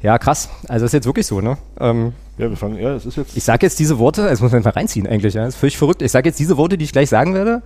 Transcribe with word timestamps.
Ja, 0.00 0.18
krass. 0.18 0.48
Also 0.68 0.86
ist 0.86 0.92
jetzt 0.92 1.06
wirklich 1.06 1.26
so, 1.26 1.40
ne? 1.40 1.58
Ähm, 1.80 2.12
Ja, 2.36 2.48
wir 2.48 2.56
fangen, 2.56 2.78
ja, 2.78 2.94
es 2.94 3.04
ist 3.04 3.16
jetzt. 3.16 3.36
ich 3.36 3.42
sage 3.42 3.66
jetzt 3.66 3.78
diese 3.80 3.98
Worte, 3.98 4.22
das 4.28 4.40
muss 4.40 4.52
man 4.52 4.62
mal 4.62 4.70
reinziehen 4.70 5.06
eigentlich, 5.06 5.34
ja. 5.34 5.44
Das 5.44 5.54
ist 5.54 5.60
völlig 5.60 5.76
verrückt. 5.76 6.02
Ich 6.02 6.12
sage 6.12 6.28
jetzt 6.28 6.38
diese 6.38 6.56
Worte, 6.56 6.78
die 6.78 6.84
ich 6.84 6.92
gleich 6.92 7.08
sagen 7.08 7.34
werde, 7.34 7.62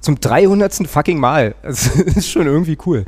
zum 0.00 0.18
300. 0.20 0.86
fucking 0.88 1.18
Mal. 1.18 1.54
Das 1.62 1.86
ist 1.94 2.30
schon 2.30 2.46
irgendwie 2.46 2.78
cool. 2.86 3.04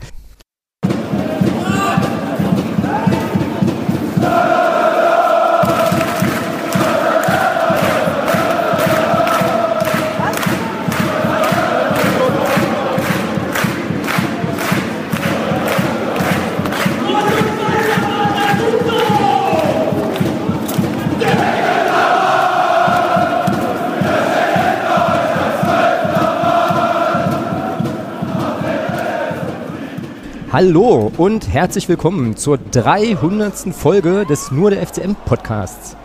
Hallo 30.53 31.13
und 31.17 31.47
herzlich 31.47 31.89
willkommen 31.89 32.37
zur 32.37 32.59
300. 32.59 33.73
Folge 33.73 34.27
des 34.27 34.51
Nur 34.51 34.71
der 34.71 34.85
FCM 34.85 35.15
Podcasts. 35.15 35.97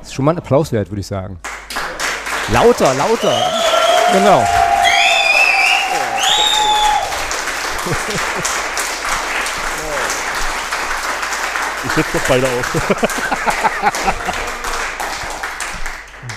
Das 0.00 0.08
ist 0.08 0.14
schon 0.14 0.24
mal 0.24 0.32
ein 0.32 0.38
Applaus 0.38 0.72
wert, 0.72 0.90
würde 0.90 1.00
ich 1.00 1.06
sagen. 1.06 1.38
Lauter, 2.52 2.92
lauter. 2.94 3.52
Genau. 4.12 4.44
Ich 11.84 11.92
setze 11.92 12.18
doch 12.18 12.28
beide 12.28 12.46
auf. 12.48 12.72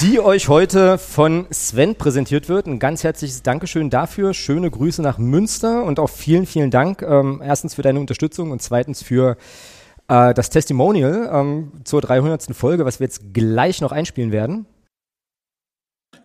Die 0.01 0.19
euch 0.19 0.47
heute 0.47 0.99
von 0.99 1.47
Sven 1.49 1.95
präsentiert 1.95 2.49
wird. 2.49 2.67
Ein 2.67 2.77
ganz 2.77 3.03
herzliches 3.03 3.41
Dankeschön 3.41 3.89
dafür. 3.89 4.35
Schöne 4.35 4.69
Grüße 4.69 5.01
nach 5.01 5.17
Münster 5.17 5.83
und 5.83 5.99
auch 5.99 6.09
vielen, 6.09 6.45
vielen 6.45 6.69
Dank. 6.69 7.01
Ähm, 7.01 7.41
erstens 7.43 7.73
für 7.73 7.81
deine 7.81 7.99
Unterstützung 7.99 8.51
und 8.51 8.61
zweitens 8.61 9.01
für 9.01 9.37
äh, 10.07 10.35
das 10.35 10.51
Testimonial 10.51 11.27
ähm, 11.33 11.71
zur 11.83 12.01
300. 12.01 12.55
Folge, 12.55 12.85
was 12.85 12.99
wir 12.99 13.05
jetzt 13.05 13.33
gleich 13.33 13.81
noch 13.81 13.91
einspielen 13.91 14.31
werden. 14.31 14.67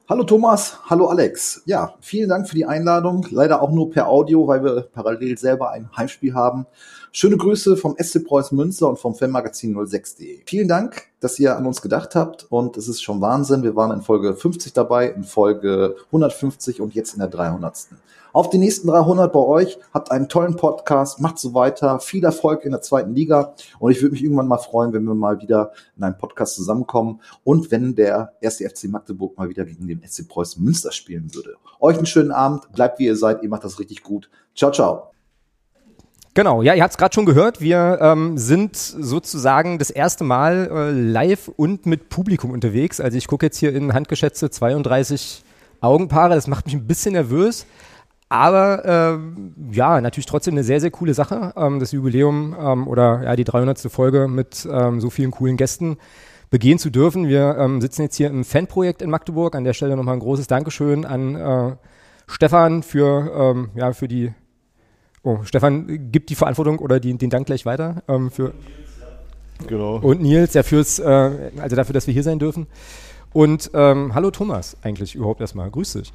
Hallo 0.06 0.24
Thomas, 0.24 0.78
hallo 0.90 1.06
Alex. 1.06 1.62
Ja, 1.64 1.94
vielen 2.02 2.28
Dank 2.28 2.46
für 2.46 2.54
die 2.54 2.66
Einladung. 2.66 3.26
Leider 3.30 3.62
auch 3.62 3.70
nur 3.70 3.90
per 3.90 4.06
Audio, 4.06 4.46
weil 4.46 4.62
wir 4.62 4.82
parallel 4.92 5.38
selber 5.38 5.70
ein 5.70 5.88
Heimspiel 5.96 6.34
haben. 6.34 6.66
Schöne 7.14 7.36
Grüße 7.36 7.76
vom 7.76 7.94
SC 7.98 8.24
Preußen 8.24 8.56
Münster 8.56 8.88
und 8.88 8.98
vom 8.98 9.14
Fanmagazin 9.14 9.76
06.de. 9.76 10.40
Vielen 10.46 10.66
Dank, 10.66 11.08
dass 11.20 11.38
ihr 11.38 11.54
an 11.58 11.66
uns 11.66 11.82
gedacht 11.82 12.14
habt 12.14 12.46
und 12.50 12.78
es 12.78 12.88
ist 12.88 13.02
schon 13.02 13.20
Wahnsinn. 13.20 13.62
Wir 13.62 13.76
waren 13.76 13.90
in 13.90 14.00
Folge 14.00 14.34
50 14.34 14.72
dabei, 14.72 15.08
in 15.08 15.22
Folge 15.22 15.96
150 16.06 16.80
und 16.80 16.94
jetzt 16.94 17.12
in 17.12 17.18
der 17.18 17.28
300. 17.28 17.88
Auf 18.32 18.48
die 18.48 18.56
nächsten 18.56 18.88
300 18.88 19.30
bei 19.30 19.40
euch. 19.40 19.78
Habt 19.92 20.10
einen 20.10 20.30
tollen 20.30 20.56
Podcast, 20.56 21.20
macht 21.20 21.38
so 21.38 21.52
weiter. 21.52 22.00
Viel 22.00 22.24
Erfolg 22.24 22.64
in 22.64 22.70
der 22.70 22.80
zweiten 22.80 23.14
Liga 23.14 23.54
und 23.78 23.90
ich 23.90 24.00
würde 24.00 24.12
mich 24.12 24.24
irgendwann 24.24 24.48
mal 24.48 24.56
freuen, 24.56 24.94
wenn 24.94 25.04
wir 25.04 25.14
mal 25.14 25.38
wieder 25.42 25.72
in 25.98 26.04
einem 26.04 26.16
Podcast 26.16 26.56
zusammenkommen 26.56 27.20
und 27.44 27.70
wenn 27.70 27.94
der 27.94 28.32
erste 28.40 28.66
FC 28.66 28.84
Magdeburg 28.84 29.36
mal 29.36 29.50
wieder 29.50 29.66
gegen 29.66 29.86
den 29.86 30.02
SC 30.02 30.26
Preußen 30.26 30.64
Münster 30.64 30.92
spielen 30.92 31.34
würde. 31.34 31.56
Euch 31.78 31.98
einen 31.98 32.06
schönen 32.06 32.32
Abend, 32.32 32.72
bleibt 32.72 32.98
wie 32.98 33.04
ihr 33.04 33.16
seid, 33.16 33.42
ihr 33.42 33.50
macht 33.50 33.64
das 33.64 33.78
richtig 33.78 34.02
gut. 34.02 34.30
Ciao, 34.54 34.72
ciao. 34.72 35.11
Genau, 36.34 36.62
ja, 36.62 36.72
ihr 36.72 36.82
habt 36.82 36.92
es 36.92 36.98
gerade 36.98 37.14
schon 37.14 37.26
gehört. 37.26 37.60
Wir 37.60 37.98
ähm, 38.00 38.38
sind 38.38 38.74
sozusagen 38.76 39.78
das 39.78 39.90
erste 39.90 40.24
Mal 40.24 40.70
äh, 40.72 40.90
live 40.90 41.48
und 41.48 41.84
mit 41.84 42.08
Publikum 42.08 42.52
unterwegs. 42.52 43.00
Also 43.00 43.18
ich 43.18 43.26
gucke 43.26 43.44
jetzt 43.44 43.58
hier 43.58 43.74
in 43.74 43.92
handgeschätzte 43.92 44.48
32 44.48 45.44
Augenpaare. 45.82 46.34
Das 46.34 46.46
macht 46.46 46.64
mich 46.64 46.74
ein 46.74 46.86
bisschen 46.86 47.12
nervös. 47.12 47.66
Aber 48.30 48.82
ähm, 48.86 49.54
ja, 49.72 50.00
natürlich 50.00 50.24
trotzdem 50.24 50.54
eine 50.54 50.64
sehr, 50.64 50.80
sehr 50.80 50.90
coole 50.90 51.12
Sache. 51.12 51.52
Ähm, 51.54 51.80
das 51.80 51.92
Jubiläum 51.92 52.56
ähm, 52.58 52.88
oder 52.88 53.22
ja, 53.24 53.36
die 53.36 53.44
300. 53.44 53.78
Folge 53.92 54.26
mit 54.26 54.66
ähm, 54.72 55.02
so 55.02 55.10
vielen 55.10 55.32
coolen 55.32 55.58
Gästen 55.58 55.98
begehen 56.48 56.78
zu 56.78 56.88
dürfen. 56.88 57.28
Wir 57.28 57.58
ähm, 57.58 57.82
sitzen 57.82 58.00
jetzt 58.00 58.16
hier 58.16 58.28
im 58.28 58.44
Fanprojekt 58.44 59.02
in 59.02 59.10
Magdeburg. 59.10 59.54
An 59.54 59.64
der 59.64 59.74
Stelle 59.74 59.96
nochmal 59.96 60.14
ein 60.14 60.20
großes 60.20 60.46
Dankeschön 60.46 61.04
an 61.04 61.34
äh, 61.34 61.76
Stefan 62.26 62.82
für, 62.82 63.30
ähm, 63.36 63.70
ja, 63.74 63.92
für 63.92 64.08
die 64.08 64.32
Oh, 65.24 65.38
Stefan 65.44 66.10
gibt 66.10 66.30
die 66.30 66.34
Verantwortung 66.34 66.78
oder 66.80 66.98
die, 66.98 67.16
den 67.16 67.30
Dank 67.30 67.46
gleich 67.46 67.64
weiter 67.64 68.02
ähm, 68.08 68.30
für 68.30 68.52
Genau. 69.68 69.96
und 69.98 70.20
Nils, 70.20 70.54
ja 70.54 70.64
fürs, 70.64 70.98
äh, 70.98 71.50
also 71.60 71.76
dafür, 71.76 71.92
dass 71.92 72.06
wir 72.08 72.14
hier 72.14 72.24
sein 72.24 72.40
dürfen. 72.40 72.66
Und 73.32 73.70
ähm, 73.74 74.14
hallo 74.14 74.30
Thomas, 74.32 74.76
eigentlich 74.82 75.14
überhaupt 75.14 75.40
erstmal. 75.40 75.70
Grüß 75.70 75.92
dich. 75.94 76.12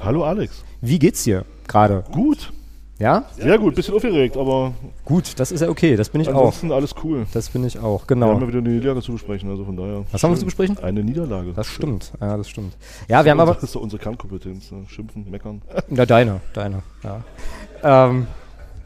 Hallo 0.00 0.24
Alex. 0.24 0.64
Wie 0.80 0.98
geht's 0.98 1.22
dir 1.22 1.44
gerade? 1.68 2.04
Gut. 2.12 2.52
Ja? 2.98 3.26
Sehr 3.36 3.58
gut. 3.60 3.76
Bisschen 3.76 3.94
aufgeregt, 3.94 4.36
aber 4.36 4.72
Gut, 5.04 5.38
das 5.38 5.52
ist 5.52 5.60
ja 5.60 5.68
okay, 5.68 5.94
das 5.94 6.08
bin 6.08 6.20
ich 6.20 6.28
auch. 6.28 6.34
ansonsten 6.46 6.72
alles 6.72 6.96
cool. 7.04 7.26
Das 7.32 7.48
bin 7.50 7.64
ich 7.64 7.78
auch, 7.78 8.02
Wir 8.08 8.16
haben 8.16 8.20
genau. 8.20 8.40
ja 8.40 8.48
wieder 8.48 8.58
eine 8.58 8.70
Niederlage 8.70 9.02
zu 9.02 9.12
besprechen, 9.12 9.48
also 9.48 9.64
von 9.64 9.76
daher. 9.76 10.04
Was 10.10 10.20
haben 10.24 10.32
wir 10.32 10.34
schön. 10.36 10.40
zu 10.40 10.44
besprechen? 10.46 10.78
Eine 10.78 11.04
Niederlage. 11.04 11.52
Das 11.52 11.68
stimmt, 11.68 12.12
ja, 12.20 12.36
das 12.36 12.48
stimmt. 12.48 12.76
Ja, 13.08 13.24
wir 13.24 13.30
haben 13.30 13.38
aber, 13.38 13.54
Das 13.54 13.62
ist 13.62 13.72
so 13.72 13.78
unsere 13.80 14.02
Kernkompetenz. 14.02 14.72
Ne? 14.72 14.84
Schimpfen, 14.88 15.30
meckern. 15.30 15.62
ja, 15.90 16.04
deine, 16.06 16.40
deine, 16.54 16.82
ja. 17.04 17.22
Ähm, 17.84 18.26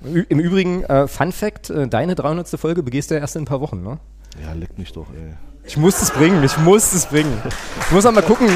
Im 0.04 0.38
Übrigen, 0.40 0.84
äh, 0.84 1.06
Fun 1.06 1.32
Fact, 1.32 1.70
äh, 1.70 1.86
deine 1.88 2.14
300. 2.14 2.48
Folge 2.58 2.82
begehst 2.82 3.10
du 3.10 3.14
ja 3.14 3.20
erst 3.20 3.36
in 3.36 3.42
ein 3.42 3.46
paar 3.46 3.60
Wochen, 3.60 3.82
ne? 3.82 3.98
Ja, 4.42 4.52
leck 4.54 4.76
mich 4.78 4.92
doch, 4.92 5.06
ey. 5.14 5.34
Ich 5.64 5.76
muss 5.76 6.02
es 6.02 6.10
bringen, 6.10 6.42
ich 6.42 6.56
muss 6.58 6.92
es 6.92 7.06
bringen. 7.06 7.40
Ich 7.80 7.90
muss 7.92 8.04
noch 8.04 8.12
mal 8.12 8.22
gucken. 8.22 8.48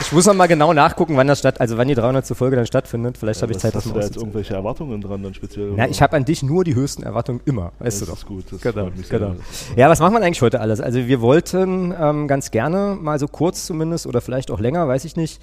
Ich 0.00 0.12
muss 0.12 0.26
noch 0.26 0.34
mal 0.34 0.46
genau 0.46 0.72
nachgucken, 0.72 1.16
wann 1.16 1.26
das 1.26 1.38
statt, 1.38 1.60
also 1.60 1.78
wann 1.78 1.88
die 1.88 1.94
300. 1.94 2.26
Folge 2.36 2.56
dann 2.56 2.66
stattfindet. 2.66 3.16
Vielleicht 3.16 3.40
habe 3.42 3.52
ich 3.52 3.58
Zeit, 3.58 3.74
das 3.74 3.86
mal 3.86 3.94
da 3.94 4.00
jetzt 4.00 4.16
irgendwelche 4.16 4.52
Erwartungen 4.54 5.00
dran 5.00 5.22
dann 5.22 5.32
speziell? 5.34 5.68
Na, 5.68 5.84
oder? 5.84 5.88
ich 5.88 6.02
habe 6.02 6.16
an 6.16 6.24
dich 6.24 6.42
nur 6.42 6.62
die 6.62 6.74
höchsten 6.74 7.02
Erwartungen 7.02 7.40
immer, 7.46 7.72
weißt 7.78 8.00
das 8.02 8.06
du 8.08 8.12
doch. 8.12 8.18
ist 8.18 8.26
gut. 8.26 8.44
Das 8.50 8.60
Genau, 8.60 8.84
freut 8.84 8.96
mich 8.96 9.06
sehr. 9.06 9.18
genau. 9.18 9.34
Ja, 9.76 9.88
was 9.88 10.00
machen 10.00 10.12
wir 10.14 10.20
eigentlich 10.22 10.42
heute 10.42 10.60
alles? 10.60 10.80
Also 10.80 11.06
wir 11.06 11.20
wollten 11.20 11.94
ähm, 11.98 12.28
ganz 12.28 12.50
gerne 12.50 12.96
mal 13.00 13.18
so 13.18 13.26
kurz 13.28 13.64
zumindest 13.66 14.06
oder 14.06 14.20
vielleicht 14.20 14.50
auch 14.50 14.60
länger, 14.60 14.86
weiß 14.86 15.04
ich 15.06 15.16
nicht, 15.16 15.40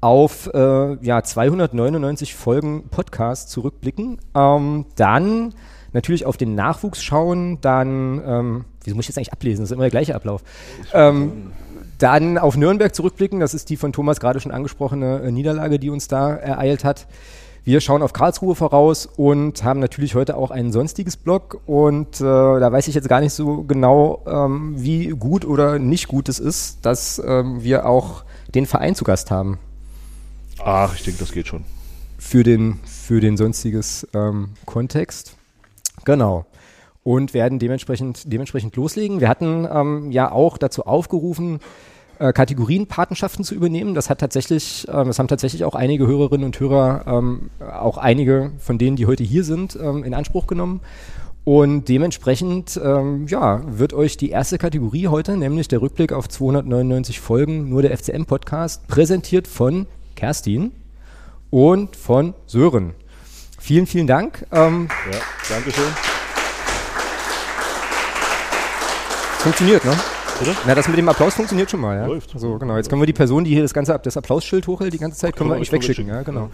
auf 0.00 0.50
äh, 0.54 1.04
ja, 1.04 1.22
299 1.22 2.34
Folgen 2.34 2.88
Podcast 2.88 3.50
zurückblicken. 3.50 4.18
Ähm, 4.34 4.86
dann 4.96 5.54
natürlich 5.92 6.26
auf 6.26 6.36
den 6.36 6.54
Nachwuchs 6.54 7.02
schauen, 7.02 7.60
dann, 7.60 8.22
ähm, 8.24 8.64
wieso 8.84 8.94
muss 8.94 9.04
ich 9.04 9.08
jetzt 9.08 9.18
eigentlich 9.18 9.32
ablesen? 9.32 9.62
Das 9.62 9.70
ist 9.70 9.74
immer 9.74 9.84
der 9.84 9.90
gleiche 9.90 10.14
Ablauf. 10.14 10.42
Ähm, 10.92 11.52
dann 11.98 12.38
auf 12.38 12.56
Nürnberg 12.56 12.94
zurückblicken, 12.94 13.40
das 13.40 13.54
ist 13.54 13.70
die 13.70 13.76
von 13.76 13.92
Thomas 13.92 14.20
gerade 14.20 14.40
schon 14.40 14.52
angesprochene 14.52 15.22
äh, 15.22 15.32
Niederlage, 15.32 15.78
die 15.78 15.90
uns 15.90 16.06
da 16.06 16.34
ereilt 16.34 16.84
hat. 16.84 17.08
Wir 17.64 17.80
schauen 17.80 18.02
auf 18.02 18.12
Karlsruhe 18.12 18.54
voraus 18.54 19.06
und 19.16 19.62
haben 19.64 19.80
natürlich 19.80 20.14
heute 20.14 20.36
auch 20.36 20.50
ein 20.50 20.72
sonstiges 20.72 21.16
Blog 21.16 21.60
und 21.66 22.20
äh, 22.20 22.24
da 22.24 22.72
weiß 22.72 22.88
ich 22.88 22.94
jetzt 22.94 23.08
gar 23.08 23.20
nicht 23.20 23.34
so 23.34 23.64
genau, 23.64 24.22
ähm, 24.26 24.74
wie 24.76 25.08
gut 25.08 25.44
oder 25.44 25.78
nicht 25.78 26.08
gut 26.08 26.28
es 26.28 26.38
ist, 26.38 26.86
dass 26.86 27.20
ähm, 27.26 27.62
wir 27.62 27.84
auch 27.84 28.24
den 28.54 28.64
Verein 28.64 28.94
zu 28.94 29.04
Gast 29.04 29.30
haben 29.30 29.58
Ach, 30.64 30.94
ich 30.94 31.04
denke, 31.04 31.20
das 31.20 31.32
geht 31.32 31.48
schon. 31.48 31.64
für 32.18 32.42
den, 32.42 32.80
für 32.84 33.20
den 33.20 33.36
sonstiges 33.36 34.06
ähm, 34.14 34.50
Kontext. 34.66 35.36
Genau. 36.04 36.46
Und 37.04 37.32
werden 37.32 37.58
dementsprechend, 37.58 38.30
dementsprechend 38.30 38.76
loslegen. 38.76 39.20
Wir 39.20 39.28
hatten 39.28 39.66
ähm, 39.70 40.10
ja 40.10 40.30
auch 40.30 40.58
dazu 40.58 40.84
aufgerufen, 40.84 41.60
äh, 42.18 42.32
Kategorienpatenschaften 42.32 43.44
zu 43.44 43.54
übernehmen. 43.54 43.94
Das 43.94 44.10
hat 44.10 44.18
tatsächlich, 44.18 44.86
ähm, 44.92 45.06
das 45.06 45.18
haben 45.18 45.28
tatsächlich 45.28 45.64
auch 45.64 45.74
einige 45.74 46.06
Hörerinnen 46.06 46.44
und 46.44 46.58
Hörer, 46.60 47.04
ähm, 47.06 47.50
auch 47.60 47.96
einige 47.96 48.50
von 48.58 48.76
denen, 48.78 48.96
die 48.96 49.06
heute 49.06 49.24
hier 49.24 49.44
sind, 49.44 49.78
ähm, 49.80 50.04
in 50.04 50.12
Anspruch 50.12 50.46
genommen. 50.46 50.80
Und 51.44 51.88
dementsprechend, 51.88 52.78
ähm, 52.84 53.26
ja, 53.26 53.62
wird 53.66 53.94
euch 53.94 54.18
die 54.18 54.28
erste 54.28 54.58
Kategorie 54.58 55.06
heute, 55.06 55.36
nämlich 55.36 55.68
der 55.68 55.80
Rückblick 55.80 56.12
auf 56.12 56.28
299 56.28 57.20
Folgen, 57.20 57.70
nur 57.70 57.80
der 57.80 57.96
FCM-Podcast, 57.96 58.86
präsentiert 58.86 59.46
von 59.46 59.86
Kerstin 60.18 60.72
und 61.48 61.94
von 61.94 62.34
Sören. 62.46 62.94
Vielen, 63.60 63.86
vielen 63.86 64.08
Dank. 64.08 64.44
Ähm, 64.50 64.88
Ja, 65.12 65.18
Dankeschön. 65.48 65.84
funktioniert, 69.38 69.84
ne? 69.84 69.92
Bitte? 70.40 70.56
Na, 70.66 70.74
das 70.74 70.88
mit 70.88 70.98
dem 70.98 71.08
Applaus 71.08 71.34
funktioniert 71.34 71.70
schon 71.70 71.80
mal, 71.80 71.96
ja? 71.96 72.06
Läuft. 72.06 72.36
So, 72.36 72.58
genau. 72.58 72.76
Jetzt 72.76 72.88
können 72.90 73.00
wir 73.00 73.06
die 73.06 73.12
Person, 73.12 73.44
die 73.44 73.52
hier 73.52 73.62
das 73.62 73.72
ganze 73.72 73.96
das 74.02 74.16
Applausschild 74.16 74.66
hochhält, 74.66 74.92
die 74.92 74.98
ganze 74.98 75.18
Zeit, 75.18 75.36
können 75.36 75.50
wir 75.50 75.54
eigentlich 75.54 75.70
Können 75.70 75.82
wir 75.82 75.88
wegschicken, 75.88 76.12
ja, 76.12 76.22
genau. 76.22 76.40
ja. 76.46 76.50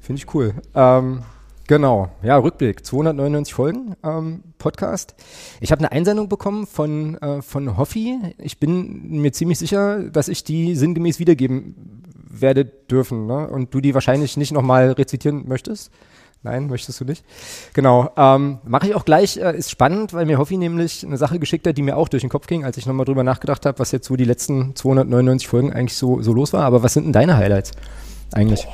Finde 0.00 0.22
ich 0.22 0.34
cool. 0.34 0.54
Ähm, 0.74 1.20
genau. 1.66 2.08
Ja, 2.22 2.38
Rückblick. 2.38 2.86
299 2.86 3.52
Folgen 3.52 3.94
ähm, 4.02 4.42
Podcast. 4.56 5.14
Ich 5.60 5.70
habe 5.70 5.80
eine 5.80 5.92
Einsendung 5.92 6.30
bekommen 6.30 6.66
von, 6.66 7.18
äh, 7.18 7.42
von 7.42 7.76
Hoffi. 7.76 8.18
Ich 8.38 8.58
bin 8.58 9.20
mir 9.20 9.32
ziemlich 9.32 9.58
sicher, 9.58 10.02
dass 10.04 10.28
ich 10.28 10.44
die 10.44 10.74
sinngemäß 10.74 11.18
wiedergeben 11.18 12.01
werde 12.32 12.64
dürfen. 12.64 13.26
Ne? 13.26 13.48
Und 13.48 13.74
du 13.74 13.80
die 13.80 13.94
wahrscheinlich 13.94 14.36
nicht 14.36 14.52
nochmal 14.52 14.92
rezitieren 14.92 15.44
möchtest. 15.46 15.90
Nein, 16.44 16.66
möchtest 16.66 17.00
du 17.00 17.04
nicht? 17.04 17.24
Genau. 17.72 18.10
Ähm, 18.16 18.58
Mache 18.64 18.88
ich 18.88 18.94
auch 18.96 19.04
gleich, 19.04 19.36
äh, 19.36 19.56
ist 19.56 19.70
spannend, 19.70 20.12
weil 20.12 20.26
mir 20.26 20.38
Hoffi 20.38 20.56
nämlich 20.56 21.06
eine 21.06 21.16
Sache 21.16 21.38
geschickt 21.38 21.66
hat, 21.68 21.78
die 21.78 21.82
mir 21.82 21.96
auch 21.96 22.08
durch 22.08 22.22
den 22.22 22.30
Kopf 22.30 22.48
ging, 22.48 22.64
als 22.64 22.76
ich 22.76 22.86
nochmal 22.86 23.06
drüber 23.06 23.22
nachgedacht 23.22 23.64
habe, 23.64 23.78
was 23.78 23.92
jetzt 23.92 24.08
so 24.08 24.16
die 24.16 24.24
letzten 24.24 24.74
299 24.74 25.46
Folgen 25.46 25.72
eigentlich 25.72 25.96
so, 25.96 26.20
so 26.20 26.32
los 26.32 26.52
war. 26.52 26.64
Aber 26.64 26.82
was 26.82 26.94
sind 26.94 27.04
denn 27.04 27.12
deine 27.12 27.36
Highlights 27.36 27.70
eigentlich? 28.32 28.66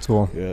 So. 0.00 0.28
Ja, 0.34 0.50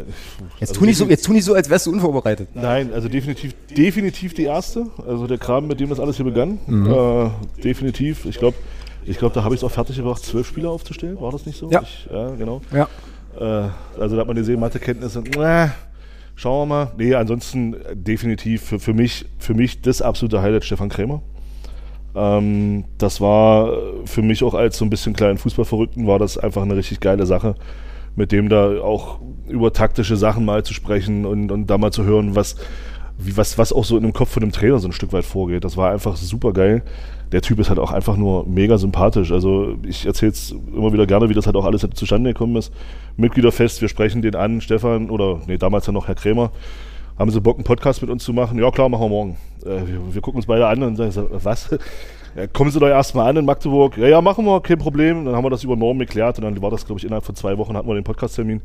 Jetzt, 0.60 0.72
also 0.72 0.74
tu 0.74 0.86
nicht 0.86 0.98
so, 0.98 1.06
jetzt 1.06 1.26
tu 1.26 1.34
nicht 1.34 1.46
so, 1.46 1.54
als 1.54 1.70
wärst 1.70 1.86
du 1.86 1.92
unvorbereitet. 1.92 2.50
Nein, 2.54 2.92
also 2.94 3.10
definitiv, 3.10 3.54
definitiv 3.76 4.34
die 4.34 4.44
erste. 4.44 4.88
Also 5.08 5.28
der 5.28 5.38
Kram, 5.38 5.68
mit 5.68 5.80
dem 5.80 5.90
das 5.90 6.00
alles 6.00 6.16
hier 6.16 6.26
begann. 6.26 6.60
Mhm. 6.66 6.92
Äh, 6.92 7.62
definitiv. 7.64 8.26
Ich 8.26 8.40
glaube, 8.40 8.58
ich 9.08 9.18
glaub, 9.18 9.34
da 9.34 9.44
habe 9.44 9.56
ich 9.56 9.62
es 9.62 9.64
auch 9.64 9.72
fertig 9.72 9.96
gebracht, 9.96 10.24
zwölf 10.24 10.48
Spieler 10.48 10.70
aufzustellen. 10.70 11.20
War 11.22 11.32
das 11.32 11.46
nicht 11.46 11.58
so? 11.58 11.70
Ja. 11.72 11.82
Ich, 11.82 12.08
ja, 12.12 12.30
genau. 12.32 12.62
Ja. 12.74 12.88
Äh, 13.40 13.70
also 14.00 14.16
da 14.16 14.22
hat 14.22 14.28
man 14.28 14.36
gesehen, 14.36 14.60
Mathekenntnisse. 14.60 15.24
Äh, 15.40 15.70
schauen 16.36 16.68
wir 16.68 16.76
mal. 16.76 16.92
Nee, 16.98 17.16
ansonsten 17.16 17.74
äh, 17.74 17.96
definitiv 17.96 18.64
für, 18.64 18.80
für, 18.80 18.94
mich, 18.94 19.26
für 19.40 19.54
mich 19.54 19.82
das 19.82 20.02
absolute 20.02 20.42
Highlight 20.42 20.66
Stefan 20.66 20.90
Krämer. 20.90 21.22
Ähm, 22.16 22.86
das 22.98 23.22
war 23.22 23.72
äh, 23.72 23.78
für 24.06 24.22
mich 24.22 24.44
auch 24.44 24.54
als 24.54 24.78
so 24.78 24.86
ein 24.86 24.90
bisschen 24.90 25.14
kleinen 25.14 25.38
Fußballverrückten 25.38 26.08
war 26.08 26.20
das 26.20 26.38
einfach 26.38 26.64
eine 26.64 26.76
richtig 26.76 27.00
geile 27.00 27.26
Sache, 27.26 27.56
mit 28.16 28.32
dem 28.32 28.50
da 28.50 28.82
auch 28.82 29.20
über 29.48 29.72
taktische 29.72 30.18
Sachen 30.18 30.44
mal 30.44 30.64
zu 30.64 30.74
sprechen 30.74 31.26
und, 31.26 31.52
und 31.52 31.68
da 31.68 31.78
mal 31.78 31.92
zu 31.92 32.04
hören, 32.04 32.36
was, 32.36 32.56
wie, 33.18 33.38
was, 33.38 33.58
was 33.58 33.72
auch 33.72 33.86
so 33.86 33.96
in 33.96 34.04
dem 34.04 34.14
Kopf 34.14 34.32
von 34.32 34.42
dem 34.42 34.52
Trainer 34.52 34.80
so 34.80 34.88
ein 34.88 34.94
Stück 34.94 35.14
weit 35.14 35.26
vorgeht. 35.26 35.64
Das 35.64 35.78
war 35.78 35.92
einfach 35.92 36.18
super 36.18 36.54
geil. 36.54 36.84
Der 37.32 37.42
Typ 37.42 37.60
ist 37.60 37.70
halt 37.70 37.80
auch 37.80 37.92
einfach 37.92 38.16
nur 38.16 38.46
mega 38.48 38.78
sympathisch. 38.78 39.32
Also 39.32 39.76
ich 39.84 40.06
erzähle 40.06 40.32
es 40.32 40.56
immer 40.74 40.94
wieder 40.94 41.06
gerne, 41.06 41.30
wie 41.30 41.34
das 41.34 41.46
halt 41.46 41.56
auch 41.56 41.66
alles 41.66 41.86
zustande 41.94 42.34
gekommen 42.34 42.56
ist. 42.56 42.74
Mitgliederfest, 43.18 43.82
wir 43.82 43.90
sprechen 43.90 44.22
den 44.22 44.36
an, 44.36 44.62
Stefan 44.62 45.10
oder 45.10 45.42
nee, 45.48 45.58
damals 45.58 45.88
ja 45.88 45.94
noch 45.94 46.08
Herr 46.08 46.16
Krämer. 46.16 46.52
Haben 47.20 47.32
sie 47.32 47.42
Bock, 47.42 47.58
einen 47.58 47.64
Podcast 47.64 48.02
mit 48.02 48.12
uns 48.12 48.24
zu 48.24 48.32
machen? 48.32 48.60
Ja 48.60 48.70
klar, 48.72 48.90
machen 48.90 49.02
wir 49.02 49.10
morgen. 49.10 49.38
Äh, 49.66 49.88
wir, 49.88 50.14
wir 50.14 50.22
gucken 50.22 50.38
uns 50.38 50.46
beide 50.46 50.68
an 50.68 50.84
und 50.84 50.96
sagen, 50.96 51.12
so, 51.12 51.28
was? 51.32 51.70
Ja, 52.36 52.46
kommen 52.46 52.70
Sie 52.70 52.80
doch 52.80 52.88
erstmal 52.88 53.30
an 53.30 53.38
in 53.38 53.46
Magdeburg. 53.46 53.98
Ja, 53.98 54.08
ja, 54.08 54.22
machen 54.22 54.46
wir, 54.46 54.62
kein 54.62 54.78
Problem. 54.78 55.26
Dann 55.26 55.36
haben 55.36 55.44
wir 55.44 55.50
das 55.50 55.64
über 55.64 55.76
Norm 55.76 55.98
geklärt 55.98 56.38
und 56.38 56.44
dann 56.44 56.62
war 56.62 56.70
das, 56.70 56.86
glaube 56.86 57.00
ich, 57.00 57.06
innerhalb 57.06 57.26
von 57.26 57.34
zwei 57.34 57.58
Wochen 57.58 57.76
hatten 57.76 57.88
wir 57.88 57.96
den 57.96 58.04
Podcast-Termin. 58.04 58.62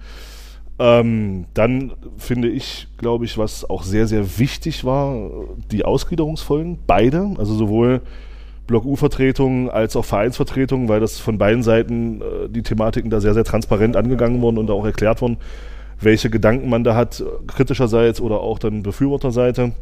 Ähm, 0.78 1.46
dann 1.54 1.92
finde 2.18 2.48
ich, 2.48 2.88
glaube 2.98 3.24
ich, 3.24 3.38
was 3.38 3.68
auch 3.68 3.82
sehr, 3.82 4.06
sehr 4.06 4.38
wichtig 4.38 4.84
war, 4.84 5.30
die 5.70 5.86
Ausgliederungsfolgen. 5.86 6.80
Beide, 6.86 7.34
also 7.38 7.54
sowohl 7.54 8.02
Block 8.72 8.86
U-Vertretung 8.86 9.70
als 9.70 9.96
auch 9.96 10.04
Vereinsvertretung, 10.06 10.88
weil 10.88 10.98
das 10.98 11.18
von 11.18 11.36
beiden 11.36 11.62
Seiten 11.62 12.22
äh, 12.22 12.48
die 12.48 12.62
Thematiken 12.62 13.10
da 13.10 13.20
sehr, 13.20 13.34
sehr 13.34 13.44
transparent 13.44 13.96
angegangen 13.96 14.40
wurden 14.40 14.56
und 14.56 14.70
auch 14.70 14.86
erklärt 14.86 15.20
wurden, 15.20 15.36
welche 16.00 16.30
Gedanken 16.30 16.70
man 16.70 16.82
da 16.82 16.96
hat, 16.96 17.22
kritischerseits 17.46 18.18
oder 18.18 18.40
auch 18.40 18.58
dann 18.58 18.82
Befürworterseite. 18.82 19.72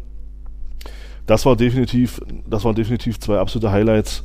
Das 1.27 1.47
war 1.47 1.55
definitiv, 1.55 2.21
das 2.49 2.65
waren 2.65 2.75
definitiv 2.75 3.21
zwei 3.21 3.39
absolute 3.39 3.71
Highlights. 3.71 4.25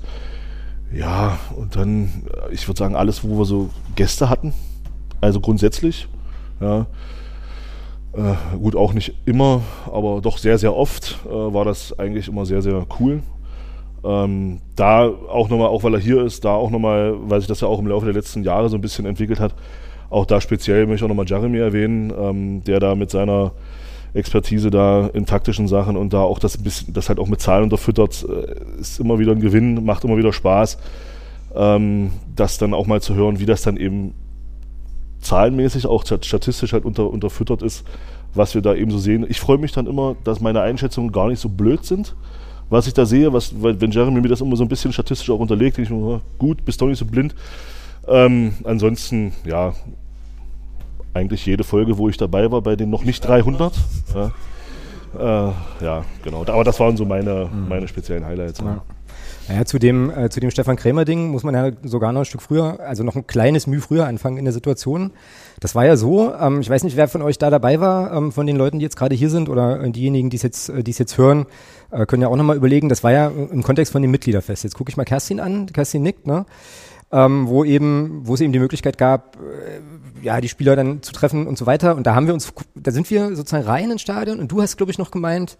Ja, 0.92 1.38
und 1.56 1.76
dann, 1.76 2.10
äh, 2.34 2.52
ich 2.52 2.68
würde 2.68 2.80
sagen, 2.80 2.96
alles, 2.96 3.24
wo 3.24 3.38
wir 3.38 3.46
so 3.46 3.70
Gäste 3.96 4.32
hatten. 4.32 4.52
Also 5.22 5.42
grundsätzlich. 5.42 6.08
Ja. 6.60 6.88
Äh, 8.14 8.58
gut, 8.58 8.76
auch 8.76 8.94
nicht 8.94 9.14
immer, 9.26 9.62
aber 9.86 10.22
doch 10.22 10.40
sehr, 10.40 10.58
sehr 10.58 10.76
oft 10.76 11.20
äh, 11.28 11.30
war 11.30 11.66
das 11.66 12.00
eigentlich 12.00 12.28
immer 12.28 12.48
sehr, 12.48 12.64
sehr 12.64 12.88
cool. 13.00 13.22
Ähm, 14.06 14.60
da 14.76 15.08
auch 15.08 15.50
nochmal, 15.50 15.70
auch 15.70 15.84
weil 15.84 15.96
er 15.96 16.00
hier 16.00 16.24
ist, 16.24 16.46
da 16.46 16.54
auch 16.54 16.70
nochmal, 16.70 17.16
weil 17.28 17.40
sich 17.40 17.48
das 17.48 17.62
ja 17.62 17.68
auch 17.68 17.80
im 17.80 17.88
Laufe 17.88 18.06
der 18.06 18.14
letzten 18.14 18.44
Jahre 18.44 18.70
so 18.70 18.78
ein 18.78 18.82
bisschen 18.82 19.06
entwickelt 19.06 19.40
hat, 19.40 19.56
auch 20.10 20.26
da 20.28 20.40
speziell 20.40 20.86
möchte 20.86 20.98
ich 20.98 21.04
auch 21.04 21.08
nochmal 21.08 21.26
Jeremy 21.28 21.58
erwähnen, 21.58 22.14
ähm, 22.16 22.64
der 22.66 22.80
da 22.80 22.94
mit 22.94 23.10
seiner 23.10 23.54
Expertise 24.14 24.70
da 24.70 25.08
in 25.08 25.26
taktischen 25.26 25.68
Sachen 25.68 25.98
und 25.98 26.14
da 26.14 26.22
auch 26.22 26.40
das, 26.40 26.58
bisschen, 26.58 26.94
das 26.94 27.10
halt 27.10 27.20
auch 27.20 27.28
mit 27.28 27.42
Zahlen 27.42 27.64
unterfüttert, 27.64 28.26
äh, 28.30 28.80
ist 28.80 29.00
immer 29.00 29.18
wieder 29.18 29.32
ein 29.32 29.42
Gewinn, 29.42 29.84
macht 29.84 30.04
immer 30.04 30.18
wieder 30.18 30.32
Spaß, 30.32 30.78
ähm, 31.56 32.12
das 32.36 32.60
dann 32.60 32.74
auch 32.74 32.86
mal 32.86 33.02
zu 33.02 33.16
hören, 33.16 33.40
wie 33.40 33.46
das 33.46 33.64
dann 33.64 33.76
eben 33.76 34.14
zahlenmäßig, 35.20 35.88
auch 35.88 36.06
stat- 36.06 36.26
statistisch 36.26 36.74
halt 36.74 36.86
unter, 36.86 37.10
unterfüttert 37.10 37.64
ist, 37.64 37.84
was 38.36 38.54
wir 38.54 38.62
da 38.62 38.76
eben 38.76 38.92
so 38.92 39.00
sehen. 39.00 39.26
Ich 39.28 39.40
freue 39.40 39.58
mich 39.58 39.72
dann 39.72 39.88
immer, 39.88 40.16
dass 40.24 40.40
meine 40.40 40.62
Einschätzungen 40.62 41.12
gar 41.12 41.28
nicht 41.28 41.40
so 41.40 41.50
blöd 41.50 41.84
sind, 41.84 42.16
was 42.70 42.88
ich 42.88 42.94
da 42.94 43.06
sehe, 43.06 43.32
was, 43.32 43.54
wenn 43.56 43.92
Jeremy 43.92 44.22
mir 44.22 44.30
das 44.30 44.42
immer 44.42 44.56
so 44.56 44.64
ein 44.64 44.70
bisschen 44.70 44.92
statistisch 44.92 45.30
auch 45.30 45.40
unterlegt, 45.40 45.78
denke 45.78 45.94
ich 45.94 45.98
mir, 45.98 46.22
gut, 46.38 46.66
bist 46.66 46.82
doch 46.82 46.88
nicht 46.88 47.00
so 47.00 47.06
blind. 47.06 47.36
Ähm, 48.08 48.54
ansonsten, 48.64 49.34
ja, 49.46 49.74
eigentlich 51.14 51.46
jede 51.46 51.64
Folge, 51.64 51.98
wo 51.98 52.10
ich 52.10 52.18
dabei 52.18 52.52
war, 52.52 52.62
bei 52.62 52.76
den 52.76 52.90
noch 52.90 53.04
nicht 53.04 53.26
300. 53.26 53.74
Ja, 54.14 54.32
äh, 55.18 55.54
ja 55.84 56.06
genau. 56.24 56.42
Aber 56.42 56.64
das 56.64 56.80
waren 56.80 56.98
so 56.98 57.06
meine, 57.06 57.50
meine 57.70 57.88
speziellen 57.88 58.26
Highlights. 58.26 58.60
Ja. 58.60 58.82
Naja, 59.48 59.64
zu 59.66 59.78
dem, 59.78 60.10
äh, 60.10 60.30
zu 60.30 60.40
dem 60.40 60.50
Stefan 60.50 60.76
Krämer-Ding 60.76 61.30
muss 61.30 61.44
man 61.44 61.54
ja 61.54 61.72
sogar 61.84 62.12
noch 62.12 62.22
ein 62.22 62.26
Stück 62.26 62.42
früher, 62.42 62.80
also 62.80 63.04
noch 63.04 63.16
ein 63.16 63.28
kleines 63.28 63.68
Mühe 63.68 63.80
früher 63.80 64.08
anfangen 64.08 64.38
in 64.38 64.46
der 64.46 64.54
Situation. 64.54 65.12
Das 65.60 65.76
war 65.76 65.86
ja 65.86 65.98
so, 65.98 66.34
ähm, 66.34 66.62
ich 66.62 66.70
weiß 66.70 66.84
nicht, 66.84 66.98
wer 66.98 67.08
von 67.08 67.22
euch 67.22 67.38
da 67.38 67.52
dabei 67.52 67.80
war, 67.80 68.12
ähm, 68.12 68.32
von 68.32 68.48
den 68.48 68.56
Leuten, 68.56 68.80
die 68.80 68.84
jetzt 68.84 68.98
gerade 68.98 69.14
hier 69.14 69.30
sind 69.30 69.48
oder 69.48 69.82
äh, 69.82 69.92
diejenigen, 69.92 70.32
die 70.32 70.38
es 70.38 70.44
jetzt, 70.44 70.70
äh, 70.70 70.84
die 70.84 70.92
es 70.92 70.98
jetzt 70.98 71.20
hören, 71.20 71.46
äh, 71.96 72.06
können 72.06 72.22
ja 72.22 72.28
auch 72.28 72.36
nochmal 72.36 72.58
überlegen, 72.58 72.90
das 72.90 73.04
war 73.04 73.12
ja 73.12 73.28
im 73.28 73.64
Kontext 73.64 73.92
von 73.92 74.02
dem 74.02 74.12
Mitgliederfest. 74.12 74.64
Jetzt 74.64 74.76
gucke 74.76 74.90
ich 74.90 74.98
mal 74.98 75.06
Kerstin 75.06 75.40
an, 75.40 75.68
Kerstin 75.68 76.04
nickt, 76.04 76.28
ne? 76.28 76.46
Ähm, 77.12 77.48
wo 77.48 77.64
eben, 77.64 78.22
wo 78.24 78.34
es 78.34 78.42
eben 78.42 78.52
die 78.52 78.60
Möglichkeit 78.60 78.98
gab, 78.98 79.38
äh, 79.38 80.26
ja, 80.26 80.42
die 80.42 80.50
Spieler 80.50 80.76
dann 80.76 81.02
zu 81.04 81.14
treffen 81.14 81.48
und 81.48 81.58
so 81.58 81.66
weiter. 81.66 81.96
Und 81.96 82.08
da 82.08 82.16
haben 82.16 82.28
wir 82.28 82.34
uns, 82.34 82.52
da 82.74 82.92
sind 82.92 83.10
wir 83.10 83.36
sozusagen 83.36 83.64
rein 83.64 83.92
ins 83.92 84.02
Stadion 84.02 84.40
und 84.40 84.52
du 84.52 84.62
hast, 84.62 84.78
glaube 84.78 84.92
ich, 84.92 84.98
noch 84.98 85.12
gemeint, 85.12 85.58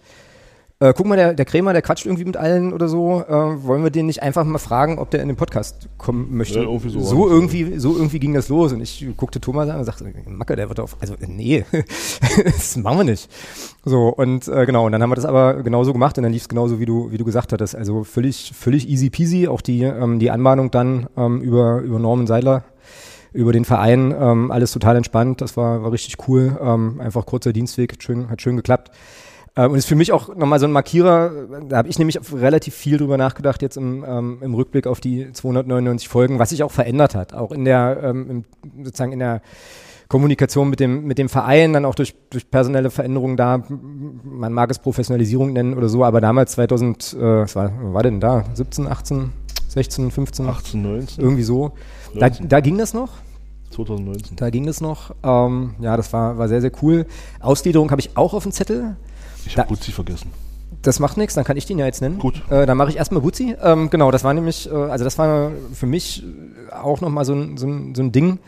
äh, 0.82 0.94
guck 0.94 1.06
mal, 1.06 1.16
der, 1.16 1.34
der 1.34 1.46
Krämer, 1.46 1.72
der 1.72 1.82
quatscht 1.82 2.06
irgendwie 2.06 2.26
mit 2.26 2.36
allen 2.36 2.74
oder 2.74 2.90
so. 2.90 3.22
Äh, 3.22 3.64
wollen 3.64 3.84
wir 3.84 3.92
den 3.92 4.08
nicht 4.08 4.22
einfach 4.22 4.44
mal 4.44 4.58
fragen, 4.58 5.00
ob 5.00 5.10
der 5.10 5.22
in 5.22 5.30
den 5.30 5.38
Podcast 5.38 5.88
kommen 5.98 6.36
möchte? 6.36 6.60
Ja, 6.60 6.66
irgendwie 6.66 6.90
so. 6.90 7.00
so 7.00 7.30
irgendwie, 7.30 7.80
so 7.80 7.96
irgendwie 7.96 8.20
ging 8.20 8.34
das 8.34 8.50
los. 8.50 8.74
Und 8.74 8.82
ich 8.82 9.06
guckte 9.16 9.40
Thomas 9.40 9.70
an 9.70 9.80
und 9.80 9.86
sagte, 9.86 10.06
Macke, 10.28 10.58
der 10.58 10.68
wird 10.68 10.82
auf. 10.82 10.98
Also, 11.00 11.16
nee, 11.26 11.64
das 12.44 12.76
machen 12.76 12.98
wir 12.98 13.04
nicht. 13.06 13.30
So, 13.86 14.10
und 14.10 14.50
äh, 14.50 14.66
genau, 14.66 14.86
und 14.86 14.92
dann 14.92 15.02
haben 15.02 15.12
wir 15.12 15.16
das 15.16 15.26
aber 15.26 15.64
genauso 15.64 15.94
gemacht 15.94 16.18
und 16.18 16.24
dann 16.24 16.34
lief 16.34 16.42
es 16.42 16.50
genauso, 16.50 16.78
wie 16.80 16.86
du, 16.86 17.10
wie 17.10 17.18
du 17.18 17.24
gesagt 17.24 17.54
hattest. 17.54 17.74
Also 17.76 18.04
völlig, 18.04 18.52
völlig 18.54 18.90
easy 18.90 19.10
peasy. 19.10 19.48
Auch 19.48 19.62
die, 19.62 19.84
ähm, 19.84 20.20
die 20.20 20.30
Anmahnung 20.30 20.72
dann 20.72 21.08
ähm, 21.16 21.40
über, 21.42 21.80
über 21.80 22.00
Norman 22.00 22.28
Seidler 22.28 22.64
über 23.32 23.52
den 23.52 23.66
Verein, 23.66 24.16
ähm, 24.18 24.50
alles 24.50 24.72
total 24.72 24.96
entspannt, 24.96 25.42
das 25.42 25.58
war, 25.58 25.84
war 25.84 25.92
richtig 25.92 26.16
cool, 26.30 26.58
ähm, 26.62 27.02
einfach 27.02 27.26
kurzer 27.26 27.52
Dienstweg, 27.52 27.92
hat 27.92 28.02
schön, 28.02 28.30
hat 28.30 28.42
schön 28.42 28.56
geklappt. 28.56 28.92
Ähm, 29.56 29.72
und 29.72 29.78
ist 29.78 29.88
für 29.88 29.96
mich 29.96 30.12
auch 30.12 30.36
nochmal 30.36 30.60
so 30.60 30.66
ein 30.66 30.72
Markierer, 30.72 31.32
da 31.68 31.78
habe 31.78 31.88
ich 31.88 31.98
nämlich 31.98 32.20
relativ 32.34 32.76
viel 32.76 32.98
drüber 32.98 33.18
nachgedacht 33.18 33.62
jetzt 33.62 33.78
im, 33.78 34.04
ähm, 34.08 34.38
im 34.42 34.54
Rückblick 34.54 34.88
auf 34.88 35.00
die 35.00 35.32
299 35.32 36.10
Folgen, 36.10 36.40
was 36.40 36.50
sich 36.50 36.64
auch 36.64 36.72
verändert 36.72 37.16
hat, 37.16 37.34
auch 37.34 37.52
in 37.52 37.66
der, 37.66 38.00
ähm, 38.04 38.30
im, 38.30 38.84
sozusagen 38.84 39.14
in 39.14 39.20
der 39.20 39.42
Kommunikation 40.08 40.70
mit 40.70 40.80
dem, 40.80 41.06
mit 41.06 41.18
dem 41.18 41.30
Verein, 41.30 41.74
dann 41.74 41.86
auch 41.86 41.96
durch, 41.96 42.16
durch 42.30 42.50
personelle 42.52 42.92
Veränderungen 42.92 43.38
da, 43.38 43.64
man 44.24 44.54
mag 44.54 44.70
es 44.70 44.80
Professionalisierung 44.80 45.54
nennen 45.54 45.74
oder 45.74 45.90
so, 45.90 46.04
aber 46.04 46.22
damals 46.22 46.52
2000, 46.54 47.14
äh, 47.14 47.20
was 47.20 47.56
war, 47.56 47.72
war 47.94 48.04
denn 48.04 48.20
da, 48.20 48.44
17, 48.54 48.88
18, 48.88 49.32
16, 49.70 50.12
15, 50.12 50.48
18, 50.48 50.82
19, 50.82 51.24
irgendwie 51.24 51.44
so. 51.44 51.72
Da, 52.14 52.28
19. 52.28 52.50
da 52.50 52.60
ging 52.60 52.78
das 52.78 52.94
noch. 52.94 53.10
2019. 53.72 54.38
Da 54.38 54.50
ging 54.50 54.68
es 54.68 54.80
noch. 54.80 55.14
Ähm, 55.24 55.76
ja, 55.80 55.98
das 55.98 56.14
war, 56.14 56.38
war 56.38 56.48
sehr, 56.48 56.62
sehr 56.62 56.72
cool. 56.82 57.06
Ausgliederung 57.40 57.92
habe 57.92 58.00
ich 58.00 58.16
auch 58.16 58.34
auf 58.34 58.44
dem 58.44 58.52
Zettel. 58.52 58.96
Ich 59.46 59.58
habe 59.58 59.70
Gutzi 59.70 59.92
vergessen. 59.92 60.32
Das 60.82 61.00
macht 61.00 61.18
nichts, 61.18 61.34
dann 61.34 61.44
kann 61.44 61.58
ich 61.58 61.66
den 61.66 61.80
ja 61.80 61.86
jetzt 61.86 62.02
nennen. 62.02 62.20
Gut. 62.20 62.42
Äh, 62.50 62.66
dann 62.66 62.78
mache 62.78 62.90
ich 62.90 62.98
erstmal 62.98 63.22
Butzi. 63.22 63.56
Ähm, 63.62 63.90
genau, 63.90 64.12
das 64.12 64.24
war 64.24 64.34
nämlich, 64.34 64.70
äh, 64.70 64.74
also 64.74 65.04
das 65.04 65.18
war 65.18 65.52
für 65.74 65.86
mich 65.86 66.24
auch 66.72 67.02
nochmal 67.02 67.26
so 67.26 67.34
ein, 67.34 67.58
so, 67.58 67.68
ein, 67.68 67.96
so 67.96 68.04
ein 68.04 68.12
Ding. 68.12 68.40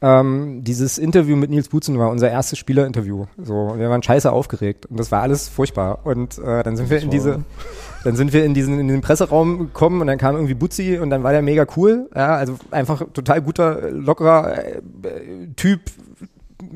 Ähm, 0.00 0.62
dieses 0.62 0.96
Interview 0.96 1.34
mit 1.34 1.50
Nils 1.50 1.68
Butzen 1.68 1.98
war 1.98 2.10
unser 2.10 2.30
erstes 2.30 2.58
Spielerinterview. 2.58 3.26
So, 3.36 3.74
wir 3.76 3.90
waren 3.90 4.02
scheiße 4.02 4.30
aufgeregt 4.30 4.86
und 4.86 4.98
das 4.98 5.10
war 5.10 5.22
alles 5.22 5.48
furchtbar. 5.48 6.00
Und 6.04 6.38
äh, 6.38 6.62
dann 6.62 6.76
sind 6.76 6.88
wir 6.88 7.00
in 7.00 7.10
diese, 7.10 7.44
dann 8.04 8.14
sind 8.14 8.32
wir 8.32 8.44
in 8.44 8.54
diesen 8.54 8.78
in 8.78 8.86
den 8.86 9.00
Presseraum 9.00 9.58
gekommen 9.58 10.00
und 10.00 10.06
dann 10.06 10.18
kam 10.18 10.36
irgendwie 10.36 10.54
Butzi 10.54 10.98
und 10.98 11.10
dann 11.10 11.24
war 11.24 11.32
der 11.32 11.42
mega 11.42 11.66
cool. 11.76 12.08
Ja, 12.14 12.36
also 12.36 12.56
einfach 12.70 13.02
total 13.12 13.42
guter, 13.42 13.90
lockerer 13.90 14.56
äh, 14.56 14.78
äh, 14.78 15.48
Typ, 15.56 15.80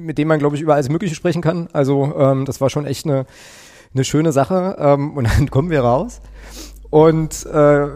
mit 0.03 0.19
dem 0.19 0.29
man 0.29 0.39
glaube 0.39 0.57
ich 0.57 0.63
über 0.63 0.75
alles 0.75 0.89
Mögliche 0.89 1.15
sprechen 1.15 1.43
kann. 1.43 1.69
Also 1.73 2.15
ähm, 2.19 2.45
das 2.45 2.61
war 2.61 2.71
schon 2.71 2.87
echt 2.87 3.07
eine 3.07 3.27
eine 3.95 4.05
schöne 4.05 4.33
Sache. 4.33 4.77
Ähm, 4.79 5.13
und 5.13 5.25
dann 5.39 5.51
kommen 5.51 5.71
wir 5.71 5.81
raus 5.81 6.21
und 6.91 7.47
äh, 7.47 7.87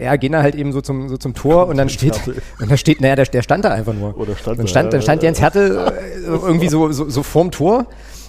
ja, 0.00 0.16
gehen 0.16 0.32
da 0.32 0.42
halt 0.42 0.54
eben 0.54 0.72
so 0.72 0.80
zum, 0.80 1.10
so 1.10 1.18
zum 1.18 1.34
Tor 1.34 1.66
und 1.66 1.76
dann 1.76 1.90
steht, 1.90 2.18
und 2.60 2.70
da 2.70 2.76
steht, 2.76 3.00
naja, 3.00 3.14
der, 3.14 3.26
der 3.26 3.42
stand 3.42 3.64
da 3.64 3.70
einfach 3.70 3.92
nur. 3.92 4.16
Oder 4.16 4.34
stand 4.36 4.58
dann 4.58 4.66
da, 4.66 4.70
stand, 4.70 4.92
dann 4.94 5.02
stand. 5.02 5.22
Jens 5.22 5.40
Hertel 5.40 5.76
äh, 5.76 6.24
irgendwie 6.24 6.68
so, 6.68 6.90
so, 6.92 7.08
so 7.10 7.22
vorm 7.22 7.50
Tor 7.50 7.86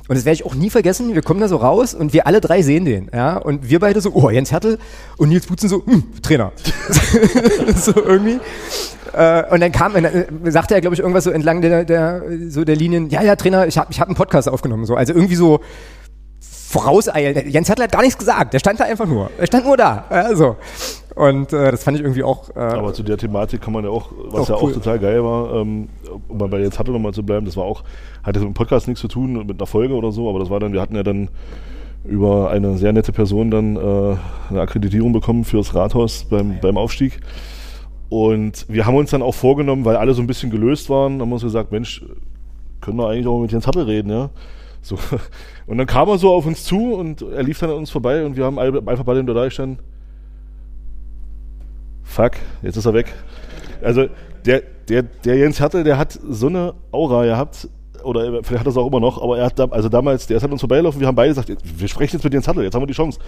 Und 0.08 0.18
das 0.18 0.26
werde 0.26 0.36
ich 0.36 0.46
auch 0.46 0.56
nie 0.56 0.70
vergessen. 0.70 1.16
Wir 1.16 1.22
kommen 1.22 1.40
da 1.40 1.48
so 1.48 1.58
raus 1.58 1.94
und 1.94 2.12
wir 2.12 2.28
alle 2.28 2.42
drei 2.42 2.62
sehen 2.62 2.84
den. 2.84 3.10
Ja? 3.14 3.38
Und 3.38 3.70
wir 3.70 3.80
beide 3.80 4.02
so, 4.02 4.12
oh, 4.14 4.30
Jens 4.30 4.52
Hertel 4.52 4.78
und 5.18 5.30
Nils 5.30 5.48
Butzen 5.48 5.70
so, 5.70 5.86
hm, 5.86 6.04
Trainer. 6.22 6.52
so 7.76 7.94
irgendwie. 7.96 8.40
Äh, 9.14 9.44
und 9.54 9.62
dann 9.62 9.72
kam, 9.72 9.94
dann 9.94 10.52
sagte 10.52 10.76
er, 10.76 10.82
glaube 10.82 10.96
ich, 10.96 11.00
irgendwas 11.00 11.24
so 11.24 11.32
entlang 11.32 11.62
der, 11.62 11.86
der, 11.86 12.24
so 12.50 12.66
der 12.66 12.76
Linien, 12.76 13.10
ja, 13.10 13.24
ja, 13.24 13.36
Trainer, 13.38 13.66
ich 13.66 13.78
habe 13.78 13.92
ich 13.92 14.00
hab 14.02 14.08
einen 14.08 14.16
Podcast 14.16 14.50
aufgenommen. 14.50 14.86
So. 14.86 14.96
Also 14.96 15.14
irgendwie 15.14 15.36
so 15.36 15.62
vorauseilen. 16.42 17.50
Jens 17.50 17.70
Hertel 17.70 17.84
hat 17.84 17.92
gar 17.92 18.02
nichts 18.02 18.18
gesagt. 18.18 18.54
Der 18.54 18.60
stand 18.60 18.80
da 18.80 18.86
einfach 18.86 19.06
nur. 19.06 19.30
Er 19.38 19.48
stand 19.48 19.66
nur 19.66 19.78
da. 19.78 20.06
Also. 20.10 20.58
Und 21.16 21.54
äh, 21.54 21.72
das 21.72 21.84
fand 21.84 21.98
ich 21.98 22.04
irgendwie 22.04 22.24
auch. 22.24 22.50
Äh, 22.56 22.60
Aber 22.60 22.94
zu 22.94 23.04
der 23.04 23.18
Thematik 23.18 23.62
kann 23.62 23.74
man 23.74 23.84
ja 23.84 23.92
auch, 23.92 24.12
was 24.30 24.42
auch 24.42 24.50
ja 24.50 24.56
cool. 24.64 24.72
auch 24.72 24.74
total 24.74 25.00
geil 25.00 25.24
war, 25.24 25.54
ähm, 25.56 25.90
um 26.28 26.38
mal 26.38 26.48
bei 26.48 26.60
jetzt 26.60 26.80
hatte 26.80 26.92
nochmal 26.92 27.14
zu 27.14 27.24
bleiben, 27.24 27.46
das 27.46 27.56
war 27.56 27.66
auch, 27.66 27.84
hatte 28.24 28.40
mit 28.40 28.48
dem 28.48 28.54
Podcast 28.54 28.88
nichts 28.88 29.02
zu 29.02 29.08
tun, 29.08 29.46
mit 29.46 29.60
einer 29.60 29.68
Folge 29.68 29.94
oder 29.94 30.12
so, 30.12 30.30
aber 30.30 30.40
das 30.40 30.50
war 30.50 30.60
dann, 30.60 30.74
wir 30.74 30.82
hatten 30.82 30.96
ja 30.96 31.04
dann 31.04 31.30
über 32.04 32.50
eine 32.50 32.78
sehr 32.78 32.94
nette 32.94 33.12
Person 33.12 33.52
dann 33.52 33.76
äh, 33.76 34.16
eine 34.50 34.62
Akkreditierung 34.62 35.14
bekommen 35.14 35.46
fürs 35.46 35.74
Rathaus 35.76 36.26
beim, 36.26 36.60
beim 36.60 36.78
Aufstieg. 36.78 37.20
Und 38.10 38.66
wir 38.68 38.86
haben 38.86 38.96
uns 38.96 39.12
dann 39.12 39.22
auch 39.22 39.34
vorgenommen, 39.34 39.86
weil 39.86 39.96
alle 39.96 40.14
so 40.14 40.22
ein 40.22 40.28
bisschen 40.28 40.52
gelöst 40.52 40.90
waren, 40.90 41.22
haben 41.22 41.30
wir 41.30 41.34
uns 41.34 41.44
gesagt, 41.44 41.72
Mensch, 41.72 42.04
können 42.82 42.98
wir 42.98 43.08
eigentlich 43.08 43.28
auch 43.28 43.40
mit 43.40 43.52
Jens 43.52 43.66
Hattel 43.68 43.84
reden, 43.84 44.10
ja. 44.10 44.30
So. 44.82 44.98
Und 45.66 45.78
dann 45.78 45.88
kam 45.88 46.10
er 46.10 46.18
so 46.18 46.34
auf 46.34 46.46
uns 46.46 46.66
zu 46.66 46.94
und 46.94 47.22
er 47.22 47.42
lief 47.42 47.58
dann 47.58 47.70
an 47.70 47.78
uns 47.78 47.90
vorbei 47.90 48.26
und 48.26 48.36
wir 48.36 48.44
haben 48.44 48.60
einfach 48.60 49.06
bei 49.06 49.14
dem 49.14 49.26
da 49.26 49.46
gestanden, 49.46 49.80
fuck, 52.04 52.34
jetzt 52.62 52.78
ist 52.78 52.86
er 52.86 52.94
weg. 52.94 53.14
Also 53.82 54.08
der, 54.46 54.62
der, 54.90 55.04
der 55.04 55.38
Jens 55.38 55.60
Hertel, 55.60 55.84
der 55.84 55.98
hat 55.98 56.18
so 56.30 56.48
eine 56.48 56.74
Aura 56.92 57.26
gehabt, 57.26 57.68
oder 58.04 58.44
vielleicht 58.44 58.60
hat 58.60 58.68
er 58.68 58.72
es 58.72 58.78
auch 58.78 58.88
immer 58.88 59.00
noch, 59.00 59.22
aber 59.22 59.38
er 59.38 59.46
hat 59.46 59.58
da, 59.58 59.66
also 59.66 59.90
damals, 59.90 60.28
der 60.28 60.38
ist 60.38 60.44
an 60.44 60.52
uns 60.52 60.62
vorbeigelaufen, 60.62 61.00
wir 61.00 61.08
haben 61.08 61.16
beide 61.16 61.30
gesagt, 61.30 61.52
wir 61.64 61.88
sprechen 61.88 62.18
jetzt 62.18 62.24
mit 62.24 62.34
Jens 62.34 62.48
Hertel, 62.48 62.64
jetzt 62.64 62.76
haben 62.76 62.82
wir 62.82 62.88
die 62.88 62.94
Chance. 62.94 63.20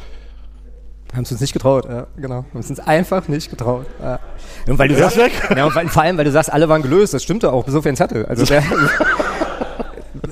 haben 1.13 1.23
es 1.23 1.31
uns 1.31 1.41
nicht 1.41 1.53
getraut, 1.53 1.85
ja, 1.85 2.07
genau. 2.17 2.45
Haben 2.51 2.59
es 2.59 2.69
uns 2.69 2.79
einfach 2.79 3.27
nicht 3.27 3.49
getraut. 3.49 3.85
Ja. 4.01 4.19
Und 4.67 4.77
weil 4.77 4.89
du 4.89 4.95
sagst, 4.95 5.17
ja, 5.17 5.65
und 5.65 5.89
vor 5.89 6.01
allem, 6.01 6.17
weil 6.17 6.25
du 6.25 6.31
sagst, 6.31 6.51
alle 6.51 6.67
waren 6.67 6.81
gelöst, 6.81 7.13
das 7.13 7.23
stimmte 7.23 7.51
auch, 7.51 7.63
bis 7.63 7.75
auf 7.75 7.85
Jens 7.85 7.99
Hattel. 7.99 8.25
Also 8.25 8.45
der 8.45 8.63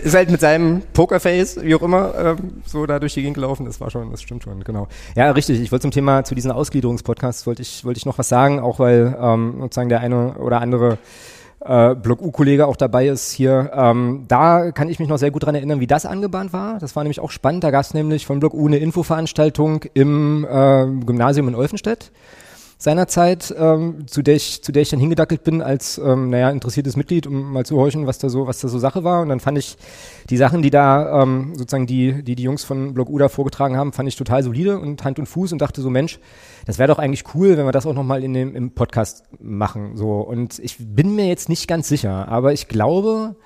ist 0.04 0.16
halt 0.16 0.30
mit 0.30 0.42
seinem 0.42 0.82
Pokerface, 0.94 1.60
wie 1.62 1.76
auch 1.76 1.82
immer, 1.82 2.14
ähm, 2.18 2.38
so 2.66 2.86
da 2.86 3.00
durch 3.00 3.14
die 3.14 3.22
Gegend 3.22 3.36
gelaufen. 3.36 3.66
Das 3.66 3.80
war 3.82 3.90
schon, 3.90 4.12
das 4.12 4.22
stimmt 4.22 4.44
schon, 4.44 4.64
genau. 4.64 4.88
Ja, 5.16 5.32
richtig. 5.32 5.62
Ich 5.62 5.72
wollte 5.72 5.84
zum 5.84 5.92
Thema, 5.92 6.24
zu 6.24 6.36
diesen 6.36 6.52
Ausgliederungspodcasts 6.52 7.48
wollte 7.48 7.62
ich, 7.62 7.86
wollte 7.86 7.98
ich 7.98 8.06
noch 8.06 8.18
was 8.18 8.30
sagen, 8.30 8.60
auch 8.60 8.80
weil 8.80 9.18
ähm, 9.20 9.56
sozusagen 9.62 9.90
der 9.90 10.02
eine 10.02 10.36
oder 10.36 10.62
andere 10.62 10.98
äh, 11.66 11.96
Block 11.96 12.22
U-Kollege 12.22 12.68
auch 12.68 12.76
dabei 12.76 13.08
ist 13.08 13.32
hier. 13.32 13.72
Ähm, 13.74 14.26
da 14.28 14.72
kann 14.72 14.90
ich 14.90 15.00
mich 15.00 15.10
noch 15.10 15.18
sehr 15.18 15.32
gut 15.32 15.46
dran 15.46 15.56
erinnern, 15.56 15.80
wie 15.80 15.88
das 15.88 16.06
angebahnt 16.06 16.54
war. 16.54 16.80
Das 16.80 16.96
war 16.96 17.04
nämlich 17.04 17.20
auch 17.20 17.32
spannend. 17.32 17.64
Da 17.64 17.72
gab 17.72 17.82
es 17.82 17.94
nämlich 17.94 18.26
von 18.26 18.40
Block 18.40 18.54
U 18.54 18.68
eine 18.68 18.78
Infoveranstaltung 18.78 19.86
im 19.94 20.46
äh, 20.46 20.86
Gymnasium 21.06 21.48
in 21.48 21.56
Olfenstedt 21.56 22.12
seinerzeit, 22.84 23.56
ähm, 23.58 24.06
zu, 24.08 24.22
der 24.22 24.36
ich, 24.36 24.62
zu 24.62 24.74
der 24.74 24.82
ich 24.82 24.90
dann 24.90 25.00
hingedackelt 25.00 25.46
bin 25.46 25.62
als 25.62 25.98
ähm, 25.98 26.30
naja, 26.30 26.50
interessiertes 26.50 26.98
Mitglied, 26.98 27.26
um 27.26 27.54
mal 27.54 27.66
zu 27.66 27.78
horchen, 27.78 28.08
was 28.08 28.18
da 28.18 28.28
so, 28.28 28.46
was 28.46 28.60
da 28.60 28.68
so 28.68 28.78
Sache 28.78 29.06
war. 29.06 29.22
Und 29.22 29.30
dann 29.30 29.40
fand 29.40 29.58
ich 29.58 29.78
die 30.30 30.36
Sachen, 30.36 30.62
die 30.62 30.70
da 30.70 31.24
ähm, 31.24 31.54
sozusagen 31.56 31.88
die, 31.88 32.24
die 32.24 32.36
die 32.36 32.44
Jungs 32.44 32.66
von 32.66 32.94
Block 32.94 33.10
U 33.10 33.18
da 33.18 33.30
vorgetragen 33.30 33.78
haben, 33.78 33.94
fand 33.94 34.10
ich 34.10 34.18
total 34.18 34.44
solide 34.44 34.80
und 34.80 35.02
Hand 35.06 35.18
und 35.18 35.28
Fuß 35.28 35.54
und 35.54 35.60
dachte 35.60 35.82
so, 35.82 35.90
Mensch, 35.90 36.20
das 36.66 36.78
wäre 36.78 36.90
doch 36.90 37.00
eigentlich 37.00 37.24
cool, 37.34 37.56
wenn 37.56 37.66
wir 37.66 37.72
das 37.72 37.86
auch 37.86 37.94
nochmal 37.94 38.22
in 38.22 38.34
dem 38.34 38.54
im 38.54 38.72
Podcast 38.72 39.24
machen. 39.40 39.96
So. 39.96 40.20
Und 40.20 40.60
ich 40.60 40.76
bin 40.78 41.16
mir 41.16 41.28
jetzt 41.28 41.48
nicht 41.48 41.70
ganz 41.70 41.88
sicher, 41.88 42.28
aber 42.28 42.52
ich 42.52 42.68
glaube 42.68 43.38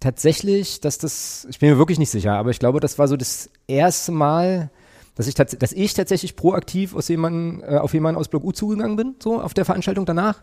tatsächlich, 0.00 0.80
dass 0.80 0.98
das, 0.98 1.46
ich 1.48 1.60
bin 1.60 1.70
mir 1.70 1.78
wirklich 1.78 1.98
nicht 1.98 2.10
sicher, 2.10 2.34
aber 2.34 2.50
ich 2.50 2.58
glaube, 2.58 2.80
das 2.80 2.98
war 2.98 3.08
so 3.08 3.16
das 3.16 3.48
erste 3.66 4.12
Mal, 4.12 4.70
dass 5.14 5.26
ich, 5.26 5.34
tats 5.34 5.56
dass 5.58 5.72
ich 5.72 5.94
tatsächlich 5.94 6.36
proaktiv 6.36 6.94
aus 6.94 7.08
jemanden, 7.08 7.62
äh, 7.62 7.76
auf 7.76 7.92
jemanden 7.92 8.18
aus 8.18 8.28
Block 8.28 8.44
U 8.44 8.52
zugegangen 8.52 8.96
bin, 8.96 9.14
so 9.22 9.40
auf 9.40 9.54
der 9.54 9.64
Veranstaltung 9.64 10.06
danach 10.06 10.42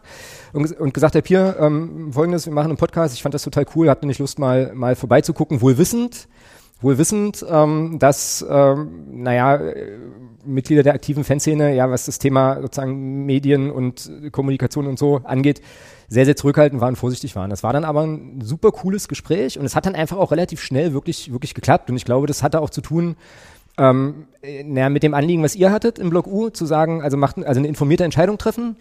und, 0.54 0.72
und 0.80 0.94
gesagt 0.94 1.16
habe, 1.16 1.28
hier, 1.28 1.58
ähm, 1.60 2.14
folgendes, 2.14 2.46
wir 2.46 2.54
machen 2.54 2.70
einen 2.70 2.78
Podcast, 2.78 3.14
ich 3.14 3.24
fand 3.24 3.34
das 3.34 3.44
total 3.44 3.66
cool, 3.76 3.90
habt 3.90 4.04
nicht 4.04 4.20
Lust 4.20 4.40
mal, 4.40 4.72
mal 4.74 4.96
vorbeizugucken, 4.96 5.62
wohl 5.62 5.78
wissend, 5.78 6.28
wohl 6.82 6.98
wissend, 6.98 7.46
ähm, 7.50 7.98
dass, 8.00 8.46
ähm, 8.50 9.24
naja, 9.24 9.56
äh, 9.56 9.98
Mitglieder 10.46 10.84
der 10.84 10.94
aktiven 10.94 11.24
Fanszene, 11.24 11.76
ja, 11.76 11.90
was 11.90 12.06
das 12.06 12.20
Thema 12.20 12.62
sozusagen 12.62 13.26
Medien 13.26 13.70
und 13.70 14.10
Kommunikation 14.32 14.88
und 14.88 14.98
so 14.98 15.18
angeht, 15.26 15.62
sehr, 16.08 16.26
sehr 16.26 16.36
zurückhaltend 16.36 16.82
waren, 16.82 16.96
vorsichtig 16.96 17.36
waren. 17.36 17.50
Das 17.50 17.62
war 17.62 17.74
dann 17.74 17.84
aber 17.84 18.02
ein 18.02 18.42
super 18.42 18.72
cooles 18.72 19.08
Gespräch 19.08 19.60
und 19.60 19.66
es 19.66 19.76
hat 19.76 19.86
dann 19.86 19.96
einfach 19.96 20.18
auch 20.18 20.32
relativ 20.32 20.62
schnell 20.62 20.94
wirklich, 20.94 21.32
wirklich 21.32 21.54
geklappt 21.54 21.90
und 21.90 21.98
ich 21.98 22.06
glaube, 22.06 22.26
das 22.28 22.42
hatte 22.42 22.62
auch 22.62 22.70
zu 22.70 22.82
tun, 22.82 23.16
ähm, 23.80 24.28
äh, 24.42 24.64
naja, 24.64 24.90
mit 24.90 25.04
dem 25.04 25.14
Anliegen, 25.14 25.42
was 25.42 25.56
ihr 25.56 25.72
hattet 25.72 25.98
im 25.98 26.10
Block 26.10 26.28
U, 26.28 26.50
zu 26.50 26.66
sagen, 26.66 27.02
also 27.02 27.18
macht 27.18 27.44
also 27.44 27.60
eine 27.60 27.68
informierte 27.68 28.04
Entscheidung 28.04 28.38
treffen, 28.38 28.76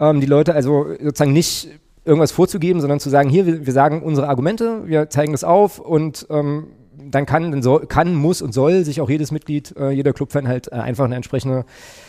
ähm, 0.00 0.20
die 0.20 0.26
Leute 0.26 0.54
also 0.54 0.86
sozusagen 1.00 1.32
nicht 1.32 1.68
irgendwas 2.04 2.32
vorzugeben, 2.32 2.80
sondern 2.80 2.98
zu 2.98 3.10
sagen, 3.10 3.28
hier, 3.28 3.46
wir, 3.46 3.66
wir 3.66 3.72
sagen 3.72 4.02
unsere 4.02 4.28
Argumente, 4.28 4.86
wir 4.86 5.10
zeigen 5.10 5.32
das 5.32 5.44
auf 5.44 5.78
und 5.78 6.26
ähm, 6.30 6.68
dann 7.10 7.26
kann, 7.26 7.50
dann 7.50 7.62
soll, 7.62 7.86
kann, 7.86 8.14
muss 8.14 8.42
und 8.42 8.52
soll 8.52 8.84
sich 8.84 9.00
auch 9.00 9.10
jedes 9.10 9.30
Mitglied, 9.30 9.74
äh, 9.76 9.90
jeder 9.90 10.12
Clubfan 10.12 10.48
halt 10.48 10.68
äh, 10.68 10.76
einfach 10.76 11.04
eine 11.04 11.16
entsprechende, 11.16 11.64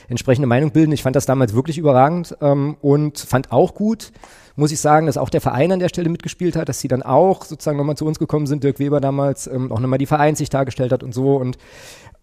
entsprechende 0.07 0.47
Meinung 0.47 0.71
bilden. 0.71 0.91
Ich 0.91 1.03
fand 1.03 1.15
das 1.15 1.25
damals 1.25 1.53
wirklich 1.53 1.77
überragend 1.77 2.37
ähm, 2.41 2.77
und 2.81 3.19
fand 3.19 3.51
auch 3.51 3.73
gut, 3.73 4.11
muss 4.55 4.71
ich 4.71 4.79
sagen, 4.79 5.05
dass 5.05 5.17
auch 5.17 5.29
der 5.29 5.41
Verein 5.41 5.71
an 5.71 5.79
der 5.79 5.89
Stelle 5.89 6.09
mitgespielt 6.09 6.55
hat, 6.55 6.69
dass 6.69 6.79
sie 6.79 6.87
dann 6.87 7.03
auch 7.03 7.45
sozusagen 7.45 7.77
nochmal 7.77 7.95
zu 7.95 8.05
uns 8.05 8.19
gekommen 8.19 8.47
sind, 8.47 8.63
Dirk 8.63 8.79
Weber 8.79 8.99
damals, 8.99 9.47
ähm, 9.47 9.71
auch 9.71 9.79
nochmal 9.79 9.99
die 9.99 10.05
Vereinssicht 10.05 10.53
dargestellt 10.53 10.91
hat 10.91 11.03
und 11.03 11.13
so. 11.13 11.35
Und 11.35 11.57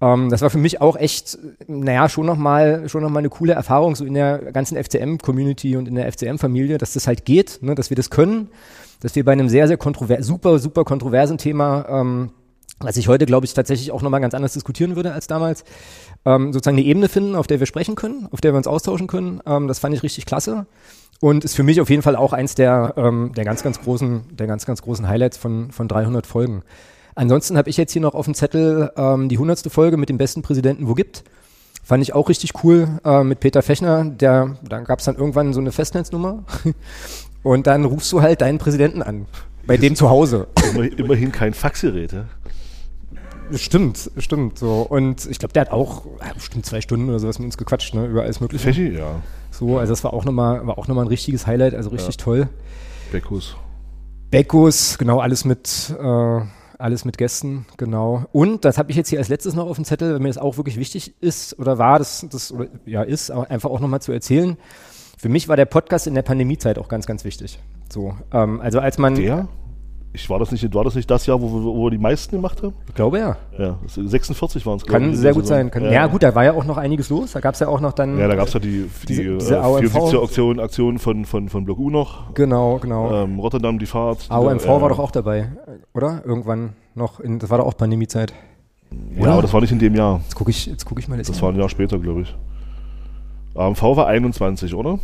ähm, 0.01 0.31
das 0.31 0.43
war 0.43 0.51
für 0.51 0.59
mich 0.59 0.81
auch 0.81 0.97
echt, 0.97 1.39
naja, 1.67 2.09
schon 2.09 2.27
nochmal 2.27 2.89
schon 2.89 3.03
noch 3.03 3.11
mal 3.11 3.19
eine 3.19 3.31
coole 3.31 3.55
Erfahrung, 3.55 3.97
so 3.97 4.05
in 4.05 4.15
der 4.15 4.53
ganzen 4.53 4.83
FCM-Community 4.83 5.77
und 5.77 5.89
in 5.89 5.97
der 5.97 6.11
FCM-Familie, 6.11 6.79
dass 6.79 6.93
das 6.93 7.07
halt 7.07 7.25
geht, 7.25 7.59
ne, 7.63 7.75
dass 7.75 7.91
wir 7.91 7.97
das 7.97 8.11
können, 8.11 8.49
dass 9.01 9.15
wir 9.17 9.25
bei 9.25 9.33
einem 9.33 9.49
sehr, 9.49 9.67
sehr 9.67 9.77
kontrover 9.77 10.23
super, 10.23 10.59
super 10.59 10.85
kontroversen 10.85 11.39
Thema, 11.39 11.87
ähm, 11.89 12.31
was 12.81 12.97
ich 12.97 13.09
heute, 13.09 13.27
glaube 13.27 13.45
ich, 13.45 13.55
tatsächlich 13.55 13.91
auch 13.91 14.03
nochmal 14.03 14.21
ganz 14.21 14.35
anders 14.35 14.53
diskutieren 14.53 14.95
würde 14.95 15.13
als 15.13 15.27
damals, 15.27 15.65
ähm, 16.25 16.53
sozusagen 16.53 16.77
eine 16.77 16.87
Ebene 16.87 17.09
finden, 17.09 17.35
auf 17.35 17.49
der 17.49 17.59
wir 17.59 17.67
sprechen 17.67 17.97
können, 17.97 18.29
auf 18.31 18.41
der 18.41 18.53
wir 18.53 18.57
uns 18.57 18.69
austauschen 18.69 19.09
können. 19.09 19.41
Ähm, 19.47 19.67
das 19.67 19.81
fand 19.81 19.95
ich 19.95 20.03
richtig 20.05 20.27
klasse. 20.27 20.67
Und 21.21 21.45
ist 21.45 21.57
für 21.57 21.65
mich 21.65 21.81
auf 21.81 21.91
jeden 21.91 22.03
Fall 22.03 22.15
auch 22.15 22.33
eins 22.33 22.55
der, 22.55 22.95
ähm, 22.97 23.33
der 23.37 23.45
ganz, 23.45 23.65
ganz 23.65 23.81
großen, 23.81 24.37
der 24.37 24.47
ganz, 24.47 24.67
ganz 24.67 24.83
großen 24.83 25.09
Highlights 25.09 25.37
von, 25.37 25.73
von 25.73 25.89
300 25.89 26.25
Folgen. 26.25 26.63
Ansonsten 27.19 27.59
habe 27.59 27.69
ich 27.69 27.77
jetzt 27.77 27.91
hier 27.91 28.01
noch 28.01 28.15
auf 28.15 28.27
dem 28.27 28.35
Zettel 28.35 28.93
ähm, 28.97 29.29
die 29.29 29.39
hundertste 29.39 29.71
Folge 29.71 29.97
mit 29.97 30.09
dem 30.09 30.19
besten 30.19 30.43
Präsidenten, 30.43 30.87
wo 30.87 30.95
gibt. 30.95 31.25
Fand 31.83 32.01
ich 32.01 32.15
auch 32.15 32.29
richtig 32.29 32.53
cool 32.63 33.01
äh, 33.05 33.25
mit 33.25 33.41
Peter 33.41 33.61
Fechner. 33.61 34.05
Der, 34.05 34.57
da 34.63 34.79
gab 34.83 35.01
es 35.01 35.07
dann 35.07 35.17
irgendwann 35.17 35.53
so 35.53 35.59
eine 35.59 35.73
Festnetznummer. 35.73 36.45
Und 37.43 37.67
dann 37.67 37.85
rufst 37.85 38.13
du 38.13 38.23
halt 38.23 38.41
deinen 38.41 38.59
Präsidenten 38.59 39.03
an. 39.03 39.27
Bei 39.67 39.77
dem 39.77 39.97
zu 39.97 40.09
Hause. 40.09 40.47
Immer, 40.73 40.97
immerhin 40.97 41.33
kein 41.33 41.55
Faxgerät, 41.55 42.13
ja? 42.13 42.27
Stimmt, 43.51 44.13
stimmt. 44.19 44.57
So. 44.61 44.83
Und 44.83 45.27
ich 45.27 45.41
glaube, 45.41 45.55
der 45.55 45.63
hat 45.63 45.73
auch 45.73 46.07
äh, 46.21 46.33
bestimmt 46.35 46.67
zwei 46.67 46.81
Stunden 46.81 47.09
oder 47.09 47.19
sowas 47.19 47.41
mit 47.41 47.47
uns 47.47 47.59
gequatscht, 47.59 47.95
ne, 47.95 48.07
über 48.07 48.23
alles 48.23 48.39
Mögliche. 48.39 48.63
Fechi, 48.63 48.97
ja. 48.97 49.23
So, 49.51 49.79
also 49.79 49.93
das 49.93 50.05
war 50.05 50.15
auch 50.15 50.25
nochmal, 50.25 50.65
war 50.69 50.79
auch 50.79 50.87
nochmal 50.87 51.07
ein 51.07 51.09
richtiges 51.09 51.49
Highlight, 51.49 51.75
also 51.75 51.91
richtig 51.91 52.17
toll. 52.17 52.49
Beckus. 53.11 53.57
Beckus, 54.31 54.99
genau, 54.99 55.19
alles 55.19 55.45
mit, 55.45 55.93
äh, 55.99 56.41
alles 56.79 57.05
mit 57.05 57.19
Gästen, 57.19 57.67
genau. 57.77 58.25
Und 58.33 58.65
das 58.65 58.79
habe 58.79 58.91
ich 58.91 58.97
jetzt 58.97 59.09
hier 59.09 59.19
als 59.19 59.29
letztes 59.29 59.55
noch 59.55 59.67
auf 59.69 59.77
dem 59.77 59.85
Zettel, 59.85 60.15
wenn 60.15 60.23
mir 60.23 60.29
das 60.29 60.39
auch 60.39 60.57
wirklich 60.57 60.79
wichtig 60.79 61.15
ist 61.21 61.59
oder 61.59 61.79
war, 61.79 61.99
das, 61.99 62.27
das 62.31 62.53
oder, 62.53 62.67
ja 62.87 63.03
ist, 63.03 63.31
aber 63.31 63.51
einfach 63.51 63.71
auch 63.71 63.81
nochmal 63.81 64.01
zu 64.01 64.13
erzählen. 64.13 64.57
Für 65.19 65.29
mich 65.29 65.49
war 65.49 65.57
der 65.57 65.65
Podcast 65.67 66.07
in 66.07 66.15
der 66.15 66.23
Pandemiezeit 66.23 66.79
auch 66.79 66.89
ganz, 66.89 67.07
ganz 67.07 67.25
wichtig. 67.25 67.59
So, 67.93 68.15
ähm, 68.33 68.61
also 68.61 68.79
als 68.81 68.99
man, 68.99 69.17
Der? 69.17 69.49
Ich, 70.15 70.31
war, 70.31 70.39
das 70.39 70.51
nicht, 70.51 70.75
war 70.75 70.85
das 70.85 70.95
nicht 70.95 71.11
das 71.11 71.27
Jahr, 71.27 71.41
wo, 71.43 71.47
wir- 71.53 71.63
wo 71.65 71.85
wir 71.85 71.91
die 71.91 71.99
meisten 71.99 72.35
gemacht 72.37 72.63
haben? 72.63 72.73
ich 72.89 72.95
glaube 72.95 73.19
ja, 73.19 73.37
Ja, 73.59 73.79
das- 73.83 73.95
46 73.95 74.65
waren 74.65 74.77
es. 74.79 74.87
kann 74.87 75.15
sehr 75.15 75.35
gut 75.35 75.47
sein. 75.47 75.71
Kann, 75.71 75.85
ja. 75.93 76.07
gut, 76.07 76.23
da 76.23 76.35
war 76.35 76.45
ja 76.45 76.55
auch 76.55 76.65
noch 76.65 76.79
einiges 76.79 77.11
los. 77.11 77.33
Da 77.33 77.41
gab 77.41 77.55
es 77.55 77.61
ja 77.61 77.69
auch 77.69 77.81
noch 77.81 77.93
dann. 77.93 78.19
Ja, 78.19 78.27
da 78.27 78.35
gab 78.35 78.47
es 78.49 78.55
ja 78.55 78.59
die, 78.61 78.89
die 79.03 79.07
Diese- 79.07 79.23
äh, 79.23 79.37
diese. 79.39 79.91
74 79.91 80.19
Aktion, 80.23 80.61
Aktion 80.61 80.99
von, 80.99 81.25
von, 81.27 81.49
von 81.51 81.65
Block 81.67 81.79
U 81.79 81.91
noch. 81.91 82.33
Genau, 82.35 82.79
genau. 82.79 83.13
Ähm, 83.25 83.39
Rotterdam, 83.39 83.79
die 83.79 83.85
Fahrt. 83.87 84.27
AOMV 84.31 84.65
äh, 84.65 84.69
war 84.81 84.89
doch 84.89 84.99
auch 84.99 85.11
dabei, 85.11 85.53
oder? 85.99 86.23
Irgendwann 86.25 86.73
noch. 86.95 87.21
In, 87.21 87.39
das 87.39 87.51
war 87.51 87.59
doch 87.59 87.67
auch 87.67 87.77
Pandemiezeit. 87.77 88.33
Ja, 89.17 89.33
aber 89.33 89.43
das 89.43 89.53
war 89.53 89.61
nicht 89.61 89.73
in 89.73 89.79
dem 89.79 89.95
Jahr. 89.95 90.21
Jetzt 90.25 90.35
gucke 90.35 90.51
ich, 90.51 90.65
jetzt 90.65 90.87
guck 90.87 90.99
ich 90.99 91.09
mal. 91.09 91.19
Das 91.19 91.43
war 91.43 91.51
ein 91.53 91.57
Jahr 91.59 91.69
später, 91.69 91.99
glaube 91.99 92.23
ich. 92.23 92.35
AMV 93.55 93.83
war 93.83 94.07
21, 94.07 94.73
oder? 94.75 94.99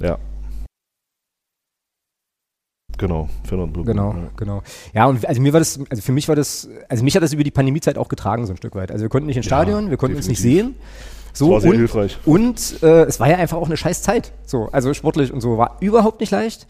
Ja. 0.00 0.18
Genau, 2.98 3.28
Fernand 3.44 3.72
Block. 3.72 3.86
Genau, 3.86 4.10
Ja. 4.12 4.30
genau. 4.36 4.62
Ja, 4.92 5.06
und 5.06 5.24
also 5.26 5.40
mir 5.40 5.52
war 5.52 5.60
das, 5.60 5.80
also 5.88 6.02
für 6.02 6.12
mich 6.12 6.28
war 6.28 6.36
das, 6.36 6.68
also 6.88 7.02
mich 7.02 7.16
hat 7.16 7.22
das 7.22 7.32
über 7.32 7.42
die 7.42 7.50
Pandemiezeit 7.50 7.98
auch 7.98 8.08
getragen, 8.08 8.46
so 8.46 8.52
ein 8.52 8.56
Stück 8.56 8.74
weit. 8.74 8.90
Also 8.92 9.02
wir 9.02 9.08
konnten 9.08 9.26
nicht 9.26 9.36
ins 9.36 9.46
Ja, 9.46 9.50
Stadion, 9.50 9.90
wir 9.90 9.96
konnten 9.96 10.16
uns 10.16 10.28
nicht 10.28 10.42
definitiv. 10.42 10.74
sehen. 10.76 11.32
So, 11.32 11.46
Das 11.46 11.52
war 11.54 11.60
sehr 11.62 11.70
und, 11.70 11.76
hilfreich. 11.78 12.18
Und 12.26 12.82
äh, 12.82 13.04
es 13.04 13.18
war 13.18 13.28
ja 13.28 13.36
einfach 13.38 13.56
auch 13.56 13.66
eine 13.66 13.76
scheiß 13.78 14.02
Zeit. 14.02 14.32
So, 14.44 14.68
also 14.70 14.92
sportlich 14.92 15.32
und 15.32 15.40
so 15.40 15.56
war 15.56 15.78
überhaupt 15.80 16.20
nicht 16.20 16.30
leicht. 16.30 16.66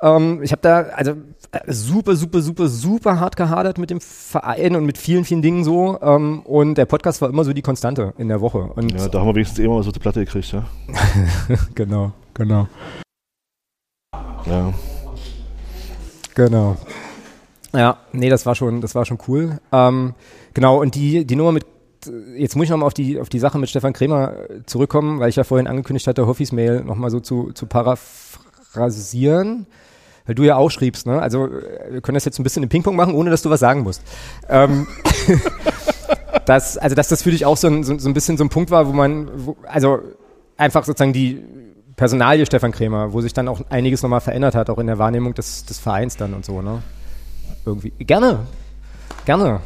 Ähm, 0.00 0.40
ich 0.42 0.52
habe 0.52 0.62
da 0.62 0.80
also 0.94 1.12
äh, 1.52 1.72
super, 1.72 2.16
super, 2.16 2.40
super, 2.40 2.68
super 2.68 3.20
hart 3.20 3.36
gehadert 3.36 3.78
mit 3.78 3.90
dem 3.90 4.00
Verein 4.00 4.76
und 4.76 4.84
mit 4.84 4.98
vielen, 4.98 5.24
vielen 5.24 5.42
Dingen 5.42 5.64
so. 5.64 5.98
Ähm, 6.00 6.40
und 6.42 6.76
der 6.76 6.86
Podcast 6.86 7.20
war 7.20 7.28
immer 7.28 7.44
so 7.44 7.52
die 7.52 7.62
Konstante 7.62 8.14
in 8.18 8.28
der 8.28 8.40
Woche. 8.40 8.58
Und 8.58 8.92
Ja, 8.92 9.08
da 9.08 9.20
haben 9.20 9.26
wir 9.28 9.34
wenigstens 9.34 9.58
eh 9.58 9.68
mal 9.68 9.82
so 9.82 9.90
die 9.90 9.98
Platte 9.98 10.24
gekriegt, 10.24 10.52
ja. 10.52 10.64
genau, 11.74 12.12
genau, 12.34 12.68
Ja. 14.46 14.72
genau. 16.34 16.76
Ja, 17.74 17.98
nee, 18.12 18.30
das 18.30 18.46
war 18.46 18.54
schon, 18.54 18.80
das 18.80 18.94
war 18.94 19.04
schon 19.04 19.18
cool. 19.28 19.58
Ähm, 19.72 20.14
genau, 20.54 20.80
und 20.80 20.94
die, 20.94 21.26
die 21.26 21.36
Nummer 21.36 21.52
mit 21.52 21.66
jetzt 22.36 22.54
muss 22.56 22.64
ich 22.64 22.70
nochmal 22.70 22.86
auf 22.86 22.94
die, 22.94 23.18
auf 23.18 23.28
die 23.28 23.40
Sache 23.40 23.58
mit 23.58 23.68
Stefan 23.68 23.92
Kremer 23.92 24.32
äh, 24.48 24.62
zurückkommen, 24.66 25.18
weil 25.18 25.28
ich 25.30 25.36
ja 25.36 25.44
vorhin 25.44 25.66
angekündigt 25.66 26.06
hatte, 26.06 26.26
Hoffis 26.26 26.52
Mail 26.52 26.84
nochmal 26.84 27.10
so 27.10 27.18
zu, 27.20 27.50
zu 27.52 27.66
paraphrasieren. 27.66 29.66
Weil 30.28 30.34
du 30.34 30.42
ja 30.42 30.56
auch 30.56 30.70
schriebst, 30.70 31.06
ne? 31.06 31.22
Also 31.22 31.46
äh, 31.46 31.90
wir 31.90 32.00
können 32.02 32.14
das 32.14 32.26
jetzt 32.26 32.38
ein 32.38 32.42
bisschen 32.42 32.62
im 32.62 32.68
Ping-Pong 32.68 32.94
machen, 32.94 33.14
ohne 33.14 33.30
dass 33.30 33.40
du 33.40 33.48
was 33.48 33.60
sagen 33.60 33.80
musst. 33.80 34.02
Ähm, 34.50 34.86
dass, 36.44 36.76
also 36.76 36.94
dass 36.94 37.08
das 37.08 37.22
für 37.22 37.30
dich 37.30 37.46
auch 37.46 37.56
so 37.56 37.66
ein, 37.66 37.82
so, 37.82 37.98
so 37.98 38.10
ein 38.10 38.12
bisschen 38.12 38.36
so 38.36 38.44
ein 38.44 38.50
Punkt 38.50 38.70
war, 38.70 38.86
wo 38.86 38.92
man, 38.92 39.30
wo, 39.34 39.56
also 39.66 40.00
einfach 40.58 40.84
sozusagen 40.84 41.14
die 41.14 41.42
Personalie 41.96 42.44
Stefan 42.44 42.72
Kremer, 42.72 43.14
wo 43.14 43.22
sich 43.22 43.32
dann 43.32 43.48
auch 43.48 43.62
einiges 43.70 44.02
nochmal 44.02 44.20
verändert 44.20 44.54
hat, 44.54 44.68
auch 44.68 44.76
in 44.76 44.86
der 44.86 44.98
Wahrnehmung 44.98 45.32
des, 45.32 45.64
des 45.64 45.78
Vereins 45.78 46.18
dann 46.18 46.34
und 46.34 46.44
so, 46.44 46.60
ne? 46.60 46.82
Irgendwie. 47.64 47.90
Gerne. 47.98 48.40
Gerne. 49.24 49.60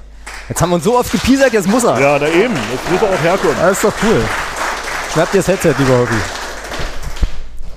Jetzt 0.48 0.62
haben 0.62 0.70
wir 0.70 0.76
uns 0.76 0.84
so 0.84 0.96
oft 0.96 1.10
gepiesert, 1.10 1.52
jetzt 1.52 1.68
muss 1.68 1.82
er. 1.82 1.98
Ja, 1.98 2.18
da 2.20 2.28
eben. 2.28 2.54
Jetzt 2.54 2.88
muss 2.88 3.02
er 3.02 3.08
auch 3.08 3.22
herkommen. 3.22 3.56
Das 3.58 3.72
ist 3.72 3.84
doch 3.84 3.94
cool. 4.04 4.22
Schnapp 5.12 5.32
dir 5.32 5.38
das 5.38 5.48
Headset, 5.48 5.74
lieber 5.76 5.98
Hobby. 5.98 6.14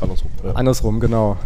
Andersrum. 0.01 0.32
Ja. 0.44 0.51
Andersrum, 0.51 1.00
genau. 1.00 1.38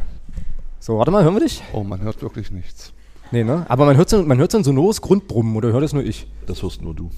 So, 0.90 0.98
warte 0.98 1.12
mal, 1.12 1.24
hören 1.24 1.36
wir 1.36 1.42
dich? 1.42 1.62
Oh, 1.72 1.84
man 1.84 2.02
hört 2.02 2.20
wirklich 2.24 2.50
nichts. 2.50 2.94
Nee, 3.30 3.44
ne? 3.44 3.64
Aber 3.70 3.86
man 3.86 3.96
hört 3.96 4.10
so, 4.10 4.24
man 4.24 4.40
hört 4.40 4.52
so 4.52 4.58
ein 4.58 4.64
sonores 4.64 5.02
Grundbrummen, 5.02 5.56
oder 5.56 5.72
hört 5.72 5.84
das 5.84 5.94
nur 5.94 6.04
ich? 6.04 6.26
Das 6.48 6.64
hörst 6.64 6.82
nur 6.82 6.96
du. 6.96 7.12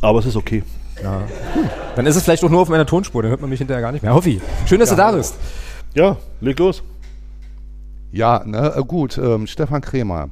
Aber 0.00 0.20
es 0.20 0.24
ist 0.24 0.36
okay. 0.36 0.62
Dann 1.96 2.06
ist 2.06 2.16
es 2.16 2.22
vielleicht 2.22 2.42
auch 2.42 2.48
nur 2.48 2.62
auf 2.62 2.70
meiner 2.70 2.86
Tonspur, 2.86 3.20
dann 3.20 3.30
hört 3.30 3.42
man 3.42 3.50
mich 3.50 3.58
hinterher 3.58 3.82
gar 3.82 3.92
nicht 3.92 4.00
mehr. 4.00 4.14
Hoffi, 4.14 4.40
schön, 4.64 4.80
dass 4.80 4.88
du 4.88 4.96
da 4.96 5.12
bist. 5.12 5.34
Ja, 5.92 6.16
leg 6.40 6.58
los. 6.58 6.82
Ja, 8.10 8.42
ne, 8.42 8.72
äh, 8.74 8.82
gut, 8.82 9.18
ähm, 9.18 9.46
Stefan 9.46 9.82
Kremer. 9.82 10.30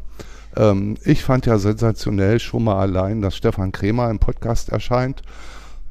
Ähm, 0.57 0.97
ich 1.05 1.23
fand 1.23 1.45
ja 1.45 1.59
sensationell 1.59 2.41
schon 2.41 2.65
mal 2.65 2.81
allein, 2.81 3.21
dass 3.21 3.37
Stefan 3.37 3.71
Kremer 3.71 4.09
im 4.09 4.19
Podcast 4.19 4.71
erscheint, 4.71 5.21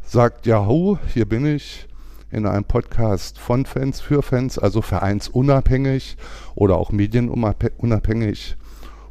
sagt, 0.04 0.48
ja, 0.48 0.68
hier 1.14 1.30
bin 1.30 1.46
ich 1.46 1.88
in 2.32 2.46
einem 2.46 2.64
Podcast 2.64 3.40
von 3.40 3.66
Fans, 3.66 4.02
für 4.02 4.22
Fans, 4.22 4.60
also 4.60 4.82
vereinsunabhängig 4.82 6.18
oder 6.56 6.78
auch 6.78 6.92
medienunabhängig. 6.92 8.58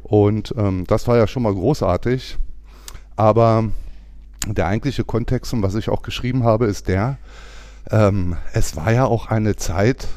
Und 0.03 0.53
ähm, 0.57 0.85
das 0.87 1.07
war 1.07 1.17
ja 1.17 1.27
schon 1.27 1.43
mal 1.43 1.53
großartig. 1.53 2.37
Aber 3.15 3.65
der 4.47 4.67
eigentliche 4.67 5.03
Kontext, 5.03 5.53
und 5.53 5.61
was 5.61 5.75
ich 5.75 5.89
auch 5.89 6.01
geschrieben 6.01 6.43
habe, 6.43 6.65
ist 6.65 6.87
der, 6.87 7.17
ähm, 7.91 8.37
es 8.53 8.75
war 8.75 8.91
ja 8.91 9.05
auch 9.05 9.27
eine 9.27 9.55
Zeit 9.55 10.07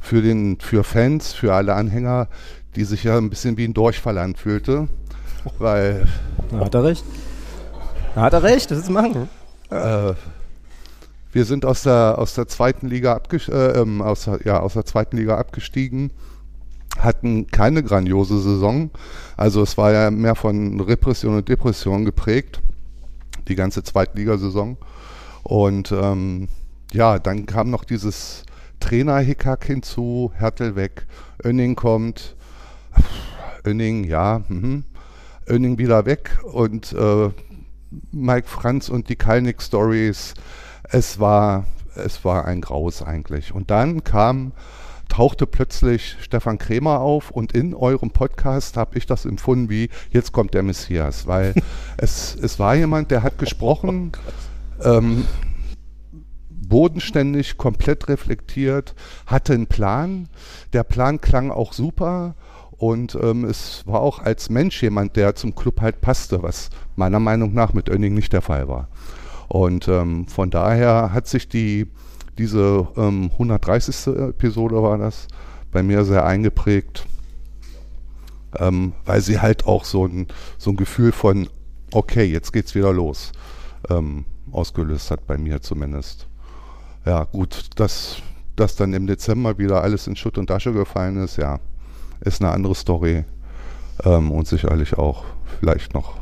für, 0.00 0.22
den, 0.22 0.58
für 0.60 0.84
Fans, 0.84 1.32
für 1.32 1.54
alle 1.54 1.74
Anhänger, 1.74 2.28
die 2.74 2.84
sich 2.84 3.04
ja 3.04 3.16
ein 3.16 3.30
bisschen 3.30 3.56
wie 3.56 3.64
ein 3.64 3.74
Durchfall 3.74 4.18
anfühlte, 4.18 4.88
weil 5.58 6.06
Da 6.50 6.58
hat 6.60 6.74
er 6.74 6.84
recht. 6.84 7.04
Da 8.14 8.20
hat 8.22 8.32
er 8.32 8.42
recht, 8.42 8.70
das 8.70 8.78
ist 8.78 8.90
machen. 8.90 9.28
äh, 9.70 10.14
wir 11.36 11.44
sind 11.44 11.66
aus 11.66 11.82
der, 11.82 12.14
aus 12.16 12.32
der 12.32 12.48
zweiten 12.48 12.88
Liga 12.88 13.14
abges 13.14 13.46
äh, 13.50 13.78
ähm, 13.78 14.00
aus, 14.00 14.24
ja, 14.46 14.58
aus 14.58 14.72
der 14.72 14.86
zweiten 14.86 15.18
Liga 15.18 15.36
abgestiegen, 15.36 16.10
hatten 16.98 17.46
keine 17.48 17.82
grandiose 17.82 18.40
Saison. 18.40 18.90
Also 19.36 19.60
es 19.60 19.76
war 19.76 19.92
ja 19.92 20.10
mehr 20.10 20.34
von 20.34 20.80
Repression 20.80 21.36
und 21.36 21.46
Depression 21.46 22.06
geprägt, 22.06 22.62
die 23.48 23.54
ganze 23.54 23.82
Zweitligasaison. 23.82 24.78
Und 25.42 25.92
ähm, 25.92 26.48
ja, 26.94 27.18
dann 27.18 27.44
kam 27.44 27.68
noch 27.68 27.84
dieses 27.84 28.44
Trainer-Hickhack 28.80 29.66
hinzu, 29.66 30.32
Hertel 30.36 30.74
weg, 30.74 31.06
Önning 31.44 31.76
kommt, 31.76 32.34
Önning, 33.66 34.04
ja, 34.04 34.42
mhm. 34.48 34.84
Önning 35.46 35.76
wieder 35.76 36.06
weg 36.06 36.38
und 36.44 36.94
äh, 36.94 37.28
Mike 38.10 38.48
Franz 38.48 38.88
und 38.88 39.10
die 39.10 39.16
Kalnick 39.16 39.60
Stories. 39.60 40.32
Es 40.90 41.18
war, 41.18 41.64
es 41.94 42.24
war 42.24 42.44
ein 42.44 42.60
Graus 42.60 43.02
eigentlich. 43.02 43.52
Und 43.54 43.70
dann 43.70 44.04
kam, 44.04 44.52
tauchte 45.08 45.46
plötzlich 45.46 46.16
Stefan 46.20 46.58
Kremer 46.58 47.00
auf 47.00 47.30
und 47.30 47.52
in 47.52 47.74
eurem 47.74 48.10
Podcast 48.10 48.76
habe 48.76 48.98
ich 48.98 49.06
das 49.06 49.24
empfunden 49.24 49.70
wie, 49.70 49.88
jetzt 50.10 50.32
kommt 50.32 50.54
der 50.54 50.62
Messias, 50.62 51.26
weil 51.26 51.54
es, 51.96 52.36
es 52.36 52.58
war 52.58 52.74
jemand, 52.74 53.10
der 53.10 53.22
hat 53.22 53.38
gesprochen, 53.38 54.12
ähm, 54.84 55.24
bodenständig, 56.50 57.56
komplett 57.56 58.08
reflektiert, 58.08 58.94
hatte 59.26 59.54
einen 59.54 59.66
Plan. 59.66 60.28
Der 60.72 60.82
Plan 60.82 61.20
klang 61.20 61.50
auch 61.50 61.72
super 61.72 62.34
und 62.72 63.16
ähm, 63.20 63.44
es 63.44 63.86
war 63.86 64.00
auch 64.00 64.18
als 64.18 64.50
Mensch 64.50 64.82
jemand, 64.82 65.16
der 65.16 65.34
zum 65.34 65.54
Club 65.54 65.80
halt 65.80 66.00
passte, 66.00 66.42
was 66.42 66.70
meiner 66.96 67.20
Meinung 67.20 67.54
nach 67.54 67.72
mit 67.72 67.88
Önning 67.88 68.14
nicht 68.14 68.32
der 68.32 68.42
Fall 68.42 68.68
war. 68.68 68.88
Und 69.48 69.88
ähm, 69.88 70.26
von 70.26 70.50
daher 70.50 71.12
hat 71.12 71.26
sich 71.26 71.48
die, 71.48 71.86
diese 72.38 72.88
ähm, 72.96 73.30
130. 73.32 74.06
Episode 74.28 74.82
war 74.82 74.98
das, 74.98 75.28
bei 75.72 75.82
mir 75.82 76.04
sehr 76.04 76.24
eingeprägt, 76.24 77.06
ähm, 78.58 78.92
weil 79.04 79.20
sie 79.20 79.40
halt 79.40 79.66
auch 79.66 79.84
so 79.84 80.06
ein, 80.06 80.26
so 80.58 80.70
ein 80.70 80.76
Gefühl 80.76 81.12
von, 81.12 81.48
okay, 81.92 82.24
jetzt 82.24 82.52
geht's 82.52 82.74
wieder 82.74 82.92
los, 82.92 83.32
ähm, 83.90 84.24
ausgelöst 84.52 85.10
hat 85.10 85.26
bei 85.26 85.38
mir 85.38 85.60
zumindest. 85.62 86.26
Ja, 87.04 87.24
gut, 87.24 87.70
dass, 87.76 88.16
dass 88.56 88.74
dann 88.76 88.92
im 88.92 89.06
Dezember 89.06 89.58
wieder 89.58 89.82
alles 89.82 90.06
in 90.06 90.16
Schutt 90.16 90.38
und 90.38 90.50
Asche 90.50 90.72
gefallen 90.72 91.18
ist, 91.18 91.36
ja, 91.36 91.60
ist 92.20 92.42
eine 92.42 92.52
andere 92.52 92.74
Story 92.74 93.24
ähm, 94.04 94.32
und 94.32 94.48
sicherlich 94.48 94.98
auch 94.98 95.24
vielleicht 95.60 95.94
noch 95.94 96.16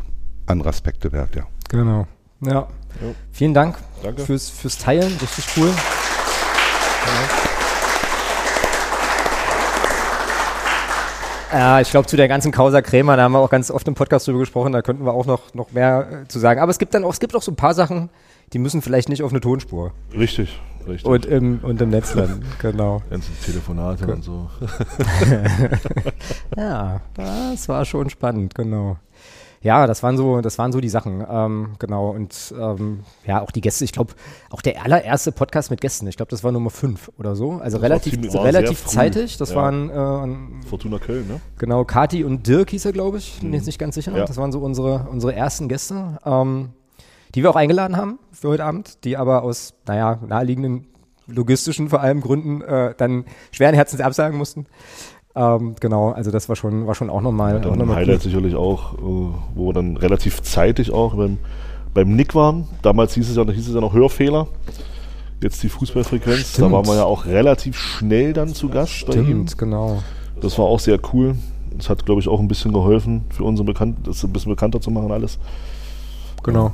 andere 0.47 0.69
Aspekte 0.69 1.13
wert, 1.13 1.37
ja. 1.37 1.47
Genau. 1.71 2.07
Ja. 2.41 2.69
Jo. 3.00 3.14
Vielen 3.33 3.54
Dank 3.54 3.76
Danke. 4.02 4.22
fürs, 4.22 4.50
fürs 4.50 4.78
Teilen, 4.78 5.16
richtig 5.20 5.44
cool. 5.57 5.70
Ja, 11.52 11.80
ich 11.80 11.90
glaube, 11.90 12.09
zu 12.09 12.16
der 12.16 12.26
ganzen 12.26 12.50
Causa 12.50 12.83
Krämer, 12.83 13.16
da 13.16 13.22
haben 13.22 13.33
wir 13.33 13.38
auch 13.38 13.50
ganz 13.50 13.70
oft 13.70 13.87
im 13.87 13.94
Podcast 13.94 14.26
drüber 14.26 14.40
gesprochen, 14.40 14.72
da 14.72 14.83
könnten 14.83 15.04
wir 15.04 15.12
auch 15.12 15.26
noch, 15.26 15.54
noch 15.54 15.70
mehr 15.70 16.22
äh, 16.24 16.28
zu 16.28 16.40
sagen. 16.40 16.61
Aber 16.61 16.70
es 16.70 16.78
gibt 16.78 16.94
dann 16.94 17.04
auch, 17.04 17.12
es 17.12 17.20
gibt 17.20 17.37
auch 17.37 17.42
so 17.42 17.52
ein 17.52 17.57
paar 17.57 17.74
Sachen, 17.74 18.11
die 18.52 18.59
müssen 18.59 18.83
vielleicht 18.83 19.09
nicht 19.09 19.22
auf 19.22 19.30
eine 19.30 19.40
Tonspur 19.40 19.92
Richtig, 20.12 20.61
richtig. 20.88 21.04
und 21.04 21.26
im, 21.26 21.61
und 21.62 21.80
im 21.80 21.90
Netz 21.90 22.12
landen. 22.14 22.44
genau. 22.61 23.02
Ganze 23.09 23.30
Telefonate 23.44 24.04
und 24.07 24.24
so. 24.24 24.50
Ja, 26.57 27.00
das 27.14 27.68
war 27.68 27.85
schon 27.85 28.11
spannend, 28.11 28.54
genau. 28.57 28.96
Ja, 29.64 29.87
das 29.87 30.03
waren 30.03 30.16
so, 30.18 30.42
das 30.42 30.59
waren 30.59 30.70
so 30.72 30.81
die 30.81 30.90
Sachen, 30.90 31.24
ähm, 31.29 31.70
genau. 31.79 32.11
Und 32.11 32.55
ähm, 32.57 33.00
ja, 33.27 33.40
auch 33.40 33.50
die 33.50 33.62
Gäste, 33.62 33.83
ich 33.85 33.92
glaube, 33.92 34.12
auch 34.50 34.61
der 34.61 34.85
allererste 34.85 35.33
Podcast 35.33 35.70
mit 35.70 35.81
Gästen, 35.81 36.07
ich 36.07 36.16
glaube, 36.18 36.29
das 36.31 36.44
war 36.44 36.53
Nummer 36.53 36.68
5 36.70 37.11
oder 37.18 37.35
so. 37.35 37.53
Also 37.55 37.79
Das 37.79 37.83
relativ, 37.85 38.12
ziemlich- 38.12 38.35
war 38.35 38.44
relativ 38.44 38.85
zeitig. 38.85 39.38
Das 39.38 39.50
Ja. 39.50 39.57
waren 39.57 39.88
äh, 39.88 39.94
an- 39.94 40.61
Fortuna 40.68 40.98
Köln, 40.98 41.27
ne? 41.27 41.40
genau 41.59 41.85
Kati 41.85 42.22
und 42.24 42.46
Dirk 42.46 42.70
hieß 42.70 42.85
er, 42.85 42.92
glaube 42.92 43.16
ich. 43.18 43.40
Bin 43.40 43.55
jetzt 43.55 43.64
nicht 43.66 43.79
ganz 43.79 43.94
sicher. 43.94 44.12
Ja. 44.14 44.27
Das 44.27 44.37
waren 44.37 44.53
so 44.53 44.61
unsere, 44.61 45.07
unsere 45.11 45.35
ersten 45.35 45.68
Gäste, 45.68 46.18
ähm, 46.27 46.68
die 47.35 47.42
wir 47.42 47.48
auch 47.50 47.57
eingeladen 47.57 47.96
haben 47.96 48.18
für 48.33 48.50
heute 48.50 48.64
Abend, 48.64 49.03
die 49.05 49.16
aber 49.16 49.42
aus, 49.42 49.72
naja, 49.87 50.18
naheliegenden 50.27 50.87
logistischen 51.27 51.88
vor 51.88 52.03
allem 52.03 52.20
Gründen 52.20 52.61
äh, 52.61 52.94
dann 52.98 53.24
schweren 53.50 53.74
Herzens 53.74 54.03
absagen 54.03 54.37
mussten. 54.37 54.66
Ähm, 55.37 55.75
genau, 55.81 56.11
also 56.11 56.31
das 56.31 56.49
war 56.49 56.57
schon, 56.57 56.87
war 56.87 56.94
schon 56.94 57.11
auch 57.11 57.20
nochmal. 57.20 57.61
Dann 57.61 57.73
auch 57.73 57.77
noch 57.77 57.87
mal 57.87 57.97
Highlight 57.97 58.23
sicherlich 58.23 58.55
auch, 58.55 58.94
äh, 58.94 58.99
wo 59.55 59.66
wir 59.66 59.73
dann 59.73 59.97
relativ 59.97 60.42
zeitig 60.42 60.92
auch 60.92 61.14
beim, 61.16 61.38
beim 61.92 62.14
Nick 62.14 62.35
waren. 62.35 62.68
Damals 62.83 63.14
hieß 63.14 63.31
es, 63.31 63.37
ja, 63.37 63.44
hieß 63.44 63.68
es 63.68 63.75
ja 63.75 63.81
noch 63.81 63.94
Hörfehler. 63.94 64.47
Jetzt 65.42 65.62
die 65.62 65.68
Fußballfrequenz. 65.68 66.53
Stimmt. 66.53 66.68
Da 66.68 66.73
waren 66.73 66.87
wir 66.87 66.97
ja 66.97 67.05
auch 67.05 67.27
relativ 67.27 67.77
schnell 67.77 68.33
dann 68.33 68.55
zu 68.55 68.68
Gast 68.68 69.07
bei 69.07 69.14
ihm. 69.14 69.25
Stimmt, 69.25 69.59
genau. 69.59 70.03
Das 70.40 70.59
war 70.59 70.66
auch 70.66 70.81
sehr 70.81 70.99
cool. 71.12 71.37
Das 71.77 71.90
hat, 71.90 72.07
glaube 72.07 72.20
ich, 72.20 72.29
auch 72.29 72.38
ein 72.38 72.49
bisschen 72.49 72.73
geholfen, 72.73 73.25
für 73.31 73.42
unsere 73.42 73.66
Bekannt 73.66 74.07
das 74.07 74.23
ein 74.25 74.33
bisschen 74.33 74.51
bekannter 74.51 74.81
zu 74.81 74.90
machen 74.90 75.11
alles. 75.11 75.38
Genau. 76.44 76.73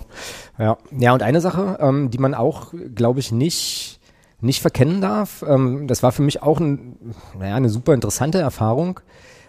Ja, 0.58 0.76
ja 0.96 1.14
und 1.14 1.22
eine 1.22 1.40
Sache, 1.40 1.78
ähm, 1.80 2.10
die 2.10 2.18
man 2.18 2.34
auch, 2.34 2.74
glaube 2.94 3.20
ich, 3.20 3.32
nicht, 3.32 3.99
nicht 4.40 4.60
verkennen 4.60 5.00
darf, 5.00 5.44
ähm, 5.46 5.86
das 5.86 6.02
war 6.02 6.12
für 6.12 6.22
mich 6.22 6.42
auch 6.42 6.60
ein, 6.60 6.96
naja, 7.38 7.54
eine 7.56 7.68
super 7.68 7.94
interessante 7.94 8.38
Erfahrung. 8.38 9.00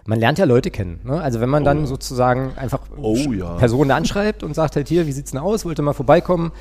Man 0.05 0.19
lernt 0.19 0.39
ja 0.39 0.45
Leute 0.45 0.71
kennen. 0.71 0.99
Ne? 1.03 1.21
Also 1.21 1.41
wenn 1.41 1.49
man 1.49 1.63
dann 1.63 1.85
sozusagen 1.85 2.53
einfach 2.57 2.81
Oh 3.01 3.15
ja. 3.31 3.55
Personen 3.55 3.91
anschreibt 3.91 4.41
und 4.43 4.55
sagt 4.55 4.75
halt 4.75 4.87
hier, 4.87 5.05
wie 5.05 5.11
sieht's 5.11 5.31
denn 5.31 5.39
aus, 5.39 5.63
wollte 5.63 5.81
mal 5.83 5.93
vorbeikommen. 5.93 6.51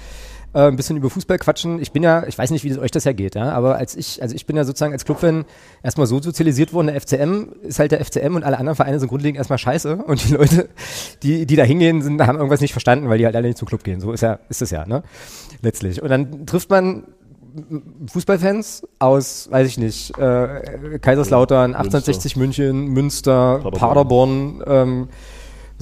äh, 0.53 0.67
ein 0.67 0.77
bisschen 0.77 0.97
über 0.97 1.11
Fußball 1.11 1.39
quatschen. 1.39 1.81
Ich 1.81 1.93
bin 1.93 2.03
ja, 2.03 2.27
ich 2.27 2.37
weiß 2.37 2.51
nicht, 2.51 2.65
wie 2.65 2.71
das 2.71 2.79
euch 2.79 2.91
das 2.91 3.05
ja 3.05 3.13
geht, 3.13 3.37
ja, 3.37 3.53
aber 3.53 3.77
als 3.77 3.95
ich, 3.95 4.21
also 4.21 4.35
ich 4.35 4.47
bin 4.47 4.57
ja 4.57 4.65
sozusagen 4.65 4.93
als 4.93 5.05
Clubfan 5.05 5.45
erstmal 5.83 6.07
so 6.09 6.21
sozialisiert 6.21 6.73
worden, 6.73 6.89
der 6.89 7.01
FCM 7.01 7.53
ist 7.63 7.79
halt 7.79 7.93
der 7.93 8.05
FCM 8.05 8.35
und 8.35 8.43
alle 8.43 8.59
anderen 8.59 8.75
Vereine 8.77 8.99
sind 8.99 9.09
grundlegend 9.09 9.39
erstmal 9.39 9.59
scheiße 9.59 9.97
und 9.97 10.29
die 10.29 10.35
Leute, 10.35 10.69
die, 11.23 11.47
die 11.47 11.57
da 11.57 11.63
hingehen, 11.63 12.03
sind, 12.03 12.21
haben 12.21 12.37
irgendwas 12.37 12.61
nicht 12.61 12.73
verstanden, 12.73 13.09
weil 13.09 13.19
die 13.19 13.27
halt 13.27 13.37
alle 13.37 13.47
nicht 13.47 13.59
zum 13.59 13.69
Club 13.69 13.85
gehen. 13.85 14.01
So 14.01 14.13
ist 14.13 14.23
ja, 14.23 14.41
ist 14.49 14.61
es 14.61 14.71
ja, 14.71 14.87
ne? 14.87 15.03
Letztlich. 15.63 16.03
Und 16.03 16.09
dann 16.09 16.47
trifft 16.47 16.69
man 16.71 17.05
Fußballfans 18.13 18.87
aus, 18.99 19.49
weiß 19.51 19.67
ich 19.67 19.79
nicht, 19.79 20.17
äh, 20.19 20.99
Kaiserslautern, 21.01 21.75
1860 21.75 22.37
München, 22.37 22.87
Münster, 22.87 23.61
Paderborn. 23.63 24.59
Paderborn, 24.59 24.63
ähm, 24.67 25.09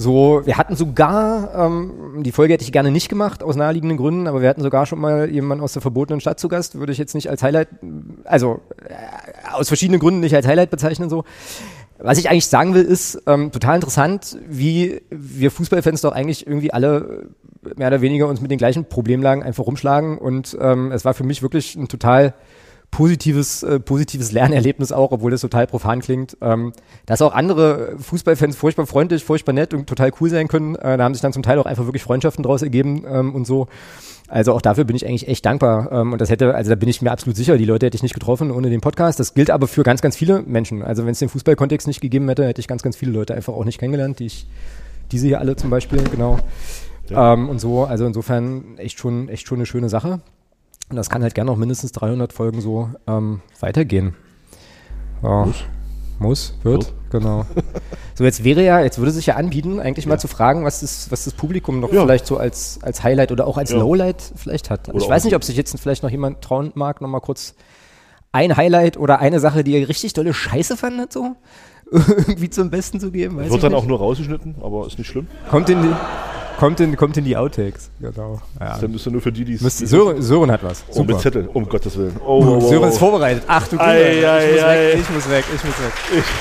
so, 0.01 0.43
wir 0.45 0.57
hatten 0.57 0.77
sogar, 0.77 1.53
ähm, 1.53 2.23
die 2.23 2.31
Folge 2.31 2.53
hätte 2.53 2.63
ich 2.63 2.71
gerne 2.71 2.89
nicht 2.89 3.09
gemacht, 3.09 3.43
aus 3.43 3.57
naheliegenden 3.57 3.97
Gründen, 3.97 4.27
aber 4.27 4.41
wir 4.41 4.47
hatten 4.47 4.61
sogar 4.61 4.85
schon 4.85 4.99
mal 4.99 5.29
jemanden 5.29 5.61
aus 5.61 5.73
der 5.73 5.81
verbotenen 5.81 6.21
Stadt 6.21 6.39
zu 6.39 6.47
Gast, 6.47 6.79
würde 6.79 6.93
ich 6.93 6.97
jetzt 6.97 7.15
nicht 7.15 7.29
als 7.29 7.43
Highlight, 7.43 7.67
also 8.23 8.61
äh, 8.87 8.93
aus 9.51 9.67
verschiedenen 9.67 9.99
Gründen 9.99 10.21
nicht 10.21 10.33
als 10.33 10.47
Highlight 10.47 10.69
bezeichnen 10.69 11.09
so. 11.09 11.25
Was 11.97 12.17
ich 12.17 12.29
eigentlich 12.29 12.47
sagen 12.47 12.75
will, 12.75 12.83
ist 12.83 13.21
ähm, 13.27 13.51
total 13.51 13.75
interessant, 13.75 14.37
wie 14.47 15.01
wir 15.09 15.51
Fußballfans 15.51 15.99
doch 15.99 16.13
eigentlich 16.13 16.47
irgendwie 16.47 16.71
alle 16.71 17.27
mehr 17.75 17.87
oder 17.87 18.01
weniger 18.01 18.27
uns 18.27 18.41
mit 18.41 18.51
den 18.51 18.57
gleichen 18.57 18.85
Problemlagen 18.85 19.43
einfach 19.43 19.65
rumschlagen. 19.65 20.17
Und 20.17 20.57
ähm, 20.59 20.91
es 20.91 21.05
war 21.05 21.13
für 21.13 21.23
mich 21.23 21.41
wirklich 21.41 21.75
ein 21.75 21.87
total 21.87 22.33
positives, 22.91 23.63
äh, 23.63 23.79
positives 23.79 24.31
Lernerlebnis 24.31 24.91
auch, 24.91 25.11
obwohl 25.11 25.31
das 25.31 25.41
total 25.41 25.67
profan 25.67 26.01
klingt. 26.01 26.37
Ähm, 26.41 26.73
dass 27.05 27.21
auch 27.21 27.33
andere 27.33 27.95
Fußballfans 27.99 28.55
furchtbar 28.55 28.87
freundlich, 28.87 29.23
furchtbar 29.23 29.53
nett 29.53 29.73
und 29.73 29.87
total 29.87 30.11
cool 30.19 30.29
sein 30.29 30.47
können. 30.47 30.75
Äh, 30.75 30.97
da 30.97 31.03
haben 31.03 31.13
sich 31.13 31.21
dann 31.21 31.33
zum 31.33 31.43
Teil 31.43 31.59
auch 31.59 31.65
einfach 31.65 31.85
wirklich 31.85 32.03
Freundschaften 32.03 32.43
draus 32.43 32.61
ergeben 32.61 33.03
ähm, 33.07 33.35
und 33.35 33.45
so. 33.45 33.67
Also 34.27 34.53
auch 34.53 34.61
dafür 34.61 34.83
bin 34.83 34.95
ich 34.95 35.07
eigentlich 35.07 35.27
echt 35.27 35.45
dankbar. 35.45 35.91
Ähm, 35.91 36.13
und 36.13 36.21
das 36.21 36.29
hätte, 36.29 36.53
also 36.53 36.69
da 36.69 36.75
bin 36.75 36.89
ich 36.89 37.01
mir 37.01 37.11
absolut 37.11 37.35
sicher, 37.35 37.57
die 37.57 37.65
Leute 37.65 37.85
hätte 37.85 37.95
ich 37.95 38.03
nicht 38.03 38.13
getroffen 38.13 38.51
ohne 38.51 38.69
den 38.69 38.81
Podcast. 38.81 39.19
Das 39.19 39.33
gilt 39.33 39.49
aber 39.49 39.67
für 39.67 39.83
ganz, 39.83 40.01
ganz 40.01 40.15
viele 40.15 40.41
Menschen. 40.41 40.83
Also 40.83 41.05
wenn 41.05 41.11
es 41.11 41.19
den 41.19 41.29
Fußballkontext 41.29 41.87
nicht 41.87 42.01
gegeben 42.01 42.27
hätte, 42.29 42.45
hätte 42.45 42.61
ich 42.61 42.67
ganz, 42.67 42.81
ganz 42.81 42.95
viele 42.95 43.11
Leute 43.11 43.33
einfach 43.33 43.53
auch 43.53 43.65
nicht 43.65 43.79
kennengelernt, 43.79 44.19
die 44.19 44.27
ich, 44.27 44.47
diese 45.11 45.27
hier 45.27 45.39
alle 45.39 45.55
zum 45.55 45.69
Beispiel, 45.69 46.03
genau. 46.11 46.39
Ja. 47.09 47.33
Ähm, 47.33 47.49
und 47.49 47.59
so, 47.59 47.83
also 47.85 48.05
insofern 48.05 48.77
echt 48.77 48.99
schon, 48.99 49.29
echt 49.29 49.47
schon 49.47 49.57
eine 49.59 49.65
schöne 49.65 49.89
Sache. 49.89 50.21
Und 50.89 50.95
das 50.95 51.09
kann 51.09 51.21
halt 51.21 51.35
gerne 51.35 51.51
noch 51.51 51.57
mindestens 51.57 51.91
300 51.91 52.33
Folgen 52.33 52.61
so 52.61 52.89
ähm, 53.07 53.41
weitergehen. 53.59 54.15
Ja. 55.21 55.45
Muss. 55.45 55.63
Muss, 56.19 56.53
wird, 56.63 56.87
Wird. 56.87 56.93
genau. 57.11 57.45
So, 58.15 58.25
jetzt 58.25 58.43
wäre 58.43 58.61
ja, 58.61 58.81
jetzt 58.81 58.97
würde 58.97 59.11
sich 59.11 59.25
ja 59.27 59.35
anbieten, 59.37 59.79
eigentlich 59.79 60.05
mal 60.05 60.15
Ja. 60.15 60.19
zu 60.19 60.27
fragen, 60.27 60.65
was 60.65 60.81
das, 60.81 61.09
was 61.09 61.23
das 61.23 61.33
Publikum 61.33 61.79
noch 61.79 61.93
Ja. 61.93 62.01
vielleicht 62.01 62.25
so 62.25 62.35
als, 62.35 62.79
als 62.81 63.01
Highlight 63.01 63.31
oder 63.31 63.47
auch 63.47 63.57
als. 63.57 63.71
Lowlight 63.71 64.21
vielleicht 64.35 64.69
hat. 64.69 64.89
Also 64.89 65.05
ich 65.05 65.09
weiß 65.09 65.23
nicht, 65.23 65.35
ob 65.35 65.45
sich 65.45 65.55
jetzt 65.55 65.79
vielleicht 65.79 66.03
noch 66.03 66.09
jemand 66.09 66.41
trauen 66.41 66.73
mag, 66.75 66.99
noch 66.99 67.07
mal 67.07 67.21
kurz 67.21 67.55
ein 68.33 68.57
Highlight 68.57 68.97
oder 68.97 69.19
eine 69.19 69.39
Sache, 69.39 69.63
die 69.63 69.71
ihr 69.79 69.87
richtig 69.87 70.11
dolle 70.11 70.33
Scheiße 70.33 70.75
fandet, 70.75 71.13
so 71.13 71.37
irgendwie 71.91 72.49
zum 72.49 72.69
Besten 72.69 72.99
zu 72.99 73.11
geben. 73.11 73.37
Weiß 73.37 73.45
Wird 73.45 73.55
ich 73.55 73.61
dann 73.61 73.71
nicht. 73.71 73.81
auch 73.81 73.85
nur 73.85 73.97
rausgeschnitten, 73.97 74.55
aber 74.61 74.85
ist 74.87 74.97
nicht 74.97 75.07
schlimm. 75.07 75.27
kommt 75.49 75.69
in 75.69 75.81
die, 75.81 75.95
kommt 76.59 76.79
in, 76.79 76.95
kommt 76.95 77.17
in 77.17 77.25
die 77.25 77.35
Outtakes, 77.35 77.89
genau. 77.99 78.41
Ja. 78.59 78.77
Dann 78.77 78.93
ist 78.93 79.05
dann 79.05 79.13
nur 79.13 79.21
für 79.21 79.31
die, 79.31 79.43
die 79.45 79.53
es. 79.55 79.77
Sören, 79.79 80.21
Sören 80.21 80.51
hat 80.51 80.63
was. 80.63 80.83
Oh, 80.93 81.03
mit 81.03 81.19
Zettel, 81.19 81.49
um 81.53 81.67
Gottes 81.67 81.97
Willen. 81.97 82.15
Oh, 82.23 82.43
oh, 82.43 82.57
oh, 82.57 82.69
Sören 82.69 82.89
ist 82.89 82.97
vorbereitet. 82.99 83.43
Ach 83.47 83.67
du 83.67 83.79
Ei, 83.79 84.13
Güte. 84.15 84.31
ei, 84.31 84.93
ich, 84.93 85.09
muss 85.09 85.29
weg, 85.29 85.45
ich 85.55 85.63
muss 85.63 85.73
weg, 85.79 85.93
ich 86.09 86.15
muss 86.15 86.25
weg. 86.25 86.33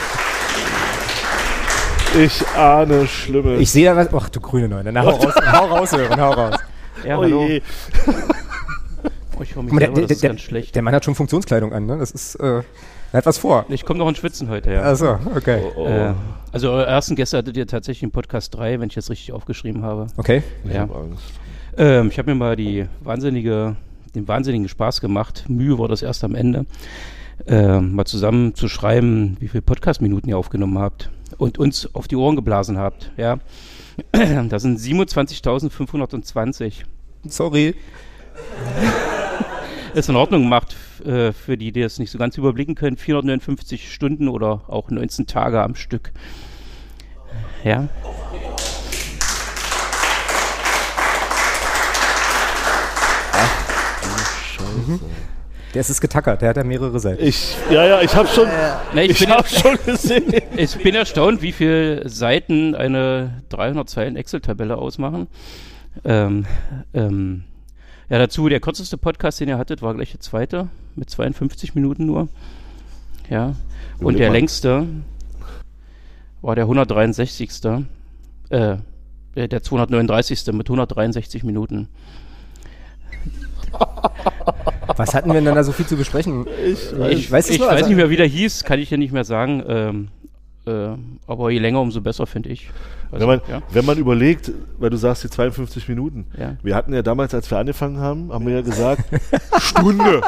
Ich 2.24 2.46
ahne 2.56 3.06
Schlimmes. 3.06 3.60
Ich 3.60 3.70
sehe 3.70 3.84
da 3.84 3.96
was. 3.96 4.08
Ach 4.12 4.28
du 4.30 4.40
grüne 4.40 4.68
Neune. 4.68 4.92
Na, 4.92 5.02
hau 5.02 5.10
raus, 5.10 5.34
hau 5.52 5.66
raus, 5.66 5.90
Sören, 5.90 6.20
hau 6.20 6.30
raus. 6.32 6.54
Ja, 7.06 7.18
oh 7.18 7.22
hallo. 7.22 7.46
je. 7.46 7.62
Oh, 9.38 9.42
ich 9.42 9.54
höre 9.54 9.62
mich 9.62 9.70
Guck 9.70 9.72
mal, 9.72 9.80
selber, 9.80 9.94
der, 9.94 10.02
das 10.02 10.06
der, 10.08 10.10
ist 10.10 10.22
der, 10.22 10.30
ganz 10.30 10.40
schlecht. 10.40 10.74
der 10.74 10.82
Mann 10.82 10.94
hat 10.94 11.04
schon 11.04 11.14
Funktionskleidung 11.14 11.72
an, 11.72 11.86
ne? 11.86 11.98
Das 11.98 12.10
ist, 12.10 12.34
äh, 12.36 12.62
er 13.12 13.18
hat 13.18 13.26
was 13.26 13.38
vor. 13.38 13.64
ich 13.68 13.84
komme 13.84 13.98
noch 13.98 14.08
in 14.08 14.14
Schwitzen 14.14 14.48
heute, 14.48 14.72
ja. 14.72 14.82
Achso, 14.82 15.18
okay. 15.34 15.62
Oh, 15.76 15.80
oh. 15.82 15.86
Äh, 15.86 16.14
also 16.52 16.70
eure 16.70 16.86
ersten 16.86 17.14
Gäste 17.16 17.36
hattet 17.38 17.56
ihr 17.56 17.66
tatsächlich 17.66 18.02
im 18.02 18.10
Podcast 18.10 18.54
3, 18.54 18.80
wenn 18.80 18.88
ich 18.88 18.94
das 18.94 19.10
richtig 19.10 19.32
aufgeschrieben 19.32 19.82
habe. 19.82 20.06
Okay. 20.16 20.42
Ich 20.64 20.72
Ja. 20.74 20.80
hab 20.82 20.94
Angst. 20.94 21.22
Ähm, 21.76 22.08
ich 22.08 22.18
habe 22.18 22.30
mir 22.30 22.34
mal 22.36 22.56
die 22.56 22.86
wahnsinnige, 23.00 23.76
den 24.14 24.26
wahnsinnigen 24.28 24.68
Spaß 24.68 25.00
gemacht. 25.00 25.44
Mühe 25.48 25.78
war 25.78 25.88
das 25.88 26.02
erst 26.02 26.24
am 26.24 26.34
Ende. 26.34 26.66
Ähm, 27.46 27.94
mal 27.94 28.04
zusammen 28.04 28.54
zu 28.54 28.68
schreiben, 28.68 29.36
wie 29.40 29.48
viele 29.48 29.62
Podcast-Minuten 29.62 30.28
ihr 30.28 30.36
aufgenommen 30.38 30.78
habt 30.78 31.10
und 31.36 31.56
uns 31.58 31.94
auf 31.94 32.08
die 32.08 32.16
Ohren 32.16 32.34
geblasen 32.34 32.78
habt. 32.78 33.12
Ja, 33.16 33.38
das 34.48 34.62
sind 34.62 34.80
27.520. 34.80 36.72
Sorry. 37.26 37.74
Ist 39.94 40.08
in 40.08 40.16
Ordnung 40.16 40.42
gemacht 40.42 40.74
äh, 41.00 41.32
für 41.32 41.56
die, 41.56 41.72
die 41.72 41.82
das 41.82 41.98
nicht 41.98 42.10
so 42.10 42.18
ganz 42.18 42.36
überblicken 42.36 42.74
können. 42.74 42.96
459 42.96 43.92
Stunden 43.92 44.28
oder 44.28 44.62
auch 44.68 44.90
19 44.90 45.26
Tage 45.26 45.62
am 45.62 45.74
Stück. 45.74 46.12
Ja. 47.64 47.88
Scheiße. 54.56 55.00
Der 55.74 55.80
ist 55.82 55.90
es 55.90 56.00
getackert, 56.00 56.40
der 56.40 56.48
hat 56.50 56.56
ja 56.56 56.64
mehrere 56.64 56.98
Seiten. 56.98 57.22
Ich, 57.22 57.54
ja, 57.70 57.86
ja, 57.86 58.00
ich 58.00 58.14
hab 58.16 58.26
schon, 58.28 58.48
Na, 58.94 59.02
ich, 59.02 59.28
hab 59.28 59.46
schon 59.46 59.76
gesehen. 59.84 60.32
ich 60.56 60.76
bin 60.82 60.94
erstaunt, 60.94 61.42
wie 61.42 61.52
viele 61.52 62.08
Seiten 62.08 62.74
eine 62.74 63.42
300 63.50 63.88
Zeilen 63.88 64.16
Excel-Tabelle 64.16 64.78
ausmachen. 64.78 65.28
Ähm, 66.04 66.46
ähm, 66.94 67.44
ja, 68.08 68.18
dazu 68.18 68.48
der 68.48 68.60
kürzeste 68.60 68.96
Podcast, 68.96 69.40
den 69.40 69.48
ihr 69.48 69.58
hattet, 69.58 69.82
war 69.82 69.94
gleich 69.94 70.12
der 70.12 70.20
zweite 70.20 70.68
mit 70.98 71.10
52 71.10 71.74
Minuten 71.74 72.06
nur. 72.06 72.28
Ja. 73.30 73.54
Und 74.00 74.18
der 74.18 74.30
längste 74.30 74.86
war 76.42 76.54
der 76.54 76.64
163. 76.64 77.50
Äh, 78.50 78.76
der 79.36 79.48
der 79.48 79.62
239. 79.62 80.52
mit 80.52 80.66
163 80.68 81.44
Minuten. 81.44 81.88
Was 84.96 85.14
hatten 85.14 85.32
wir 85.32 85.40
denn 85.40 85.54
da 85.54 85.62
so 85.62 85.72
viel 85.72 85.86
zu 85.86 85.96
besprechen? 85.96 86.46
Ich, 86.66 86.92
Ich, 86.92 87.30
weiß 87.30 87.50
ich 87.50 87.60
weiß 87.60 87.68
also- 87.68 87.86
nicht 87.86 87.96
mehr, 87.96 88.10
wie 88.10 88.16
der 88.16 88.26
hieß, 88.26 88.64
kann 88.64 88.80
ich 88.80 88.90
ja 88.90 88.96
nicht 88.96 89.12
mehr 89.12 89.24
sagen. 89.24 89.62
Ähm, 89.66 90.08
äh, 90.68 90.96
aber 91.26 91.50
je 91.50 91.58
länger, 91.58 91.80
umso 91.80 92.00
besser, 92.00 92.26
finde 92.26 92.50
ich. 92.50 92.70
Also, 93.10 93.26
wenn, 93.26 93.38
man, 93.38 93.50
ja, 93.50 93.62
wenn 93.72 93.84
man 93.84 93.98
überlegt, 93.98 94.52
weil 94.78 94.90
du 94.90 94.96
sagst 94.96 95.24
die 95.24 95.30
52 95.30 95.88
Minuten. 95.88 96.26
ja. 96.38 96.56
Wir 96.62 96.74
hatten 96.74 96.92
ja 96.92 97.02
damals, 97.02 97.32
als 97.34 97.50
wir 97.50 97.58
angefangen 97.58 97.98
haben, 97.98 98.32
haben 98.32 98.46
wir 98.46 98.54
ja 98.54 98.60
gesagt, 98.60 99.04
Stunde. 99.58 100.20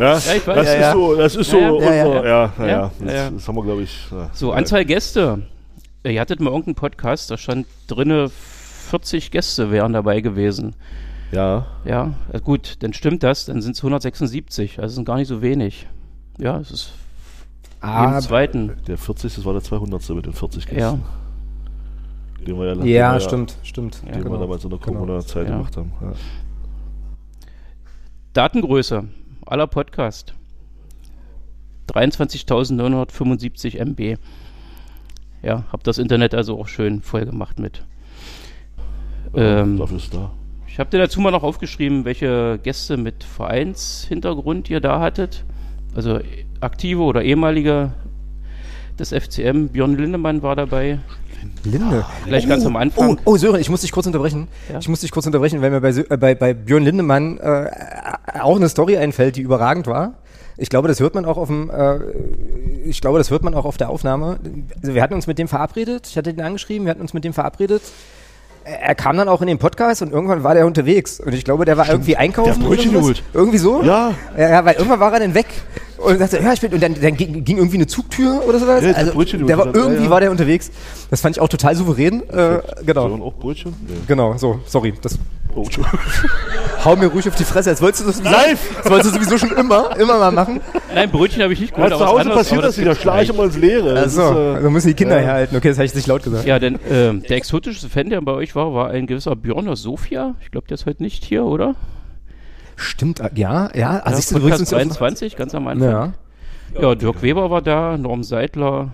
Ja, 0.00 0.16
ich 0.16 0.46
weiß. 0.46 0.56
das 0.56 0.74
ist 0.74 0.92
so, 0.92 1.14
das 1.16 1.36
ist 1.36 1.50
so 1.50 1.80
Ja, 1.82 2.90
unser, 2.98 3.30
das, 3.30 3.48
haben 3.48 3.56
wir, 3.56 3.62
glaube 3.62 3.82
ich. 3.82 4.08
So, 4.32 4.52
Anzahl 4.52 4.84
Gäste. 4.84 5.42
Äh, 6.02 6.14
Ihr 6.14 6.20
hattet 6.20 6.40
mal 6.40 6.50
irgendeinen 6.50 6.76
Podcast, 6.76 7.30
da 7.30 7.36
stand 7.36 7.66
drinne 7.88 8.30
40 8.30 9.30
Gäste 9.30 9.70
wären 9.70 9.92
dabei 9.92 10.20
gewesen. 10.20 10.74
Ja, 11.32 11.66
Ja, 11.84 12.14
äh, 12.32 12.40
gut, 12.40 12.76
dann 12.80 12.92
stimmt 12.92 13.22
das, 13.24 13.46
dann 13.46 13.60
sind 13.60 13.72
es 13.72 13.80
176, 13.80 14.78
also 14.78 14.94
sind 14.94 15.04
gar 15.04 15.16
nicht 15.16 15.28
so 15.28 15.42
wenig. 15.42 15.86
Ja, 16.38 16.58
es 16.60 16.70
ist 16.70 16.92
Ah, 17.80 18.16
im 18.16 18.20
zweiten. 18.22 18.72
der 18.86 18.98
40. 18.98 19.34
Das 19.36 19.44
war 19.44 19.52
der 19.52 19.62
200. 19.62 20.08
mit 20.10 20.26
den 20.26 20.32
40 20.32 20.66
Gästen. 20.66 20.80
Ja, 20.80 20.98
Den 22.46 22.58
wir 22.58 22.66
ja, 22.66 22.74
den 22.74 22.86
ja, 22.86 23.12
wir 23.14 23.20
stimmt, 23.20 23.56
stimmt. 23.62 24.02
Ja, 24.06 24.12
Den 24.12 24.22
genau. 24.24 24.34
wir 24.36 24.40
damals 24.40 24.64
in 24.64 24.70
der 24.70 24.78
Genau. 24.78 25.00
Corona-Zeit 25.00 25.48
Ja. 25.48 25.56
gemacht 25.56 25.76
haben. 25.76 25.92
Ja. 26.00 26.12
Datengröße 28.32 29.04
aller 29.46 29.66
Podcast. 29.66 30.34
23.975 31.92 33.78
MB. 33.78 34.18
Ja, 35.42 35.64
hab 35.70 35.84
das 35.84 35.98
Internet 35.98 36.34
also 36.34 36.58
auch 36.58 36.66
schön 36.68 37.00
voll 37.02 37.24
gemacht 37.26 37.58
mit. 37.58 37.84
Ähm, 39.34 39.76
Dafür 39.78 39.96
ist 39.98 40.12
da. 40.14 40.30
Ich 40.66 40.78
habe 40.80 40.90
dir 40.90 40.98
dazu 40.98 41.20
mal 41.20 41.30
noch 41.30 41.42
aufgeschrieben, 41.42 42.04
welche 42.04 42.58
Gäste 42.62 42.96
mit 42.96 43.22
Vereinshintergrund 43.24 44.68
ihr 44.68 44.80
da 44.80 45.00
hattet. 45.00 45.44
Also 45.96 46.20
aktive 46.60 47.00
oder 47.00 47.22
ehemalige 47.22 47.90
des 48.98 49.10
FCM. 49.12 49.68
Björn 49.68 49.96
Lindemann 49.96 50.42
war 50.42 50.54
dabei. 50.54 50.98
Linde. 51.64 52.04
Gleich 52.26 52.48
ganz 52.48 52.64
am 52.66 52.76
Anfang. 52.76 53.18
Oh, 53.24 53.32
oh, 53.32 53.36
Sören, 53.36 53.60
ich 53.60 53.70
muss 53.70 53.80
dich 53.80 53.92
kurz 53.92 54.06
unterbrechen. 54.06 54.48
Ja. 54.70 54.78
Ich 54.78 54.88
muss 54.88 55.00
dich 55.00 55.10
kurz 55.10 55.26
unterbrechen, 55.26 55.62
weil 55.62 55.70
mir 55.70 55.80
bei, 55.80 55.90
äh, 55.90 56.16
bei, 56.16 56.34
bei 56.34 56.54
Björn 56.54 56.84
Lindemann 56.84 57.38
äh, 57.38 57.70
auch 58.40 58.56
eine 58.56 58.68
Story 58.68 58.96
einfällt, 58.96 59.36
die 59.36 59.42
überragend 59.42 59.86
war. 59.86 60.14
Ich 60.58 60.70
glaube, 60.70 60.88
das 60.88 61.00
hört 61.00 61.14
man 61.14 61.24
auch 61.24 61.36
auf 61.36 61.48
dem, 61.48 61.70
äh, 61.70 61.98
ich 62.84 63.00
glaube, 63.00 63.18
das 63.18 63.30
hört 63.30 63.42
man 63.42 63.54
auch 63.54 63.64
auf 63.64 63.76
der 63.76 63.90
Aufnahme. 63.90 64.38
Also 64.80 64.94
wir 64.94 65.02
hatten 65.02 65.14
uns 65.14 65.26
mit 65.26 65.38
dem 65.38 65.48
verabredet, 65.48 66.06
ich 66.08 66.16
hatte 66.16 66.32
den 66.32 66.44
angeschrieben, 66.44 66.86
wir 66.86 66.90
hatten 66.90 67.02
uns 67.02 67.14
mit 67.14 67.24
dem 67.24 67.32
verabredet. 67.32 67.82
Er 68.66 68.96
kam 68.96 69.16
dann 69.16 69.28
auch 69.28 69.42
in 69.42 69.46
den 69.46 69.58
Podcast 69.58 70.02
und 70.02 70.12
irgendwann 70.12 70.42
war 70.42 70.54
der 70.54 70.66
unterwegs. 70.66 71.20
Und 71.20 71.32
ich 71.32 71.44
glaube, 71.44 71.64
der 71.64 71.76
war 71.76 71.88
irgendwie 71.88 72.16
einkaufen. 72.16 72.60
Der 72.60 72.66
Brötchen 72.66 72.92
geholt. 72.92 73.22
Irgendwie 73.32 73.58
so? 73.58 73.80
Ja. 73.84 74.12
Ja, 74.36 74.64
weil 74.64 74.74
irgendwann 74.74 74.98
war 74.98 75.12
er 75.12 75.20
dann 75.20 75.34
weg 75.34 75.46
und 75.98 76.18
sagte, 76.18 76.40
ja, 76.42 76.52
ich 76.52 76.60
bin, 76.60 76.72
und 76.72 76.82
dann, 76.82 77.00
dann 77.00 77.16
ging, 77.16 77.44
ging 77.44 77.58
irgendwie 77.58 77.76
eine 77.76 77.86
Zugtür 77.86 78.42
oder 78.46 78.58
sowas. 78.58 78.82
Ja, 78.82 78.92
also, 78.92 79.22
der 79.22 79.58
war 79.58 79.74
irgendwie 79.74 80.04
ja. 80.04 80.10
war 80.10 80.20
der 80.20 80.32
unterwegs. 80.32 80.72
Das 81.10 81.20
fand 81.20 81.36
ich 81.36 81.40
auch 81.40 81.48
total 81.48 81.76
souverän. 81.76 82.28
Äh, 82.28 82.58
genau. 82.84 83.06
Auch 83.22 83.34
Brötchen? 83.34 83.72
Nee. 83.86 83.94
Genau, 84.08 84.36
so, 84.36 84.58
sorry. 84.66 84.94
Das, 85.00 85.16
Oh, 85.56 85.62
Entschuldigung. 85.62 85.98
hau 86.84 86.96
mir 86.96 87.06
ruhig 87.06 87.26
auf 87.28 87.34
die 87.34 87.44
Fresse. 87.44 87.70
Als 87.70 87.80
wolltest 87.82 88.02
du 88.02 88.06
das 88.06 88.18
sowieso, 88.18 88.32
Live! 88.32 88.76
das 88.82 88.90
wolltest 88.90 89.14
du 89.14 89.18
sowieso 89.18 89.38
schon 89.38 89.56
immer, 89.56 89.96
immer 89.98 90.18
mal 90.18 90.30
machen. 90.30 90.60
Nein, 90.94 91.10
Brötchen 91.10 91.42
habe 91.42 91.52
ich 91.52 91.60
nicht 91.60 91.70
Ja, 91.76 91.88
geholt, 91.88 91.98
zu 91.98 92.06
Hause 92.06 92.20
anderes, 92.20 92.38
passiert 92.38 92.64
das 92.64 92.78
wieder, 92.78 92.94
schlage 92.94 93.24
ich 93.24 93.30
immer 93.30 93.44
ins 93.44 93.56
Leere. 93.56 93.98
Achso, 94.00 94.30
ist, 94.30 94.36
äh, 94.36 94.54
also 94.56 94.70
müssen 94.70 94.88
die 94.88 94.94
Kinder 94.94 95.16
ja. 95.16 95.22
herhalten. 95.26 95.56
Okay, 95.56 95.68
das 95.68 95.78
habe 95.78 95.86
ich 95.86 95.94
nicht 95.94 96.06
laut 96.06 96.22
gesagt. 96.22 96.44
Ja, 96.44 96.58
denn 96.58 96.78
ähm, 96.90 97.22
der 97.22 97.36
exotischste 97.38 97.88
Fan, 97.88 98.10
der 98.10 98.20
bei 98.20 98.32
euch 98.32 98.54
war, 98.54 98.74
war 98.74 98.90
ein 98.90 99.06
gewisser 99.06 99.34
Björn 99.34 99.66
aus 99.68 99.82
Sofia. 99.82 100.34
Ich 100.42 100.50
glaube, 100.50 100.66
der 100.68 100.74
ist 100.74 100.86
heute 100.86 101.02
nicht 101.02 101.24
hier, 101.24 101.44
oder? 101.44 101.74
Stimmt, 102.76 103.20
äh, 103.20 103.30
ja, 103.34 103.70
ja. 103.74 103.98
Also 104.00 104.34
ja, 104.34 104.40
Podcast 104.40 104.74
auf- 104.74 104.78
23, 104.78 105.36
ganz 105.36 105.54
am 105.54 105.66
Anfang. 105.66 105.90
Ja. 105.90 106.12
Ja, 106.80 106.94
Dirk 106.94 107.22
Weber 107.22 107.50
war 107.50 107.62
da, 107.62 107.96
Norm 107.96 108.22
Seidler, 108.22 108.90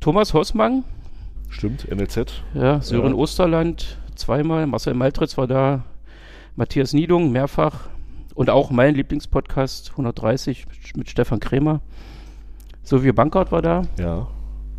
Thomas 0.00 0.34
Hossmann, 0.34 0.82
Stimmt, 1.48 1.86
NLZ. 1.88 2.42
ja, 2.54 2.80
Sören 2.80 3.12
Ja. 3.12 3.18
Osterland 3.18 3.98
zweimal, 4.16 4.66
Marcel 4.66 4.94
Maltritz 4.94 5.36
war 5.36 5.46
da, 5.46 5.84
Matthias 6.56 6.92
Niedung 6.92 7.32
mehrfach 7.32 7.88
und 8.34 8.50
auch 8.50 8.70
mein 8.70 8.94
Lieblingspodcast 8.94 9.90
130 9.90 10.66
mit, 10.96 11.10
Stefan 11.10 11.40
Krämer. 11.40 11.80
Sowie 12.82 13.12
Bankert 13.12 13.50
war 13.50 13.62
da, 13.62 13.82
Ja, 13.98 14.26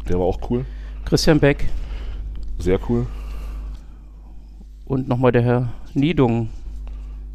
der 0.07 0.19
war 0.19 0.25
auch 0.25 0.39
cool. 0.49 0.65
Christian 1.05 1.39
Beck 1.39 1.65
Sehr 2.59 2.79
cool. 2.89 3.07
und 4.85 5.07
nochmal 5.07 5.31
der 5.31 5.41
Herr 5.41 5.73
Niedung. 5.93 6.49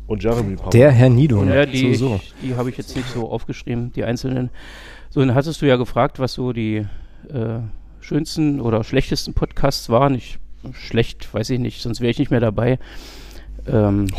Und 0.06 0.24
Jeremy 0.24 0.56
Pau. 0.56 0.70
Der 0.70 0.90
Herr 0.90 1.08
Nido. 1.08 1.44
Ja, 1.44 1.64
die, 1.64 1.94
so, 1.94 2.08
so. 2.08 2.20
die 2.42 2.56
habe 2.56 2.68
ich 2.68 2.76
jetzt 2.76 2.96
nicht 2.96 3.08
so 3.08 3.30
aufgeschrieben, 3.30 3.92
die 3.92 4.02
einzelnen. 4.02 4.50
So, 5.08 5.20
dann 5.20 5.36
hattest 5.36 5.62
du 5.62 5.66
ja 5.66 5.76
gefragt, 5.76 6.18
was 6.18 6.32
so 6.32 6.52
die 6.52 6.84
äh, 7.28 7.60
schönsten 8.00 8.60
oder 8.60 8.82
schlechtesten 8.82 9.34
Podcasts 9.34 9.88
waren. 9.88 10.16
Ich, 10.16 10.40
schlecht, 10.72 11.32
weiß 11.32 11.50
ich 11.50 11.58
nicht, 11.58 11.82
sonst 11.82 12.00
wäre 12.00 12.10
ich 12.10 12.18
nicht 12.18 12.30
mehr 12.30 12.40
dabei. 12.40 12.78
Ähm, 13.66 14.06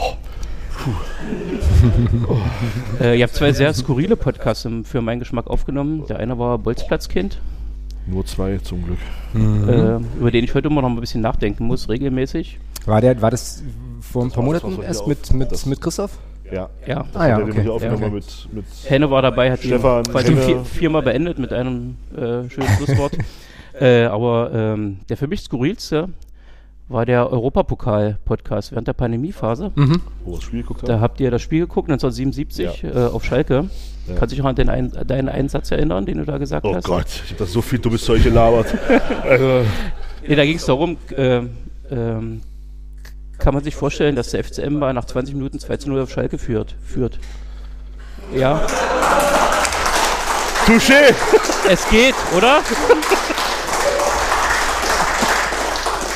äh, 3.00 3.18
ihr 3.18 3.24
habt 3.24 3.36
zwei 3.36 3.52
sehr 3.54 3.74
skurrile 3.74 4.16
Podcasts 4.16 4.66
im- 4.66 4.86
für 4.86 5.02
meinen 5.02 5.20
Geschmack 5.20 5.48
aufgenommen. 5.48 6.06
Der 6.08 6.20
eine 6.20 6.38
war 6.40 6.58
Bolzplatzkind, 6.58 7.40
Nur 8.08 8.26
zwei 8.26 8.58
zum 8.60 8.84
Glück. 8.86 8.98
Mhm. 9.34 9.70
äh, 9.70 9.98
über 10.20 10.32
den 10.32 10.44
ich 10.44 10.54
heute 10.56 10.68
immer 10.68 10.82
noch 10.82 10.90
ein 10.90 11.00
bisschen 11.00 11.22
nachdenken 11.22 11.66
muss, 11.68 11.90
regelmäßig. 11.90 12.60
War, 12.86 13.02
der, 13.02 13.22
war 13.22 13.32
das 13.32 13.64
vor 14.02 14.24
ein 14.24 14.32
paar 14.32 14.44
Monaten 14.44 14.82
erst 14.82 15.08
mit, 15.08 15.32
mit, 15.34 15.66
mit 15.66 15.82
Christoph? 15.82 16.18
Ja. 16.52 16.70
Ja. 16.86 17.06
Ah 17.14 17.28
ja, 17.28 17.40
okay. 17.40 17.64
Ja, 17.64 17.72
okay. 17.72 18.10
mit, 18.10 18.48
mit 18.52 18.66
Henne 18.88 19.10
war 19.10 19.22
dabei, 19.22 19.52
hat 19.52 19.60
Stefan, 19.62 20.04
ihn 20.06 20.38
vier, 20.38 20.66
viermal 20.66 21.02
beendet 21.02 21.40
mit 21.40 21.54
einem 21.54 21.96
äh, 22.14 22.50
schönen 22.50 22.68
Schlusswort. 22.78 23.14
äh, 23.80 24.04
aber 24.06 24.52
ähm, 24.54 25.00
der 25.08 25.16
für 25.16 25.28
mich 25.28 25.42
skurrilste 25.42 26.10
war 26.92 27.06
der 27.06 27.32
Europapokal-Podcast 27.32 28.72
während 28.72 28.88
der 28.88 28.94
Pandemiephase. 28.94 29.72
Mhm. 29.76 30.02
wo 30.24 30.32
wir 30.32 30.36
das 30.38 30.44
Spiel 30.46 30.62
geguckt 30.62 30.88
Da 30.88 31.00
habt 31.00 31.20
ihr 31.20 31.32
das 31.32 31.42
Spiel 31.42 31.62
geguckt, 31.62 31.90
1977 31.90 32.84
äh, 32.84 33.06
auf 33.06 33.24
Schalke. 33.24 33.70
Ja. 34.08 34.16
Kannst 34.16 34.24
du 34.24 34.36
dich 34.36 34.40
noch 34.40 34.50
an 34.50 34.56
den 34.56 34.70
ein, 34.70 34.92
deinen 35.06 35.30
Einsatz 35.30 35.72
erinnern, 35.72 36.06
den 36.06 36.18
du 36.18 36.26
da 36.26 36.38
gesagt 36.38 36.66
Oh 36.66 36.76
hast? 36.76 36.84
Gott, 36.86 37.06
ich 37.08 37.32
habe 37.32 37.40
das 37.40 37.52
so 37.54 37.62
viel 37.62 37.80
dummes 37.80 38.04
Zeug 38.04 38.24
gelabert. 38.24 38.68
also, 39.24 39.62
Nee, 40.28 40.36
da 40.36 40.46
ging 40.46 40.56
es 40.58 40.66
darum, 40.66 40.98
äh, 41.16 41.42
ähm, 41.90 42.42
kann 43.40 43.54
man 43.56 43.64
sich 43.64 43.76
vorstellen, 43.76 44.16
dass 44.16 44.32
der 44.32 44.44
FCM 44.44 44.78
mal 44.78 44.94
nach 44.94 45.06
20 45.06 45.34
Minuten 45.34 45.58
2 45.60 45.78
zu 45.78 45.90
0 45.90 46.02
auf 46.02 46.12
Schalke 46.12 46.38
führt. 46.38 46.76
führt. 46.84 47.18
Ja, 48.36 48.62
Touché! 50.66 51.14
es 51.70 51.90
geht, 51.90 52.14
oder? 52.38 52.60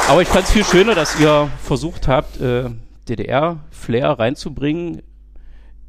Aber 0.07 0.21
ich 0.21 0.27
fand 0.27 0.45
es 0.45 0.51
viel 0.51 0.63
schöner, 0.63 0.93
dass 0.93 1.19
ihr 1.19 1.49
versucht 1.63 2.07
habt, 2.07 2.39
äh, 2.39 2.69
DDR-Flair 3.09 4.11
reinzubringen 4.11 5.01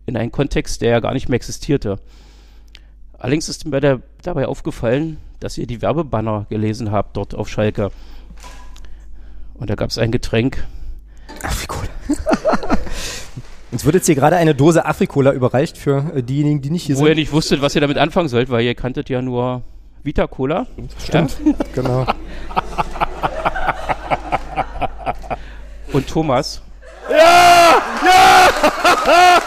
in 0.06 0.16
einen 0.16 0.32
Kontext, 0.32 0.80
der 0.80 0.90
ja 0.90 1.00
gar 1.00 1.12
nicht 1.12 1.28
mehr 1.28 1.36
existierte. 1.36 1.98
Allerdings 3.18 3.48
ist 3.48 3.66
mir 3.66 3.80
da, 3.80 3.98
dabei 4.22 4.46
aufgefallen, 4.46 5.18
dass 5.40 5.58
ihr 5.58 5.66
die 5.66 5.82
Werbebanner 5.82 6.46
gelesen 6.48 6.92
habt 6.92 7.16
dort 7.16 7.34
auf 7.34 7.48
Schalke. 7.48 7.90
Und 9.54 9.68
da 9.68 9.74
gab 9.74 9.90
es 9.90 9.98
ein 9.98 10.10
Getränk. 10.10 10.66
Cool. 11.68 12.16
Uns 13.72 13.84
wird 13.84 13.96
jetzt 13.96 14.06
hier 14.06 14.14
gerade 14.14 14.36
eine 14.36 14.54
Dose 14.54 14.86
Afrikola 14.86 15.32
überreicht 15.32 15.76
für 15.76 16.12
äh, 16.14 16.22
diejenigen, 16.22 16.62
die 16.62 16.70
nicht 16.70 16.84
hier 16.84 16.96
wo 16.96 17.02
ihr 17.02 17.08
sind. 17.08 17.16
nicht 17.16 17.32
wusstet, 17.32 17.60
was 17.60 17.74
ihr 17.74 17.82
damit 17.82 17.98
anfangen 17.98 18.28
sollt, 18.28 18.48
weil 18.48 18.64
ihr 18.64 18.74
kanntet 18.74 19.10
ja 19.10 19.20
nur 19.20 19.62
Vita 20.02 20.26
Cola. 20.26 20.66
Stimmt. 21.04 21.36
Genau. 21.74 22.06
Und 25.96 26.06
Thomas. 26.06 26.60
Ja! 27.10 27.80
Ja! 28.04 29.40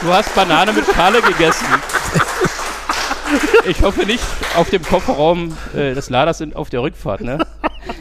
Du 0.00 0.12
hast 0.14 0.32
Banane 0.36 0.72
mit 0.72 0.84
Schale 0.94 1.20
gegessen. 1.20 1.66
Ich 3.64 3.82
hoffe 3.82 4.06
nicht 4.06 4.22
auf 4.54 4.70
dem 4.70 4.84
Kofferraum 4.84 5.56
äh, 5.74 5.92
des 5.94 6.08
Laders 6.08 6.38
sind 6.38 6.54
auf 6.54 6.70
der 6.70 6.82
Rückfahrt, 6.82 7.22
ne? 7.22 7.44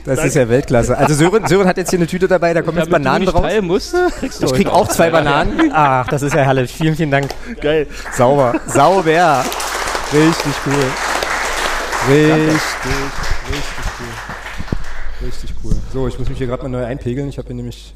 Das 0.06 0.24
ist 0.24 0.36
ja 0.36 0.48
Weltklasse. 0.48 0.96
Also 0.96 1.16
Sören, 1.16 1.48
Sören 1.48 1.68
hat 1.68 1.78
jetzt 1.78 1.90
hier 1.90 1.98
eine 1.98 2.06
Tüte 2.06 2.28
dabei, 2.28 2.54
da 2.54 2.62
kommen 2.62 2.78
jetzt 2.78 2.92
Bananen 2.92 3.26
du 3.26 3.32
nicht 3.32 3.42
teilen 3.42 3.66
musst, 3.66 3.96
kriegst 4.20 4.44
du 4.44 4.46
Ich 4.46 4.54
krieg 4.54 4.68
auch 4.68 4.88
zwei 4.88 5.10
Bananen. 5.10 5.72
Ach, 5.74 6.08
das 6.08 6.22
ist 6.22 6.36
ja 6.36 6.44
herrlich. 6.44 6.72
Vielen, 6.72 6.96
vielen 6.96 7.10
Dank. 7.10 7.32
Geil. 7.62 7.88
Sauber. 8.16 8.54
Sauber. 8.68 9.44
Richtig 10.14 10.54
cool. 10.68 10.86
Richtig, 12.10 12.54
richtig 12.54 12.62
cool. 14.00 15.26
Richtig 15.26 15.49
cool. 15.49 15.49
So, 15.94 16.08
ich 16.08 16.20
muss 16.20 16.30
mich 16.30 16.38
hier 16.38 16.48
gerade 16.48 16.64
mal 16.64 16.70
neu 16.70 16.86
einpegeln. 16.86 17.30
Ich 17.30 17.38
habe 17.38 17.48
hier 17.48 17.56
nämlich 17.56 17.96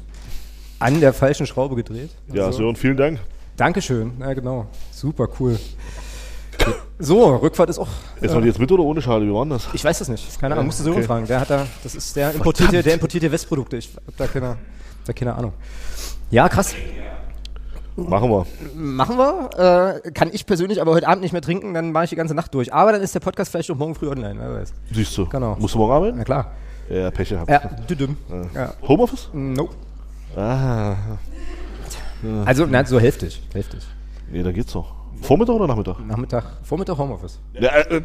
an 0.80 1.00
der 1.00 1.12
falschen 1.12 1.46
Schraube 1.46 1.76
gedreht. 1.76 2.10
Ja, 2.32 2.46
Also, 2.46 2.58
Sören, 2.58 2.76
vielen 2.76 2.96
Dank. 2.96 3.20
Dankeschön. 3.56 4.12
Ja, 4.20 4.32
genau. 4.34 4.66
Super 4.90 5.28
cool. 5.38 5.58
So, 6.98 7.36
Rückfahrt 7.36 7.70
ist 7.70 7.78
auch. 7.78 7.88
Jetzt 8.20 8.34
mal 8.34 8.44
jetzt 8.46 8.58
mit 8.58 8.70
oder 8.72 8.82
ohne 8.82 9.00
Schale? 9.02 9.26
Wie 9.26 9.32
war 9.32 9.44
das? 9.46 9.68
Ich 9.72 9.84
weiß 9.84 9.98
das 9.98 10.08
nicht. 10.08 10.40
Keine 10.40 10.54
Ahnung. 10.54 10.66
Musst 10.66 10.80
du 10.80 10.84
Sören 10.84 10.96
Okay. 10.98 11.06
fragen. 11.06 11.26
Der 11.26 11.40
hat 11.40 11.50
da, 11.50 11.66
das 11.82 11.94
ist 11.94 12.14
der 12.16 12.32
importierte, 12.32 12.82
der 12.82 12.94
importierte 12.94 13.30
Westprodukte. 13.30 13.76
Ich 13.76 13.90
hab 14.06 14.16
da 14.16 14.26
keine, 14.26 14.56
da 15.04 15.12
keine 15.12 15.34
Ahnung. 15.34 15.52
Ja, 16.30 16.48
krass. 16.48 16.74
Machen 17.96 18.28
wir. 18.30 18.46
Machen 18.74 19.18
wir. 19.18 20.00
Äh, 20.04 20.10
kann 20.12 20.30
ich 20.32 20.46
persönlich 20.46 20.80
aber 20.80 20.92
heute 20.92 21.06
Abend 21.06 21.22
nicht 21.22 21.32
mehr 21.32 21.42
trinken, 21.42 21.74
dann 21.74 21.92
mache 21.92 22.04
ich 22.04 22.10
die 22.10 22.16
ganze 22.16 22.34
Nacht 22.34 22.52
durch. 22.54 22.72
Aber 22.72 22.90
dann 22.92 23.02
ist 23.02 23.14
der 23.14 23.20
Podcast 23.20 23.50
vielleicht 23.52 23.68
noch 23.68 23.76
morgen 23.76 23.94
früh 23.94 24.08
online. 24.08 24.36
Wer 24.40 24.52
weiß. 24.54 24.72
Siehst 24.92 25.16
du. 25.18 25.26
Genau. 25.28 25.56
Musst 25.60 25.74
du 25.74 25.78
morgen 25.78 25.92
arbeiten? 25.92 26.18
Na 26.18 26.24
klar. 26.24 26.52
Ja, 26.88 27.10
Pech 27.10 27.28
gehabt. 27.30 27.50
Ja, 27.50 27.60
düdüm. 27.88 28.16
Ja. 28.54 28.74
Homeoffice? 28.86 29.28
Nope. 29.32 29.74
Ah. 30.36 30.96
Also, 32.46 32.66
na, 32.66 32.84
so 32.84 32.98
hälftig. 32.98 33.42
Hälftig. 33.52 33.82
Nee, 34.30 34.42
da 34.42 34.52
geht's 34.52 34.72
doch. 34.72 34.94
Vormittag 35.22 35.54
oder 35.54 35.66
Nachmittag? 35.66 35.98
Nachmittag, 36.00 36.44
Vormittag 36.62 36.98
Homeoffice. 36.98 37.38
Ja, 37.52 37.76
äh, 37.78 38.02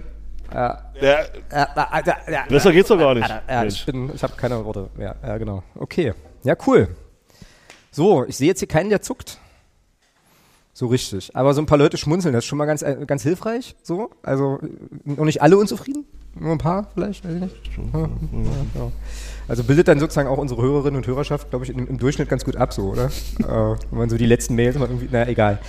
Ja, 0.53 0.81
ja, 1.01 1.19
ja, 1.51 2.45
besser 2.47 2.71
geht's 2.71 2.89
doch 2.89 2.97
gar 2.97 3.13
nicht. 3.13 3.29
ja, 3.47 3.63
ich 3.63 3.85
bin, 3.85 4.11
ich 4.13 4.23
habe 4.23 4.33
keine 4.35 4.63
Worte. 4.63 4.89
Ja, 4.97 5.15
ja, 5.25 5.37
genau. 5.37 5.63
Okay. 5.75 6.13
Ja, 6.43 6.55
cool. 6.67 6.87
So, 7.91 8.25
ich 8.25 8.37
sehe 8.37 8.47
jetzt 8.47 8.59
hier 8.59 8.67
keinen, 8.67 8.89
der 8.89 9.01
zuckt. 9.01 9.39
So 10.73 10.87
richtig. 10.87 11.35
Aber 11.35 11.53
so 11.53 11.61
ein 11.61 11.65
paar 11.65 11.77
Leute 11.77 11.97
schmunzeln, 11.97 12.33
das 12.33 12.43
ist 12.45 12.47
schon 12.47 12.57
mal 12.57 12.65
ganz, 12.65 12.81
äh, 12.81 12.97
ganz 13.05 13.23
hilfreich. 13.23 13.75
So. 13.83 14.11
Also, 14.23 14.59
äh, 14.61 14.67
noch 15.11 15.25
nicht 15.25 15.41
alle 15.41 15.57
unzufrieden? 15.57 16.05
Nur 16.35 16.51
ein 16.51 16.57
paar 16.57 16.87
vielleicht, 16.93 17.25
weiß 17.25 17.33
ich 17.35 17.41
nicht. 17.41 17.55
Ja, 17.93 17.99
ja, 17.99 18.07
ja. 18.75 18.91
Also 19.47 19.63
bildet 19.63 19.87
dann 19.87 19.99
sozusagen 19.99 20.27
auch 20.29 20.37
unsere 20.37 20.61
Hörerinnen 20.61 20.97
und 20.97 21.07
Hörerschaft, 21.07 21.49
glaube 21.49 21.65
ich, 21.65 21.71
im, 21.71 21.87
im 21.87 21.97
Durchschnitt 21.97 22.29
ganz 22.29 22.45
gut 22.45 22.55
ab, 22.55 22.71
so, 22.71 22.89
oder? 22.89 23.05
äh, 23.39 23.77
wenn 23.89 23.97
man 23.99 24.09
so 24.09 24.17
die 24.17 24.25
letzten 24.25 24.55
Mails 24.55 24.77
mal 24.77 24.87
irgendwie, 24.87 25.09
na 25.11 25.27
egal. 25.27 25.59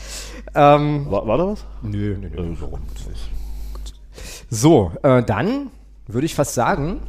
Ähm, 0.54 1.06
War, 1.10 1.26
war 1.26 1.38
da 1.38 1.46
was? 1.48 1.64
nö, 1.82 2.16
nö, 2.20 2.28
nö. 2.28 2.52
Äh, 2.52 2.56
warum? 2.60 2.80
So, 4.50 4.92
äh, 5.02 5.22
dann 5.22 5.70
würde 6.06 6.26
ich 6.26 6.34
fast 6.34 6.54
sagen, 6.54 7.00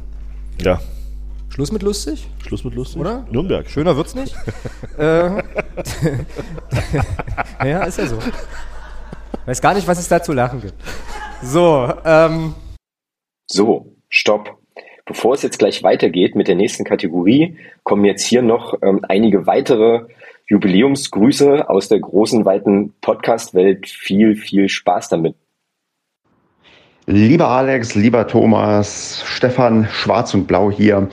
Ja. 0.62 0.80
Schluss 1.48 1.70
mit 1.70 1.82
lustig, 1.82 2.30
Schluss 2.46 2.64
mit 2.64 2.74
lustig? 2.74 2.98
Oder? 2.98 3.26
Nürnberg. 3.30 3.68
schöner 3.68 3.94
wird's 3.94 4.14
nicht. 4.14 4.34
äh, 4.98 5.42
ja, 7.68 7.82
ist 7.84 7.98
ja 7.98 8.06
so. 8.06 8.18
Weiß 9.44 9.60
gar 9.60 9.74
nicht, 9.74 9.86
was 9.86 9.98
es 9.98 10.08
da 10.08 10.22
zu 10.22 10.32
lachen 10.32 10.62
gibt. 10.62 10.74
So, 11.42 11.92
ähm, 12.04 12.54
So, 13.54 13.92
stopp. 14.08 14.56
Bevor 15.04 15.34
es 15.34 15.42
jetzt 15.42 15.58
gleich 15.58 15.82
weitergeht 15.82 16.34
mit 16.34 16.48
der 16.48 16.54
nächsten 16.54 16.84
Kategorie, 16.84 17.58
kommen 17.82 18.06
jetzt 18.06 18.24
hier 18.24 18.40
noch 18.40 18.78
ähm, 18.80 19.04
einige 19.06 19.46
weitere 19.46 20.06
Jubiläumsgrüße 20.46 21.68
aus 21.68 21.88
der 21.90 22.00
großen, 22.00 22.46
weiten 22.46 22.94
Podcast-Welt. 23.02 23.86
Viel, 23.86 24.36
viel 24.36 24.70
Spaß 24.70 25.10
damit. 25.10 25.34
Lieber 27.06 27.48
Alex, 27.48 27.96
lieber 27.96 28.28
Thomas, 28.28 29.24
Stefan 29.26 29.88
Schwarz 29.90 30.34
und 30.34 30.46
Blau 30.46 30.70
hier 30.70 31.08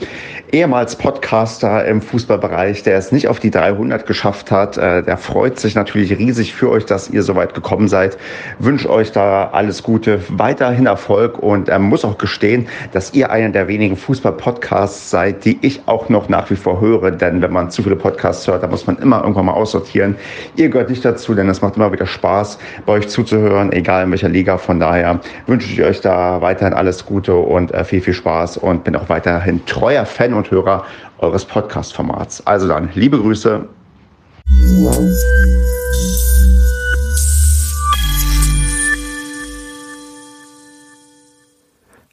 ehemals 0.52 0.96
Podcaster 0.96 1.84
im 1.84 2.02
Fußballbereich, 2.02 2.82
der 2.82 2.96
es 2.96 3.12
nicht 3.12 3.28
auf 3.28 3.38
die 3.38 3.50
300 3.50 4.06
geschafft 4.06 4.50
hat. 4.50 4.76
Äh, 4.76 5.02
der 5.02 5.16
freut 5.16 5.58
sich 5.58 5.74
natürlich 5.74 6.16
riesig 6.16 6.54
für 6.54 6.70
euch, 6.70 6.86
dass 6.86 7.10
ihr 7.10 7.22
so 7.22 7.36
weit 7.36 7.54
gekommen 7.54 7.88
seid. 7.88 8.18
Wünsche 8.58 8.90
euch 8.90 9.12
da 9.12 9.50
alles 9.52 9.82
Gute, 9.82 10.20
weiterhin 10.28 10.86
Erfolg 10.86 11.38
und 11.38 11.68
er 11.68 11.78
muss 11.78 12.04
auch 12.04 12.18
gestehen, 12.18 12.68
dass 12.92 13.14
ihr 13.14 13.30
einer 13.30 13.50
der 13.50 13.68
wenigen 13.68 13.96
Fußball-Podcasts 13.96 15.10
seid, 15.10 15.44
die 15.44 15.58
ich 15.60 15.82
auch 15.86 16.08
noch 16.08 16.28
nach 16.28 16.50
wie 16.50 16.56
vor 16.56 16.80
höre. 16.80 17.10
Denn 17.10 17.42
wenn 17.42 17.52
man 17.52 17.70
zu 17.70 17.82
viele 17.82 17.96
Podcasts 17.96 18.46
hört, 18.46 18.62
dann 18.62 18.70
muss 18.70 18.86
man 18.86 18.96
immer 18.98 19.20
irgendwann 19.20 19.46
mal 19.46 19.54
aussortieren. 19.54 20.16
Ihr 20.56 20.68
gehört 20.68 20.90
nicht 20.90 21.04
dazu, 21.04 21.34
denn 21.34 21.48
es 21.48 21.62
macht 21.62 21.76
immer 21.76 21.92
wieder 21.92 22.06
Spaß, 22.06 22.58
bei 22.86 22.94
euch 22.94 23.08
zuzuhören, 23.08 23.72
egal 23.72 24.04
in 24.04 24.10
welcher 24.10 24.28
Liga. 24.28 24.58
Von 24.58 24.80
daher 24.80 25.20
wünsche 25.46 25.72
ich 25.72 25.79
euch 25.84 26.00
da 26.00 26.40
weiterhin 26.40 26.74
alles 26.74 27.04
Gute 27.04 27.34
und 27.34 27.72
äh, 27.72 27.84
viel, 27.84 28.00
viel 28.00 28.14
Spaß 28.14 28.56
und 28.56 28.84
bin 28.84 28.96
auch 28.96 29.08
weiterhin 29.08 29.64
treuer 29.66 30.06
Fan 30.06 30.34
und 30.34 30.50
Hörer 30.50 30.84
eures 31.18 31.44
Podcast-Formats. 31.44 32.46
Also 32.46 32.68
dann, 32.68 32.90
liebe 32.94 33.18
Grüße. 33.18 33.68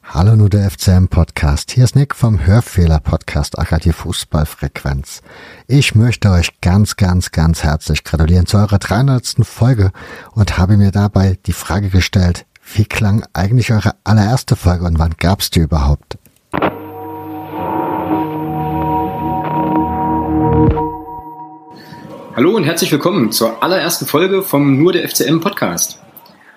Hallo 0.04 0.36
nur 0.36 0.50
der 0.50 0.72
FCM 0.72 1.10
Podcast. 1.10 1.70
Hier 1.70 1.84
ist 1.84 1.96
Nick 1.96 2.16
vom 2.16 2.44
Hörfehler 2.44 3.00
Podcast 3.00 3.60
Akadie 3.60 3.92
Fußballfrequenz. 3.92 5.22
Ich 5.68 5.94
möchte 5.94 6.32
euch 6.32 6.60
ganz, 6.62 6.96
ganz, 6.96 7.32
ganz 7.32 7.64
herzlich 7.64 8.04
gratulieren 8.04 8.48
zu 8.48 8.58
eurer 8.58 8.80
300. 8.80 9.36
Folge 9.44 9.92
und 10.32 10.58
habe 10.58 10.78
mir 10.78 10.90
dabei 10.90 11.38
die 11.46 11.54
Frage 11.54 11.90
gestellt, 11.90 12.48
wie 12.74 12.86
klang 12.86 13.26
eigentlich 13.34 13.72
eure 13.72 13.96
allererste 14.04 14.56
Folge 14.56 14.86
und 14.86 15.00
wann 15.00 15.16
gab's 15.18 15.50
die 15.50 15.60
überhaupt? 15.60 16.18
Hallo 22.36 22.56
und 22.56 22.66
herzlich 22.66 22.92
willkommen 22.92 23.32
zur 23.32 23.64
allerersten 23.64 24.06
Folge 24.06 24.44
vom 24.44 24.78
Nur 24.78 24.94
der 24.94 25.08
FCM 25.08 25.40
Podcast. 25.40 26.00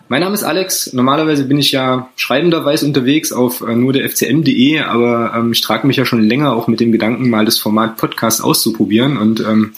Mein 0.08 0.20
Name 0.20 0.34
ist 0.34 0.42
Alex. 0.42 0.92
Normalerweise 0.92 1.44
bin 1.44 1.58
ich 1.58 1.72
ja 1.72 2.10
schreibenderweise 2.16 2.84
unterwegs 2.84 3.32
auf 3.32 3.60
äh, 3.60 3.76
nur 3.76 3.92
der 3.92 4.10
FCM.de, 4.10 4.80
aber 4.80 5.32
ähm, 5.36 5.52
ich 5.52 5.60
trage 5.60 5.86
mich 5.86 5.96
ja 5.96 6.04
schon 6.04 6.20
länger 6.20 6.52
auch 6.52 6.66
mit 6.66 6.80
dem 6.80 6.90
Gedanken, 6.90 7.30
mal 7.30 7.44
das 7.44 7.58
Format 7.58 7.96
Podcast 7.96 8.42
auszuprobieren. 8.42 9.16
Und 9.16 9.40
ähm, 9.40 9.72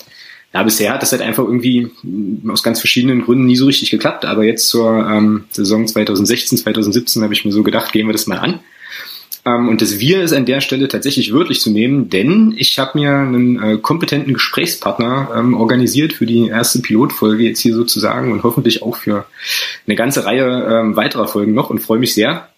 ja, 0.52 0.62
bisher 0.62 0.92
hat 0.92 1.02
das 1.02 1.12
halt 1.12 1.22
einfach 1.22 1.44
irgendwie 1.44 1.90
aus 2.48 2.62
ganz 2.62 2.80
verschiedenen 2.80 3.22
Gründen 3.24 3.46
nie 3.46 3.56
so 3.56 3.66
richtig 3.66 3.90
geklappt. 3.90 4.24
Aber 4.24 4.44
jetzt 4.44 4.68
zur 4.68 5.08
ähm, 5.08 5.44
Saison 5.50 5.86
2016, 5.86 6.58
2017 6.58 7.22
habe 7.22 7.32
ich 7.32 7.44
mir 7.44 7.52
so 7.52 7.62
gedacht, 7.62 7.92
gehen 7.92 8.06
wir 8.06 8.12
das 8.12 8.26
mal 8.26 8.38
an. 8.38 8.60
Ähm, 9.44 9.68
und 9.68 9.80
das 9.80 9.98
Wir 9.98 10.22
ist 10.22 10.32
an 10.32 10.44
der 10.44 10.60
Stelle 10.60 10.88
tatsächlich 10.88 11.32
wörtlich 11.32 11.60
zu 11.60 11.70
nehmen, 11.70 12.10
denn 12.10 12.54
ich 12.56 12.78
habe 12.78 12.98
mir 12.98 13.12
einen 13.12 13.62
äh, 13.62 13.78
kompetenten 13.78 14.34
Gesprächspartner 14.34 15.30
ähm, 15.34 15.54
organisiert 15.54 16.12
für 16.12 16.26
die 16.26 16.48
erste 16.48 16.80
Pilotfolge 16.80 17.44
jetzt 17.44 17.60
hier 17.60 17.74
sozusagen 17.74 18.30
und 18.30 18.42
hoffentlich 18.42 18.82
auch 18.82 18.96
für 18.96 19.26
eine 19.86 19.96
ganze 19.96 20.24
Reihe 20.26 20.44
ähm, 20.70 20.96
weiterer 20.96 21.26
Folgen 21.26 21.54
noch 21.54 21.70
und 21.70 21.80
freue 21.80 21.98
mich 21.98 22.14
sehr, 22.14 22.48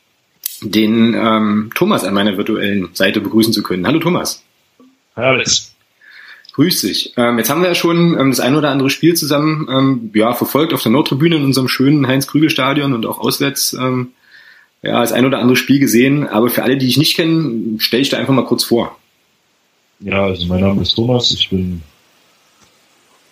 den 0.61 1.15
ähm, 1.15 1.71
Thomas 1.75 2.05
an 2.05 2.15
meiner 2.15 2.37
virtuellen 2.37 2.91
Seite 2.93 3.21
begrüßen 3.21 3.53
zu 3.53 3.63
können. 3.63 3.87
Hallo 3.87 4.01
Thomas. 4.01 4.43
Hi 5.17 5.25
Alex. 5.25 5.74
Grüß 6.55 6.83
dich. 6.83 7.13
Ähm, 7.17 7.39
jetzt 7.39 7.51
haben 7.51 7.63
wir 7.63 7.69
ja 7.69 7.75
schon 7.75 8.19
ähm, 8.19 8.31
das 8.31 8.39
ein 8.39 8.55
oder 8.55 8.71
andere 8.71 8.89
Spiel 8.89 9.15
zusammen 9.15 9.67
ähm, 9.69 10.11
ja, 10.15 10.35
verfolgt 10.35 10.73
auf 10.73 10.83
der 10.83 10.93
Nordtribüne 10.93 11.35
in 11.35 11.45
unserem 11.45 11.67
schönen 11.67 12.07
Heinz-Krügel-Stadion 12.07 12.93
und 12.93 13.05
auch 13.07 13.19
auswärts 13.19 13.73
ähm, 13.73 14.13
ja, 14.81 15.01
das 15.01 15.11
ein 15.11 15.27
oder 15.27 15.41
andere 15.41 15.57
Spiel 15.57 15.81
gesehen, 15.81 16.29
aber 16.29 16.49
für 16.51 16.63
alle, 16.63 16.77
die 16.77 16.87
ich 16.87 16.97
nicht 16.97 17.17
kenne, 17.17 17.81
stelle 17.81 18.03
ich 18.03 18.11
da 18.11 18.19
einfach 18.19 18.35
mal 18.35 18.45
kurz 18.45 18.65
vor. 18.65 18.97
Ja, 19.99 20.27
also 20.27 20.47
mein 20.47 20.61
Name 20.61 20.83
ist 20.83 20.95
Thomas, 20.95 21.33
ich 21.33 21.51
bin 21.51 21.83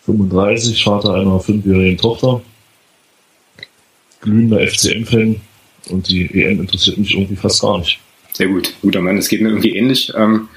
35, 0.07 0.83
Vater 0.83 1.15
einer 1.15 1.39
fünfjährigen 1.39 1.99
Tochter, 1.99 2.41
glühender 4.21 4.67
FCM-Fan 4.67 5.41
und 5.91 6.09
die 6.09 6.25
EM 6.43 6.61
interessiert 6.61 6.99
mich 6.99 7.15
irgendwie 7.15 7.37
fast 7.37 7.63
gar 7.63 7.79
nicht. 7.79 8.01
Sehr 8.33 8.49
gut, 8.49 8.75
guter 8.83 9.01
Mann, 9.01 9.19
es 9.19 9.29
geht 9.29 9.43
mir 9.43 9.51
irgendwie 9.51 9.77
ähnlich. 9.77 10.13
Ähm 10.17 10.49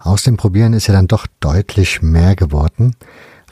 Aus 0.00 0.24
dem 0.24 0.36
Probieren 0.36 0.72
ist 0.72 0.88
ja 0.88 0.94
dann 0.94 1.06
doch 1.06 1.26
deutlich 1.38 2.02
mehr 2.02 2.34
geworden 2.34 2.96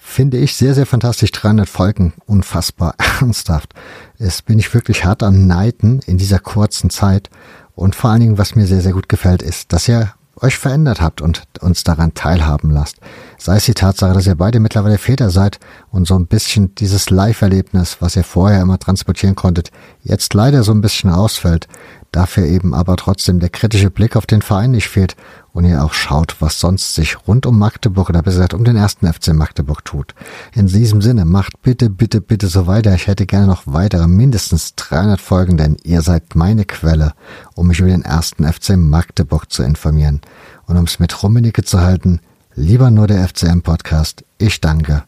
finde 0.08 0.38
ich 0.38 0.56
sehr, 0.56 0.74
sehr 0.74 0.86
fantastisch. 0.86 1.30
300 1.32 1.68
Folgen, 1.68 2.14
unfassbar 2.26 2.94
ernsthaft. 3.20 3.74
Es 4.18 4.42
bin 4.42 4.58
ich 4.58 4.72
wirklich 4.74 5.04
hart 5.04 5.22
am 5.22 5.46
Neiden 5.46 6.00
in 6.06 6.18
dieser 6.18 6.38
kurzen 6.38 6.90
Zeit. 6.90 7.30
Und 7.74 7.94
vor 7.94 8.10
allen 8.10 8.20
Dingen, 8.20 8.38
was 8.38 8.56
mir 8.56 8.66
sehr, 8.66 8.80
sehr 8.80 8.92
gut 8.92 9.08
gefällt, 9.08 9.42
ist, 9.42 9.72
dass 9.72 9.86
ihr 9.86 10.12
euch 10.40 10.56
verändert 10.56 11.00
habt 11.00 11.20
und 11.20 11.42
uns 11.60 11.84
daran 11.84 12.14
teilhaben 12.14 12.70
lasst. 12.70 12.96
Sei 13.38 13.56
es 13.56 13.64
die 13.64 13.74
Tatsache, 13.74 14.14
dass 14.14 14.26
ihr 14.26 14.36
beide 14.36 14.60
mittlerweile 14.60 14.98
Väter 14.98 15.30
seid 15.30 15.58
und 15.90 16.06
so 16.06 16.16
ein 16.16 16.26
bisschen 16.26 16.74
dieses 16.76 17.10
Live-Erlebnis, 17.10 17.98
was 18.00 18.16
ihr 18.16 18.24
vorher 18.24 18.62
immer 18.62 18.78
transportieren 18.78 19.34
konntet, 19.34 19.70
jetzt 20.02 20.34
leider 20.34 20.62
so 20.62 20.72
ein 20.72 20.80
bisschen 20.80 21.10
ausfällt, 21.10 21.66
dafür 22.12 22.44
eben 22.44 22.74
aber 22.74 22.96
trotzdem 22.96 23.40
der 23.40 23.50
kritische 23.50 23.90
Blick 23.90 24.16
auf 24.16 24.26
den 24.26 24.42
Verein 24.42 24.70
nicht 24.72 24.88
fehlt 24.88 25.16
und 25.52 25.64
ihr 25.64 25.82
auch 25.82 25.92
schaut, 25.92 26.36
was 26.40 26.60
sonst 26.60 26.94
sich 26.94 27.26
rund 27.26 27.44
um 27.44 27.58
Magdeburg 27.58 28.08
oder 28.08 28.22
besser 28.22 28.38
gesagt 28.38 28.54
um 28.54 28.64
den 28.64 28.76
ersten 28.76 29.12
FC 29.12 29.34
Magdeburg 29.34 29.84
tut. 29.84 30.14
In 30.54 30.68
diesem 30.68 31.02
Sinne, 31.02 31.24
macht 31.24 31.62
bitte, 31.62 31.90
bitte, 31.90 32.20
bitte 32.20 32.46
so 32.48 32.66
weiter. 32.66 32.94
Ich 32.94 33.06
hätte 33.06 33.26
gerne 33.26 33.46
noch 33.46 33.62
weitere, 33.66 34.06
mindestens 34.06 34.74
300 34.76 35.20
Folgen, 35.20 35.56
denn 35.56 35.76
ihr 35.82 36.02
seid 36.02 36.34
meine 36.34 36.64
Quelle, 36.64 37.12
um 37.54 37.66
mich 37.66 37.80
über 37.80 37.88
den 37.88 38.02
ersten 38.02 38.50
FC 38.50 38.76
Magdeburg 38.76 39.50
zu 39.50 39.62
informieren. 39.62 40.20
Und 40.66 40.76
um 40.76 40.84
es 40.84 40.98
mit 40.98 41.22
Rummenigge 41.22 41.64
zu 41.64 41.80
halten, 41.80 42.20
lieber 42.54 42.90
nur 42.90 43.06
der 43.06 43.26
FCM 43.26 43.62
Podcast, 43.62 44.24
ich 44.38 44.60
danke. 44.60 45.04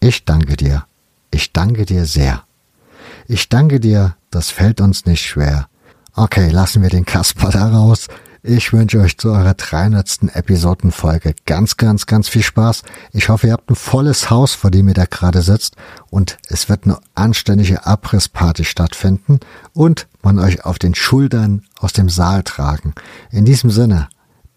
Ich 0.00 0.24
danke 0.24 0.56
dir. 0.56 0.84
Ich 1.30 1.52
danke 1.52 1.86
dir 1.86 2.06
sehr. 2.06 2.42
Ich 3.28 3.48
danke 3.48 3.78
dir, 3.78 4.16
das 4.30 4.50
fällt 4.50 4.80
uns 4.80 5.06
nicht 5.06 5.24
schwer. 5.24 5.68
Okay, 6.14 6.50
lassen 6.50 6.82
wir 6.82 6.90
den 6.90 7.06
Kasper 7.06 7.50
da 7.50 7.68
raus. 7.68 8.08
Ich 8.42 8.72
wünsche 8.72 9.00
euch 9.00 9.16
zu 9.16 9.30
eurer 9.30 9.54
300. 9.54 10.34
Episodenfolge 10.34 11.34
ganz, 11.46 11.76
ganz, 11.76 12.06
ganz 12.06 12.28
viel 12.28 12.42
Spaß. 12.42 12.82
Ich 13.12 13.28
hoffe, 13.28 13.46
ihr 13.46 13.52
habt 13.52 13.70
ein 13.70 13.76
volles 13.76 14.30
Haus, 14.30 14.54
vor 14.54 14.70
dem 14.70 14.88
ihr 14.88 14.94
da 14.94 15.04
gerade 15.04 15.42
sitzt 15.42 15.76
und 16.10 16.38
es 16.48 16.68
wird 16.68 16.84
eine 16.84 16.98
anständige 17.14 17.86
Abrissparty 17.86 18.64
stattfinden 18.64 19.38
und 19.72 20.08
man 20.22 20.40
euch 20.40 20.64
auf 20.64 20.80
den 20.80 20.94
Schultern 20.94 21.62
aus 21.78 21.92
dem 21.92 22.08
Saal 22.08 22.42
tragen. 22.42 22.94
In 23.30 23.44
diesem 23.44 23.70
Sinne, 23.70 24.08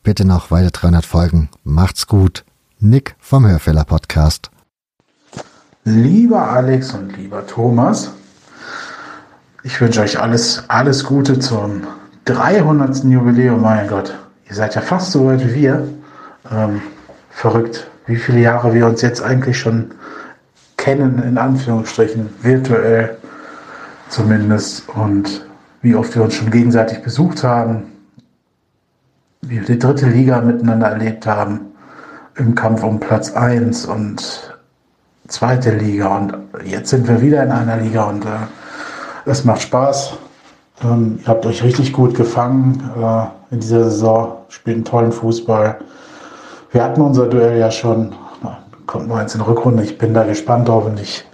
bitte 0.03 0.25
noch 0.25 0.49
weitere 0.51 0.71
300 0.71 1.05
Folgen. 1.05 1.49
Macht's 1.63 2.07
gut. 2.07 2.43
Nick 2.79 3.15
vom 3.19 3.47
Hörfehler 3.47 3.85
Podcast. 3.85 4.49
Lieber 5.85 6.49
Alex 6.49 6.93
und 6.95 7.15
lieber 7.15 7.45
Thomas, 7.45 8.11
ich 9.65 9.81
wünsche 9.81 10.01
euch 10.01 10.19
alles, 10.19 10.63
alles 10.67 11.03
Gute 11.03 11.39
zum 11.39 11.81
300. 12.25 13.03
Jubiläum. 13.05 13.63
Mein 13.63 13.87
Gott, 13.87 14.13
ihr 14.47 14.55
seid 14.55 14.75
ja 14.75 14.81
fast 14.81 15.11
so 15.11 15.25
weit 15.25 15.43
wie 15.43 15.55
wir. 15.55 15.87
Ähm, 16.51 16.83
verrückt, 17.31 17.89
wie 18.05 18.15
viele 18.15 18.41
Jahre 18.41 18.75
wir 18.75 18.85
uns 18.85 19.01
jetzt 19.01 19.23
eigentlich 19.23 19.57
schon 19.57 19.89
kennen, 20.77 21.21
in 21.23 21.39
Anführungsstrichen, 21.39 22.29
virtuell 22.43 23.17
zumindest. 24.09 24.87
Und 24.89 25.47
wie 25.81 25.95
oft 25.95 26.15
wir 26.15 26.21
uns 26.21 26.35
schon 26.35 26.51
gegenseitig 26.51 27.01
besucht 27.01 27.43
haben, 27.43 27.85
wie 29.41 29.61
wir 29.61 29.65
die 29.65 29.79
dritte 29.79 30.05
Liga 30.05 30.41
miteinander 30.41 30.89
erlebt 30.89 31.25
haben, 31.25 31.61
im 32.35 32.53
Kampf 32.53 32.83
um 32.83 32.99
Platz 32.99 33.31
1 33.31 33.87
und 33.87 34.59
zweite 35.27 35.71
Liga. 35.71 36.15
Und 36.15 36.35
jetzt 36.63 36.91
sind 36.91 37.07
wir 37.07 37.19
wieder 37.19 37.41
in 37.43 37.51
einer 37.51 37.77
Liga 37.77 38.03
und 38.03 38.25
äh, 38.25 38.45
es 39.25 39.43
macht 39.43 39.61
Spaß. 39.61 40.13
Ähm, 40.83 41.19
ihr 41.21 41.27
habt 41.27 41.45
euch 41.45 41.63
richtig 41.63 41.93
gut 41.93 42.15
gefangen 42.15 42.89
äh, 43.01 43.53
in 43.53 43.59
dieser 43.59 43.85
Saison, 43.85 44.37
spielt 44.49 44.77
einen 44.77 44.85
tollen 44.85 45.11
Fußball. 45.11 45.79
Wir 46.71 46.83
hatten 46.83 47.01
unser 47.01 47.27
Duell 47.27 47.57
ja 47.57 47.71
schon, 47.71 48.13
na, 48.43 48.59
kommt 48.85 49.07
nur 49.07 49.17
eins 49.17 49.35
in 49.35 49.41
Rückrunde. 49.41 49.83
Ich 49.83 49.97
bin 49.97 50.13
da 50.13 50.23
gespannt 50.23 50.67
drauf 50.67 50.85
und 50.85 50.99
ich 50.99 51.25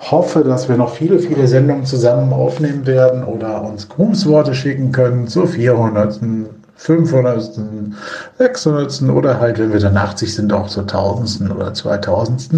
hoffe, 0.00 0.44
dass 0.44 0.68
wir 0.68 0.76
noch 0.76 0.94
viele, 0.94 1.18
viele 1.18 1.46
Sendungen 1.46 1.84
zusammen 1.84 2.32
aufnehmen 2.32 2.86
werden 2.86 3.24
oder 3.24 3.62
uns 3.62 3.88
Grußworte 3.88 4.54
schicken 4.54 4.92
können 4.92 5.28
zur 5.28 5.46
400., 5.46 6.20
500., 6.80 7.60
600. 8.38 9.02
oder 9.10 9.38
halt, 9.38 9.58
wenn 9.58 9.70
wir 9.70 9.80
dann 9.80 9.98
80 9.98 10.34
sind, 10.34 10.50
auch 10.50 10.66
zur 10.66 10.84
1000. 10.84 11.50
oder 11.50 11.74
2000. 11.74 12.48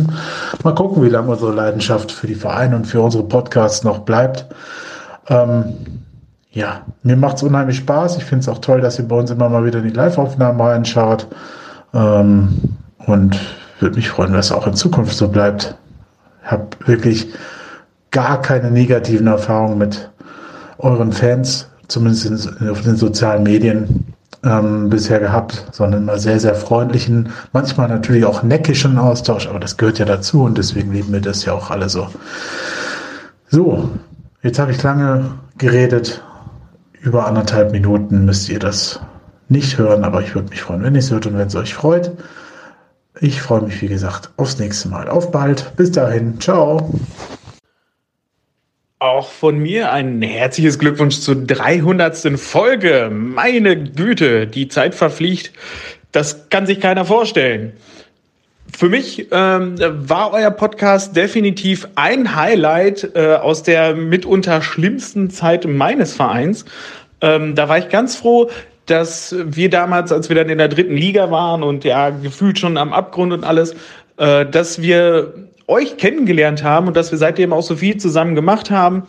Mal 0.63 0.75
gucken, 0.77 1.03
wie 1.03 1.09
lange 1.09 1.33
unsere 1.33 1.53
Leidenschaft 1.53 2.13
für 2.13 2.29
die 2.29 2.37
Vereine 2.37 2.77
und 2.77 2.87
für 2.87 3.01
unsere 3.01 3.25
Podcasts 3.25 3.83
noch 3.83 4.01
bleibt. 4.01 4.47
Ähm, 5.27 5.75
ja, 6.53 6.83
mir 7.03 7.17
macht 7.17 7.39
es 7.39 7.43
unheimlich 7.43 7.79
Spaß. 7.79 8.17
Ich 8.19 8.25
finde 8.25 8.43
es 8.43 8.49
auch 8.49 8.59
toll, 8.59 8.81
dass 8.81 8.97
ihr 9.01 9.09
bei 9.09 9.17
uns 9.17 9.33
immer 9.33 9.49
mal 9.49 9.65
wieder 9.65 9.81
in 9.81 9.89
die 9.89 9.95
Live-Aufnahmen 9.95 10.61
reinschaut. 10.61 11.27
Ähm, 11.93 12.61
und 13.07 13.41
würde 13.81 13.97
mich 13.97 14.09
freuen, 14.09 14.33
wenn 14.33 14.39
es 14.39 14.53
auch 14.53 14.69
in 14.69 14.75
Zukunft 14.75 15.17
so 15.17 15.27
bleibt. 15.27 15.75
Ich 16.45 16.51
habe 16.53 16.69
wirklich 16.87 17.35
gar 18.13 18.41
keine 18.41 18.71
negativen 18.71 19.27
Erfahrungen 19.27 19.79
mit 19.79 20.11
euren 20.79 21.11
Fans, 21.11 21.69
zumindest 21.89 22.61
in, 22.61 22.69
auf 22.69 22.83
den 22.83 22.95
sozialen 22.95 23.43
Medien 23.43 24.12
ähm, 24.45 24.91
bisher 24.91 25.21
gehabt, 25.21 25.67
sondern 25.73 26.03
immer 26.03 26.19
sehr, 26.19 26.41
sehr 26.41 26.55
freundlichen, 26.55 27.31
manchmal 27.53 27.89
natürlich 27.89 28.25
auch 28.25 28.43
neckischen 28.43 28.99
Austausch, 28.99 29.47
aber 29.47 29.61
das 29.61 29.77
gehört 29.77 29.99
ja 29.99 30.05
dazu 30.05 30.43
und 30.43 30.59
deswegen 30.59 30.93
lieben 30.93 31.13
wir 31.13 31.21
das 31.21 31.45
ja 31.45 31.53
auch 31.53 31.71
alle 31.71 31.89
so. 31.89 32.09
So, 33.49 33.91
jetzt 34.43 34.59
habe 34.59 34.73
ich 34.73 34.83
lange 34.83 35.39
geredet. 35.59 36.23
Über 37.01 37.27
anderthalb 37.27 37.73
Minuten 37.73 38.25
müsst 38.25 38.49
ihr 38.49 38.59
das 38.59 39.01
nicht 39.49 39.79
hören, 39.79 40.05
aber 40.05 40.23
ich 40.23 40.35
würde 40.35 40.51
mich 40.51 40.63
freuen, 40.63 40.83
wenn 40.83 40.95
ihr 40.95 41.01
es 41.01 41.11
hört 41.11 41.27
und 41.27 41.37
wenn 41.37 41.49
es 41.49 41.57
euch 41.57 41.75
freut. 41.75 42.13
Ich 43.21 43.43
freue 43.43 43.63
mich, 43.63 43.83
wie 43.83 43.89
gesagt, 43.89 44.31
aufs 44.37 44.59
nächste 44.59 44.89
Mal. 44.89 45.09
Auf 45.09 45.31
bald. 45.31 45.77
Bis 45.77 45.93
dahin. 45.93 46.41
Ciao. 46.41 46.91
Auch 49.03 49.33
von 49.33 49.59
mir 49.59 49.91
ein 49.91 50.23
herzliches 50.23 50.79
Glückwunsch 50.79 51.19
zur 51.19 51.35
300. 51.35 52.39
Folge. 52.39 53.11
Meine 53.13 53.77
Güte, 53.77 54.47
die 54.47 54.69
Zeit 54.69 54.95
verfliegt. 54.95 55.51
Das 56.13 56.49
kann 56.51 56.67
sich 56.67 56.79
keiner 56.79 57.05
vorstellen. 57.05 57.73
Für 58.73 58.89
mich 58.89 59.27
ähm, 59.33 59.75
war 60.07 60.33
euer 60.33 60.53
Podcast 60.53 61.17
definitiv 61.17 61.89
ein 61.97 62.37
Highlight 62.37 63.17
äh, 63.17 63.35
aus 63.35 63.65
der 63.65 63.97
mitunter 63.97 64.63
schlimmsten 64.63 65.31
Zeit 65.31 65.67
meines 65.67 66.15
Vereins. 66.15 66.65
Ähm, 67.21 67.57
da 67.57 67.69
war 67.69 67.79
ich 67.79 67.89
ganz 67.89 68.15
froh, 68.15 68.51
dass 68.87 69.35
wir 69.37 69.69
damals, 69.69 70.13
als 70.13 70.29
wir 70.29 70.37
dann 70.37 70.49
in 70.49 70.59
der 70.59 70.69
dritten 70.69 70.97
Liga 70.97 71.33
waren 71.33 71.65
und 71.65 71.83
ja 71.83 72.11
gefühlt 72.11 72.61
schon 72.61 72.77
am 72.77 72.93
Abgrund 72.93 73.33
und 73.33 73.43
alles, 73.43 73.75
äh, 74.19 74.47
dass 74.47 74.81
wir 74.81 75.35
euch 75.73 75.97
kennengelernt 75.97 76.63
haben 76.63 76.87
und 76.87 76.97
dass 76.97 77.11
wir 77.11 77.19
seitdem 77.19 77.53
auch 77.53 77.63
so 77.63 77.77
viel 77.77 77.97
zusammen 77.97 78.35
gemacht 78.35 78.71
haben, 78.71 79.05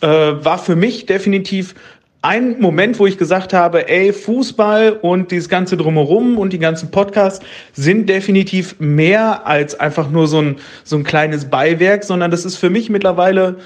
äh, 0.00 0.06
war 0.06 0.58
für 0.58 0.76
mich 0.76 1.06
definitiv 1.06 1.74
ein 2.22 2.60
Moment, 2.60 2.98
wo 2.98 3.06
ich 3.06 3.16
gesagt 3.16 3.54
habe, 3.54 3.88
ey, 3.88 4.12
Fußball 4.12 4.92
und 4.92 5.30
dieses 5.30 5.48
ganze 5.48 5.78
drumherum 5.78 6.36
und 6.36 6.52
die 6.52 6.58
ganzen 6.58 6.90
Podcasts 6.90 7.44
sind 7.72 8.10
definitiv 8.10 8.78
mehr 8.78 9.46
als 9.46 9.78
einfach 9.78 10.10
nur 10.10 10.26
so 10.26 10.42
ein, 10.42 10.56
so 10.84 10.96
ein 10.96 11.04
kleines 11.04 11.46
Beiwerk, 11.46 12.04
sondern 12.04 12.30
das 12.30 12.44
ist 12.44 12.56
für 12.56 12.68
mich 12.68 12.90
mittlerweile 12.90 13.56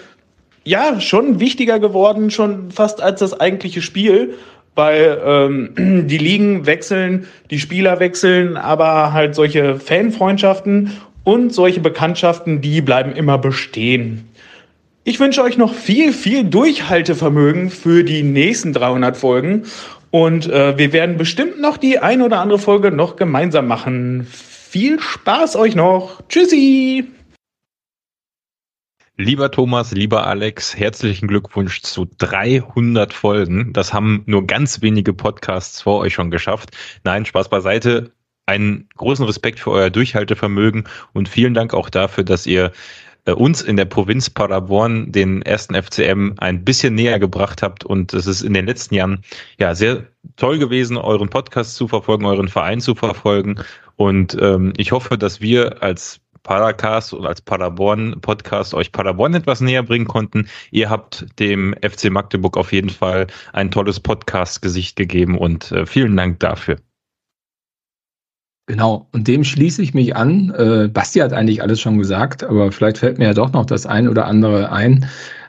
ja 0.62 1.01
schon 1.01 1.40
wichtiger 1.40 1.80
geworden, 1.80 2.30
schon 2.30 2.70
fast 2.70 3.03
als 3.03 3.20
das 3.20 3.38
eigentliche 3.40 3.82
Spiel 3.82 4.34
weil 4.74 5.20
ähm, 5.24 6.07
die 6.09 6.18
Ligen 6.18 6.66
wechseln, 6.66 7.26
die 7.51 7.59
Spieler 7.59 8.01
wechseln, 8.01 8.57
aber 8.57 9.12
halt 9.12 9.34
solche 9.34 9.76
Fanfreundschaften 9.76 10.92
und 11.25 11.53
solche 11.53 11.81
Bekanntschaften, 11.81 12.61
die 12.61 12.81
bleiben 12.81 13.12
immer 13.12 13.39
bestehen. 13.39 14.29
Ich 15.03 15.20
wünsche 15.20 15.43
euch 15.43 15.59
noch 15.59 15.75
viel, 15.75 16.12
viel 16.12 16.45
Durchhaltevermögen 16.45 17.70
für 17.70 18.05
die 18.05 18.22
nächsten 18.22 18.72
300 18.72 19.16
Folgen 19.16 19.64
und 20.11 20.49
äh, 20.49 20.79
wir 20.79 20.93
werden 20.93 21.16
bestimmt 21.16 21.61
noch 21.61 21.77
die 21.77 21.99
ein 21.99 22.22
oder 22.22 22.41
andere 22.41 22.59
Folge 22.59 22.91
noch 22.91 23.16
gemeinsam 23.16 23.66
machen. 23.66 24.27
Viel 24.31 25.01
Spaß 25.01 25.57
euch 25.57 25.75
noch. 25.75 26.22
Tschüssi! 26.29 27.09
Lieber 29.16 29.51
Thomas, 29.51 29.93
lieber 29.93 30.27
Alex, 30.27 30.77
herzlichen 30.77 31.29
Glückwunsch 31.29 31.83
zu 31.83 32.07
300 32.18 33.12
Folgen. 33.12 33.72
Das 33.72 33.93
haben 33.93 34.25
nur 34.27 34.47
ganz 34.47 34.83
wenige 34.83 35.12
Podcasts 35.12 35.83
vor 35.83 36.01
euch 36.01 36.14
schon 36.14 36.31
geschafft. 36.33 36.70
Nein, 37.05 37.25
Spaß 37.25 37.49
beiseite. 37.49 38.12
Einen 38.47 38.88
großen 38.97 39.24
Respekt 39.24 39.61
für 39.61 39.70
euer 39.70 39.90
Durchhaltevermögen 39.90 40.84
und 41.12 41.28
vielen 41.28 41.55
Dank 41.55 41.74
auch 41.74 41.90
dafür, 41.90 42.24
dass 42.24 42.47
ihr 42.47 42.72
äh, 43.26 43.32
uns 43.32 43.62
in 43.62 43.76
der 43.76 43.86
Provinz 43.86 44.30
Paderborn 44.30 45.11
den 45.12 45.42
ersten 45.42 45.74
FCM 45.74 46.34
ein 46.38 46.64
bisschen 46.64 46.95
näher 46.95 47.18
gebracht 47.18 47.62
habt. 47.62 47.84
Und 47.84 48.12
es 48.12 48.26
ist 48.26 48.42
in 48.42 48.55
den 48.55 48.66
letzten 48.66 48.95
Jahren 48.95 49.22
ja 49.59 49.74
sehr 49.74 50.05
toll 50.36 50.59
gewesen, 50.59 50.97
euren 50.97 51.28
Podcast 51.28 51.76
zu 51.76 51.88
verfolgen, 51.88 52.26
euren 52.26 52.49
Verein 52.49 52.80
zu 52.80 52.95
verfolgen. 52.95 53.57
Und 53.97 54.36
ähm, 54.40 54.72
ich 54.76 54.92
hoffe, 54.92 55.16
dass 55.16 55.40
wir 55.40 55.82
als 55.82 56.20
Paracast 56.42 57.14
und 57.14 57.24
als 57.24 57.40
Paderborn-Podcast 57.40 58.74
euch 58.74 58.92
Paderborn 58.92 59.34
etwas 59.34 59.62
näher 59.62 59.82
bringen 59.82 60.07
konnten. 60.07 60.49
Ihr 60.70 60.90
habt 60.90 61.26
dem 61.38 61.74
FC 61.80 62.11
Magdeburg 62.11 62.59
auf 62.59 62.72
jeden 62.72 62.90
Fall 62.90 63.26
ein 63.55 63.70
tolles 63.70 63.99
Podcast-Gesicht 63.99 64.97
gegeben 64.97 65.38
und 65.38 65.72
äh, 65.72 65.86
vielen 65.86 66.16
Dank 66.16 66.40
dafür. 66.40 66.76
Genau, 68.66 69.06
und 69.12 69.28
dem 69.28 69.44
schließe 69.44 69.82
ich 69.82 69.92
mich 69.92 70.16
an. 70.16 70.50
Äh, 70.56 70.88
Basti 70.88 71.18
hat 71.18 71.34
eigentlich 71.34 71.62
alles 71.62 71.80
schon 71.80 71.98
gesagt, 71.98 72.42
aber 72.42 72.72
vielleicht 72.72 72.98
fällt 72.98 73.18
mir 73.18 73.26
ja 73.26 73.34
doch 73.34 73.52
noch 73.52 73.66
das 73.66 73.84
ein 73.84 74.08
oder 74.08 74.24
andere 74.26 74.72
ein. 74.72 75.06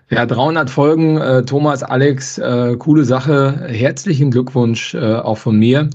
Ja, 0.10 0.26
300 0.26 0.70
Folgen, 0.70 1.18
äh, 1.18 1.44
Thomas, 1.44 1.82
Alex, 1.82 2.38
äh, 2.38 2.76
coole 2.78 3.06
Sache. 3.06 3.68
Herzlichen 3.70 4.32
Glückwunsch 4.32 4.94
äh, 4.96 5.16
auch 5.16 5.38
von 5.38 5.58
mir. 5.58 5.90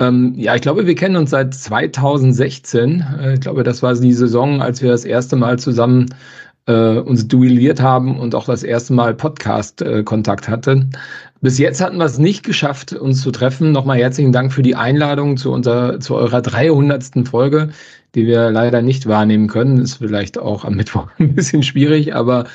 Ähm, 0.00 0.34
ja, 0.36 0.54
ich 0.56 0.60
glaube, 0.60 0.86
wir 0.86 0.94
kennen 0.94 1.16
uns 1.16 1.30
seit 1.30 1.54
2016. 1.54 3.04
Äh, 3.20 3.34
ich 3.34 3.40
glaube, 3.40 3.62
das 3.62 3.82
war 3.82 3.94
die 3.94 4.12
Saison, 4.12 4.60
als 4.60 4.82
wir 4.82 4.90
das 4.90 5.04
erste 5.04 5.36
Mal 5.36 5.58
zusammen 5.58 6.06
äh, 6.66 6.98
uns 6.98 7.28
duelliert 7.28 7.80
haben 7.80 8.18
und 8.18 8.34
auch 8.34 8.46
das 8.46 8.62
erste 8.62 8.92
Mal 8.92 9.14
Podcast-Kontakt 9.14 10.48
äh, 10.48 10.50
hatten. 10.50 10.90
Bis 11.40 11.58
jetzt 11.58 11.80
hatten 11.80 11.98
wir 11.98 12.04
es 12.04 12.18
nicht 12.18 12.44
geschafft, 12.44 12.92
uns 12.92 13.22
zu 13.22 13.30
treffen. 13.30 13.72
Nochmal 13.72 13.98
herzlichen 13.98 14.32
Dank 14.32 14.52
für 14.52 14.62
die 14.62 14.74
Einladung 14.74 15.36
zu, 15.36 15.52
unser, 15.52 16.00
zu 16.00 16.14
eurer 16.16 16.42
300. 16.42 17.28
Folge, 17.28 17.70
die 18.14 18.26
wir 18.26 18.50
leider 18.50 18.82
nicht 18.82 19.06
wahrnehmen 19.06 19.46
können. 19.46 19.78
Ist 19.78 19.96
vielleicht 19.96 20.38
auch 20.38 20.64
am 20.64 20.74
Mittwoch 20.74 21.08
ein 21.18 21.34
bisschen 21.34 21.62
schwierig, 21.62 22.14
aber 22.14 22.46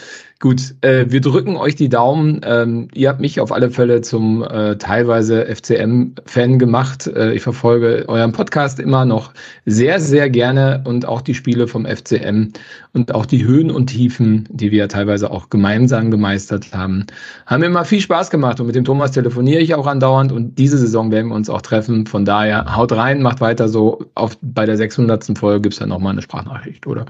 Gut, 0.42 0.74
äh, 0.82 1.06
wir 1.08 1.22
drücken 1.22 1.56
euch 1.56 1.76
die 1.76 1.88
Daumen. 1.88 2.42
Ähm, 2.44 2.88
ihr 2.96 3.10
habt 3.10 3.22
mich 3.22 3.40
auf 3.40 3.52
alle 3.52 3.70
Fälle 3.70 4.02
zum 4.02 4.42
äh, 4.42 4.76
teilweise 4.76 5.46
FCM-Fan 5.46 6.58
gemacht. 6.58 7.06
Äh, 7.06 7.34
ich 7.34 7.44
verfolge 7.44 8.06
euren 8.08 8.32
Podcast 8.32 8.80
immer 8.80 9.06
noch 9.06 9.34
sehr, 9.68 10.00
sehr 10.00 10.32
gerne 10.32 10.82
und 10.84 11.08
auch 11.08 11.22
die 11.22 11.36
Spiele 11.36 11.68
vom 11.68 11.86
FCM 11.86 12.54
und 12.92 13.14
auch 13.14 13.28
die 13.28 13.46
Höhen 13.46 13.70
und 13.70 13.86
Tiefen, 13.86 14.50
die 14.50 14.72
wir 14.72 14.90
teilweise 14.90 15.30
auch 15.30 15.52
gemeinsam 15.52 16.10
gemeistert 16.10 16.74
haben, 16.74 17.06
haben 17.46 17.62
immer 17.62 17.86
viel 17.86 18.02
Spaß 18.02 18.32
gemacht. 18.32 18.60
Und 18.60 18.66
mit 18.66 18.76
dem 18.76 18.84
Thomas 18.84 19.12
telefoniere 19.12 19.62
ich 19.62 19.76
auch 19.76 19.86
andauernd 19.86 20.32
und 20.32 20.58
diese 20.58 20.80
Saison 20.80 21.12
werden 21.12 21.28
wir 21.28 21.36
uns 21.36 21.52
auch 21.52 21.62
treffen. 21.62 22.08
Von 22.08 22.26
daher 22.26 22.76
haut 22.76 22.92
rein, 22.94 23.22
macht 23.22 23.42
weiter 23.42 23.70
so. 23.70 24.06
Auf, 24.16 24.40
bei 24.42 24.66
der 24.66 24.78
600. 24.78 25.38
Folge 25.38 25.62
gibt's 25.62 25.78
dann 25.78 25.90
nochmal 25.90 26.14
eine 26.14 26.24
Sprachnachricht, 26.24 26.88
oder? 26.88 27.06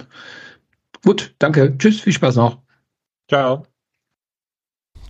Gut, 1.06 1.34
danke. 1.40 1.78
Tschüss, 1.78 2.02
viel 2.02 2.12
Spaß 2.12 2.36
noch. 2.36 2.58
Ciao. 3.32 3.64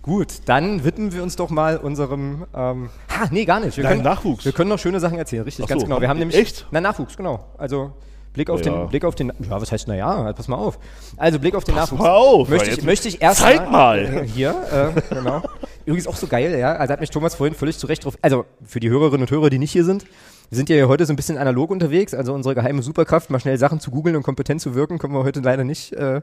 Gut, 0.02 0.42
dann 0.46 0.84
widmen 0.84 1.12
wir 1.12 1.24
uns 1.24 1.34
doch 1.34 1.50
mal 1.50 1.76
unserem. 1.76 2.46
Ähm, 2.54 2.88
ha, 3.10 3.26
nee, 3.32 3.44
gar 3.44 3.58
nicht. 3.58 3.76
Wir 3.76 3.82
können, 3.82 4.02
Nachwuchs. 4.02 4.44
Wir 4.44 4.52
können 4.52 4.70
noch 4.70 4.78
schöne 4.78 5.00
Sachen 5.00 5.18
erzählen, 5.18 5.42
richtig, 5.42 5.64
Ach 5.64 5.68
ganz 5.68 5.80
so, 5.80 5.86
genau. 5.88 6.00
Wir 6.00 6.08
haben 6.08 6.20
nämlich. 6.20 6.38
echt? 6.38 6.68
Na, 6.70 6.80
Nachwuchs, 6.80 7.16
genau. 7.16 7.44
Also 7.58 7.94
Blick 8.32 8.48
auf 8.48 8.64
Ja. 8.64 8.70
den, 8.70 8.88
Blick 8.90 9.04
auf 9.04 9.16
den. 9.16 9.32
Ja, 9.40 9.60
was 9.60 9.72
heißt 9.72 9.88
na 9.88 9.96
ja? 9.96 10.22
Halt, 10.22 10.36
pass 10.36 10.46
mal 10.46 10.54
auf. 10.54 10.78
Also 11.16 11.40
Blick 11.40 11.56
auf 11.56 11.64
den 11.64 11.74
Pass 11.74 11.90
Nachwuchs. 11.90 12.00
mal 12.00 12.10
auf, 12.12 12.48
möchte 12.48 12.70
ich, 12.70 12.82
möchte 12.84 13.08
ich 13.08 13.20
erst 13.20 13.40
Zeig 13.40 13.68
mal. 13.72 14.22
hier, 14.22 14.54
äh, 14.96 15.14
genau. 15.14 15.42
Übrigens 15.84 16.06
auch 16.06 16.16
so 16.16 16.26
geil, 16.26 16.58
ja. 16.58 16.74
Also 16.76 16.92
hat 16.92 17.00
mich 17.00 17.10
Thomas 17.10 17.34
vorhin 17.34 17.54
völlig 17.54 17.78
zurecht 17.78 18.04
drauf. 18.04 18.16
Also 18.22 18.44
für 18.64 18.80
die 18.80 18.90
Hörerinnen 18.90 19.22
und 19.22 19.30
Hörer, 19.30 19.50
die 19.50 19.58
nicht 19.58 19.72
hier 19.72 19.84
sind. 19.84 20.04
Wir 20.50 20.56
sind 20.56 20.68
ja 20.68 20.86
heute 20.86 21.06
so 21.06 21.12
ein 21.12 21.16
bisschen 21.16 21.38
analog 21.38 21.70
unterwegs, 21.70 22.12
also 22.12 22.34
unsere 22.34 22.54
geheime 22.54 22.82
Superkraft, 22.82 23.30
mal 23.30 23.40
schnell 23.40 23.56
Sachen 23.56 23.80
zu 23.80 23.90
googeln 23.90 24.16
und 24.16 24.22
kompetent 24.22 24.60
zu 24.60 24.74
wirken, 24.74 24.98
können 24.98 25.14
wir 25.14 25.24
heute 25.24 25.40
leider 25.40 25.64
nicht, 25.64 25.94
äh, 25.94 26.20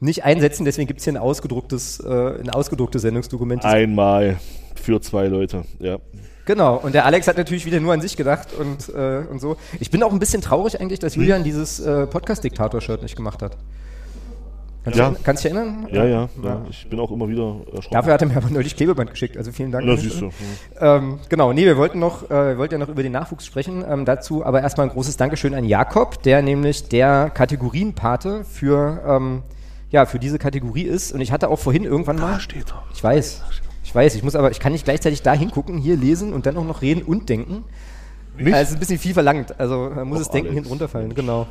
nicht 0.00 0.24
einsetzen. 0.24 0.64
Deswegen 0.64 0.88
gibt's 0.88 1.04
hier 1.04 1.12
ein 1.12 1.16
ausgedrucktes, 1.18 2.00
äh, 2.00 2.40
ein 2.40 2.50
ausgedrucktes 2.50 3.02
Sendungsdokument. 3.02 3.64
Einmal 3.64 4.40
für 4.74 5.00
zwei 5.00 5.28
Leute, 5.28 5.62
ja. 5.78 5.98
Genau, 6.46 6.78
und 6.78 6.96
der 6.96 7.06
Alex 7.06 7.28
hat 7.28 7.36
natürlich 7.36 7.64
wieder 7.64 7.78
nur 7.78 7.92
an 7.92 8.00
sich 8.00 8.16
gedacht 8.16 8.48
und, 8.58 8.88
äh, 8.88 9.22
und 9.30 9.40
so. 9.40 9.56
Ich 9.78 9.90
bin 9.92 10.02
auch 10.02 10.12
ein 10.12 10.18
bisschen 10.18 10.42
traurig 10.42 10.80
eigentlich, 10.80 10.98
dass 10.98 11.14
Julian 11.14 11.44
dieses 11.44 11.78
äh, 11.78 12.08
Podcast-Diktator-Shirt 12.08 13.02
nicht 13.02 13.14
gemacht 13.14 13.40
hat. 13.40 13.56
Kannst, 14.82 14.98
Ja. 14.98 15.10
du, 15.10 15.16
kannst 15.22 15.44
du 15.44 15.48
dich 15.48 15.56
erinnern? 15.56 15.86
Ja, 15.92 16.04
ja, 16.06 16.28
ja. 16.42 16.62
Ich 16.70 16.88
bin 16.88 16.98
auch 17.00 17.10
immer 17.10 17.28
wieder 17.28 17.56
erschrocken. 17.66 17.88
Dafür 17.92 18.14
hat 18.14 18.22
er 18.22 18.28
mir 18.28 18.36
aber 18.38 18.48
neulich 18.48 18.74
Klebeband 18.76 19.10
geschickt, 19.10 19.36
also 19.36 19.52
vielen 19.52 19.70
Dank. 19.70 19.84
Na, 19.84 19.92
der 19.92 20.00
siehst 20.02 20.20
du. 20.22 20.30
Ähm, 20.80 21.18
genau, 21.28 21.52
nee, 21.52 21.66
wir 21.66 21.76
wollten 21.76 21.98
noch, 21.98 22.24
äh, 22.30 22.48
wir 22.50 22.58
wollten 22.58 22.74
ja 22.74 22.78
noch 22.78 22.88
über 22.88 23.02
den 23.02 23.12
Nachwuchs 23.12 23.44
sprechen. 23.44 23.84
Ähm, 23.86 24.06
dazu 24.06 24.44
aber 24.44 24.62
erstmal 24.62 24.86
ein 24.86 24.92
großes 24.92 25.18
Dankeschön 25.18 25.54
an 25.54 25.64
Jakob, 25.64 26.22
der 26.22 26.40
nämlich 26.40 26.88
der 26.88 27.28
Kategorienpate 27.28 28.44
für, 28.44 29.02
ähm, 29.06 29.42
ja, 29.90 30.06
für 30.06 30.18
diese 30.18 30.38
Kategorie 30.38 30.84
ist. 30.84 31.12
Und 31.12 31.20
ich 31.20 31.30
hatte 31.30 31.48
auch 31.50 31.58
vorhin 31.58 31.84
irgendwann 31.84 32.16
mal. 32.16 32.32
Da 32.34 32.40
steht 32.40 32.70
er. 32.70 32.82
Ich 32.94 33.04
weiß. 33.04 33.42
Ich 33.84 33.94
weiß, 33.94 34.14
ich 34.14 34.22
muss 34.22 34.36
aber, 34.36 34.50
ich 34.50 34.60
kann 34.60 34.72
nicht 34.72 34.84
gleichzeitig 34.84 35.20
da 35.22 35.32
hingucken, 35.34 35.76
hier 35.76 35.96
lesen 35.96 36.32
und 36.32 36.46
dann 36.46 36.56
auch 36.56 36.64
noch 36.64 36.80
reden 36.80 37.02
und 37.02 37.28
denken. 37.28 37.64
Nicht? 38.38 38.54
Also 38.54 38.62
es 38.62 38.68
ist 38.70 38.76
ein 38.76 38.80
bisschen 38.80 38.98
viel 38.98 39.12
verlangt. 39.14 39.58
Also 39.60 39.90
man 39.94 40.08
muss 40.08 40.18
Och, 40.18 40.22
es 40.22 40.30
denken 40.30 40.46
Alex. 40.48 40.54
hinten 40.54 40.68
runterfallen, 40.70 41.14
genau. 41.14 41.46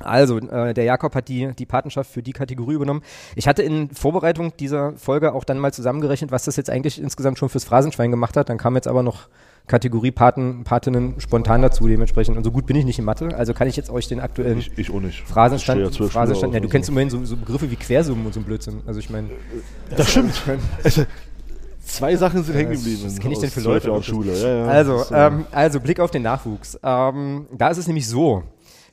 Also, 0.00 0.38
äh, 0.38 0.74
der 0.74 0.84
Jakob 0.84 1.14
hat 1.14 1.28
die, 1.28 1.52
die 1.54 1.66
Patenschaft 1.66 2.10
für 2.10 2.22
die 2.22 2.32
Kategorie 2.32 2.74
übernommen. 2.74 3.02
Ich 3.36 3.46
hatte 3.48 3.62
in 3.62 3.90
Vorbereitung 3.90 4.52
dieser 4.58 4.96
Folge 4.96 5.32
auch 5.32 5.44
dann 5.44 5.58
mal 5.58 5.72
zusammengerechnet, 5.72 6.30
was 6.30 6.44
das 6.44 6.56
jetzt 6.56 6.70
eigentlich 6.70 7.00
insgesamt 7.00 7.38
schon 7.38 7.48
fürs 7.48 7.64
Phrasenschwein 7.64 8.10
gemacht 8.10 8.36
hat. 8.36 8.48
Dann 8.48 8.58
kam 8.58 8.74
jetzt 8.74 8.88
aber 8.88 9.02
noch 9.02 9.28
Kategorie 9.66 10.10
Paten, 10.10 10.64
Patinnen 10.64 11.14
spontan 11.18 11.62
dazu 11.62 11.86
dementsprechend. 11.88 12.36
Und 12.36 12.44
so 12.44 12.50
gut 12.50 12.66
bin 12.66 12.76
ich 12.76 12.84
nicht 12.84 12.98
in 12.98 13.04
Mathe, 13.06 13.34
also 13.34 13.54
kann 13.54 13.66
ich 13.66 13.76
jetzt 13.76 13.88
euch 13.88 14.08
den 14.08 14.20
aktuellen 14.20 14.58
Ich, 14.58 14.76
ich 14.76 14.90
auch 14.90 15.00
nicht. 15.00 15.26
Phrasenstand, 15.26 15.88
Ich 15.90 15.98
ja 15.98 16.06
Phrasenstand 16.06 16.52
ja, 16.52 16.60
du 16.60 16.66
aus 16.66 16.72
kennst 16.72 16.90
immerhin 16.90 17.08
so, 17.08 17.24
so 17.24 17.36
Begriffe 17.36 17.70
wie 17.70 17.76
Quersummen 17.76 18.26
und 18.26 18.34
so 18.34 18.40
ein 18.40 18.44
Blödsinn. 18.44 18.82
Also 18.86 19.00
ich 19.00 19.08
meine. 19.08 19.28
Das 19.96 20.10
stimmt. 20.10 20.34
Also, 20.84 21.04
zwei 21.82 22.16
Sachen 22.16 22.44
sind 22.44 22.54
hängen 22.56 22.72
Was- 22.72 22.78
geblieben. 22.78 23.02
Was 23.06 23.18
kenne 23.20 23.32
ich 23.34 23.40
denn 23.40 23.50
für 23.50 23.60
aus 23.60 23.64
Leute? 23.66 23.88
Jahren 23.88 24.02
Schule. 24.02 24.32
Ja, 24.38 24.48
ja. 24.48 24.64
Also, 24.66 24.98
Das 24.98 25.10
äh, 25.10 25.26
ähm, 25.28 25.46
also 25.50 25.80
Blick 25.80 26.00
auf 26.00 26.10
den 26.10 26.22
Nachwuchs. 26.22 26.78
Ähm, 26.82 27.46
da 27.56 27.68
ist 27.68 27.78
es 27.78 27.86
nämlich 27.86 28.06
so. 28.06 28.42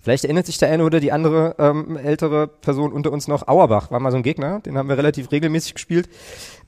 Vielleicht 0.02 0.24
erinnert 0.24 0.48
sich 0.48 0.58
der 0.58 0.70
eine 0.70 0.84
oder 0.84 1.00
die 1.00 1.12
andere 1.12 1.56
ähm, 1.60 1.96
ältere 1.96 2.48
Person 2.48 2.92
unter 2.92 3.12
uns 3.12 3.28
noch. 3.28 3.48
Auerbach 3.48 3.92
war 3.92 4.00
mal 4.00 4.12
so 4.12 4.18
ein 4.18 4.24
Gegner, 4.24 4.60
den 4.60 4.78
haben 4.78 4.90
wir 4.90 4.98
relativ 4.98 5.32
regelmäßig 5.32 5.76
gespielt. 5.76 6.10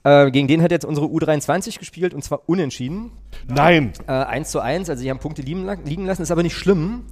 Äh, 0.04 0.30
gegen 0.30 0.48
den 0.48 0.62
hat 0.62 0.72
jetzt 0.72 0.86
unsere 0.86 1.08
U23 1.08 1.80
gespielt 1.80 2.14
und 2.14 2.24
zwar 2.24 2.48
unentschieden. 2.48 3.12
Nein! 3.48 3.94
Äh, 4.08 4.12
1 4.12 4.52
zu 4.52 4.60
1, 4.60 4.90
also 4.90 5.02
sie 5.02 5.10
haben 5.10 5.20
Punkte 5.20 5.42
liegen, 5.42 5.68
liegen 5.84 6.06
lassen, 6.06 6.22
ist 6.22 6.30
aber 6.30 6.44
nicht 6.44 6.56
schlimm, 6.56 7.06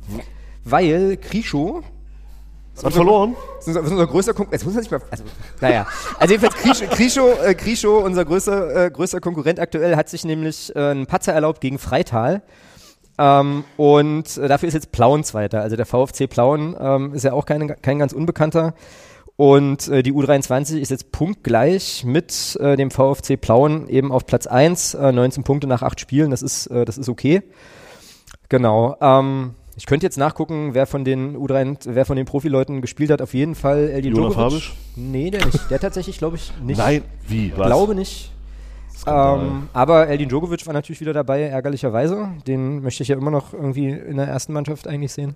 weil 0.63 1.17
Krischo 1.17 1.81
Hat 2.83 2.93
verloren? 2.93 3.35
Das 3.57 3.67
ist 3.67 3.77
unser, 3.77 3.95
das 3.95 4.09
größter 4.09 4.33
Konkurrent. 4.33 4.53
Jetzt 4.53 4.65
muss 4.65 4.75
man 4.75 4.83
sich 4.83 4.91
mal. 4.91 5.01
Also, 5.09 5.23
naja. 5.59 5.87
Also 6.19 6.33
jedenfalls 6.35 6.55
Krischo, 6.61 6.85
Krischo, 6.85 7.29
äh, 7.43 7.55
Krischo 7.55 7.97
unser 7.97 8.25
größter, 8.25 8.85
äh, 8.85 8.91
größter 8.91 9.21
Konkurrent 9.21 9.59
aktuell, 9.59 9.95
hat 9.95 10.07
sich 10.07 10.23
nämlich 10.23 10.75
äh, 10.75 10.79
einen 10.79 11.07
Patzer 11.07 11.33
erlaubt 11.33 11.61
gegen 11.61 11.79
Freital. 11.79 12.43
Ähm, 13.21 13.65
und 13.77 14.37
äh, 14.37 14.47
dafür 14.47 14.67
ist 14.67 14.73
jetzt 14.73 14.91
Plauen 14.91 15.23
Zweiter. 15.23 15.61
Also 15.61 15.75
der 15.75 15.85
VfC 15.85 16.25
Plauen 16.25 16.75
ähm, 16.79 17.13
ist 17.13 17.23
ja 17.23 17.33
auch 17.33 17.45
keine, 17.45 17.67
kein 17.67 17.99
ganz 17.99 18.13
unbekannter. 18.13 18.73
Und 19.35 19.87
äh, 19.89 20.01
die 20.01 20.11
U23 20.11 20.79
ist 20.79 20.89
jetzt 20.89 21.11
punktgleich 21.11 22.03
mit 22.03 22.57
äh, 22.59 22.75
dem 22.75 22.89
VfC 22.89 23.37
Plauen 23.37 23.87
eben 23.87 24.11
auf 24.11 24.25
Platz 24.25 24.47
1, 24.47 24.95
äh, 24.95 25.11
19 25.11 25.43
Punkte 25.43 25.67
nach 25.67 25.83
8 25.83 25.99
Spielen. 25.99 26.31
Das 26.31 26.41
ist, 26.41 26.65
äh, 26.67 26.83
das 26.83 26.97
ist 26.97 27.09
okay. 27.09 27.43
Genau. 28.49 28.97
Ähm, 28.99 29.53
ich 29.77 29.85
könnte 29.85 30.05
jetzt 30.05 30.17
nachgucken, 30.17 30.73
wer 30.73 30.87
von 30.87 31.05
den 31.05 31.37
U3, 31.37 31.77
wer 31.85 32.05
von 32.05 32.17
den 32.17 32.25
Profileuten 32.25 32.81
gespielt 32.81 33.11
hat. 33.11 33.21
Auf 33.21 33.35
jeden 33.35 33.53
Fall 33.53 33.89
Eldin 33.89 34.15
Jonas 34.15 34.33
Djokovic. 34.33 34.61
Fabisch? 34.63 34.73
Nee, 34.95 35.29
der 35.29 35.45
nicht. 35.45 35.69
Der 35.69 35.79
tatsächlich, 35.79 36.17
glaube 36.17 36.37
ich, 36.37 36.51
nicht. 36.63 36.77
Nein, 36.79 37.03
wie? 37.27 37.47
Ich 37.47 37.57
Was? 37.57 37.67
glaube 37.67 37.93
nicht. 37.95 38.31
Ähm, 39.07 39.69
aber 39.73 40.07
Eldin 40.07 40.29
Djokovic 40.29 40.65
war 40.67 40.73
natürlich 40.73 41.01
wieder 41.01 41.13
dabei, 41.13 41.41
ärgerlicherweise. 41.41 42.29
Den 42.47 42.81
möchte 42.83 43.03
ich 43.03 43.09
ja 43.09 43.17
immer 43.17 43.31
noch 43.31 43.53
irgendwie 43.53 43.89
in 43.89 44.17
der 44.17 44.27
ersten 44.27 44.53
Mannschaft 44.53 44.87
eigentlich 44.87 45.13
sehen. 45.13 45.35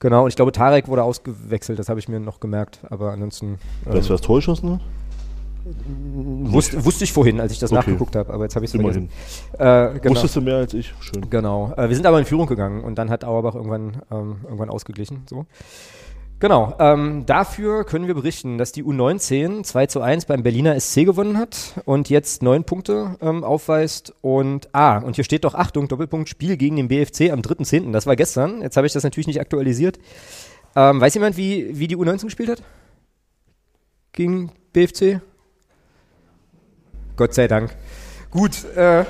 Genau, 0.00 0.22
und 0.22 0.28
ich 0.28 0.36
glaube, 0.36 0.50
Tarek 0.52 0.88
wurde 0.88 1.02
ausgewechselt, 1.02 1.78
das 1.78 1.88
habe 1.88 2.00
ich 2.00 2.08
mir 2.08 2.20
noch 2.20 2.40
gemerkt. 2.40 2.80
Aber 2.88 3.12
ansonsten. 3.12 3.58
ähm, 3.86 3.92
Weißt 3.92 4.06
du, 4.06 4.10
wer 4.10 4.16
das 4.16 4.20
Tor 4.22 4.36
geschossen 4.36 4.72
hat? 4.72 4.80
Wusste, 6.44 6.82
wusste 6.84 7.04
ich 7.04 7.12
vorhin, 7.12 7.38
als 7.38 7.52
ich 7.52 7.58
das 7.58 7.70
Okay. 7.70 7.80
nachgeguckt 7.80 8.16
habe, 8.16 8.32
aber 8.32 8.44
jetzt 8.44 8.56
habe 8.56 8.64
ich 8.64 8.70
es 8.70 8.80
Immerhin. 8.80 9.10
vergessen. 9.54 9.96
Äh, 9.96 10.00
genau. 10.00 10.14
Wusstest 10.14 10.36
du 10.36 10.40
mehr 10.40 10.56
als 10.56 10.72
ich? 10.72 10.94
Schön. 11.00 11.28
Genau. 11.28 11.74
Äh, 11.76 11.88
wir 11.90 11.94
sind 11.96 12.06
aber 12.06 12.18
in 12.18 12.24
Führung 12.24 12.46
gegangen 12.46 12.82
und 12.82 12.96
dann 12.96 13.10
hat 13.10 13.24
Auerbach 13.24 13.54
irgendwann, 13.54 14.00
ähm, 14.10 14.36
irgendwann 14.44 14.70
ausgeglichen. 14.70 15.22
So. 15.28 15.44
Genau. 16.40 16.74
Ähm, 16.78 17.26
dafür 17.26 17.84
können 17.84 18.06
wir 18.06 18.14
berichten, 18.14 18.56
dass 18.56 18.72
die 18.72 18.82
U19 18.82 19.62
2 19.62 19.86
zu 19.86 20.00
1 20.00 20.24
beim 20.24 20.42
Berliner 20.42 20.80
SC 20.80 21.04
gewonnen 21.04 21.36
hat 21.36 21.74
und 21.84 22.08
jetzt 22.08 22.42
neun 22.42 22.64
Punkte 22.64 23.16
ähm, 23.20 23.44
aufweist. 23.44 24.14
Und 24.22 24.70
ah, 24.72 24.96
und 24.96 25.16
hier 25.16 25.24
steht 25.24 25.44
doch 25.44 25.54
Achtung, 25.54 25.86
Doppelpunkt, 25.86 26.30
Spiel 26.30 26.56
gegen 26.56 26.76
den 26.76 26.88
BFC 26.88 27.30
am 27.30 27.40
3.10. 27.40 27.92
Das 27.92 28.06
war 28.06 28.16
gestern. 28.16 28.62
Jetzt 28.62 28.78
habe 28.78 28.86
ich 28.86 28.94
das 28.94 29.04
natürlich 29.04 29.26
nicht 29.26 29.40
aktualisiert. 29.40 29.98
Ähm, 30.74 30.98
weiß 30.98 31.12
jemand, 31.12 31.36
wie, 31.36 31.78
wie 31.78 31.88
die 31.88 31.96
U19 31.96 32.24
gespielt 32.24 32.48
hat? 32.48 32.62
Gegen 34.12 34.50
BFC? 34.72 35.20
Gott 37.16 37.34
sei 37.34 37.48
Dank. 37.48 37.76
Gut, 38.30 38.64
äh, 38.76 39.04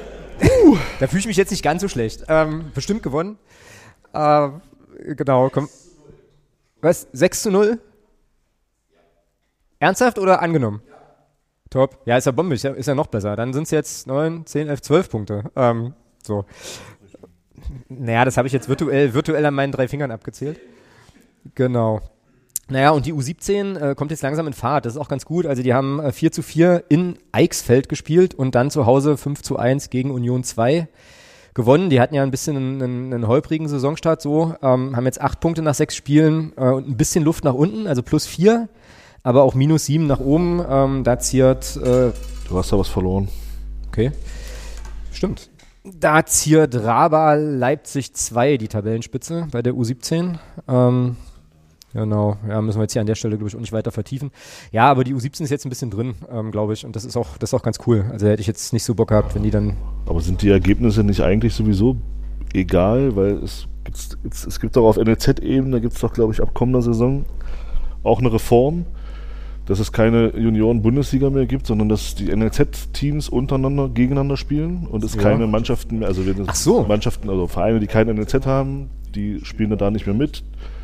da 0.98 1.06
fühle 1.06 1.20
ich 1.20 1.26
mich 1.28 1.36
jetzt 1.36 1.50
nicht 1.50 1.62
ganz 1.62 1.80
so 1.80 1.86
schlecht. 1.86 2.24
Ähm, 2.28 2.72
bestimmt 2.74 3.04
gewonnen. 3.04 3.38
Äh, 4.12 4.48
genau, 5.14 5.48
komm. 5.48 5.68
Was? 6.80 7.08
6 7.12 7.42
zu 7.42 7.50
0? 7.50 7.78
Ernsthaft 9.78 10.18
oder 10.18 10.42
angenommen? 10.42 10.82
Top. 11.70 11.98
Ja, 12.04 12.16
ist 12.16 12.26
ja 12.26 12.32
Bombe, 12.32 12.54
ist 12.54 12.64
ja, 12.64 12.72
ist 12.72 12.86
ja 12.86 12.94
noch 12.94 13.06
besser. 13.06 13.36
Dann 13.36 13.52
sind 13.52 13.64
es 13.64 13.70
jetzt 13.70 14.06
9, 14.06 14.44
10, 14.44 14.68
11, 14.68 14.82
12 14.82 15.08
Punkte. 15.08 15.44
Ähm, 15.54 15.94
so. 16.22 16.44
Naja, 17.88 18.24
das 18.24 18.36
habe 18.36 18.48
ich 18.48 18.52
jetzt 18.52 18.68
virtuell, 18.68 19.14
virtuell 19.14 19.44
an 19.46 19.54
meinen 19.54 19.72
drei 19.72 19.86
Fingern 19.86 20.10
abgezählt. 20.10 20.58
Genau. 21.54 22.00
Naja, 22.68 22.90
und 22.90 23.06
die 23.06 23.12
U17 23.12 23.76
äh, 23.76 23.94
kommt 23.94 24.10
jetzt 24.10 24.22
langsam 24.22 24.46
in 24.46 24.52
Fahrt. 24.52 24.84
Das 24.84 24.94
ist 24.94 24.98
auch 24.98 25.08
ganz 25.08 25.24
gut. 25.24 25.46
Also 25.46 25.62
die 25.62 25.74
haben 25.74 26.00
äh, 26.00 26.12
4 26.12 26.32
zu 26.32 26.42
4 26.42 26.84
in 26.88 27.18
Eichsfeld 27.32 27.88
gespielt 27.88 28.34
und 28.34 28.54
dann 28.54 28.70
zu 28.70 28.86
Hause 28.86 29.16
5 29.16 29.42
zu 29.42 29.56
1 29.56 29.90
gegen 29.90 30.10
Union 30.10 30.44
2 30.44 30.88
gewonnen. 31.54 31.90
Die 31.90 32.00
hatten 32.00 32.14
ja 32.14 32.22
ein 32.22 32.30
bisschen 32.30 32.56
einen, 32.56 32.82
einen, 32.82 33.14
einen 33.14 33.26
holprigen 33.26 33.68
Saisonstart 33.68 34.22
so, 34.22 34.54
ähm, 34.62 34.96
haben 34.96 35.06
jetzt 35.06 35.20
acht 35.20 35.40
Punkte 35.40 35.62
nach 35.62 35.74
sechs 35.74 35.96
Spielen 35.96 36.52
äh, 36.56 36.70
und 36.70 36.88
ein 36.88 36.96
bisschen 36.96 37.24
Luft 37.24 37.44
nach 37.44 37.54
unten, 37.54 37.86
also 37.86 38.02
plus 38.02 38.26
vier, 38.26 38.68
aber 39.22 39.42
auch 39.42 39.54
minus 39.54 39.86
sieben 39.86 40.06
nach 40.06 40.20
oben. 40.20 40.64
Ähm, 40.68 41.04
da 41.04 41.18
ziert 41.18 41.76
äh, 41.76 42.12
Du 42.50 42.58
hast 42.58 42.72
da 42.72 42.78
was 42.78 42.88
verloren. 42.88 43.28
Okay. 43.86 44.10
Stimmt. 45.12 45.50
Da 45.84 46.26
ziert 46.26 46.74
Raba 46.74 47.34
Leipzig 47.34 48.12
2 48.12 48.56
die 48.56 48.66
Tabellenspitze 48.66 49.46
bei 49.52 49.62
der 49.62 49.74
U17. 49.74 50.34
Ähm, 50.66 51.16
genau, 51.92 52.36
ja, 52.48 52.60
müssen 52.60 52.78
wir 52.78 52.82
jetzt 52.82 52.92
hier 52.92 53.00
an 53.00 53.06
der 53.06 53.14
Stelle, 53.14 53.36
glaube 53.36 53.48
ich, 53.48 53.56
auch 53.56 53.60
nicht 53.60 53.72
weiter 53.72 53.90
vertiefen. 53.92 54.30
Ja, 54.72 54.90
aber 54.90 55.04
die 55.04 55.14
U17 55.14 55.42
ist 55.42 55.50
jetzt 55.50 55.66
ein 55.66 55.70
bisschen 55.70 55.90
drin, 55.90 56.14
ähm, 56.30 56.50
glaube 56.50 56.72
ich, 56.72 56.84
und 56.84 56.96
das 56.96 57.04
ist 57.04 57.16
auch, 57.16 57.36
das 57.38 57.50
ist 57.50 57.54
auch 57.54 57.62
ganz 57.62 57.78
cool. 57.86 58.04
Also 58.10 58.26
hätte 58.26 58.40
ich 58.40 58.46
jetzt 58.46 58.72
nicht 58.72 58.84
so 58.84 58.94
Bock 58.94 59.08
gehabt, 59.08 59.34
wenn 59.34 59.42
die 59.42 59.50
dann. 59.50 59.76
Aber 60.06 60.20
sind 60.20 60.42
die 60.42 60.50
Ergebnisse 60.50 61.02
nicht 61.04 61.20
eigentlich 61.20 61.54
sowieso 61.54 61.96
egal? 62.54 63.16
Weil 63.16 63.34
es, 63.42 63.66
gibt's, 63.84 64.16
es, 64.30 64.46
es 64.46 64.60
gibt 64.60 64.76
doch 64.76 64.86
auf 64.88 64.96
NLZ-Ebene, 64.96 65.80
gibt 65.80 65.94
es 65.94 66.00
doch, 66.00 66.12
glaube 66.12 66.32
ich, 66.32 66.40
ab 66.42 66.54
kommender 66.54 66.82
Saison 66.82 67.24
auch 68.02 68.20
eine 68.20 68.32
Reform, 68.32 68.86
dass 69.66 69.78
es 69.78 69.92
keine 69.92 70.36
Junioren-Bundesliga 70.36 71.30
mehr 71.30 71.46
gibt, 71.46 71.66
sondern 71.66 71.88
dass 71.88 72.14
die 72.14 72.34
NLZ-Teams 72.34 73.28
untereinander 73.28 73.88
gegeneinander 73.88 74.36
spielen 74.36 74.86
und 74.90 75.04
es 75.04 75.14
Ja. 75.14 75.22
keine 75.22 75.46
Mannschaften 75.46 75.98
mehr, 75.98 76.08
also 76.08 76.26
wenn 76.26 76.48
es 76.48 76.64
so. 76.64 76.82
Mannschaften, 76.84 77.28
also 77.28 77.46
Vereine, 77.46 77.78
die 77.78 77.86
kein 77.86 78.08
NLZ 78.08 78.46
haben, 78.46 78.88
die 79.14 79.40
spielen 79.44 79.76
da 79.76 79.90
nicht 79.90 80.06
mehr 80.06 80.14
mit, 80.14 80.42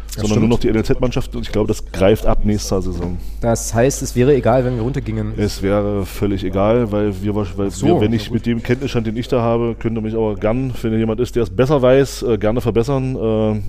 sondern 0.09 0.30
stimmt. 0.30 0.40
nur 0.40 0.48
noch 0.48 0.59
die 0.59 0.70
NLZ-Mannschaften 0.70 1.36
und 1.36 1.42
ich 1.42 1.52
glaube, 1.52 1.68
das 1.68 1.84
greift 1.92 2.26
ab 2.26 2.44
nächster 2.44 2.80
Saison. 2.82 3.18
Das 3.40 3.74
heißt, 3.74 4.02
es 4.02 4.16
wäre 4.16 4.34
egal, 4.34 4.64
wenn 4.64 4.76
wir 4.76 4.82
runtergingen. 4.82 5.34
Es 5.36 5.62
wäre 5.62 6.07
völlig 6.07 6.44
egal, 6.44 6.90
weil 6.92 7.22
wir, 7.22 7.34
weil 7.34 7.70
so, 7.70 7.86
wir 7.86 8.00
wenn 8.00 8.12
ich 8.12 8.30
mit 8.30 8.46
dem 8.46 8.62
Kenntnisstand, 8.62 9.07
den 9.07 9.16
ich 9.16 9.28
da 9.28 9.40
habe, 9.40 9.76
könnte 9.78 10.00
mich 10.00 10.14
aber 10.14 10.36
gern, 10.36 10.72
wenn 10.82 10.98
jemand 10.98 11.20
ist, 11.20 11.36
der 11.36 11.42
es 11.42 11.50
besser 11.50 11.82
weiß, 11.82 12.22
äh, 12.22 12.38
gerne 12.38 12.61
verbessern. 12.61 13.16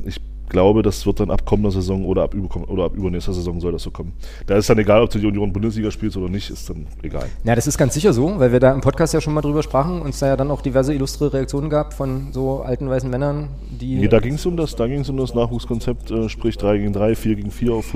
Äh, 0.05 0.09
ich 0.09 0.21
glaube, 0.50 0.82
das 0.82 1.06
wird 1.06 1.20
dann 1.20 1.32
ab 1.32 1.45
kommender 1.45 1.72
Saison 1.72 2.06
oder 2.06 2.24
ab, 2.24 2.36
oder 2.68 2.86
ab 2.86 2.95
übernächster 2.95 3.34
Saison 3.34 3.60
soll 3.60 3.72
das 3.72 3.84
so 3.84 3.91
kommen. 3.91 4.14
Da 4.45 4.56
ist 4.56 4.70
dann 4.70 4.78
egal, 4.78 5.02
ob 5.02 5.10
du 5.10 5.20
die 5.20 5.26
Union 5.26 5.52
Bundesliga 5.54 5.91
spielst 5.91 6.18
oder 6.18 6.30
nicht, 6.30 6.50
ist 6.50 6.70
dann 6.70 6.88
egal. 7.04 7.28
Ja, 7.43 7.56
das 7.56 7.68
ist 7.68 7.78
ganz 7.78 7.93
sicher 7.93 8.14
so, 8.14 8.39
weil 8.39 8.52
wir 8.52 8.60
da 8.60 8.72
im 8.74 8.82
Podcast 8.82 9.14
ja 9.14 9.22
schon 9.22 9.34
mal 9.34 9.41
drüber 9.41 9.64
sprachen 9.64 10.02
und 10.02 10.10
es 10.10 10.20
da 10.20 10.28
ja 10.28 10.38
dann 10.38 10.52
auch 10.52 10.62
diverse 10.62 10.93
illustre 10.93 11.34
Reaktionen 11.34 11.70
gab 11.70 11.93
von 11.93 12.32
so 12.32 12.62
alten 12.62 12.89
weißen 12.89 13.10
Männern, 13.10 13.50
die. 13.70 13.95
Nee, 13.95 14.08
da 14.08 14.20
ging 14.20 14.36
es 14.36 14.45
um 14.45 14.58
das, 14.58 14.76
da 14.76 14.88
ging 14.88 15.02
es 15.02 15.10
um 15.10 15.18
das 15.18 15.34
Nachwuchskonzept, 15.34 16.12
äh, 16.12 16.30
sprich 16.30 16.58
3 16.58 16.78
gegen 16.78 16.93
3, 16.93 17.16
4 17.16 17.36
gegen 17.36 17.52
4 17.52 17.74
auf, 17.74 17.95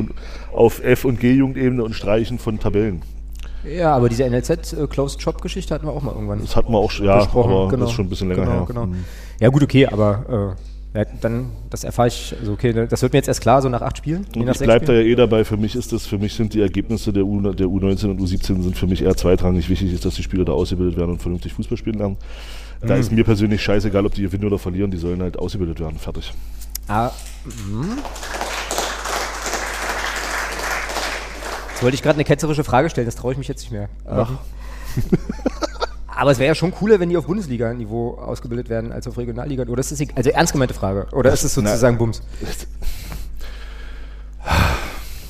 auf 0.54 0.84
F- 0.84 1.06
und 1.06 1.20
G-Jugendebene 1.20 1.84
und 1.84 1.94
Streichen 1.94 2.40
von 2.40 2.60
Tabellen. 2.60 3.02
Ja, 3.64 3.96
aber 3.96 4.10
diese 4.10 4.24
NLZ 4.28 4.74
äh, 4.74 4.88
hatten 4.88 5.86
wir 5.86 5.92
auch 5.92 6.02
mal 6.02 6.14
irgendwann. 6.14 6.42
Das 6.42 6.56
hatten 6.56 6.72
wir 6.72 6.80
auch 6.80 6.90
schon- 6.90 7.06
ja, 7.06 7.28
aber 7.34 7.70
das 7.78 7.90
ist 7.90 7.92
schon 7.92 8.06
ein 8.06 8.10
bisschen 8.10 8.30
länger 8.30 8.42
genau, 8.44 8.58
her. 8.58 8.66
Genau. 8.68 8.86
Mhm. 8.88 9.06
Ja 9.40 9.50
gut, 9.50 9.64
okay, 9.64 9.86
aber 9.86 10.56
äh, 10.58 10.71
ja, 10.94 11.06
dann 11.22 11.52
das 11.70 11.84
erfahre 11.84 12.10
ich. 12.10 12.36
Also 12.40 12.52
okay, 12.54 12.74
das 12.88 13.02
wird 13.02 13.14
mir 13.14 13.20
jetzt 13.20 13.28
erst 13.28 13.42
klar, 13.42 13.62
so 13.62 13.70
nach 13.70 13.82
acht 13.82 13.98
Spielen. 13.98 14.26
Und 14.36 14.50
ich 14.50 14.60
bleibe 14.60 14.86
da 14.86 14.94
ja 14.94 15.02
eh 15.02 15.16
dabei. 15.16 15.46
Für 15.46 15.58
mich 15.58 15.76
ist 15.76 15.94
das, 15.94 16.06
für 16.06 16.18
mich 16.18 16.34
sind 16.34 16.54
die 16.54 16.62
Ergebnisse 16.62 17.14
der, 17.14 17.26
U, 17.26 17.40
der 17.42 17.68
U19 17.68 18.10
und 18.12 18.20
U17 18.22 18.62
sind 18.62 18.78
für 18.78 18.88
mich 18.88 19.02
eher 19.02 19.16
zweitrangig. 19.16 19.70
Wichtig 19.70 19.94
ist, 19.94 20.04
dass 20.04 20.16
die 20.16 20.24
Spieler 20.24 20.44
da 20.46 20.52
ausgebildet 20.52 20.98
werden 20.98 21.12
und 21.12 21.22
vernünftig 21.22 21.54
Fußball 21.54 21.78
spielen 21.78 21.98
lernen. 21.98 22.18
Da 22.82 22.96
Mhm. 22.96 23.00
ist 23.02 23.12
mir 23.12 23.24
persönlich 23.24 23.62
scheißegal, 23.62 24.06
ob 24.06 24.14
die 24.16 24.24
gewinnen 24.24 24.44
oder 24.46 24.58
verlieren, 24.58 24.90
die 24.92 24.98
sollen 24.98 25.22
halt 25.22 25.38
ausgebildet 25.38 25.80
werden. 25.80 25.98
Fertig. 26.00 26.34
Ah, 26.88 27.12
mhm. 27.46 27.98
Jetzt 31.70 31.84
wollte 31.84 31.96
ich 31.96 32.02
gerade 32.04 32.16
eine 32.18 32.26
ketzerische 32.26 32.64
Frage 32.64 32.90
stellen, 32.90 33.06
das 33.06 33.16
traue 33.16 33.32
ich 33.34 33.38
mich 33.38 33.48
jetzt 33.48 33.62
nicht 33.62 33.72
mehr. 33.72 33.90
Ach. 34.06 34.32
Aber 36.22 36.30
es 36.30 36.38
wäre 36.38 36.50
ja 36.50 36.56
schon 36.56 36.70
cooler, 36.70 37.00
wenn 37.00 37.10
die 37.10 37.18
auf 37.18 37.26
Bundesliga-Niveau 37.26 38.12
ausgebildet 38.12 38.70
werden 38.70 38.92
als 38.92 39.08
auf 39.08 39.18
Regionalliga. 39.18 39.64
Oder 39.64 39.80
ist 39.80 39.92
das 39.92 40.08
also 40.14 40.30
ernst 40.30 40.54
gemeinte 40.54 40.76
Frage? 40.76 41.08
Oder 41.14 41.34
ist 41.34 41.44
es 41.44 41.56
sozusagen 41.56 41.98
Bums? 41.98 42.22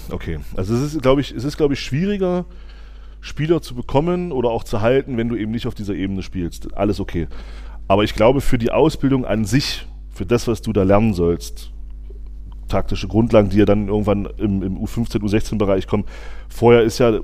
Okay, 0.10 0.40
also 0.58 0.76
es 0.76 0.94
ist, 0.94 1.02
glaube 1.02 1.22
ich, 1.22 1.32
es 1.32 1.46
ist, 1.46 1.56
glaube 1.56 1.76
ich, 1.76 1.80
schwieriger, 1.80 2.44
Spieler 3.22 3.62
zu 3.62 3.74
bekommen 3.74 4.34
oder 4.34 4.50
auch 4.50 4.66
zu 4.66 4.82
halten, 4.82 5.16
wenn 5.16 5.30
du 5.30 5.38
eben 5.38 5.52
nicht 5.52 5.66
auf 5.66 5.76
dieser 5.76 5.94
Ebene 5.94 6.24
spielst. 6.24 6.76
Alles 6.76 7.00
okay. 7.00 7.30
Aber 7.88 8.04
ich 8.04 8.14
glaube, 8.14 8.42
für 8.42 8.58
die 8.58 8.72
Ausbildung 8.72 9.24
an 9.24 9.46
sich, 9.46 9.88
für 10.10 10.26
das, 10.26 10.50
was 10.50 10.62
du 10.62 10.74
da 10.74 10.84
lernen 10.84 11.14
sollst, 11.14 11.72
taktische 12.68 13.08
Grundlagen, 13.08 13.50
die 13.50 13.60
ja 13.60 13.66
dann 13.66 13.88
irgendwann 13.88 14.26
im, 14.38 14.62
im 14.62 14.78
U15, 14.78 15.22
U16-Bereich 15.22 15.88
kommen. 15.88 16.04
Vorher 16.50 16.84
ist 16.84 16.98
ja 16.98 17.22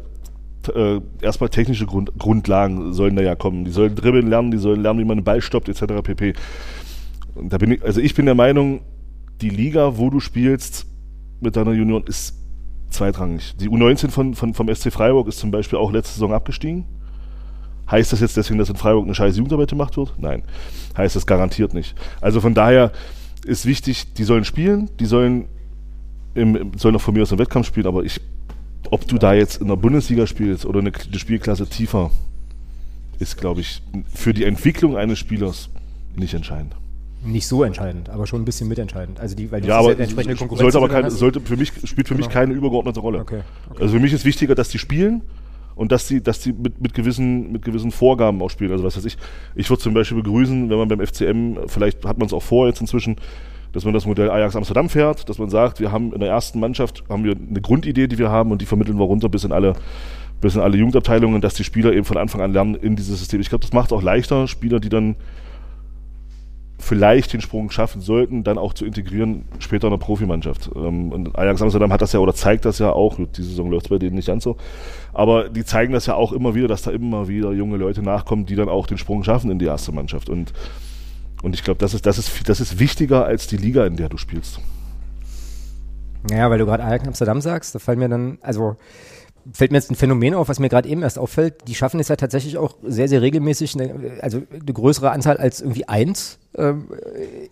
äh, 0.70 1.02
erstmal 1.22 1.50
technische 1.50 1.86
Grund, 1.86 2.12
Grundlagen 2.18 2.94
sollen 2.94 3.16
da 3.16 3.22
ja 3.22 3.36
kommen. 3.36 3.66
Die 3.66 3.72
sollen 3.72 3.96
dribbeln 3.96 4.28
lernen, 4.28 4.52
die 4.52 4.58
sollen 4.58 4.82
lernen, 4.82 5.00
wie 5.00 5.06
man 5.06 5.18
den 5.18 5.24
Ball 5.24 5.42
stoppt, 5.42 5.70
etc. 5.70 6.02
pp. 6.04 6.34
Und 7.36 7.54
da 7.54 7.58
bin 7.58 7.72
ich, 7.72 7.84
also 7.84 8.02
ich 8.02 8.16
bin 8.16 8.26
der 8.26 8.36
Meinung, 8.36 8.82
die 9.42 9.50
Liga, 9.50 9.98
wo 9.98 10.10
du 10.10 10.20
spielst 10.20 10.88
mit 11.40 11.56
deiner 11.56 11.72
Union, 11.72 12.04
ist 12.08 12.36
zweitrangig. 12.90 13.56
Die 13.58 13.70
U19 13.70 14.10
von, 14.10 14.34
von, 14.34 14.54
vom 14.54 14.74
SC 14.74 14.92
Freiburg 14.92 15.28
ist 15.28 15.40
zum 15.40 15.52
Beispiel 15.52 15.78
auch 15.78 15.92
letzte 15.92 16.14
Saison 16.14 16.34
abgestiegen. 16.34 16.86
Heißt 17.90 18.12
das 18.12 18.20
jetzt 18.20 18.36
deswegen, 18.36 18.60
dass 18.60 18.70
in 18.70 18.76
Freiburg 18.76 19.06
eine 19.06 19.16
scheiß 19.16 19.38
Jugendarbeit 19.38 19.70
gemacht 19.70 19.96
wird? 19.98 20.14
Nein. 20.18 20.44
Heißt 20.98 21.16
das 21.16 21.26
garantiert 21.26 21.74
nicht. 21.74 21.96
Also 22.20 22.42
von 22.42 22.54
daher 22.54 22.92
ist 23.46 23.66
wichtig, 23.66 24.14
die 24.14 24.24
sollen 24.24 24.44
spielen, 24.44 24.90
die 25.00 25.06
sollen, 25.06 25.48
im, 26.34 26.74
sollen 26.78 26.96
auch 26.96 27.02
von 27.02 27.14
mir 27.14 27.22
aus 27.22 27.32
im 27.32 27.40
Wettkampf 27.40 27.68
spielen, 27.68 27.88
aber 27.88 28.04
ich, 28.04 28.20
ob 28.92 29.08
du 29.08 29.18
da 29.18 29.34
jetzt 29.34 29.62
in 29.62 29.68
der 29.68 29.76
Bundesliga 29.76 30.28
spielst 30.28 30.66
oder 30.66 30.80
eine, 30.80 30.92
eine 30.92 31.20
Spielklasse 31.20 31.68
tiefer, 31.68 32.12
ist, 33.20 33.38
glaube 33.38 33.62
ich, 33.62 33.82
für 34.14 34.34
die 34.34 34.44
Entwicklung 34.44 34.98
eines 34.98 35.20
Spielers 35.20 35.70
nicht 36.16 36.34
entscheidend. 36.34 36.76
Nicht 37.24 37.48
so 37.48 37.64
entscheidend, 37.64 38.10
aber 38.10 38.28
schon 38.28 38.42
ein 38.42 38.46
bisschen 38.46 38.68
mitentscheidend. 38.68 39.20
Also 39.20 39.36
die, 39.36 39.52
weil 39.52 39.66
ja, 39.66 39.80
aber 39.80 39.98
entsprechende 39.98 40.36
Konkurrenz 40.36 40.62
sollte 40.62 40.78
aber 40.78 40.88
keine, 40.88 41.10
sollte 41.10 41.42
für 41.42 41.58
mich 41.58 41.70
spielt 41.84 42.08
für 42.08 42.14
genau. 42.14 42.26
mich 42.26 42.30
keine 42.30 42.54
übergeordnete 42.54 43.00
Rolle. 43.00 43.20
Okay, 43.20 43.42
okay. 43.70 43.82
Also 43.82 43.96
für 43.96 44.00
mich 44.00 44.14
ist 44.14 44.24
wichtiger, 44.24 44.54
dass 44.54 44.70
die 44.70 44.78
spielen 44.78 45.22
und 45.76 45.92
dass 45.92 46.08
die, 46.08 46.22
dass 46.22 46.40
die 46.40 46.54
mit, 46.54 46.80
mit 46.80 46.94
gewissen, 46.94 47.52
mit 47.52 47.66
gewissen 47.66 47.92
Vorgaben 47.92 48.42
auch 48.42 48.50
spielen. 48.50 48.72
Also 48.72 48.84
was 48.84 48.98
weiß 48.98 49.06
ich, 49.06 49.18
ich 49.56 49.70
würde 49.70 49.82
zum 49.82 49.94
Beispiel 49.94 50.18
begrüßen, 50.22 50.70
wenn 50.70 50.78
man 50.78 50.88
beim 50.88 51.06
FCM, 51.06 51.68
vielleicht 51.68 52.06
hat 52.06 52.20
man 52.20 52.28
es 52.28 52.34
auch 52.34 52.44
vor 52.44 52.68
jetzt 52.68 52.82
inzwischen, 52.82 53.18
dass 53.78 53.86
man 53.86 53.94
das 53.94 54.08
Modell 54.08 54.32
Ajax 54.32 54.56
Amsterdam 54.56 54.90
fährt, 54.90 55.30
dass 55.30 55.38
man 55.38 55.52
sagt, 55.52 55.80
wir 55.80 55.92
haben 55.92 56.12
in 56.12 56.20
der 56.20 56.30
ersten 56.30 56.60
Mannschaft 56.60 57.04
haben 57.10 57.24
wir 57.24 57.36
eine 57.36 57.62
Grundidee, 57.62 58.08
die 58.08 58.18
wir 58.18 58.32
haben 58.32 58.52
und 58.52 58.60
die 58.60 58.66
vermitteln 58.66 58.98
wir 58.98 59.06
runter 59.06 59.30
bis 59.30 59.44
in 59.44 59.52
alle 59.52 59.74
bis 60.42 60.56
in 60.56 60.62
alle 60.62 60.78
Jugendabteilungen, 60.78 61.42
dass 61.42 61.54
die 61.54 61.64
Spieler 61.64 61.94
eben 61.94 62.04
von 62.04 62.18
Anfang 62.18 62.42
an 62.42 62.54
lernen 62.54 62.74
in 62.74 62.96
dieses 62.96 63.20
System. 63.20 63.40
Ich 63.40 63.50
glaube, 63.50 63.62
das 63.62 63.74
macht 63.74 63.94
auch 63.94 64.02
leichter, 64.02 64.48
Spieler, 64.48 64.80
die 64.80 64.90
dann 64.90 65.16
vielleicht 66.80 67.34
den 67.34 67.42
Sprung 67.42 67.70
schaffen 67.70 68.02
sollten, 68.02 68.44
dann 68.44 68.58
auch 68.58 68.74
zu 68.74 68.84
integrieren 68.84 69.46
später 69.60 69.88
in 69.88 69.92
der 69.92 70.00
Profimannschaft. 70.00 70.72
Ähm, 70.76 71.12
und 71.12 71.38
Ajax 71.38 71.62
Amsterdam 71.62 71.94
hat 71.94 72.02
das 72.02 72.14
ja 72.14 72.20
oder 72.20 72.34
zeigt 72.34 72.66
das 72.66 72.80
ja 72.80 72.92
auch, 72.92 73.16
die 73.18 73.44
Saison 73.44 73.70
läuft 73.70 73.90
bei 73.90 74.00
denen 74.00 74.16
nicht 74.16 74.28
ganz 74.28 74.44
so, 74.44 74.58
aber 75.14 75.50
die 75.50 75.66
zeigen 75.66 75.94
das 75.94 76.08
ja 76.08 76.16
auch 76.16 76.34
immer 76.34 76.56
wieder, 76.56 76.68
dass 76.68 76.82
da 76.82 76.90
immer 76.90 77.28
wieder 77.28 77.52
junge 77.52 77.78
Leute 77.78 78.02
nachkommen, 78.02 78.48
die 78.48 78.56
dann 78.56 78.70
auch 78.70 78.88
den 78.88 78.98
Sprung 78.98 79.24
schaffen 79.24 79.52
in 79.52 79.60
die 79.60 79.66
erste 79.66 79.92
Mannschaft. 79.92 80.30
Und, 80.30 80.52
und 81.44 81.54
ich 81.54 81.64
glaube, 81.64 81.80
das 81.80 81.94
ist, 81.94 82.06
das, 82.06 82.18
ist, 82.18 82.50
das 82.50 82.60
ist 82.60 82.80
wichtiger 82.80 83.26
als 83.26 83.48
die 83.48 83.58
Liga, 83.58 83.86
in 83.86 83.96
der 83.96 84.10
du 84.10 84.18
spielst. 84.18 84.60
Naja, 86.30 86.50
weil 86.50 86.60
du 86.60 86.66
gerade 86.66 86.84
Ajax 86.84 87.08
Amsterdam 87.08 87.42
sagst, 87.42 87.76
da 87.76 87.80
fallen 87.80 88.00
mir 88.00 88.10
dann, 88.10 88.38
also 88.42 88.76
fällt 89.54 89.72
mir 89.72 89.78
jetzt 89.78 89.92
ein 89.92 89.96
Phänomen 89.96 90.34
auf, 90.34 90.50
was 90.50 90.60
mir 90.60 90.70
gerade 90.70 90.90
eben 90.90 91.04
erst 91.04 91.20
auffällt. 91.20 91.68
Die 91.68 91.76
schaffen 91.76 92.00
es 92.00 92.08
ja 92.08 92.16
tatsächlich 92.16 92.58
auch 92.58 92.76
sehr, 92.84 93.08
sehr 93.08 93.22
regelmäßig, 93.22 93.76
eine, 93.76 94.22
also 94.22 94.42
eine 94.52 94.74
größere 94.74 95.12
Anzahl 95.12 95.38
als 95.38 95.62
irgendwie 95.62 95.88
eins 95.88 96.40
ähm, 96.56 96.88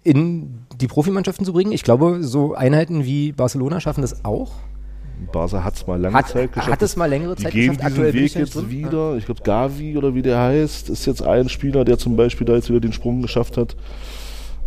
in 0.03 0.65
die 0.79 0.87
Profimannschaften 0.87 1.45
zu 1.45 1.53
bringen. 1.53 1.71
Ich 1.71 1.83
glaube, 1.83 2.17
so 2.21 2.53
Einheiten 2.53 3.05
wie 3.05 3.31
Barcelona 3.31 3.79
schaffen 3.79 4.01
das 4.01 4.25
auch. 4.25 4.53
Barca 5.31 5.63
hat 5.63 5.75
es 5.75 5.87
mal 5.87 5.99
lange 5.99 6.15
hat, 6.15 6.29
Zeit 6.29 6.51
geschafft. 6.51 6.71
Hat 6.71 6.81
es 6.81 6.95
mal 6.95 7.05
längere 7.05 7.35
Zeit 7.35 7.53
die 7.53 7.57
gehen 7.57 7.73
geschafft. 7.75 7.85
Aktuell 7.85 8.13
Weg 8.13 8.35
jetzt 8.35 8.55
drin. 8.55 8.69
wieder. 8.69 9.15
Ich 9.17 9.25
glaube, 9.25 9.41
Gavi 9.43 9.97
oder 9.97 10.15
wie 10.15 10.21
der 10.21 10.39
heißt, 10.39 10.89
ist 10.89 11.05
jetzt 11.05 11.21
ein 11.21 11.49
Spieler, 11.49 11.85
der 11.85 11.97
zum 11.97 12.15
Beispiel 12.15 12.45
da 12.45 12.53
jetzt 12.55 12.69
wieder 12.69 12.79
den 12.79 12.93
Sprung 12.93 13.21
geschafft 13.21 13.57
hat. 13.57 13.75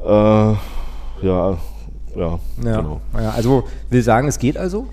Äh, 0.05 0.09
ja, 0.09 0.59
ja, 1.23 1.59
ja, 2.17 2.41
genau. 2.57 3.01
Ja, 3.15 3.31
also 3.31 3.65
will 3.91 4.03
sagen, 4.03 4.29
es 4.29 4.39
geht 4.39 4.57
also. 4.57 4.89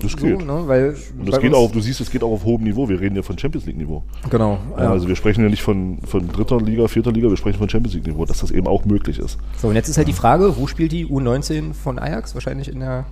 Das 0.00 0.12
so, 0.12 0.18
geht. 0.18 0.44
Ne? 0.44 0.64
Weil 0.66 0.96
und 1.18 1.28
das 1.28 1.40
geht 1.40 1.54
auch, 1.54 1.70
du 1.70 1.80
siehst, 1.80 2.00
es 2.00 2.10
geht 2.10 2.24
auch 2.24 2.32
auf 2.32 2.44
hohem 2.44 2.64
Niveau. 2.64 2.88
Wir 2.88 3.00
reden 3.00 3.14
ja 3.14 3.22
von 3.22 3.38
Champions 3.38 3.64
League 3.64 3.76
Niveau. 3.76 4.02
Genau. 4.28 4.58
Ja. 4.76 4.90
Also 4.90 5.06
wir 5.06 5.14
sprechen 5.14 5.42
ja 5.42 5.48
nicht 5.48 5.62
von, 5.62 5.98
von 6.04 6.26
dritter 6.28 6.60
Liga, 6.60 6.88
vierter 6.88 7.12
Liga, 7.12 7.28
wir 7.28 7.36
sprechen 7.36 7.58
von 7.58 7.68
Champions 7.68 7.94
League 7.94 8.06
Niveau, 8.06 8.24
dass 8.24 8.40
das 8.40 8.50
eben 8.50 8.66
auch 8.66 8.84
möglich 8.84 9.20
ist. 9.20 9.38
So, 9.56 9.68
und 9.68 9.76
jetzt 9.76 9.88
ist 9.88 9.96
halt 9.96 10.08
die 10.08 10.12
Frage, 10.12 10.56
wo 10.56 10.66
spielt 10.66 10.90
die 10.90 11.06
U19 11.06 11.74
von 11.74 11.98
Ajax? 12.00 12.34
Wahrscheinlich 12.34 12.68
in 12.68 12.80
der 12.80 13.06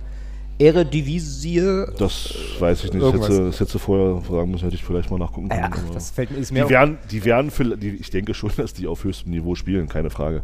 Eredivisie. 0.59 1.85
Das 1.97 2.33
weiß 2.59 2.85
ich 2.85 2.93
nicht. 2.93 3.03
Irgendwas. 3.03 3.29
Hätte, 3.29 3.45
das 3.45 3.59
hätte 3.59 3.79
vorher 3.79 4.21
fragen 4.21 4.51
müssen, 4.51 4.63
hätte 4.63 4.75
ich 4.75 4.83
vielleicht 4.83 5.11
mal 5.11 5.19
nachgucken 5.19 5.49
können. 5.49 5.61
Ja, 5.61 5.93
das 5.93 6.11
fällt 6.11 6.31
mir 6.31 6.37
ist 6.37 6.51
mehr 6.51 6.65
die 6.65 6.69
werden, 6.71 6.97
die 7.11 7.25
werden 7.25 7.51
für, 7.51 7.77
die, 7.77 7.89
ich 7.89 8.09
denke 8.09 8.33
schon, 8.33 8.51
dass 8.57 8.73
die 8.73 8.87
auf 8.87 9.03
höchstem 9.03 9.31
Niveau 9.31 9.55
spielen, 9.55 9.87
keine 9.87 10.09
Frage. 10.09 10.43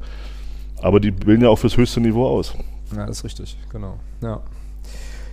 Aber 0.82 1.00
die 1.00 1.12
bilden 1.12 1.44
ja 1.44 1.50
auch 1.50 1.58
fürs 1.58 1.78
höchste 1.78 2.02
Niveau 2.02 2.28
aus. 2.28 2.54
Ja, 2.96 3.06
das 3.06 3.18
ist 3.18 3.24
richtig, 3.24 3.58
genau. 3.72 3.98
Ja. 4.22 4.42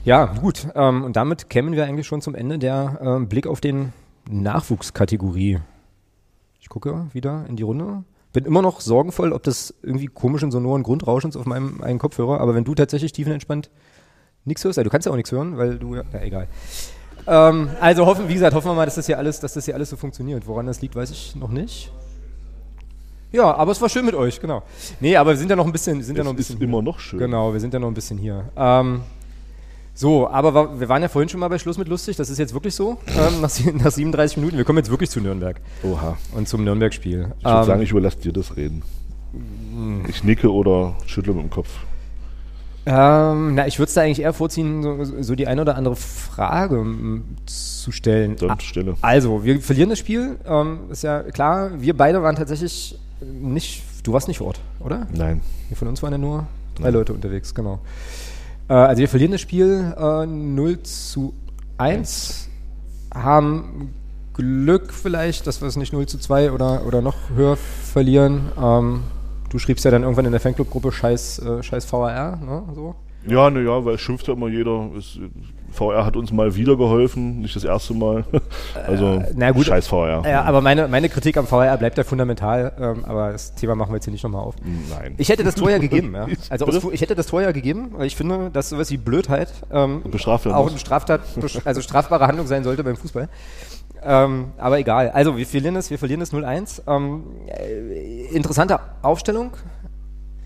Ja, 0.05 0.27
gut. 0.27 0.67
Ähm, 0.75 1.05
und 1.05 1.17
damit 1.17 1.51
kämen 1.51 1.75
wir 1.75 1.85
eigentlich 1.85 2.07
schon 2.07 2.23
zum 2.23 2.35
Ende 2.35 2.59
der 2.59 2.99
ähm, 3.03 3.29
Blick 3.29 3.47
auf 3.47 3.61
den 3.61 3.93
Nachwuchskategorie. 4.31 5.59
Ich 6.61 6.69
gucke 6.69 7.09
wieder 7.13 7.45
in 7.49 7.57
die 7.57 7.65
Runde. 7.65 8.05
Bin 8.33 8.45
immer 8.45 8.63
noch 8.63 8.81
sorgenvoll, 8.81 9.33
ob 9.33 9.43
das 9.43 9.75
irgendwie 9.83 10.07
komischen 10.07 10.51
sonoren 10.51 10.85
Grundrauschens 10.85 11.37
auf 11.37 11.47
meinem 11.47 11.83
einen 11.83 11.99
Kopfhörer, 11.99 12.41
aber 12.41 12.55
wenn 12.55 12.65
du 12.65 12.75
tatsächlich 12.75 13.13
tiefenentspannt 13.13 13.71
nichts 14.45 14.65
hörst, 14.65 14.77
ja, 14.77 14.85
du 14.85 14.91
kannst 14.91 15.07
ja 15.07 15.13
auch 15.13 15.17
nichts 15.17 15.33
hören, 15.33 15.59
weil 15.59 15.79
du 15.79 15.97
ja, 15.97 16.03
ja 16.13 16.21
egal. 16.23 16.49
Ähm, 17.27 17.71
also 17.81 18.07
hoffen, 18.07 18.29
wie 18.29 18.35
gesagt, 18.35 18.55
hoffen 18.55 18.69
wir 18.69 18.75
mal, 18.75 18.85
dass 18.87 18.97
das 18.97 19.07
hier 19.07 19.19
alles, 19.19 19.41
dass 19.41 19.55
das 19.55 19.65
hier 19.65 19.75
alles 19.75 19.91
so 19.91 19.97
funktioniert. 19.97 20.47
Woran 20.47 20.67
das 20.67 20.81
liegt, 20.81 20.97
weiß 20.97 21.11
ich 21.11 21.37
noch 21.37 21.51
nicht. 21.51 21.93
Ja, 23.33 23.55
aber 23.55 23.73
es 23.73 23.81
war 23.81 23.89
schön 23.89 24.05
mit 24.05 24.15
euch, 24.15 24.41
genau. 24.41 24.63
Nee, 24.99 25.17
aber 25.17 25.31
wir 25.31 25.37
sind 25.37 25.49
ja 25.49 25.57
noch 25.57 25.67
ein 25.67 25.73
bisschen, 25.73 26.03
sind 26.03 26.15
es 26.15 26.19
ja 26.19 26.25
noch 26.25 26.33
ein 26.33 26.37
bisschen. 26.37 26.57
Ist 26.57 26.63
immer 26.63 26.83
noch 26.83 26.99
schön. 26.99 27.21
Genau, 27.21 27.53
wir 27.53 27.61
sind 27.61 27.73
ja 27.73 27.79
noch 27.79 27.89
ein 27.89 27.95
bisschen 27.95 28.19
hier. 28.19 28.45
Ähm, 28.57 29.03
so, 29.95 30.29
aber 30.29 30.81
wir 30.81 30.89
waren 30.89 31.03
ja 31.03 31.09
vorhin 31.09 31.29
schon 31.29 31.41
mal 31.41 31.49
bei 31.49 31.59
Schluss 31.59 31.79
mit 31.79 31.87
lustig, 31.87 32.17
das 32.17 32.31
ist 32.31 32.39
jetzt 32.39 32.55
wirklich 32.55 32.75
so, 32.75 32.99
ähm, 33.07 33.41
nach, 33.41 33.51
nach, 33.75 33.91
37 33.91 34.39
Minuten. 34.39 34.57
Wir 34.57 34.65
kommen 34.65 34.79
jetzt 34.79 34.91
wirklich 34.91 35.11
zu 35.11 35.21
Nürnberg. 35.21 35.61
Oha. 35.83 36.17
Und 36.35 36.49
zum 36.49 36.65
Nürnberg-Spiel. 36.65 37.33
Ich 37.39 37.45
würde 37.45 37.59
ähm, 37.59 37.65
sagen, 37.65 37.83
ich 37.83 37.91
überlasse 37.91 38.19
dir 38.19 38.33
das 38.33 38.57
Reden. 38.57 38.83
Ich 40.09 40.25
nicke 40.25 40.53
oder 40.53 40.97
schüttle 41.07 41.33
mit 41.33 41.45
dem 41.45 41.51
Kopf. 41.51 41.69
Ähm, 42.87 43.55
na, 43.55 43.67
ich 43.67 43.79
würde 43.79 43.89
es 43.89 43.95
da 43.95 44.03
eigentlich 44.03 44.23
eher 44.23 44.33
vorziehen, 44.33 44.83
so, 44.83 45.23
so, 45.23 45.35
die 45.35 45.47
eine 45.47 45.61
oder 45.61 45.77
andere 45.77 45.97
Frage 45.97 46.85
zu 47.47 47.93
stellen. 47.93 48.37
Dann 48.37 48.59
stelle. 48.61 48.95
Also, 49.03 49.45
wir 49.45 49.61
verlieren 49.61 49.91
das 49.91 49.99
Spiel, 49.99 50.39
ähm, 50.47 50.81
ist 50.91 51.03
ja 51.03 51.23
klar. 51.23 51.71
Wir 51.81 51.97
beide 51.97 52.23
waren 52.23 52.37
tatsächlich 52.37 52.99
nicht, 53.21 53.83
du 54.03 54.13
warst 54.13 54.29
nicht 54.29 54.39
vor 54.39 54.49
Ort, 54.49 54.61
oder? 54.81 55.07
Nein. 55.13 55.43
Wir 55.69 55.77
von 55.77 55.89
uns 55.89 56.03
waren 56.03 56.13
ja 56.13 56.19
nur 56.19 56.47
drei 56.75 56.85
Nein. 56.85 56.95
Leute 56.95 57.13
unterwegs, 57.13 57.55
genau. 57.55 57.81
Äh, 58.69 58.75
also 58.75 59.01
wir 59.01 59.09
verlieren 59.09 59.33
das 59.33 59.43
Spiel 59.43 59.95
äh, 59.99 60.27
0 60.27 60.83
zu 60.83 61.35
1, 61.77 62.49
haben 63.15 63.93
Glück 64.33 64.95
vielleicht, 64.95 65.47
dass 65.47 65.61
wir 65.61 65.69
es 65.69 65.77
nicht 65.77 65.93
0 65.93 66.07
zu 66.07 66.19
2 66.19 66.53
oder, 66.53 66.87
oder 66.87 67.03
noch 67.03 67.17
höher 67.35 67.57
verlieren. 67.57 68.53
Ähm, 68.59 69.03
du 69.51 69.59
schriebst 69.59 69.85
ja 69.85 69.91
dann 69.91 70.03
irgendwann 70.03 70.25
in 70.25 70.33
der 70.33 70.41
Fanclub-Gruppe 70.41 70.91
Scheiß, 70.93 71.41
äh, 71.41 71.63
Scheiß 71.63 71.93
VAR, 71.93 72.37
ne? 72.37 72.63
So. 72.75 72.95
Ja, 73.27 73.51
naja, 73.51 73.85
weil 73.85 73.97
es 73.97 74.01
schimpft 74.01 74.29
ja 74.29 74.33
immer 74.33 74.49
jeder. 74.49 74.91
Es, 74.97 75.19
VR 75.73 76.05
hat 76.05 76.17
uns 76.17 76.33
mal 76.33 76.57
wieder 76.57 76.77
geholfen, 76.77 77.41
nicht 77.41 77.55
das 77.55 77.65
erste 77.65 77.95
Mal. 77.95 78.25
also, 78.87 79.23
äh, 79.39 79.53
gut, 79.53 79.67
scheiß 79.67 79.87
VR. 79.87 80.23
Ja, 80.27 80.43
aber 80.43 80.61
meine, 80.61 80.89
meine 80.89 81.09
Kritik 81.09 81.37
am 81.37 81.47
VR 81.47 81.77
bleibt 81.77 81.97
ja 81.97 82.05
fundamental, 82.05 82.73
ähm, 82.81 83.05
aber 83.05 83.33
das 83.33 83.55
Thema 83.55 83.75
machen 83.75 83.91
wir 83.91 83.97
jetzt 83.97 84.05
hier 84.05 84.13
nicht 84.13 84.25
nochmal 84.25 84.43
auf. 84.43 84.57
Nein. 84.65 85.15
Ich 85.19 85.29
hätte 85.29 85.45
das 85.45 85.55
Tor 85.55 85.71
ja 85.71 85.79
gegeben, 85.79 86.15
ja. 86.15 86.27
Also 86.49 86.67
aus, 86.67 86.93
ich 86.93 87.01
hätte 87.01 87.15
das 87.15 87.27
Tor 87.27 87.43
ja 87.43 87.53
gegeben, 87.53 87.91
weil 87.93 88.07
ich 88.07 88.17
finde, 88.17 88.51
dass 88.51 88.71
sowas 88.71 88.91
wie 88.91 88.97
Blödheit 88.97 89.53
ähm, 89.71 90.03
auch 90.05 90.69
eine 90.69 90.79
Straftat, 90.79 91.21
also 91.65 91.81
strafbare 91.81 92.27
Handlung 92.27 92.47
sein 92.47 92.65
sollte 92.65 92.83
beim 92.83 92.97
Fußball. 92.97 93.29
Ähm, 94.03 94.53
aber 94.59 94.79
egal. 94.79 95.11
Also 95.11 95.37
wir 95.37 95.47
verlieren 95.47 95.77
es, 95.77 95.91
wir 95.91 95.99
verlieren 95.99 96.23
es 96.23 96.33
0-1. 96.33 96.83
Ähm, 96.87 97.25
äh, 97.47 98.35
interessante 98.35 98.79
Aufstellung, 99.03 99.53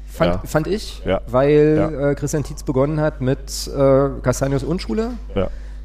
fand, 0.06 0.34
ja. 0.34 0.42
fand 0.44 0.66
ich, 0.66 1.02
ja. 1.04 1.20
weil 1.26 1.76
ja. 1.76 2.10
äh, 2.10 2.14
Christian 2.14 2.42
Tietz 2.42 2.62
begonnen 2.62 3.00
hat 3.00 3.20
mit 3.20 3.68
äh, 3.68 4.08
Castanios 4.22 4.64
Unschule 4.64 5.12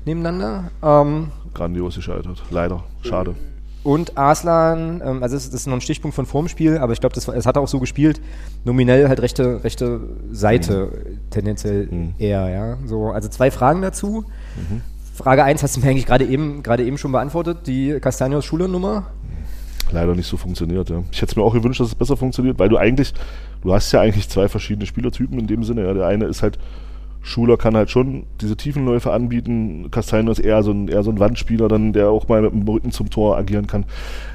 nebeneinander. 0.06 0.72
Ähm, 0.82 1.32
Grandios 1.54 1.96
gescheitert, 1.96 2.42
leider, 2.50 2.84
schade. 3.02 3.36
Und 3.82 4.18
Arslan, 4.18 5.02
ähm, 5.04 5.24
also 5.24 5.36
das, 5.36 5.50
das, 5.50 5.62
ist 5.62 5.68
noch 5.68 5.76
ein 5.76 5.82
Stichpunkt 5.82 6.14
von 6.14 6.26
vorm 6.26 6.50
Spiel, 6.50 6.78
aber 6.78 6.92
ich 6.92 7.00
glaube, 7.00 7.16
das, 7.16 7.26
das 7.26 7.46
hat 7.46 7.56
er 7.56 7.62
auch 7.62 7.68
so 7.68 7.80
gespielt, 7.80 8.20
nominell 8.66 9.08
halt 9.08 9.22
rechte, 9.22 9.64
rechte 9.64 10.02
Seite 10.32 10.88
mhm. 10.88 11.30
tendenziell 11.30 11.88
mhm. 11.90 12.14
eher, 12.20 12.50
ja. 12.50 12.78
So, 12.86 13.08
also 13.08 13.30
zwei 13.30 13.52
Fragen 13.52 13.82
dazu. 13.82 14.26
Mhm. 14.58 14.82
Frage 15.20 15.44
1 15.44 15.62
hast 15.62 15.76
du 15.76 15.82
mir 15.82 15.90
eigentlich 15.90 16.06
gerade 16.06 16.26
eben, 16.26 16.64
eben 16.66 16.98
schon 16.98 17.12
beantwortet, 17.12 17.68
die 17.68 18.00
Castanios 18.00 18.46
Schulernummer 18.46 19.06
leider 19.92 20.16
nicht 20.16 20.28
so 20.28 20.38
funktioniert. 20.38 20.90
Ja. 20.90 21.04
Ich 21.12 21.22
hätte 21.22 21.32
es 21.32 21.36
mir 21.36 21.44
auch 21.44 21.54
gewünscht, 21.54 21.80
dass 21.80 21.88
es 21.90 21.96
besser 21.96 22.18
funktioniert, 22.18 22.60
weil 22.60 22.70
du 22.70 22.78
eigentlich, 22.78 23.14
du 23.62 23.74
hast 23.74 23.92
ja 23.92 24.02
eigentlich 24.02 24.30
zwei 24.30 24.48
verschiedene 24.48 24.86
Spielertypen 24.86 25.40
in 25.40 25.48
dem 25.48 25.64
Sinne. 25.64 25.84
Ja. 25.86 25.94
Der 25.94 26.06
eine 26.08 26.26
ist 26.26 26.42
halt 26.42 26.58
Schuler 27.22 27.58
kann 27.58 27.76
halt 27.76 27.90
schon 27.90 28.26
diese 28.40 28.56
Tiefenläufe 28.56 29.12
anbieten. 29.12 29.92
Castellano 29.92 30.32
ist 30.32 30.40
eher 30.40 30.64
so 30.64 30.72
ein, 30.72 30.88
eher 30.88 31.04
so 31.04 31.12
ein 31.12 31.20
Wandspieler, 31.20 31.68
dann, 31.68 31.94
der 31.94 32.10
auch 32.10 32.28
mal 32.28 32.42
mit 32.42 32.54
dem 32.54 32.68
Rücken 32.68 32.92
zum 32.92 33.10
Tor 33.10 33.38
agieren 33.38 33.68
kann. 33.68 33.86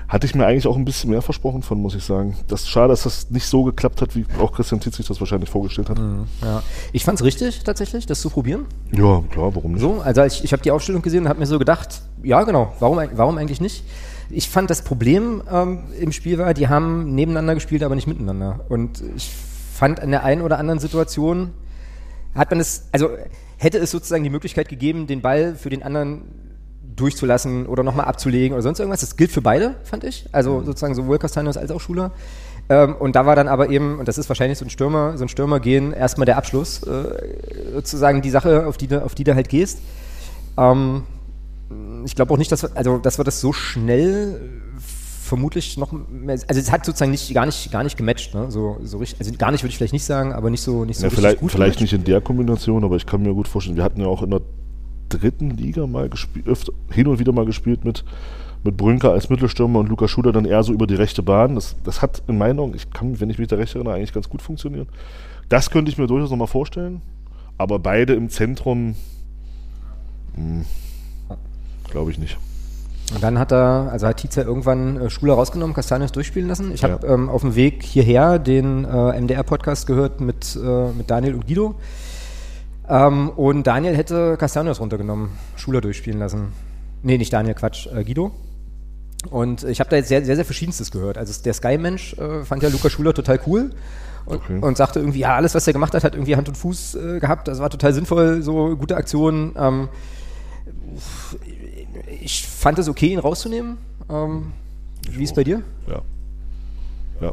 Hatte 0.07 0.26
ich 0.26 0.35
mir 0.35 0.47
eigentlich 0.47 0.66
auch 0.66 0.76
ein 0.76 0.85
bisschen 0.85 1.11
mehr 1.11 1.22
versprochen 1.22 1.62
von, 1.62 1.80
muss 1.80 1.95
ich 1.95 2.05
sagen. 2.05 2.37
Das 2.47 2.62
ist 2.62 2.68
schade, 2.68 2.89
dass 2.89 3.05
das 3.05 3.30
nicht 3.30 3.47
so 3.47 3.64
geklappt 3.64 4.03
hat, 4.03 4.14
wie 4.14 4.26
auch 4.39 4.53
Christian 4.53 4.80
Titz 4.80 4.97
sich 4.97 5.07
das 5.07 5.18
wahrscheinlich 5.18 5.49
vorgestellt 5.49 5.89
hat. 5.89 5.99
Mhm, 5.99 6.26
ja. 6.43 6.62
Ich 6.93 7.05
fand 7.05 7.18
es 7.18 7.24
richtig, 7.24 7.64
tatsächlich, 7.64 8.05
das 8.05 8.20
zu 8.20 8.28
probieren. 8.28 8.66
Ja, 8.93 9.22
klar, 9.30 9.55
warum 9.55 9.72
nicht? 9.72 9.80
So, 9.80 10.03
also 10.03 10.22
ich, 10.22 10.45
ich 10.45 10.53
habe 10.53 10.62
die 10.62 10.70
Aufstellung 10.70 11.01
gesehen 11.01 11.24
und 11.24 11.28
habe 11.30 11.41
mir 11.41 11.47
so 11.47 11.59
gedacht, 11.59 12.03
ja 12.22 12.43
genau, 12.43 12.74
warum, 12.80 13.01
warum 13.14 13.39
eigentlich 13.39 13.62
nicht? 13.62 13.85
Ich 14.30 14.49
fand 14.49 14.68
das 14.70 14.82
Problem 14.82 15.43
ähm, 15.51 15.80
im 15.99 16.12
Spiel 16.12 16.39
war, 16.39 16.55
die 16.55 16.68
haben 16.68 17.14
nebeneinander 17.14 17.55
gespielt, 17.55 17.82
aber 17.82 17.95
nicht 17.95 18.07
miteinander. 18.07 18.61
Und 18.68 19.03
ich 19.16 19.30
fand 19.74 19.99
in 19.99 20.11
der 20.11 20.22
einen 20.22 20.43
oder 20.43 20.59
anderen 20.59 20.80
Situation 20.80 21.51
hat 22.35 22.51
man 22.51 22.61
es, 22.61 22.89
also 22.93 23.11
hätte 23.59 23.78
es 23.78 23.91
sozusagen 23.91 24.24
die 24.24 24.30
Möglichkeit 24.30 24.68
gegeben, 24.68 25.07
den 25.07 25.20
Ball 25.22 25.55
für 25.55 25.70
den 25.70 25.82
anderen 25.82 26.22
durchzulassen 26.97 27.66
oder 27.66 27.82
nochmal 27.82 28.07
abzulegen 28.07 28.55
oder 28.55 28.62
sonst 28.62 28.78
irgendwas. 28.78 29.01
Das 29.01 29.16
gilt 29.16 29.32
für 29.32 29.43
beide, 29.43 29.76
fand 29.85 30.05
ich. 30.05 30.26
Also 30.32 30.62
sozusagen 30.62 30.95
sowohl 30.95 31.18
Castanos 31.18 31.57
als 31.57 31.70
auch 31.70 31.80
Schuler. 31.80 32.12
Ähm, 32.68 32.95
und 32.97 33.16
da 33.16 33.26
war 33.26 33.37
dann 33.37 33.49
aber 33.49 33.68
eben, 33.68 33.99
und 33.99 34.09
das 34.09 34.16
ist 34.18 34.28
wahrscheinlich 34.28 34.59
so 34.59 34.64
ein 34.64 34.70
Stürmer, 34.70 35.18
so 35.18 35.24
ein 35.24 35.28
Stürmer 35.28 35.61
gehen, 35.61 35.93
erstmal 35.93 36.24
der 36.24 36.39
Abschluss, 36.39 36.82
äh, 36.82 37.72
sozusagen 37.72 38.22
die 38.22 38.30
Sache, 38.30 38.66
auf 38.66 38.76
die 38.76 38.87
du, 38.87 39.05
auf 39.05 39.14
die 39.14 39.24
du 39.24 39.35
halt 39.35 39.49
gehst. 39.49 39.80
Ähm, 40.57 41.03
ich 42.05 42.14
glaube 42.14 42.32
auch 42.32 42.39
nicht, 42.39 42.53
dass 42.53 42.62
wir, 42.62 42.70
also, 42.74 42.99
dass 42.99 43.18
wir 43.18 43.24
das 43.24 43.41
so 43.41 43.53
schnell 43.53 44.41
vermutlich 45.24 45.78
noch 45.78 45.92
mehr, 45.92 46.38
also 46.46 46.60
es 46.60 46.70
hat 46.70 46.84
sozusagen 46.84 47.10
nicht, 47.10 47.32
gar 47.32 47.46
nicht, 47.46 47.72
gar 47.72 47.82
nicht 47.82 47.96
gematcht, 47.96 48.34
ne? 48.34 48.50
so, 48.50 48.76
so 48.82 48.98
richtig, 48.98 49.18
also 49.18 49.32
gar 49.36 49.50
nicht 49.50 49.62
würde 49.62 49.70
ich 49.70 49.78
vielleicht 49.78 49.94
nicht 49.94 50.04
sagen, 50.04 50.32
aber 50.32 50.50
nicht 50.50 50.60
so, 50.60 50.84
nicht 50.84 50.98
so 50.98 51.06
ja, 51.06 51.10
vielleicht, 51.10 51.40
gut 51.40 51.50
Vielleicht 51.50 51.78
gematcht. 51.78 51.92
nicht 51.92 52.00
in 52.00 52.04
der 52.04 52.20
Kombination, 52.20 52.84
aber 52.84 52.96
ich 52.96 53.06
kann 53.06 53.22
mir 53.22 53.32
gut 53.32 53.48
vorstellen, 53.48 53.76
wir 53.76 53.84
hatten 53.84 54.00
ja 54.00 54.06
auch 54.06 54.22
in 54.22 54.30
der 54.30 54.42
dritten 55.08 55.50
Liga 55.50 55.86
mal 55.86 56.08
gespielt, 56.10 56.46
hin 56.90 57.06
und 57.06 57.18
wieder 57.18 57.32
mal 57.32 57.46
gespielt 57.46 57.84
mit, 57.84 58.04
mit 58.64 58.76
Brünker 58.76 59.12
als 59.12 59.30
Mittelstürmer 59.30 59.80
und 59.80 59.88
Lukas 59.88 60.10
Schuder 60.10 60.32
dann 60.32 60.44
eher 60.44 60.62
so 60.62 60.72
über 60.72 60.86
die 60.86 60.94
rechte 60.94 61.22
Bahn. 61.22 61.54
Das, 61.54 61.76
das 61.84 62.02
hat 62.02 62.22
in 62.26 62.36
meiner 62.36 62.54
Meinung, 62.54 62.74
ich 62.74 62.90
kann, 62.90 63.18
wenn 63.18 63.30
ich 63.30 63.38
mich 63.38 63.48
da 63.48 63.56
recht 63.56 63.74
erinnere, 63.74 63.94
eigentlich 63.94 64.12
ganz 64.12 64.28
gut 64.28 64.42
funktioniert. 64.42 64.88
Das 65.48 65.70
könnte 65.70 65.90
ich 65.90 65.96
mir 65.96 66.06
durchaus 66.06 66.30
nochmal 66.30 66.48
vorstellen, 66.48 67.00
aber 67.56 67.78
beide 67.78 68.14
im 68.14 68.28
Zentrum, 68.28 68.94
hm, 70.34 70.64
glaube 71.90 72.10
ich 72.10 72.18
nicht. 72.18 72.36
Und 73.14 73.22
dann 73.22 73.38
hat 73.38 73.52
er, 73.52 73.88
also 73.92 74.08
hat 74.08 74.16
Tietze 74.16 74.42
irgendwann 74.42 75.00
äh, 75.00 75.10
Schuler 75.10 75.34
rausgenommen, 75.34 75.74
Castanius 75.74 76.10
durchspielen 76.12 76.48
lassen. 76.48 76.72
Ich 76.72 76.82
habe 76.82 77.06
ja. 77.06 77.14
ähm, 77.14 77.28
auf 77.28 77.42
dem 77.42 77.54
Weg 77.54 77.82
hierher 77.82 78.38
den 78.38 78.84
äh, 78.84 79.20
MDR-Podcast 79.20 79.86
gehört 79.86 80.20
mit, 80.20 80.56
äh, 80.56 80.88
mit 80.88 81.10
Daniel 81.10 81.34
und 81.34 81.46
Guido. 81.46 81.76
Ähm, 82.88 83.30
und 83.30 83.66
Daniel 83.66 83.96
hätte 83.96 84.36
Castanius 84.36 84.80
runtergenommen, 84.80 85.30
Schuler 85.56 85.80
durchspielen 85.80 86.18
lassen. 86.18 86.52
Nee, 87.02 87.16
nicht 87.18 87.32
Daniel, 87.32 87.54
Quatsch, 87.54 87.86
äh, 87.86 88.02
Guido. 88.02 88.32
Und 89.30 89.62
ich 89.64 89.80
habe 89.80 89.88
da 89.90 89.96
jetzt 89.96 90.08
sehr, 90.08 90.24
sehr, 90.24 90.36
sehr 90.36 90.44
Verschiedenstes 90.44 90.90
gehört. 90.90 91.16
Also 91.16 91.40
der 91.42 91.54
Sky-Mensch 91.54 92.14
äh, 92.14 92.44
fand 92.44 92.62
ja 92.62 92.68
Lukas 92.68 92.92
Schuler 92.92 93.14
total 93.14 93.40
cool 93.46 93.70
und, 94.26 94.36
okay. 94.36 94.58
und, 94.60 94.76
sagte 94.76 94.98
irgendwie, 94.98 95.20
ja, 95.20 95.36
alles, 95.36 95.54
was 95.54 95.66
er 95.66 95.72
gemacht 95.72 95.94
hat, 95.94 96.04
hat 96.04 96.14
irgendwie 96.14 96.36
Hand 96.36 96.48
und 96.48 96.56
Fuß 96.56 96.94
äh, 96.96 97.20
gehabt. 97.20 97.48
Das 97.48 97.60
war 97.60 97.70
total 97.70 97.94
sinnvoll, 97.94 98.42
so 98.42 98.76
gute 98.76 98.96
Aktionen. 98.96 99.54
Ähm, 99.56 99.88
ich 102.24 102.46
fand 102.46 102.78
es 102.78 102.88
okay, 102.88 103.12
ihn 103.12 103.18
rauszunehmen. 103.18 103.76
Ähm, 104.08 104.52
wie 105.10 105.22
ist 105.22 105.30
es 105.30 105.36
bei 105.36 105.44
dir? 105.44 105.62
Ja. 105.86 106.00
Ja, 107.20 107.32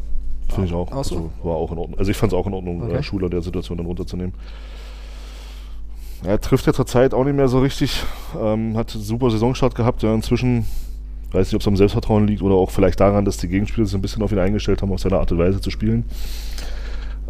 finde 0.49 0.67
ich 0.67 0.73
auch. 0.73 0.91
auch 0.91 1.03
so? 1.03 1.15
also, 1.15 1.31
war 1.43 1.55
auch 1.55 1.71
in 1.71 1.77
Ordnung. 1.77 1.97
Also 1.97 2.11
ich 2.11 2.17
fand 2.17 2.33
es 2.33 2.37
auch 2.37 2.45
in 2.45 2.53
Ordnung, 2.53 2.83
okay. 2.83 3.01
Schuler 3.01 3.29
der 3.29 3.41
Situation 3.41 3.77
dann 3.77 3.87
runterzunehmen. 3.87 4.33
Er 6.23 6.39
trifft 6.39 6.67
ja 6.67 6.73
zurzeit 6.73 7.13
auch 7.13 7.23
nicht 7.23 7.35
mehr 7.35 7.47
so 7.47 7.59
richtig. 7.59 8.03
Ähm, 8.39 8.77
hat 8.77 8.93
einen 8.93 9.03
super 9.03 9.31
Saisonstart 9.31 9.73
gehabt. 9.73 10.03
Ja, 10.03 10.13
inzwischen 10.13 10.65
weiß 11.31 11.47
nicht, 11.47 11.55
ob 11.55 11.61
es 11.61 11.67
am 11.67 11.77
Selbstvertrauen 11.77 12.27
liegt 12.27 12.41
oder 12.41 12.55
auch 12.55 12.69
vielleicht 12.69 12.99
daran, 12.99 13.25
dass 13.25 13.37
die 13.37 13.47
Gegenspieler 13.47 13.85
sich 13.85 13.95
ein 13.95 14.01
bisschen 14.01 14.21
auf 14.21 14.31
ihn 14.31 14.39
eingestellt 14.39 14.81
haben, 14.81 14.91
auf 14.91 14.99
seine 14.99 15.17
Art 15.17 15.31
und 15.31 15.37
Weise 15.37 15.61
zu 15.61 15.71
spielen. 15.71 16.03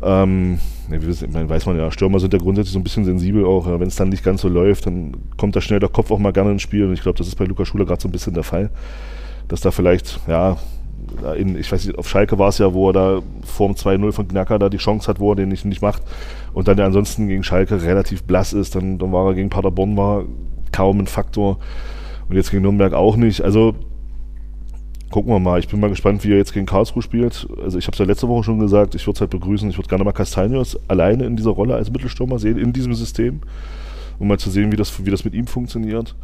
Ähm, 0.03 0.59
meine, 0.89 1.49
weiß 1.49 1.65
man 1.65 1.77
ja, 1.77 1.91
Stürmer 1.91 2.19
sind 2.19 2.33
ja 2.33 2.39
grundsätzlich 2.39 2.73
so 2.73 2.79
ein 2.79 2.83
bisschen 2.83 3.05
sensibel 3.05 3.45
auch. 3.45 3.67
Wenn 3.67 3.87
es 3.87 3.95
dann 3.95 4.09
nicht 4.09 4.23
ganz 4.23 4.41
so 4.41 4.49
läuft, 4.49 4.85
dann 4.85 5.15
kommt 5.37 5.55
da 5.55 5.61
schnell 5.61 5.79
der 5.79 5.89
Kopf 5.89 6.11
auch 6.11 6.19
mal 6.19 6.33
gerne 6.33 6.51
ins 6.51 6.61
Spiel. 6.61 6.85
Und 6.85 6.93
ich 6.93 7.01
glaube, 7.01 7.17
das 7.17 7.27
ist 7.27 7.35
bei 7.35 7.45
Lukas 7.45 7.67
Schuler 7.67 7.85
gerade 7.85 8.01
so 8.01 8.07
ein 8.07 8.11
bisschen 8.11 8.33
der 8.33 8.43
Fall. 8.43 8.69
Dass 9.47 9.61
da 9.61 9.71
vielleicht, 9.71 10.19
ja, 10.27 10.57
in, 11.37 11.57
ich 11.57 11.71
weiß 11.71 11.85
nicht, 11.85 11.97
auf 11.97 12.07
Schalke 12.07 12.37
war 12.39 12.49
es 12.49 12.57
ja, 12.57 12.73
wo 12.73 12.89
er 12.89 12.93
da 12.93 13.21
vorm 13.43 13.73
2-0 13.73 14.11
von 14.11 14.27
Knacker 14.27 14.59
da 14.59 14.69
die 14.69 14.77
Chance 14.77 15.07
hat, 15.07 15.19
wo 15.19 15.31
er 15.31 15.35
den 15.35 15.49
nicht, 15.49 15.65
nicht 15.65 15.81
macht. 15.81 16.01
Und 16.53 16.67
dann 16.67 16.77
der 16.77 16.85
ansonsten 16.85 17.27
gegen 17.27 17.43
Schalke 17.43 17.81
relativ 17.83 18.23
blass 18.23 18.53
ist. 18.53 18.75
Dann, 18.75 18.97
dann 18.97 19.11
war 19.11 19.27
er 19.27 19.33
gegen 19.33 19.49
Paderborn 19.49 19.97
war 19.97 20.23
kaum 20.71 20.99
ein 20.99 21.07
Faktor. 21.07 21.59
Und 22.29 22.35
jetzt 22.35 22.51
gegen 22.51 22.63
Nürnberg 22.63 22.93
auch 22.93 23.17
nicht. 23.17 23.41
Also 23.41 23.75
gucken 25.11 25.31
wir 25.31 25.39
mal. 25.39 25.59
Ich 25.59 25.67
bin 25.67 25.79
mal 25.79 25.89
gespannt, 25.89 26.23
wie 26.23 26.31
er 26.31 26.37
jetzt 26.37 26.53
gegen 26.53 26.65
Karlsruhe 26.65 27.03
spielt. 27.03 27.47
Also 27.61 27.77
ich 27.77 27.85
habe 27.85 27.93
es 27.93 27.99
ja 27.99 28.05
letzte 28.05 28.27
Woche 28.27 28.45
schon 28.45 28.59
gesagt, 28.59 28.95
ich 28.95 29.05
würde 29.05 29.17
es 29.17 29.21
halt 29.21 29.29
begrüßen. 29.29 29.69
Ich 29.69 29.77
würde 29.77 29.89
gerne 29.89 30.03
mal 30.03 30.13
Castaños 30.13 30.77
alleine 30.87 31.25
in 31.25 31.35
dieser 31.35 31.51
Rolle 31.51 31.75
als 31.75 31.91
Mittelstürmer 31.91 32.39
sehen, 32.39 32.57
in 32.57 32.73
diesem 32.73 32.93
System, 32.93 33.41
um 34.17 34.27
mal 34.27 34.39
zu 34.39 34.49
sehen, 34.49 34.71
wie 34.71 34.77
das, 34.77 35.05
wie 35.05 35.11
das 35.11 35.23
mit 35.23 35.33
ihm 35.33 35.45
funktioniert. 35.47 36.15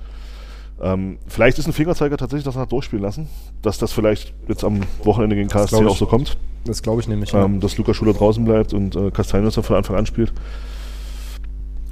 Ähm, 0.82 1.18
vielleicht 1.28 1.58
ist 1.58 1.68
ein 1.68 1.74
Fingerzeiger 1.74 2.18
tatsächlich, 2.18 2.46
dass 2.46 2.56
er 2.56 2.62
hat 2.62 2.72
durchspielen 2.72 3.04
lassen, 3.04 3.28
dass 3.62 3.78
das 3.78 3.92
vielleicht 3.94 4.34
jetzt 4.48 4.64
am 4.64 4.82
Wochenende 5.04 5.36
gegen 5.36 5.50
KSC 5.50 5.84
auch 5.86 5.98
so 5.98 6.06
kommt. 6.06 6.38
Das 6.66 6.82
glaube 6.82 7.02
ich 7.02 7.08
nämlich. 7.08 7.34
Ähm, 7.34 7.56
ja. 7.56 7.60
Dass 7.60 7.78
Lukas 7.78 7.98
Schuler 7.98 8.14
draußen 8.14 8.44
bleibt 8.46 8.74
und 8.74 8.96
äh, 8.96 9.10
Castaños 9.10 9.56
dann 9.56 9.64
von 9.64 9.76
Anfang 9.76 9.96
an 9.96 10.06
spielt. 10.06 10.34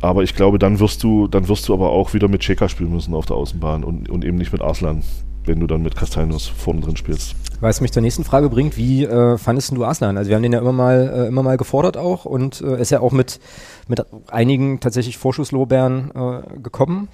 Aber 0.01 0.21
ich 0.21 0.35
glaube, 0.35 0.59
dann 0.59 0.79
wirst 0.79 1.03
du, 1.03 1.27
dann 1.27 1.47
wirst 1.47 1.67
du 1.67 1.73
aber 1.73 1.89
auch 1.89 2.13
wieder 2.13 2.27
mit 2.27 2.41
Cheka 2.41 2.69
spielen 2.69 2.91
müssen 2.91 3.15
auf 3.15 3.25
der 3.25 3.35
Außenbahn 3.37 3.83
und, 3.83 4.09
und 4.09 4.23
eben 4.23 4.37
nicht 4.37 4.51
mit 4.51 4.61
Arslan 4.61 5.01
wenn 5.47 5.59
du 5.59 5.67
dann 5.67 5.81
mit 5.81 5.95
Castaños 5.95 6.49
vorne 6.49 6.81
drin 6.81 6.97
spielst. 6.97 7.35
Was 7.61 7.81
mich 7.81 7.91
zur 7.91 8.01
nächsten 8.01 8.23
Frage 8.23 8.49
bringt, 8.49 8.77
wie 8.77 9.05
äh, 9.05 9.37
fandest 9.37 9.71
du 9.71 9.85
Arslan? 9.85 10.17
Also 10.17 10.29
wir 10.29 10.35
haben 10.35 10.43
den 10.43 10.53
ja 10.53 10.59
immer 10.59 10.73
mal, 10.73 11.11
äh, 11.13 11.27
immer 11.27 11.43
mal 11.43 11.57
gefordert 11.57 11.97
auch 11.97 12.25
und 12.25 12.61
äh, 12.61 12.81
ist 12.81 12.91
ja 12.91 12.99
auch 12.99 13.11
mit, 13.11 13.39
mit 13.87 14.05
einigen 14.27 14.79
tatsächlich 14.79 15.17
Vorschusslorbeeren 15.17 16.11
äh, 16.11 16.59
gekommen. 16.59 17.07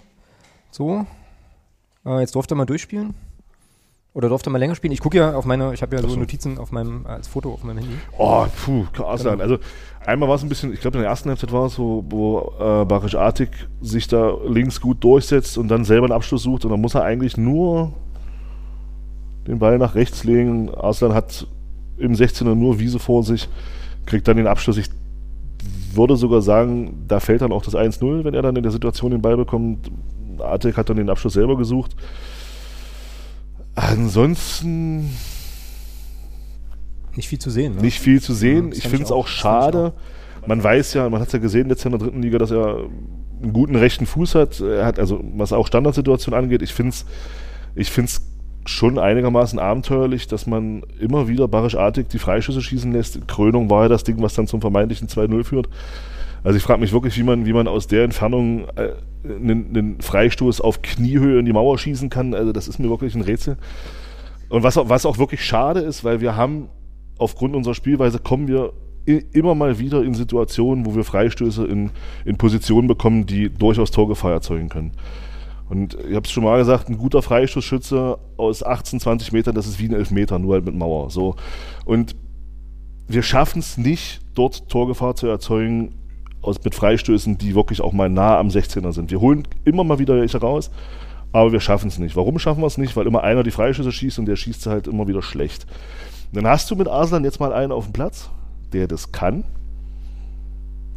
So. 0.71 1.05
Äh, 2.05 2.21
jetzt 2.21 2.35
durfte 2.35 2.55
er 2.55 2.57
mal 2.57 2.65
durchspielen. 2.65 3.13
Oder 4.13 4.27
durfte 4.27 4.49
er 4.49 4.51
mal 4.51 4.57
länger 4.57 4.75
spielen? 4.75 4.91
Ich 4.91 4.99
gucke 4.99 5.17
ja 5.17 5.35
auf 5.35 5.45
meine, 5.45 5.73
ich 5.73 5.81
habe 5.81 5.95
ja 5.95 6.01
so, 6.01 6.09
so, 6.09 6.19
Notizen 6.19 6.57
auf 6.57 6.71
meinem, 6.73 7.05
als 7.05 7.29
Foto 7.29 7.53
auf 7.53 7.63
meinem 7.63 7.77
Handy. 7.77 7.95
Oh, 8.17 8.45
puh, 8.65 8.85
Arslan. 9.03 9.37
Genau. 9.37 9.43
Also 9.43 9.63
einmal 10.05 10.27
war 10.27 10.35
es 10.35 10.43
ein 10.43 10.49
bisschen, 10.49 10.73
ich 10.73 10.81
glaube 10.81 10.97
in 10.97 11.03
der 11.03 11.09
ersten 11.09 11.29
Halbzeit 11.29 11.53
war 11.53 11.67
es 11.67 11.75
so, 11.75 12.03
wo 12.09 12.51
äh, 12.59 12.83
Barisch 12.83 13.15
Artig 13.15 13.49
sich 13.79 14.07
da 14.09 14.35
links 14.45 14.81
gut 14.81 15.01
durchsetzt 15.01 15.57
und 15.57 15.69
dann 15.69 15.85
selber 15.85 16.07
einen 16.07 16.13
Abschluss 16.13 16.43
sucht 16.43 16.65
und 16.65 16.71
dann 16.71 16.81
muss 16.81 16.93
er 16.93 17.03
eigentlich 17.03 17.37
nur 17.37 17.93
den 19.47 19.59
Ball 19.59 19.77
nach 19.77 19.95
rechts 19.95 20.23
legen. 20.23 20.69
Arslan 20.73 21.13
hat 21.13 21.47
im 21.97 22.13
16er 22.13 22.55
nur 22.55 22.79
Wiese 22.79 22.99
vor 22.99 23.23
sich, 23.23 23.49
kriegt 24.05 24.27
dann 24.27 24.37
den 24.37 24.47
Abschluss. 24.47 24.77
Ich 24.77 24.89
würde 25.93 26.15
sogar 26.15 26.41
sagen, 26.41 27.05
da 27.07 27.19
fällt 27.19 27.41
dann 27.41 27.51
auch 27.51 27.63
das 27.63 27.75
1-0, 27.75 28.23
wenn 28.23 28.33
er 28.33 28.41
dann 28.41 28.55
in 28.55 28.63
der 28.63 28.71
Situation 28.71 29.11
den 29.11 29.21
Ball 29.21 29.37
bekommt. 29.37 29.91
Artek 30.39 30.77
hat 30.77 30.89
dann 30.89 30.97
den 30.97 31.09
Abschluss 31.09 31.33
selber 31.33 31.57
gesucht. 31.57 31.95
Ansonsten. 33.75 35.09
Nicht 37.15 37.27
viel 37.27 37.39
zu 37.39 37.49
sehen. 37.49 37.75
Ne? 37.75 37.81
Nicht 37.81 37.99
viel 37.99 38.21
zu 38.21 38.33
sehen. 38.33 38.69
Ja, 38.69 38.77
ich 38.77 38.87
finde 38.87 39.03
es 39.03 39.11
auch, 39.11 39.25
auch 39.25 39.27
schade. 39.27 39.93
Auch. 40.41 40.47
Man 40.47 40.63
weiß 40.63 40.93
ja, 40.93 41.09
man 41.09 41.19
hat 41.19 41.27
es 41.27 41.33
ja 41.33 41.39
gesehen 41.39 41.69
jetzt 41.69 41.85
in 41.85 41.91
der 41.91 41.99
dritten 41.99 42.21
Liga, 42.21 42.37
dass 42.37 42.51
er 42.51 42.85
einen 43.41 43.53
guten 43.53 43.75
rechten 43.75 44.05
Fuß 44.05 44.35
hat. 44.35 44.59
Er 44.61 44.85
hat 44.85 44.97
also, 44.97 45.19
was 45.35 45.53
auch 45.53 45.67
Standardsituation 45.67 46.33
angeht, 46.33 46.61
ich 46.61 46.73
finde 46.73 46.91
es 46.91 47.05
ich 47.75 47.89
find's 47.89 48.21
schon 48.65 48.99
einigermaßen 48.99 49.59
abenteuerlich, 49.59 50.27
dass 50.27 50.47
man 50.47 50.83
immer 50.99 51.27
wieder 51.27 51.47
barischartig 51.47 52.07
die 52.07 52.19
Freischüsse 52.19 52.61
schießen 52.61 52.91
lässt. 52.91 53.27
Krönung 53.27 53.69
war 53.69 53.83
ja 53.83 53.89
das 53.89 54.03
Ding, 54.03 54.21
was 54.21 54.35
dann 54.35 54.47
zum 54.47 54.61
vermeintlichen 54.61 55.07
2-0 55.07 55.43
führt. 55.43 55.69
Also 56.43 56.57
ich 56.57 56.63
frage 56.63 56.81
mich 56.81 56.91
wirklich, 56.91 57.17
wie 57.17 57.23
man, 57.23 57.45
wie 57.45 57.53
man 57.53 57.67
aus 57.67 57.87
der 57.87 58.03
Entfernung 58.03 58.65
äh, 58.75 58.93
einen, 59.23 59.69
einen, 59.69 60.01
Freistoß 60.01 60.61
auf 60.61 60.81
Kniehöhe 60.81 61.39
in 61.39 61.45
die 61.45 61.53
Mauer 61.53 61.77
schießen 61.77 62.09
kann. 62.09 62.33
Also 62.33 62.51
das 62.51 62.67
ist 62.67 62.79
mir 62.79 62.89
wirklich 62.89 63.15
ein 63.15 63.21
Rätsel. 63.21 63.57
Und 64.49 64.63
was, 64.63 64.75
was 64.77 65.05
auch 65.05 65.17
wirklich 65.17 65.45
schade 65.45 65.81
ist, 65.81 66.03
weil 66.03 66.19
wir 66.19 66.35
haben 66.35 66.69
aufgrund 67.17 67.55
unserer 67.55 67.75
Spielweise 67.75 68.19
kommen 68.19 68.47
wir 68.47 68.73
immer 69.05 69.55
mal 69.55 69.79
wieder 69.79 70.03
in 70.03 70.13
Situationen, 70.13 70.85
wo 70.85 70.95
wir 70.95 71.03
Freistöße 71.03 71.65
in, 71.65 71.91
in 72.25 72.37
Positionen 72.37 72.87
bekommen, 72.87 73.25
die 73.25 73.49
durchaus 73.49 73.91
Torgefahr 73.91 74.31
erzeugen 74.31 74.69
können. 74.69 74.91
Und 75.71 75.93
ich 75.93 76.15
habe 76.15 76.25
es 76.25 76.31
schon 76.31 76.43
mal 76.43 76.57
gesagt, 76.57 76.89
ein 76.89 76.97
guter 76.97 77.21
Freistoßschütze 77.21 78.17
aus 78.35 78.61
18, 78.61 78.99
20 78.99 79.31
Metern, 79.31 79.55
das 79.55 79.67
ist 79.67 79.79
wie 79.79 79.87
ein 79.87 79.93
Elfmeter, 79.93 80.37
nur 80.37 80.55
halt 80.55 80.65
mit 80.65 80.75
Mauer. 80.75 81.09
So. 81.09 81.37
Und 81.85 82.13
wir 83.07 83.23
schaffen 83.23 83.59
es 83.59 83.77
nicht, 83.77 84.19
dort 84.33 84.67
Torgefahr 84.67 85.15
zu 85.15 85.27
erzeugen 85.27 85.95
aus, 86.41 86.61
mit 86.61 86.75
Freistößen, 86.75 87.37
die 87.37 87.55
wirklich 87.55 87.79
auch 87.79 87.93
mal 87.93 88.09
nah 88.09 88.37
am 88.37 88.49
16er 88.49 88.91
sind. 88.91 89.11
Wir 89.11 89.21
holen 89.21 89.47
immer 89.63 89.85
mal 89.85 89.97
wieder 89.97 90.17
welche 90.17 90.41
raus, 90.41 90.71
aber 91.31 91.53
wir 91.53 91.61
schaffen 91.61 91.87
es 91.87 91.99
nicht. 91.99 92.17
Warum 92.17 92.37
schaffen 92.37 92.59
wir 92.59 92.67
es 92.67 92.77
nicht? 92.77 92.97
Weil 92.97 93.07
immer 93.07 93.23
einer 93.23 93.43
die 93.43 93.51
Freischüsse 93.51 93.93
schießt 93.93 94.19
und 94.19 94.25
der 94.25 94.35
schießt 94.35 94.65
halt 94.65 94.87
immer 94.87 95.07
wieder 95.07 95.21
schlecht. 95.21 95.67
dann 96.33 96.47
hast 96.47 96.69
du 96.69 96.75
mit 96.75 96.89
Arslan 96.89 97.23
jetzt 97.23 97.39
mal 97.39 97.53
einen 97.53 97.71
auf 97.71 97.85
dem 97.85 97.93
Platz, 97.93 98.29
der 98.73 98.89
das 98.89 99.13
kann. 99.13 99.45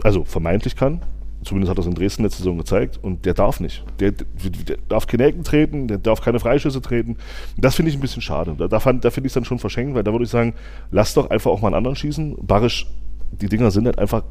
Also 0.03 0.25
vermeintlich 0.25 0.75
kann 0.75 1.01
Zumindest 1.45 1.71
hat 1.71 1.79
das 1.79 1.87
in 1.87 1.95
Dresden 1.95 2.23
letzte 2.23 2.39
Saison 2.39 2.59
gezeigt. 2.59 2.99
Und 3.03 3.27
der 3.27 3.35
darf 3.35 3.61
nicht. 3.61 3.85
Der, 4.01 4.13
der 4.13 4.79
darf 4.89 5.07
keine 5.07 5.25
Ecken 5.25 5.45
treten, 5.45 5.89
der 5.89 5.99
darf 5.99 6.21
keine 6.21 6.41
Freischüsse 6.41 6.81
treten. 6.81 7.17
Das 7.57 7.75
finde 7.75 7.91
ich 7.91 7.97
ein 7.97 8.01
bisschen 8.01 8.23
schade. 8.23 8.55
Da, 8.59 8.67
da, 8.67 8.79
da 8.79 9.11
finde 9.11 9.27
ich 9.27 9.31
es 9.31 9.35
dann 9.35 9.45
schon 9.45 9.59
verschenkt, 9.59 9.95
weil 9.95 10.03
da 10.03 10.13
würde 10.13 10.25
ich 10.25 10.31
sagen, 10.31 10.55
lass 10.91 11.15
doch 11.15 11.31
einfach 11.31 11.51
auch 11.51 11.61
mal 11.61 11.69
einen 11.69 11.77
anderen 11.77 11.97
schießen. 11.97 12.37
Barisch, 12.41 12.87
die 13.33 13.49
Dinger 13.49 13.71
sind 13.71 13.87
halt 13.87 13.99
einfach 13.99 14.23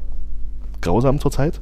grausam 0.80 1.20
zurzeit. 1.20 1.60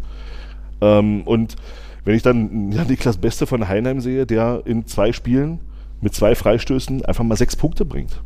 Ähm, 0.80 1.22
und 1.22 1.56
wenn 2.04 2.16
ich 2.16 2.22
dann 2.22 2.72
ja, 2.72 2.84
Niklas 2.84 3.18
Beste 3.18 3.46
von 3.46 3.68
Heinheim 3.68 4.00
sehe, 4.00 4.26
der 4.26 4.62
in 4.64 4.86
zwei 4.86 5.12
Spielen 5.12 5.60
mit 6.00 6.14
zwei 6.14 6.34
Freistößen 6.34 7.04
einfach 7.04 7.24
mal 7.24 7.36
sechs 7.36 7.56
Punkte 7.56 7.84
bringt. 7.84 8.20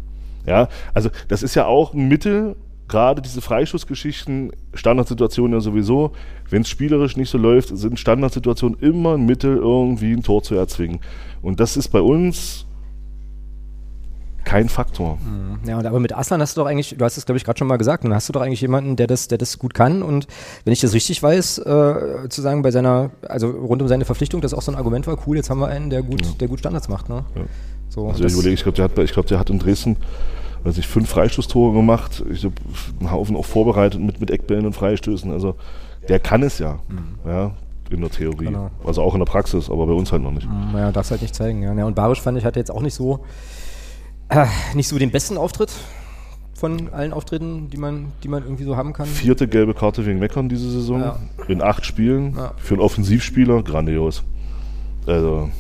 Ja, 0.47 0.68
also 0.95 1.11
das 1.29 1.43
ist 1.43 1.55
ja 1.55 1.66
auch 1.66 1.93
ein 1.93 2.09
Mittel, 2.09 2.57
gerade 2.89 3.20
diese 3.22 3.41
Freischussgeschichten, 3.41 4.53
Standardsituationen 4.74 5.55
ja 5.55 5.61
sowieso, 5.61 6.12
wenn 6.51 6.62
es 6.62 6.68
spielerisch 6.68 7.16
nicht 7.16 7.30
so 7.30 7.39
läuft, 7.39 7.76
sind 7.76 7.99
Standardsituationen 7.99 8.78
immer 8.80 9.14
ein 9.14 9.26
Mittel, 9.26 9.57
irgendwie 9.57 10.12
ein 10.12 10.22
Tor 10.22 10.43
zu 10.43 10.55
erzwingen. 10.55 11.01
Und 11.43 11.59
das 11.61 11.76
ist 11.76 11.89
bei 11.89 12.01
uns 12.01 12.64
kein 14.45 14.68
Faktor. 14.68 15.18
Ja, 15.66 15.76
und 15.76 15.87
aber 15.87 15.99
mit 15.99 16.16
Aslan 16.16 16.41
hast 16.41 16.57
du 16.57 16.61
doch 16.61 16.68
eigentlich, 16.68 16.95
du 16.97 17.05
hast 17.05 17.16
es 17.16 17.26
glaube 17.26 17.37
ich 17.37 17.45
gerade 17.45 17.59
schon 17.59 17.66
mal 17.66 17.78
gesagt, 17.78 18.05
dann 18.05 18.14
hast 18.14 18.28
du 18.28 18.32
doch 18.32 18.43
eigentlich 18.43 18.61
jemanden, 18.61 18.95
der 18.95 19.09
das, 19.09 19.26
der 19.26 19.39
das 19.39 19.59
gut 19.59 19.74
kann 19.74 20.05
und 20.05 20.28
wenn 20.64 20.72
ich 20.72 20.80
das 20.80 20.93
richtig 20.95 21.20
weiß, 21.20 21.59
äh, 21.59 22.28
zu 22.28 22.43
sagen 22.43 22.62
bei 22.62 22.70
seiner, 22.70 23.11
also 23.28 23.51
rund 23.51 23.82
um 23.82 23.89
seine 23.89 24.05
Verpflichtung, 24.05 24.41
das 24.41 24.55
auch 24.55 24.62
so 24.62 24.70
ein 24.70 24.76
Argument 24.76 25.05
war, 25.09 25.18
cool, 25.26 25.37
jetzt 25.37 25.51
haben 25.51 25.59
wir 25.59 25.66
einen, 25.66 25.91
der 25.91 26.03
gut, 26.05 26.41
der 26.41 26.47
gut 26.47 26.61
Standards 26.61 26.89
macht, 26.89 27.09
ne? 27.09 27.24
So, 27.89 28.07
Also 28.09 28.22
ich 28.24 28.32
überlege, 28.34 28.55
ich 28.55 28.62
glaube, 28.62 28.76
der, 28.76 28.84
hat- 28.84 28.99
ich 28.99 29.12
glaub, 29.12 29.26
der 29.26 29.41
hat 29.41 29.51
in 29.51 29.59
Dresden 29.59 29.97
weiß 30.66 30.78
ich, 30.78 30.86
fünf 30.86 31.08
Freistoßtore 31.08 31.72
gemacht, 31.72 32.24
ich 32.30 32.40
glaub, 32.40 32.54
einen 33.00 33.10
Haufen 33.10 33.36
auch 33.36 33.44
vorbereitet 33.44 34.00
mit, 34.00 34.20
mit 34.20 34.30
Eckbällen 34.30 34.66
und 34.66 34.72
Freistößen. 34.72 35.30
Also 35.30 35.54
der 36.08 36.18
kann 36.18 36.42
es 36.42 36.58
ja, 36.58 36.80
ja 37.24 37.52
in 37.90 38.00
der 38.00 38.10
Theorie. 38.10 38.46
Genau. 38.46 38.70
Also 38.84 39.02
auch 39.02 39.14
in 39.14 39.20
der 39.20 39.26
Praxis, 39.26 39.70
aber 39.70 39.86
bei 39.86 39.92
uns 39.92 40.10
halt 40.10 40.22
noch 40.22 40.32
nicht. 40.32 40.48
Naja, 40.72 40.90
darfst 40.90 41.12
halt 41.12 41.22
nicht 41.22 41.34
zeigen. 41.34 41.62
Ja. 41.62 41.72
Ja, 41.72 41.84
und 41.84 41.94
Barisch 41.94 42.20
fand 42.20 42.36
ich 42.36 42.44
hatte 42.44 42.58
jetzt 42.58 42.70
auch 42.70 42.82
nicht 42.82 42.94
so 42.94 43.24
äh, 44.28 44.46
nicht 44.74 44.88
so 44.88 44.98
den 44.98 45.10
besten 45.10 45.36
Auftritt 45.38 45.72
von 46.54 46.92
allen 46.92 47.12
Auftritten, 47.12 47.68
die 47.70 47.76
man, 47.76 48.12
die 48.22 48.28
man 48.28 48.42
irgendwie 48.42 48.64
so 48.64 48.76
haben 48.76 48.92
kann. 48.92 49.06
Vierte 49.06 49.46
gelbe 49.46 49.74
Karte 49.74 50.06
wegen 50.06 50.18
Meckern 50.18 50.48
diese 50.48 50.70
Saison. 50.70 51.00
Ja. 51.00 51.18
In 51.48 51.62
acht 51.62 51.84
Spielen. 51.84 52.34
Ja. 52.34 52.52
Für 52.56 52.74
einen 52.74 52.82
Offensivspieler 52.82 53.62
grandios. 53.62 54.24
Also, 55.06 55.50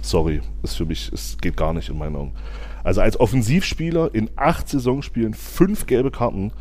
sorry, 0.00 0.40
ist 0.62 0.76
für 0.76 0.86
mich, 0.86 1.10
es 1.12 1.36
geht 1.38 1.56
gar 1.56 1.74
nicht 1.74 1.88
in 1.88 1.98
meinen 1.98 2.16
Augen. 2.16 2.32
Also 2.84 3.00
als 3.00 3.18
Offensivspieler 3.18 4.14
in 4.14 4.30
acht 4.36 4.68
Saisonspielen 4.68 5.34
fünf 5.34 5.86
gelbe 5.86 6.10
Karten, 6.10 6.52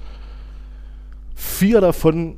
vier 1.36 1.82
davon, 1.82 2.38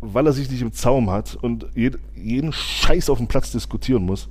weil 0.00 0.26
er 0.26 0.32
sich 0.32 0.50
nicht 0.50 0.62
im 0.62 0.72
Zaum 0.72 1.10
hat 1.10 1.36
und 1.36 1.66
jed, 1.74 1.98
jeden 2.14 2.52
Scheiß 2.52 3.10
auf 3.10 3.18
dem 3.18 3.26
Platz 3.26 3.52
diskutieren 3.52 4.04
muss. 4.04 4.28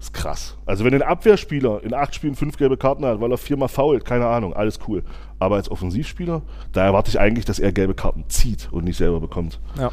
Ist 0.00 0.12
krass. 0.12 0.56
Also 0.66 0.84
wenn 0.84 0.92
ein 0.94 1.02
Abwehrspieler 1.02 1.84
in 1.84 1.94
acht 1.94 2.14
Spielen 2.14 2.34
fünf 2.34 2.56
gelbe 2.56 2.76
Karten 2.76 3.04
hat, 3.04 3.20
weil 3.20 3.30
er 3.30 3.38
viermal 3.38 3.68
fault, 3.68 4.04
keine 4.04 4.26
Ahnung, 4.26 4.52
alles 4.52 4.80
cool. 4.88 5.04
Aber 5.38 5.56
als 5.56 5.70
Offensivspieler, 5.70 6.42
da 6.72 6.84
erwarte 6.84 7.10
ich 7.10 7.20
eigentlich, 7.20 7.44
dass 7.44 7.60
er 7.60 7.70
gelbe 7.70 7.94
Karten 7.94 8.24
zieht 8.28 8.68
und 8.72 8.84
nicht 8.84 8.96
selber 8.96 9.20
bekommt. 9.20 9.60
Ja. 9.76 9.92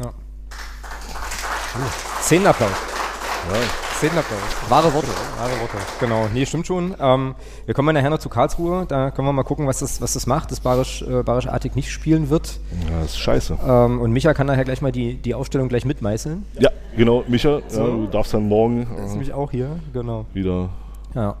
ja. 0.00 0.12
Szenenapplaus. 2.20 2.70
Ja. 2.70 2.95
Szenenapplaus. 3.96 4.40
Wahre 4.68 4.92
Worte, 4.92 5.08
wahre 5.38 5.52
Worte. 5.60 5.76
Genau, 6.00 6.28
nee, 6.32 6.44
stimmt 6.44 6.66
schon. 6.66 6.94
Ähm, 7.00 7.34
wir 7.64 7.74
kommen 7.74 7.94
nachher 7.94 8.10
noch 8.10 8.18
zu 8.18 8.28
Karlsruhe. 8.28 8.84
Da 8.86 9.10
können 9.10 9.26
wir 9.26 9.32
mal 9.32 9.42
gucken, 9.44 9.66
was 9.66 9.78
das, 9.78 10.00
was 10.02 10.12
das 10.14 10.26
macht, 10.26 10.50
dass 10.50 10.60
Barisch, 10.60 11.02
äh, 11.02 11.22
Barisch 11.22 11.46
Artig 11.46 11.76
nicht 11.76 11.90
spielen 11.90 12.28
wird. 12.28 12.58
Ja, 12.90 13.00
das 13.00 13.12
ist 13.12 13.18
scheiße. 13.18 13.56
Ähm, 13.66 14.00
und 14.00 14.12
Micha 14.12 14.34
kann 14.34 14.46
nachher 14.46 14.64
gleich 14.64 14.82
mal 14.82 14.92
die, 14.92 15.14
die 15.14 15.34
Aufstellung 15.34 15.68
gleich 15.68 15.84
mitmeißeln. 15.84 16.44
Ja, 16.58 16.70
genau, 16.96 17.24
Micha, 17.28 17.60
So. 17.68 17.80
ja, 17.80 17.86
du 17.86 18.06
darfst 18.08 18.34
dann 18.34 18.48
morgen 18.48 18.86
Das 18.96 19.04
ist 19.04 19.08
äh, 19.08 19.12
nämlich 19.12 19.32
auch 19.32 19.50
hier, 19.50 19.78
genau. 19.92 20.26
wieder. 20.34 20.68
Ja. 21.14 21.36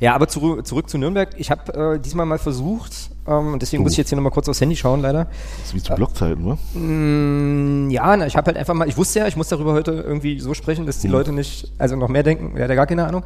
Ja, 0.00 0.14
aber 0.14 0.28
zurück, 0.28 0.66
zurück 0.66 0.88
zu 0.88 0.98
Nürnberg. 0.98 1.30
Ich 1.36 1.50
habe 1.50 1.94
äh, 1.94 1.98
diesmal 1.98 2.26
mal 2.26 2.38
versucht, 2.38 3.10
ähm, 3.26 3.52
und 3.52 3.62
deswegen 3.62 3.82
muss 3.82 3.92
ich 3.92 3.98
jetzt 3.98 4.08
hier 4.08 4.16
nochmal 4.16 4.32
kurz 4.32 4.48
aufs 4.48 4.60
Handy 4.60 4.74
schauen, 4.74 5.00
leider. 5.00 5.26
Das 5.58 5.68
ist 5.68 5.74
wie 5.74 5.82
zu 5.82 5.94
Blockzeiten, 5.94 6.44
ne? 6.44 6.58
Mm, 6.78 7.90
ja, 7.90 8.16
na, 8.16 8.26
ich 8.26 8.36
habe 8.36 8.46
halt 8.46 8.56
einfach 8.56 8.74
mal, 8.74 8.88
ich 8.88 8.96
wusste 8.96 9.20
ja, 9.20 9.28
ich 9.28 9.36
muss 9.36 9.48
darüber 9.48 9.72
heute 9.72 9.92
irgendwie 9.92 10.40
so 10.40 10.54
sprechen, 10.54 10.86
dass 10.86 10.98
die 10.98 11.06
Hm. 11.06 11.12
Leute 11.12 11.32
nicht, 11.32 11.72
also 11.78 11.94
noch 11.94 12.08
mehr 12.08 12.22
denken, 12.22 12.54
der 12.54 12.64
hat 12.64 12.70
ja 12.70 12.76
gar 12.76 12.86
keine 12.86 13.06
Ahnung. 13.06 13.22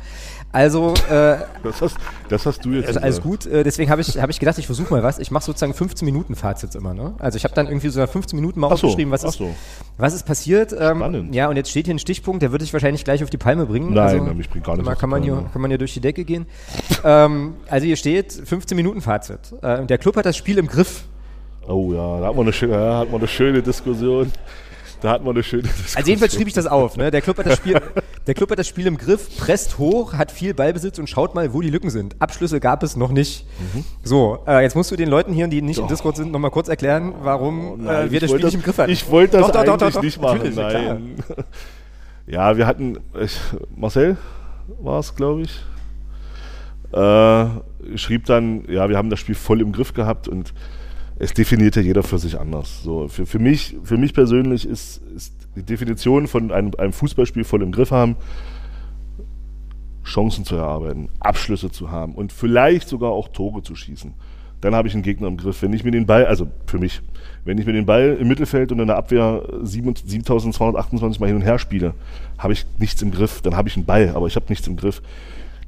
Also, 0.52 0.94
äh, 1.10 1.36
Das 1.62 1.82
hast, 1.82 1.96
das 2.30 2.46
hast 2.46 2.64
du 2.64 2.70
jetzt. 2.72 2.88
also 2.88 3.00
alles 3.00 3.20
gut. 3.20 3.44
Äh, 3.44 3.62
deswegen 3.62 3.90
habe 3.90 4.00
ich, 4.00 4.18
hab 4.18 4.30
ich 4.30 4.38
gedacht, 4.38 4.56
ich 4.58 4.66
versuche 4.66 4.92
mal 4.92 5.02
was. 5.02 5.18
Ich 5.18 5.30
mache 5.30 5.44
sozusagen 5.44 5.74
15 5.74 6.06
Minuten 6.06 6.34
Fazits 6.34 6.74
immer. 6.74 6.94
Ne? 6.94 7.14
Also 7.18 7.36
ich 7.36 7.44
habe 7.44 7.54
dann 7.54 7.66
irgendwie 7.66 7.88
so 7.88 8.00
nach 8.00 8.08
15 8.08 8.36
Minuten 8.38 8.60
mal 8.60 8.68
so, 8.68 8.74
aufgeschrieben, 8.74 9.12
was 9.12 9.24
ach 9.24 9.28
ist, 9.30 9.38
so. 9.38 9.54
was 9.98 10.14
ist 10.14 10.24
passiert. 10.24 10.72
Ähm, 10.72 10.98
Spannend. 10.98 11.34
ja, 11.34 11.48
und 11.48 11.56
jetzt 11.56 11.70
steht 11.70 11.86
hier 11.86 11.94
ein 11.94 11.98
Stichpunkt, 11.98 12.42
der 12.42 12.52
würde 12.52 12.64
ich 12.64 12.72
wahrscheinlich 12.72 13.04
gleich 13.04 13.22
auf 13.22 13.28
die 13.30 13.36
Palme 13.36 13.66
bringen. 13.66 13.92
Nein, 13.92 14.20
also, 14.20 14.34
mich 14.34 14.48
bringt 14.48 14.64
gar 14.64 14.76
nicht 14.76 14.98
kann 14.98 15.10
man, 15.10 15.22
hier, 15.22 15.34
Palme. 15.34 15.48
kann 15.52 15.60
man 15.62 15.70
hier 15.70 15.78
durch 15.78 15.92
die 15.92 16.00
Decke 16.00 16.24
gehen. 16.24 16.46
ähm, 17.04 17.54
also 17.68 17.84
hier 17.86 17.96
steht 17.96 18.32
15 18.32 18.76
Minuten 18.76 19.02
Fazit. 19.02 19.40
Äh, 19.62 19.80
und 19.80 19.90
der 19.90 19.98
Club 19.98 20.16
hat 20.16 20.24
das 20.24 20.36
Spiel 20.36 20.56
im 20.58 20.68
Griff. 20.68 21.04
Oh 21.68 21.92
ja, 21.92 22.20
da 22.20 22.28
hat 22.28 22.34
man 22.36 22.44
eine, 22.44 22.52
schöne, 22.52 22.72
ja, 22.74 22.98
hat 22.98 23.10
man 23.10 23.20
eine 23.20 23.28
schöne 23.28 23.60
Diskussion. 23.62 24.32
Da 25.06 25.12
hat 25.12 25.22
man 25.22 25.36
eine 25.36 25.44
schöne 25.44 25.62
Diskussion. 25.62 25.98
Also 25.98 26.08
jedenfalls 26.08 26.34
schrieb 26.34 26.48
ich 26.48 26.52
das 26.54 26.66
auf. 26.66 26.96
Ne? 26.96 27.12
Der, 27.12 27.20
Club 27.20 27.38
hat 27.38 27.46
das 27.46 27.58
Spiel, 27.58 27.80
der 28.26 28.34
Club 28.34 28.50
hat 28.50 28.58
das 28.58 28.66
Spiel 28.66 28.88
im 28.88 28.98
Griff, 28.98 29.38
presst 29.38 29.78
hoch, 29.78 30.14
hat 30.14 30.32
viel 30.32 30.52
Ballbesitz 30.52 30.98
und 30.98 31.08
schaut 31.08 31.32
mal, 31.36 31.52
wo 31.52 31.60
die 31.60 31.70
Lücken 31.70 31.90
sind. 31.90 32.20
Abschlüsse 32.20 32.58
gab 32.58 32.82
es 32.82 32.96
noch 32.96 33.12
nicht. 33.12 33.46
Mhm. 33.72 33.84
So, 34.02 34.40
äh, 34.48 34.62
jetzt 34.62 34.74
musst 34.74 34.90
du 34.90 34.96
den 34.96 35.08
Leuten 35.08 35.32
hier, 35.32 35.46
die 35.46 35.62
nicht 35.62 35.76
im 35.76 35.84
Doch. 35.84 35.90
Discord 35.90 36.16
sind, 36.16 36.32
nochmal 36.32 36.50
kurz 36.50 36.66
erklären, 36.66 37.14
warum 37.22 37.74
Oh 37.74 37.76
Nein, 37.76 38.08
äh, 38.08 38.10
wir 38.10 38.18
das 38.18 38.30
Spiel 38.30 38.44
nicht 38.46 38.54
im 38.54 38.62
Griff 38.62 38.78
hatten. 38.78 38.90
Ich 38.90 39.08
wollte 39.08 39.36
das 39.38 39.46
Doch, 39.46 39.54
eigentlich 39.54 39.78
doch, 39.78 39.92
doch, 39.92 40.02
nicht 40.02 40.20
machen, 40.20 40.52
nein. 40.56 41.14
Ja, 42.26 42.56
wir 42.56 42.66
hatten, 42.66 42.98
ich, 43.20 43.38
Marcel 43.76 44.16
war 44.80 44.98
es, 44.98 45.14
glaube 45.14 45.42
ich, 45.42 45.62
äh, 46.92 47.96
schrieb 47.96 48.24
dann, 48.24 48.64
ja, 48.68 48.88
wir 48.88 48.96
haben 48.96 49.10
das 49.10 49.20
Spiel 49.20 49.36
voll 49.36 49.60
im 49.60 49.70
Griff 49.70 49.94
gehabt 49.94 50.26
und 50.26 50.52
es 51.18 51.32
definiert 51.32 51.76
ja 51.76 51.82
jeder 51.82 52.02
für 52.02 52.18
sich 52.18 52.38
anders. 52.38 52.82
So, 52.82 53.08
für, 53.08 53.26
für, 53.26 53.38
mich, 53.38 53.76
für 53.82 53.96
mich 53.96 54.12
persönlich 54.12 54.66
ist, 54.66 55.02
ist 55.14 55.34
die 55.56 55.62
Definition 55.62 56.26
von 56.26 56.52
einem, 56.52 56.72
einem 56.76 56.92
Fußballspiel 56.92 57.44
voll 57.44 57.62
im 57.62 57.72
Griff 57.72 57.90
haben, 57.90 58.16
Chancen 60.04 60.44
zu 60.44 60.56
erarbeiten, 60.56 61.08
Abschlüsse 61.18 61.70
zu 61.70 61.90
haben 61.90 62.14
und 62.14 62.32
vielleicht 62.32 62.88
sogar 62.88 63.10
auch 63.10 63.28
Tore 63.28 63.62
zu 63.62 63.74
schießen. 63.74 64.14
Dann 64.60 64.74
habe 64.74 64.88
ich 64.88 64.94
einen 64.94 65.02
Gegner 65.02 65.28
im 65.28 65.36
Griff. 65.36 65.62
Wenn 65.62 65.72
ich 65.72 65.84
mir 65.84 65.90
den 65.90 66.06
Ball, 66.06 66.26
also 66.26 66.48
für 66.66 66.78
mich, 66.78 67.02
wenn 67.44 67.58
ich 67.58 67.66
mir 67.66 67.72
den 67.72 67.86
Ball 67.86 68.16
im 68.20 68.28
Mittelfeld 68.28 68.72
und 68.72 68.80
in 68.80 68.86
der 68.86 68.96
Abwehr 68.96 69.42
7 69.62 69.94
7228 69.96 71.20
Mal 71.20 71.26
hin 71.26 71.36
und 71.36 71.42
her 71.42 71.58
spiele, 71.58 71.94
habe 72.38 72.52
ich 72.52 72.66
nichts 72.78 73.00
im 73.02 73.10
Griff. 73.10 73.42
Dann 73.42 73.56
habe 73.56 73.68
ich 73.68 73.76
einen 73.76 73.84
Ball, 73.84 74.12
aber 74.14 74.26
ich 74.26 74.36
habe 74.36 74.46
nichts 74.48 74.66
im 74.66 74.76
Griff. 74.76 75.02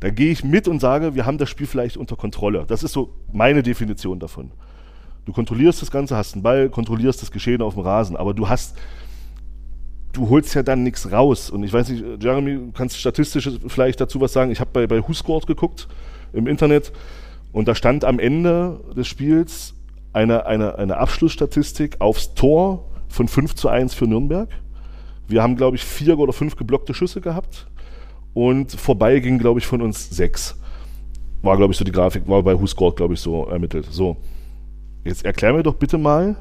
Dann 0.01 0.15
gehe 0.15 0.31
ich 0.31 0.45
mit 0.45 0.69
und 0.69 0.81
sage, 0.81 1.15
wir 1.15 1.27
haben 1.27 1.39
das 1.39 1.51
Spiel 1.51 1.67
vielleicht 1.67 1.97
unter 1.97 2.17
Kontrolle. 2.17 2.65
Das 2.67 2.83
ist 2.83 2.93
so 2.93 3.11
meine 3.33 3.63
Definition 3.63 4.19
davon. 4.19 4.53
Du 5.29 5.35
kontrollierst 5.35 5.83
das 5.83 5.91
Ganze, 5.91 6.17
hast 6.17 6.33
einen 6.33 6.43
Ball, 6.43 6.71
kontrollierst 6.71 7.21
das 7.21 7.31
Geschehen 7.31 7.61
auf 7.61 7.75
dem 7.75 7.83
Rasen, 7.83 8.17
aber 8.17 8.33
du 8.33 8.49
hast, 8.49 8.75
du 10.15 10.31
holst 10.31 10.55
ja 10.55 10.63
dann 10.63 10.85
nichts 10.85 11.13
raus. 11.13 11.51
Und 11.51 11.65
ich 11.65 11.71
weiß 11.71 11.91
nicht, 11.91 12.03
Jeremy, 12.23 12.55
du 12.55 12.73
kannst 12.73 12.97
statistisch 12.97 13.51
vielleicht 13.67 14.01
dazu 14.01 14.23
was 14.23 14.33
sagen. 14.33 14.51
Ich 14.51 14.59
habe 14.59 14.71
bei, 14.73 14.87
bei 14.87 15.07
WhoScored 15.07 15.47
geguckt 15.47 15.87
im 16.33 16.47
Internet 16.47 16.93
und 17.53 17.69
da 17.69 17.75
stand 17.75 18.07
am 18.07 18.19
Ende 18.19 18.81
des 18.97 19.07
Spiels 19.07 19.75
eine, 20.15 20.47
eine, 20.47 20.79
eine 20.79 20.97
Abschlussstatistik 20.97 22.01
aufs 22.01 22.33
Tor 22.33 22.87
von 23.09 23.29
5 23.29 23.55
zu 23.55 23.69
1 23.69 23.93
für 23.93 24.07
Nürnberg. 24.07 24.49
Wir 25.27 25.43
haben, 25.43 25.57
glaube 25.57 25.77
ich, 25.77 25.85
vier 25.85 26.19
oder 26.19 26.33
fünf 26.33 26.57
geblockte 26.57 26.95
Schüsse 26.95 27.21
gehabt 27.21 27.67
und 28.33 28.73
vorbei 28.73 29.21
ging, 29.21 29.39
glaube 29.39 29.61
ich, 29.61 29.67
von 29.67 29.83
uns 29.83 30.09
sechs. 30.09 30.59
War, 31.43 31.59
glaube 31.59 31.75
ich, 31.75 31.79
so 31.79 31.85
die 31.85 31.93
Grafik, 31.93 32.27
war 32.27 32.43
bei 32.43 32.59
WhoScored, 32.59 32.97
glaube 32.97 33.13
ich, 33.13 33.21
so 33.21 33.45
ermittelt. 33.45 33.89
So, 33.91 34.17
jetzt 35.05 35.25
erklär 35.25 35.53
mir 35.53 35.63
doch 35.63 35.75
bitte 35.75 35.99
mal, 35.99 36.37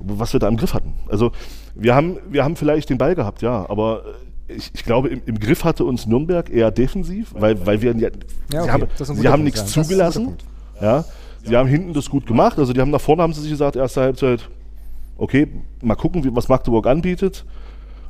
was 0.00 0.32
wir 0.32 0.40
da 0.40 0.48
im 0.48 0.56
Griff 0.56 0.74
hatten. 0.74 0.94
Also, 1.08 1.32
wir 1.74 1.94
haben, 1.94 2.18
wir 2.28 2.44
haben 2.44 2.56
vielleicht 2.56 2.90
den 2.90 2.98
Ball 2.98 3.14
gehabt, 3.14 3.42
ja, 3.42 3.68
aber 3.68 4.02
ich, 4.48 4.70
ich 4.74 4.84
glaube, 4.84 5.08
im, 5.08 5.22
im 5.26 5.38
Griff 5.38 5.64
hatte 5.64 5.84
uns 5.84 6.06
Nürnberg 6.06 6.50
eher 6.50 6.70
defensiv, 6.70 7.34
weil, 7.34 7.64
weil 7.66 7.82
wir 7.82 7.94
ja, 7.96 8.08
Ja, 8.52 8.62
okay, 8.62 8.86
sie 8.96 9.12
haben, 9.12 9.28
haben 9.28 9.44
nichts 9.44 9.74
ja. 9.74 9.82
Zugelassen. 9.82 10.36
Ja, 10.80 11.04
sie 11.44 11.56
haben 11.56 11.68
hinten 11.68 11.92
das 11.92 12.08
gut 12.08 12.26
gemacht. 12.26 12.58
Also 12.58 12.72
die 12.72 12.80
haben 12.80 12.90
nach 12.90 13.00
vorne 13.00 13.22
haben 13.22 13.32
sie 13.32 13.42
sich 13.42 13.50
gesagt, 13.50 13.76
erste 13.76 14.00
Halbzeit, 14.00 14.48
okay, 15.16 15.48
mal 15.82 15.96
gucken, 15.96 16.24
wie, 16.24 16.34
was 16.34 16.48
Magdeburg 16.48 16.86
anbietet. 16.86 17.44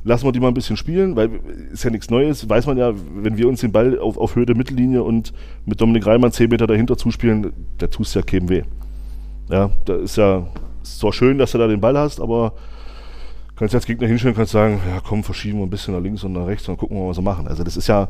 Lassen 0.05 0.25
wir 0.25 0.31
die 0.31 0.39
mal 0.39 0.47
ein 0.47 0.53
bisschen 0.53 0.77
spielen, 0.77 1.17
weil 1.17 1.41
ist 1.73 1.83
ja 1.83 1.89
nichts 1.89 2.09
Neues. 2.09 2.47
Weiß 2.47 2.67
man 2.67 2.77
ja, 2.77 2.93
wenn 3.15 3.37
wir 3.37 3.49
uns 3.49 3.59
den 3.59 3.73
Ball 3.73 3.99
auf, 3.99 4.17
auf 4.17 4.35
Höhe 4.35 4.45
der 4.45 4.55
Mittellinie 4.55 5.03
und 5.03 5.33
mit 5.65 5.81
Dominik 5.81 6.05
Reimann 6.05 6.31
10 6.31 6.49
Meter 6.49 6.67
dahinter 6.67 6.97
zuspielen, 6.97 7.51
da 7.79 7.87
tust 7.87 8.15
ja 8.15 8.21
keinem 8.21 8.47
weh. 8.47 8.63
Ja, 9.49 9.71
da 9.85 9.95
ist 9.95 10.15
ja 10.15 10.47
zwar 10.83 11.13
schön, 11.13 11.37
dass 11.37 11.51
du 11.51 11.57
da 11.57 11.67
den 11.67 11.81
Ball 11.81 11.97
hast, 11.97 12.21
aber 12.21 12.53
kannst 13.55 13.75
als 13.75 13.85
Gegner 13.85 14.07
hinstellen, 14.07 14.35
kannst 14.35 14.51
sagen, 14.51 14.79
ja 14.87 15.01
komm, 15.01 15.23
verschieben 15.23 15.59
wir 15.59 15.65
ein 15.65 15.69
bisschen 15.69 15.93
nach 15.93 16.01
links 16.01 16.23
und 16.23 16.33
nach 16.33 16.47
rechts 16.47 16.67
und 16.67 16.73
dann 16.73 16.79
gucken 16.79 16.97
wir 16.97 17.03
mal, 17.03 17.09
was 17.09 17.17
wir 17.17 17.23
machen. 17.23 17.47
Also 17.47 17.63
das 17.63 17.75
ist 17.75 17.87
ja 17.87 18.09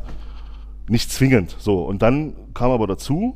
nicht 0.87 1.11
zwingend. 1.11 1.55
So, 1.57 1.83
und 1.83 2.01
dann 2.01 2.33
kam 2.53 2.71
aber 2.71 2.87
dazu, 2.87 3.35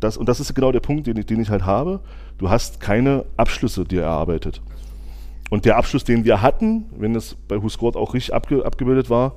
dass, 0.00 0.16
und 0.16 0.28
das 0.28 0.40
ist 0.40 0.54
genau 0.54 0.72
der 0.72 0.80
Punkt, 0.80 1.06
den 1.06 1.16
ich, 1.16 1.26
den 1.26 1.40
ich 1.40 1.48
halt 1.48 1.64
habe, 1.64 2.00
du 2.38 2.50
hast 2.50 2.80
keine 2.80 3.24
Abschlüsse 3.36 3.84
dir 3.84 4.02
erarbeitet. 4.02 4.60
Und 5.48 5.64
der 5.64 5.76
Abschluss, 5.76 6.04
den 6.04 6.24
wir 6.24 6.42
hatten, 6.42 6.86
wenn 6.96 7.14
es 7.14 7.36
bei 7.48 7.56
Husgord 7.56 7.96
auch 7.96 8.14
richtig 8.14 8.34
abge 8.34 8.64
abgebildet 8.64 9.08
war, 9.08 9.36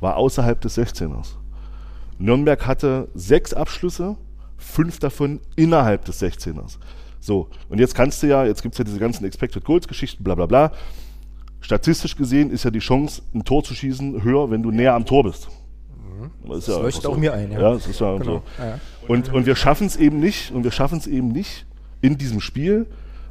war 0.00 0.16
außerhalb 0.16 0.60
des 0.60 0.78
16ers. 0.78 1.34
Nürnberg 2.18 2.66
hatte 2.66 3.08
sechs 3.14 3.52
Abschlüsse, 3.52 4.16
fünf 4.56 4.98
davon 4.98 5.40
innerhalb 5.56 6.04
des 6.06 6.22
16ers. 6.22 6.78
So, 7.20 7.48
und 7.68 7.78
jetzt 7.78 7.94
kannst 7.94 8.22
du 8.22 8.26
ja, 8.26 8.44
jetzt 8.44 8.62
gibt 8.62 8.74
es 8.74 8.78
ja 8.78 8.84
diese 8.84 8.98
ganzen 8.98 9.24
Expected 9.24 9.64
Goals 9.64 9.86
Geschichten, 9.86 10.24
bla 10.24 10.34
bla 10.34 10.46
bla. 10.46 10.72
Statistisch 11.60 12.16
gesehen 12.16 12.50
ist 12.50 12.64
ja 12.64 12.70
die 12.70 12.78
Chance, 12.78 13.22
ein 13.34 13.44
Tor 13.44 13.62
zu 13.62 13.74
schießen, 13.74 14.22
höher, 14.22 14.50
wenn 14.50 14.62
du 14.62 14.70
näher 14.70 14.94
am 14.94 15.04
Tor 15.04 15.24
bist. 15.24 15.48
Das, 16.48 16.66
ja 16.66 16.78
leuchtet 16.78 17.04
einfach 17.04 17.16
auch 17.16 17.20
mir 17.20 17.32
ein, 17.34 17.52
ja. 17.52 17.60
Ja, 17.60 17.72
das 17.74 17.86
ist 17.86 18.00
ja 18.00 18.16
Genau, 18.16 18.42
so. 18.58 19.12
Und, 19.12 19.32
und 19.32 19.46
wir 19.46 19.56
schaffen 19.56 19.86
es 19.86 19.96
eben 19.96 20.20
nicht, 20.20 20.52
und 20.52 20.64
wir 20.64 20.70
schaffen 20.70 20.98
es 20.98 21.06
eben 21.06 21.28
nicht, 21.28 21.66
in 22.00 22.16
diesem 22.16 22.40
Spiel 22.40 22.86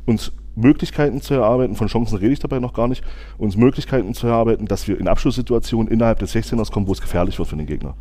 uns 0.06 0.32
Möglichkeiten 0.56 1.22
zu 1.22 1.34
erarbeiten, 1.36 1.76
von 1.76 1.88
Chancen 1.88 2.18
rede 2.18 2.34
ich 2.34 2.40
dabei 2.40 2.60
noch 2.60 2.74
gar 2.74 2.88
nicht, 2.88 3.04
uns 3.38 3.56
Möglichkeiten 3.56 4.14
zu 4.14 4.28
erarbeiten, 4.28 4.66
dass 4.66 4.88
wir 4.88 5.00
in 5.00 5.08
Abschlusssituationen 5.08 5.92
innerhalb 5.92 6.20
des 6.20 6.36
16ers 6.36 6.72
kommen, 6.72 6.88
wo 6.88 6.94
es 6.94 7.02
gefährlich 7.02 7.38
wird 7.40 7.48
für 7.48 7.56
den 7.56 7.66
Gegner. 7.68 7.96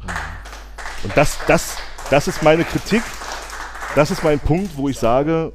Und 1.04 1.16
das, 1.16 1.38
das, 1.46 1.76
das 2.10 2.28
ist 2.28 2.42
meine 2.42 2.64
Kritik, 2.64 3.02
das 3.94 4.10
ist 4.10 4.24
mein 4.24 4.40
Punkt, 4.40 4.76
wo 4.76 4.88
ich 4.88 4.98
sage, 4.98 5.52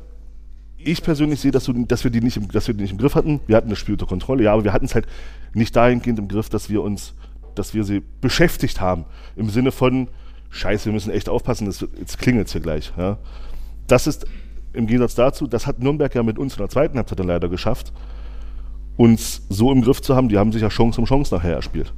ich 0.84 1.04
persönlich 1.04 1.40
sehe, 1.40 1.52
dass, 1.52 1.66
du, 1.66 1.74
dass, 1.86 2.04
wir 2.04 2.12
die 2.12 2.22
nicht 2.22 2.38
im, 2.38 2.50
dass 2.50 2.68
wir 2.68 2.74
die 2.74 2.82
nicht 2.82 2.92
im 2.92 2.98
Griff 2.98 3.16
hatten. 3.16 3.40
Wir 3.48 3.56
hatten 3.56 3.70
das 3.70 3.80
Spiel 3.80 3.94
unter 3.94 4.06
Kontrolle, 4.06 4.44
ja, 4.44 4.54
aber 4.54 4.64
wir 4.64 4.74
hatten 4.74 4.86
es 4.86 4.96
halt 4.96 5.08
nicht 5.54 5.76
dahingehend 5.76 6.20
im 6.20 6.28
Griff, 6.28 6.50
dass 6.50 6.70
wir 6.70 6.82
uns, 6.82 7.14
dass 7.56 7.74
wir 7.74 7.84
sie 7.84 8.02
beschäftigt 8.22 8.82
haben. 8.82 9.06
Im 9.36 9.50
Sinne 9.50 9.72
von, 9.72 10.08
scheiße, 10.50 10.86
wir 10.86 10.94
müssen 10.94 11.12
echt 11.12 11.30
aufpassen, 11.30 11.66
das, 11.66 11.86
jetzt 11.98 12.20
klingelt 12.20 12.48
es 12.48 12.54
hier 12.54 12.62
gleich. 12.62 12.94
Ja. 12.98 13.18
Das 13.88 14.08
ist 14.08 14.26
im 14.74 14.88
Gegensatz 14.88 15.16
dazu, 15.16 15.48
das 15.48 15.68
hat 15.68 15.80
Nürnberg 15.80 16.14
ja 16.14 16.24
mit 16.24 16.40
uns 16.40 16.54
in 16.54 16.60
der 16.60 16.70
zweiten 16.70 16.98
Halbzeit 16.98 17.20
dann 17.20 17.28
leider 17.28 17.50
geschafft, 17.50 17.94
uns 18.98 19.44
so 19.50 19.72
im 19.72 19.82
Griff 19.82 20.02
zu 20.02 20.16
haben, 20.16 20.30
die 20.30 20.38
haben 20.38 20.52
sich 20.52 20.62
ja 20.62 20.70
Chance 20.70 21.00
um 21.00 21.06
Chance 21.06 21.34
nachher 21.34 21.56
erspielt. 21.56 21.94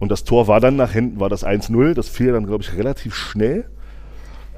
Und 0.00 0.10
das 0.10 0.24
Tor 0.24 0.48
war 0.48 0.60
dann 0.60 0.76
nach 0.76 0.92
hinten, 0.92 1.20
war 1.20 1.28
das 1.28 1.46
1-0, 1.46 1.94
das 1.94 2.08
fiel 2.08 2.32
dann, 2.32 2.46
glaube 2.46 2.62
ich, 2.62 2.74
relativ 2.74 3.14
schnell. 3.14 3.70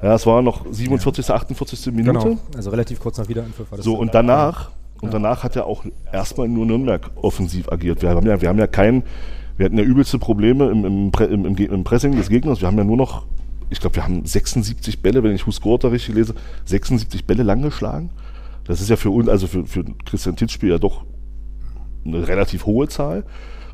Ja, 0.01 0.13
es 0.15 0.25
war 0.25 0.41
noch 0.41 0.65
47., 0.69 1.29
48. 1.29 1.87
Minute. 1.93 2.19
Genau, 2.19 2.37
also 2.55 2.69
relativ 2.69 2.99
kurz 2.99 3.17
nach 3.17 3.27
Wiederanpfiff 3.27 3.71
war 3.71 3.77
das. 3.77 3.85
So, 3.85 3.95
und 3.97 4.13
danach, 4.13 4.71
und 5.01 5.13
danach 5.13 5.43
hat 5.43 5.55
ja 5.55 5.63
auch 5.63 5.85
erstmal 6.11 6.47
nur 6.47 6.65
Nürnberg 6.65 7.09
offensiv 7.15 7.71
agiert. 7.71 8.01
Wir 8.01 8.09
haben 8.09 8.25
ja, 8.27 8.39
wir 8.41 8.49
haben 8.49 8.59
ja 8.59 8.67
kein, 8.67 9.03
wir 9.57 9.65
hatten 9.65 9.77
ja 9.77 9.83
übelste 9.83 10.19
Probleme 10.19 10.69
im, 10.69 10.85
im, 10.85 11.11
im, 11.19 11.45
im, 11.45 11.55
im 11.57 11.83
Pressing 11.83 12.15
des 12.15 12.29
Gegners. 12.29 12.61
Wir 12.61 12.67
haben 12.67 12.77
ja 12.77 12.83
nur 12.83 12.97
noch, 12.97 13.25
ich 13.71 13.79
glaube, 13.79 13.95
wir 13.95 14.03
haben 14.03 14.23
76 14.25 15.01
Bälle, 15.01 15.23
wenn 15.23 15.33
ich 15.33 15.45
Husgorta 15.47 15.87
richtig 15.87 16.13
lese, 16.15 16.35
76 16.65 17.25
Bälle 17.25 17.41
lang 17.43 17.61
geschlagen. 17.63 18.11
Das 18.65 18.81
ist 18.81 18.89
ja 18.89 18.97
für 18.97 19.09
uns, 19.09 19.29
also 19.29 19.47
für, 19.47 19.65
für 19.65 19.83
Christian 20.05 20.35
Titzspiel 20.35 20.69
ja 20.69 20.77
doch 20.77 21.05
eine 22.05 22.27
relativ 22.27 22.65
hohe 22.65 22.87
Zahl. 22.87 23.23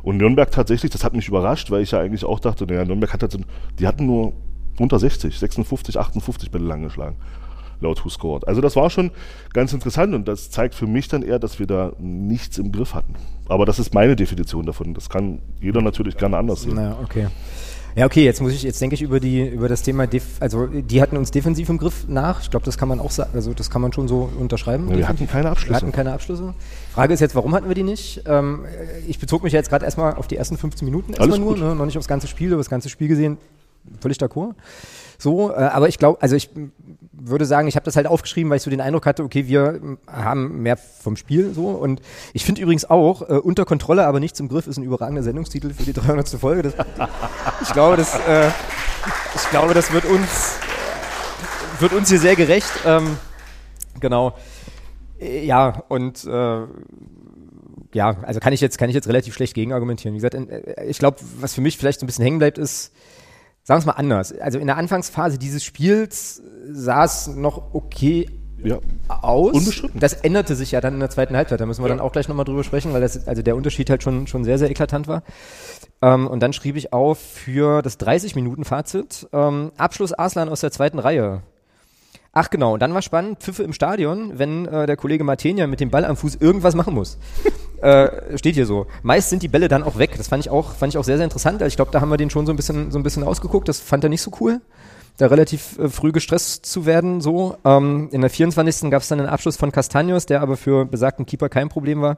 Und 0.03 0.17
Nürnberg 0.17 0.51
tatsächlich, 0.51 0.91
das 0.91 1.03
hat 1.03 1.13
mich 1.15 1.27
überrascht, 1.27 1.69
weil 1.71 1.81
ich 1.81 1.91
ja 1.91 1.99
eigentlich 1.99 2.25
auch 2.25 2.39
dachte, 2.39 2.65
naja, 2.65 2.85
Nürnberg 2.85 3.11
hat 3.13 3.21
halt, 3.21 3.31
so- 3.31 3.39
die 3.79 3.87
hatten 3.87 4.05
nur 4.05 4.33
unter 4.79 4.99
60, 4.99 5.37
56, 5.37 5.99
58 5.99 6.51
Bälle 6.51 6.65
lang 6.65 6.83
geschlagen, 6.83 7.15
laut 7.81 8.03
Who 8.03 8.09
Scored. 8.09 8.47
Also 8.47 8.61
das 8.61 8.75
war 8.75 8.89
schon 8.89 9.11
ganz 9.53 9.73
interessant 9.73 10.13
und 10.13 10.27
das 10.27 10.49
zeigt 10.49 10.75
für 10.75 10.87
mich 10.87 11.07
dann 11.07 11.21
eher, 11.21 11.39
dass 11.39 11.59
wir 11.59 11.67
da 11.67 11.93
nichts 11.99 12.57
im 12.57 12.71
Griff 12.71 12.93
hatten. 12.93 13.15
Aber 13.47 13.65
das 13.65 13.79
ist 13.79 13.93
meine 13.93 14.15
Definition 14.15 14.65
davon. 14.65 14.93
Das 14.93 15.09
kann 15.09 15.39
jeder 15.61 15.81
natürlich 15.81 16.17
gerne 16.17 16.37
anders 16.37 16.63
sehen. 16.63 16.75
Naja, 16.75 16.97
okay. 17.03 17.27
Ja, 17.95 18.07
okay, 18.07 18.23
jetzt 18.23 18.41
muss 18.41 18.53
ich, 18.53 18.63
jetzt 18.63 18.81
denke 18.81 18.95
ich 18.95 19.03
über 19.03 19.19
die, 19.19 19.45
über 19.45 19.69
das 19.69 19.83
Thema, 19.83 20.07
Def 20.07 20.23
also 20.39 20.65
die 20.65 21.01
hatten 21.01 21.15
uns 21.15 21.29
defensiv 21.29 21.69
im 21.69 21.77
Griff 21.77 22.07
nach. 22.07 22.41
Ich 22.41 22.49
glaube, 22.49 22.65
das 22.65 22.77
kann 22.77 22.87
man 22.87 22.99
auch 22.99 23.11
sagen, 23.11 23.31
also 23.35 23.53
das 23.53 23.69
kann 23.69 23.81
man 23.83 23.93
schon 23.93 24.07
so 24.07 24.31
unterschreiben. 24.39 24.89
Ja, 24.89 24.97
wir 24.97 25.07
hatten 25.07 25.27
keine 25.27 25.49
Abschlüsse. 25.49 25.71
Wir 25.71 25.75
hatten 25.77 25.91
keine 25.91 26.13
Abschlüsse. 26.13 26.55
Frage 26.93 27.13
ist 27.13 27.19
jetzt, 27.19 27.35
warum 27.35 27.53
hatten 27.53 27.67
wir 27.67 27.75
die 27.75 27.83
nicht? 27.83 28.23
Ähm, 28.25 28.65
ich 29.07 29.19
bezog 29.19 29.43
mich 29.43 29.53
ja 29.53 29.59
jetzt 29.59 29.69
gerade 29.69 29.85
erstmal 29.85 30.15
auf 30.15 30.27
die 30.27 30.37
ersten 30.37 30.57
15 30.57 30.85
Minuten 30.85 31.13
erstmal 31.13 31.37
nur, 31.37 31.55
ne? 31.55 31.75
noch 31.75 31.85
nicht 31.85 31.97
aufs 31.97 32.07
ganze 32.07 32.27
Spiel, 32.27 32.47
über 32.47 32.57
das 32.57 32.69
ganze 32.69 32.89
Spiel 32.89 33.07
gesehen. 33.07 33.37
Völlig 33.99 34.17
d'accord. 34.17 34.53
So, 35.17 35.51
äh, 35.51 35.55
aber 35.55 35.87
ich 35.87 35.99
glaube, 35.99 36.21
also 36.21 36.35
ich 36.35 36.49
würde 37.13 37.45
sagen, 37.45 37.67
ich 37.67 37.75
habe 37.75 37.85
das 37.85 37.95
halt 37.95 38.07
aufgeschrieben, 38.07 38.49
weil 38.49 38.57
ich 38.57 38.63
so 38.63 38.69
den 38.69 38.81
Eindruck 38.81 39.05
hatte, 39.05 39.23
okay, 39.23 39.47
wir 39.47 39.79
m, 39.81 39.97
haben 40.07 40.61
mehr 40.61 40.75
vom 40.75 41.15
Spiel 41.15 41.53
so 41.53 41.69
und 41.69 42.01
ich 42.33 42.43
finde 42.43 42.61
übrigens 42.61 42.83
auch, 42.89 43.21
äh, 43.21 43.35
unter 43.35 43.63
Kontrolle, 43.63 44.05
aber 44.05 44.19
nichts 44.19 44.39
im 44.41 44.49
Griff 44.49 44.67
ist 44.67 44.77
ein 44.77 44.83
überragender 44.83 45.23
Sendungstitel 45.23 45.73
für 45.73 45.83
die 45.83 45.93
300. 45.93 46.27
Folge. 46.29 46.63
Das, 46.63 46.73
ich 47.61 47.71
glaube, 47.71 47.95
das, 47.95 48.15
äh, 48.27 48.49
ich 49.35 49.49
glaube, 49.51 49.73
das 49.73 49.93
wird 49.93 50.03
uns, 50.05 50.57
wird 51.79 51.93
uns 51.93 52.09
hier 52.09 52.19
sehr 52.19 52.35
gerecht. 52.35 52.71
Ähm, 52.85 53.17
genau. 54.01 54.35
Äh, 55.19 55.45
Ja, 55.45 55.83
und 55.87 56.25
äh, 56.25 56.61
ja, 57.93 58.17
also 58.23 58.39
kann 58.39 58.53
ich 58.53 58.59
jetzt, 58.61 58.77
kann 58.77 58.89
ich 58.89 58.95
jetzt 58.95 59.07
relativ 59.07 59.33
schlecht 59.35 59.53
gegenargumentieren. 59.53 60.13
Wie 60.13 60.17
gesagt, 60.19 60.33
äh, 60.33 60.85
ich 60.85 60.97
glaube, 60.99 61.17
was 61.39 61.53
für 61.53 61.61
mich 61.61 61.77
vielleicht 61.77 61.99
so 61.99 62.05
ein 62.05 62.07
bisschen 62.07 62.23
hängen 62.25 62.39
bleibt, 62.39 62.57
ist, 62.57 62.91
sagen 63.63 63.77
wir 63.77 63.79
es 63.79 63.85
mal 63.85 63.93
anders. 63.93 64.37
Also 64.39 64.59
in 64.59 64.67
der 64.67 64.77
Anfangsphase 64.77 65.37
dieses 65.37 65.63
Spiels 65.63 66.41
sah 66.71 67.03
es 67.05 67.27
noch 67.27 67.73
okay 67.73 68.29
Ja. 68.63 68.79
aus. 69.07 69.53
Unbestritten. 69.53 69.99
Das 69.99 70.13
änderte 70.13 70.55
sich 70.55 70.71
ja 70.71 70.81
dann 70.81 70.93
in 70.95 70.99
der 70.99 71.09
zweiten 71.09 71.35
Halbzeit. 71.35 71.59
Da 71.59 71.65
müssen 71.65 71.83
wir 71.83 71.89
dann 71.89 71.99
auch 71.99 72.11
gleich 72.11 72.27
nochmal 72.27 72.45
drüber 72.45 72.63
sprechen, 72.63 72.93
weil 72.93 73.01
das, 73.01 73.27
also 73.27 73.41
der 73.41 73.55
Unterschied 73.55 73.89
halt 73.89 74.03
schon, 74.03 74.27
schon 74.27 74.43
sehr, 74.43 74.57
sehr 74.57 74.69
eklatant 74.69 75.07
war. 75.07 75.23
Ähm, 76.01 76.27
und 76.27 76.41
dann 76.41 76.53
schrieb 76.53 76.75
ich 76.75 76.93
auf 76.93 77.19
für 77.19 77.81
das 77.81 77.99
30-Minuten-Fazit. 77.99 79.27
Ähm, 79.33 79.71
Abschluss 79.77 80.13
Arslan 80.13 80.49
aus 80.49 80.61
der 80.61 80.71
zweiten 80.71 80.99
Reihe. 80.99 81.41
Ach 82.35 82.49
genau, 82.49 82.73
und 82.73 82.81
dann 82.81 82.93
war 82.95 83.01
spannend, 83.03 83.39
Pfiffe 83.39 83.61
im 83.63 83.73
Stadion, 83.73 84.39
wenn 84.39 84.65
äh, 84.65 84.87
der 84.87 84.97
Kollege 84.97 85.23
Martenia 85.23 85.67
mit 85.67 85.79
dem 85.79 85.91
Ball 85.91 86.03
am 86.03 86.17
Fuß 86.17 86.35
irgendwas 86.39 86.73
machen 86.73 86.95
muss. 86.95 87.19
Äh, 87.83 88.37
steht 88.37 88.55
hier 88.55 88.65
so. 88.65 88.87
Meist 89.01 89.29
sind 89.29 89.43
die 89.43 89.47
Bälle 89.47 89.67
dann 89.67 89.83
auch 89.83 89.97
weg. 89.97 90.15
Das 90.17 90.29
fand 90.29 90.45
ich 90.45 90.49
auch, 90.49 90.73
fand 90.73 90.93
ich 90.93 90.97
auch 90.97 91.03
sehr, 91.03 91.17
sehr 91.17 91.25
interessant. 91.25 91.61
Also 91.61 91.67
ich 91.67 91.75
glaube, 91.75 91.91
da 91.91 92.01
haben 92.01 92.09
wir 92.09 92.17
den 92.17 92.29
schon 92.29 92.45
so 92.45 92.53
ein 92.53 92.55
bisschen, 92.55 92.91
so 92.91 92.99
ein 92.99 93.03
bisschen 93.03 93.23
ausgeguckt. 93.23 93.67
Das 93.67 93.79
fand 93.79 94.03
er 94.03 94.09
nicht 94.09 94.21
so 94.21 94.31
cool, 94.39 94.61
da 95.17 95.27
relativ 95.27 95.77
äh, 95.77 95.89
früh 95.89 96.11
gestresst 96.11 96.65
zu 96.65 96.85
werden. 96.85 97.19
So 97.19 97.57
ähm, 97.65 98.09
in 98.11 98.21
der 98.21 98.29
24. 98.29 98.89
gab 98.89 99.01
es 99.01 99.09
dann 99.09 99.19
einen 99.19 99.29
Abschluss 99.29 99.57
von 99.57 99.71
Castanios, 99.71 100.25
der 100.25 100.41
aber 100.41 100.55
für 100.55 100.85
besagten 100.85 101.25
Keeper 101.25 101.49
kein 101.49 101.69
Problem 101.69 102.01
war. 102.01 102.17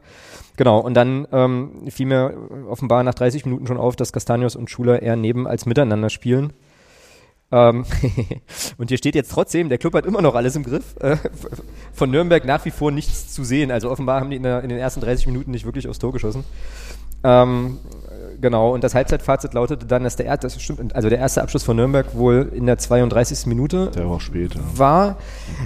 Genau. 0.55 0.79
Und 0.79 0.93
dann 0.93 1.27
ähm, 1.31 1.71
fiel 1.89 2.05
mir 2.05 2.33
offenbar 2.69 3.03
nach 3.03 3.15
30 3.15 3.45
Minuten 3.45 3.65
schon 3.65 3.77
auf, 3.77 3.95
dass 3.95 4.13
Castanios 4.13 4.55
und 4.55 4.69
Schuler 4.69 5.01
eher 5.01 5.15
neben 5.15 5.47
als 5.47 5.65
miteinander 5.65 6.09
spielen. 6.09 6.53
Ähm, 7.55 7.85
und 8.77 8.89
hier 8.89 8.97
steht 8.97 9.15
jetzt 9.15 9.31
trotzdem, 9.31 9.69
der 9.69 9.77
Club 9.77 9.93
hat 9.93 10.05
immer 10.05 10.21
noch 10.21 10.35
alles 10.35 10.57
im 10.57 10.63
Griff. 10.63 10.95
Äh, 10.99 11.15
von 11.93 12.11
Nürnberg 12.11 12.43
nach 12.43 12.65
wie 12.65 12.71
vor 12.71 12.91
nichts 12.91 13.33
zu 13.33 13.45
sehen. 13.45 13.71
Also 13.71 13.89
offenbar 13.89 14.19
haben 14.19 14.29
die 14.29 14.35
in, 14.35 14.43
der, 14.43 14.61
in 14.61 14.69
den 14.69 14.77
ersten 14.77 14.99
30 14.99 15.27
Minuten 15.27 15.51
nicht 15.51 15.65
wirklich 15.65 15.87
aufs 15.87 15.99
Tor 15.99 16.11
geschossen. 16.11 16.43
Ähm, 17.23 17.77
äh, 18.09 18.37
genau, 18.41 18.73
und 18.73 18.83
das 18.83 18.93
Halbzeitfazit 18.93 19.53
lautete 19.53 19.85
dann, 19.85 20.03
dass 20.03 20.17
der, 20.17 20.25
er 20.25 20.37
das 20.37 20.61
stimmt, 20.61 20.93
also 20.93 21.07
der 21.07 21.19
erste 21.19 21.41
Abschluss 21.41 21.63
von 21.63 21.77
Nürnberg 21.77 22.13
wohl 22.13 22.51
in 22.53 22.65
der 22.65 22.77
32. 22.77 23.45
Minute 23.45 23.89
Der 23.95 24.09
war 24.09 24.19
spät. 24.19 24.53
Ja. 24.55 24.61
war. 24.75 25.17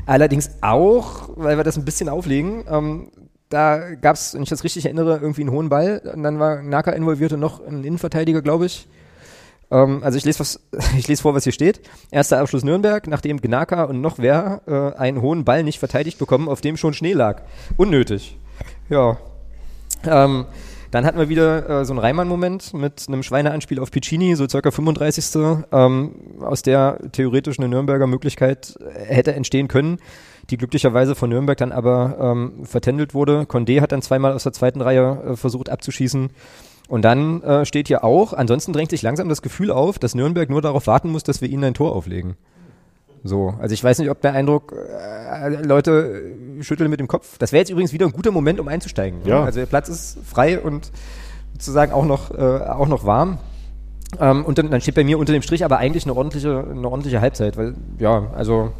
Allerdings 0.06 0.52
auch, 0.62 1.30
weil 1.38 1.58
wir 1.58 1.64
das 1.64 1.76
ein 1.76 1.86
bisschen 1.86 2.08
auflegen, 2.08 2.66
ähm, 2.70 3.08
da 3.50 3.96
gab 3.96 4.16
es, 4.16 4.36
wenn 4.36 4.44
ich 4.44 4.50
das 4.50 4.64
richtig 4.64 4.86
erinnere, 4.86 5.18
irgendwie 5.18 5.42
einen 5.42 5.52
hohen 5.52 5.70
Ball 5.70 6.04
und 6.14 6.22
dann 6.22 6.38
war 6.38 6.62
Naka 6.62 6.92
involviert 6.92 7.34
und 7.34 7.40
noch 7.40 7.66
ein 7.66 7.84
Innenverteidiger, 7.84 8.44
glaube 8.44 8.68
ich. 8.68 8.88
Ähm, 9.72 10.03
also 10.03 10.17
ich 10.17 10.26
lese, 10.26 10.39
was, 10.39 10.59
ich 10.97 11.07
lese 11.07 11.22
vor, 11.22 11.36
was 11.36 11.43
hier 11.43 11.53
steht. 11.53 11.82
Erster 12.11 12.39
Abschluss 12.39 12.63
Nürnberg, 12.63 13.07
nachdem 13.07 13.41
Gnaka 13.41 13.84
und 13.84 14.01
noch 14.01 14.17
wer 14.17 14.61
äh, 14.67 14.97
einen 14.97 15.22
hohen 15.22 15.45
Ball 15.45 15.63
nicht 15.63 15.80
verteidigt 15.80 16.20
bekommen, 16.20 16.49
auf 16.49 16.61
dem 16.61 16.78
schon 16.78 16.93
Schnee 16.93 17.13
lag. 17.13 17.43
Unnötig. 17.78 18.38
Ja. 18.89 19.17
Ähm, 20.05 20.45
dann 20.91 21.05
hatten 21.05 21.20
wir 21.20 21.30
wieder 21.30 21.82
äh, 21.82 21.86
so 21.86 21.93
einen 21.93 21.99
Reimann-Moment 21.99 22.74
mit 22.74 23.05
einem 23.07 23.22
Schweineanspiel 23.22 23.80
auf 23.80 23.91
Piccini, 23.91 24.36
so 24.36 24.47
circa 24.47 24.72
35. 24.72 25.63
Ähm, 25.72 26.15
aus 26.39 26.63
der 26.63 26.97
theoretisch 27.11 27.59
eine 27.59 27.67
Nürnberger 27.67 28.07
Möglichkeit 28.07 28.76
äh, 28.80 29.05
hätte 29.05 29.34
entstehen 29.34 29.67
können, 29.67 29.99
die 30.49 30.57
glücklicherweise 30.57 31.13
von 31.13 31.30
Nürnberg 31.30 31.57
dann 31.57 31.72
aber 31.72 32.17
ähm, 32.20 32.65
vertändelt 32.65 33.13
wurde. 33.13 33.41
Condé 33.41 33.82
hat 33.82 33.91
dann 33.91 34.01
zweimal 34.01 34.34
aus 34.34 34.43
der 34.43 34.53
zweiten 34.53 34.82
Reihe 34.82 35.22
äh, 35.26 35.36
versucht 35.36 35.70
abzuschießen. 35.70 36.32
Und 36.90 37.04
dann 37.04 37.44
äh, 37.44 37.66
steht 37.66 37.88
hier 37.88 38.04
auch, 38.04 38.34
ansonsten 38.34 38.74
drängt 38.74 38.90
sich 38.90 39.04
langsam 39.04 39.30
das 39.30 39.44
Gefühl 39.44 39.70
auf, 39.70 40.00
dass 40.00 40.16
Nürnberg 40.16 40.50
nur 40.50 40.62
darauf 40.62 40.88
warten 40.88 41.12
muss, 41.12 41.24
dass 41.24 41.40
wir 41.40 41.48
ihnen 41.48 41.64
ein 41.64 41.74
Tor 41.76 41.96
auflegen. 41.96 42.36
So, 43.24 43.54
also 43.60 43.74
ich 43.74 43.84
weiß 43.84 44.00
nicht, 44.00 44.10
ob 44.10 44.22
der 44.22 44.34
Eindruck, 44.34 44.74
äh, 44.74 45.50
Leute 45.50 46.24
äh, 46.60 46.64
schütteln 46.64 46.90
mit 46.90 47.00
dem 47.00 47.08
Kopf. 47.08 47.38
Das 47.38 47.52
wäre 47.52 47.60
jetzt 47.60 47.70
übrigens 47.70 47.94
wieder 47.94 48.08
ein 48.08 48.12
guter 48.12 48.32
Moment, 48.32 48.60
um 48.60 48.68
einzusteigen. 48.68 49.20
Ja. 49.26 49.44
Also 49.44 49.60
der 49.60 49.68
Platz 49.68 49.88
ist 49.88 50.18
frei 50.26 50.60
und 50.60 50.92
sozusagen 51.54 51.92
auch 51.92 52.06
noch, 52.06 52.32
äh, 52.32 52.42
auch 52.42 52.88
noch 52.88 53.06
warm. 53.06 53.38
Ähm, 54.20 54.44
und 54.44 54.58
dann, 54.58 54.72
dann 54.72 54.82
steht 54.82 54.96
bei 54.96 55.04
mir 55.04 55.20
unter 55.20 55.34
dem 55.34 55.44
Strich 55.44 55.64
aber 55.64 55.78
eigentlich 55.78 56.06
eine 56.06 56.16
ordentliche, 56.16 56.66
eine 56.72 56.88
ordentliche 56.88 57.22
Halbzeit, 57.22 57.56
weil 57.56 57.76
ja, 58.00 58.32
also 58.36 58.72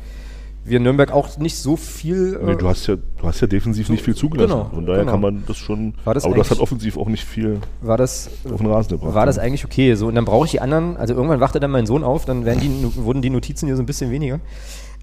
wir 0.70 0.78
in 0.78 0.84
Nürnberg 0.84 1.12
auch 1.12 1.38
nicht 1.38 1.58
so 1.58 1.76
viel. 1.76 2.40
Äh, 2.42 2.46
Nee, 2.46 2.56
du 2.56 2.68
hast 2.68 2.88
ja, 2.88 2.96
du 2.96 3.24
hast 3.24 3.42
ja 3.42 3.48
defensiv 3.48 3.90
nicht 3.90 4.04
viel 4.04 4.16
zugelassen. 4.16 4.52
genau, 4.54 4.70
Von 4.74 4.86
daher 4.86 5.00
genau. 5.02 5.12
kann 5.14 5.22
man 5.22 5.44
das 5.48 5.58
schon. 5.58 5.94
War 6.06 6.14
das 6.14 6.24
aber 6.26 6.36
du 6.36 6.42
hast 6.42 6.50
halt 6.52 6.60
offensiv 6.62 6.98
auch 6.98 7.08
nicht 7.10 7.26
viel 7.26 7.60
war 7.82 7.98
das 7.98 8.30
auf 8.50 8.58
den 8.58 8.68
Rasen 8.68 8.90
gebracht. 8.98 9.14
war 9.14 9.26
das 9.26 9.38
eigentlich 9.40 9.66
okay. 9.66 9.96
So, 9.96 10.08
und 10.08 10.16
dann 10.16 10.26
brauche 10.26 10.46
ich 10.46 10.52
die 10.52 10.62
anderen, 10.62 10.96
also 10.98 11.14
irgendwann 11.14 11.40
wachte 11.40 11.60
dann 11.60 11.72
mein 11.72 11.86
Sohn 11.86 12.04
auf, 12.04 12.26
dann 12.26 12.46
werden 12.46 12.60
die, 12.62 12.96
wurden 13.04 13.22
die 13.22 13.30
Notizen 13.30 13.66
hier 13.68 13.76
so 13.76 13.84
ein 13.84 13.86
bisschen 13.88 14.12
weniger. 14.12 14.40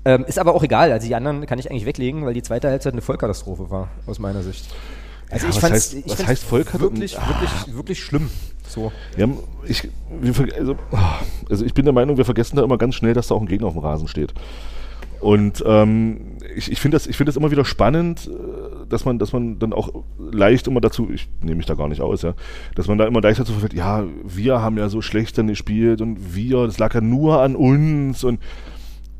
Ähm, 0.04 0.24
ist 0.26 0.38
aber 0.38 0.54
auch 0.54 0.62
egal, 0.62 0.92
also 0.92 1.06
die 1.06 1.14
anderen 1.16 1.44
kann 1.46 1.58
ich 1.58 1.68
eigentlich 1.70 1.84
weglegen, 1.86 2.24
weil 2.24 2.32
die 2.34 2.42
zweite 2.42 2.68
Halbzeit 2.68 2.92
eine 2.92 3.02
Vollkatastrophe 3.02 3.70
war, 3.70 3.88
aus 4.06 4.18
meiner 4.20 4.42
Sicht. 4.42 4.68
Also 5.28 5.46
Ja, 5.46 5.50
ich 5.50 5.56
was 5.56 5.60
fand's, 5.68 5.92
heißt- 5.92 5.98
ich 5.98 6.04
was 6.04 6.12
fand's 6.14 6.28
heißt 6.30 6.44
Volk 6.44 6.72
hat- 6.72 6.80
wirklich, 6.80 7.18
Ah. 7.18 7.26
wirklich, 7.28 7.76
wirklich 7.76 8.00
schlimm. 8.04 8.30
So. 8.68 8.92
Ja, 9.16 9.26
ich, 9.66 9.88
wir, 10.20 10.32
also, 10.56 10.76
ah, 10.92 11.16
also 11.50 11.64
ich 11.64 11.74
bin 11.74 11.84
der 11.84 11.94
Meinung, 11.94 12.16
wir 12.16 12.24
vergessen 12.24 12.54
da 12.56 12.62
immer 12.62 12.78
ganz 12.78 12.94
schnell, 12.94 13.14
dass 13.14 13.26
da 13.28 13.34
auch 13.34 13.40
ein 13.40 13.46
Gegner 13.48 13.66
auf 13.66 13.72
dem 13.74 13.82
Rasen 13.82 14.06
steht. 14.06 14.32
Und 15.26 15.64
ähm, 15.66 16.36
ich, 16.54 16.70
ich 16.70 16.78
finde 16.78 16.94
das, 16.94 17.08
ich 17.08 17.16
finde 17.16 17.30
das 17.30 17.36
immer 17.36 17.50
wieder 17.50 17.64
spannend, 17.64 18.30
äh, 18.30 18.86
dass 18.88 19.04
man, 19.04 19.18
dass 19.18 19.32
man 19.32 19.58
dann 19.58 19.72
auch 19.72 20.04
leicht 20.18 20.68
immer 20.68 20.80
dazu, 20.80 21.10
ich 21.12 21.28
nehme 21.40 21.56
mich 21.56 21.66
da 21.66 21.74
gar 21.74 21.88
nicht 21.88 22.00
aus, 22.00 22.22
ja, 22.22 22.34
dass 22.76 22.86
man 22.86 22.96
da 22.96 23.08
immer 23.08 23.20
leicht 23.20 23.40
dazu 23.40 23.50
verfällt, 23.50 23.74
ja, 23.74 24.04
wir 24.22 24.62
haben 24.62 24.78
ja 24.78 24.88
so 24.88 25.02
schlecht 25.02 25.36
dann 25.36 25.48
gespielt 25.48 26.00
und 26.00 26.36
wir, 26.36 26.64
das 26.66 26.78
lag 26.78 26.94
ja 26.94 27.00
nur 27.00 27.42
an 27.42 27.56
uns 27.56 28.22
und 28.22 28.38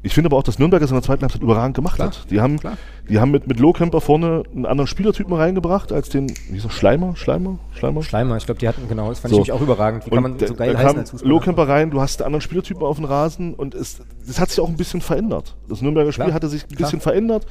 ich 0.06 0.14
finde 0.14 0.28
aber 0.28 0.36
auch, 0.36 0.44
dass 0.44 0.60
Nürnberg 0.60 0.80
es 0.82 0.90
in 0.90 0.94
der 0.94 1.02
zweiten 1.02 1.22
Halbzeit 1.22 1.42
überragend 1.42 1.74
gemacht 1.74 1.98
hat. 1.98 2.30
Die 2.30 2.40
haben, 2.40 2.60
die 3.08 3.18
haben 3.18 3.32
mit, 3.32 3.48
mit 3.48 3.58
Lohkemper 3.58 4.00
vorne 4.00 4.44
einen 4.54 4.64
anderen 4.64 4.86
Spielertypen 4.86 5.34
reingebracht 5.34 5.92
als 5.92 6.08
den, 6.08 6.30
wie 6.30 6.54
hieß 6.54 6.64
er, 6.64 6.70
Schleimer? 6.70 7.16
Schleimer? 7.16 7.58
Schleimer? 7.72 8.04
Schleimer, 8.04 8.36
ich 8.36 8.46
glaube, 8.46 8.60
die 8.60 8.68
hatten, 8.68 8.88
genau, 8.88 9.08
das 9.08 9.18
fand 9.18 9.32
ich 9.32 9.38
nämlich 9.38 9.52
auch 9.52 9.60
überragend. 9.60 10.06
Wie 10.06 10.10
kann 10.10 10.22
man 10.22 10.32
Und 10.34 10.46
so 10.46 10.54
geil 10.54 10.74
da 10.74 10.78
heißen 10.78 10.98
als 10.98 11.10
Fußballer? 11.10 11.28
Lohkemper 11.28 11.68
rein, 11.68 11.90
du 11.90 12.00
hast 12.00 12.20
einen 12.20 12.26
anderen 12.26 12.40
Spielertypen 12.40 12.84
auf 12.84 12.96
dem 12.96 13.04
Rasen 13.04 13.54
und 13.54 13.74
es, 13.74 14.00
das 14.24 14.38
hat 14.38 14.50
sich 14.50 14.60
auch 14.60 14.68
ein 14.68 14.76
bisschen 14.76 15.00
verändert. 15.00 15.56
Das 15.68 15.82
Nürnberger 15.82 16.12
Spiel 16.12 16.26
Klar, 16.26 16.34
hatte 16.34 16.48
sich 16.48 16.62
ein 16.62 16.68
klar. 16.68 16.86
bisschen 16.86 17.00
verändert 17.00 17.46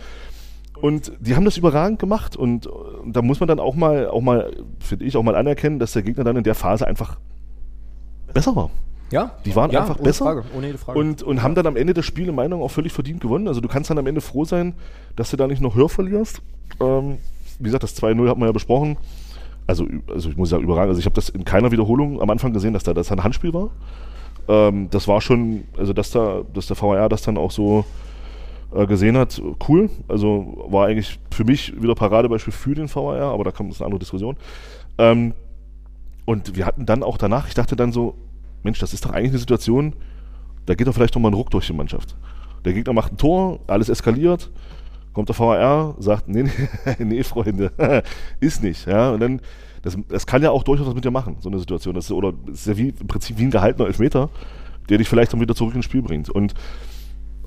und 0.80 1.12
die 1.20 1.36
haben 1.36 1.43
das 1.43 1.58
überragend 1.58 1.99
gemacht 1.99 2.38
und, 2.38 2.68
und 2.68 3.14
da 3.14 3.22
muss 3.22 3.41
man 3.41 3.47
dann 3.47 3.60
auch 3.60 3.76
mal, 3.76 4.08
auch 4.08 4.22
mal, 4.22 4.56
finde 4.80 5.03
ich, 5.03 5.18
auch 5.18 5.24
mal 5.24 5.36
anerkennen, 5.36 5.80
dass 5.80 5.91
der 5.91 6.03
Gegner 6.03 6.24
dann 6.24 6.38
in 6.38 6.43
der 6.43 6.56
Phase 6.56 6.88
einfach 6.88 7.18
besser 8.34 8.56
war. 8.56 8.70
Ja, 9.12 9.32
Die 9.45 9.56
waren 9.56 9.72
ja, 9.72 9.82
einfach 9.82 9.95
ohne 9.97 10.03
besser 10.03 10.26
Frage, 10.26 10.43
ohne 10.56 10.68
jede 10.68 10.78
Frage. 10.78 10.99
Und, 10.99 11.22
und 11.22 11.43
haben 11.43 11.56
dann 11.56 11.68
am 11.68 11.76
Ende 11.76 11.93
das 11.93 12.06
Spiel 12.06 12.28
in 12.28 12.36
Meinung 12.36 12.62
auch 12.62 12.72
völlig 12.72 12.91
verdient 12.91 13.22
gewonnen. 13.22 13.47
Also 13.47 13.62
du 13.62 13.68
kannst 13.68 13.89
dann 13.89 13.97
am 13.97 14.08
Ende 14.08 14.22
froh 14.22 14.45
sein, 14.45 14.74
dass 15.16 15.32
du 15.32 15.38
da 15.38 15.47
nicht 15.47 15.62
noch 15.62 15.76
höher 15.76 15.89
verlierst. 15.89 16.41
Ähm, 16.80 17.18
wie 17.60 17.66
gesagt, 17.66 17.84
das 17.84 18.01
2-0 18.01 18.28
hat 18.30 18.38
man 18.38 18.47
ja 18.47 18.51
besprochen. 18.51 18.97
Also, 19.68 19.86
also 20.08 20.30
ich 20.30 20.38
muss 20.38 20.49
sagen, 20.49 20.64
überragend. 20.64 20.89
Also 20.89 20.99
ich 20.99 21.06
habe 21.06 21.16
das 21.16 21.30
in 21.30 21.45
keiner 21.45 21.72
Wiederholung 21.72 22.22
am 22.22 22.30
Anfang 22.30 22.53
gesehen, 22.53 22.74
dass 22.74 22.84
da 22.84 22.93
das 22.93 23.12
ein 23.12 23.24
Handspiel 23.24 23.53
war. 23.53 23.70
Ähm, 24.47 24.89
das 24.89 25.08
war 25.08 25.22
schon, 25.22 25.66
also 25.78 25.93
dass 25.93 26.12
da, 26.12 26.41
dass 26.53 26.68
der 26.68 26.82
VAR 26.82 27.10
das 27.10 27.22
dann 27.22 27.38
auch 27.38 27.51
so 27.51 27.86
äh, 28.74 28.86
gesehen 28.86 29.18
hat, 29.18 29.41
cool. 29.68 29.89
Also 30.08 30.66
war 30.68 30.88
eigentlich 30.88 31.20
für 31.32 31.45
mich 31.45 31.82
wieder 31.82 31.95
Paradebeispiel 31.95 32.53
für 32.53 32.76
den 32.76 32.93
VAR, 32.93 33.32
aber 33.32 33.43
da 33.43 33.51
kommt 33.51 33.76
eine 33.76 33.86
andere 33.86 33.99
Diskussion. 33.99 34.36
Ähm, 34.97 35.34
und 36.26 36.56
wir 36.56 36.66
hatten 36.66 36.86
dann 36.86 37.03
auch 37.03 37.18
danach, 37.18 37.47
ich 37.47 37.53
dachte 37.53 37.76
dann 37.76 37.91
so, 37.91 38.16
Mensch, 38.66 38.80
das 38.80 38.93
ist 38.93 39.05
doch 39.05 39.11
eigentlich 39.11 39.32
eine 39.32 39.39
Situation, 39.39 39.93
da 40.66 40.76
geht 40.76 40.88
doch 40.88 40.93
vielleicht 40.93 41.16
noch 41.16 41.22
mal 41.22 41.30
ein 41.30 41.36
Ruck 41.36 41.51
durch 41.51 41.68
die 41.68 41.74
Mannschaft. 41.74 42.18
Der 42.66 42.74
Gegner 42.74 42.91
macht 42.91 43.13
ein 43.13 43.18
Tor, 43.18 43.59
alles 43.68 43.88
eskaliert, 43.88 44.51
kommt 45.13 45.30
der 45.30 45.39
VAR, 45.39 45.95
sagt, 45.99 46.28
nee, 46.28 46.43
nee, 46.43 46.95
nee 46.99 47.24
Freunde, 47.24 47.72
ist 48.41 48.61
nicht. 48.61 48.86
Ja? 48.88 49.11
Und 49.11 49.22
dann, 49.22 49.41
das, 49.84 49.97
das 50.09 50.26
kann 50.26 50.43
ja 50.43 50.51
auch 50.51 50.63
durchaus 50.63 50.88
was 50.88 50.95
mit 50.95 51.05
dir 51.05 51.11
machen, 51.11 51.38
so 51.39 51.49
eine 51.49 51.59
Situation. 51.59 51.95
Das 51.95 52.05
ist, 52.05 52.11
oder 52.11 52.34
das 52.47 52.61
ist 52.61 52.68
ja 52.68 52.78
wie, 52.78 52.89
im 52.89 53.07
Prinzip 53.07 53.38
wie 53.38 53.43
ein 53.43 53.51
gehaltener 53.51 53.88
Elfmeter, 53.88 54.30
der 54.89 54.97
dich 54.97 55.07
vielleicht 55.07 55.32
dann 55.32 55.39
wieder 55.39 55.55
zurück 55.55 55.76
ins 55.76 55.86
Spiel 55.86 56.01
bringt. 56.01 56.30
Und, 56.30 56.55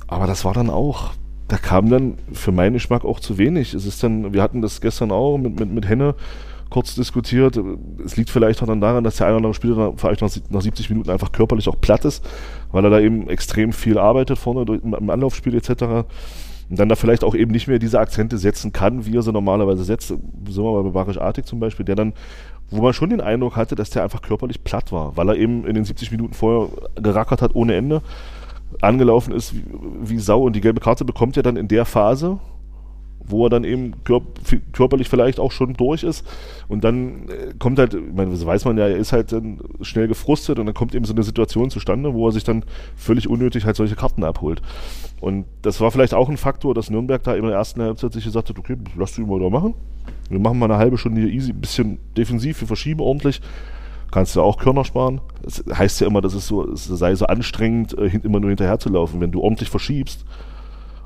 aber 0.06 0.26
das 0.26 0.44
war 0.44 0.54
dann 0.54 0.70
auch, 0.70 1.10
da 1.48 1.56
kam 1.58 1.90
dann 1.90 2.18
für 2.32 2.52
meinen 2.52 2.74
Geschmack 2.74 3.04
auch 3.04 3.20
zu 3.20 3.38
wenig. 3.38 3.74
Es 3.74 3.86
ist 3.86 4.02
dann, 4.02 4.32
wir 4.32 4.42
hatten 4.42 4.62
das 4.62 4.80
gestern 4.80 5.10
auch 5.10 5.36
mit, 5.36 5.58
mit, 5.58 5.70
mit 5.70 5.88
Henne 5.88 6.14
kurz 6.70 6.94
diskutiert. 6.94 7.58
Es 8.04 8.16
liegt 8.16 8.30
vielleicht 8.30 8.62
auch 8.62 8.66
dann 8.66 8.80
daran, 8.80 9.04
dass 9.04 9.16
der 9.16 9.26
eine 9.26 9.36
oder 9.36 9.46
andere 9.46 9.54
Spieler 9.54 9.92
vielleicht 9.96 10.20
nach, 10.20 10.30
nach 10.50 10.60
70 10.60 10.90
Minuten 10.90 11.10
einfach 11.10 11.32
körperlich 11.32 11.68
auch 11.68 11.80
platt 11.80 12.04
ist, 12.04 12.24
weil 12.72 12.84
er 12.84 12.90
da 12.90 13.00
eben 13.00 13.28
extrem 13.28 13.72
viel 13.72 13.98
arbeitet 13.98 14.38
vorne 14.38 14.64
im 14.82 15.10
Anlaufspiel 15.10 15.54
etc. 15.54 15.82
Und 16.70 16.78
dann 16.78 16.88
da 16.88 16.96
vielleicht 16.96 17.24
auch 17.24 17.34
eben 17.34 17.50
nicht 17.50 17.66
mehr 17.66 17.78
diese 17.78 17.98
Akzente 17.98 18.36
setzen 18.36 18.72
kann, 18.72 19.06
wie 19.06 19.16
er 19.16 19.22
sie 19.22 19.32
normalerweise 19.32 19.84
setzt. 19.84 20.08
Sind 20.08 20.22
wir 20.46 20.72
mal 20.72 20.82
bei 20.82 20.90
Barisch 20.90 21.18
Artig 21.18 21.46
zum 21.46 21.60
Beispiel, 21.60 21.86
der 21.86 21.96
dann, 21.96 22.12
wo 22.70 22.82
man 22.82 22.92
schon 22.92 23.10
den 23.10 23.22
Eindruck 23.22 23.56
hatte, 23.56 23.74
dass 23.74 23.90
der 23.90 24.02
einfach 24.02 24.20
körperlich 24.20 24.62
platt 24.64 24.92
war, 24.92 25.16
weil 25.16 25.30
er 25.30 25.36
eben 25.36 25.66
in 25.66 25.74
den 25.74 25.84
70 25.84 26.10
Minuten 26.10 26.34
vorher 26.34 26.68
gerackert 26.96 27.40
hat 27.40 27.54
ohne 27.54 27.74
Ende, 27.74 28.02
angelaufen 28.82 29.32
ist 29.32 29.54
wie, 29.54 29.64
wie 30.02 30.18
Sau 30.18 30.42
und 30.42 30.54
die 30.54 30.60
gelbe 30.60 30.80
Karte 30.80 31.06
bekommt 31.06 31.38
er 31.38 31.42
dann 31.42 31.56
in 31.56 31.68
der 31.68 31.86
Phase, 31.86 32.38
wo 33.24 33.46
er 33.46 33.50
dann 33.50 33.64
eben 33.64 33.92
körperlich 34.72 35.08
vielleicht 35.08 35.38
auch 35.38 35.52
schon 35.52 35.74
durch 35.74 36.02
ist. 36.02 36.26
Und 36.68 36.84
dann 36.84 37.28
äh, 37.28 37.52
kommt 37.58 37.78
halt, 37.78 37.94
ich 37.94 38.14
meine, 38.14 38.30
das 38.30 38.44
weiß 38.44 38.64
man 38.64 38.78
ja, 38.78 38.88
er 38.88 38.96
ist 38.96 39.12
halt 39.12 39.32
dann 39.32 39.60
schnell 39.82 40.08
gefrustet 40.08 40.58
und 40.58 40.66
dann 40.66 40.74
kommt 40.74 40.94
eben 40.94 41.04
so 41.04 41.12
eine 41.12 41.22
Situation 41.22 41.70
zustande, 41.70 42.14
wo 42.14 42.26
er 42.28 42.32
sich 42.32 42.44
dann 42.44 42.64
völlig 42.96 43.28
unnötig 43.28 43.64
halt 43.64 43.76
solche 43.76 43.96
Karten 43.96 44.24
abholt. 44.24 44.62
Und 45.20 45.46
das 45.62 45.80
war 45.80 45.90
vielleicht 45.90 46.14
auch 46.14 46.28
ein 46.28 46.36
Faktor, 46.36 46.74
dass 46.74 46.90
Nürnberg 46.90 47.22
da 47.22 47.34
in 47.34 47.44
der 47.44 47.52
ersten 47.52 47.82
Halbzeit 47.82 48.12
sich 48.12 48.24
gesagt 48.24 48.48
hat, 48.48 48.58
okay, 48.58 48.76
lass 48.96 49.14
du 49.14 49.26
mal 49.26 49.40
da 49.40 49.50
machen. 49.50 49.74
Wir 50.30 50.38
machen 50.38 50.58
mal 50.58 50.66
eine 50.66 50.78
halbe 50.78 50.98
Stunde 50.98 51.20
hier 51.20 51.30
easy, 51.30 51.52
ein 51.52 51.60
bisschen 51.60 51.98
defensiv, 52.16 52.60
wir 52.60 52.68
verschieben 52.68 53.00
ordentlich. 53.00 53.40
Kannst 54.10 54.34
du 54.36 54.40
auch 54.40 54.58
Körner 54.58 54.84
sparen. 54.84 55.20
Das 55.42 55.62
heißt 55.70 56.00
ja 56.00 56.06
immer, 56.06 56.22
dass 56.22 56.32
es 56.32 56.46
so, 56.46 56.66
es 56.70 56.86
sei 56.86 57.14
so 57.14 57.26
anstrengend, 57.26 57.96
äh, 57.98 58.06
immer 58.22 58.40
nur 58.40 58.48
hinterher 58.48 58.78
zu 58.78 58.88
laufen. 58.88 59.20
Wenn 59.20 59.32
du 59.32 59.42
ordentlich 59.42 59.68
verschiebst, 59.68 60.24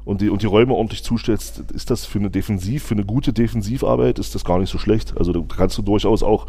und 0.05 0.20
die, 0.20 0.30
und 0.30 0.42
die 0.42 0.46
Räume 0.46 0.74
ordentlich 0.74 1.05
zustellst, 1.05 1.62
ist 1.72 1.90
das 1.90 2.05
für 2.05 2.18
eine 2.18 2.30
Defensiv, 2.30 2.84
für 2.84 2.94
eine 2.94 3.05
gute 3.05 3.32
Defensivarbeit, 3.32 4.18
ist 4.18 4.34
das 4.34 4.44
gar 4.44 4.59
nicht 4.59 4.70
so 4.70 4.78
schlecht. 4.78 5.16
Also 5.16 5.32
da 5.32 5.40
kannst 5.57 5.78
du 5.78 5.82
durchaus 5.82 6.22
auch, 6.22 6.46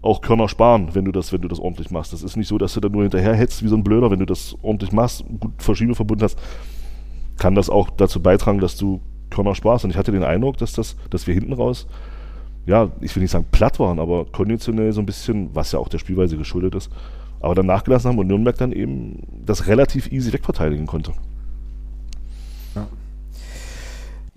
auch 0.00 0.20
Körner 0.20 0.48
sparen, 0.48 0.90
wenn 0.94 1.04
du 1.04 1.12
das, 1.12 1.32
wenn 1.32 1.42
du 1.42 1.48
das 1.48 1.58
ordentlich 1.58 1.90
machst. 1.90 2.12
Das 2.12 2.22
ist 2.22 2.36
nicht 2.36 2.48
so, 2.48 2.56
dass 2.56 2.74
du 2.74 2.80
da 2.80 2.88
nur 2.88 3.02
hinterher 3.02 3.34
hetzt 3.34 3.62
wie 3.62 3.68
so 3.68 3.76
ein 3.76 3.84
Blöder, 3.84 4.10
wenn 4.10 4.20
du 4.20 4.26
das 4.26 4.56
ordentlich 4.62 4.92
machst, 4.92 5.24
gut 5.40 5.52
Verschiebeverbund 5.58 6.22
hast, 6.22 6.38
kann 7.36 7.54
das 7.54 7.68
auch 7.68 7.90
dazu 7.90 8.20
beitragen, 8.20 8.60
dass 8.60 8.76
du 8.76 9.00
Körner 9.30 9.54
sparst. 9.54 9.84
Und 9.84 9.90
ich 9.90 9.96
hatte 9.96 10.12
den 10.12 10.24
Eindruck, 10.24 10.56
dass 10.56 10.72
das, 10.72 10.96
dass 11.10 11.26
wir 11.26 11.34
hinten 11.34 11.52
raus, 11.52 11.86
ja, 12.66 12.90
ich 13.00 13.14
will 13.14 13.22
nicht 13.22 13.30
sagen 13.30 13.46
platt 13.50 13.78
waren, 13.80 13.98
aber 13.98 14.26
konditionell 14.26 14.92
so 14.92 15.00
ein 15.00 15.06
bisschen, 15.06 15.50
was 15.54 15.72
ja 15.72 15.78
auch 15.78 15.88
der 15.88 15.98
Spielweise 15.98 16.36
geschuldet 16.36 16.74
ist, 16.74 16.90
aber 17.40 17.54
dann 17.54 17.66
nachgelassen 17.66 18.10
haben 18.10 18.18
und 18.18 18.26
Nürnberg 18.26 18.56
dann 18.56 18.72
eben 18.72 19.22
das 19.44 19.66
relativ 19.66 20.10
easy 20.12 20.32
wegverteidigen 20.32 20.86
konnte. 20.86 21.12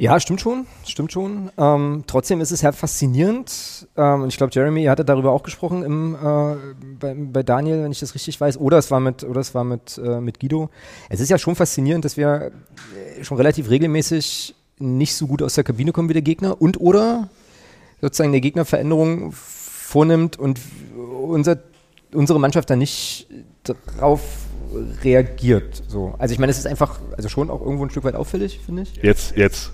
Ja, 0.02 0.20
stimmt 0.20 0.42
schon, 0.42 0.66
stimmt 0.84 1.12
schon. 1.12 1.52
Ähm, 1.60 2.06
trotzdem 2.08 2.42
ist 2.42 2.50
es 2.50 2.64
ja 2.64 2.72
faszinierend. 2.72 3.88
Ähm, 3.96 4.24
und 4.24 4.30
ich 4.30 4.38
glaube, 4.38 4.52
Jeremy 4.52 4.86
hatte 4.86 5.06
darüber 5.06 5.32
auch 5.32 5.44
gesprochen 5.44 5.84
im, 5.84 6.16
äh, 6.16 6.56
bei, 7.00 7.14
bei 7.14 7.44
Daniel, 7.44 7.84
wenn 7.84 7.92
ich 7.92 8.00
das 8.00 8.16
richtig 8.16 8.42
weiß. 8.42 8.58
Oder 8.58 8.80
es 8.80 8.90
war 8.90 9.00
mit, 9.00 9.24
oder 9.24 9.40
es 9.40 9.54
war 9.54 9.64
mit, 9.64 10.02
äh, 10.04 10.20
mit 10.20 10.40
Guido. 10.40 10.72
Es 11.10 11.20
ist 11.20 11.30
ja 11.30 11.38
schon 11.38 11.56
faszinierend, 11.56 12.04
dass 12.04 12.18
wir 12.18 12.52
äh, 13.20 13.24
schon 13.24 13.38
relativ 13.38 13.70
regelmäßig 13.70 14.56
nicht 14.80 15.14
so 15.14 15.28
gut 15.28 15.44
aus 15.44 15.54
der 15.54 15.64
Kabine 15.64 15.92
kommen 15.92 16.10
wie 16.10 16.14
der 16.14 16.24
Gegner 16.24 16.60
und 16.60 16.82
oder 16.82 17.30
sozusagen 18.02 18.32
der 18.32 18.42
Gegner 18.42 18.66
Veränderungen 18.66 19.32
vornimmt 19.32 20.40
und 20.40 20.60
unser, 21.22 21.60
unsere 22.12 22.40
Mannschaft 22.40 22.72
dann 22.72 22.80
nicht 22.80 23.28
darauf 23.62 24.22
reagiert. 25.04 25.84
So. 25.88 26.16
Also 26.18 26.34
ich 26.34 26.40
meine, 26.40 26.52
es 26.52 26.58
ist 26.58 26.66
einfach, 26.66 27.00
also 27.16 27.30
schon 27.30 27.52
auch 27.52 27.62
irgendwo 27.62 27.86
ein 27.86 27.92
Stück 27.92 28.04
weit 28.04 28.16
auffällig, 28.16 28.62
finde 28.66 28.82
ich. 28.82 28.96
Jetzt, 29.04 29.38
jetzt. 29.38 29.74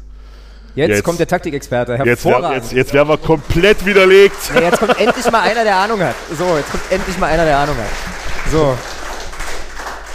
Jetzt, 0.78 1.03
kommt 1.03 1.19
der 1.19 1.28
Taktikexperte. 1.28 1.93
Jetzt, 1.93 2.05
Hervorragend. 2.05 2.55
jetzt, 2.55 2.71
jetzt 2.71 2.93
werden 2.93 3.09
wir 3.09 3.17
komplett 3.17 3.84
widerlegt. 3.86 4.38
Ja, 4.53 4.61
jetzt 4.61 4.80
kommt 4.80 4.99
endlich 4.99 5.32
mal 5.32 5.41
einer, 5.41 5.63
der 5.63 5.75
Ahnung 5.75 5.99
hat. 6.01 6.15
So, 6.38 6.55
jetzt 6.55 6.69
kommt 6.69 6.84
endlich 6.91 7.17
mal 7.17 7.28
einer, 7.28 7.45
der 7.45 7.57
Ahnung 7.57 7.75
hat. 7.75 8.51
So. 8.51 8.78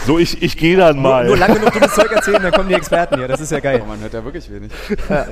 So, 0.05 0.19
ich, 0.19 0.41
ich 0.41 0.57
gehe 0.57 0.77
dann 0.77 1.01
mal. 1.01 1.25
Nur, 1.25 1.35
nur 1.35 1.47
lang 1.47 1.53
genug 1.53 1.71
dummes 1.73 1.93
Zeug 1.93 2.11
erzählen, 2.11 2.41
dann 2.41 2.51
kommen 2.51 2.69
die 2.69 2.75
Experten 2.75 3.17
hier. 3.17 3.27
Das 3.27 3.41
ist 3.41 3.51
ja 3.51 3.59
geil. 3.59 3.81
Aber 3.81 3.87
man 3.87 3.99
hört 3.99 4.13
ja 4.13 4.23
wirklich 4.23 4.49
wenig. 4.49 4.71
Ja. 5.09 5.27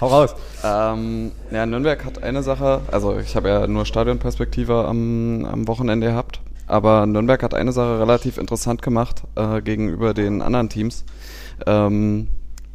Hau 0.00 0.06
raus. 0.06 0.34
Ähm, 0.64 1.32
ja, 1.50 1.66
Nürnberg 1.66 2.04
hat 2.04 2.22
eine 2.22 2.42
Sache, 2.42 2.80
also 2.90 3.18
ich 3.18 3.36
habe 3.36 3.48
ja 3.48 3.66
nur 3.66 3.84
Stadionperspektive 3.84 4.86
am, 4.86 5.44
am 5.44 5.68
Wochenende 5.68 6.06
gehabt, 6.06 6.40
aber 6.66 7.04
Nürnberg 7.04 7.42
hat 7.42 7.52
eine 7.52 7.72
Sache 7.72 8.00
relativ 8.00 8.38
interessant 8.38 8.80
gemacht 8.80 9.22
äh, 9.34 9.60
gegenüber 9.60 10.14
den 10.14 10.40
anderen 10.40 10.70
Teams. 10.70 11.04
Ähm, 11.66 12.28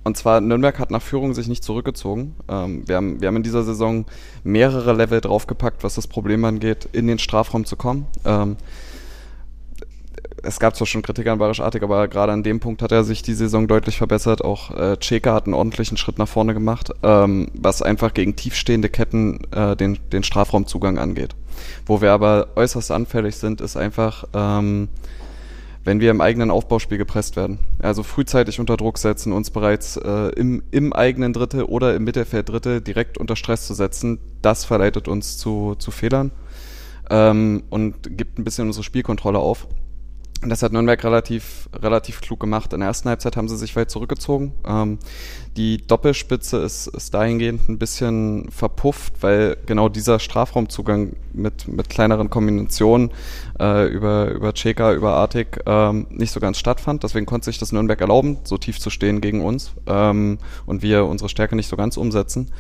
und 0.05 0.15
zwar, 0.15 0.39
Nürnberg 0.39 0.77
hat 0.77 0.91
nach 0.91 1.01
Führung 1.01 1.33
sich 1.33 1.47
nicht 1.47 1.63
zurückgezogen. 1.63 2.35
Ähm, 2.47 2.87
wir, 2.87 2.95
haben, 2.95 3.19
wir 3.21 3.27
haben 3.27 3.37
in 3.37 3.43
dieser 3.43 3.63
Saison 3.63 4.05
mehrere 4.43 4.93
Level 4.93 5.19
draufgepackt, 5.19 5.83
was 5.83 5.95
das 5.95 6.05
Problem 6.05 6.45
angeht, 6.45 6.87
in 6.91 7.07
den 7.07 7.17
Strafraum 7.17 7.65
zu 7.65 7.75
kommen. 7.75 8.05
Ähm, 8.23 8.55
es 10.43 10.59
gab 10.59 10.75
zwar 10.75 10.85
schon 10.85 11.01
Kritik 11.01 11.25
an 11.27 11.39
Barisch 11.39 11.59
Artig, 11.59 11.81
aber 11.81 12.07
gerade 12.07 12.31
an 12.31 12.43
dem 12.43 12.59
Punkt 12.59 12.83
hat 12.83 12.91
er 12.91 13.03
sich 13.03 13.23
die 13.23 13.33
Saison 13.33 13.67
deutlich 13.67 13.97
verbessert. 13.97 14.45
Auch 14.45 14.69
äh, 14.77 14.95
Cheka 14.97 15.33
hat 15.33 15.45
einen 15.45 15.55
ordentlichen 15.55 15.97
Schritt 15.97 16.19
nach 16.19 16.27
vorne 16.27 16.53
gemacht, 16.53 16.91
ähm, 17.01 17.49
was 17.55 17.81
einfach 17.81 18.13
gegen 18.13 18.35
tiefstehende 18.35 18.89
Ketten 18.89 19.39
äh, 19.51 19.75
den, 19.75 19.97
den 20.11 20.21
Strafraumzugang 20.21 20.99
angeht. 20.99 21.35
Wo 21.87 22.01
wir 22.01 22.11
aber 22.11 22.49
äußerst 22.55 22.91
anfällig 22.91 23.37
sind, 23.37 23.59
ist 23.59 23.75
einfach, 23.75 24.25
ähm, 24.35 24.89
wenn 25.85 25.99
wir 25.99 26.11
im 26.11 26.19
eigenen 26.19 26.51
Aufbauspiel 26.51 26.97
gepresst 26.97 27.35
werden. 27.35 27.59
Also 27.79 28.03
frühzeitig 28.03 28.59
unter 28.59 28.75
Druck 28.75 28.97
setzen, 28.97 29.31
uns 29.31 29.51
bereits 29.51 29.97
äh, 29.97 30.29
im, 30.35 30.63
im 30.71 30.91
eigenen 30.91 31.31
Drittel 31.31 31.63
oder 31.63 31.95
im 31.95 32.03
Mittelfeld 32.03 32.49
Drittel 32.49 32.81
direkt 32.81 33.17
unter 33.17 33.35
Stress 33.35 33.67
zu 33.67 33.75
setzen, 33.75 34.19
das 34.41 34.65
verleitet 34.65 35.07
uns 35.07 35.37
zu, 35.37 35.75
zu 35.75 35.91
Fehlern 35.91 36.31
ähm, 37.09 37.63
und 37.69 38.17
gibt 38.17 38.39
ein 38.39 38.43
bisschen 38.43 38.67
unsere 38.67 38.83
Spielkontrolle 38.83 39.39
auf. 39.39 39.67
Das 40.41 40.63
hat 40.63 40.73
Nürnberg 40.73 41.01
relativ, 41.03 41.69
relativ 41.73 42.21
klug 42.21 42.39
gemacht. 42.39 42.73
In 42.73 42.79
der 42.79 42.89
ersten 42.89 43.09
Halbzeit 43.09 43.37
haben 43.37 43.47
sie 43.47 43.57
sich 43.57 43.75
weit 43.75 43.89
zurückgezogen. 43.89 44.53
Ähm, 44.67 44.99
Die 45.57 45.77
Doppelspitze 45.77 46.57
ist, 46.57 46.87
ist 46.87 47.13
dahingehend 47.13 47.69
ein 47.69 47.77
bisschen 47.77 48.51
verpufft, 48.51 49.13
weil 49.21 49.55
genau 49.65 49.87
dieser 49.87 50.19
Strafraumzugang 50.19 51.13
mit, 51.31 51.69
mit 51.69 51.89
kleineren 51.89 52.29
Kombinationen 52.29 53.11
äh, 53.59 53.87
über, 53.87 54.31
über 54.31 54.53
Cheka, 54.53 54.93
über 54.93 55.13
Artik 55.13 55.61
ähm, 55.65 56.07
nicht 56.09 56.31
so 56.31 56.41
ganz 56.41 56.57
stattfand. 56.57 57.03
Deswegen 57.03 57.25
konnte 57.25 57.45
sich 57.45 57.57
das 57.57 57.71
Nürnberg 57.71 58.01
erlauben, 58.01 58.37
so 58.43 58.57
tief 58.57 58.79
zu 58.79 58.89
stehen 58.89 59.21
gegen 59.21 59.45
uns 59.45 59.71
ähm, 59.87 60.39
und 60.65 60.81
wir 60.81 61.05
unsere 61.05 61.29
Stärke 61.29 61.55
nicht 61.55 61.69
so 61.69 61.77
ganz 61.77 61.95
umsetzen. 61.95 62.51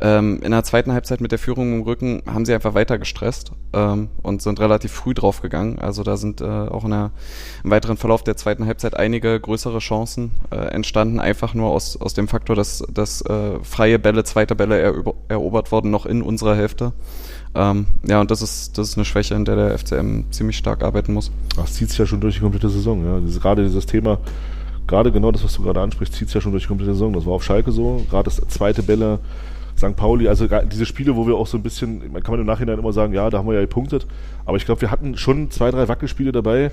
Ähm, 0.00 0.40
in 0.42 0.50
der 0.50 0.64
zweiten 0.64 0.92
Halbzeit 0.92 1.20
mit 1.20 1.32
der 1.32 1.38
Führung 1.38 1.72
im 1.72 1.82
Rücken 1.82 2.22
haben 2.26 2.44
sie 2.44 2.52
einfach 2.52 2.74
weiter 2.74 2.98
gestresst 2.98 3.52
ähm, 3.72 4.08
und 4.22 4.42
sind 4.42 4.60
relativ 4.60 4.92
früh 4.92 5.14
draufgegangen. 5.14 5.78
Also 5.78 6.02
da 6.02 6.16
sind 6.16 6.40
äh, 6.40 6.44
auch 6.44 6.84
in 6.84 6.90
der, 6.90 7.10
im 7.62 7.70
weiteren 7.70 7.96
Verlauf 7.96 8.22
der 8.24 8.36
zweiten 8.36 8.66
Halbzeit 8.66 8.96
einige 8.96 9.38
größere 9.38 9.78
Chancen 9.78 10.32
äh, 10.50 10.56
entstanden, 10.56 11.20
einfach 11.20 11.54
nur 11.54 11.70
aus, 11.70 11.96
aus 12.00 12.12
dem 12.12 12.28
Faktor, 12.34 12.56
dass, 12.56 12.84
dass 12.92 13.22
äh, 13.22 13.60
freie 13.62 14.00
Bälle, 14.00 14.24
zweite 14.24 14.56
Bälle 14.56 14.78
erober, 14.80 15.14
erobert 15.28 15.70
wurden, 15.70 15.90
noch 15.92 16.04
in 16.04 16.20
unserer 16.20 16.56
Hälfte. 16.56 16.92
Ähm, 17.54 17.86
ja, 18.04 18.20
und 18.20 18.32
das 18.32 18.42
ist, 18.42 18.76
das 18.76 18.88
ist 18.88 18.98
eine 18.98 19.04
Schwäche, 19.04 19.34
in 19.34 19.44
der 19.44 19.54
der 19.54 19.78
FCM 19.78 20.32
ziemlich 20.32 20.56
stark 20.56 20.82
arbeiten 20.82 21.14
muss. 21.14 21.30
Das 21.54 21.74
zieht 21.74 21.90
sich 21.90 21.98
ja 21.98 22.06
schon 22.06 22.20
durch 22.20 22.34
die 22.34 22.40
komplette 22.40 22.68
Saison. 22.68 23.04
Ja. 23.04 23.20
Dieses, 23.20 23.40
gerade 23.40 23.62
dieses 23.62 23.86
Thema, 23.86 24.18
gerade 24.88 25.12
genau 25.12 25.30
das, 25.30 25.44
was 25.44 25.54
du 25.54 25.62
gerade 25.62 25.80
ansprichst, 25.80 26.14
zieht 26.14 26.26
sich 26.26 26.34
ja 26.34 26.40
schon 26.40 26.50
durch 26.50 26.64
die 26.64 26.68
komplette 26.68 26.94
Saison. 26.94 27.12
Das 27.12 27.24
war 27.24 27.34
auf 27.34 27.44
Schalke 27.44 27.70
so. 27.70 28.04
Gerade 28.10 28.24
das 28.24 28.36
zweite 28.48 28.82
Bälle, 28.82 29.20
St. 29.76 29.94
Pauli, 29.94 30.26
also 30.26 30.48
diese 30.64 30.86
Spiele, 30.86 31.14
wo 31.14 31.28
wir 31.28 31.36
auch 31.36 31.46
so 31.46 31.56
ein 31.56 31.62
bisschen, 31.62 32.12
man 32.12 32.22
kann 32.24 32.32
man 32.32 32.40
im 32.40 32.46
Nachhinein 32.46 32.80
immer 32.80 32.92
sagen, 32.92 33.12
ja, 33.12 33.30
da 33.30 33.38
haben 33.38 33.46
wir 33.46 33.54
ja 33.54 33.60
gepunktet, 33.60 34.08
aber 34.44 34.56
ich 34.56 34.64
glaube, 34.66 34.80
wir 34.80 34.90
hatten 34.90 35.16
schon 35.16 35.52
zwei, 35.52 35.70
drei 35.70 35.86
Wackelspiele 35.86 36.32
dabei, 36.32 36.72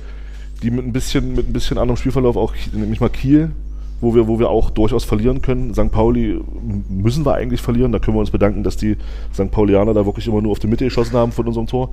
die 0.63 0.71
mit 0.71 0.85
ein 0.85 0.93
bisschen, 0.93 1.35
mit 1.35 1.49
ein 1.49 1.53
bisschen 1.53 1.77
anderem 1.77 1.97
Spielverlauf, 1.97 2.35
auch 2.35 2.53
nämlich 2.73 2.99
mal 2.99 3.09
Kiel, 3.09 3.51
wo 4.02 4.14
wir, 4.15 4.28
wo 4.28 4.40
wir 4.40 4.49
auch 4.49 4.69
durchaus 4.72 5.06
verlieren 5.06 5.41
können. 5.41 5.73
St. 5.73 5.91
Pauli 5.91 6.40
müssen 6.90 7.26
wir 7.26 7.36
eigentlich 7.36 7.61
verlieren, 7.61 7.91
da 7.91 7.99
können 7.99 8.18
wir 8.18 8.22
uns 8.22 8.32
bedanken, 8.32 8.64
dass 8.64 8.76
die 8.76 8.98
St. 9.34 9.52
Paulianer 9.52 9.94
da 9.94 10.06
wirklich 10.06 10.28
immer 10.28 10.41
nur 10.41 10.52
auf 10.52 10.60
die 10.60 10.68
Mitte 10.68 10.84
geschossen 10.84 11.15
haben 11.15 11.32
von 11.32 11.48
unserem 11.48 11.68
Tor. 11.68 11.91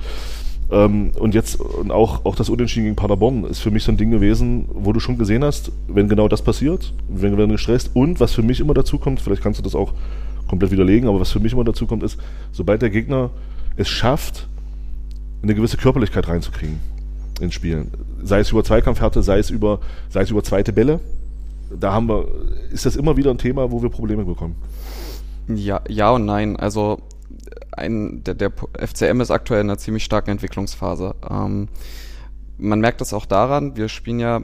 Ähm, 0.70 1.12
und 1.18 1.35
jetzt 1.35 1.60
und 1.60 1.90
auch, 1.90 2.24
auch 2.24 2.35
das 2.35 2.51
Unentschieden 2.51 2.85
gegen 2.85 2.97
Paderborn 2.97 3.44
ist 3.44 3.60
für 3.60 3.70
mich 3.70 3.85
so 3.85 3.93
ein 3.93 3.97
Ding 3.97 4.10
gewesen, 4.10 4.66
wo 4.72 4.93
du 4.93 5.01
schon 5.01 5.16
gesehen 5.16 5.44
hast, 5.44 5.72
wenn 5.86 6.09
genau 6.09 6.28
das 6.28 6.43
passiert, 6.43 6.93
wenn 7.09 7.36
wir 7.39 7.47
gestresst 7.47 7.90
und 7.94 8.20
was 8.20 8.35
für 8.35 8.43
mich 8.43 8.60
immer 8.60 8.74
dazu 8.74 8.98
kommt, 8.98 9.20
vielleicht 9.20 9.43
kannst 9.43 9.59
du 9.59 9.64
das 9.64 9.74
auch 9.74 9.94
komplett 10.47 10.70
widerlegen, 10.70 11.09
aber 11.09 11.20
was 11.20 11.32
für 11.32 11.40
mich 11.40 11.52
immer 11.52 11.64
dazu 11.64 11.86
kommt, 11.86 12.02
ist, 12.02 12.18
sobald 12.52 12.82
der 12.82 12.90
Gegner 12.90 13.30
es 13.76 13.89
schafft, 13.89 14.48
eine 15.43 15.55
gewisse 15.55 15.76
Körperlichkeit 15.76 16.28
reinzukriegen 16.28 16.80
ins 17.40 17.55
Spiel, 17.55 17.86
sei 18.22 18.40
es 18.40 18.51
über 18.51 18.64
Zweikampfhärte, 18.64 19.22
sei 19.22 19.39
es 19.39 19.51
über, 19.51 19.80
sei 20.10 20.22
es 20.22 20.30
über 20.30 20.43
zweite 20.43 20.72
Bälle, 20.72 21.01
da 21.70 21.92
haben 21.92 22.08
wir, 22.08 22.28
ist 22.70 22.86
das 22.86 22.96
immer 22.96 23.16
wieder 23.16 23.30
ein 23.30 23.38
Thema, 23.38 23.70
wo 23.70 23.82
wir 23.82 23.90
Probleme 23.90 24.24
bekommen. 24.24 24.56
Ja, 25.48 25.80
ja 25.88 26.10
und 26.10 26.24
nein. 26.24 26.56
Also 26.56 26.98
ein, 27.72 28.22
der, 28.24 28.34
der 28.34 28.52
FCM 28.78 29.20
ist 29.20 29.30
aktuell 29.30 29.60
in 29.60 29.70
einer 29.70 29.78
ziemlich 29.78 30.04
starken 30.04 30.30
Entwicklungsphase. 30.30 31.14
Ähm, 31.28 31.68
man 32.58 32.80
merkt 32.80 33.00
das 33.00 33.12
auch 33.12 33.26
daran, 33.26 33.76
wir 33.76 33.88
spielen 33.88 34.20
ja 34.20 34.42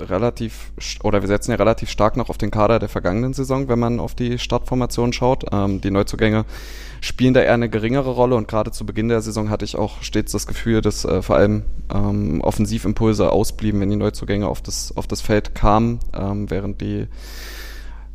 relativ, 0.00 0.72
oder 1.02 1.22
wir 1.22 1.28
setzen 1.28 1.52
ja 1.52 1.56
relativ 1.56 1.88
stark 1.88 2.16
noch 2.16 2.28
auf 2.28 2.38
den 2.38 2.50
Kader 2.50 2.78
der 2.78 2.88
vergangenen 2.88 3.32
Saison, 3.32 3.68
wenn 3.68 3.78
man 3.78 4.00
auf 4.00 4.14
die 4.14 4.38
Startformation 4.38 5.12
schaut. 5.12 5.44
Ähm, 5.52 5.80
die 5.80 5.90
Neuzugänge 5.90 6.44
spielen 7.04 7.34
da 7.34 7.40
eher 7.40 7.52
eine 7.52 7.68
geringere 7.68 8.10
Rolle 8.10 8.34
und 8.34 8.48
gerade 8.48 8.70
zu 8.70 8.86
Beginn 8.86 9.08
der 9.08 9.20
Saison 9.20 9.50
hatte 9.50 9.64
ich 9.64 9.76
auch 9.76 10.02
stets 10.02 10.32
das 10.32 10.46
Gefühl, 10.46 10.80
dass 10.80 11.04
äh, 11.04 11.20
vor 11.20 11.36
allem 11.36 11.64
ähm, 11.92 12.40
Offensivimpulse 12.40 13.30
ausblieben, 13.30 13.80
wenn 13.80 13.90
die 13.90 13.96
Neuzugänge 13.96 14.48
auf 14.48 14.62
das, 14.62 14.96
auf 14.96 15.06
das 15.06 15.20
Feld 15.20 15.54
kamen, 15.54 16.00
ähm, 16.14 16.50
während 16.50 16.80
die 16.80 17.06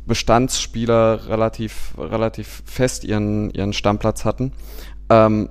Bestandsspieler 0.06 1.28
relativ, 1.28 1.94
relativ 1.96 2.64
fest 2.66 3.04
ihren, 3.04 3.50
ihren 3.50 3.72
Stammplatz 3.72 4.24
hatten. 4.24 4.52
Ähm, 5.08 5.50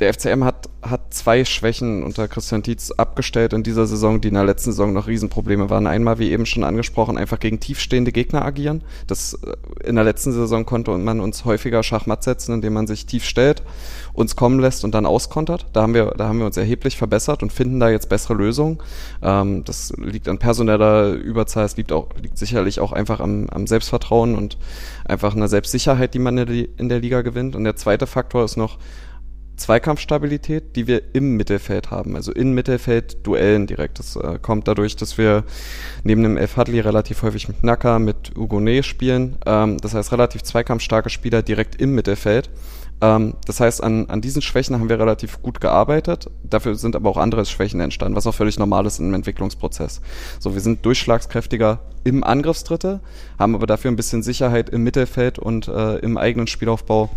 der 0.00 0.12
FCM 0.12 0.42
hat, 0.42 0.68
hat 0.82 1.14
zwei 1.14 1.44
Schwächen 1.44 2.02
unter 2.02 2.26
Christian 2.26 2.64
Tietz 2.64 2.90
abgestellt 2.90 3.52
in 3.52 3.62
dieser 3.62 3.86
Saison, 3.86 4.20
die 4.20 4.28
in 4.28 4.34
der 4.34 4.44
letzten 4.44 4.72
Saison 4.72 4.92
noch 4.92 5.06
Riesenprobleme 5.06 5.70
waren. 5.70 5.86
Einmal, 5.86 6.18
wie 6.18 6.32
eben 6.32 6.46
schon 6.46 6.64
angesprochen, 6.64 7.16
einfach 7.16 7.38
gegen 7.38 7.60
tiefstehende 7.60 8.10
Gegner 8.10 8.44
agieren. 8.44 8.82
Das 9.06 9.34
äh, 9.34 9.86
in 9.86 9.94
der 9.94 10.02
letzten 10.02 10.32
Saison 10.32 10.66
konnte 10.66 10.90
man 10.98 11.20
uns 11.20 11.44
häufiger 11.44 11.84
Schachmatt 11.84 12.24
setzen, 12.24 12.54
indem 12.54 12.72
man 12.72 12.88
sich 12.88 13.06
tief 13.06 13.24
stellt, 13.24 13.62
uns 14.12 14.34
kommen 14.34 14.58
lässt 14.58 14.84
und 14.84 14.96
dann 14.96 15.06
auskontert. 15.06 15.66
Da 15.72 15.82
haben 15.82 15.94
wir, 15.94 16.06
da 16.16 16.26
haben 16.26 16.40
wir 16.40 16.46
uns 16.46 16.56
erheblich 16.56 16.96
verbessert 16.96 17.44
und 17.44 17.52
finden 17.52 17.78
da 17.78 17.88
jetzt 17.88 18.08
bessere 18.08 18.34
Lösungen. 18.34 18.78
Ähm, 19.22 19.62
das 19.62 19.92
liegt 19.96 20.28
an 20.28 20.38
personeller 20.38 21.12
Überzahl, 21.12 21.66
es 21.66 21.76
liegt 21.76 21.92
auch, 21.92 22.08
liegt 22.20 22.36
sicherlich 22.36 22.80
auch 22.80 22.90
einfach 22.90 23.20
am, 23.20 23.46
am 23.48 23.68
Selbstvertrauen 23.68 24.34
und 24.34 24.58
einfach 25.04 25.36
einer 25.36 25.48
Selbstsicherheit, 25.48 26.14
die 26.14 26.18
man 26.18 26.36
in 26.36 26.88
der 26.88 26.98
Liga 26.98 27.22
gewinnt. 27.22 27.54
Und 27.54 27.62
der 27.62 27.76
zweite 27.76 28.08
Faktor 28.08 28.44
ist 28.44 28.56
noch, 28.56 28.78
Zweikampfstabilität, 29.56 30.76
die 30.76 30.86
wir 30.86 31.14
im 31.14 31.36
Mittelfeld 31.36 31.90
haben, 31.90 32.16
also 32.16 32.32
in 32.32 32.52
Mittelfeld-Duellen 32.52 33.66
direkt. 33.66 33.98
Das 33.98 34.16
äh, 34.16 34.38
kommt 34.40 34.66
dadurch, 34.68 34.96
dass 34.96 35.16
wir 35.16 35.44
neben 36.02 36.22
dem 36.22 36.36
F. 36.36 36.56
Hadley 36.56 36.80
relativ 36.80 37.22
häufig 37.22 37.48
mit 37.48 37.62
Naka, 37.62 37.98
mit 37.98 38.32
Hugonet 38.36 38.84
spielen. 38.84 39.36
Ähm, 39.46 39.78
das 39.78 39.94
heißt, 39.94 40.12
relativ 40.12 40.42
zweikampfstarke 40.42 41.10
Spieler 41.10 41.42
direkt 41.42 41.80
im 41.80 41.94
Mittelfeld. 41.94 42.50
Ähm, 43.00 43.34
das 43.46 43.60
heißt, 43.60 43.82
an, 43.82 44.08
an 44.08 44.20
diesen 44.20 44.42
Schwächen 44.42 44.74
haben 44.74 44.88
wir 44.88 44.98
relativ 44.98 45.40
gut 45.42 45.60
gearbeitet. 45.60 46.30
Dafür 46.42 46.74
sind 46.74 46.96
aber 46.96 47.10
auch 47.10 47.16
andere 47.16 47.44
Schwächen 47.44 47.80
entstanden, 47.80 48.16
was 48.16 48.26
auch 48.26 48.34
völlig 48.34 48.58
normal 48.58 48.86
ist 48.86 48.98
im 48.98 49.14
Entwicklungsprozess. 49.14 50.00
So, 50.40 50.54
wir 50.54 50.60
sind 50.60 50.84
durchschlagskräftiger 50.84 51.80
im 52.04 52.24
Angriffsdritte, 52.24 53.00
haben 53.38 53.54
aber 53.54 53.66
dafür 53.66 53.90
ein 53.90 53.96
bisschen 53.96 54.22
Sicherheit 54.22 54.68
im 54.70 54.82
Mittelfeld 54.82 55.38
und 55.38 55.68
äh, 55.68 55.96
im 55.98 56.16
eigenen 56.16 56.46
Spielaufbau 56.46 57.10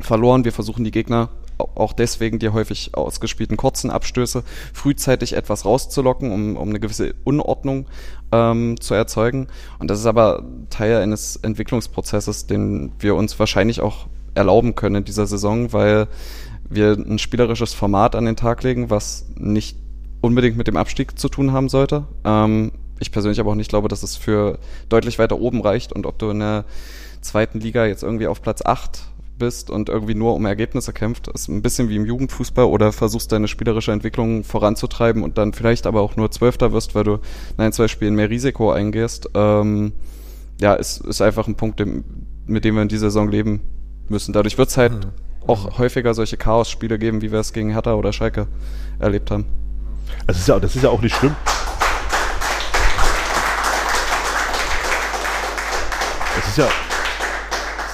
verloren. 0.00 0.44
Wir 0.44 0.52
versuchen 0.52 0.84
die 0.84 0.90
Gegner 0.90 1.30
auch 1.58 1.92
deswegen 1.92 2.38
die 2.38 2.50
häufig 2.50 2.94
ausgespielten 2.94 3.56
kurzen 3.56 3.90
Abstöße 3.90 4.44
frühzeitig 4.72 5.34
etwas 5.34 5.64
rauszulocken, 5.64 6.30
um, 6.30 6.56
um 6.56 6.68
eine 6.68 6.80
gewisse 6.80 7.14
Unordnung 7.24 7.86
ähm, 8.32 8.80
zu 8.80 8.94
erzeugen. 8.94 9.48
Und 9.78 9.90
das 9.90 10.00
ist 10.00 10.06
aber 10.06 10.44
Teil 10.70 10.96
eines 10.96 11.36
Entwicklungsprozesses, 11.36 12.46
den 12.46 12.92
wir 12.98 13.14
uns 13.14 13.38
wahrscheinlich 13.38 13.80
auch 13.80 14.06
erlauben 14.34 14.74
können 14.74 14.96
in 14.96 15.04
dieser 15.04 15.26
Saison, 15.26 15.72
weil 15.72 16.08
wir 16.68 16.92
ein 16.92 17.18
spielerisches 17.18 17.72
Format 17.72 18.14
an 18.14 18.26
den 18.26 18.36
Tag 18.36 18.62
legen, 18.62 18.90
was 18.90 19.26
nicht 19.36 19.76
unbedingt 20.20 20.56
mit 20.56 20.66
dem 20.66 20.76
Abstieg 20.76 21.18
zu 21.18 21.28
tun 21.28 21.52
haben 21.52 21.68
sollte. 21.68 22.04
Ähm, 22.24 22.72
ich 22.98 23.12
persönlich 23.12 23.40
aber 23.40 23.50
auch 23.50 23.56
nicht 23.56 23.70
glaube, 23.70 23.88
dass 23.88 24.02
es 24.02 24.16
für 24.16 24.58
deutlich 24.88 25.18
weiter 25.18 25.38
oben 25.38 25.60
reicht 25.60 25.92
und 25.92 26.06
ob 26.06 26.18
du 26.18 26.30
in 26.30 26.40
der 26.40 26.64
zweiten 27.20 27.60
Liga 27.60 27.86
jetzt 27.86 28.02
irgendwie 28.02 28.26
auf 28.26 28.42
Platz 28.42 28.62
8 28.64 29.02
bist 29.38 29.70
und 29.70 29.88
irgendwie 29.88 30.14
nur 30.14 30.34
um 30.34 30.46
Ergebnisse 30.46 30.92
kämpft, 30.92 31.28
ist 31.28 31.48
ein 31.48 31.62
bisschen 31.62 31.88
wie 31.88 31.96
im 31.96 32.06
Jugendfußball 32.06 32.64
oder 32.64 32.92
versuchst 32.92 33.32
deine 33.32 33.48
spielerische 33.48 33.92
Entwicklung 33.92 34.44
voranzutreiben 34.44 35.22
und 35.22 35.38
dann 35.38 35.52
vielleicht 35.52 35.86
aber 35.86 36.00
auch 36.00 36.16
nur 36.16 36.30
Zwölfter 36.30 36.72
wirst, 36.72 36.94
weil 36.94 37.04
du 37.04 37.14
in 37.14 37.64
ein, 37.64 37.72
zwei 37.72 37.88
Spielen 37.88 38.14
mehr 38.14 38.30
Risiko 38.30 38.70
eingehst. 38.70 39.30
Ähm, 39.34 39.92
ja, 40.60 40.74
ist, 40.74 41.00
ist 41.04 41.20
einfach 41.20 41.46
ein 41.46 41.54
Punkt, 41.54 41.82
mit 42.46 42.64
dem 42.64 42.74
wir 42.74 42.82
in 42.82 42.88
dieser 42.88 43.08
Saison 43.08 43.30
leben 43.30 43.60
müssen. 44.08 44.32
Dadurch 44.32 44.58
wird 44.58 44.68
es 44.68 44.76
halt 44.76 44.92
mhm. 44.92 45.10
auch 45.46 45.78
häufiger 45.78 46.14
solche 46.14 46.36
Chaos-Spiele 46.36 46.98
geben, 46.98 47.22
wie 47.22 47.32
wir 47.32 47.40
es 47.40 47.52
gegen 47.52 47.70
Hertha 47.70 47.94
oder 47.94 48.12
Schalke 48.12 48.46
erlebt 48.98 49.30
haben. 49.30 49.44
Das 50.26 50.38
ist 50.38 50.48
ja, 50.48 50.58
das 50.58 50.74
ist 50.76 50.82
ja 50.82 50.90
auch 50.90 51.02
nicht 51.02 51.14
schlimm. 51.14 51.34
Das 56.36 56.48
ist 56.48 56.58
ja, 56.58 56.68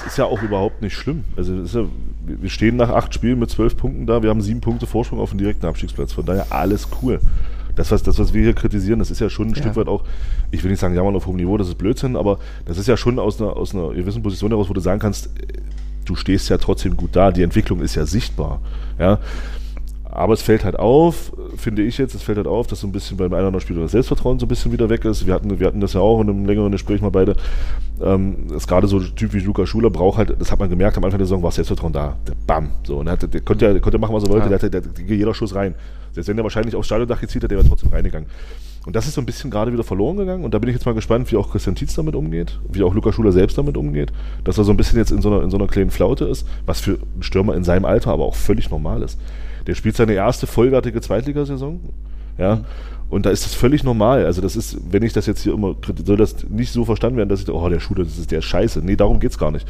ist 0.05 0.17
ja 0.17 0.25
auch 0.25 0.41
überhaupt 0.41 0.81
nicht 0.81 0.95
schlimm. 0.95 1.23
Also 1.35 1.53
ja, 1.53 1.87
wir 2.25 2.49
stehen 2.49 2.75
nach 2.75 2.89
acht 2.89 3.13
Spielen 3.13 3.39
mit 3.39 3.49
zwölf 3.49 3.75
Punkten 3.77 4.05
da, 4.05 4.23
wir 4.23 4.29
haben 4.29 4.41
sieben 4.41 4.61
Punkte 4.61 4.87
Vorsprung 4.87 5.19
auf 5.19 5.29
den 5.29 5.39
direkten 5.39 5.65
Abstiegsplatz. 5.65 6.13
Von 6.13 6.25
daher 6.25 6.47
alles 6.51 6.87
cool. 7.01 7.19
Das 7.75 7.91
was, 7.91 8.03
das, 8.03 8.19
was 8.19 8.33
wir 8.33 8.43
hier 8.43 8.53
kritisieren, 8.53 8.99
das 8.99 9.09
ist 9.09 9.19
ja 9.19 9.29
schon 9.29 9.47
ein 9.47 9.53
ja. 9.53 9.61
Stück 9.61 9.75
weit 9.75 9.87
auch, 9.87 10.03
ich 10.51 10.63
will 10.63 10.69
nicht 10.69 10.79
sagen, 10.79 10.93
jammern 10.93 11.15
auf 11.15 11.25
hohem 11.25 11.37
Niveau, 11.37 11.57
das 11.57 11.67
ist 11.67 11.77
Blödsinn, 11.77 12.15
aber 12.15 12.37
das 12.65 12.77
ist 12.77 12.87
ja 12.87 12.97
schon 12.97 13.17
aus 13.17 13.41
einer, 13.41 13.57
aus 13.57 13.73
einer 13.73 13.89
gewissen 13.93 14.21
Position 14.21 14.51
heraus, 14.51 14.69
wo 14.69 14.73
du 14.73 14.79
sagen 14.79 14.99
kannst, 14.99 15.29
du 16.05 16.15
stehst 16.15 16.49
ja 16.49 16.57
trotzdem 16.57 16.95
gut 16.95 17.15
da, 17.15 17.31
die 17.31 17.41
Entwicklung 17.41 17.81
ist 17.81 17.95
ja 17.95 18.05
sichtbar. 18.05 18.61
Ja. 18.99 19.19
Aber 20.15 20.33
es 20.33 20.43
fällt 20.43 20.63
halt 20.63 20.77
auf, 20.77 21.31
finde 21.57 21.81
ich 21.81 21.97
jetzt, 21.97 22.13
es 22.13 22.21
fällt 22.21 22.37
halt 22.37 22.45
auf, 22.45 22.67
dass 22.67 22.81
so 22.81 22.87
ein 22.87 22.91
bisschen 22.91 23.17
beim 23.17 23.33
einen 23.33 23.33
oder 23.33 23.47
anderen 23.47 23.61
Spieler 23.61 23.81
das 23.81 23.93
Selbstvertrauen 23.93 24.37
so 24.37 24.45
ein 24.45 24.47
bisschen 24.47 24.71
wieder 24.71 24.87
weg 24.87 25.05
ist. 25.05 25.25
Wir 25.25 25.33
hatten, 25.33 25.59
wir 25.59 25.65
hatten 25.65 25.79
das 25.79 25.93
ja 25.93 26.01
auch 26.01 26.21
in 26.21 26.29
einem 26.29 26.45
längeren 26.45 26.71
Gespräch 26.71 27.01
mal 27.01 27.09
beide. 27.09 27.35
Ähm, 27.99 28.45
ist 28.55 28.67
gerade 28.67 28.85
so 28.85 28.99
ein 28.99 29.15
Typ 29.15 29.33
wie 29.33 29.39
Luca 29.39 29.65
Schuler 29.65 29.89
braucht 29.89 30.19
halt, 30.19 30.35
das 30.39 30.51
hat 30.51 30.59
man 30.59 30.69
gemerkt, 30.69 30.97
am 30.97 31.03
Anfang 31.03 31.17
der 31.17 31.25
Saison 31.25 31.41
war 31.41 31.47
das 31.47 31.55
Selbstvertrauen 31.55 31.93
da. 31.93 32.15
Der 32.27 32.35
Bam. 32.45 32.69
So, 32.83 32.99
und 32.99 33.07
er 33.07 33.13
hatte, 33.13 33.27
der 33.27 33.41
konnte 33.41 33.65
ja, 33.65 33.79
konnte 33.79 33.97
machen, 33.97 34.13
was 34.13 34.23
er 34.23 34.29
wollte, 34.29 34.51
ja. 34.51 34.57
der 34.59 34.69
der, 34.69 34.81
der, 34.81 35.15
jeder 35.15 35.33
Schuss 35.33 35.55
rein. 35.55 35.73
Selbst 36.11 36.27
wenn 36.27 36.37
er 36.37 36.43
wahrscheinlich 36.43 36.75
aufs 36.75 36.85
Stadiondach 36.85 37.19
gezielt 37.19 37.43
hat, 37.43 37.49
der 37.49 37.57
wäre 37.57 37.67
trotzdem 37.67 37.89
reingegangen. 37.89 38.29
Und 38.85 38.95
das 38.95 39.07
ist 39.07 39.15
so 39.15 39.21
ein 39.21 39.25
bisschen 39.25 39.49
gerade 39.49 39.73
wieder 39.73 39.83
verloren 39.83 40.17
gegangen. 40.17 40.43
Und 40.43 40.53
da 40.53 40.59
bin 40.59 40.69
ich 40.69 40.75
jetzt 40.75 40.85
mal 40.85 40.93
gespannt, 40.93 41.31
wie 41.31 41.37
auch 41.37 41.51
Christian 41.51 41.73
Tietz 41.73 41.95
damit 41.95 42.13
umgeht, 42.13 42.59
wie 42.71 42.83
auch 42.83 42.93
Luca 42.93 43.11
Schuler 43.11 43.31
selbst 43.31 43.57
damit 43.57 43.77
umgeht, 43.77 44.13
dass 44.43 44.59
er 44.59 44.63
so 44.63 44.71
ein 44.71 44.77
bisschen 44.77 44.99
jetzt 44.99 45.11
in 45.11 45.23
so 45.23 45.33
einer, 45.33 45.43
in 45.43 45.49
so 45.49 45.57
einer 45.57 45.65
kleinen 45.65 45.89
Flaute 45.89 46.25
ist, 46.25 46.45
was 46.67 46.81
für 46.81 46.99
einen 46.99 47.23
Stürmer 47.23 47.55
in 47.55 47.63
seinem 47.63 47.85
Alter 47.85 48.11
aber 48.11 48.25
auch 48.25 48.35
völlig 48.35 48.69
normal 48.69 49.01
ist. 49.01 49.17
Der 49.67 49.75
spielt 49.75 49.95
seine 49.95 50.13
erste 50.13 50.47
vollwertige 50.47 51.01
Zweitligasaison. 51.01 51.79
Ja. 52.37 52.61
Und 53.09 53.25
da 53.25 53.29
ist 53.29 53.45
das 53.45 53.53
völlig 53.53 53.83
normal. 53.83 54.25
Also 54.25 54.41
das 54.41 54.55
ist, 54.55 54.77
wenn 54.91 55.03
ich 55.03 55.13
das 55.13 55.27
jetzt 55.27 55.43
hier 55.43 55.53
immer, 55.53 55.75
soll 56.05 56.17
das 56.17 56.49
nicht 56.49 56.71
so 56.71 56.83
verstanden 56.83 57.17
werden, 57.17 57.29
dass 57.29 57.41
ich, 57.41 57.49
oh, 57.49 57.69
der 57.69 57.79
Shooter, 57.79 58.03
das 58.03 58.17
ist 58.17 58.31
der 58.31 58.39
ist 58.39 58.45
scheiße. 58.45 58.81
Nee, 58.83 58.95
darum 58.95 59.19
geht's 59.19 59.37
gar 59.37 59.51
nicht. 59.51 59.67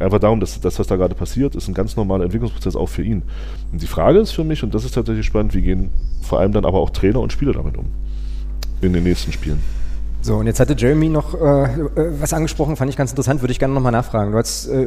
Einfach 0.00 0.20
darum, 0.20 0.40
dass 0.40 0.60
das, 0.60 0.78
was 0.78 0.86
da 0.86 0.96
gerade 0.96 1.14
passiert, 1.14 1.54
ist 1.54 1.68
ein 1.68 1.74
ganz 1.74 1.96
normaler 1.96 2.24
Entwicklungsprozess 2.24 2.76
auch 2.76 2.88
für 2.88 3.02
ihn. 3.02 3.22
Und 3.72 3.82
die 3.82 3.86
Frage 3.86 4.20
ist 4.20 4.30
für 4.30 4.44
mich, 4.44 4.62
und 4.62 4.74
das 4.74 4.84
ist 4.84 4.94
tatsächlich 4.94 5.26
spannend, 5.26 5.54
wie 5.54 5.62
gehen 5.62 5.90
vor 6.22 6.40
allem 6.40 6.52
dann 6.52 6.64
aber 6.64 6.78
auch 6.78 6.90
Trainer 6.90 7.20
und 7.20 7.32
Spieler 7.32 7.52
damit 7.52 7.76
um? 7.76 7.86
In 8.80 8.92
den 8.92 9.02
nächsten 9.02 9.32
Spielen. 9.32 9.60
So, 10.28 10.36
und 10.36 10.46
jetzt 10.46 10.60
hatte 10.60 10.74
Jeremy 10.76 11.08
noch 11.08 11.32
äh, 11.32 11.64
äh, 11.64 12.20
was 12.20 12.34
angesprochen, 12.34 12.76
fand 12.76 12.90
ich 12.90 12.98
ganz 12.98 13.12
interessant, 13.12 13.40
würde 13.40 13.52
ich 13.52 13.58
gerne 13.58 13.72
nochmal 13.72 13.92
nachfragen. 13.92 14.32
Du 14.32 14.36
hast 14.36 14.68
äh, 14.68 14.86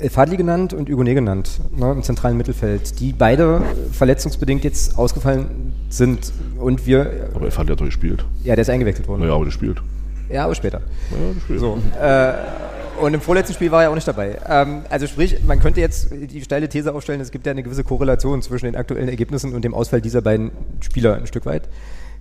El 0.00 0.08
Fadli 0.08 0.38
genannt 0.38 0.72
und 0.72 0.88
Hugonet 0.88 1.14
genannt, 1.14 1.60
ne, 1.76 1.92
im 1.92 2.02
zentralen 2.02 2.38
Mittelfeld, 2.38 2.98
die 2.98 3.12
beide 3.12 3.60
verletzungsbedingt 3.92 4.64
jetzt 4.64 4.96
ausgefallen 4.96 5.74
sind 5.90 6.32
und 6.58 6.86
wir... 6.86 7.28
Aber 7.34 7.44
El 7.44 7.50
Fadli 7.50 7.72
hat 7.72 7.80
doch 7.80 7.84
gespielt. 7.84 8.24
Ja, 8.44 8.54
der 8.54 8.62
ist 8.62 8.70
eingewechselt 8.70 9.06
worden. 9.08 9.20
Naja, 9.20 9.34
aber 9.34 9.44
der 9.44 9.52
spielt. 9.52 9.82
Ja, 10.30 10.46
aber 10.46 10.54
später. 10.54 10.80
Ja, 11.10 11.34
der 11.34 11.40
spielt. 11.42 11.60
So, 11.60 11.78
äh, 12.00 12.32
und 13.02 13.12
im 13.12 13.20
vorletzten 13.20 13.52
Spiel 13.52 13.70
war 13.70 13.82
er 13.82 13.90
auch 13.90 13.94
nicht 13.94 14.08
dabei. 14.08 14.38
Ähm, 14.48 14.84
also 14.88 15.06
sprich, 15.06 15.44
man 15.46 15.60
könnte 15.60 15.82
jetzt 15.82 16.08
die 16.10 16.40
steile 16.40 16.66
These 16.66 16.94
aufstellen, 16.94 17.20
es 17.20 17.30
gibt 17.30 17.44
ja 17.44 17.52
eine 17.52 17.62
gewisse 17.62 17.84
Korrelation 17.84 18.40
zwischen 18.40 18.64
den 18.64 18.76
aktuellen 18.76 19.10
Ergebnissen 19.10 19.54
und 19.54 19.66
dem 19.66 19.74
Ausfall 19.74 20.00
dieser 20.00 20.22
beiden 20.22 20.50
Spieler 20.80 21.16
ein 21.16 21.26
Stück 21.26 21.44
weit. 21.44 21.68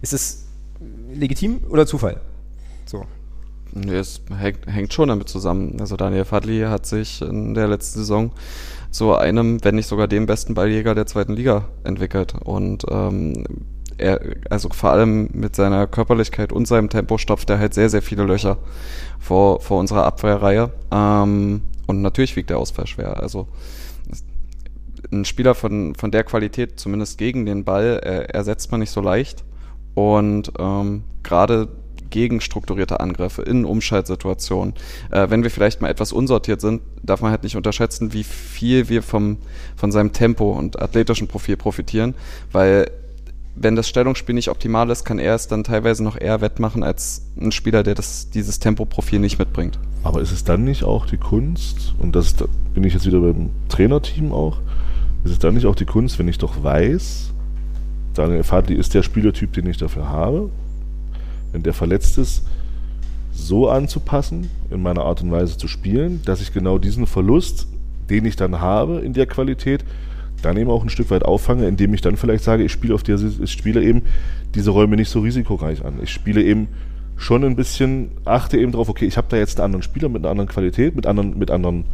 Ist 0.02 0.12
es 0.12 0.48
legitim 1.14 1.62
oder 1.70 1.86
Zufall? 1.86 2.20
So. 2.88 3.06
Es 3.92 4.22
hängt, 4.36 4.66
hängt 4.66 4.94
schon 4.94 5.10
damit 5.10 5.30
zusammen. 5.30 5.78
Also 5.80 5.98
Daniel 5.98 6.26
Fadli 6.26 6.62
hat 6.62 6.86
sich 6.86 7.22
in 7.22 7.54
der 7.54 7.68
letzten 7.68 8.00
Saison 8.00 8.32
zu 8.92 9.14
einem, 9.16 9.64
wenn 9.64 9.76
nicht 9.76 9.88
sogar 9.88 10.08
dem 10.08 10.26
besten 10.26 10.54
Balljäger 10.54 10.96
der 10.96 11.06
zweiten 11.06 11.34
Liga 11.34 11.66
entwickelt. 11.84 12.34
Und 12.44 12.86
ähm, 12.90 13.44
er, 13.98 14.22
also 14.50 14.70
vor 14.70 14.92
allem 14.92 15.30
mit 15.34 15.56
seiner 15.56 15.88
Körperlichkeit 15.88 16.52
und 16.52 16.68
seinem 16.68 16.90
Tempo 16.90 17.18
stopft 17.18 17.50
er 17.50 17.60
halt 17.60 17.74
sehr, 17.74 17.90
sehr 17.90 18.02
viele 18.02 18.24
Löcher 18.24 18.58
vor, 19.20 19.60
vor 19.60 19.80
unserer 19.80 20.06
Abwehrreihe. 20.06 20.72
Ähm, 20.92 21.62
und 21.88 22.02
natürlich 22.02 22.36
wiegt 22.36 22.50
der 22.50 22.60
Ausfall 22.60 22.88
schwer. 22.88 23.20
Also 23.22 23.48
ein 25.12 25.26
Spieler 25.26 25.56
von, 25.56 25.96
von 25.96 26.12
der 26.12 26.24
Qualität, 26.24 26.80
zumindest 26.80 27.18
gegen 27.18 27.46
den 27.46 27.64
Ball, 27.64 28.00
er, 28.04 28.34
ersetzt 28.34 28.72
man 28.72 28.80
nicht 28.80 28.92
so 28.92 29.02
leicht. 29.02 29.44
Und 29.94 30.52
ähm, 30.60 31.04
gerade 31.24 31.70
gegen 32.10 32.42
strukturierte 32.42 33.00
Angriffe 33.00 33.42
in 33.42 33.66
Umschaltsituationen. 33.66 34.74
Äh, 35.12 35.30
wenn 35.30 35.44
wir 35.44 35.52
vielleicht 35.52 35.82
mal 35.82 35.90
etwas 35.90 36.12
unsortiert 36.12 36.62
sind, 36.62 36.82
darf 37.04 37.22
man 37.22 37.32
halt 37.32 37.44
nicht 37.44 37.56
unterschätzen, 37.56 38.14
wie 38.14 38.24
viel 38.24 38.90
wir 38.90 39.04
vom, 39.04 39.38
von 39.76 39.92
seinem 39.92 40.14
Tempo 40.14 40.52
und 40.52 40.82
athletischen 40.82 41.28
Profil 41.28 41.58
profitieren, 41.58 42.16
weil 42.52 42.90
wenn 43.60 43.76
das 43.76 43.90
Stellungsspiel 43.90 44.36
nicht 44.36 44.50
optimal 44.50 44.90
ist, 44.90 45.04
kann 45.04 45.20
er 45.20 45.36
es 45.36 45.48
dann 45.48 45.64
teilweise 45.64 46.04
noch 46.04 46.20
eher 46.20 46.42
wettmachen 46.42 46.84
als 46.84 47.24
ein 47.40 47.52
Spieler, 47.52 47.84
der 47.84 47.96
das, 47.96 48.30
dieses 48.30 48.60
Tempoprofil 48.60 49.20
nicht 49.20 49.40
mitbringt. 49.40 49.80
Aber 50.04 50.22
ist 50.22 50.32
es 50.32 50.44
dann 50.44 50.64
nicht 50.64 50.84
auch 50.84 51.08
die 51.08 51.18
Kunst, 51.18 51.96
und 52.00 52.16
das 52.16 52.36
da 52.36 52.46
bin 52.74 52.84
ich 52.84 52.94
jetzt 52.94 53.06
wieder 53.06 53.20
beim 53.20 53.50
Trainerteam 53.68 54.32
auch, 54.32 54.60
ist 55.24 55.32
es 55.32 55.40
dann 55.40 55.56
nicht 55.56 55.66
auch 55.66 55.76
die 55.76 55.86
Kunst, 55.86 56.20
wenn 56.20 56.28
ich 56.28 56.38
doch 56.38 56.64
weiß, 56.64 57.34
Daniel 58.14 58.44
Fadli 58.44 58.76
ist 58.76 58.94
der 58.94 59.04
Spielertyp, 59.04 59.54
den 59.54 59.68
ich 59.68 59.78
dafür 59.78 60.10
habe, 60.10 60.50
wenn 61.52 61.64
der 61.64 61.74
verletzt 61.74 62.18
ist, 62.18 62.44
so 63.32 63.70
anzupassen, 63.70 64.50
in 64.70 64.82
meiner 64.82 65.04
Art 65.04 65.22
und 65.22 65.32
Weise 65.32 65.58
zu 65.58 65.68
spielen, 65.68 66.22
dass 66.26 66.42
ich 66.42 66.54
genau 66.54 66.78
diesen 66.80 67.06
Verlust, 67.06 67.68
den 68.10 68.26
ich 68.26 68.36
dann 68.36 68.60
habe 68.60 69.00
in 69.00 69.14
der 69.14 69.28
Qualität, 69.28 69.84
dann 70.42 70.58
eben 70.58 70.70
auch 70.70 70.84
ein 70.84 70.90
Stück 70.90 71.10
weit 71.12 71.24
auffange, 71.24 71.68
indem 71.68 71.94
ich 71.94 72.02
dann 72.02 72.18
vielleicht 72.18 72.44
sage, 72.44 72.64
ich 72.64 72.72
spiele 72.72 72.94
auf 72.94 73.04
der, 73.04 73.20
ich 73.20 73.52
spiele 73.52 73.84
eben 73.84 74.04
diese 74.56 74.72
Räume 74.72 74.96
nicht 74.96 75.10
so 75.10 75.22
risikoreich 75.22 75.84
an. 75.84 75.96
Ich 76.02 76.12
spiele 76.12 76.44
eben 76.44 76.68
schon 77.16 77.44
ein 77.44 77.56
bisschen, 77.56 78.12
achte 78.26 78.58
eben 78.58 78.72
darauf, 78.72 78.90
okay, 78.90 79.06
ich 79.06 79.18
habe 79.18 79.28
da 79.30 79.38
jetzt 79.38 79.60
einen 79.60 79.66
anderen 79.66 79.84
Spieler 79.84 80.10
mit 80.10 80.24
einer 80.24 80.32
anderen 80.32 80.50
Qualität, 80.50 80.96
mit 80.96 81.08
anderen, 81.08 81.38
mit 81.38 81.50
anderen 81.50 81.86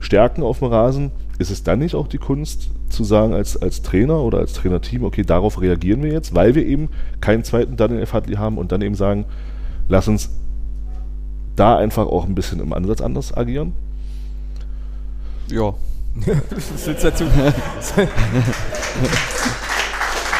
Stärken 0.00 0.42
auf 0.42 0.58
dem 0.60 0.68
Rasen. 0.68 1.10
Ist 1.38 1.50
es 1.50 1.62
dann 1.62 1.80
nicht 1.80 1.94
auch 1.94 2.08
die 2.08 2.18
Kunst 2.18 2.70
zu 2.88 3.04
sagen 3.04 3.34
als, 3.34 3.56
als 3.60 3.82
Trainer 3.82 4.20
oder 4.20 4.38
als 4.38 4.54
Trainerteam, 4.54 5.04
okay, 5.04 5.22
darauf 5.22 5.60
reagieren 5.60 6.02
wir 6.02 6.12
jetzt, 6.12 6.34
weil 6.34 6.54
wir 6.54 6.64
eben 6.64 6.88
keinen 7.20 7.44
zweiten 7.44 7.76
Daniel 7.76 8.06
Fadli 8.06 8.36
haben 8.36 8.58
und 8.58 8.72
dann 8.72 8.80
eben 8.80 8.94
sagen, 8.94 9.26
lass 9.88 10.08
uns 10.08 10.30
da 11.56 11.76
einfach 11.76 12.06
auch 12.06 12.24
ein 12.24 12.34
bisschen 12.34 12.60
im 12.60 12.72
Ansatz 12.72 13.00
anders 13.00 13.36
agieren? 13.36 13.74
Ja. 15.48 15.74
Was 16.14 16.86
willst 16.86 17.04
du 17.04 17.10
dazu? 17.10 17.24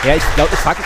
ja, 0.05 0.15
ich 0.15 0.35
glaube, 0.35 0.51
ich 0.53 0.59
frage 0.59 0.79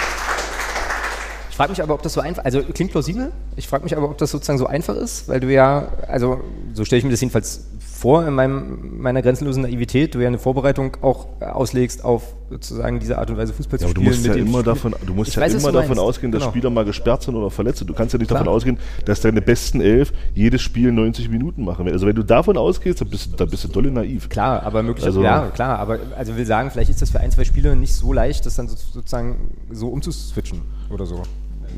ich 1.50 1.56
frag 1.56 1.68
mich 1.68 1.82
aber, 1.82 1.94
ob 1.94 2.02
das 2.02 2.14
so 2.14 2.20
einfach, 2.22 2.44
also 2.44 2.62
klingt 2.62 2.90
plausibel, 2.90 3.32
ich 3.54 3.68
frage 3.68 3.84
mich 3.84 3.94
aber, 3.94 4.08
ob 4.08 4.16
das 4.16 4.30
sozusagen 4.30 4.58
so 4.58 4.66
einfach 4.66 4.96
ist, 4.96 5.28
weil 5.28 5.40
du 5.40 5.52
ja, 5.52 5.88
also 6.08 6.40
so 6.72 6.86
stelle 6.86 6.98
ich 6.98 7.04
mir 7.04 7.10
das 7.10 7.20
jedenfalls 7.20 7.66
vor 8.00 8.26
in 8.26 8.34
meinem, 8.34 8.98
meiner 9.02 9.20
grenzenlosen 9.20 9.62
Naivität, 9.62 10.14
du 10.14 10.20
ja 10.20 10.28
eine 10.28 10.38
Vorbereitung 10.38 10.96
auch 11.02 11.26
auslegst 11.40 12.02
auf 12.04 12.22
sozusagen 12.48 12.98
diese 12.98 13.18
Art 13.18 13.28
und 13.30 13.36
Weise 13.36 13.52
Fußball 13.52 13.78
ja, 13.78 13.86
zu 13.86 13.90
spielen. 13.90 14.06
du 14.06 14.10
musst 14.10 14.24
ja 14.26 14.32
immer 14.34 14.58
Spiel- 14.60 14.62
davon, 14.62 14.94
du 15.06 15.14
musst 15.14 15.28
Ich 15.28 15.36
ja 15.36 15.42
weiß, 15.42 15.54
immer 15.54 15.70
davon 15.70 15.98
ausgehen, 15.98 16.32
dass 16.32 16.40
Genau. 16.40 16.50
Spieler 16.50 16.70
mal 16.70 16.84
gesperrt 16.86 17.22
sind 17.22 17.34
oder 17.36 17.50
verletzt 17.50 17.78
sind. 17.78 17.90
Du 17.90 17.94
kannst 17.94 18.12
ja 18.14 18.18
nicht 18.18 18.28
Klar. 18.28 18.40
davon 18.40 18.54
ausgehen, 18.54 18.78
dass 19.04 19.20
deine 19.20 19.42
besten 19.42 19.80
elf 19.82 20.12
jedes 20.34 20.62
Spiel 20.62 20.90
90 20.92 21.28
Minuten 21.28 21.62
machen. 21.64 21.86
Also 21.88 22.06
wenn 22.06 22.16
du 22.16 22.22
davon 22.24 22.56
ausgehst, 22.56 23.00
dann 23.02 23.08
bist, 23.10 23.32
du- 23.32 23.36
dann 23.36 23.50
bist 23.50 23.64
du 23.64 23.68
dolle 23.68 23.90
naiv. 23.90 24.28
Klar, 24.30 24.62
aber 24.64 24.82
möglich, 24.82 25.04
Also- 25.04 25.22
ja, 25.22 25.48
klar, 25.48 25.78
aber 25.78 25.98
also 26.16 26.36
will 26.36 26.46
sagen, 26.46 26.70
vielleicht 26.70 26.90
ist 26.90 27.02
das 27.02 27.10
für 27.10 27.20
ein, 27.20 27.30
zwei 27.30 27.44
Spiele 27.44 27.76
nicht 27.76 27.92
so 27.94 28.12
leicht, 28.12 28.46
das 28.46 28.56
dann 28.56 28.66
so, 28.68 28.76
sozusagen 28.76 29.52
so 29.70 29.88
umzuswitchen 29.88 30.62
oder 30.90 31.04
so. 31.06 31.22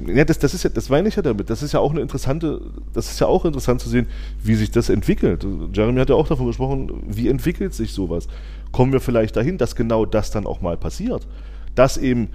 Ja, 0.07 0.25
das, 0.25 0.39
das 0.39 0.55
ist 0.55 0.63
ja, 0.65 0.71
das 0.71 0.89
meine 0.89 1.09
ich 1.09 1.17
ja 1.17 1.23
damit. 1.23 1.51
Das 1.51 1.63
ist 1.63 1.73
ja 1.73 1.81
auch 1.81 1.91
eine 1.91 2.01
interessante, 2.01 2.61
das 2.93 3.11
ist 3.11 3.21
ja 3.21 3.27
auch 3.27 3.45
interessant 3.45 3.81
zu 3.81 3.89
sehen, 3.89 4.07
wie 4.43 4.55
sich 4.55 4.71
das 4.71 4.89
entwickelt. 4.89 5.47
Jeremy 5.73 6.01
hat 6.01 6.09
ja 6.09 6.15
auch 6.15 6.29
davon 6.29 6.47
gesprochen, 6.47 6.91
wie 7.07 7.29
entwickelt 7.29 7.75
sich 7.75 7.93
sowas? 7.93 8.29
Kommen 8.73 8.93
wir 8.93 9.01
vielleicht 9.01 9.37
dahin, 9.37 9.59
dass 9.59 9.77
genau 9.77 10.05
das 10.05 10.31
dann 10.31 10.47
auch 10.47 10.61
mal 10.61 10.77
passiert? 10.77 11.27
Dass 11.75 11.97
eben 11.97 12.29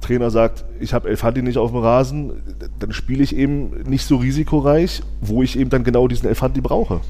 Trainer 0.00 0.30
sagt, 0.30 0.64
ich 0.78 0.92
habe 0.92 1.08
El 1.08 1.16
Fandi 1.16 1.42
nicht 1.42 1.58
auf 1.58 1.70
dem 1.70 1.80
Rasen, 1.80 2.42
dann 2.78 2.92
spiele 2.92 3.22
ich 3.22 3.34
eben 3.34 3.82
nicht 3.88 4.04
so 4.04 4.16
risikoreich, 4.16 5.02
wo 5.20 5.42
ich 5.42 5.58
eben 5.58 5.70
dann 5.70 5.84
genau 5.84 6.06
diesen 6.08 6.28
El 6.28 6.34
Fandi 6.34 6.60
brauche. 6.60 7.00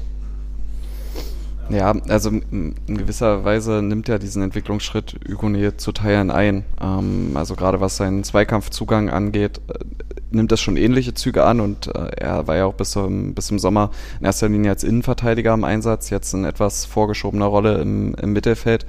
Ja, 1.69 1.93
also 2.07 2.29
in 2.29 2.75
gewisser 2.87 3.43
Weise 3.43 3.81
nimmt 3.81 4.07
er 4.07 4.19
diesen 4.19 4.41
Entwicklungsschritt 4.41 5.19
Hugonet 5.29 5.81
zu 5.81 5.91
Teilen 5.91 6.31
ein. 6.31 6.63
Ähm, 6.81 7.31
also 7.35 7.55
gerade 7.55 7.81
was 7.81 7.97
seinen 7.97 8.23
Zweikampfzugang 8.23 9.09
angeht, 9.09 9.59
äh, 9.67 9.83
nimmt 10.31 10.51
das 10.51 10.61
schon 10.61 10.77
ähnliche 10.77 11.13
Züge 11.13 11.43
an 11.43 11.59
und 11.59 11.87
äh, 11.87 12.11
er 12.17 12.47
war 12.47 12.55
ja 12.55 12.65
auch 12.65 12.73
bis 12.73 12.91
zum, 12.91 13.33
bis 13.33 13.47
zum 13.47 13.59
Sommer 13.59 13.91
in 14.19 14.25
erster 14.25 14.47
Linie 14.47 14.71
als 14.71 14.83
Innenverteidiger 14.83 15.53
im 15.53 15.65
Einsatz, 15.65 16.09
jetzt 16.09 16.33
in 16.33 16.45
etwas 16.45 16.85
vorgeschobener 16.85 17.45
Rolle 17.45 17.79
im, 17.79 18.15
im 18.15 18.31
Mittelfeld. 18.31 18.85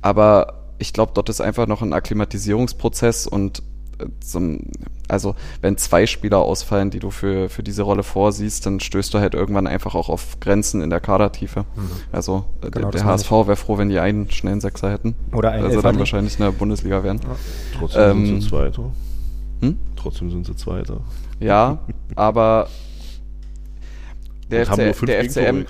Aber 0.00 0.62
ich 0.78 0.92
glaube, 0.92 1.12
dort 1.14 1.28
ist 1.28 1.40
einfach 1.40 1.66
noch 1.66 1.82
ein 1.82 1.92
Akklimatisierungsprozess 1.92 3.26
und 3.26 3.62
zum, 4.20 4.60
also 5.08 5.34
wenn 5.60 5.76
zwei 5.76 6.06
Spieler 6.06 6.38
ausfallen, 6.38 6.90
die 6.90 6.98
du 6.98 7.10
für, 7.10 7.48
für 7.48 7.62
diese 7.62 7.82
Rolle 7.82 8.02
vorsiehst, 8.02 8.66
dann 8.66 8.80
stößt 8.80 9.12
du 9.14 9.18
halt 9.18 9.34
irgendwann 9.34 9.66
einfach 9.66 9.94
auch 9.94 10.08
auf 10.08 10.40
Grenzen 10.40 10.80
in 10.82 10.90
der 10.90 11.00
Kadertiefe. 11.00 11.60
Mhm. 11.76 11.90
Also 12.10 12.44
äh, 12.62 12.70
Genau, 12.70 12.90
das 12.90 13.02
der 13.02 13.10
HSV 13.10 13.30
wäre 13.30 13.56
froh, 13.56 13.78
wenn 13.78 13.88
die 13.88 13.98
einen 13.98 14.30
schnellen 14.30 14.60
Sechser 14.60 14.90
hätten. 14.90 15.14
Oder 15.32 15.50
einen 15.50 15.64
Also 15.64 15.76
Elfer 15.76 15.88
dann 15.88 15.98
wahrscheinlich 15.98 16.38
in 16.38 16.44
der 16.44 16.52
Bundesliga 16.52 17.02
wären. 17.04 17.20
Trotzdem 17.78 18.02
Ähm, 18.02 18.26
sind 18.26 18.40
sie 18.42 18.48
Zweiter. 18.48 18.90
Hm? 19.60 19.78
Trotzdem 19.96 20.30
sind 20.30 20.46
sie 20.46 20.56
Zweiter. 20.56 21.00
Ja, 21.40 21.78
aber 22.16 22.68
der, 24.50 24.62
Und 24.62 24.70
haben 24.70 24.84
nur 24.84 24.94
FC, 24.94 24.98
fünf 24.98 25.10
der 25.10 25.24
FCM, 25.24 25.64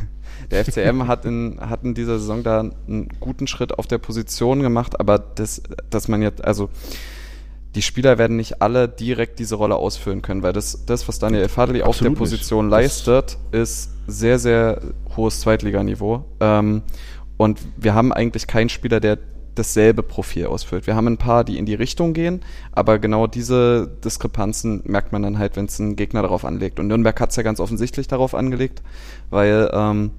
der 0.50 0.64
FCM 0.64 1.06
hat 1.06 1.24
in, 1.24 1.58
hat 1.60 1.84
in 1.84 1.94
dieser 1.94 2.18
Saison 2.18 2.42
da 2.42 2.60
einen 2.60 3.08
guten 3.20 3.46
Schritt 3.46 3.78
auf 3.78 3.86
der 3.86 3.98
Position 3.98 4.60
gemacht, 4.60 4.98
aber 5.00 5.18
das, 5.18 5.62
dass 5.90 6.08
man 6.08 6.22
jetzt, 6.22 6.44
also 6.44 6.68
die 7.76 7.82
Spieler 7.82 8.16
werden 8.16 8.38
nicht 8.38 8.62
alle 8.62 8.88
direkt 8.88 9.38
diese 9.38 9.54
Rolle 9.54 9.76
ausfüllen 9.76 10.22
können, 10.22 10.42
weil 10.42 10.54
das, 10.54 10.86
das 10.86 11.06
was 11.08 11.18
Daniel 11.18 11.48
Fadli 11.48 11.82
auf 11.82 11.98
der. 11.98 12.10
Position 12.10 12.70
leistet, 12.70 13.36
ist 13.52 13.90
sehr, 14.06 14.38
sehr 14.38 14.80
hohes 15.14 15.40
Zweitliganiveau. 15.40 16.24
Ähm, 16.40 16.82
und 17.36 17.60
wir 17.76 17.94
haben 17.94 18.14
eigentlich 18.14 18.46
keinen 18.46 18.70
Spieler, 18.70 18.98
der 18.98 19.18
dasselbe 19.54 20.02
Profil 20.02 20.46
ausfüllt. 20.46 20.86
Wir 20.86 20.96
haben 20.96 21.06
ein 21.06 21.18
paar, 21.18 21.44
die 21.44 21.58
in 21.58 21.66
die 21.66 21.74
Richtung 21.74 22.14
gehen, 22.14 22.40
aber 22.72 22.98
genau 22.98 23.26
diese 23.26 23.90
Diskrepanzen 24.02 24.80
merkt 24.84 25.12
man 25.12 25.22
dann 25.22 25.38
halt, 25.38 25.56
wenn 25.56 25.66
es 25.66 25.78
ein 25.78 25.96
Gegner 25.96 26.22
darauf 26.22 26.46
anlegt. 26.46 26.80
Und 26.80 26.86
Nürnberg 26.86 27.20
hat 27.20 27.30
es 27.30 27.36
ja 27.36 27.42
ganz 27.42 27.60
offensichtlich 27.60 28.08
darauf 28.08 28.34
angelegt, 28.34 28.82
weil 29.28 29.70
ähm, 29.74 30.12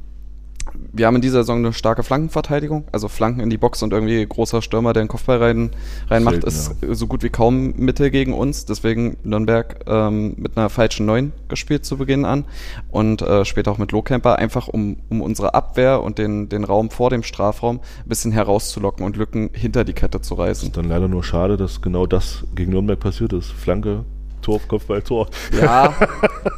wir 0.93 1.07
haben 1.07 1.15
in 1.15 1.21
dieser 1.21 1.39
Saison 1.39 1.59
eine 1.59 1.73
starke 1.73 2.03
Flankenverteidigung. 2.03 2.85
Also 2.91 3.07
Flanken 3.07 3.41
in 3.41 3.49
die 3.49 3.57
Box 3.57 3.83
und 3.83 3.93
irgendwie 3.93 4.25
großer 4.25 4.61
Stürmer, 4.61 4.93
der 4.93 5.03
den 5.03 5.07
Kopfball 5.07 5.37
rein, 5.37 5.71
reinmacht, 6.09 6.43
ist 6.43 6.75
so 6.91 7.07
gut 7.07 7.23
wie 7.23 7.29
kaum 7.29 7.73
Mitte 7.77 8.11
gegen 8.11 8.33
uns. 8.33 8.65
Deswegen 8.65 9.17
Nürnberg 9.23 9.79
ähm, 9.87 10.35
mit 10.37 10.57
einer 10.57 10.69
falschen 10.69 11.05
Neun 11.05 11.33
gespielt 11.47 11.85
zu 11.85 11.97
Beginn 11.97 12.25
an 12.25 12.45
und 12.91 13.21
äh, 13.21 13.45
später 13.45 13.71
auch 13.71 13.77
mit 13.77 13.91
Lohkemper, 13.91 14.37
einfach 14.37 14.67
um, 14.67 14.97
um 15.09 15.21
unsere 15.21 15.53
Abwehr 15.53 16.01
und 16.01 16.17
den, 16.17 16.49
den 16.49 16.63
Raum 16.63 16.89
vor 16.89 17.09
dem 17.09 17.23
Strafraum 17.23 17.79
ein 18.03 18.09
bisschen 18.09 18.31
herauszulocken 18.31 19.05
und 19.05 19.17
Lücken 19.17 19.49
hinter 19.53 19.83
die 19.83 19.93
Kette 19.93 20.21
zu 20.21 20.35
reißen. 20.35 20.71
Dann 20.71 20.89
leider 20.89 21.07
nur 21.07 21.23
schade, 21.23 21.57
dass 21.57 21.81
genau 21.81 22.05
das 22.05 22.43
gegen 22.55 22.71
Nürnberg 22.71 22.99
passiert 22.99 23.33
ist. 23.33 23.51
Flanke, 23.51 24.05
Tor, 24.48 24.61
Kopfball, 24.65 25.02
Tor. 25.02 25.28
Ja, 25.61 25.94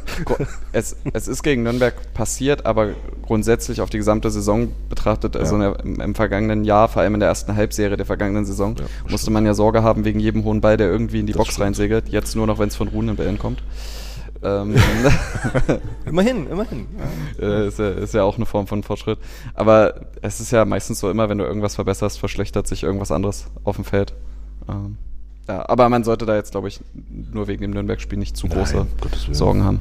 es, 0.72 0.94
es 1.12 1.26
ist 1.26 1.42
gegen 1.42 1.64
Nürnberg 1.64 2.14
passiert, 2.14 2.64
aber 2.64 2.90
grundsätzlich 3.26 3.80
auf 3.80 3.90
die 3.90 3.96
gesamte 3.96 4.30
Saison 4.30 4.68
betrachtet, 4.88 5.34
also 5.36 5.56
Ja. 5.58 5.70
in 5.70 5.74
der, 5.74 5.84
im, 5.84 6.00
im 6.00 6.14
vergangenen 6.14 6.62
Jahr, 6.62 6.86
vor 6.88 7.02
allem 7.02 7.14
in 7.14 7.20
der 7.20 7.28
ersten 7.28 7.56
Halbserie 7.56 7.96
der 7.96 8.06
vergangenen 8.06 8.44
Saison, 8.44 8.76
musste 9.08 9.32
man 9.32 9.44
ja 9.44 9.54
Sorge 9.54 9.82
haben 9.82 10.04
wegen 10.04 10.20
jedem 10.20 10.44
hohen 10.44 10.60
Ball, 10.60 10.76
der 10.76 10.88
irgendwie 10.88 11.18
in 11.18 11.26
die 11.26 11.32
Box 11.32 11.58
reinsegelt. 11.58 12.08
Jetzt 12.10 12.36
nur 12.36 12.46
noch, 12.46 12.60
wenn 12.60 12.68
es 12.68 12.76
von 12.76 12.86
Runenbällen 12.86 13.40
kommt. 13.40 13.60
Ähm, 14.44 14.76
Immerhin, 16.06 16.46
immerhin. 16.46 16.86
äh, 17.40 17.66
ist, 17.66 17.80
ja, 17.80 17.88
ist 17.90 18.14
ja 18.14 18.22
auch 18.22 18.36
eine 18.36 18.46
Form 18.46 18.68
von 18.68 18.84
Fortschritt. 18.84 19.18
Aber 19.54 20.02
es 20.22 20.38
ist 20.40 20.52
ja 20.52 20.64
meistens 20.64 21.00
so 21.00 21.10
immer, 21.10 21.28
wenn 21.28 21.38
du 21.38 21.44
irgendwas 21.44 21.74
verbesserst, 21.74 22.20
verschlechtert 22.20 22.68
sich 22.68 22.84
irgendwas 22.84 23.10
anderes 23.10 23.46
auf 23.64 23.74
dem 23.74 23.84
Feld. 23.84 24.14
Ähm, 24.68 24.96
ja, 25.50 25.68
aber 25.68 25.88
man 25.88 26.04
sollte 26.04 26.26
da 26.26 26.36
jetzt, 26.36 26.52
glaube 26.52 26.68
ich, 26.68 26.80
nur 27.32 27.48
wegen 27.48 27.62
dem 27.62 27.72
Nürnberg-Spiel 27.72 28.18
nicht 28.18 28.36
zu 28.36 28.46
große 28.46 28.76
Nein. 28.76 29.34
Sorgen 29.34 29.64
haben. 29.64 29.80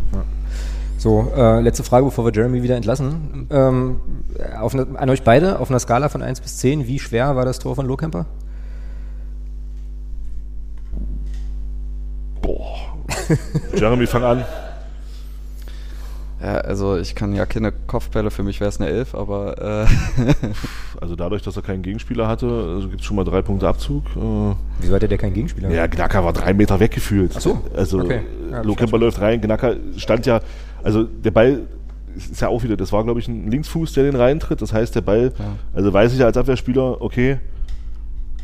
So, 0.98 1.32
äh, 1.36 1.62
letzte 1.62 1.84
Frage, 1.84 2.06
bevor 2.06 2.26
wir 2.26 2.34
Jeremy 2.34 2.64
wieder 2.64 2.76
entlassen. 2.76 3.48
Ähm, 3.52 4.00
auf 4.60 4.74
eine, 4.74 4.88
an 5.00 5.10
euch 5.12 5.22
beide, 5.22 5.60
auf 5.60 5.70
einer 5.70 5.80
Skala 5.80 6.10
von 6.10 6.24
1 6.24 6.42
bis 6.42 6.58
10, 6.58 6.88
wie 6.88 6.98
schwer 6.98 7.36
war 7.36 7.46
das 7.46 7.60
Tor 7.60 7.76
von 7.76 7.86
Lohkemper? 7.86 8.26
Boah. 12.42 12.98
Jeremy, 13.76 14.08
fang 14.08 14.24
an. 14.24 14.46
Ja, 16.42 16.56
also 16.56 16.98
ich 16.98 17.16
kann 17.16 17.34
ja 17.34 17.46
keine 17.46 17.72
Kopfbälle, 17.72 18.32
für 18.32 18.44
mich 18.44 18.62
wäre 18.62 18.70
es 18.70 18.80
eine 18.80 18.90
Elf, 18.90 19.14
aber 19.14 19.86
äh, 19.88 20.24
Also 21.02 21.16
dadurch, 21.16 21.42
dass 21.42 21.56
er 21.56 21.62
keinen 21.62 21.82
Gegenspieler 21.82 22.28
hatte, 22.28 22.46
also 22.48 22.88
gibt 22.90 23.02
es 23.02 23.06
schon 23.08 23.16
mal 23.16 23.24
drei 23.24 23.42
Punkte 23.42 23.68
Abzug. 23.68 24.06
Äh, 24.16 24.56
Wieso 24.80 24.96
hatte 24.96 25.08
der 25.08 25.18
keinen 25.18 25.34
Gegenspieler? 25.34 25.70
Ja, 25.70 25.88
Gnacker 25.88 26.24
war 26.24 26.34
drei 26.34 26.54
Meter 26.54 26.80
weggefühlt. 26.80 27.34
Ach 27.36 27.42
so, 27.42 27.62
Also 27.76 28.00
okay. 28.00 28.22
okay. 28.50 28.82
Ja, 28.82 28.98
läuft 28.98 29.20
rein, 29.22 29.42
Gnacker 29.42 29.76
stand 29.98 30.26
ja, 30.26 30.42
also 30.84 31.04
der 31.04 31.32
Ball 31.32 31.62
ist 32.16 32.42
ja 32.42 32.48
auch 32.48 32.64
wieder, 32.64 32.76
das 32.76 32.92
war 32.92 33.04
glaube 33.04 33.20
ich 33.20 33.28
ein 33.28 33.50
Linksfuß, 33.50 33.94
der 33.94 34.04
den 34.04 34.16
reintritt. 34.16 34.62
Das 34.62 34.74
heißt, 34.74 34.96
der 34.96 35.02
Ball, 35.02 35.32
also 35.74 35.94
weiß 35.94 36.14
ich 36.14 36.20
ja 36.20 36.26
als 36.26 36.38
Abwehrspieler, 36.38 37.02
okay, 37.02 37.38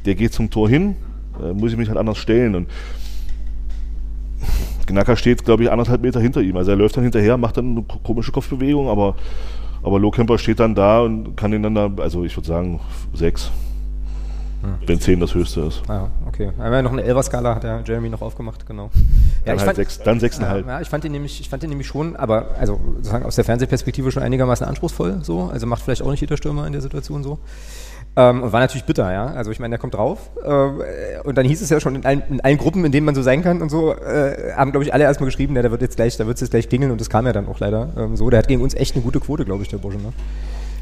der 0.06 0.16
geht 0.16 0.34
zum 0.34 0.50
Tor 0.50 0.70
hin, 0.70 0.96
äh, 1.42 1.54
muss 1.54 1.72
ich 1.72 1.78
mich 1.78 1.90
halt 1.90 1.98
anders 1.98 2.18
stellen. 2.18 2.56
Und 2.56 2.68
Gnacker 4.86 5.16
steht, 5.16 5.44
glaube 5.46 5.64
ich, 5.64 5.72
anderthalb 5.72 6.02
Meter 6.02 6.20
hinter 6.20 6.42
ihm. 6.42 6.58
Also 6.58 6.72
er 6.72 6.78
läuft 6.78 6.96
dann 6.98 7.04
hinterher, 7.04 7.38
macht 7.38 7.58
dann 7.58 7.72
eine 7.72 7.84
ko- 7.84 8.00
komische 8.04 8.32
Kopfbewegung, 8.32 8.90
aber, 8.90 9.16
aber 9.84 10.00
Lohkemper 10.00 10.38
steht 10.38 10.60
dann 10.60 10.76
da 10.76 11.02
und 11.02 11.36
kann 11.36 11.52
ihn 11.54 11.64
dann 11.64 11.76
da, 11.76 11.90
also 11.98 12.24
ich 12.26 12.36
würde 12.36 12.48
sagen, 12.48 12.80
sechs. 13.14 13.52
Wenn 14.88 15.00
zehn 15.00 15.20
das 15.20 15.36
höchste 15.36 15.62
ist. 15.62 15.84
Ah, 15.88 16.08
okay. 16.26 16.50
Einmal 16.58 16.82
noch 16.82 16.92
eine 16.92 17.04
Elfer-Skala 17.04 17.54
hat 17.54 17.62
der 17.64 17.84
Jeremy 17.86 18.10
noch 18.10 18.24
aufgemacht, 18.24 18.66
genau. 18.66 18.90
Dann 19.46 19.60
halt 19.60 19.76
sechs- 19.76 20.00
dann 20.02 20.20
sechseinhalb. 20.20 20.66
Ja, 20.66 20.74
ja, 20.74 20.82
ich 20.82 20.90
fand 20.90 21.04
den 21.04 21.12
nämlich, 21.12 21.40
ich 21.40 21.50
fand 21.50 21.62
den 21.62 21.70
nämlich 21.70 21.86
schon, 21.86 22.16
aber 22.16 22.48
also 22.60 22.80
sozusagen 22.96 23.26
aus 23.26 23.36
der 23.36 23.44
Fernsehperspektive 23.46 24.12
schon 24.12 24.24
einigermaßen 24.24 24.66
anspruchsvoll, 24.66 25.20
so. 25.22 25.52
Also 25.54 25.68
macht 25.68 25.84
vielleicht 25.84 26.02
auch 26.02 26.10
nicht 26.10 26.22
jeder 26.22 26.36
Stürmer 26.36 26.66
in 26.66 26.74
der 26.74 26.82
Situation 26.82 27.22
so. 27.22 27.38
Ähm, 28.18 28.44
und 28.44 28.54
war 28.54 28.62
natürlich 28.62 28.86
bitter, 28.86 29.12
ja. 29.12 29.28
Also 29.28 29.52
ich 29.52 29.60
meine, 29.60 29.72
der 29.74 29.80
kommt 29.80 29.94
drauf. 29.96 30.30
Äh, 30.44 31.20
und 31.24 31.38
dann 31.38 31.46
hieß 31.46 31.62
es 31.62 31.70
ja 31.70 31.80
schon 31.82 31.96
in 31.96 32.06
allen, 32.06 32.24
in 32.30 32.40
allen 32.42 32.58
Gruppen, 32.58 32.86
in 32.86 32.92
denen 32.92 33.06
man 33.06 33.14
so 33.16 33.22
sein 33.22 33.42
kann 33.44 33.62
und 33.62 33.70
so, 33.70 33.94
äh, 33.94 34.54
haben, 34.56 34.72
glaube 34.72 34.86
ich, 34.86 34.94
alle 34.94 35.04
erstmal 35.04 35.26
geschrieben, 35.26 35.56
ja, 35.56 35.62
der 35.62 35.72
wird 35.72 35.82
jetzt 35.82 35.98
gleich, 35.98 36.16
da 36.18 36.26
wird 36.26 36.36
es 36.38 36.42
jetzt 36.42 36.52
gleich 36.52 36.70
klingeln 36.70 36.92
und 36.92 37.02
das 37.02 37.10
kam 37.10 37.26
ja 37.26 37.34
dann 37.34 37.48
auch 37.48 37.60
leider 37.60 37.90
ähm, 37.98 38.16
so. 38.16 38.30
Der 38.30 38.40
hat 38.40 38.48
gegen 38.48 38.62
uns 38.62 38.74
echt 38.74 38.96
eine 38.96 39.04
gute 39.04 39.20
Quote, 39.20 39.44
glaube 39.44 39.64
ich, 39.64 39.70
der 39.70 39.78
Bursche, 39.80 39.98
ne? 39.98 40.14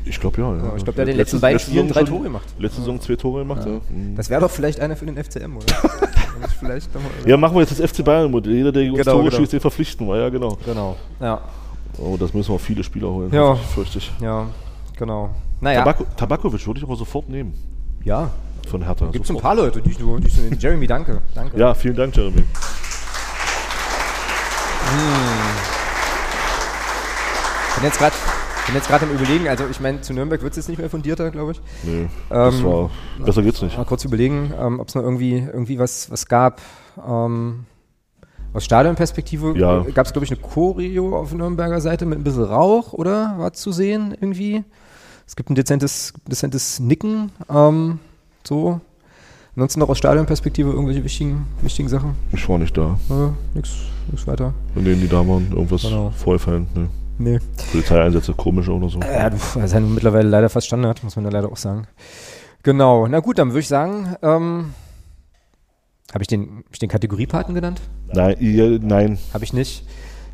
Ich 0.06 0.20
glaube 0.20 0.40
ja, 0.42 0.48
ja. 0.52 0.58
Ja, 0.58 0.74
ich 0.76 0.84
glaube, 0.84 0.94
der 0.94 0.94
hat 0.94 0.98
in 1.00 1.06
den 1.06 1.18
Letzte- 1.18 1.38
letzten 1.38 1.40
beiden 1.42 1.60
Spielen 1.60 1.88
drei 1.88 2.04
Tore 2.04 2.24
gemacht. 2.24 2.46
Letzte 2.60 2.82
Saison 2.82 3.00
zwei 3.02 3.16
Tore 3.16 3.40
gemacht, 3.40 3.66
ja. 3.66 3.72
Mhm. 3.90 4.16
Das 4.18 4.30
wäre 4.30 4.42
doch 4.42 4.52
vielleicht 4.52 4.80
einer 4.82 4.96
für 4.96 5.06
den 5.06 5.16
FCM, 5.18 5.56
oder? 5.58 5.66
Vielleicht 6.60 6.94
noch 6.94 7.02
mal- 7.02 7.10
Ja, 7.26 7.38
machen 7.38 7.56
wir 7.56 7.62
jetzt 7.62 7.80
das 7.80 7.90
FC 7.92 8.04
Bayern-Modell. 8.04 8.54
Jeder, 8.54 8.72
der 8.74 8.84
uns 8.92 8.98
Genau, 9.00 9.12
Tore 9.14 9.24
genau. 9.30 9.38
schießt, 9.38 9.54
den 9.54 9.60
verpflichten 9.62 10.06
wir. 10.08 10.18
Ja, 10.18 10.30
genau. 10.30 10.58
Genau, 10.66 10.96
ja. 11.22 11.40
Oh, 11.98 12.18
das 12.20 12.34
müssen 12.34 12.52
wir 12.54 12.60
viele 12.60 12.84
Spieler 12.84 13.10
holen. 13.10 13.32
Ja. 13.34 13.56
Fürchte 13.56 14.00
ich. 14.00 14.12
Ja, 14.22 14.48
genau. 14.98 15.30
Naja. 15.64 15.80
Tabako, 15.80 16.06
Tabakovic 16.18 16.68
würde 16.68 16.80
ich 16.80 16.84
aber 16.86 16.96
sofort 16.96 17.30
nehmen. 17.30 17.54
Ja. 18.04 18.30
Von 18.70 18.84
Hertha. 18.84 19.08
Gibt 19.12 19.26
es 19.26 19.32
ein 19.32 19.38
paar 19.38 19.56
Leute, 19.56 19.82
die 19.82 19.92
ich 19.92 20.00
nur, 20.00 20.20
die 20.20 20.28
ich 20.28 20.62
Jeremy, 20.62 20.88
danke. 20.88 21.22
danke. 21.34 21.58
Ja, 21.58 21.74
vielen 21.74 21.96
Dank, 21.96 22.16
Jeremy. 22.16 22.44
Ich 27.70 27.76
bin 27.76 27.84
jetzt 27.86 27.98
gerade 28.00 28.16
bin 28.66 28.76
jetzt 28.76 28.88
gerade 28.88 29.06
im 29.06 29.12
Überlegen, 29.12 29.48
also 29.50 29.66
ich 29.70 29.80
meine, 29.82 30.00
zu 30.02 30.14
Nürnberg 30.14 30.42
wird 30.42 30.52
es 30.54 30.58
jetzt 30.58 30.70
nicht 30.70 30.78
mehr 30.78 30.90
fundierter, 30.90 31.32
glaube 31.32 31.52
ich. 31.52 31.62
Nee, 31.84 32.08
das 32.30 32.64
war- 32.64 32.90
besser 33.20 33.42
geht's 33.42 33.62
nicht. 33.62 33.78
Mal 33.78 33.84
kurz 33.86 34.06
überlegen, 34.06 34.54
ähm, 34.58 34.80
ob 34.80 34.88
es 34.88 34.96
noch 34.96 35.02
irgendwie, 35.04 35.38
irgendwie 35.38 35.80
was, 35.80 36.10
was 36.10 36.28
gab. 36.28 36.62
Ähm, 37.06 37.66
aus 38.54 38.64
Stadionperspektive 38.64 39.54
Ja. 39.58 39.82
gab 39.94 40.06
es, 40.06 40.14
glaube 40.14 40.24
ich, 40.26 40.32
eine 40.32 40.40
Choreo 40.40 41.18
auf 41.18 41.34
Nürnberger 41.34 41.82
Seite 41.82 42.06
mit 42.06 42.20
ein 42.20 42.24
bisschen 42.24 42.44
Rauch, 42.46 42.94
oder? 42.94 43.36
War 43.38 43.52
zu 43.52 43.74
sehen 43.74 44.16
irgendwie. 44.22 44.64
Es 45.34 45.36
gibt 45.36 45.50
ein 45.50 45.56
dezentes, 45.56 46.14
dezentes 46.28 46.80
Nicken. 46.80 47.32
Ähm, 47.50 47.98
so. 48.44 48.80
Ansonsten 49.56 49.80
noch 49.80 49.90
aus 49.90 49.98
Stadionperspektive 49.98 50.70
irgendwelche 50.70 51.04
wichtigen, 51.04 51.48
wichtigen 51.64 51.90
Sachen. 51.90 52.14
Ich 52.32 52.48
war 52.48 52.60
nicht 52.60 52.78
da. 52.78 53.00
Ja, 53.10 53.34
nix, 53.56 53.72
nix 54.12 54.28
weiter. 54.28 54.54
Von 54.76 54.86
denen, 54.86 55.02
die 55.02 55.08
da 55.08 55.28
waren, 55.28 55.52
irgendwas 55.52 55.82
Genau. 55.82 56.12
vorgefallen. 56.12 56.68
Nee. 56.76 56.88
Nee. 57.18 57.40
Polizeieinsätze, 57.72 58.34
komisch 58.36 58.70
oder 58.70 58.88
so. 58.90 59.00
Ja, 59.00 59.32
du, 59.32 59.38
das 59.38 59.56
ist 59.56 59.74
ja 59.74 59.80
mittlerweile 59.80 60.30
leider 60.30 60.50
fast 60.50 60.68
Standard, 60.68 61.04
muss 61.04 61.16
man 61.16 61.26
da 61.26 61.32
leider 61.32 61.52
auch 61.52 61.58
sagen. 61.58 61.88
Genau, 62.62 63.08
na 63.08 63.20
gut, 63.20 63.40
dann 63.40 63.50
würde 63.50 63.62
ich 63.62 63.68
sagen, 63.68 64.16
ähm, 64.22 64.76
habe 66.14 66.22
ich 66.22 66.28
den, 66.28 66.58
hab 66.64 66.74
ich 66.74 66.78
den 66.80 66.90
Kategoriepaten 66.90 67.56
genannt? 67.56 67.82
Nein, 68.14 68.36
ja, 68.40 68.78
nein. 68.80 69.18
Habe 69.34 69.44
ich 69.46 69.52
nicht. 69.54 69.84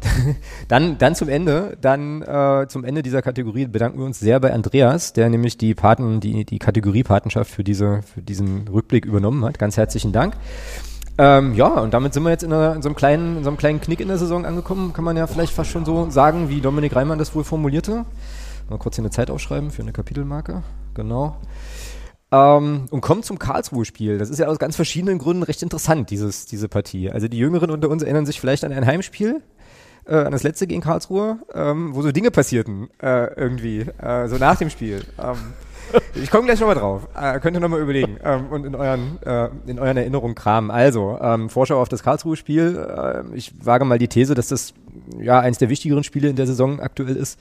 dann, 0.67 0.97
dann 0.97 1.15
zum 1.15 1.29
Ende, 1.29 1.77
dann 1.81 2.21
äh, 2.21 2.67
zum 2.67 2.83
Ende 2.83 3.03
dieser 3.03 3.21
Kategorie 3.21 3.67
bedanken 3.67 3.99
wir 3.99 4.05
uns 4.05 4.19
sehr 4.19 4.39
bei 4.39 4.53
Andreas, 4.53 5.13
der 5.13 5.29
nämlich 5.29 5.57
die 5.57 5.73
Paten, 5.75 6.19
die, 6.19 6.45
die 6.45 6.59
Kategoriepatenschaft 6.59 7.51
für 7.51 7.63
diese, 7.63 8.01
für 8.01 8.21
diesen 8.21 8.67
Rückblick 8.67 9.05
übernommen 9.05 9.43
hat. 9.45 9.59
Ganz 9.59 9.77
herzlichen 9.77 10.11
Dank. 10.11 10.35
Ähm, 11.17 11.53
ja, 11.53 11.67
und 11.67 11.93
damit 11.93 12.13
sind 12.13 12.23
wir 12.23 12.29
jetzt 12.29 12.43
in, 12.43 12.53
einer, 12.53 12.75
in, 12.75 12.81
so 12.81 12.87
einem 12.87 12.95
kleinen, 12.95 13.37
in 13.37 13.43
so 13.43 13.49
einem 13.49 13.57
kleinen 13.57 13.81
Knick 13.81 13.99
in 13.99 14.07
der 14.07 14.17
Saison 14.17 14.45
angekommen, 14.45 14.93
kann 14.93 15.03
man 15.03 15.17
ja 15.17 15.27
vielleicht 15.27 15.51
fast 15.51 15.69
schon 15.69 15.83
so 15.83 16.09
sagen, 16.09 16.47
wie 16.47 16.61
Dominik 16.61 16.95
Reimann 16.95 17.19
das 17.19 17.35
wohl 17.35 17.43
formulierte. 17.43 18.05
Mal 18.69 18.77
kurz 18.77 18.95
hier 18.95 19.03
eine 19.03 19.11
Zeit 19.11 19.29
aufschreiben 19.29 19.71
für 19.71 19.81
eine 19.81 19.91
Kapitelmarke. 19.91 20.63
Genau. 20.93 21.35
Ähm, 22.31 22.85
und 22.91 23.01
kommt 23.01 23.25
zum 23.25 23.39
Karlsruhe-Spiel. 23.39 24.17
Das 24.17 24.29
ist 24.29 24.39
ja 24.39 24.47
aus 24.47 24.59
ganz 24.59 24.75
verschiedenen 24.75 25.17
Gründen 25.17 25.43
recht 25.43 25.61
interessant, 25.63 26.09
dieses, 26.09 26.45
diese 26.45 26.69
Partie. 26.69 27.09
Also 27.11 27.27
die 27.27 27.37
Jüngeren 27.37 27.71
unter 27.71 27.89
uns 27.89 28.03
erinnern 28.03 28.25
sich 28.25 28.39
vielleicht 28.39 28.63
an 28.63 28.71
ein 28.71 28.85
Heimspiel, 28.85 29.41
äh, 30.09 30.15
an 30.15 30.31
das 30.31 30.43
letzte 30.43 30.67
gegen 30.67 30.81
Karlsruhe, 30.81 31.37
ähm, 31.53 31.93
wo 31.93 32.01
so 32.01 32.11
Dinge 32.11 32.31
passierten, 32.31 32.89
äh, 33.01 33.33
irgendwie, 33.35 33.81
äh, 34.01 34.27
so 34.27 34.37
nach 34.37 34.57
dem 34.57 34.69
Spiel. 34.69 35.03
Ähm, 35.19 35.37
ich 36.15 36.29
komme 36.29 36.45
gleich 36.45 36.59
nochmal 36.59 36.75
drauf. 36.75 37.07
Äh, 37.15 37.39
könnt 37.39 37.55
ihr 37.55 37.59
nochmal 37.59 37.81
überlegen 37.81 38.17
ähm, 38.23 38.47
und 38.47 38.65
in 38.65 38.75
euren, 38.75 39.21
äh, 39.23 39.49
in 39.67 39.79
euren 39.79 39.97
Erinnerungen 39.97 40.35
kramen. 40.35 40.71
Also, 40.71 41.17
ähm, 41.21 41.49
Vorschau 41.49 41.81
auf 41.81 41.89
das 41.89 42.03
Karlsruhe-Spiel. 42.03 43.23
Äh, 43.31 43.35
ich 43.35 43.53
wage 43.63 43.85
mal 43.85 43.99
die 43.99 44.07
These, 44.07 44.35
dass 44.35 44.49
das 44.49 44.73
ja 45.19 45.39
eins 45.39 45.57
der 45.57 45.69
wichtigeren 45.69 46.03
Spiele 46.03 46.29
in 46.29 46.35
der 46.35 46.47
Saison 46.47 46.79
aktuell 46.79 47.15
ist. 47.15 47.39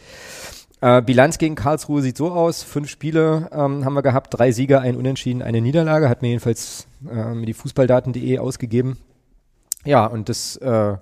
Äh, 0.81 1.03
Bilanz 1.03 1.39
gegen 1.39 1.57
Karlsruhe 1.57 2.03
sieht 2.03 2.17
so 2.17 2.31
aus. 2.31 2.63
Fünf 2.63 2.89
Spiele 2.89 3.49
ähm, 3.53 3.85
haben 3.85 3.95
wir 3.95 4.03
gehabt, 4.03 4.39
drei 4.39 4.53
Sieger, 4.53 4.81
ein 4.81 4.97
Unentschieden, 4.97 5.43
eine 5.43 5.61
Niederlage. 5.61 6.09
Hat 6.09 6.23
mir 6.23 6.29
jedenfalls 6.29 6.87
äh, 7.11 7.45
die 7.45 7.55
Fußballdaten.de 7.55 8.39
ausgegeben. 8.39 8.97
Ja, 9.85 10.07
und 10.07 10.29
das 10.29 10.57
äh, 10.57 10.97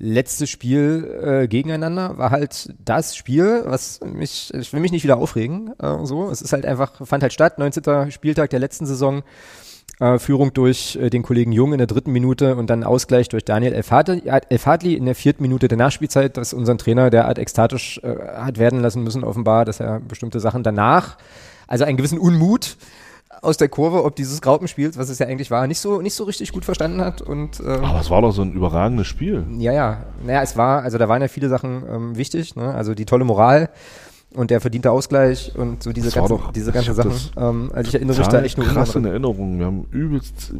letzte 0.00 0.46
Spiel 0.46 1.20
äh, 1.22 1.46
gegeneinander 1.46 2.18
war 2.18 2.30
halt 2.30 2.74
das 2.84 3.14
Spiel, 3.14 3.62
was 3.66 4.00
mich, 4.00 4.52
ich 4.54 4.72
will 4.72 4.80
mich 4.80 4.92
nicht 4.92 5.04
wieder 5.04 5.18
aufregen, 5.18 5.72
äh, 5.78 6.04
so. 6.04 6.30
Es 6.30 6.42
ist 6.42 6.52
halt 6.52 6.66
einfach, 6.66 7.06
fand 7.06 7.22
halt 7.22 7.32
statt, 7.32 7.58
19. 7.58 8.10
Spieltag 8.10 8.50
der 8.50 8.58
letzten 8.58 8.86
Saison. 8.86 9.22
Äh, 10.00 10.18
Führung 10.18 10.54
durch 10.54 10.96
äh, 10.96 11.10
den 11.10 11.22
Kollegen 11.22 11.52
Jung 11.52 11.72
in 11.72 11.78
der 11.78 11.86
dritten 11.86 12.10
Minute 12.10 12.56
und 12.56 12.70
dann 12.70 12.84
Ausgleich 12.84 13.28
durch 13.28 13.44
Daniel 13.44 13.74
Elfadli, 13.74 14.94
in 14.94 15.04
der 15.04 15.14
vierten 15.14 15.42
Minute 15.42 15.68
der 15.68 15.76
Nachspielzeit, 15.76 16.38
das 16.38 16.54
unseren 16.54 16.78
Trainer 16.78 17.10
derart 17.10 17.38
ekstatisch 17.38 18.00
äh, 18.02 18.16
hat 18.34 18.58
werden 18.58 18.80
lassen 18.80 19.02
müssen, 19.04 19.22
offenbar, 19.22 19.66
dass 19.66 19.78
er 19.78 20.00
bestimmte 20.00 20.40
Sachen 20.40 20.62
danach, 20.62 21.18
also 21.66 21.84
einen 21.84 21.98
gewissen 21.98 22.18
Unmut 22.18 22.78
aus 23.42 23.56
der 23.56 23.68
Kurve, 23.68 24.04
ob 24.04 24.16
dieses 24.16 24.40
Graupenspiels, 24.42 24.98
was 24.98 25.08
es 25.08 25.18
ja 25.18 25.26
eigentlich 25.26 25.50
war, 25.50 25.66
nicht 25.66 25.80
so, 25.80 26.00
nicht 26.02 26.14
so 26.14 26.24
richtig 26.24 26.52
gut 26.52 26.64
verstanden 26.64 27.00
hat 27.00 27.22
und, 27.22 27.60
ähm, 27.60 27.84
Aber 27.84 28.00
es 28.00 28.10
war 28.10 28.20
doch 28.22 28.32
so 28.32 28.42
ein 28.42 28.52
überragendes 28.52 29.06
Spiel. 29.06 29.44
ja, 29.58 29.72
ja. 29.72 30.04
Naja, 30.24 30.42
es 30.42 30.56
war, 30.56 30.82
also 30.82 30.98
da 30.98 31.08
waren 31.08 31.22
ja 31.22 31.28
viele 31.28 31.48
Sachen 31.48 31.82
ähm, 31.90 32.16
wichtig. 32.16 32.54
Ne? 32.56 32.74
Also 32.74 32.94
die 32.94 33.06
tolle 33.06 33.24
Moral 33.24 33.70
und 34.34 34.50
der 34.50 34.60
verdiente 34.60 34.90
Ausgleich 34.90 35.52
und 35.56 35.82
so 35.82 35.92
diese 35.92 36.06
Das 36.08 36.14
ganzen, 36.14 36.36
doch- 36.36 36.52
diese 36.52 36.70
ganzen 36.70 36.94
Sachen. 36.94 37.12
Ähm, 37.36 37.70
also 37.74 37.88
ich 37.88 37.94
erinnere 37.94 38.18
mich 38.18 38.28
da 38.28 38.42
echt 38.42 38.58
nur 38.58 38.66
krass 38.66 38.94
in. 38.94 39.04
Erinnerung. 39.06 39.58
Wir 39.58 39.66
haben 39.66 39.86
übelst 39.90 40.52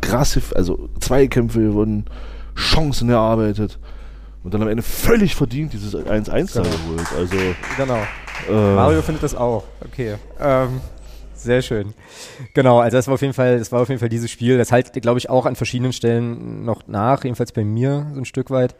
krasse, 0.00 0.42
also 0.54 0.88
Zweikämpfe, 1.00 1.60
wir 1.60 1.72
wurden 1.74 2.04
Chancen 2.54 3.08
erarbeitet 3.08 3.78
und 4.44 4.52
dann 4.54 4.62
am 4.62 4.68
Ende 4.68 4.82
völlig 4.82 5.34
verdient 5.34 5.72
dieses 5.72 5.94
1-1 5.96 6.54
da 6.54 6.62
Genau. 6.62 6.74
geholt. 6.76 7.08
Also 7.16 7.36
Genau. 7.76 7.98
Äh, 8.48 8.74
Mario 8.74 9.02
findet 9.02 9.22
das 9.22 9.34
auch. 9.34 9.64
Okay. 9.84 10.14
Ähm, 10.40 10.80
sehr 11.42 11.62
schön. 11.62 11.94
Genau, 12.54 12.80
also 12.80 12.96
das 12.96 13.06
war 13.06 13.14
auf 13.14 13.22
jeden 13.22 13.34
Fall, 13.34 13.58
das 13.58 13.72
war 13.72 13.80
auf 13.80 13.88
jeden 13.88 13.98
Fall 13.98 14.08
dieses 14.08 14.30
Spiel. 14.30 14.58
Das 14.58 14.72
halt, 14.72 14.92
glaube 15.02 15.18
ich, 15.18 15.30
auch 15.30 15.46
an 15.46 15.56
verschiedenen 15.56 15.92
Stellen 15.92 16.64
noch 16.64 16.86
nach, 16.86 17.24
jedenfalls 17.24 17.52
bei 17.52 17.64
mir 17.64 18.06
so 18.14 18.20
ein 18.20 18.24
Stück 18.24 18.50
weit. 18.50 18.74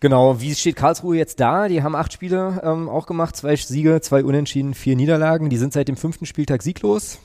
Genau, 0.00 0.40
wie 0.40 0.54
steht 0.54 0.76
Karlsruhe 0.76 1.16
jetzt 1.16 1.40
da? 1.40 1.68
Die 1.68 1.82
haben 1.82 1.94
acht 1.94 2.12
Spiele 2.12 2.62
ähm, 2.64 2.88
auch 2.88 3.06
gemacht, 3.06 3.36
zwei 3.36 3.54
Siege, 3.56 4.00
zwei 4.00 4.24
Unentschieden, 4.24 4.72
vier 4.72 4.96
Niederlagen. 4.96 5.50
Die 5.50 5.58
sind 5.58 5.74
seit 5.74 5.88
dem 5.88 5.96
fünften 5.96 6.24
Spieltag 6.24 6.62
sieglos. 6.62 7.18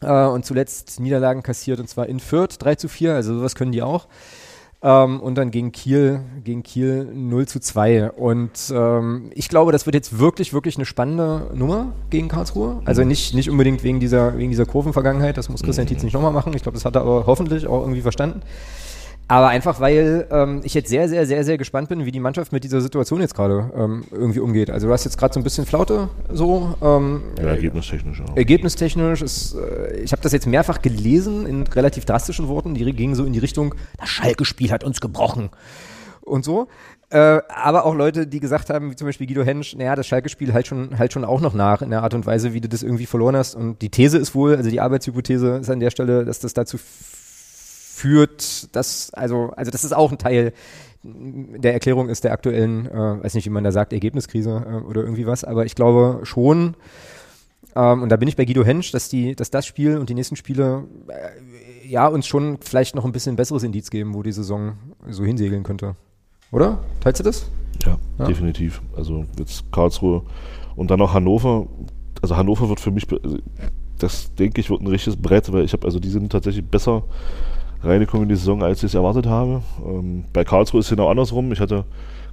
Äh, 0.00 0.26
und 0.26 0.44
zuletzt 0.44 1.00
Niederlagen 1.00 1.42
kassiert 1.42 1.80
und 1.80 1.88
zwar 1.88 2.06
in 2.06 2.20
Fürth 2.20 2.56
3 2.58 2.76
zu 2.76 2.88
4, 2.88 3.14
also 3.14 3.36
sowas 3.36 3.54
können 3.54 3.72
die 3.72 3.82
auch. 3.82 4.06
Ähm, 4.84 5.20
und 5.20 5.36
dann 5.36 5.50
gegen 5.50 5.70
Kiel, 5.70 6.20
gegen 6.42 6.62
Kiel 6.62 7.08
0 7.14 7.46
zu 7.46 7.60
2. 7.60 8.10
Und 8.10 8.50
ähm, 8.74 9.30
ich 9.34 9.48
glaube, 9.48 9.70
das 9.70 9.86
wird 9.86 9.94
jetzt 9.94 10.18
wirklich, 10.18 10.52
wirklich 10.52 10.76
eine 10.76 10.86
spannende 10.86 11.50
Nummer 11.54 11.92
gegen 12.10 12.28
Karlsruhe. 12.28 12.82
Also 12.84 13.04
nicht, 13.04 13.34
nicht 13.34 13.48
unbedingt 13.48 13.84
wegen 13.84 14.00
dieser, 14.00 14.36
wegen 14.36 14.50
dieser 14.50 14.66
Kurvenvergangenheit, 14.66 15.36
das 15.36 15.48
muss 15.48 15.62
Christian 15.62 15.86
Tietz 15.86 16.02
nicht 16.02 16.14
nochmal 16.14 16.32
machen. 16.32 16.52
Ich 16.54 16.62
glaube, 16.62 16.74
das 16.74 16.84
hat 16.84 16.96
er 16.96 17.02
aber 17.02 17.26
hoffentlich 17.26 17.66
auch 17.66 17.82
irgendwie 17.82 18.00
verstanden. 18.00 18.42
Aber 19.32 19.48
einfach, 19.48 19.80
weil 19.80 20.26
ähm, 20.30 20.60
ich 20.62 20.74
jetzt 20.74 20.90
sehr, 20.90 21.08
sehr, 21.08 21.24
sehr, 21.24 21.42
sehr 21.42 21.56
gespannt 21.56 21.88
bin, 21.88 22.04
wie 22.04 22.12
die 22.12 22.20
Mannschaft 22.20 22.52
mit 22.52 22.64
dieser 22.64 22.82
Situation 22.82 23.22
jetzt 23.22 23.34
gerade 23.34 23.72
ähm, 23.74 24.04
irgendwie 24.10 24.40
umgeht. 24.40 24.68
Also 24.68 24.88
du 24.88 24.92
hast 24.92 25.04
jetzt 25.04 25.16
gerade 25.16 25.32
so 25.32 25.40
ein 25.40 25.42
bisschen 25.42 25.64
Flaute 25.64 26.10
so. 26.30 26.74
Ähm, 26.82 27.22
Ja, 27.38 27.46
ergebnistechnisch 27.46 28.20
auch. 28.20 28.36
Ergebnistechnisch 28.36 29.22
ist, 29.22 29.54
äh, 29.54 30.02
ich 30.02 30.12
habe 30.12 30.20
das 30.20 30.32
jetzt 30.32 30.46
mehrfach 30.46 30.82
gelesen 30.82 31.46
in 31.46 31.66
relativ 31.66 32.04
drastischen 32.04 32.46
Worten, 32.48 32.74
die 32.74 32.84
gingen 32.92 33.14
so 33.14 33.24
in 33.24 33.32
die 33.32 33.38
Richtung, 33.38 33.74
das 33.98 34.10
Schalke-Spiel 34.10 34.70
hat 34.70 34.84
uns 34.84 35.00
gebrochen 35.00 35.48
und 36.20 36.44
so. 36.44 36.68
Äh, 37.08 37.40
aber 37.48 37.86
auch 37.86 37.94
Leute, 37.94 38.26
die 38.26 38.38
gesagt 38.38 38.68
haben, 38.68 38.90
wie 38.90 38.96
zum 38.96 39.06
Beispiel 39.06 39.26
Guido 39.26 39.44
Hensch, 39.44 39.74
naja, 39.74 39.96
das 39.96 40.06
Schalke-Spiel 40.08 40.52
halt 40.52 40.66
schon, 40.66 40.98
halt 40.98 41.14
schon 41.14 41.24
auch 41.24 41.40
noch 41.40 41.54
nach 41.54 41.80
in 41.80 41.88
der 41.88 42.02
Art 42.02 42.12
und 42.12 42.26
Weise, 42.26 42.52
wie 42.52 42.60
du 42.60 42.68
das 42.68 42.82
irgendwie 42.82 43.06
verloren 43.06 43.36
hast. 43.36 43.54
Und 43.54 43.80
die 43.80 43.88
These 43.88 44.18
ist 44.18 44.34
wohl, 44.34 44.56
also 44.56 44.68
die 44.68 44.82
Arbeitshypothese 44.82 45.56
ist 45.56 45.70
an 45.70 45.80
der 45.80 45.90
Stelle, 45.90 46.26
dass 46.26 46.38
das 46.40 46.52
dazu 46.52 46.76
führt, 48.02 48.74
dass, 48.74 49.14
also, 49.14 49.52
also 49.56 49.70
das 49.70 49.84
ist 49.84 49.92
auch 49.94 50.10
ein 50.10 50.18
Teil 50.18 50.52
der 51.04 51.72
Erklärung 51.72 52.08
ist 52.08 52.22
der 52.22 52.32
aktuellen, 52.32 52.86
äh, 52.86 53.24
weiß 53.24 53.34
nicht, 53.34 53.46
wie 53.46 53.50
man 53.50 53.64
da 53.64 53.72
sagt, 53.72 53.92
Ergebniskrise 53.92 54.64
äh, 54.68 54.88
oder 54.88 55.02
irgendwie 55.02 55.26
was, 55.26 55.42
aber 55.42 55.64
ich 55.66 55.74
glaube 55.74 56.20
schon, 56.24 56.76
ähm, 57.74 58.02
und 58.02 58.08
da 58.08 58.16
bin 58.16 58.28
ich 58.28 58.36
bei 58.36 58.44
Guido 58.44 58.64
Hensch, 58.64 58.92
dass 58.92 59.08
die, 59.08 59.34
dass 59.34 59.50
das 59.50 59.66
Spiel 59.66 59.98
und 59.98 60.10
die 60.10 60.14
nächsten 60.14 60.36
Spiele 60.36 60.84
äh, 61.08 61.88
ja 61.88 62.06
uns 62.06 62.26
schon 62.26 62.58
vielleicht 62.60 62.94
noch 62.94 63.04
ein 63.04 63.12
bisschen 63.12 63.34
besseres 63.34 63.64
Indiz 63.64 63.90
geben, 63.90 64.14
wo 64.14 64.22
die 64.22 64.32
Saison 64.32 64.74
so 65.08 65.24
hinsegeln 65.24 65.64
könnte. 65.64 65.96
Oder? 66.52 66.78
Teilst 67.00 67.18
du 67.20 67.24
das? 67.24 67.46
Ja, 67.84 67.96
Ja. 68.18 68.26
definitiv. 68.26 68.80
Also 68.96 69.24
jetzt 69.38 69.64
Karlsruhe 69.72 70.22
und 70.76 70.90
dann 70.90 71.00
noch 71.00 71.14
Hannover. 71.14 71.66
Also 72.20 72.36
Hannover 72.36 72.68
wird 72.68 72.78
für 72.78 72.92
mich, 72.92 73.06
also 73.10 73.38
das 73.98 74.32
denke 74.34 74.60
ich, 74.60 74.70
wird 74.70 74.82
ein 74.82 74.86
richtiges 74.86 75.20
Brett, 75.20 75.52
weil 75.52 75.64
ich 75.64 75.72
habe, 75.72 75.84
also 75.84 75.98
die 75.98 76.10
sind 76.10 76.30
tatsächlich 76.30 76.64
besser 76.64 77.02
reingekommen 77.82 78.24
in 78.24 78.28
die 78.28 78.36
Saison, 78.36 78.62
als 78.62 78.78
ich 78.78 78.84
es 78.84 78.94
erwartet 78.94 79.26
habe. 79.26 79.62
Ähm, 79.84 80.24
bei 80.32 80.44
Karlsruhe 80.44 80.80
ist 80.80 80.86
es 80.86 80.90
genau 80.90 81.08
andersrum. 81.08 81.52
Ich 81.52 81.60
hatte 81.60 81.84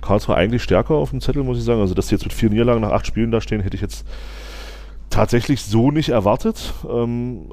Karlsruhe 0.01 0.35
eigentlich 0.35 0.63
stärker 0.63 0.95
auf 0.95 1.09
dem 1.09 1.21
Zettel, 1.21 1.43
muss 1.43 1.57
ich 1.57 1.63
sagen. 1.63 1.81
Also 1.81 1.93
dass 1.93 2.07
sie 2.07 2.15
jetzt 2.15 2.23
mit 2.23 2.33
vier 2.33 2.49
Niederlagen 2.49 2.81
nach 2.81 2.91
acht 2.91 3.07
Spielen 3.07 3.31
da 3.31 3.41
stehen, 3.41 3.61
hätte 3.61 3.75
ich 3.75 3.81
jetzt 3.81 4.05
tatsächlich 5.09 5.61
so 5.61 5.91
nicht 5.91 6.09
erwartet. 6.09 6.73
Ähm, 6.89 7.51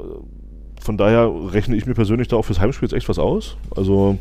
von 0.80 0.96
daher 0.96 1.30
rechne 1.52 1.76
ich 1.76 1.86
mir 1.86 1.94
persönlich 1.94 2.28
da 2.28 2.36
auch 2.36 2.44
fürs 2.44 2.60
Heimspiel 2.60 2.88
jetzt 2.88 2.96
echt 2.96 3.08
was 3.08 3.18
aus. 3.18 3.56
Also 3.74 4.18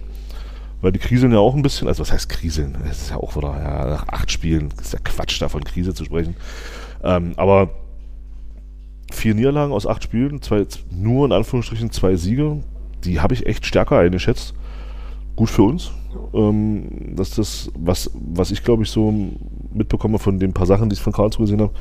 weil 0.82 0.92
die 0.92 1.00
kriseln 1.00 1.32
ja 1.32 1.40
auch 1.40 1.56
ein 1.56 1.62
bisschen, 1.62 1.88
also 1.88 2.02
was 2.02 2.12
heißt 2.12 2.30
kriseln? 2.30 2.78
Es 2.90 3.04
ist 3.04 3.10
ja 3.10 3.18
auch 3.18 3.36
wieder, 3.36 3.58
ja, 3.58 3.88
nach 3.88 4.08
acht 4.10 4.32
Spielen 4.32 4.70
ist 4.80 4.94
ja 4.94 5.00
Quatsch, 5.04 5.42
da 5.42 5.50
von 5.50 5.64
Krise 5.64 5.94
zu 5.94 6.06
sprechen. 6.06 6.36
Ähm, 7.04 7.34
aber 7.38 7.70
vier 9.12 9.34
Niederlagen 9.34 9.74
aus 9.74 9.88
acht 9.88 10.04
Spielen, 10.04 10.42
zwei, 10.42 10.66
nur 10.92 11.26
in 11.26 11.32
Anführungsstrichen 11.32 11.92
zwei 11.92 12.16
Siege, 12.16 12.62
die 13.06 13.20
habe 13.20 13.34
ich 13.34 13.46
echt 13.46 13.66
stärker 13.66 14.00
eingeschätzt. 14.00 14.54
Gut 15.36 15.50
für 15.50 15.64
uns. 15.64 15.92
Ähm, 16.34 17.16
dass 17.16 17.32
das, 17.32 17.72
was, 17.78 18.12
was 18.14 18.52
ich 18.52 18.64
glaube 18.64 18.84
ich 18.84 18.90
so 18.90 19.14
mitbekomme 19.74 20.20
von 20.20 20.40
den 20.40 20.54
paar 20.54 20.66
Sachen, 20.66 20.90
die 20.90 20.94
ich 20.96 21.02
von 21.02 21.14
Karlsruhe 21.14 21.46
gesehen 21.46 21.62
habe, 21.62 21.74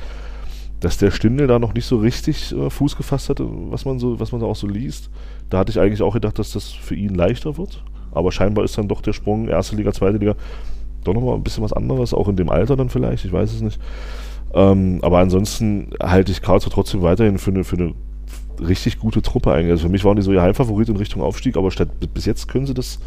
dass 0.81 0.99
der 0.99 1.11
Stindel 1.11 1.47
da 1.47 1.59
noch 1.59 1.73
nicht 1.73 1.87
so 1.87 1.99
richtig 1.99 2.53
äh, 2.53 2.69
Fuß 2.69 2.97
gefasst 2.97 3.29
hatte, 3.29 3.47
was 3.49 3.85
man 3.85 3.99
so, 3.99 4.19
was 4.19 4.33
man 4.33 4.41
da 4.41 4.47
auch 4.47 4.57
so 4.57 4.67
liest. 4.67 5.11
Da 5.51 5.59
hatte 5.59 5.71
ich 5.71 5.81
eigentlich 5.81 6.03
auch 6.03 6.15
gedacht, 6.15 6.39
dass 6.39 6.53
das 6.53 6.73
für 6.73 6.95
ihn 6.95 7.15
leichter 7.15 7.57
wird. 7.57 7.85
Aber 8.13 8.33
scheinbar 8.33 8.65
ist 8.65 8.77
dann 8.77 8.89
doch 8.89 9.01
der 9.01 9.13
Sprung 9.13 9.49
erste 9.49 9.77
Liga, 9.77 9.93
zweite 9.93 10.19
Liga 10.19 10.37
doch 11.05 11.15
nochmal 11.15 11.35
ein 11.35 11.43
bisschen 11.43 11.63
was 11.63 11.73
anderes, 11.73 12.15
auch 12.15 12.29
in 12.29 12.37
dem 12.37 12.49
Alter 12.49 12.77
dann 12.77 12.89
vielleicht, 12.89 13.25
ich 13.25 13.33
weiß 13.33 13.53
es 13.53 13.61
nicht. 13.61 13.79
Ähm, 14.55 15.01
aber 15.03 15.19
ansonsten 15.19 15.91
halte 16.03 16.33
ich 16.33 16.43
Karlsruhe 16.43 16.73
trotzdem 16.73 17.03
weiterhin 17.03 17.39
für 17.39 17.51
eine, 17.51 17.65
für 17.65 17.77
eine 17.77 17.95
richtig 18.61 18.99
gute 18.99 19.23
Truppe 19.23 19.53
eigentlich. 19.53 19.73
Also 19.73 19.87
für 19.87 19.93
mich 19.93 20.05
waren 20.05 20.17
die 20.17 20.23
so 20.23 20.33
ihr 20.33 20.43
Heimfavorit 20.43 20.89
in 20.89 20.97
Richtung 20.97 21.23
Aufstieg, 21.23 21.57
aber 21.57 21.71
statt, 21.71 21.89
bis 22.13 22.27
jetzt 22.27 22.49
können 22.49 22.67
sie 22.67 22.75
das 22.75 22.99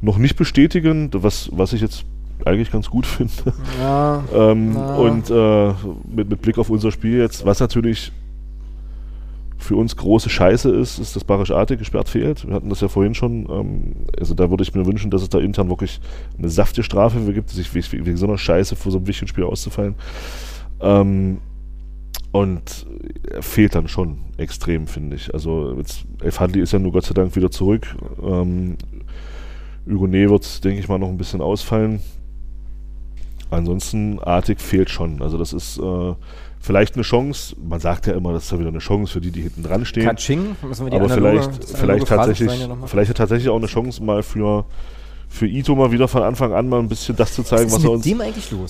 noch 0.00 0.18
nicht 0.18 0.36
bestätigen, 0.36 1.10
was, 1.12 1.48
was 1.52 1.72
ich 1.72 1.80
jetzt 1.80 2.04
eigentlich 2.44 2.70
ganz 2.70 2.90
gut 2.90 3.06
finde. 3.06 3.54
Ja, 3.80 4.22
ähm. 4.34 4.76
Und 4.76 5.30
äh, 5.30 5.72
mit, 6.08 6.28
mit 6.30 6.42
Blick 6.42 6.58
auf 6.58 6.70
unser 6.70 6.92
Spiel 6.92 7.18
jetzt, 7.18 7.44
was 7.44 7.60
natürlich 7.60 8.12
für 9.58 9.76
uns 9.76 9.96
große 9.96 10.28
Scheiße 10.28 10.70
ist, 10.70 10.98
ist, 10.98 11.16
dass 11.16 11.24
Barisch 11.24 11.50
Arte 11.50 11.76
gesperrt 11.76 12.08
fehlt. 12.08 12.46
Wir 12.46 12.54
hatten 12.54 12.68
das 12.68 12.82
ja 12.82 12.88
vorhin 12.88 13.14
schon. 13.14 13.48
Ähm, 13.50 13.96
also 14.18 14.34
da 14.34 14.50
würde 14.50 14.62
ich 14.62 14.74
mir 14.74 14.86
wünschen, 14.86 15.10
dass 15.10 15.22
es 15.22 15.28
da 15.28 15.38
intern 15.38 15.70
wirklich 15.70 16.00
eine 16.38 16.48
saftige 16.50 16.84
Strafe 16.84 17.20
für 17.20 17.32
gibt, 17.32 17.50
sich 17.50 17.74
wegen, 17.74 18.06
wegen 18.06 18.16
so 18.16 18.26
einer 18.26 18.38
Scheiße 18.38 18.76
vor 18.76 18.92
so 18.92 18.98
einem 18.98 19.06
wichtigen 19.06 19.28
Spiel 19.28 19.44
auszufallen. 19.44 19.94
Ähm, 20.80 21.38
und 22.36 22.86
er 23.30 23.42
fehlt 23.42 23.74
dann 23.74 23.88
schon 23.88 24.18
extrem, 24.36 24.86
finde 24.86 25.16
ich. 25.16 25.32
Also 25.34 25.74
jetzt, 25.78 26.04
Elf 26.22 26.40
Hadley 26.40 26.60
ist 26.62 26.72
ja 26.72 26.78
nur 26.78 26.92
Gott 26.92 27.04
sei 27.04 27.14
Dank 27.14 27.34
wieder 27.36 27.50
zurück. 27.50 27.86
Ähm, 28.22 28.76
Hugonet 29.88 30.30
wird, 30.30 30.64
denke 30.64 30.80
ich 30.80 30.88
mal, 30.88 30.98
noch 30.98 31.08
ein 31.08 31.18
bisschen 31.18 31.40
ausfallen. 31.40 32.00
Ansonsten 33.50 34.18
Artig 34.18 34.60
fehlt 34.60 34.90
schon. 34.90 35.22
Also 35.22 35.38
das 35.38 35.52
ist 35.52 35.78
äh, 35.78 36.14
vielleicht 36.58 36.94
eine 36.94 37.04
Chance. 37.04 37.54
Man 37.62 37.78
sagt 37.78 38.06
ja 38.08 38.14
immer, 38.14 38.32
das 38.32 38.44
ist 38.46 38.52
ja 38.52 38.58
wieder 38.58 38.70
eine 38.70 38.78
Chance 38.80 39.12
für 39.12 39.20
die, 39.20 39.30
die 39.30 39.42
hinten 39.42 39.62
dran 39.62 39.84
stehen. 39.84 40.04
Katsching, 40.04 40.56
müssen 40.66 40.84
wir 40.86 40.90
die 40.90 40.96
Aber 40.96 41.06
analoge- 41.06 41.42
vielleicht, 41.42 41.64
vielleicht 41.64 42.06
tatsächlich, 42.08 42.68
vielleicht 42.86 43.16
tatsächlich 43.16 43.48
auch 43.48 43.56
eine 43.56 43.66
Chance 43.66 44.02
mal 44.02 44.22
für 44.22 44.64
für 45.28 45.46
Ito 45.46 45.74
mal 45.74 45.90
wieder 45.90 46.06
von 46.06 46.22
Anfang 46.22 46.52
an 46.52 46.68
mal 46.68 46.78
ein 46.78 46.88
bisschen 46.88 47.16
das 47.16 47.34
zu 47.34 47.42
zeigen, 47.42 47.70
was, 47.70 47.78
mit 47.78 47.84
er 47.84 47.90
uns, 47.90 48.06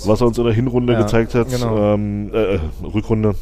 was 0.07 0.21
er 0.23 0.27
uns 0.27 0.39
in 0.39 0.45
der 0.45 0.55
Hinrunde 0.55 0.95
Ja, 0.95 1.03
gezeigt 1.03 1.35
hat, 1.35 1.51
genau. 1.51 1.95
ähm, 1.95 2.31
äh, 2.33 2.59
Rückrunde. 2.83 3.35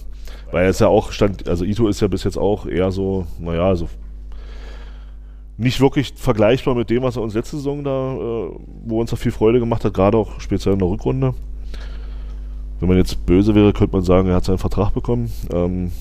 Weil 0.50 0.66
er 0.66 0.72
ja 0.72 0.88
auch 0.88 1.12
stand, 1.12 1.48
also 1.48 1.64
Ito 1.64 1.88
ist 1.88 2.00
ja 2.00 2.08
bis 2.08 2.24
jetzt 2.24 2.38
auch 2.38 2.66
eher 2.66 2.90
so, 2.90 3.26
naja, 3.38 3.74
so 3.74 3.88
nicht 5.56 5.80
wirklich 5.80 6.14
vergleichbar 6.16 6.74
mit 6.74 6.90
dem, 6.90 7.02
was 7.02 7.16
er 7.16 7.22
uns 7.22 7.34
letzte 7.34 7.56
Saison 7.56 7.84
da, 7.84 8.14
äh, 8.14 8.50
wo 8.84 9.00
uns 9.00 9.10
da 9.10 9.16
viel 9.16 9.32
Freude 9.32 9.60
gemacht 9.60 9.84
hat, 9.84 9.94
gerade 9.94 10.18
auch 10.18 10.40
speziell 10.40 10.72
in 10.72 10.80
der 10.80 10.88
Rückrunde. 10.88 11.34
Wenn 12.80 12.88
man 12.88 12.98
jetzt 12.98 13.24
böse 13.24 13.54
wäre, 13.54 13.72
könnte 13.72 13.94
man 13.94 14.04
sagen, 14.04 14.28
er 14.28 14.36
hat 14.36 14.44
seinen 14.44 14.58
Vertrag 14.58 14.92
bekommen. 14.92 15.30
Ähm, 15.52 15.92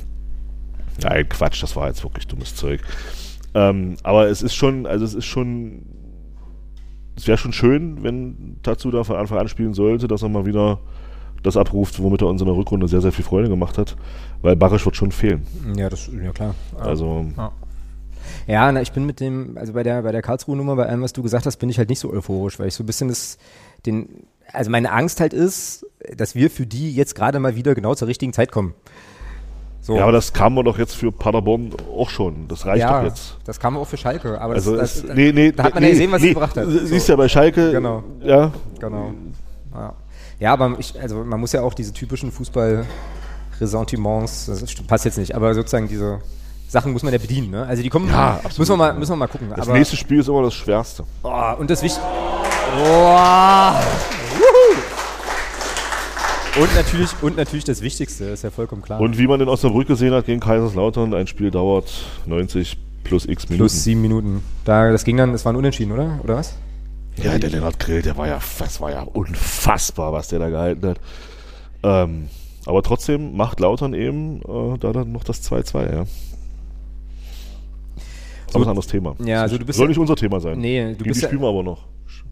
nein, 1.01 1.29
Quatsch, 1.29 1.61
das 1.61 1.75
war 1.75 1.87
jetzt 1.87 2.03
wirklich 2.03 2.27
dummes 2.27 2.55
Zeug. 2.55 2.81
Ähm, 3.53 3.95
aber 4.01 4.27
es 4.27 4.41
ist 4.41 4.55
schon, 4.55 4.87
also 4.87 5.05
es 5.05 5.13
ist 5.13 5.25
schon, 5.25 5.83
es 7.15 7.27
wäre 7.27 7.37
schon 7.37 7.53
schön, 7.53 8.01
wenn 8.01 8.57
Tatsu 8.63 8.89
da 8.89 9.03
von 9.03 9.15
Anfang 9.15 9.37
an 9.37 9.47
spielen 9.47 9.75
sollte, 9.75 10.07
dass 10.07 10.23
er 10.23 10.29
mal 10.29 10.47
wieder 10.47 10.79
das 11.43 11.57
abruft, 11.57 12.01
womit 12.01 12.21
er 12.21 12.27
uns 12.27 12.41
in 12.41 12.47
der 12.47 12.55
Rückrunde 12.55 12.87
sehr, 12.87 13.01
sehr 13.01 13.11
viel 13.11 13.25
Freude 13.25 13.49
gemacht 13.49 13.77
hat. 13.77 13.95
Weil 14.41 14.55
Barisch 14.55 14.85
wird 14.85 14.95
schon 14.95 15.11
fehlen. 15.11 15.45
Ja, 15.77 15.89
das 15.89 16.09
ja 16.23 16.31
klar. 16.31 16.55
Also, 16.79 17.25
ja. 17.37 17.51
Ja, 18.47 18.71
na, 18.71 18.81
ich 18.81 18.91
bin 18.91 19.05
mit 19.05 19.19
dem, 19.19 19.57
also 19.57 19.73
bei 19.73 19.83
der, 19.83 20.01
bei 20.01 20.11
der 20.11 20.21
Karlsruhe-Nummer, 20.21 20.75
bei 20.75 20.85
allem, 20.87 21.01
was 21.01 21.13
du 21.13 21.21
gesagt 21.23 21.45
hast, 21.45 21.57
bin 21.57 21.69
ich 21.69 21.77
halt 21.77 21.89
nicht 21.89 21.99
so 21.99 22.11
euphorisch, 22.11 22.59
weil 22.59 22.67
ich 22.67 22.73
so 22.73 22.83
ein 22.83 22.85
bisschen 22.85 23.09
das, 23.09 23.37
den, 23.85 24.25
also 24.51 24.69
meine 24.71 24.91
Angst 24.91 25.19
halt 25.19 25.33
ist, 25.33 25.85
dass 26.17 26.35
wir 26.35 26.49
für 26.49 26.65
die 26.65 26.93
jetzt 26.93 27.15
gerade 27.15 27.39
mal 27.39 27.55
wieder 27.55 27.75
genau 27.75 27.95
zur 27.95 28.07
richtigen 28.07 28.33
Zeit 28.33 28.51
kommen. 28.51 28.73
So. 29.81 29.97
Ja, 29.97 30.03
aber 30.03 30.13
das 30.13 30.31
kam 30.31 30.53
wir 30.55 30.63
doch 30.63 30.77
jetzt 30.77 30.95
für 30.95 31.11
Paderborn 31.11 31.71
auch 31.93 32.09
schon. 32.09 32.47
Das 32.47 32.65
reicht 32.65 32.79
ja, 32.81 32.99
doch 33.01 33.05
jetzt. 33.07 33.37
Das 33.45 33.59
kam 33.59 33.75
auch 33.75 33.87
für 33.87 33.97
Schalke, 33.97 34.39
aber 34.39 34.53
Also 34.53 34.77
das, 34.77 35.01
das, 35.01 35.13
nee, 35.15 35.33
nee, 35.33 35.51
da 35.51 35.63
hat 35.63 35.73
man 35.73 35.83
nee, 35.83 35.89
ja 35.89 35.93
gesehen, 35.93 36.11
was 36.11 36.21
nee, 36.21 36.29
es 36.29 36.33
gebracht 36.33 36.55
hat. 36.55 36.67
siehst 36.69 37.09
ja 37.09 37.17
bei 37.17 37.27
Schalke, 37.27 37.71
Genau. 37.71 38.01
ja. 38.21 38.51
Genau. 38.79 39.11
Ja, 39.73 39.93
ja 40.43 40.53
aber 40.53 40.75
ich, 40.77 40.93
also 41.01 41.23
man 41.23 41.39
muss 41.39 41.53
ja 41.53 41.61
auch 41.61 41.73
diese 41.73 41.93
typischen 41.93 42.29
Fußball-Ressentiments, 42.31 44.47
das 44.47 44.61
passt 44.85 45.05
jetzt 45.05 45.17
nicht, 45.17 45.33
aber 45.33 45.55
sozusagen 45.55 45.87
diese 45.87 46.19
Sachen 46.67 46.91
muss 46.91 47.01
man 47.01 47.13
ja 47.13 47.19
bedienen. 47.19 47.51
Ne? 47.51 47.65
Also 47.65 47.81
die 47.81 47.87
kommen, 47.87 48.09
Ja, 48.09 48.41
müssen 48.57 48.73
wir 48.73 48.77
mal, 48.77 48.93
müssen 48.93 49.13
wir 49.13 49.15
mal 49.15 49.27
gucken. 49.27 49.47
Das 49.55 49.69
aber, 49.69 49.77
nächste 49.77 49.95
Spiel 49.95 50.19
ist 50.19 50.27
immer 50.27 50.41
das 50.41 50.53
Schwerste. 50.53 51.05
Oh, 51.23 51.53
und 51.57 51.69
das 51.69 51.81
Wichtigste. 51.81 52.05
Oh. 52.83 53.19
und, 56.59 56.75
natürlich, 56.75 57.11
und 57.21 57.37
natürlich 57.37 57.63
das 57.63 57.81
Wichtigste, 57.81 58.25
ist 58.25 58.43
ja 58.43 58.51
vollkommen 58.51 58.81
klar. 58.81 58.99
Und 58.99 59.17
wie 59.17 59.27
man 59.27 59.39
in 59.39 59.47
Osnabrück 59.47 59.87
gesehen 59.87 60.13
hat 60.13 60.25
gegen 60.25 60.41
Kaiserslautern, 60.41 61.13
ein 61.13 61.27
Spiel 61.27 61.51
dauert 61.51 61.89
90 62.25 62.77
plus 63.05 63.27
x 63.27 63.47
Minuten. 63.47 63.59
Plus 63.59 63.85
sieben 63.85 64.01
Minuten. 64.01 64.43
Da, 64.65 64.91
das 64.91 65.05
ging 65.05 65.15
dann, 65.15 65.31
das 65.31 65.45
war 65.45 65.53
ein 65.53 65.55
Unentschieden, 65.55 65.93
oder? 65.93 66.19
Oder 66.21 66.35
was? 66.35 66.55
Ja, 67.21 67.37
der 67.37 67.49
Lennart 67.49 67.79
Grill, 67.79 68.01
der 68.01 68.17
war 68.17 68.27
ja, 68.27 68.39
das 68.59 68.81
war 68.81 68.91
ja 68.91 69.01
unfassbar, 69.03 70.11
was 70.13 70.29
der 70.29 70.39
da 70.39 70.49
gehalten 70.49 70.87
hat. 70.87 70.99
Ähm, 71.83 72.29
aber 72.65 72.81
trotzdem 72.81 73.35
macht 73.35 73.59
Lautern 73.59 73.93
eben 73.93 74.41
äh, 74.41 74.77
da 74.79 74.93
dann 74.93 75.11
noch 75.11 75.23
das 75.23 75.43
2-2, 75.49 75.93
ja. 75.93 76.05
So, 78.47 78.55
aber 78.59 78.65
ein 78.65 78.69
anderes 78.69 78.87
Thema. 78.87 79.15
Ja, 79.23 79.41
also 79.41 79.57
du 79.57 79.65
bist 79.65 79.77
Soll 79.77 79.85
ja- 79.85 79.89
nicht 79.89 79.97
unser 79.99 80.15
Thema 80.15 80.39
sein. 80.39 80.59
Nee, 80.59 80.81
du 80.91 80.97
Gegen 80.97 81.03
bist 81.09 81.19
die 81.19 81.23
ja- 81.23 81.29
spielen 81.29 81.41
wir 81.41 81.49
aber 81.49 81.63
noch. 81.63 81.85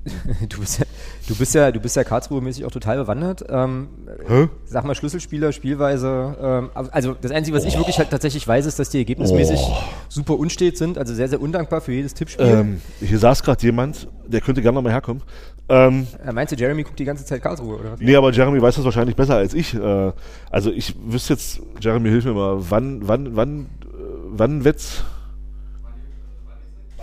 du, 0.50 0.60
bist 0.60 0.80
ja, 0.80 0.86
du 1.28 1.36
bist 1.36 1.54
ja, 1.54 1.72
du 1.72 1.80
bist 1.80 1.96
ja 1.96 2.02
Karlsruhe-mäßig 2.04 2.66
auch 2.66 2.72
total 2.72 2.98
bewandert. 2.98 3.44
Ähm, 3.50 3.88
Hä? 4.28 4.48
Sag 4.66 4.84
mal 4.84 4.96
Schlüsselspieler, 4.96 5.52
Spielweise. 5.52 6.36
Ähm, 6.42 6.70
also 6.74 7.14
das 7.20 7.32
Einzige, 7.32 7.56
was 7.56 7.66
ich 7.66 7.78
wirklich 7.78 8.00
halt 8.00 8.10
tatsächlich 8.10 8.48
weiß, 8.48 8.66
ist, 8.66 8.80
dass 8.80 8.90
die 8.90 8.98
ergebnismäßig 8.98 9.60
Oh. 9.62 9.78
super 10.10 10.40
unstet 10.40 10.78
sind, 10.78 10.98
also 10.98 11.14
sehr, 11.14 11.28
sehr 11.30 11.40
undankbar 11.40 11.82
für 11.82 11.92
jedes 11.92 12.16
Tippspiel. 12.16 12.46
Ähm, 12.48 12.82
hier 13.00 13.20
saß 13.20 13.44
gerade 13.44 13.62
jemand, 13.64 14.08
der 14.26 14.42
könnte 14.42 14.62
gerne 14.64 14.76
noch 14.76 14.82
mal 14.82 14.92
herkommen. 14.92 15.22
Ähm, 15.70 16.08
Äh, 16.26 16.32
Meinst 16.34 16.52
du, 16.52 16.56
Jeremy 16.58 16.82
guckt 16.84 16.98
die 16.98 17.06
ganze 17.06 17.24
Zeit 17.24 17.42
Karlsruhe, 17.44 17.78
oder 17.80 17.92
was? 17.94 18.00
nee, 18.00 18.16
aber 18.16 18.32
Jeremy 18.32 18.60
weiß 18.62 18.76
das 18.76 18.86
wahrscheinlich 18.86 19.16
besser 19.16 19.36
als 19.36 19.54
ich. 19.54 19.76
Äh, 19.76 20.12
also 20.50 20.72
ich 20.72 20.96
wüsste 21.06 21.34
jetzt, 21.34 21.62
Jeremy, 21.80 22.10
hilf 22.10 22.26
mir 22.26 22.34
mal, 22.34 22.56
wann, 22.58 23.08
wann, 23.08 23.36
wann, 23.36 23.62
äh, 23.62 23.66
wann 24.32 24.64
wird's? 24.64 25.04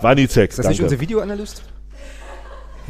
Wanizek, 0.01 0.49
Ist 0.51 0.59
das 0.59 0.67
nicht 0.67 0.79
danke. 0.79 0.93
unser 0.93 1.01
Videoanalyst? 1.01 1.63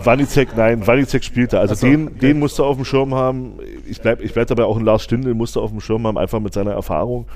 Wanizek, 0.03 0.55
nein, 0.55 0.85
Wanizek 0.85 1.23
spielte. 1.23 1.59
Also 1.59 1.75
so, 1.75 1.87
den, 1.87 2.07
okay. 2.07 2.19
den 2.19 2.39
musst 2.39 2.59
du 2.59 2.65
auf 2.65 2.75
dem 2.75 2.85
Schirm 2.85 3.13
haben. 3.13 3.53
Ich 3.87 4.01
bleib, 4.01 4.21
ich 4.21 4.33
bleib 4.33 4.47
dabei 4.47 4.63
auch 4.63 4.77
ein 4.77 4.85
Lars 4.85 5.03
Stindl 5.03 5.33
musst 5.33 5.55
du 5.55 5.61
auf 5.61 5.71
dem 5.71 5.81
Schirm 5.81 6.05
haben, 6.07 6.17
einfach 6.17 6.39
mit 6.39 6.53
seiner 6.53 6.71
Erfahrung. 6.71 7.27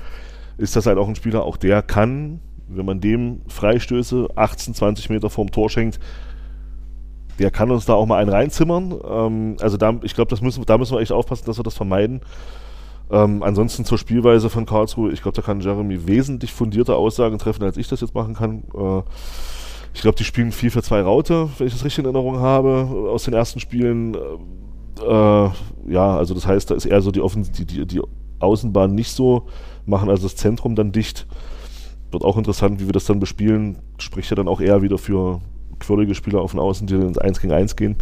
Ist 0.56 0.76
das 0.76 0.86
halt 0.86 0.98
auch 0.98 1.08
ein 1.08 1.16
Spieler, 1.16 1.44
auch 1.44 1.56
der 1.56 1.82
kann, 1.82 2.40
wenn 2.68 2.86
man 2.86 3.00
dem 3.00 3.40
Freistöße 3.48 4.28
18, 4.34 4.74
20 4.74 5.10
Meter 5.10 5.30
vorm 5.30 5.50
Tor 5.50 5.68
schenkt, 5.68 5.98
der 7.38 7.50
kann 7.50 7.70
uns 7.70 7.84
da 7.84 7.94
auch 7.94 8.06
mal 8.06 8.18
einen 8.18 8.30
reinzimmern. 8.30 8.94
Ähm, 9.08 9.56
also 9.60 9.76
da, 9.76 9.94
ich 10.02 10.14
glaube, 10.14 10.36
müssen, 10.40 10.64
da 10.64 10.78
müssen 10.78 10.94
wir 10.94 11.00
echt 11.00 11.12
aufpassen, 11.12 11.44
dass 11.46 11.58
wir 11.58 11.64
das 11.64 11.74
vermeiden. 11.74 12.20
Ähm, 13.10 13.42
ansonsten 13.42 13.84
zur 13.84 13.98
Spielweise 13.98 14.48
von 14.48 14.66
Karlsruhe, 14.66 15.12
ich 15.12 15.22
glaube, 15.22 15.36
da 15.36 15.42
kann 15.42 15.60
Jeremy 15.60 16.06
wesentlich 16.06 16.52
fundierte 16.52 16.96
Aussagen 16.96 17.38
treffen, 17.38 17.62
als 17.64 17.76
ich 17.76 17.88
das 17.88 18.00
jetzt 18.00 18.14
machen 18.14 18.34
kann. 18.34 18.62
Äh, 18.74 19.02
ich 19.94 20.00
glaube, 20.02 20.16
die 20.16 20.24
spielen 20.24 20.52
4 20.52 20.72
für 20.72 20.82
2 20.82 21.02
Raute, 21.02 21.48
wenn 21.56 21.68
ich 21.68 21.72
das 21.72 21.84
richtig 21.84 22.00
in 22.00 22.04
Erinnerung 22.06 22.40
habe, 22.40 23.08
aus 23.10 23.24
den 23.24 23.34
ersten 23.34 23.60
Spielen. 23.60 24.14
Äh, 24.14 25.48
ja, 25.88 26.16
also 26.16 26.34
das 26.34 26.46
heißt, 26.46 26.70
da 26.70 26.74
ist 26.74 26.84
eher 26.84 27.00
so 27.00 27.10
die, 27.10 27.20
Offen 27.20 27.44
die, 27.44 27.64
die, 27.64 27.86
die 27.86 28.02
Außenbahn 28.40 28.94
nicht 28.94 29.12
so, 29.12 29.46
machen 29.86 30.10
also 30.10 30.24
das 30.24 30.36
Zentrum 30.36 30.74
dann 30.74 30.92
dicht. 30.92 31.26
Wird 32.10 32.24
auch 32.24 32.36
interessant, 32.36 32.80
wie 32.80 32.86
wir 32.86 32.92
das 32.92 33.06
dann 33.06 33.20
bespielen. 33.20 33.78
Spricht 33.98 34.30
ja 34.30 34.36
dann 34.36 34.48
auch 34.48 34.60
eher 34.60 34.82
wieder 34.82 34.98
für 34.98 35.40
quirlige 35.78 36.14
Spieler 36.14 36.40
auf 36.40 36.50
den 36.50 36.60
Außen, 36.60 36.86
die 36.86 36.94
dann 36.94 37.08
ins 37.08 37.18
1 37.18 37.40
gegen 37.40 37.52
1 37.52 37.76
gehen 37.76 37.96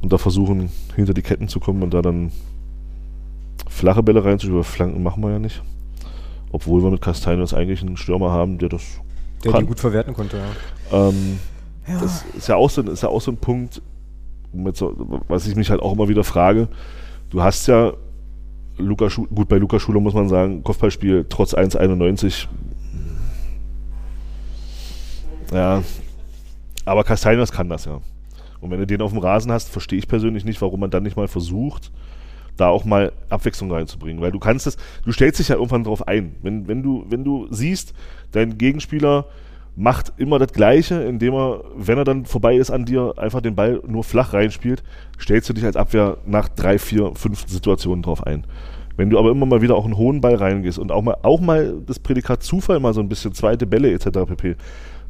und 0.00 0.12
da 0.12 0.18
versuchen, 0.18 0.70
hinter 0.96 1.14
die 1.14 1.22
Ketten 1.22 1.48
zu 1.48 1.60
kommen 1.60 1.82
und 1.82 1.92
da 1.92 2.02
dann 2.02 2.32
flache 3.68 4.02
Bälle 4.02 4.24
reinzuschieben. 4.24 4.64
Flanken 4.64 5.02
machen 5.02 5.22
wir 5.22 5.30
ja 5.30 5.38
nicht. 5.38 5.62
Obwohl 6.50 6.82
wir 6.82 6.90
mit 6.90 7.02
Castaños 7.02 7.54
eigentlich 7.54 7.82
einen 7.82 7.98
Stürmer 7.98 8.30
haben, 8.30 8.58
der 8.58 8.70
das 8.70 9.00
Der 9.44 9.52
kann. 9.52 9.60
die 9.60 9.66
gut 9.66 9.80
verwerten 9.80 10.14
konnte, 10.14 10.38
ja. 10.38 11.08
Ähm, 11.08 11.38
Ja. 11.88 12.00
Das 12.00 12.24
ist 12.36 12.48
ja, 12.48 12.56
auch 12.56 12.68
so, 12.68 12.82
ist 12.82 13.02
ja 13.02 13.08
auch 13.08 13.20
so 13.20 13.30
ein 13.30 13.38
Punkt, 13.38 13.80
mit 14.52 14.76
so, 14.76 15.22
was 15.28 15.46
ich 15.46 15.56
mich 15.56 15.70
halt 15.70 15.80
auch 15.80 15.92
immer 15.92 16.08
wieder 16.08 16.24
frage. 16.24 16.68
Du 17.30 17.42
hast 17.42 17.66
ja, 17.66 17.92
Luca 18.76 19.10
Schu 19.10 19.26
gut, 19.26 19.48
bei 19.48 19.56
Luca 19.56 19.80
Schuler 19.80 20.00
muss 20.00 20.14
man 20.14 20.28
sagen, 20.28 20.62
Kopfballspiel 20.62 21.26
trotz 21.28 21.54
1,91. 21.54 22.46
Ja, 25.52 25.82
aber 26.84 27.02
Castaños 27.02 27.52
kann 27.52 27.68
das 27.68 27.86
ja. 27.86 28.00
Und 28.60 28.70
wenn 28.70 28.80
du 28.80 28.86
den 28.86 29.02
auf 29.02 29.12
dem 29.12 29.20
Rasen 29.20 29.52
hast, 29.52 29.68
verstehe 29.70 29.98
ich 29.98 30.08
persönlich 30.08 30.44
nicht, 30.44 30.60
warum 30.60 30.80
man 30.80 30.90
dann 30.90 31.02
nicht 31.02 31.16
mal 31.16 31.28
versucht, 31.28 31.90
da 32.58 32.68
auch 32.68 32.84
mal 32.84 33.12
Abwechslung 33.30 33.72
reinzubringen. 33.72 34.22
Weil 34.22 34.32
du 34.32 34.38
kannst 34.38 34.66
es, 34.66 34.76
du 35.04 35.12
stellst 35.12 35.40
dich 35.40 35.48
ja 35.48 35.56
irgendwann 35.56 35.84
drauf 35.84 36.06
ein. 36.06 36.34
Wenn, 36.42 36.68
wenn, 36.68 36.82
du, 36.82 37.06
wenn 37.08 37.24
du 37.24 37.46
siehst, 37.50 37.94
dein 38.32 38.58
Gegenspieler 38.58 39.26
macht 39.76 40.12
immer 40.16 40.40
das 40.40 40.52
Gleiche, 40.52 40.96
indem 41.02 41.34
er, 41.34 41.62
wenn 41.76 41.98
er 41.98 42.04
dann 42.04 42.26
vorbei 42.26 42.56
ist 42.56 42.70
an 42.70 42.84
dir, 42.84 43.14
einfach 43.16 43.40
den 43.40 43.54
Ball 43.54 43.80
nur 43.86 44.02
flach 44.02 44.32
reinspielt, 44.32 44.82
stellst 45.20 45.48
du 45.48 45.52
dich 45.52 45.64
als 45.64 45.76
Abwehr 45.76 46.18
nach 46.26 46.48
drei, 46.48 46.78
vier, 46.78 47.12
fünf 47.14 47.48
Situationen 47.48 48.02
drauf 48.02 48.26
ein. 48.26 48.44
Wenn 48.96 49.10
du 49.10 49.18
aber 49.20 49.30
immer 49.30 49.46
mal 49.46 49.62
wieder 49.62 49.76
auch 49.76 49.84
einen 49.84 49.96
hohen 49.96 50.20
Ball 50.20 50.34
reingehst 50.34 50.80
und 50.80 50.90
auch 50.90 51.02
mal, 51.02 51.16
auch 51.22 51.40
mal 51.40 51.80
das 51.86 52.00
Prädikat 52.00 52.42
Zufall 52.42 52.80
mal 52.80 52.92
so 52.92 53.00
ein 53.00 53.08
bisschen 53.08 53.32
zweite 53.32 53.64
Bälle 53.64 53.92
etc. 53.92 54.26
pp. 54.26 54.56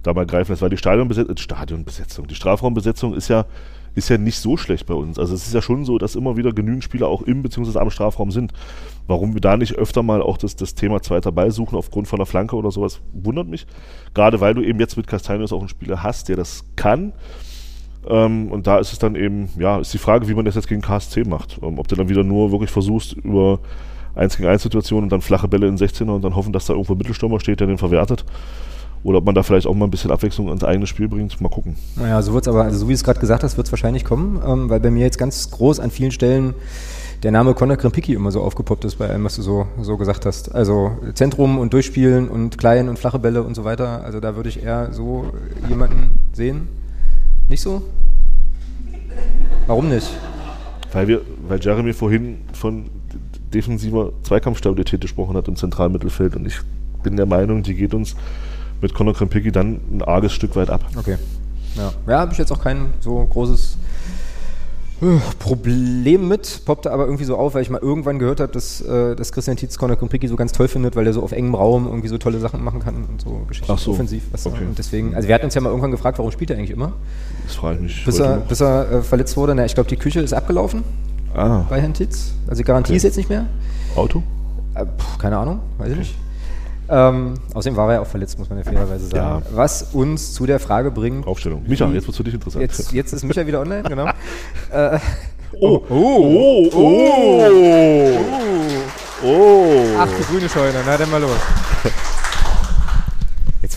da 0.02 0.12
mal 0.12 0.26
greifen 0.26 0.52
lässt, 0.52 0.60
weil 0.60 0.68
die 0.68 0.76
Stadionbesetzung, 0.76 1.38
Stadionbesetzung, 1.38 2.26
die 2.26 2.34
Strafraumbesetzung 2.34 3.14
ist 3.14 3.28
ja, 3.28 3.46
ist 3.98 4.08
ja 4.08 4.16
nicht 4.16 4.38
so 4.38 4.56
schlecht 4.56 4.86
bei 4.86 4.94
uns. 4.94 5.18
Also 5.18 5.34
es 5.34 5.46
ist 5.46 5.54
ja 5.54 5.60
schon 5.60 5.84
so, 5.84 5.98
dass 5.98 6.14
immer 6.14 6.36
wieder 6.36 6.52
genügend 6.52 6.84
Spieler 6.84 7.08
auch 7.08 7.22
im 7.22 7.42
bzw. 7.42 7.78
am 7.78 7.90
Strafraum 7.90 8.30
sind. 8.30 8.52
Warum 9.06 9.34
wir 9.34 9.40
da 9.40 9.56
nicht 9.56 9.74
öfter 9.74 10.02
mal 10.02 10.22
auch 10.22 10.38
das, 10.38 10.56
das 10.56 10.74
Thema 10.74 11.02
zweiter 11.02 11.32
Ball 11.32 11.50
suchen 11.50 11.76
aufgrund 11.76 12.08
von 12.08 12.18
einer 12.18 12.26
Flanke 12.26 12.56
oder 12.56 12.70
sowas, 12.70 13.00
wundert 13.12 13.48
mich. 13.48 13.66
Gerade 14.14 14.40
weil 14.40 14.54
du 14.54 14.62
eben 14.62 14.80
jetzt 14.80 14.96
mit 14.96 15.08
Castaños 15.08 15.52
auch 15.52 15.60
einen 15.60 15.68
Spieler 15.68 16.02
hast, 16.02 16.28
der 16.28 16.36
das 16.36 16.64
kann. 16.76 17.12
Ähm, 18.08 18.50
und 18.50 18.66
da 18.66 18.78
ist 18.78 18.92
es 18.92 18.98
dann 18.98 19.14
eben, 19.14 19.50
ja, 19.58 19.78
ist 19.78 19.92
die 19.92 19.98
Frage, 19.98 20.28
wie 20.28 20.34
man 20.34 20.44
das 20.44 20.54
jetzt 20.54 20.68
gegen 20.68 20.80
KSC 20.80 21.24
macht. 21.24 21.58
Ähm, 21.62 21.78
ob 21.78 21.88
du 21.88 21.96
dann 21.96 22.08
wieder 22.08 22.24
nur 22.24 22.52
wirklich 22.52 22.70
versuchst, 22.70 23.12
über 23.12 23.60
1 24.14 24.36
gegen 24.36 24.48
1 24.48 24.62
Situationen 24.62 25.04
und 25.04 25.12
dann 25.12 25.20
flache 25.20 25.48
Bälle 25.48 25.66
in 25.66 25.76
16er 25.76 26.10
und 26.10 26.22
dann 26.22 26.34
hoffen, 26.34 26.52
dass 26.52 26.66
da 26.66 26.72
irgendwo 26.72 26.94
ein 26.94 26.98
Mittelstürmer 26.98 27.40
steht, 27.40 27.60
der 27.60 27.66
den 27.66 27.78
verwertet. 27.78 28.24
Oder 29.04 29.18
ob 29.18 29.24
man 29.24 29.34
da 29.34 29.42
vielleicht 29.42 29.66
auch 29.66 29.74
mal 29.74 29.86
ein 29.86 29.90
bisschen 29.90 30.10
Abwechslung 30.10 30.48
ins 30.50 30.64
eigene 30.64 30.86
Spiel 30.86 31.08
bringt. 31.08 31.40
Mal 31.40 31.48
gucken. 31.48 31.76
Naja, 31.96 32.20
so 32.22 32.34
wird's 32.34 32.48
aber, 32.48 32.64
also 32.64 32.78
so 32.78 32.88
wie 32.88 32.92
du 32.92 32.96
es 32.96 33.04
gerade 33.04 33.20
gesagt 33.20 33.42
hast, 33.42 33.56
wird's 33.56 33.70
wahrscheinlich 33.72 34.04
kommen, 34.04 34.40
ähm, 34.44 34.70
weil 34.70 34.80
bei 34.80 34.90
mir 34.90 35.04
jetzt 35.04 35.18
ganz 35.18 35.50
groß 35.50 35.80
an 35.80 35.90
vielen 35.90 36.10
Stellen 36.10 36.54
der 37.22 37.32
Name 37.32 37.54
Conor 37.54 37.76
Krempicki 37.76 38.14
immer 38.14 38.30
so 38.30 38.42
aufgepoppt 38.42 38.84
ist 38.84 38.96
bei 38.96 39.08
allem, 39.08 39.24
was 39.24 39.36
du 39.36 39.42
so, 39.42 39.66
so 39.80 39.96
gesagt 39.96 40.24
hast. 40.24 40.54
Also 40.54 40.92
Zentrum 41.14 41.58
und 41.58 41.72
Durchspielen 41.72 42.28
und 42.28 42.58
klein 42.58 42.88
und 42.88 42.98
flache 42.98 43.18
Bälle 43.18 43.42
und 43.42 43.54
so 43.54 43.64
weiter. 43.64 44.04
Also 44.04 44.20
da 44.20 44.36
würde 44.36 44.48
ich 44.48 44.62
eher 44.62 44.92
so 44.92 45.32
jemanden 45.68 46.18
sehen. 46.32 46.68
Nicht 47.48 47.62
so? 47.62 47.82
Warum 49.66 49.88
nicht? 49.88 50.08
Weil, 50.92 51.08
wir, 51.08 51.22
weil 51.48 51.60
Jeremy 51.60 51.92
vorhin 51.92 52.38
von 52.52 52.86
defensiver 53.52 54.12
Zweikampfstabilität 54.22 55.00
gesprochen 55.00 55.36
hat 55.36 55.48
im 55.48 55.56
zentralen 55.56 55.92
Mittelfeld 55.92 56.36
und 56.36 56.46
ich 56.46 56.60
bin 57.02 57.16
der 57.16 57.26
Meinung, 57.26 57.62
die 57.62 57.74
geht 57.74 57.94
uns 57.94 58.14
mit 58.80 58.94
Conor 58.94 59.14
Krempicki 59.14 59.50
dann 59.52 59.80
ein 59.92 60.02
arges 60.02 60.32
Stück 60.32 60.54
weit 60.56 60.70
ab. 60.70 60.82
Okay. 60.96 61.16
Ja, 61.76 61.92
ja 62.06 62.18
habe 62.20 62.32
ich 62.32 62.38
jetzt 62.38 62.52
auch 62.52 62.62
kein 62.62 62.86
so 63.00 63.24
großes 63.24 63.76
äh, 65.00 65.06
Problem 65.38 66.26
mit, 66.28 66.62
poppte 66.64 66.90
aber 66.90 67.04
irgendwie 67.04 67.24
so 67.24 67.36
auf, 67.36 67.54
weil 67.54 67.62
ich 67.62 67.70
mal 67.70 67.80
irgendwann 67.80 68.18
gehört 68.18 68.40
habe, 68.40 68.52
dass, 68.52 68.80
äh, 68.80 69.14
dass 69.14 69.30
Christian 69.32 69.56
Tietz 69.56 69.78
Conor 69.78 69.96
Krempicki 69.96 70.26
so 70.26 70.34
ganz 70.36 70.50
toll 70.52 70.66
findet, 70.68 70.96
weil 70.96 71.06
er 71.06 71.12
so 71.12 71.22
auf 71.22 71.30
engem 71.32 71.54
Raum 71.54 71.86
irgendwie 71.86 72.08
so 72.08 72.18
tolle 72.18 72.40
Sachen 72.40 72.64
machen 72.64 72.80
kann 72.80 73.04
und 73.04 73.20
so 73.20 73.42
Geschichten 73.46 73.70
Ach 73.72 73.78
so. 73.78 73.92
offensiv. 73.92 74.24
Was 74.32 74.44
Okay. 74.46 74.64
Und 74.64 74.76
deswegen, 74.78 75.14
also 75.14 75.28
wir 75.28 75.34
hatten 75.34 75.44
uns 75.44 75.54
ja 75.54 75.60
mal 75.60 75.68
irgendwann 75.70 75.92
gefragt, 75.92 76.18
warum 76.18 76.32
spielt 76.32 76.50
er 76.50 76.56
eigentlich 76.56 76.70
immer? 76.72 76.92
Das 77.46 77.54
frage 77.54 77.76
ich 77.76 77.82
mich. 77.82 78.04
Bis 78.04 78.18
er, 78.18 78.38
bis 78.38 78.60
er 78.60 78.90
äh, 78.90 79.02
verletzt 79.02 79.36
wurde. 79.36 79.54
Na, 79.54 79.64
ich 79.64 79.74
glaube, 79.74 79.88
die 79.88 79.96
Küche 79.96 80.20
ist 80.20 80.32
abgelaufen 80.32 80.82
Ah. 81.34 81.64
bei 81.68 81.80
Herrn 81.80 81.94
Tietz. 81.94 82.32
Also 82.48 82.62
die 82.62 82.64
Garantie 82.66 82.90
Okay. 82.92 82.96
ist 82.96 83.02
jetzt 83.04 83.16
nicht 83.18 83.28
mehr. 83.28 83.46
Auto? 83.94 84.22
Äh, 84.74 84.84
pf, 84.86 85.18
keine 85.18 85.36
Ahnung, 85.38 85.60
weiß 85.78 85.92
ich 85.92 85.98
nicht. 85.98 86.14
Ähm, 86.90 87.34
außerdem 87.54 87.76
war 87.76 87.88
er 87.88 87.94
ja 87.94 88.00
auch 88.00 88.06
verletzt, 88.06 88.38
muss 88.38 88.48
man 88.48 88.58
ja 88.58 88.64
fairerweise 88.64 89.08
sagen. 89.08 89.44
Was 89.52 89.82
uns 89.92 90.32
zu 90.32 90.46
der 90.46 90.58
Frage 90.58 90.90
bringt. 90.90 91.26
Aufstellung. 91.26 91.64
Micha, 91.66 91.86
jetzt 91.88 92.06
wird's 92.06 92.16
für 92.16 92.24
dich 92.24 92.34
interessant. 92.34 92.62
Jetzt, 92.62 92.92
jetzt 92.92 93.12
ist 93.12 93.24
Micha 93.24 93.46
wieder 93.46 93.60
online, 93.60 93.82
genau. 93.82 94.06
äh, 94.72 94.98
Oh, 95.60 95.82
oh, 95.88 96.70
oh, 96.74 97.50
oh. 99.24 99.84
Ach, 99.98 100.08
die 100.08 100.24
grüne 100.24 100.48
Scheune, 100.48 100.78
na 100.84 100.96
dann 100.96 101.10
mal 101.10 101.20
los. 101.20 101.40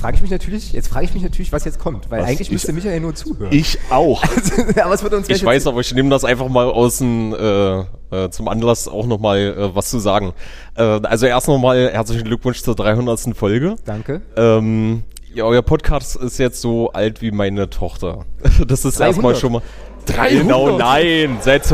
Jetzt 0.02 0.06
frage 0.08 0.16
ich 0.16 0.22
mich 0.24 0.32
natürlich, 0.32 0.74
jetzt 0.74 0.88
frage 0.88 1.06
ich 1.06 1.14
mich 1.14 1.22
natürlich, 1.22 1.52
was 1.52 1.64
jetzt 1.64 1.78
kommt, 1.78 2.10
weil 2.10 2.22
Was? 2.22 2.30
eigentlich 2.30 2.48
Ich- 2.48 2.52
müsste 2.52 2.74
Michael 2.74 3.02
nur 3.02 3.14
zuhören. 3.14 3.54
Ich 3.54 3.78
auch. 3.92 4.24
aber 4.84 4.96
es 4.96 5.04
wird 5.04 5.14
uns 5.14 5.30
Ich 5.30 5.46
weiß, 5.46 5.68
aber 5.68 5.80
ich 5.82 5.94
nehme 5.94 6.10
das 6.10 6.26
einfach 6.26 6.48
mal 6.50 6.66
aus 6.66 6.98
dem, 6.98 7.36
äh, 7.36 7.82
äh, 8.10 8.30
zum 8.32 8.48
Anlass 8.48 8.88
auch 8.88 9.06
nochmal 9.06 9.38
äh, 9.56 9.76
was 9.76 9.92
zu 9.92 10.00
sagen. 10.00 10.34
Äh, 10.76 10.82
also 10.82 11.28
erst 11.28 11.48
nochmal 11.48 11.92
herzlichen 11.94 12.24
Glückwunsch 12.24 12.64
zur 12.64 12.74
300. 12.74 13.38
Folge. 13.38 13.76
Danke. 13.86 14.22
Ähm, 14.36 15.04
ja, 15.36 15.44
euer 15.44 15.62
Podcast 15.62 16.16
ist 16.16 16.40
jetzt 16.40 16.62
so 16.62 16.92
alt 16.94 17.22
wie 17.22 17.30
meine 17.30 17.70
Tochter. 17.70 18.26
Das 18.68 18.84
ist 18.86 19.00
erstmal 19.00 19.34
300. 19.34 19.38
schon 19.40 19.52
mal... 19.52 19.62
300? 20.08 20.42
Genau, 20.42 20.78
nein, 20.80 21.38
seit 21.42 21.72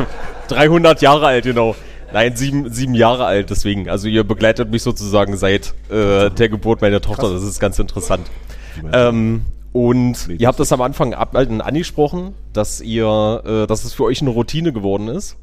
300 0.50 1.02
Jahre 1.02 1.28
alt, 1.28 1.46
genau. 1.46 1.78
Nein, 2.14 2.36
sieben, 2.36 2.72
sieben 2.72 2.94
Jahre 2.94 3.26
alt, 3.26 3.50
deswegen. 3.50 3.90
Also 3.90 4.08
ihr 4.08 4.24
begleitet 4.24 4.72
mich 4.72 4.84
sozusagen 4.84 5.38
seit 5.38 5.74
äh, 5.90 6.30
der 6.30 6.50
Geburt 6.50 6.82
meiner 6.82 7.02
Tochter. 7.02 7.32
Das 7.32 7.44
ist 7.44 7.60
ganz 7.60 7.80
interessant. 7.80 8.28
Ähm, 8.94 9.42
und 9.74 10.30
ihr 10.38 10.48
habt 10.48 10.60
das 10.60 10.72
am 10.72 10.82
Anfang 10.82 11.14
ab, 11.14 11.36
äh, 11.36 11.48
angesprochen, 11.60 12.34
dass 12.54 12.82
ihr, 12.82 13.44
äh, 13.46 13.68
dass 13.68 13.84
es 13.84 13.94
für 13.94 14.06
euch 14.06 14.22
eine 14.22 14.30
Routine 14.32 14.74
geworden 14.74 15.08
ist, 15.08 15.38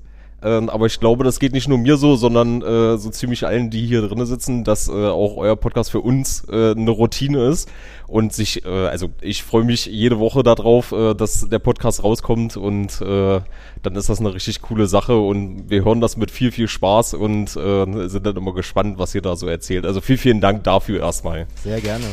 Ähm, 0.44 0.68
aber 0.68 0.84
ich 0.86 1.00
glaube, 1.00 1.24
das 1.24 1.40
geht 1.40 1.54
nicht 1.54 1.68
nur 1.68 1.78
mir 1.78 1.96
so, 1.96 2.16
sondern 2.16 2.60
äh, 2.60 2.98
so 2.98 3.08
ziemlich 3.08 3.46
allen, 3.46 3.70
die 3.70 3.86
hier 3.86 4.02
drin 4.06 4.24
sitzen, 4.26 4.62
dass 4.62 4.88
äh, 4.88 4.92
auch 4.92 5.38
euer 5.38 5.56
Podcast 5.56 5.90
für 5.90 6.00
uns 6.00 6.44
äh, 6.50 6.72
eine 6.72 6.90
Routine 6.90 7.48
ist 7.48 7.70
und 8.06 8.34
sich, 8.34 8.64
äh, 8.66 8.68
also 8.68 9.08
ich 9.22 9.42
freue 9.42 9.64
mich 9.64 9.86
jede 9.86 10.18
Woche 10.18 10.42
darauf, 10.42 10.92
äh, 10.92 11.14
dass 11.14 11.48
der 11.48 11.60
Podcast 11.60 12.04
rauskommt 12.04 12.58
und 12.58 13.00
äh, 13.00 13.40
dann 13.82 13.96
ist 13.96 14.10
das 14.10 14.20
eine 14.20 14.34
richtig 14.34 14.60
coole 14.60 14.86
Sache 14.86 15.16
und 15.16 15.70
wir 15.70 15.82
hören 15.82 16.02
das 16.02 16.18
mit 16.18 16.30
viel, 16.30 16.52
viel 16.52 16.68
Spaß 16.68 17.14
und 17.14 17.56
äh, 17.56 18.08
sind 18.08 18.26
dann 18.26 18.36
immer 18.36 18.52
gespannt, 18.52 18.98
was 18.98 19.14
ihr 19.14 19.22
da 19.22 19.36
so 19.36 19.48
erzählt. 19.48 19.86
Also 19.86 20.02
vielen, 20.02 20.18
vielen 20.18 20.40
Dank 20.42 20.62
dafür 20.64 21.00
erstmal. 21.00 21.46
Sehr 21.62 21.80
gerne. 21.80 22.04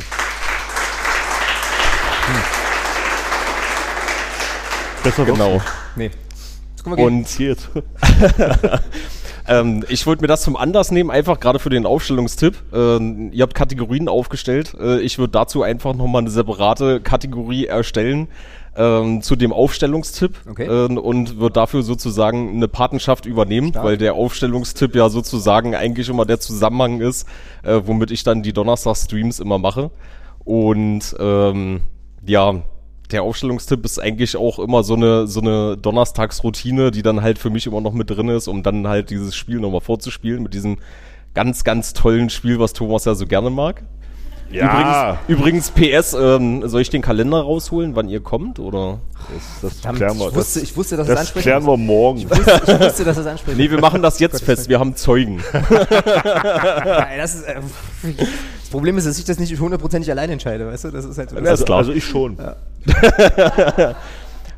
Besser 5.03 5.26
genau. 5.26 5.60
Nee. 5.98 6.12
Und 6.86 7.40
ähm, 9.48 9.84
ich 9.90 10.08
wollte 10.08 10.22
mir 10.22 10.28
das 10.28 10.41
zum 10.41 10.56
Anlass 10.56 10.91
nehmen, 10.91 11.12
einfach 11.12 11.40
gerade 11.40 11.60
für 11.60 11.70
den 11.70 11.86
Aufstellungstipp. 11.86 12.56
Ähm, 12.74 13.32
ihr 13.34 13.44
habt 13.44 13.56
Kategorien 13.56 14.08
aufgestellt. 14.08 14.74
Äh, 14.80 14.99
ich 14.99 15.18
würde 15.18 15.32
dazu 15.32 15.64
einfach 15.64 15.94
nochmal 15.94 16.22
eine 16.22 16.30
separate 16.30 17.02
Kategorie 17.02 17.66
erstellen. 17.66 18.28
Ähm, 18.74 19.22
zu 19.22 19.36
dem 19.36 19.52
Aufstellungstipp 19.52 20.34
Okay. 20.49 20.66
ähm, 20.66 20.98
und 20.98 21.41
wird 21.41 21.58
dafür 21.58 21.84
sozusagen 21.84 22.52
eine 22.52 22.70
Patenschaft 22.70 23.26
übernehmen, 23.26 23.74
weil 23.76 23.98
der 23.98 24.14
Aufstellungstipp 24.14 24.95
ja 24.95 25.10
sozusagen 25.10 25.76
eigentlich 25.76 26.08
immer 26.08 26.26
der 26.26 26.40
Zusammenhang 26.40 27.02
ist, 27.02 27.28
äh, 27.64 27.82
womit 27.84 28.12
ich 28.12 28.24
dann 28.24 28.44
die 28.44 28.53
Donnerstag-Streams 28.53 29.41
immer 29.41 29.58
mache. 29.58 29.91
Und 30.45 31.02
ähm, 31.20 31.82
ja, 32.26 32.62
der 33.12 33.24
Aufstellungstipp 33.24 33.84
ist 33.86 34.00
eigentlich 34.00 34.36
auch 34.36 34.60
immer 34.60 34.84
so 34.84 34.96
eine, 34.96 35.28
so 35.28 35.42
eine 35.42 35.78
Donnerstagsroutine, 35.78 36.92
die 36.92 37.02
dann 37.02 37.22
halt 37.22 37.40
für 37.40 37.50
mich 37.50 37.68
immer 37.68 37.82
noch 37.82 37.94
mit 37.94 38.10
drin 38.10 38.30
ist, 38.30 38.48
um 38.48 38.64
dann 38.64 38.88
halt 38.88 39.10
dieses 39.10 39.36
Spiel 39.36 39.60
nochmal 39.60 39.82
vorzuspielen 39.82 40.44
mit 40.44 40.54
diesem 40.54 40.78
ganz, 41.34 41.64
ganz 41.64 41.94
tollen 41.94 42.30
Spiel, 42.30 42.60
was 42.60 42.74
Thomas 42.74 43.06
ja 43.06 43.16
so 43.16 43.26
gerne 43.26 43.50
mag. 43.50 43.84
Ja. 44.52 45.19
Übrigens, 45.28 45.72
übrigens 45.72 46.02
PS, 46.02 46.14
ähm, 46.14 46.68
soll 46.68 46.82
ich 46.82 46.90
den 46.90 47.02
Kalender 47.02 47.41
rausholen, 47.41 47.95
wann 47.95 48.10
ihr 48.10 48.19
kommt, 48.19 48.60
oder? 48.60 48.99
Das, 49.34 49.61
das 49.61 49.73
Verdammt, 49.80 49.98
klären 49.98 50.19
wir. 50.19 50.28
ich 50.30 50.36
wusste- 50.36 50.60
ich 50.60 50.76
wusste, 50.78 50.98
dass 50.98 51.07
das 51.07 51.14
es 51.15 51.19
ansprechen 51.22 51.44
klären 51.44 51.65
wir 51.65 51.78
morgen. 51.78 52.19
Ich 52.19 52.30
wusste- 52.30 52.61
ich 52.68 52.80
wusste, 52.80 53.03
dass 53.06 53.18
es 53.18 53.26
ansprechen 53.28 53.57
Nee, 53.57 53.72
wir 53.72 53.80
machen 53.80 54.02
das 54.02 54.19
jetzt 54.19 54.44
fest, 54.44 54.68
wir 54.68 54.80
haben 54.80 54.95
Zeugen. 54.95 55.41
Nein, 55.53 57.18
das, 57.18 57.36
ist, 57.36 57.44
äh, 57.44 57.56
das 58.60 58.69
Problem 58.69 58.98
ist, 58.98 59.07
dass 59.07 59.18
ich 59.19 59.26
das 59.26 59.40
nicht 59.40 59.57
hundertprozentig 59.60 60.10
alleine 60.11 60.34
entscheide, 60.34 60.68
weißt 60.68 60.86
du? 60.86 60.91
Das 60.91 61.06
ist 61.06 61.18
halt 61.18 61.30
so. 61.30 61.65
Klar. 61.65 61.78
Also 61.78 61.91
ich 61.94 62.03
schon. 62.03 62.38
Ja. 62.38 62.56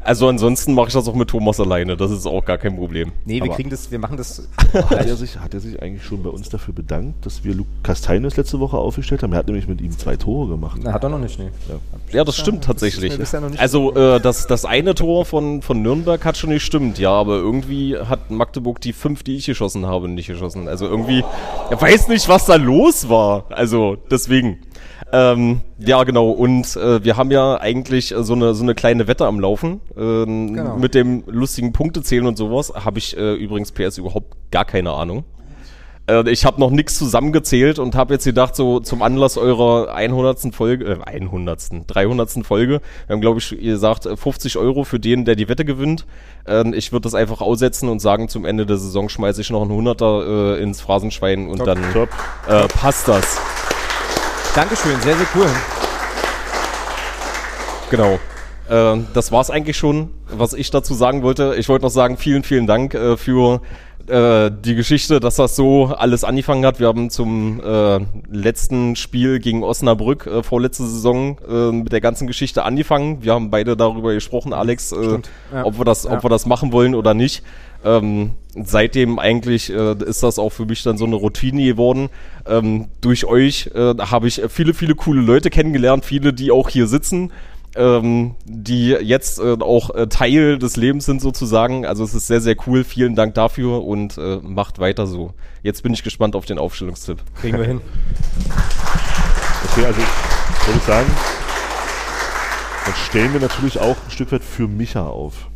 Also 0.03 0.27
ansonsten 0.27 0.73
mache 0.73 0.87
ich 0.89 0.93
das 0.93 1.07
auch 1.07 1.15
mit 1.15 1.29
Thomas 1.29 1.59
alleine, 1.59 1.95
das 1.95 2.11
ist 2.11 2.25
auch 2.25 2.43
gar 2.43 2.57
kein 2.57 2.75
Problem. 2.75 3.11
Nee, 3.25 3.35
wir 3.35 3.43
Aber- 3.43 3.55
kriegen 3.55 3.69
das, 3.69 3.89
wir 3.91 3.99
machen 3.99 4.17
das. 4.17 4.47
Hat 4.73 5.05
er, 5.05 5.15
sich, 5.15 5.39
hat 5.39 5.53
er 5.53 5.59
sich 5.59 5.81
eigentlich 5.81 6.03
schon 6.03 6.23
bei 6.23 6.29
uns 6.29 6.49
dafür 6.49 6.73
bedankt, 6.73 7.25
dass 7.25 7.43
wir 7.43 7.53
Luke 7.53 7.69
Castaines 7.83 8.35
letzte 8.37 8.59
Woche 8.59 8.77
aufgestellt 8.77 9.23
haben? 9.23 9.31
Er 9.33 9.39
hat 9.39 9.47
nämlich 9.47 9.67
mit 9.67 9.81
ihm 9.81 9.91
zwei 9.97 10.15
Tore 10.15 10.49
gemacht. 10.49 10.79
Na, 10.83 10.93
hat 10.93 11.03
er 11.03 11.09
noch 11.09 11.19
nicht, 11.19 11.39
nee. 11.39 11.49
Ja. 11.69 11.75
Ja, 12.17 12.23
das 12.23 12.37
stimmt 12.37 12.63
tatsächlich. 12.63 13.17
nicht 13.17 13.59
Also 13.59 13.93
äh, 13.95 14.19
das, 14.19 14.47
das 14.47 14.65
eine 14.65 14.93
Tor 14.95 15.25
von, 15.25 15.61
von 15.61 15.81
Nürnberg 15.81 16.23
hat 16.25 16.37
schon 16.37 16.49
nicht 16.49 16.63
stimmt, 16.65 16.99
ja, 16.99 17.11
aber 17.11 17.35
irgendwie 17.37 17.97
hat 17.97 18.29
Magdeburg 18.29 18.81
die 18.81 18.93
fünf, 18.93 19.23
die 19.23 19.37
ich 19.37 19.45
geschossen 19.45 19.85
habe, 19.85 20.07
nicht 20.09 20.27
geschossen. 20.27 20.67
Also 20.67 20.85
irgendwie, 20.85 21.23
er 21.69 21.81
weiß 21.81 22.07
nicht, 22.09 22.27
was 22.27 22.45
da 22.45 22.55
los 22.55 23.09
war. 23.09 23.45
Also 23.49 23.97
deswegen. 24.11 24.59
Ähm, 25.11 25.61
ja, 25.79 26.03
genau. 26.03 26.29
Und 26.29 26.75
äh, 26.75 27.03
wir 27.03 27.17
haben 27.17 27.31
ja 27.31 27.59
eigentlich 27.59 28.13
äh, 28.13 28.23
so 28.23 28.33
eine 28.33 28.53
so 28.53 28.63
eine 28.63 28.73
kleine 28.75 29.07
Wette 29.07 29.25
am 29.25 29.39
Laufen 29.39 29.81
ähm, 29.97 30.53
Genau. 30.55 30.77
mit 30.77 30.95
dem 30.95 31.23
lustigen 31.27 31.73
Punktezählen 31.73 32.25
und 32.25 32.37
sowas. 32.37 32.73
Habe 32.73 32.99
ich 32.99 33.17
äh, 33.17 33.33
übrigens 33.35 33.71
PS 33.71 33.97
überhaupt 33.97 34.35
gar 34.51 34.65
keine 34.65 34.91
Ahnung. 34.91 35.23
Äh, 36.07 36.29
ich 36.29 36.45
habe 36.45 36.59
noch 36.59 36.69
nichts 36.71 36.97
zusammengezählt 36.97 37.79
und 37.79 37.95
habe 37.95 38.13
jetzt 38.15 38.25
gedacht, 38.25 38.55
so 38.55 38.79
zum 38.79 39.01
Anlass 39.01 39.37
eurer 39.37 39.93
100. 39.93 40.53
Folge, 40.53 40.85
äh, 40.85 40.97
100. 41.05 41.87
300. 41.87 42.45
Folge, 42.45 42.81
wir 43.07 43.13
haben, 43.13 43.21
glaube 43.21 43.39
ich, 43.39 43.49
gesagt, 43.57 44.05
äh, 44.05 44.17
50 44.17 44.57
Euro 44.57 44.83
für 44.83 44.99
den, 44.99 45.25
der 45.25 45.35
die 45.35 45.47
Wette 45.47 45.63
gewinnt. 45.63 46.05
Ähm, 46.45 46.73
ich 46.73 46.91
würde 46.91 47.03
das 47.03 47.15
einfach 47.15 47.39
aussetzen 47.39 47.87
und 47.87 47.99
sagen, 48.01 48.27
zum 48.27 48.43
Ende 48.45 48.65
der 48.65 48.77
Saison 48.77 49.07
schmeiße 49.07 49.39
ich 49.41 49.49
noch 49.49 49.61
einen 49.61 49.71
100er 49.71 50.55
äh, 50.57 50.61
ins 50.61 50.81
Phrasenschwein 50.81 51.47
und 51.47 51.57
Top, 51.59 51.67
dann 51.67 51.93
top. 51.93 52.09
Äh, 52.49 52.67
passt 52.67 53.07
das. 53.07 53.39
Dankeschön, 54.55 54.99
sehr, 55.01 55.15
sehr 55.15 55.25
cool. 55.35 55.47
Genau. 57.89 58.19
Äh, 58.69 59.01
das 59.13 59.31
war's 59.31 59.49
eigentlich 59.49 59.77
schon, 59.77 60.09
was 60.29 60.53
ich 60.53 60.69
dazu 60.69 60.93
sagen 60.93 61.23
wollte. 61.23 61.55
Ich 61.57 61.69
wollte 61.69 61.85
noch 61.85 61.91
sagen, 61.91 62.17
vielen, 62.17 62.43
vielen 62.43 62.67
Dank 62.67 62.93
äh, 62.93 63.17
für 63.17 63.61
äh, 64.07 64.51
die 64.51 64.75
Geschichte, 64.75 65.19
dass 65.19 65.35
das 65.37 65.55
so 65.55 65.85
alles 65.97 66.23
angefangen 66.23 66.65
hat. 66.65 66.79
Wir 66.79 66.87
haben 66.87 67.09
zum 67.09 67.61
äh, 67.63 67.99
letzten 68.29 68.95
Spiel 68.95 69.39
gegen 69.39 69.63
Osnabrück 69.63 70.27
äh, 70.27 70.43
vorletzte 70.43 70.83
Saison 70.83 71.37
äh, 71.49 71.71
mit 71.71 71.91
der 71.91 72.01
ganzen 72.01 72.27
Geschichte 72.27 72.63
angefangen. 72.63 73.23
Wir 73.23 73.33
haben 73.33 73.49
beide 73.49 73.75
darüber 73.75 74.13
gesprochen, 74.13 74.53
Alex, 74.53 74.91
äh. 74.91 75.19
Ja. 75.53 75.65
ob 75.65 75.79
wir 75.79 75.85
das, 75.85 76.03
Ja. 76.03 76.11
ob 76.11 76.23
wir 76.23 76.29
das 76.29 76.45
machen 76.45 76.71
wollen 76.71 76.93
oder 76.93 77.13
nicht. 77.13 77.43
Ähm, 77.83 78.31
seitdem 78.55 79.19
eigentlich 79.19 79.71
äh, 79.71 79.95
ist 80.03 80.23
das 80.23 80.39
auch 80.39 80.51
für 80.51 80.65
mich 80.65 80.83
dann 80.83 80.97
so 80.97 81.05
eine 81.05 81.15
Routine 81.15 81.63
geworden. 81.65 82.09
Ähm, 82.45 82.87
durch 83.01 83.25
euch 83.25 83.71
äh, 83.73 83.95
habe 83.97 84.27
ich 84.27 84.41
viele, 84.49 84.73
viele 84.73 84.95
coole 84.95 85.21
Leute 85.21 85.49
kennengelernt, 85.49 86.05
viele, 86.05 86.33
die 86.33 86.51
auch 86.51 86.69
hier 86.69 86.87
sitzen, 86.87 87.31
ähm, 87.75 88.35
die 88.45 88.89
jetzt 88.89 89.39
äh, 89.39 89.57
auch 89.59 89.89
äh, 89.95 90.07
Teil 90.07 90.59
des 90.59 90.77
Lebens 90.77 91.05
sind 91.05 91.21
sozusagen. 91.21 91.85
Also 91.85 92.03
es 92.03 92.13
ist 92.13 92.27
sehr, 92.27 92.41
sehr 92.41 92.55
cool. 92.67 92.83
Vielen 92.83 93.15
Dank 93.15 93.33
dafür 93.33 93.83
und 93.83 94.17
äh, 94.17 94.37
macht 94.41 94.79
weiter 94.79 95.07
so. 95.07 95.33
Jetzt 95.63 95.81
bin 95.83 95.93
ich 95.93 96.03
gespannt 96.03 96.35
auf 96.35 96.45
den 96.45 96.59
Aufstellungstipp. 96.59 97.19
Kriegen 97.41 97.57
wir 97.57 97.65
hin. 97.65 97.81
Okay, 99.71 99.85
also 99.85 99.99
würde 99.99 100.77
ich 100.77 100.83
sagen, 100.83 101.09
dann 102.85 102.93
stellen 102.95 103.33
wir 103.33 103.39
natürlich 103.39 103.79
auch 103.79 103.95
ein 104.05 104.11
Stück 104.11 104.31
weit 104.31 104.43
für 104.43 104.67
Micha 104.67 105.07
auf. 105.07 105.47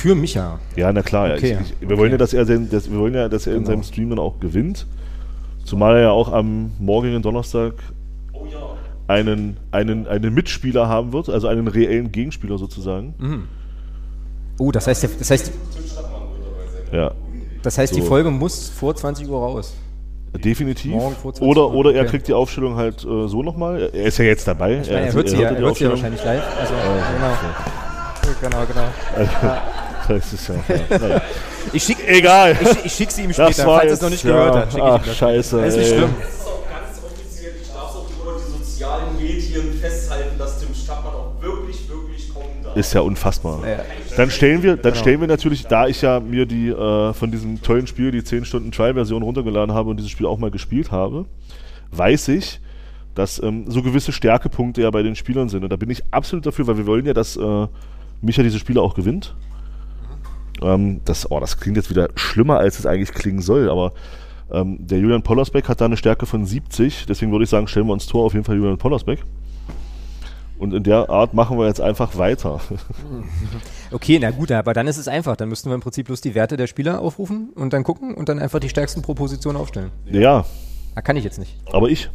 Für 0.00 0.14
Micha. 0.14 0.58
Ja, 0.76 0.90
na 0.92 1.02
klar. 1.02 1.34
Okay. 1.34 1.58
Ich, 1.62 1.74
ich, 1.82 1.88
wir 1.90 1.98
wollen 1.98 2.10
ja, 2.12 2.16
dass 2.16 2.32
er, 2.32 2.46
sein, 2.46 2.68
dass, 2.70 2.90
wir 2.90 2.98
wollen 2.98 3.12
ja, 3.14 3.28
dass 3.28 3.46
er 3.46 3.52
in 3.54 3.58
Genau. 3.64 3.70
seinem 3.72 3.82
Stream 3.82 4.08
dann 4.10 4.18
auch 4.18 4.40
gewinnt. 4.40 4.86
Zumal 5.64 5.96
er 5.96 6.02
ja 6.02 6.10
auch 6.10 6.32
am 6.32 6.72
morgigen 6.78 7.20
Donnerstag 7.20 7.74
einen, 9.08 9.58
einen, 9.72 10.06
einen 10.06 10.32
Mitspieler 10.32 10.88
haben 10.88 11.12
wird, 11.12 11.28
also 11.28 11.48
einen 11.48 11.68
reellen 11.68 12.12
Gegenspieler 12.12 12.56
sozusagen. 12.56 13.14
Mhm. 13.18 13.48
Oh, 14.58 14.70
das 14.70 14.86
heißt, 14.86 15.02
der- 15.02 15.10
das 15.18 15.30
heißt, 15.30 15.52
Ja. 16.92 17.10
das 17.62 17.76
heißt, 17.76 17.94
die 17.94 18.00
So. 18.00 18.06
Folge 18.06 18.30
muss 18.30 18.70
vor 18.70 18.94
20 18.94 19.28
Uhr 19.28 19.38
raus. 19.38 19.74
Definitiv. 20.44 20.92
Morgen 20.92 21.14
vor 21.16 21.34
20 21.34 21.46
Oder, 21.50 21.66
Uhr. 21.68 21.74
oder 21.74 21.92
er 21.94 22.02
Okay. 22.02 22.10
kriegt 22.10 22.28
die 22.28 22.32
Aufstellung 22.34 22.76
halt 22.76 23.04
äh, 23.04 23.26
so 23.28 23.42
nochmal. 23.42 23.90
Er 23.92 24.04
ist 24.04 24.16
ja 24.18 24.24
jetzt 24.24 24.46
dabei. 24.48 24.76
Meine, 24.76 24.88
er 25.06 25.12
hört 25.12 25.28
sie 25.28 25.36
ja, 25.36 25.42
hört 25.42 25.50
er 25.52 25.58
die 25.58 25.64
hört 25.64 25.76
sie 25.76 25.84
ja 25.84 25.90
wahrscheinlich 25.90 26.24
live. 26.24 26.42
Also, 26.58 26.72
Äh, 26.72 26.78
genau. 27.16 28.40
Genau, 28.40 28.66
genau. 28.66 28.86
Also, 29.16 29.30
Ja. 29.46 29.62
Das 30.18 30.32
ist 30.32 30.48
ja. 30.90 31.20
Ich 31.72 31.82
schick, 31.82 31.98
Egal. 32.06 32.56
Ich, 32.60 32.84
ich 32.86 32.92
schick 32.92 33.10
sie 33.10 33.22
ihm 33.22 33.32
Das 33.32 33.36
später, 33.54 33.64
falls 33.68 33.86
er 33.86 33.92
es 33.94 34.00
noch 34.02 34.10
nicht 34.10 34.24
ja, 34.24 34.30
gehört 34.30 34.54
hat. 34.56 34.72
Schick 34.72 34.78
ich 34.78 34.84
ach, 34.84 35.00
ihm 35.00 35.06
das. 35.06 35.16
scheiße, 35.16 35.60
Ist 35.66 35.76
nicht 35.76 35.88
schlimm. 35.88 36.10
Ich 37.62 37.68
darf 37.72 37.94
auch 37.96 38.06
über 38.22 38.32
die 38.38 38.64
sozialen 38.64 39.16
Medien 39.16 39.72
festhalten, 39.80 40.38
dass 40.38 40.58
Tim 40.60 40.74
Stadtmann 40.74 41.14
auch 41.14 41.42
wirklich, 41.42 41.88
wirklich 41.88 42.32
kommen 42.34 42.46
darf. 42.62 42.76
Ist 42.76 42.92
ja 42.92 43.00
unfassbar. 43.02 43.60
Ja. 43.66 43.78
Dann 44.16 44.30
stellen 44.30 44.62
wir, 44.62 44.76
dann 44.76 44.92
Genau. 44.92 45.02
stellen 45.02 45.20
wir 45.20 45.28
natürlich, 45.28 45.66
da 45.66 45.86
ich 45.86 46.02
ja 46.02 46.20
mir 46.20 46.46
die 46.46 46.68
äh, 46.68 47.12
von 47.12 47.30
diesem 47.30 47.62
tollen 47.62 47.86
Spiel 47.86 48.10
die 48.10 48.24
10 48.24 48.44
Stunden 48.44 48.72
Trial-Version 48.72 49.22
runtergeladen 49.22 49.74
habe 49.74 49.90
und 49.90 49.96
dieses 49.96 50.10
Spiel 50.10 50.26
auch 50.26 50.38
mal 50.38 50.50
gespielt 50.50 50.90
habe, 50.90 51.26
weiß 51.92 52.28
ich, 52.28 52.60
dass 53.14 53.42
ähm, 53.42 53.64
so 53.68 53.82
gewisse 53.82 54.12
Stärkepunkte 54.12 54.82
ja 54.82 54.90
bei 54.90 55.02
den 55.02 55.14
Spielern 55.16 55.48
sind. 55.48 55.62
Und 55.64 55.70
da 55.70 55.76
bin 55.76 55.90
ich 55.90 56.02
absolut 56.12 56.46
dafür, 56.46 56.66
weil 56.66 56.76
wir 56.78 56.86
wollen 56.86 57.06
ja, 57.06 57.12
dass 57.12 57.36
äh, 57.36 57.66
Micha 58.22 58.42
diese 58.42 58.58
Spiele 58.58 58.80
auch 58.82 58.94
gewinnt. 58.94 59.34
Ähm, 60.62 61.00
das, 61.04 61.30
oh, 61.30 61.40
das 61.40 61.58
klingt 61.58 61.76
jetzt 61.76 61.90
wieder 61.90 62.08
schlimmer, 62.16 62.58
als 62.58 62.78
es 62.78 62.86
eigentlich 62.86 63.12
klingen 63.12 63.40
soll, 63.42 63.70
aber 63.70 63.92
ähm, 64.52 64.78
der 64.86 64.98
Julian 64.98 65.22
Pollersbeck 65.22 65.68
hat 65.68 65.80
da 65.80 65.84
eine 65.86 65.96
Stärke 65.96 66.26
von 66.26 66.44
70, 66.44 67.06
deswegen 67.06 67.30
würde 67.32 67.44
ich 67.44 67.50
sagen, 67.50 67.66
stellen 67.68 67.86
wir 67.86 67.92
uns 67.92 68.06
Tor 68.06 68.24
auf 68.26 68.32
jeden 68.34 68.44
Fall 68.44 68.56
Julian 68.56 68.78
Pollersbeck. 68.78 69.20
Und 70.58 70.74
in 70.74 70.82
der 70.82 71.08
Art 71.08 71.32
machen 71.32 71.56
wir 71.58 71.66
jetzt 71.66 71.80
einfach 71.80 72.16
weiter. 72.18 72.60
Okay, 73.92 74.18
na 74.20 74.30
gut, 74.30 74.52
aber 74.52 74.72
dann 74.72 74.86
ist 74.86 74.98
es 74.98 75.08
einfach. 75.08 75.34
Dann 75.34 75.48
müssten 75.48 75.68
wir 75.68 75.74
im 75.74 75.80
Prinzip 75.80 76.06
bloß 76.06 76.20
die 76.20 76.36
Werte 76.36 76.56
der 76.56 76.68
Spieler 76.68 77.00
aufrufen 77.00 77.50
und 77.56 77.72
dann 77.72 77.82
gucken 77.82 78.14
und 78.14 78.28
dann 78.28 78.38
einfach 78.38 78.60
die 78.60 78.68
stärksten 78.68 79.02
pro 79.02 79.14
Position 79.14 79.56
aufstellen. 79.56 79.90
ja, 80.06 80.44
Ah, 80.94 81.02
kann 81.02 81.16
ich 81.16 81.24
jetzt 81.24 81.38
nicht. 81.40 81.56
aber 81.72 81.88
ich. 81.88 82.08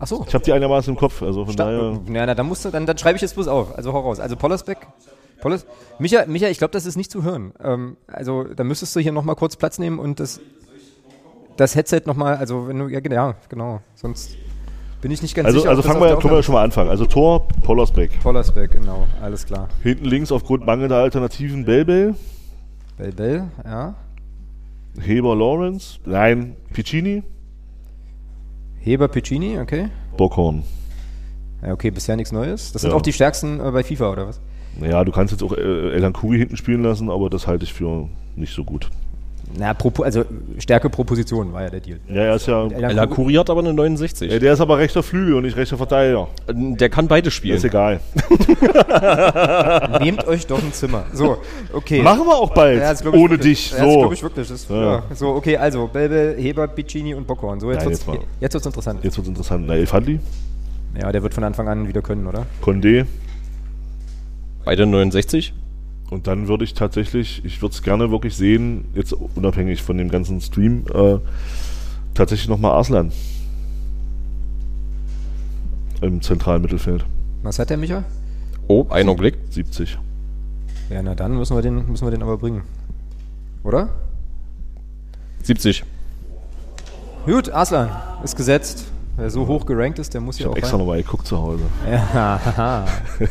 Ach 0.00 0.06
so. 0.08 0.24
Ich 0.26 0.34
habe 0.34 0.42
die 0.44 0.52
einigermaßen 0.52 0.92
im 0.92 0.98
Kopf, 0.98 1.22
also 1.22 1.44
von 1.44 1.52
Sta- 1.54 1.64
daher. 1.64 2.00
Ja, 2.12 2.26
na, 2.26 2.34
dann 2.34 2.46
musst 2.46 2.64
du, 2.64 2.70
dann, 2.70 2.86
dann 2.86 2.98
schreibe 2.98 3.16
ich 3.16 3.22
jetzt 3.22 3.34
bloß 3.34 3.46
auf. 3.46 3.76
Also 3.76 3.92
hau 3.92 4.00
raus. 4.00 4.18
Also 4.18 4.34
Pollersbeck. 4.34 4.78
Pollers, 5.42 5.66
Micha, 5.98 6.24
Micha, 6.26 6.46
ich 6.48 6.56
glaube, 6.58 6.72
das 6.72 6.86
ist 6.86 6.96
nicht 6.96 7.10
zu 7.10 7.22
hören. 7.24 7.52
Ähm, 7.62 7.96
also 8.06 8.44
da 8.44 8.64
müsstest 8.64 8.96
du 8.96 9.00
hier 9.00 9.12
nochmal 9.12 9.34
kurz 9.36 9.56
Platz 9.56 9.78
nehmen 9.78 9.98
und 9.98 10.20
das, 10.20 10.40
das 11.56 11.74
Headset 11.74 12.02
nochmal, 12.06 12.36
also 12.36 12.68
wenn 12.68 12.78
du, 12.78 12.88
ja, 12.88 13.00
ja, 13.10 13.34
genau. 13.50 13.80
Sonst 13.94 14.36
bin 15.00 15.10
ich 15.10 15.20
nicht 15.20 15.34
ganz 15.34 15.46
Also, 15.46 15.58
sicher. 15.58 15.70
also 15.70 15.82
fangen 15.82 16.00
wir, 16.00 16.16
können 16.16 16.32
wir 16.32 16.42
schon 16.44 16.54
mal 16.54 16.62
anfangen. 16.62 16.88
Also 16.88 17.06
Tor, 17.06 17.48
Pollersbeck. 17.62 18.20
Pollersbeck, 18.22 18.70
genau, 18.70 19.06
alles 19.20 19.44
klar. 19.44 19.68
Hinten 19.82 20.04
links 20.04 20.30
aufgrund 20.30 20.64
mangelnder 20.64 20.96
Alternativen 20.98 21.64
Belbel. 21.64 22.14
Bell 22.96 23.12
Bell, 23.12 23.48
ja. 23.64 23.94
Heber 25.00 25.34
Lawrence. 25.34 25.98
Nein, 26.04 26.54
Piccini. 26.72 27.24
Heber 28.78 29.08
Piccini, 29.08 29.58
okay. 29.58 29.88
Bockhorn. 30.16 30.62
Ja, 31.64 31.72
okay, 31.72 31.90
bisher 31.90 32.14
nichts 32.16 32.30
Neues. 32.32 32.72
Das 32.72 32.82
sind 32.82 32.90
Ja. 32.92 32.96
auch 32.96 33.02
die 33.02 33.12
stärksten 33.12 33.58
äh, 33.60 33.70
bei 33.72 33.82
FIFA, 33.82 34.10
oder 34.12 34.28
was? 34.28 34.40
Naja, 34.80 35.04
du 35.04 35.12
kannst 35.12 35.32
jetzt 35.32 35.42
auch 35.42 35.52
äh, 35.52 35.92
Elan 35.94 36.12
Kuri 36.12 36.38
hinten 36.38 36.56
spielen 36.56 36.82
lassen, 36.82 37.10
aber 37.10 37.30
das 37.30 37.46
halte 37.46 37.64
ich 37.64 37.72
für 37.72 38.08
nicht 38.36 38.54
so 38.54 38.64
gut. 38.64 38.88
Na, 39.58 39.76
also 40.02 40.24
Stärke 40.58 40.88
pro 40.88 41.04
Position 41.04 41.52
war 41.52 41.62
ja 41.62 41.70
der 41.70 41.80
Deal. 41.80 41.98
Ja, 42.08 42.22
er 42.22 42.36
ist 42.36 42.46
ja. 42.46 42.66
Elan 42.68 42.92
El 42.92 42.98
Akuri 42.98 43.34
hat 43.34 43.50
aber 43.50 43.60
eine 43.60 43.74
69. 43.74 44.32
Ja, 44.32 44.38
der 44.38 44.54
ist 44.54 44.60
aber 44.60 44.78
rechter 44.78 45.02
Flügel 45.02 45.34
und 45.34 45.42
nicht 45.42 45.56
rechter 45.56 45.76
Verteidiger. 45.76 46.28
Der 46.48 46.88
kann 46.88 47.06
beide 47.06 47.30
spielen. 47.30 47.56
Ist 47.56 47.64
egal. 47.64 48.00
Nehmt 50.00 50.26
euch 50.26 50.46
doch 50.46 50.58
ein 50.62 50.72
Zimmer. 50.72 51.04
So, 51.12 51.38
okay. 51.72 52.02
Machen 52.02 52.24
wir 52.26 52.34
auch 52.34 52.50
bald. 52.54 52.80
ich 52.82 53.06
Ohne 53.06 53.30
wirklich. 53.32 53.40
dich. 53.40 53.72
Ja, 53.72 53.78
das 53.84 53.92
So. 53.92 53.98
glaube 53.98 54.14
ich 54.14 54.22
wirklich. 54.22 54.48
Das, 54.48 54.68
Ja. 54.68 54.82
ja. 54.82 55.02
So, 55.14 55.28
okay, 55.30 55.56
also 55.56 55.86
Belbel, 55.92 56.36
Heber, 56.38 56.68
Piccini 56.68 57.14
und 57.14 57.26
Bockhorn. 57.26 57.60
So, 57.60 57.70
jetzt 57.70 57.84
wird's, 57.84 58.06
jetzt 58.40 58.54
wird's 58.54 58.66
interessant. 58.66 59.00
Jetzt 59.04 59.16
wird 59.16 59.26
es 59.26 59.28
interessant. 59.28 59.64
Na, 59.66 59.74
Elfandi, 59.74 60.18
Ja, 60.98 61.12
der 61.12 61.22
wird 61.22 61.34
von 61.34 61.44
Anfang 61.44 61.68
an 61.68 61.86
wieder 61.88 62.00
können, 62.00 62.26
oder? 62.26 62.46
Condé. 62.64 63.04
Beide 64.64 64.86
69. 64.86 65.54
Und 66.10 66.26
dann 66.26 66.46
würde 66.46 66.64
ich 66.64 66.74
tatsächlich, 66.74 67.42
ich 67.44 67.62
würde 67.62 67.72
es 67.74 67.82
gerne 67.82 68.10
wirklich 68.10 68.36
sehen, 68.36 68.84
jetzt 68.94 69.12
unabhängig 69.14 69.82
von 69.82 69.96
dem 69.96 70.10
ganzen 70.10 70.40
Stream, 70.40 70.84
äh, 70.92 71.18
tatsächlich 72.14 72.48
nochmal 72.48 72.72
Arslan. 72.72 73.12
Im 76.02 76.20
zentralen 76.20 76.60
Mittelfeld. 76.62 77.04
Was 77.42 77.58
hat 77.58 77.70
der 77.70 77.76
Micha? 77.78 78.04
Oh, 78.68 78.86
einen 78.90 79.08
Augenblick. 79.08 79.36
70. 79.50 79.98
Ja, 80.90 81.02
na 81.02 81.14
dann 81.14 81.36
müssen 81.36 81.56
wir 81.56 81.62
den, 81.62 81.88
müssen 81.90 82.06
wir 82.06 82.10
den 82.10 82.22
aber 82.22 82.36
bringen. 82.36 82.62
Oder? 83.64 83.88
70. 85.44 85.84
Gut, 87.24 87.50
Aslan 87.52 87.88
ist 88.22 88.36
gesetzt. 88.36 88.84
Wer 89.16 89.30
so 89.30 89.46
hoch 89.46 89.64
gerankt 89.66 89.98
ist, 89.98 90.12
der 90.14 90.20
muss 90.20 90.36
Ich 90.36 90.40
ja 90.40 90.46
habe 90.46 90.54
auch 90.54 90.58
extra 90.58 90.76
rein. 90.76 90.80
nochmal 90.86 91.02
geguckt 91.02 91.26
zu 91.26 91.38
Hause. 91.38 91.62
Ja, 91.90 92.40
haha. 92.44 92.84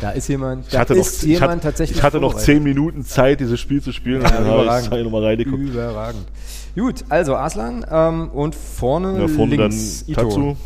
Da 0.00 0.10
ist 0.10 0.28
jemand, 0.28 0.66
Ich 0.66 0.72
da 0.72 0.80
hatte, 0.80 0.94
noch, 0.94 1.00
ist 1.06 1.22
ich 1.22 1.30
jemand 1.30 1.50
hatte, 1.52 1.60
tatsächlich 1.62 1.98
ich 1.98 2.02
hatte 2.02 2.20
noch. 2.20 2.34
10 2.36 2.62
Minuten 2.62 3.04
Zeit, 3.04 3.40
dieses 3.40 3.58
Spiel 3.58 3.80
zu 3.80 3.92
spielen. 3.92 4.20
Ja, 4.22 4.28
und 4.28 4.34
dann 4.34 4.44
habe 4.46 4.58
ich 4.58 4.86
überragend. 4.86 5.04
nochmal 5.04 5.24
reingeguckt. 5.24 5.58
Überragend. 5.62 6.26
Gut, 6.74 7.04
also 7.08 7.36
Aslan 7.36 7.86
ähm, 7.90 8.28
und 8.30 8.54
vorne, 8.54 9.18
Ja, 9.20 9.28
vorne 9.28 9.56
links 9.56 10.04
dann 10.06 10.14
Tatsu. 10.14 10.56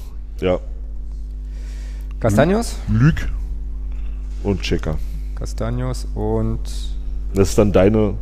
Ja. 0.40 0.58
Castaños? 2.20 2.74
Lüg 2.88 3.28
und 4.42 4.60
Checker. 4.62 4.98
Castaños 5.38 6.06
und 6.14 6.60
Das 7.34 7.50
ist 7.50 7.58
dann 7.58 7.72
deine, 7.72 8.14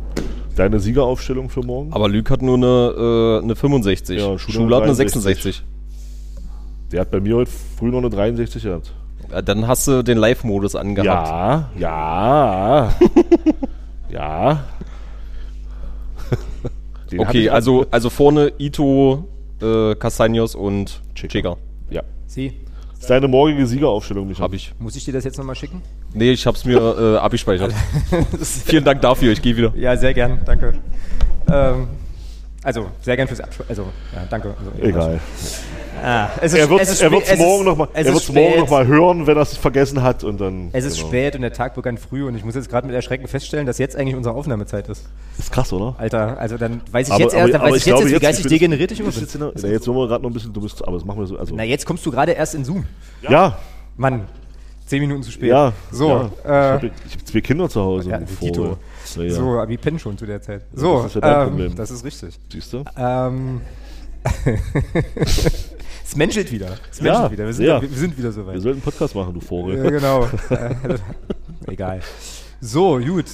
deine 0.55 0.79
Siegeraufstellung 0.79 1.49
für 1.49 1.61
morgen? 1.61 1.91
Aber 1.91 2.07
Lüg 2.07 2.29
hat 2.29 2.41
nur 2.41 2.55
eine, 2.57 3.39
äh, 3.41 3.43
eine 3.43 3.55
65. 3.55 4.19
Ja, 4.19 4.37
Schuler 4.37 4.77
hat 4.77 4.83
eine 4.83 4.93
63. 4.93 5.21
66. 5.23 5.63
Der 6.91 7.01
hat 7.01 7.11
bei 7.11 7.19
mir 7.19 7.35
heute 7.37 7.51
früh 7.77 7.89
noch 7.89 7.97
eine 7.99 8.09
63 8.09 8.63
gehabt. 8.63 8.93
Ja, 9.31 9.41
dann 9.41 9.67
hast 9.67 9.87
du 9.87 10.03
den 10.03 10.17
Live-Modus 10.17 10.75
angehabt. 10.75 11.29
Ja, 11.29 11.69
ja, 11.77 12.93
ja. 14.09 14.63
Den 17.11 17.19
okay, 17.21 17.49
also, 17.49 17.85
also 17.91 18.09
vorne 18.09 18.51
Ito, 18.59 19.27
äh, 19.61 19.91
Castaños 19.95 20.55
und 20.55 21.01
Checker. 21.15 21.57
Ja. 21.89 22.03
Sie. 22.27 22.53
Das 22.91 23.01
ist 23.01 23.09
deine 23.09 23.27
morgige 23.27 23.65
Siegeraufstellung, 23.65 24.27
Michael. 24.27 24.43
Hab 24.43 24.53
ich. 24.53 24.73
Muss 24.77 24.95
ich 24.95 25.05
dir 25.05 25.13
das 25.13 25.23
jetzt 25.23 25.37
nochmal 25.37 25.55
schicken? 25.55 25.81
Nee, 26.13 26.31
ich 26.31 26.45
hab's 26.45 26.65
mir 26.65 26.77
äh, 26.77 27.17
abgespeichert. 27.19 27.73
Vielen 28.65 28.83
Dank 28.83 29.01
dafür, 29.01 29.31
ich 29.31 29.41
gehe 29.41 29.55
wieder. 29.55 29.73
Ja, 29.75 29.95
sehr 29.95 30.13
gern, 30.13 30.41
danke. 30.45 30.73
Ähm, 31.51 31.87
also, 32.63 32.87
sehr 33.01 33.15
gern 33.15 33.27
fürs 33.27 33.39
Abschluss. 33.39 33.67
Also, 33.69 33.83
ja, 34.13 34.23
danke. 34.29 34.53
Also, 34.57 34.71
Egal. 34.85 35.19
Ah, 36.03 36.29
es 36.41 36.53
ist, 36.53 36.59
er 36.59 36.69
wird 36.69 36.81
es 37.27 37.37
nochmal 37.37 37.87
er 37.93 38.05
wird's 38.05 38.29
morgen 38.29 38.49
spät. 38.51 38.59
noch 38.59 38.69
mal 38.69 38.87
hören, 38.87 39.27
wenn 39.27 39.35
er 39.37 39.41
es 39.43 39.57
vergessen 39.57 40.01
hat. 40.01 40.23
Und 40.23 40.39
dann, 40.39 40.69
Es 40.71 40.85
ist 40.85 40.95
genau. 40.97 41.07
spät 41.09 41.35
und 41.35 41.41
der 41.41 41.51
Tag 41.51 41.75
begann 41.75 41.97
früh 41.97 42.25
und 42.25 42.35
ich 42.35 42.45
muss 42.45 42.55
jetzt 42.55 42.69
gerade 42.69 42.87
mit 42.87 42.95
Erschrecken 42.95 43.27
feststellen, 43.27 43.65
dass 43.65 43.77
jetzt 43.79 43.95
eigentlich 43.97 44.15
unsere 44.15 44.33
Aufnahmezeit 44.35 44.87
ist. 44.87 45.05
Ist 45.37 45.51
krass, 45.51 45.73
oder? 45.73 45.95
Alter, 45.97 46.37
also 46.39 46.57
dann 46.57 46.81
weiß 46.91 47.07
ich 47.07 47.13
Aber- 47.13 47.23
jetzt 47.23 47.33
aber- 47.33 47.41
erst, 47.43 47.53
dann 47.53 47.61
weiß 47.61 47.69
ich 47.71 47.77
ich 47.81 47.85
jetzt, 47.85 47.85
glaube, 47.85 48.01
erst, 48.01 48.09
wie 48.09 48.13
jetzt- 48.13 48.21
geistig 48.21 48.45
ich 48.45 48.49
degeneriert 48.51 48.91
ich 48.91 48.99
ich 48.99 49.05
immer 49.05 49.11
bin 49.13 49.21
jetzt 49.21 49.35
in 49.35 49.41
der- 49.61 49.71
jetzt 49.71 49.87
wollen 49.87 49.97
wir 49.97 50.07
gerade 50.07 50.23
noch 50.23 50.29
ein 50.29 50.33
bisschen, 50.33 50.53
du 50.53 50.61
bist, 50.61 50.81
aber 50.87 50.97
das 50.97 51.05
machen 51.05 51.19
wir 51.19 51.27
so. 51.27 51.37
Also, 51.37 51.53
Na, 51.55 51.63
jetzt 51.63 51.85
kommst 51.85 52.05
du 52.05 52.11
gerade 52.11 52.31
erst 52.31 52.55
in 52.55 52.63
Zoom. 52.63 52.85
ja, 53.27 53.57
Mann, 53.97 54.21
zehn 54.85 55.01
Minuten 55.01 55.23
zu 55.23 55.31
spät. 55.31 55.49
ja. 55.49 55.73
So, 55.91 56.07
ja. 56.09 56.29
ich 56.43 56.45
äh, 56.45 56.53
habe 56.53 56.87
hab 56.87 57.27
zwei 57.27 57.41
Kinder 57.41 57.67
zu 57.69 57.81
Hause. 57.81 58.09
ja, 58.11 58.19
Tito. 58.39 58.77
Ja. 59.15 59.29
So, 59.29 59.59
aber 59.59 59.71
ich 59.71 59.79
penne 59.81 59.99
schon 59.99 60.17
zu 60.17 60.25
der 60.25 60.41
Zeit. 60.41 60.65
So, 60.73 60.97
das 61.03 61.07
ist 61.07 61.15
ja 61.15 61.21
dein 61.21 61.41
ähm, 61.41 61.49
Problem. 61.49 61.75
das 61.75 61.91
ist 61.91 62.03
richtig. 62.03 62.39
Siehst 62.51 62.73
du? 62.73 62.83
Ähm, 62.97 63.61
es 66.03 66.15
menschelt 66.15 66.51
wieder. 66.51 66.75
Es 66.91 67.01
menschelt 67.01 67.23
Ja, 67.25 67.31
wieder. 67.31 67.45
Wir 67.45 67.53
sind, 67.53 67.65
ja. 67.65 67.81
wir 67.81 67.89
sind 67.89 68.17
wieder 68.17 68.31
soweit. 68.31 68.55
Wir 68.55 68.61
sollten 68.61 68.77
einen 68.77 68.83
Podcast 68.83 69.15
machen, 69.15 69.33
du 69.33 69.41
Vogel. 69.41 69.77
Ja, 69.77 69.89
genau. 69.89 70.27
Äh, 70.49 71.71
Egal. 71.71 72.01
So, 72.61 72.99
gut. 72.99 73.25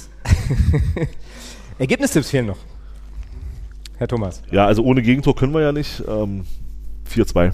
Ergebnistipps 1.78 2.30
fehlen 2.30 2.46
noch. 2.46 2.58
Herr 3.98 4.08
Thomas. 4.08 4.42
Ja, 4.50 4.66
also 4.66 4.82
ohne 4.82 5.02
Gegentor 5.02 5.34
können 5.34 5.54
wir 5.54 5.62
ja 5.62 5.72
nicht. 5.72 6.02
Ähm, 6.06 6.44
4-2. 7.10 7.52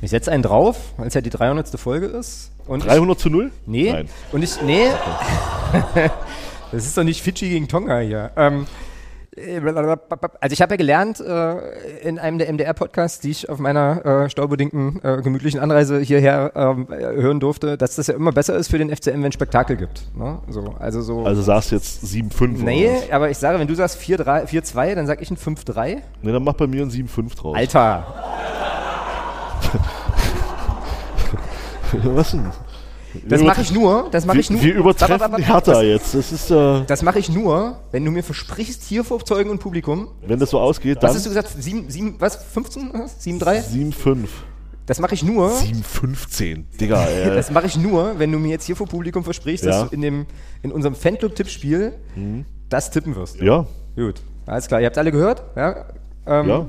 Ich 0.00 0.10
setze 0.10 0.32
einen 0.32 0.42
drauf, 0.42 0.94
weil 0.96 1.08
es 1.08 1.14
ja 1.14 1.20
die 1.20 1.30
300. 1.30 1.68
Folge 1.78 2.06
ist. 2.06 2.51
Und 2.66 2.84
300 2.86 3.18
zu 3.18 3.30
0? 3.30 3.46
Ich, 3.46 3.52
nee. 3.66 3.92
Nein. 3.92 4.08
Und 4.32 4.42
ich, 4.42 4.60
nee. 4.62 4.86
das 6.72 6.86
ist 6.86 6.96
doch 6.96 7.04
nicht 7.04 7.22
Fidschi 7.22 7.48
gegen 7.48 7.68
Tonga 7.68 7.98
hier. 8.00 8.30
Ähm, 8.36 8.66
also 9.34 10.52
ich 10.52 10.60
habe 10.60 10.74
ja 10.74 10.76
gelernt 10.76 11.18
äh, 11.20 12.06
in 12.06 12.18
einem 12.18 12.36
der 12.36 12.52
MDR-Podcasts, 12.52 13.20
die 13.20 13.30
ich 13.30 13.48
auf 13.48 13.58
meiner 13.58 14.04
äh, 14.04 14.30
staubedingten, 14.30 15.00
äh, 15.02 15.22
gemütlichen 15.22 15.58
Anreise 15.58 16.00
hierher 16.00 16.52
ähm, 16.54 16.86
äh, 16.90 17.00
hören 17.00 17.40
durfte, 17.40 17.78
dass 17.78 17.96
das 17.96 18.08
ja 18.08 18.14
immer 18.14 18.32
besser 18.32 18.54
ist 18.56 18.68
für 18.68 18.76
den 18.76 18.94
FCM, 18.94 19.22
wenn 19.22 19.30
es 19.30 19.34
Spektakel 19.34 19.76
gibt. 19.76 20.14
Ne? 20.14 20.38
So, 20.48 20.74
also 20.78 21.00
so. 21.00 21.24
Also 21.24 21.40
sagst 21.40 21.70
du 21.70 21.76
jetzt 21.76 22.04
7-5 22.04 22.62
nee, 22.62 22.90
aber 23.10 23.30
ich 23.30 23.38
sage, 23.38 23.58
wenn 23.58 23.68
du 23.68 23.74
sagst 23.74 24.00
4-3 24.02 24.48
4-2, 24.48 24.94
dann 24.96 25.06
sage 25.06 25.22
ich 25.22 25.30
ein 25.30 25.38
5-3. 25.38 26.02
Nee, 26.20 26.32
dann 26.32 26.44
mach 26.44 26.54
bei 26.54 26.66
mir 26.66 26.82
ein 26.82 26.90
7-5 26.90 27.34
draus. 27.34 27.56
Alter, 27.56 28.06
Was 32.04 32.30
denn? 32.32 32.50
das 33.28 33.42
mache 33.42 33.60
ich 33.60 33.70
nur, 33.72 34.08
das 34.10 34.24
mache 34.24 34.36
wir, 34.36 34.40
ich 34.40 34.50
nur. 34.50 34.62
Wir 34.62 34.74
übertreffen 34.74 35.20
warte, 35.20 35.36
die 35.36 35.42
warte, 35.48 35.52
Hertha 35.52 35.72
das- 35.72 35.82
jetzt. 35.82 36.14
Das 36.14 36.32
ist, 36.32 36.50
äh, 36.50 36.84
Das 36.86 37.02
mache 37.02 37.18
ich 37.18 37.28
nur, 37.28 37.76
wenn 37.90 38.04
du 38.04 38.10
mir 38.10 38.22
versprichst, 38.22 38.82
hier 38.84 39.04
vor 39.04 39.22
Zeugen 39.24 39.50
und 39.50 39.58
Publikum. 39.58 40.08
wenn 40.26 40.38
das 40.38 40.50
so 40.50 40.58
ausgeht, 40.58 40.96
Was 40.96 41.10
dann 41.10 41.16
hast 41.16 41.26
du 41.26 41.30
gesagt? 41.30 41.48
7, 41.58 41.90
7, 41.90 42.14
was? 42.18 42.36
15? 42.36 42.90
Was? 42.94 43.22
7, 43.22 43.38
3? 43.38 43.58
7-5. 43.60 44.28
Das 44.86 44.98
mache 44.98 45.14
ich 45.14 45.22
nur. 45.22 45.50
7-15. 45.50 46.64
Digga, 46.80 47.06
äh, 47.08 47.34
Das 47.34 47.50
mache 47.50 47.66
ich 47.66 47.76
nur, 47.76 48.18
wenn 48.18 48.32
du 48.32 48.38
mir 48.38 48.48
jetzt 48.50 48.64
hier 48.64 48.76
vor 48.76 48.86
Publikum 48.86 49.22
versprichst, 49.24 49.64
dass 49.66 49.76
Ja. 49.76 49.84
du 49.84 49.94
in, 49.94 50.00
dem, 50.00 50.26
in 50.62 50.72
unserem 50.72 50.94
Fanclub-Tippspiel 50.94 51.92
Mhm. 52.16 52.46
das 52.70 52.90
tippen 52.90 53.14
wirst. 53.14 53.36
Ja. 53.40 53.66
Gut. 53.94 54.22
Alles 54.46 54.66
klar. 54.68 54.80
Ihr 54.80 54.86
habt 54.86 54.96
alle 54.98 55.12
gehört? 55.12 55.42
Ja. 55.54 55.84
Ähm, 56.26 56.48
Ja. 56.48 56.66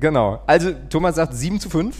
Genau. 0.00 0.42
Also, 0.46 0.70
Thomas 0.88 1.14
sagt 1.14 1.34
7 1.34 1.60
zu 1.60 1.70
5. 1.70 1.94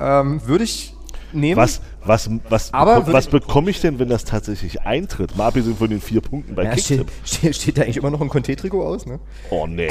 Ähm, 0.00 0.40
würde 0.46 0.64
ich 0.64 0.94
nehmen. 1.32 1.56
Was, 1.56 1.80
was, 2.04 2.30
was, 2.48 2.72
Aber 2.72 3.12
was 3.12 3.26
bekomme 3.26 3.70
ich 3.70 3.80
denn, 3.80 3.98
wenn 3.98 4.08
das 4.08 4.24
tatsächlich 4.24 4.82
eintritt? 4.82 5.36
Mal 5.36 5.48
abgesehen 5.48 5.76
von 5.76 5.90
den 5.90 6.00
vier 6.00 6.20
Punkten 6.20 6.54
bei 6.54 6.64
Ja, 6.64 6.72
steht, 6.76 6.98
Kicktipp. 7.06 7.12
steht, 7.24 7.56
steht 7.56 7.78
da 7.78 7.82
eigentlich 7.82 7.96
immer 7.98 8.10
noch 8.10 8.20
ein 8.20 8.28
Conte-Trikot 8.28 8.82
aus, 8.84 9.06
ne? 9.06 9.18
Oh, 9.50 9.66
nee. 9.66 9.88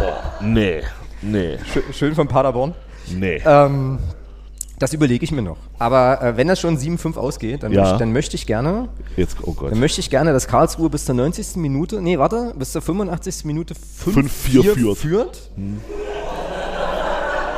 oh, 0.00 0.44
nee. 0.44 0.80
Nee. 1.22 1.58
Schön, 1.72 1.82
schön 1.92 2.14
von 2.14 2.28
Paderborn. 2.28 2.74
Nee. 3.14 3.40
Ähm, 3.46 3.98
das 4.78 4.92
überlege 4.92 5.22
ich 5.24 5.30
mir 5.30 5.42
noch. 5.42 5.56
Aber 5.78 6.20
äh, 6.20 6.36
wenn 6.36 6.48
das 6.48 6.58
schon 6.60 6.76
7-5 6.76 7.16
ausgeht, 7.16 7.62
dann, 7.62 7.72
Ja. 7.72 7.82
möchte, 7.82 7.98
dann 7.98 8.12
möchte 8.12 8.34
ich 8.34 8.46
gerne. 8.46 8.88
Jetzt, 9.16 9.36
oh 9.42 9.52
Gott. 9.52 9.70
Dann 9.70 9.78
möchte 9.78 10.00
ich 10.00 10.10
gerne, 10.10 10.32
dass 10.32 10.48
Karlsruhe 10.48 10.90
bis 10.90 11.04
zur 11.04 11.14
90. 11.14 11.56
Minute, 11.56 12.02
nee, 12.02 12.18
warte, 12.18 12.52
bis 12.58 12.72
zur 12.72 12.82
85. 12.82 13.44
Minute 13.44 13.74
5-4 13.74 14.12
5-4 14.14 14.74
führt. 14.74 14.96
führt. 14.98 15.50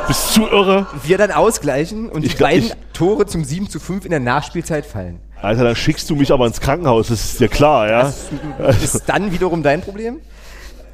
Bist 0.07 0.37
du 0.37 0.47
irre? 0.47 0.87
Wir 1.05 1.19
dann 1.19 1.31
ausgleichen 1.31 2.09
und 2.09 2.25
Ich 2.25 2.33
die 2.33 2.37
glaub, 2.37 2.51
beiden 2.51 2.71
Tore 2.93 3.27
zum 3.27 3.45
7 3.45 3.69
zu 3.69 3.81
5 3.81 4.05
in 4.05 4.11
der 4.11 4.21
Nachspielzeit 4.21 4.87
fallen. 4.87 5.21
Alter, 5.41 5.65
dann 5.65 5.77
schickst 5.77 6.09
du 6.09 6.17
mich 6.17 6.33
aber 6.33 6.47
ins 6.47 6.61
Krankenhaus, 6.61 7.09
das 7.09 7.25
ist 7.25 7.41
dir 7.41 7.49
klar, 7.49 7.89
ja? 7.89 8.13
Das 8.59 8.83
ist 8.83 9.05
dann 9.07 9.33
wiederum 9.33 9.63
dein 9.63 9.83
Problem. 9.83 10.21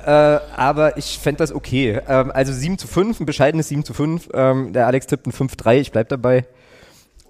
Äh, 0.05 0.11
aber 0.11 0.97
ich 0.97 1.19
fände 1.19 1.39
das 1.39 1.53
okay. 1.53 2.01
Ähm, 2.09 2.33
also 2.35 2.53
7 2.53 2.77
zu 2.77 2.89
5, 2.89 3.21
ein 3.21 3.27
bescheidenes 3.27 3.69
7 3.69 3.85
zu 3.85 3.95
5. 3.95 4.31
Ähm, 4.35 4.73
der 4.73 4.87
Alex 4.87 5.07
tippt 5.07 5.27
ein 5.27 5.33
5-3, 5.33 5.77
ich 5.77 5.93
bleib 5.93 6.09
dabei. 6.09 6.45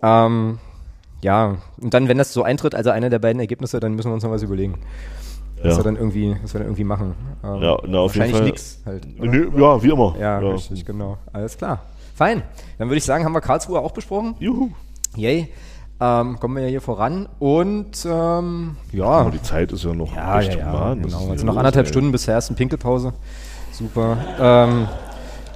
Ähm, 0.03 0.59
ja, 1.21 1.59
und 1.81 1.95
dann, 1.95 2.09
wenn 2.09 2.19
das 2.19 2.33
so 2.33 2.43
eintritt, 2.43 2.75
also 2.75 2.91
einer 2.91 3.11
der 3.11 3.19
beiden 3.19 3.41
Ergebnisse, 3.41 3.79
dann 3.79 3.95
müssen 3.95 4.09
wir 4.11 4.15
uns 4.15 4.25
noch 4.25 4.31
was 4.31 4.43
überlegen. 4.43 4.79
Was 5.63 5.73
Ja. 5.73 5.79
wir 5.79 5.85
dann 5.85 5.97
irgendwie, 5.97 6.37
was 6.43 6.53
wir 6.55 6.59
dann 6.61 6.69
irgendwie 6.69 6.85
machen. 6.85 7.15
Ähm, 7.45 7.63
Ja, 7.63 7.77
na, 7.87 7.99
auf 7.99 8.15
jeden 8.15 8.27
wahrscheinlich 8.33 8.53
nix 8.53 8.81
halt. 8.85 9.07
Nö, 9.19 9.51
ja, 9.57 9.83
wie 9.83 9.91
immer. 9.91 10.15
Ja, 10.19 10.41
Ja. 10.41 10.49
richtig, 10.51 10.85
genau. 10.85 11.19
Alles 11.33 11.57
klar. 11.57 11.81
Fein. 12.15 12.43
Dann 12.79 12.89
würde 12.89 12.99
ich 12.99 13.05
sagen, 13.05 13.25
haben 13.25 13.33
wir 13.33 13.41
Karlsruhe 13.41 13.79
auch 13.81 13.93
besprochen. 13.93 14.35
Juhu. 14.39 14.71
Yay. 15.17 15.49
ähm, 16.01 16.39
kommen 16.41 16.57
wir 16.57 16.65
ja 16.65 16.69
hier 16.69 16.81
voran 16.81 17.29
und 17.39 18.05
ähm, 18.05 18.77
ja. 18.93 19.05
Aber 19.05 19.31
die 19.31 19.41
Zeit 19.43 19.71
ist 19.73 19.85
ja 19.85 19.95
noch 19.95 20.15
ja, 20.17 20.41
echt 20.41 20.55
ja, 20.55 20.59
ja, 20.59 20.73
human. 20.73 21.05
Was 21.05 21.13
genau. 21.19 21.31
Also 21.31 21.47
noch 21.47 21.57
anderthalb 21.57 21.87
ey? 21.87 21.93
Stunden 21.93 22.11
bis 22.11 22.23
zur 22.23 22.35
ersten 22.35 22.55
Pinkelpause. 22.57 23.13
Super. 23.71 24.17
Ähm, 24.41 24.89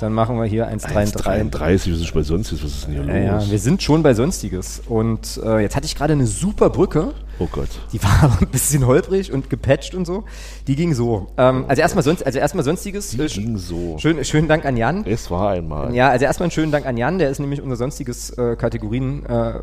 dann 0.01 0.13
machen 0.13 0.37
wir 0.37 0.45
hier 0.45 0.69
1,33. 0.69 1.17
33, 1.23 1.93
was 1.93 2.01
ist 2.01 2.15
bei 2.15 2.23
sonst 2.23 2.51
jetzt? 2.53 2.65
Was 2.65 2.71
ist 2.73 2.87
denn 2.87 2.95
hier 2.95 3.05
Ja, 3.05 3.17
ja, 3.21 3.35
los? 3.37 3.51
wir 3.51 3.59
sind 3.59 3.83
schon 3.83 4.03
bei 4.03 4.15
Sonstiges. 4.15 4.83
Und 4.89 5.41
äh, 5.45 5.61
jetzt 5.61 5.77
hatte 5.77 5.87
ich 5.87 5.95
gerade 5.95 6.13
eine 6.13 6.27
super 6.27 6.71
Brücke. 6.71 7.13
Oh 7.39 7.49
Gott. 7.51 7.69
Die 7.93 8.03
war 8.03 8.39
ein 8.41 8.49
bisschen 8.49 8.87
holprig 8.87 9.33
und 9.33 9.51
gepatcht 9.51 9.95
und 9.95 10.07
so. 10.07 10.25
Die 10.67 10.77
ging 10.77 10.95
so. 10.95 11.29
Ähm, 11.37 11.65
also 11.69 11.83
erstmal 11.83 12.03
sonst, 12.03 12.25
also 12.25 12.39
erstmal 12.39 12.65
Sonstiges. 12.65 13.11
Die 13.11 13.21
äh, 13.21 13.27
ging 13.27 13.59
so. 13.59 13.97
Schön, 13.99 14.25
schönen 14.25 14.49
Dank 14.49 14.65
an 14.65 14.77
Jan. 14.77 15.05
Es 15.07 15.31
war 15.31 15.51
einmal. 15.51 15.95
Ja, 15.95 16.11
also 16.11 16.25
erstmal 16.25 16.47
einen 16.47 16.53
schönen 16.53 16.73
Dank 16.73 16.87
an 16.87 16.97
Jan, 16.97 17.19
der 17.19 17.31
ist 17.31 17.39
nämlich 17.39 17.61
unser 17.61 17.77
sonstiges 17.77 18.31
äh, 18.31 18.57
Kategorien 18.57 19.25
äh, 19.27 19.55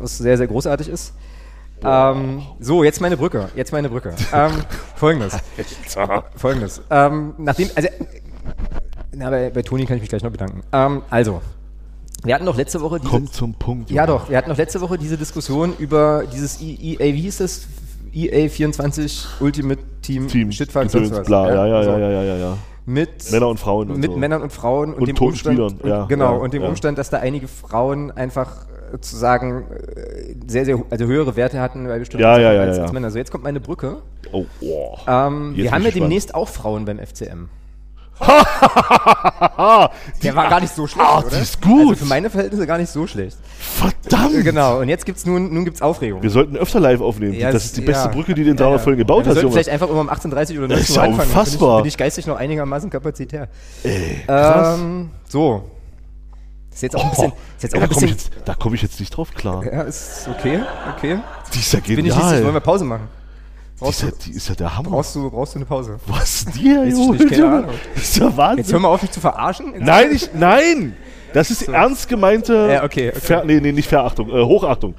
was 0.00 0.18
sehr, 0.18 0.36
sehr 0.36 0.46
großartig 0.46 0.88
ist. 0.88 1.12
Ähm, 1.84 2.42
so, 2.60 2.84
jetzt 2.84 3.00
meine 3.00 3.16
Brücke. 3.16 3.48
Jetzt 3.54 3.72
meine 3.72 3.88
Brücke. 3.88 4.14
Ähm, 4.32 4.52
folgendes. 4.96 5.36
Folgendes. 6.36 6.80
Ähm, 6.90 7.34
nachdem, 7.38 7.68
also, 7.74 7.88
na, 9.14 9.30
bei, 9.30 9.50
bei 9.50 9.62
Toni 9.62 9.84
kann 9.86 9.96
ich 9.96 10.02
mich 10.02 10.08
gleich 10.10 10.22
noch 10.22 10.30
bedanken. 10.30 10.62
Ähm, 10.72 11.02
also, 11.10 11.42
wir 12.24 12.34
hatten 12.34 12.46
doch 12.46 12.56
letzte 12.56 12.80
Woche 12.80 12.98
diese, 12.98 13.10
Kommt 13.10 13.32
zum 13.32 13.54
Punkt. 13.54 13.90
ja 13.90 14.04
Junge. 14.06 14.18
doch, 14.18 14.28
wir 14.30 14.36
hatten 14.38 14.50
doch 14.50 14.56
letzte 14.56 14.80
Woche 14.80 14.98
diese 14.98 15.16
Diskussion 15.16 15.74
über 15.78 16.24
dieses 16.32 16.60
E- 16.60 16.96
EA, 16.98 17.14
wie 17.14 17.20
hieß 17.20 17.38
das? 17.38 17.66
EA 18.12 18.48
24 18.48 19.26
Ultimate 19.40 19.80
Team, 20.00 20.26
Team, 20.28 20.50
Shitfuck, 20.50 20.88
sonst 20.90 21.12
was. 21.12 21.26
bla, 21.26 21.48
ja, 21.48 21.66
ja, 21.66 21.82
ja, 21.82 21.98
ja, 21.98 22.10
ja, 22.10 22.22
ja, 22.22 22.36
ja. 22.36 22.58
Mit 22.86 23.30
Männer 23.30 23.48
und 23.48 23.60
Frauen 23.60 23.90
und 23.90 23.98
mit 24.00 24.10
so. 24.12 24.16
Männern 24.16 24.42
und 24.42 24.52
Frauen 24.52 24.94
und, 24.94 25.00
Und 25.00 25.08
dem 25.08 25.16
Umstand, 25.18 25.58
und, 25.58 25.84
ja, 25.84 26.06
genau 26.06 26.32
ja, 26.36 26.38
und 26.40 26.54
dem 26.54 26.62
ja. 26.62 26.68
Umstand, 26.68 26.96
dass 26.98 27.10
da 27.10 27.18
einige 27.18 27.46
Frauen 27.48 28.10
einfach 28.12 28.64
zu 29.00 29.16
sagen 29.16 29.64
äh, 29.70 30.34
sehr 30.46 30.64
sehr 30.64 30.82
also 30.90 31.06
höhere 31.06 31.36
Werte 31.36 31.60
hatten 31.60 31.86
bei 31.86 31.98
bestimmten 31.98 32.22
Ja, 32.22 32.38
ja, 32.38 32.52
ja, 32.52 32.60
als, 32.62 32.76
ja. 32.76 32.82
als 32.84 32.92
Männer. 32.92 33.10
So 33.10 33.18
jetzt 33.18 33.30
kommt 33.30 33.44
meine 33.44 33.60
Brücke. 33.60 33.98
Oh, 34.32 34.44
oh. 34.60 34.96
Ähm, 35.06 35.54
wir 35.56 35.70
haben 35.72 35.82
ja 35.84 35.90
demnächst 35.90 36.34
auch 36.34 36.48
Frauen 36.48 36.84
beim 36.84 36.98
FCM. 36.98 37.48
Die- 38.18 38.24
Der 40.22 40.34
war 40.34 40.48
gar 40.48 40.60
nicht 40.60 40.74
so 40.74 40.86
schlecht, 40.86 41.06
Ah, 41.06 41.18
oder? 41.18 41.28
die 41.36 41.42
ist 41.42 41.60
gut. 41.60 41.90
Also 41.90 41.94
für 41.96 42.04
meine 42.06 42.30
Verhältnisse 42.30 42.66
gar 42.66 42.78
nicht 42.78 42.90
so 42.90 43.06
schlecht. 43.06 43.36
Verdammt! 43.58 44.42
Genau. 44.42 44.80
Und 44.80 44.88
jetzt 44.88 45.04
gibt's 45.04 45.26
nun 45.26 45.52
nun 45.52 45.66
gibt's 45.66 45.82
Aufregung. 45.82 46.22
Wir 46.22 46.30
sollten 46.30 46.56
öfter 46.56 46.80
live 46.80 47.02
aufnehmen. 47.02 47.34
Ja, 47.34 47.52
das 47.52 47.66
ist 47.66 47.76
die 47.76 47.82
beste 47.82 48.06
ja. 48.08 48.10
Brücke, 48.14 48.32
die 48.34 48.44
du 48.44 48.50
in 48.52 48.56
Ja, 48.56 48.62
300 48.64 48.80
ja. 48.80 48.84
Folgen 48.84 48.98
gebaut 48.98 49.24
wir 49.26 49.32
hast, 49.32 49.42
Junge. 49.42 49.52
vielleicht 49.52 49.68
einfach 49.68 49.90
immer 49.90 50.00
um 50.00 50.08
18.30 50.08 50.58
oder 50.58 50.68
19 50.68 50.68
Das 50.68 50.80
ist 50.80 50.90
Uhr 50.90 50.96
ja 50.96 51.02
anfangen. 51.10 51.28
unfassbar. 51.28 51.68
Bin 51.68 51.76
ich, 51.78 51.82
bin 51.82 51.88
ich 51.88 51.96
geistig 51.98 52.26
noch 52.26 52.36
einigermaßen 52.36 52.88
kapazitär. 52.88 53.48
Ey, 53.82 54.22
krass. 54.26 54.78
ähm, 54.80 55.10
so. 55.28 55.62
Ist 56.76 56.82
jetzt 56.82 56.94
auch 56.96 57.00
ein 57.04 57.06
Oh, 57.06 57.10
bisschen. 57.10 57.32
Ist 57.56 57.62
jetzt 57.62 57.74
auch 57.74 57.80
ein 57.80 57.88
da 57.88 57.94
komme 57.94 58.06
ich, 58.06 58.12
bisschen 58.16 58.30
jetzt- 58.36 58.48
da 58.48 58.54
komm 58.54 58.74
ich 58.74 58.82
jetzt 58.82 59.00
nicht 59.00 59.16
drauf 59.16 59.32
klar. 59.34 59.64
ja, 59.64 59.80
ist 59.82 60.28
okay. 60.28 60.60
Okay. 60.96 61.18
Die 61.54 61.58
ist 61.58 61.72
ja 61.72 61.80
Bin 61.80 61.90
ich 61.90 61.96
genial. 61.96 62.20
richtig, 62.22 62.44
wollen 62.44 62.54
wir 62.54 62.60
Pause 62.60 62.84
machen? 62.84 63.08
Die 63.76 63.80
Brauchst 63.80 64.02
ist, 64.02 64.08
ja, 64.10 64.16
die 64.26 64.30
ist 64.36 64.48
ja 64.50 64.54
der 64.54 64.76
Hammer. 64.76 64.90
brauchst, 64.90 65.14
du, 65.16 65.30
brauchst 65.30 65.54
du 65.54 65.58
eine 65.58 65.64
Pause? 65.66 65.98
Was 66.06 66.44
dir, 66.44 66.84
ich 66.84 66.92
Junge? 66.92 67.16
nicht. 67.16 67.30
Das 67.94 68.02
ist 68.02 68.16
ja 68.18 68.36
Wahnsinn. 68.36 68.58
Jetzt 68.58 68.72
hör 68.72 68.78
mal 68.80 68.88
auf, 68.88 69.00
mich 69.02 69.10
zu 69.10 69.20
verarschen. 69.20 69.72
Nein, 69.78 70.10
ich, 70.12 70.30
nein! 70.34 70.96
Das 71.32 71.50
ist 71.50 71.62
ernst 71.68 72.08
gemeinte. 72.08 72.68
Ja, 72.72 72.84
okay, 72.84 73.08
okay. 73.10 73.20
Ver, 73.20 73.44
nee, 73.44 73.58
nee, 73.60 73.72
nicht 73.72 73.88
Verachtung. 73.88 74.28
Äh, 74.30 74.42
Hochachtung. 74.44 74.94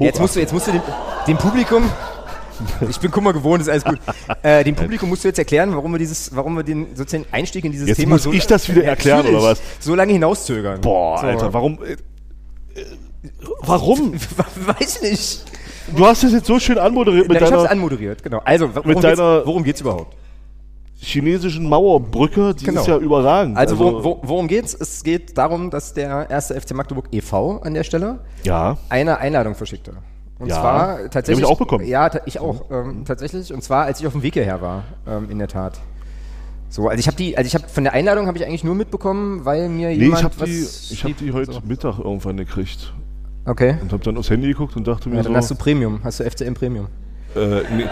Jetzt 0.00 0.20
musst 0.20 0.34
du, 0.36 0.40
jetzt 0.40 0.52
musst 0.52 0.66
du 0.66 0.72
dem, 0.72 0.82
dem 1.28 1.36
Publikum. 1.38 1.82
Ich 2.88 2.98
bin 3.00 3.10
Kummer 3.10 3.32
gewohnt, 3.32 3.62
ist 3.62 3.68
alles 3.68 3.84
gut. 3.84 3.98
Äh, 4.42 4.64
dem 4.64 4.74
Publikum 4.74 5.08
musst 5.08 5.22
du 5.24 5.28
jetzt 5.28 5.38
erklären, 5.38 5.74
warum 5.74 5.92
wir 5.92 5.98
dieses, 5.98 6.34
warum 6.34 6.56
wir 6.56 6.62
den 6.64 6.96
sozusagen 6.96 7.26
Einstieg 7.30 7.64
in 7.64 7.72
dieses 7.72 7.86
Jetzt 7.88 7.98
Thema 7.98 8.12
muss 8.16 8.26
ich 8.26 8.46
das 8.46 8.68
wieder 8.68 8.84
erklären, 8.84 9.26
oder 9.26 9.42
was? 9.42 9.60
So 9.78 9.94
lange 9.94 10.12
hinauszögern. 10.12 10.80
Boah, 10.80 11.18
so. 11.18 11.26
Alter, 11.26 11.52
warum? 11.52 11.78
Äh, 11.84 11.92
äh, 12.80 12.84
warum? 13.60 14.14
Weiß 14.78 15.02
nicht. 15.02 15.44
Du 15.94 16.06
hast 16.06 16.22
das 16.24 16.32
jetzt 16.32 16.46
so 16.46 16.58
schön 16.58 16.78
anmoderiert 16.78 17.28
mit 17.28 17.40
Na, 17.40 17.46
ich 17.46 17.52
hab's 17.52 17.62
deiner 17.62 17.70
anmoderiert, 17.72 18.22
genau. 18.22 18.40
Also, 18.44 18.74
worum, 18.74 18.88
Mit 18.88 19.04
deiner- 19.04 19.34
geht's, 19.36 19.46
worum 19.46 19.64
geht's 19.64 19.80
überhaupt? 19.80 20.16
chinesischen 21.04 21.68
Mauerbrücke. 21.68 22.54
Die 22.54 22.64
Genau. 22.64 22.80
ist 22.80 22.86
ja 22.86 22.96
überragend. 22.96 23.56
Also, 23.56 23.78
wo, 23.78 24.04
wo, 24.04 24.20
worum 24.22 24.46
geht's? 24.48 24.72
Es 24.74 25.02
geht 25.02 25.36
darum, 25.36 25.70
dass 25.70 25.94
der 25.94 26.30
erste 26.30 26.58
FC 26.60 26.74
Magdeburg 26.74 27.08
e.V. 27.10 27.58
an 27.62 27.74
der 27.74 27.82
Stelle 27.84 28.20
Ja. 28.44 28.78
eine 28.88 29.18
Einladung 29.18 29.54
verschickte. 29.56 29.94
Und 30.42 30.48
Ja. 30.48 30.56
zwar 30.60 30.88
hab 31.04 31.10
tatsächlich. 31.12 31.44
ich 31.44 31.50
auch 31.50 31.56
bekommen. 31.58 31.86
Ja, 31.86 32.10
ich 32.26 32.38
auch. 32.40 32.64
Ähm, 32.70 33.04
tatsächlich. 33.06 33.52
Und 33.54 33.62
zwar, 33.62 33.84
als 33.84 34.00
ich 34.00 34.06
auf 34.06 34.12
dem 34.12 34.22
Weg 34.22 34.34
hierher 34.34 34.60
war, 34.60 34.82
ähm, 35.06 35.30
in 35.30 35.38
der 35.38 35.48
Tat. 35.48 35.78
So, 36.68 36.88
also 36.88 36.98
ich 36.98 37.06
habe 37.06 37.16
die, 37.16 37.36
also 37.36 37.46
ich 37.46 37.54
habe 37.54 37.68
von 37.68 37.84
der 37.84 37.92
Einladung 37.92 38.26
habe 38.26 38.36
ich 38.38 38.44
eigentlich 38.44 38.64
nur 38.64 38.74
mitbekommen, 38.74 39.44
weil 39.44 39.68
mir 39.68 39.88
Nee, 39.88 39.94
jemand 39.94 40.18
ich 40.20 40.24
habe 40.24 40.34
was 40.40 40.48
die, 40.48 40.60
ich 40.94 41.04
hab 41.04 41.10
schrieb. 41.10 41.18
die 41.18 41.32
heute 41.32 41.52
So. 41.52 41.60
Mittag 41.64 41.98
irgendwann 41.98 42.36
gekriegt. 42.38 42.92
Okay. 43.44 43.76
Und 43.80 43.92
habe 43.92 44.02
dann 44.02 44.16
aufs 44.16 44.30
Handy 44.30 44.48
geguckt 44.48 44.76
und 44.76 44.86
dachte 44.86 45.08
mir 45.08 45.16
Ja, 45.16 45.22
dann 45.22 45.32
so. 45.32 45.36
hast 45.38 45.50
du 45.50 45.54
Premium, 45.54 46.00
hast 46.02 46.20
du 46.20 46.24
FCM 46.24 46.54
Premium. 46.54 46.86
Äh, 47.36 47.62
nee, 47.76 47.84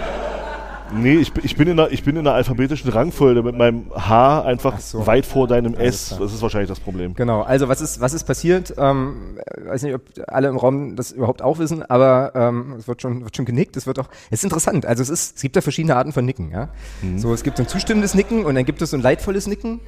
nee 0.95 1.15
ich, 1.17 1.33
bin- 1.33 1.45
ich, 1.45 1.57
bin 1.57 1.69
in 1.69 1.77
der, 1.77 1.93
ich 1.93 2.03
bin 2.05 2.17
in 2.17 2.25
der 2.25 2.35
alphabetischen 2.35 2.91
Rangfolge 2.91 3.43
mit 3.43 3.57
meinem 3.57 3.91
H 3.95 4.43
einfach 4.43 4.79
so. 4.81 5.07
weit 5.07 5.27
vor 5.27 5.47
deinem 5.49 5.75
S. 5.75 6.17
Das 6.19 6.33
ist 6.33 6.43
wahrscheinlich 6.43 6.69
das 6.69 6.81
Problem. 6.81 7.15
Genau, 7.15 7.43
also 7.43 7.69
was 7.69 7.81
ist, 7.81 8.01
was 8.01 8.13
ist 8.13 8.25
passiert? 8.25 8.75
Ähm, 8.79 9.39
äh, 9.45 9.69
weiß 9.69 9.83
nicht, 9.83 9.95
ob 9.95 10.03
alle 10.27 10.49
im 10.49 10.57
Raum 10.57 10.97
das 10.97 11.13
überhaupt 11.13 11.43
auch 11.43 11.59
wissen, 11.59 11.83
aber 11.83 12.33
ähm, 12.35 12.75
es 12.79 12.89
wird 12.89 13.03
schon, 13.03 13.25
wird 13.25 13.37
schon 13.37 13.45
genickt. 13.45 13.77
Es 13.77 13.87
wird 13.87 13.99
auch, 13.99 14.09
es 14.31 14.41
ist 14.41 14.45
interessant. 14.45 14.87
Also 14.87 15.03
es 15.03 15.09
ist, 15.11 15.37
es 15.37 15.43
gibt 15.43 15.57
da 15.57 15.61
verschiedene 15.61 15.97
Arten 15.97 16.13
von 16.13 16.25
Nicken. 16.25 16.51
Ja? 16.51 16.69
Mhm. 17.03 17.19
So, 17.19 17.33
es 17.35 17.43
gibt 17.43 17.57
so 17.57 17.63
ein 17.63 17.69
zustimmendes 17.69 18.15
Nicken 18.15 18.45
und 18.45 18.55
dann 18.55 18.65
gibt 18.65 18.83
es 18.83 18.91
so 18.91 18.97
ein 18.97 19.03
leidvolles 19.03 19.47
Nicken 19.47 19.81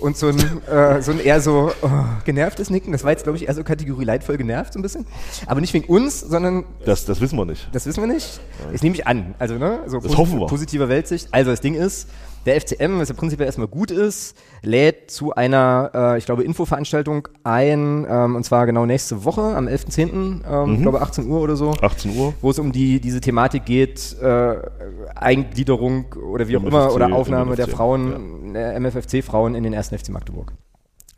und 0.00 0.16
so 0.16 0.28
ein, 0.28 0.38
äh, 0.68 1.02
so 1.02 1.12
ein 1.12 1.20
eher 1.20 1.40
so 1.40 1.70
oh, 1.82 1.88
genervtes 2.24 2.70
Nicken. 2.70 2.92
Das 2.92 3.04
war 3.04 3.10
jetzt 3.10 3.24
glaube 3.24 3.36
ich 3.38 3.46
eher 3.48 3.54
so 3.54 3.62
Kategorie 3.64 4.04
leidvoll 4.04 4.36
genervt 4.36 4.72
so 4.72 4.78
ein 4.78 4.82
bisschen, 4.82 5.06
aber 5.46 5.60
nicht 5.60 5.74
wegen 5.74 5.86
uns, 5.86 6.20
sondern 6.20 6.64
Das, 6.84 7.04
das 7.04 7.20
wissen 7.20 7.38
wir 7.38 7.44
nicht. 7.44 7.68
das 7.72 7.86
wissen 7.86 8.02
wir 8.02 8.12
nicht. 8.12 8.40
Das 8.72 8.82
nehme 8.82 8.94
ich 8.94 9.06
an. 9.06 9.34
Also, 9.38 9.54
ne? 9.56 9.80
So 9.86 10.00
Das 10.00 10.16
hoffen 10.16 10.38
wir. 10.39 10.39
Positiver 10.46 10.88
Weltsicht. 10.88 11.28
Also, 11.32 11.50
das 11.50 11.60
Ding 11.60 11.74
ist, 11.74 12.08
der 12.46 12.58
FCM, 12.58 12.98
was 12.98 13.10
ja 13.10 13.14
prinzipiell 13.14 13.46
erstmal 13.46 13.68
gut 13.68 13.90
ist, 13.90 14.34
lädt 14.62 15.10
zu 15.10 15.34
einer, 15.34 15.90
äh, 15.94 16.18
ich 16.18 16.24
glaube, 16.24 16.42
Infoveranstaltung 16.42 17.28
ein, 17.44 18.06
ähm, 18.08 18.36
und 18.36 18.44
zwar 18.44 18.64
genau 18.64 18.86
nächste 18.86 19.24
Woche, 19.24 19.42
am 19.42 19.68
11.10., 19.68 20.42
ähm, 20.48 20.68
Mhm. 20.68 20.74
ich 20.76 20.82
glaube 20.82 21.02
18 21.02 21.28
Uhr 21.28 21.40
oder 21.40 21.56
so. 21.56 21.72
18 21.82 22.16
Uhr. 22.16 22.32
Wo 22.40 22.50
es 22.50 22.58
um 22.58 22.72
die, 22.72 23.00
diese 23.00 23.20
Thematik 23.20 23.66
geht, 23.66 24.16
äh, 24.22 24.56
Eingliederung 25.14 26.06
oder 26.14 26.48
wie 26.48 26.56
auch 26.56 26.62
MFFC, 26.62 26.68
immer, 26.68 26.94
oder 26.94 27.12
Aufnahme 27.12 27.56
der 27.56 27.66
MFFC, 27.66 27.76
Frauen, 27.76 28.52
der 28.54 28.80
MFFC-Frauen 28.80 29.54
in 29.54 29.62
den 29.62 29.72
ersten 29.74 29.98
FC 29.98 30.08
Magdeburg. 30.08 30.52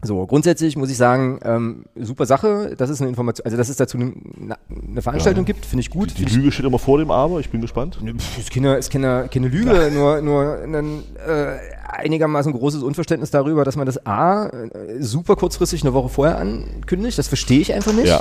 So, 0.05 0.27
grundsätzlich 0.27 0.77
muss 0.77 0.91
ich 0.91 0.97
sagen, 0.97 1.39
ähm, 1.45 1.85
super 1.95 2.27
Sache, 2.27 2.74
dass 2.77 2.91
es 2.91 3.01
eine 3.01 3.09
Information, 3.09 3.45
also 3.45 3.57
dass 3.57 3.69
es 3.69 3.77
dazu 3.77 3.97
eine, 3.99 4.57
eine 4.69 5.01
Veranstaltung 5.01 5.45
gibt, 5.45 5.65
finde 5.65 5.83
ich 5.83 5.91
gut. 5.91 6.19
Die 6.19 6.24
ich 6.24 6.35
Lüge 6.35 6.51
steht 6.51 6.66
immer 6.66 6.81
vor 6.81 6.99
dem 6.99 7.12
Aber. 7.12 7.39
Ich 7.39 7.51
bin 7.51 7.61
gespannt. 7.61 7.99
Pff, 8.03 8.39
Ist 8.39 8.51
keine, 8.51 8.74
ist 8.74 8.91
keine, 8.91 9.29
keine 9.33 9.47
Lüge, 9.47 9.93
nur, 9.93 10.20
nur 10.20 10.59
ein 10.65 11.05
äh, 11.24 11.57
einigermaßen 11.87 12.53
großes 12.53 12.83
Unverständnis 12.83 13.31
darüber, 13.31 13.65
dass 13.65 13.77
man 13.77 13.87
das 13.87 14.05
A 14.05 14.47
äh, 14.47 15.01
super 15.01 15.37
kurzfristig 15.37 15.83
eine 15.83 15.95
Woche 15.95 16.09
vorher 16.09 16.37
ankündigt. 16.37 17.16
Das 17.16 17.29
verstehe 17.29 17.61
ich 17.61 17.73
einfach 17.73 17.93
nicht. 17.93 18.09
Ja. 18.09 18.20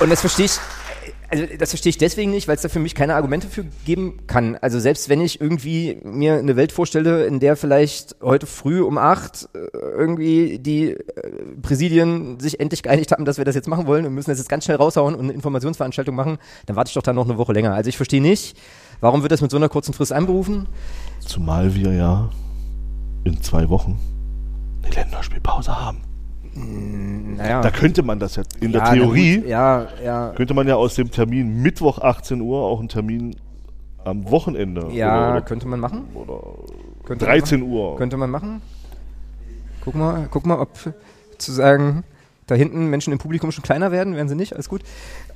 Und 0.00 0.10
das 0.10 0.20
verstehe 0.20 0.46
ich, 0.46 0.58
also 1.32 1.46
das 1.58 1.70
verstehe 1.70 1.90
ich 1.90 1.98
deswegen 1.98 2.30
nicht, 2.30 2.46
weil 2.46 2.56
es 2.56 2.62
da 2.62 2.68
für 2.68 2.78
mich 2.78 2.94
keine 2.94 3.14
Argumente 3.14 3.48
für 3.48 3.64
geben 3.86 4.18
kann. 4.26 4.56
Also 4.60 4.78
selbst 4.78 5.08
wenn 5.08 5.22
ich 5.22 5.40
irgendwie 5.40 5.98
mir 6.04 6.34
eine 6.34 6.56
Welt 6.56 6.72
vorstelle, 6.72 7.24
in 7.24 7.40
der 7.40 7.56
vielleicht 7.56 8.16
heute 8.20 8.46
früh 8.46 8.82
um 8.82 8.98
acht 8.98 9.48
äh, 9.54 9.58
irgendwie 9.72 10.58
die 10.58 10.90
äh, 10.90 10.98
Präsidien 11.62 12.38
sich 12.38 12.60
endlich 12.60 12.82
geeinigt 12.82 13.12
haben, 13.12 13.24
dass 13.24 13.38
wir 13.38 13.46
das 13.46 13.54
jetzt 13.54 13.66
machen 13.66 13.86
wollen 13.86 14.04
und 14.04 14.12
müssen 14.12 14.28
das 14.28 14.38
jetzt 14.38 14.50
ganz 14.50 14.66
schnell 14.66 14.76
raushauen 14.76 15.14
und 15.14 15.22
eine 15.22 15.32
Informationsveranstaltung 15.32 16.14
machen, 16.14 16.36
dann 16.66 16.76
warte 16.76 16.90
ich 16.90 16.94
doch 16.94 17.02
dann 17.02 17.16
noch 17.16 17.24
eine 17.24 17.38
Woche 17.38 17.54
länger. 17.54 17.72
Also 17.72 17.88
ich 17.88 17.96
verstehe 17.96 18.20
nicht, 18.20 18.54
warum 19.00 19.22
wird 19.22 19.32
das 19.32 19.40
mit 19.40 19.50
so 19.50 19.56
einer 19.56 19.70
kurzen 19.70 19.94
Frist 19.94 20.12
anberufen? 20.12 20.68
Zumal 21.20 21.74
wir 21.74 21.94
ja 21.94 22.28
in 23.24 23.40
zwei 23.40 23.70
Wochen 23.70 23.98
eine 24.82 24.94
Länderspielpause 24.94 25.80
haben. 25.80 26.11
Naja. 26.54 27.62
Da 27.62 27.70
könnte 27.70 28.02
man 28.02 28.18
das 28.18 28.36
ja 28.36 28.42
in 28.60 28.72
der 28.72 28.82
Ja, 28.82 28.88
na 28.88 28.94
Theorie, 28.94 29.36
gut, 29.38 29.46
ja, 29.46 29.86
ja. 30.04 30.32
könnte 30.36 30.54
man 30.54 30.68
ja 30.68 30.76
aus 30.76 30.94
dem 30.94 31.10
Termin 31.10 31.62
Mittwoch 31.62 31.98
18 31.98 32.40
Uhr 32.40 32.60
auch 32.62 32.78
einen 32.78 32.88
Termin 32.88 33.36
am 34.04 34.30
Wochenende. 34.30 34.88
Ja, 34.92 35.30
oder, 35.30 35.42
könnte 35.42 35.66
man 35.66 35.80
machen. 35.80 36.04
Oder 36.14 36.40
Könnte 37.04 37.24
man 37.24 37.34
13 37.34 37.60
machen. 37.60 37.72
Uhr. 37.72 37.96
Könnte 37.96 38.16
man 38.16 38.30
machen. 38.30 38.62
Guck 39.84 39.94
mal, 39.94 40.28
guck 40.30 40.46
mal, 40.46 40.58
ob 40.58 40.70
zu 41.38 41.52
sagen, 41.52 42.04
da 42.46 42.54
hinten 42.54 42.86
Menschen 42.88 43.12
im 43.12 43.18
Publikum 43.18 43.50
schon 43.50 43.64
kleiner 43.64 43.90
werden, 43.92 44.14
werden 44.14 44.28
sie 44.28 44.34
nicht, 44.34 44.52
alles 44.54 44.68
gut. 44.68 44.82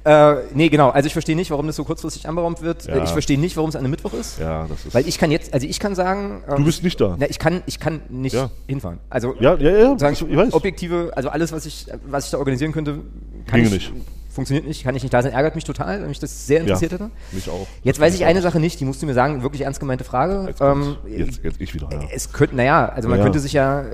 Äh, 0.07 0.45
nee, 0.55 0.69
genau, 0.69 0.91
also 0.91 1.09
ich 1.09 1.13
verstehe 1.13 1.35
nicht, 1.35 1.51
warum 1.51 1.67
das 1.67 1.75
so 1.75 1.83
kurzfristig 1.83 2.29
anberaumt 2.29 2.63
wird. 2.63 2.87
Ja. 2.87 3.03
Ich 3.03 3.11
verstehe 3.11 3.41
nicht, 3.41 3.57
warum 3.57 3.71
es 3.71 3.75
an 3.75 3.81
einem 3.81 3.91
Mittwoch 3.91 4.13
ist. 4.13 4.39
Ja, 4.39 4.67
das 4.69 4.87
ist. 4.87 4.95
Weil 4.95 5.09
ich 5.09 5.19
kann 5.19 5.33
jetzt, 5.33 5.53
also 5.53 5.67
ich 5.67 5.81
kann 5.81 5.97
sagen. 5.97 6.45
ähm, 6.49 6.57
Du 6.59 6.65
bist 6.65 6.85
nicht 6.85 7.01
da. 7.01 7.17
Na, 7.19 7.27
ich 7.29 7.41
kann, 7.41 7.63
ich 7.67 7.81
kann 7.81 8.03
nicht 8.09 8.35
Ja. 8.35 8.51
hinfahren. 8.69 8.99
Also 9.11 9.35
Ja, 9.41 9.57
ja, 9.57 9.71
ja, 9.71 9.99
sagen, 9.99 10.15
ich- 10.15 10.23
ich 10.31 10.37
weiß. 10.37 10.53
objektive, 10.55 11.11
also 11.17 11.29
alles, 11.29 11.51
was 11.51 11.67
ich, 11.67 11.87
was 12.09 12.27
ich 12.27 12.31
da 12.31 12.39
organisieren 12.39 12.71
könnte, 12.71 13.01
kann 13.49 13.61
Ginge 13.63 13.75
ich, 13.77 13.91
nicht. 13.93 14.05
funktioniert 14.33 14.65
nicht, 14.69 14.85
kann 14.85 14.95
ich 14.95 15.03
nicht 15.03 15.13
da 15.13 15.23
sein, 15.23 15.33
ärgert 15.33 15.57
mich 15.57 15.65
total, 15.65 16.01
weil 16.01 16.09
mich 16.09 16.21
das 16.21 16.47
sehr 16.47 16.61
interessiert 16.61 16.93
Ja, 16.93 16.99
hätte. 16.99 17.11
mich 17.33 17.51
auch. 17.51 17.67
Jetzt 17.83 17.99
weiß 17.99 18.15
ich 18.15 18.25
eine. 18.25 18.43
Sache 18.43 18.61
nicht, 18.61 18.79
die 18.79 18.85
musst 18.85 19.03
du 19.03 19.07
mir 19.07 19.15
sagen, 19.15 19.43
wirklich 19.43 19.63
ernst 19.63 19.81
gemeinte 19.81 20.05
Frage. 20.05 20.45
Jetzt, 20.47 20.61
Ähm, 20.61 20.97
jetzt, 21.09 21.41
jetzt 21.43 21.61
ich 21.61 21.75
wieder, 21.75 21.89
ja. 21.91 21.99
es 22.15 22.33
könnte, 22.33 22.55
naja, 22.55 22.87
also 22.95 23.09
man 23.09 23.21
könnte 23.21 23.41
sich 23.41 23.55
ja, 23.55 23.87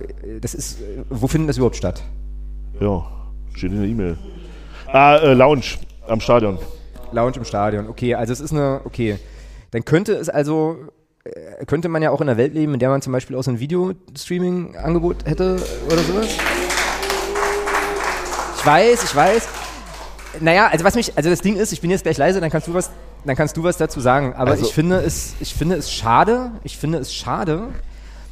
das 0.42 0.52
ist, 0.52 0.76
wo 1.08 1.26
findet 1.26 1.48
das 1.48 1.56
überhaupt 1.56 1.76
statt? 1.76 2.02
Ja. 2.80 3.06
Steht 3.54 3.72
in 3.72 3.80
der 3.80 3.88
E-Mail. 3.88 4.18
Ah, 4.88 5.16
äh, 5.16 5.32
Lounge 5.32 5.62
am 6.06 6.20
Stadion. 6.20 6.58
Lounge 7.12 7.36
im 7.36 7.44
Stadion. 7.44 7.88
Okay, 7.88 8.14
also 8.14 8.32
es 8.32 8.40
ist 8.40 8.52
eine, 8.52 8.80
okay. 8.84 9.18
Dann 9.70 9.84
könnte 9.84 10.14
es 10.14 10.28
also, 10.28 10.76
äh, 11.24 11.64
könnte 11.66 11.88
man 11.88 12.02
ja 12.02 12.10
auch 12.10 12.20
in 12.20 12.28
einer 12.28 12.38
Welt 12.38 12.54
leben, 12.54 12.74
in 12.74 12.80
der 12.80 12.88
man 12.90 13.02
zum 13.02 13.12
Beispiel 13.12 13.36
auch 13.36 13.42
so 13.42 13.50
ein 13.50 13.58
Video-Streaming-Angebot 13.60 15.24
hätte 15.26 15.56
oder 15.86 15.98
sowas. 15.98 16.28
Ich 18.56 18.66
weiß, 18.66 19.04
ich 19.04 19.14
weiß. 19.16 19.48
Naja, 20.40 20.68
also 20.68 20.84
was 20.84 20.94
mich, 20.94 21.16
also 21.16 21.28
das 21.28 21.40
Ding 21.40 21.56
ist, 21.56 21.72
ich 21.72 21.80
bin 21.80 21.90
jetzt 21.90 22.02
gleich 22.04 22.16
leise, 22.16 22.40
dann 22.40 22.50
kannst 22.50 22.68
du 22.68 22.74
was, 22.74 22.90
dann 23.24 23.36
kannst 23.36 23.56
du 23.56 23.62
was 23.62 23.76
dazu 23.76 24.00
sagen. 24.00 24.34
Aber 24.34 24.52
Also- 24.52 24.64
ich 24.66 24.72
finde 24.72 24.96
es, 25.00 25.34
ich 25.40 25.54
finde 25.54 25.76
es 25.76 25.90
schade, 25.92 26.52
ich 26.64 26.78
finde 26.78 26.98
es 26.98 27.12
schade, 27.14 27.68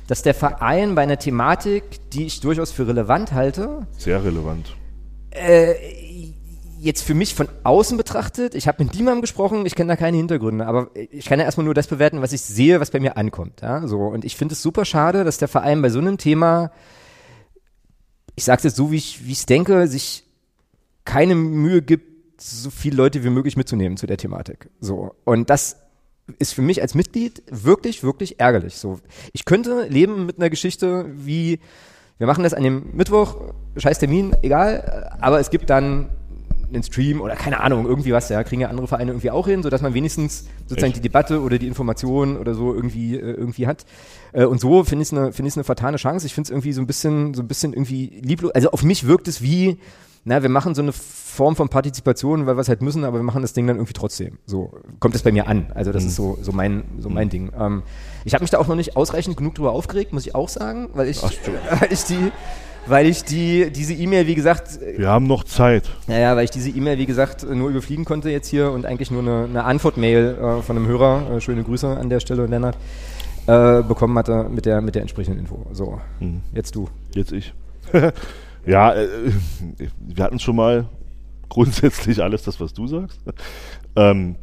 dass 0.06 0.22
der 0.22 0.34
Verein 0.34 0.94
bei 0.94 1.02
einer 1.02 1.18
Thematik, 1.18 1.84
die 2.10 2.26
ich 2.26 2.40
durchaus 2.40 2.70
für 2.72 2.86
relevant 2.88 3.32
halte, 3.32 3.86
Sehr 3.98 4.24
relevant. 4.24 4.74
äh, 5.30 5.74
jetzt 6.80 7.02
für 7.02 7.14
mich 7.14 7.34
von 7.34 7.46
außen 7.62 7.96
betrachtet, 7.98 8.54
ich 8.54 8.66
habe 8.66 8.82
mit 8.82 8.94
niemandem 8.94 9.20
gesprochen, 9.20 9.66
ich 9.66 9.74
kenne 9.74 9.88
da 9.92 9.96
keine 9.96 10.16
Hintergründe, 10.16 10.66
aber 10.66 10.90
ich 10.94 11.26
kann 11.26 11.38
ja 11.38 11.44
erstmal 11.44 11.66
nur 11.66 11.74
das 11.74 11.86
bewerten, 11.86 12.22
was 12.22 12.32
ich 12.32 12.40
sehe, 12.40 12.80
was 12.80 12.90
bei 12.90 13.00
mir 13.00 13.18
ankommt. 13.18 13.60
Ja? 13.60 13.86
So, 13.86 13.98
und 14.00 14.24
ich 14.24 14.36
finde 14.36 14.54
es 14.54 14.62
super 14.62 14.86
schade, 14.86 15.24
dass 15.24 15.36
der 15.36 15.48
Verein 15.48 15.82
bei 15.82 15.90
so 15.90 15.98
einem 15.98 16.16
Thema, 16.16 16.72
ich 18.34 18.44
sage 18.44 18.62
jetzt 18.64 18.76
so, 18.76 18.90
wie 18.90 18.96
ich 18.96 19.26
wie 19.26 19.32
ich 19.32 19.40
es 19.40 19.46
denke, 19.46 19.86
sich 19.88 20.24
keine 21.04 21.34
Mühe 21.34 21.82
gibt, 21.82 22.40
so 22.40 22.70
viele 22.70 22.96
Leute 22.96 23.22
wie 23.24 23.30
möglich 23.30 23.58
mitzunehmen 23.58 23.98
zu 23.98 24.06
der 24.06 24.16
Thematik. 24.16 24.70
So. 24.80 25.14
Und 25.24 25.50
das 25.50 25.76
ist 26.38 26.54
für 26.54 26.62
mich 26.62 26.80
als 26.80 26.94
Mitglied 26.94 27.42
wirklich, 27.50 28.02
wirklich 28.02 28.40
ärgerlich. 28.40 28.76
So, 28.76 29.00
ich 29.32 29.44
könnte 29.44 29.86
leben 29.88 30.24
mit 30.24 30.38
einer 30.38 30.48
Geschichte 30.48 31.06
wie, 31.12 31.60
wir 32.16 32.26
machen 32.26 32.44
das 32.44 32.54
an 32.54 32.62
dem 32.62 32.94
Mittwoch, 32.94 33.52
scheiß 33.76 33.98
Termin, 33.98 34.34
egal, 34.40 35.18
aber 35.20 35.40
es 35.40 35.50
gibt 35.50 35.68
dann 35.68 36.08
einen 36.72 36.82
Stream 36.82 37.20
oder 37.20 37.36
keine 37.36 37.60
Ahnung, 37.60 37.86
irgendwie 37.86 38.12
was, 38.12 38.28
ja, 38.28 38.42
kriegen 38.44 38.62
ja 38.62 38.68
andere 38.68 38.86
Vereine 38.86 39.10
irgendwie 39.10 39.30
auch 39.30 39.46
hin, 39.46 39.62
sodass 39.62 39.82
man 39.82 39.94
wenigstens 39.94 40.46
sozusagen 40.66 40.92
Echt? 40.92 40.96
die 40.96 41.08
Debatte 41.08 41.40
oder 41.42 41.58
die 41.58 41.66
Information 41.66 42.36
oder 42.36 42.54
so 42.54 42.74
irgendwie, 42.74 43.16
äh, 43.16 43.32
irgendwie 43.32 43.66
hat. 43.66 43.84
Äh, 44.32 44.44
und 44.44 44.60
so 44.60 44.84
finde 44.84 45.02
ich 45.02 45.12
es 45.12 45.18
eine, 45.18 45.32
finde 45.32 45.48
ich 45.48 45.56
eine 45.56 45.64
vertane 45.64 45.96
Chance. 45.96 46.26
Ich 46.26 46.34
finde 46.34 46.46
es 46.46 46.50
irgendwie 46.50 46.72
so 46.72 46.80
ein 46.80 46.86
bisschen, 46.86 47.34
so 47.34 47.42
ein 47.42 47.48
bisschen 47.48 47.72
irgendwie 47.72 48.20
lieblos. 48.22 48.52
Also 48.52 48.70
auf 48.70 48.82
mich 48.82 49.06
wirkt 49.06 49.28
es 49.28 49.42
wie, 49.42 49.78
na, 50.24 50.42
wir 50.42 50.50
machen 50.50 50.74
so 50.74 50.82
eine 50.82 50.92
Form 50.92 51.56
von 51.56 51.68
Partizipation, 51.68 52.46
weil 52.46 52.56
wir 52.56 52.60
es 52.60 52.68
halt 52.68 52.82
müssen, 52.82 53.04
aber 53.04 53.18
wir 53.18 53.22
machen 53.22 53.42
das 53.42 53.52
Ding 53.52 53.66
dann 53.66 53.76
irgendwie 53.76 53.94
trotzdem. 53.94 54.38
So 54.44 54.72
kommt 54.98 55.14
es 55.14 55.22
bei 55.22 55.32
mir 55.32 55.46
an. 55.46 55.72
Also 55.74 55.92
das 55.92 56.04
ist 56.04 56.16
so, 56.16 56.38
so 56.42 56.52
mein, 56.52 56.84
so 56.98 57.08
mein 57.08 57.30
Ding. 57.30 57.52
Ähm, 57.58 57.82
ich 58.24 58.34
habe 58.34 58.42
mich 58.42 58.50
da 58.50 58.58
auch 58.58 58.68
noch 58.68 58.74
nicht 58.74 58.96
ausreichend 58.96 59.36
genug 59.36 59.54
drüber 59.54 59.72
aufgeregt, 59.72 60.12
muss 60.12 60.26
ich 60.26 60.34
auch 60.34 60.48
sagen, 60.48 60.90
weil 60.92 61.08
ich, 61.08 61.22
weil 61.80 61.92
ich 61.92 62.04
die, 62.04 62.32
weil 62.86 63.06
ich 63.06 63.24
die, 63.24 63.70
diese 63.70 63.94
E-Mail, 63.94 64.26
wie 64.26 64.34
gesagt, 64.34 64.80
Wir 64.96 65.08
haben 65.08 65.26
noch 65.26 65.44
Zeit. 65.44 65.88
naja, 66.06 66.34
weil 66.36 66.44
ich 66.44 66.50
diese 66.50 66.70
E-Mail, 66.70 66.98
wie 66.98 67.06
gesagt, 67.06 67.44
nur 67.48 67.68
überfliegen 67.70 68.04
konnte 68.04 68.30
jetzt 68.30 68.48
hier 68.48 68.70
und 68.72 68.86
eigentlich 68.86 69.10
nur 69.10 69.22
eine, 69.22 69.44
eine 69.44 69.64
Antwort-Mail 69.64 70.36
äh, 70.40 70.62
von 70.62 70.76
einem 70.76 70.86
Hörer, 70.86 71.36
äh, 71.36 71.40
schöne 71.40 71.62
Grüße 71.62 71.86
an 71.88 72.08
der 72.10 72.20
Stelle, 72.20 72.46
Lennart, 72.46 72.76
äh, 73.46 73.82
bekommen 73.82 74.16
hatte 74.18 74.44
mit 74.48 74.66
der, 74.66 74.80
mit 74.80 74.94
der 74.94 75.02
entsprechenden 75.02 75.40
Info. 75.40 75.66
So, 75.72 76.00
Mhm. 76.20 76.40
jetzt 76.54 76.74
du. 76.74 76.88
Jetzt 77.14 77.32
ich. 77.32 77.52
ja, 78.66 78.92
äh, 78.94 79.08
wir 79.98 80.24
hatten 80.24 80.38
schon 80.38 80.56
mal 80.56 80.86
grundsätzlich 81.48 82.22
alles 82.22 82.42
das, 82.44 82.60
was 82.60 82.72
du 82.72 82.86
sagst. 82.86 83.20
Ähm, 83.96 84.36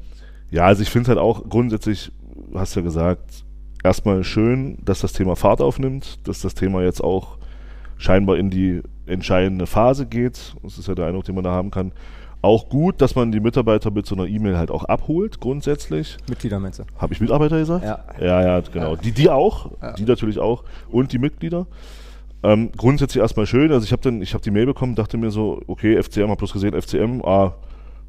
ja, 0.51 0.65
also 0.65 0.81
ich 0.81 0.89
finde 0.89 1.09
halt 1.09 1.19
auch 1.19 1.47
grundsätzlich, 1.49 2.11
du 2.51 2.59
hast 2.59 2.75
ja 2.75 2.81
gesagt, 2.81 3.43
erstmal 3.83 4.23
schön, 4.23 4.77
dass 4.83 4.99
das 4.99 5.13
Thema 5.13 5.35
Fahrt 5.35 5.61
aufnimmt, 5.61 6.19
dass 6.27 6.41
das 6.41 6.53
Thema 6.53 6.83
jetzt 6.83 7.01
auch 7.03 7.36
scheinbar 7.97 8.37
in 8.37 8.49
die 8.49 8.81
entscheidende 9.05 9.65
Phase 9.67 10.05
geht. 10.05 10.55
Das 10.63 10.77
ist 10.77 10.87
ja 10.87 10.95
der 10.95 11.05
Eindruck, 11.07 11.23
den 11.25 11.35
man 11.35 11.43
da 11.43 11.51
haben 11.51 11.71
kann. 11.71 11.91
Auch 12.41 12.69
gut, 12.69 13.01
dass 13.01 13.15
man 13.15 13.31
die 13.31 13.39
Mitarbeiter 13.39 13.89
mit 13.89 14.05
so 14.05 14.15
einer 14.15 14.27
E-Mail 14.27 14.57
halt 14.57 14.69
auch 14.69 14.83
abholt, 14.85 15.39
grundsätzlich. 15.39 16.17
Mitglieder 16.29 16.59
meinst 16.59 16.79
du? 16.79 16.83
Habe 16.99 17.13
ich 17.13 17.19
Mitarbeiter 17.19 17.57
gesagt? 17.57 17.83
Ja. 17.83 17.99
Ja, 18.19 18.41
ja, 18.41 18.59
genau. 18.71 18.95
Die, 18.95 19.11
die 19.11 19.29
auch, 19.29 19.71
Ja. 19.81 19.93
die 19.93 20.03
natürlich 20.03 20.37
auch 20.39 20.63
und 20.91 21.11
die 21.11 21.17
Mitglieder. 21.17 21.65
Ähm, 22.43 22.69
grundsätzlich 22.77 23.21
erstmal 23.21 23.47
schön. 23.47 23.71
Also 23.71 23.83
ich 23.85 23.91
habe 23.91 24.03
dann, 24.03 24.21
ich 24.21 24.33
habe 24.35 24.43
die 24.43 24.51
Mail 24.51 24.67
bekommen, 24.67 24.93
dachte 24.93 25.17
mir 25.17 25.31
so, 25.31 25.61
okay, 25.65 26.01
FCM, 26.01 26.29
hab 26.29 26.37
bloß 26.37 26.53
gesehen, 26.53 26.79
FCM, 26.79 27.21
ah, 27.25 27.55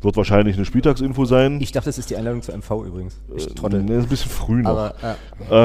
wird 0.00 0.16
wahrscheinlich 0.16 0.56
eine 0.56 0.64
Spieltagsinfo 0.64 1.24
sein. 1.24 1.60
Ich 1.60 1.72
dachte, 1.72 1.86
das 1.88 1.98
ist 1.98 2.08
die 2.10 2.16
Einladung 2.16 2.42
zur 2.42 2.54
MV 2.54 2.70
übrigens. 2.86 3.20
Ich 3.36 3.46
Äh, 3.48 3.54
trottel. 3.54 3.82
nee, 3.82 3.96
ist 3.96 4.04
ein 4.04 4.08
bisschen 4.08 4.30
früh 4.30 4.62
noch. 4.62 4.70
Aber, 4.70 4.94
ja. 5.02 5.16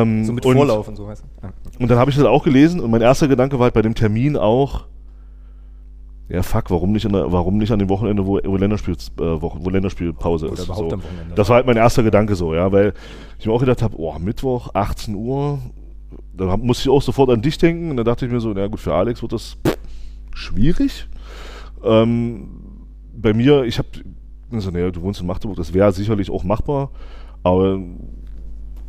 Ähm, 0.02 0.26
so 0.26 0.34
mit 0.34 0.46
und- 0.46 0.56
Vorlauf 0.56 0.88
und 0.88 0.96
so 0.96 1.06
du. 1.06 1.10
Ja. 1.12 1.54
Und 1.80 1.90
dann 1.92 1.98
habe 2.00 2.10
ich 2.10 2.18
das 2.18 2.26
auch 2.26 2.44
gelesen 2.44 2.80
und 2.80 2.90
mein 2.92 3.02
erster 3.02 3.28
Gedanke 3.28 3.58
war 3.60 3.66
halt 3.66 3.74
bei 3.76 3.82
dem 3.84 3.94
Termin 3.96 4.36
auch, 4.38 4.86
ja 6.30 6.42
fuck, 6.42 6.72
warum 6.72 6.94
nicht 6.94 7.06
an, 7.06 7.14
der, 7.14 7.32
warum 7.32 7.58
nicht 7.58 7.72
an 7.72 7.80
dem 7.80 7.90
Wochenende, 7.90 8.26
wo, 8.26 8.40
wo, 8.44 8.58
Länderspiel, 8.58 8.96
äh, 8.96 9.22
wo, 9.42 9.56
wo 9.60 9.70
Länderspielpause 9.70 10.48
Oder 10.48 10.54
ist. 10.56 10.66
überhaupt 10.66 10.90
so. 10.90 10.96
am 10.96 11.04
Wochenende. 11.04 11.36
Das 11.36 11.50
war 11.50 11.58
halt 11.58 11.68
mein 11.68 11.78
erster 11.78 12.02
Gedanke 12.02 12.36
so, 12.36 12.56
ja, 12.56 12.72
weil 12.72 12.94
ich 13.38 13.46
mir 13.46 13.52
auch 13.54 13.60
gedacht 13.60 13.82
habe, 13.84 13.96
oh, 14.00 14.18
Mittwoch, 14.18 14.72
18 14.74 15.14
Uhr, 15.16 15.60
da 16.36 16.58
musste 16.58 16.84
ich 16.84 16.90
auch 16.90 17.02
sofort 17.02 17.30
an 17.30 17.42
dich 17.44 17.58
denken 17.60 17.92
und 17.92 17.98
dann 17.98 18.06
dachte 18.06 18.26
ich 18.26 18.32
mir 18.32 18.40
so, 18.40 18.52
na 18.54 18.66
gut, 18.68 18.80
für 18.80 18.96
Alex 18.96 19.22
wird 19.22 19.34
das 19.34 19.58
schwierig. 20.34 21.08
Ähm, 21.84 22.50
bei 23.16 23.34
mir, 23.34 23.64
ich 23.66 23.78
habe, 23.78 23.88
also, 24.56 24.72
naja, 24.72 24.92
du 24.92 25.02
wohnst 25.02 25.22
in 25.22 25.28
Magdeburg, 25.28 25.58
das 25.58 25.74
wäre 25.74 25.92
sicherlich 25.92 26.30
auch 26.30 26.44
machbar, 26.44 26.92
aber 27.44 27.80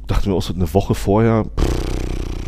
dachte 0.06 0.28
mir 0.28 0.34
auch 0.34 0.42
so 0.42 0.54
eine 0.54 0.72
Woche 0.72 0.94
vorher, 0.94 1.44
pff, 1.58 1.84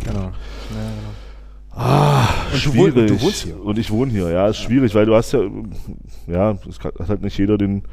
Genau. 0.07 0.21
Ja, 0.21 0.29
genau. 0.29 1.79
Ah, 1.79 2.27
Und 2.51 2.59
schwierig. 2.59 2.95
und 2.95 3.09
du 3.09 3.21
wohnst 3.21 3.43
hier. 3.43 3.63
Und 3.63 3.77
ich 3.77 3.91
wohne 3.91 4.11
hier, 4.11 4.29
ja, 4.29 4.47
ist 4.47 4.57
schwierig, 4.57 4.95
weil 4.95 5.05
du 5.05 5.15
hast 5.15 5.33
ja, 5.33 5.41
ja, 6.27 6.57
es 6.67 6.79
hat 6.79 7.09
halt 7.09 7.21
nicht 7.21 7.37
jeder 7.37 7.57
den, 7.57 7.83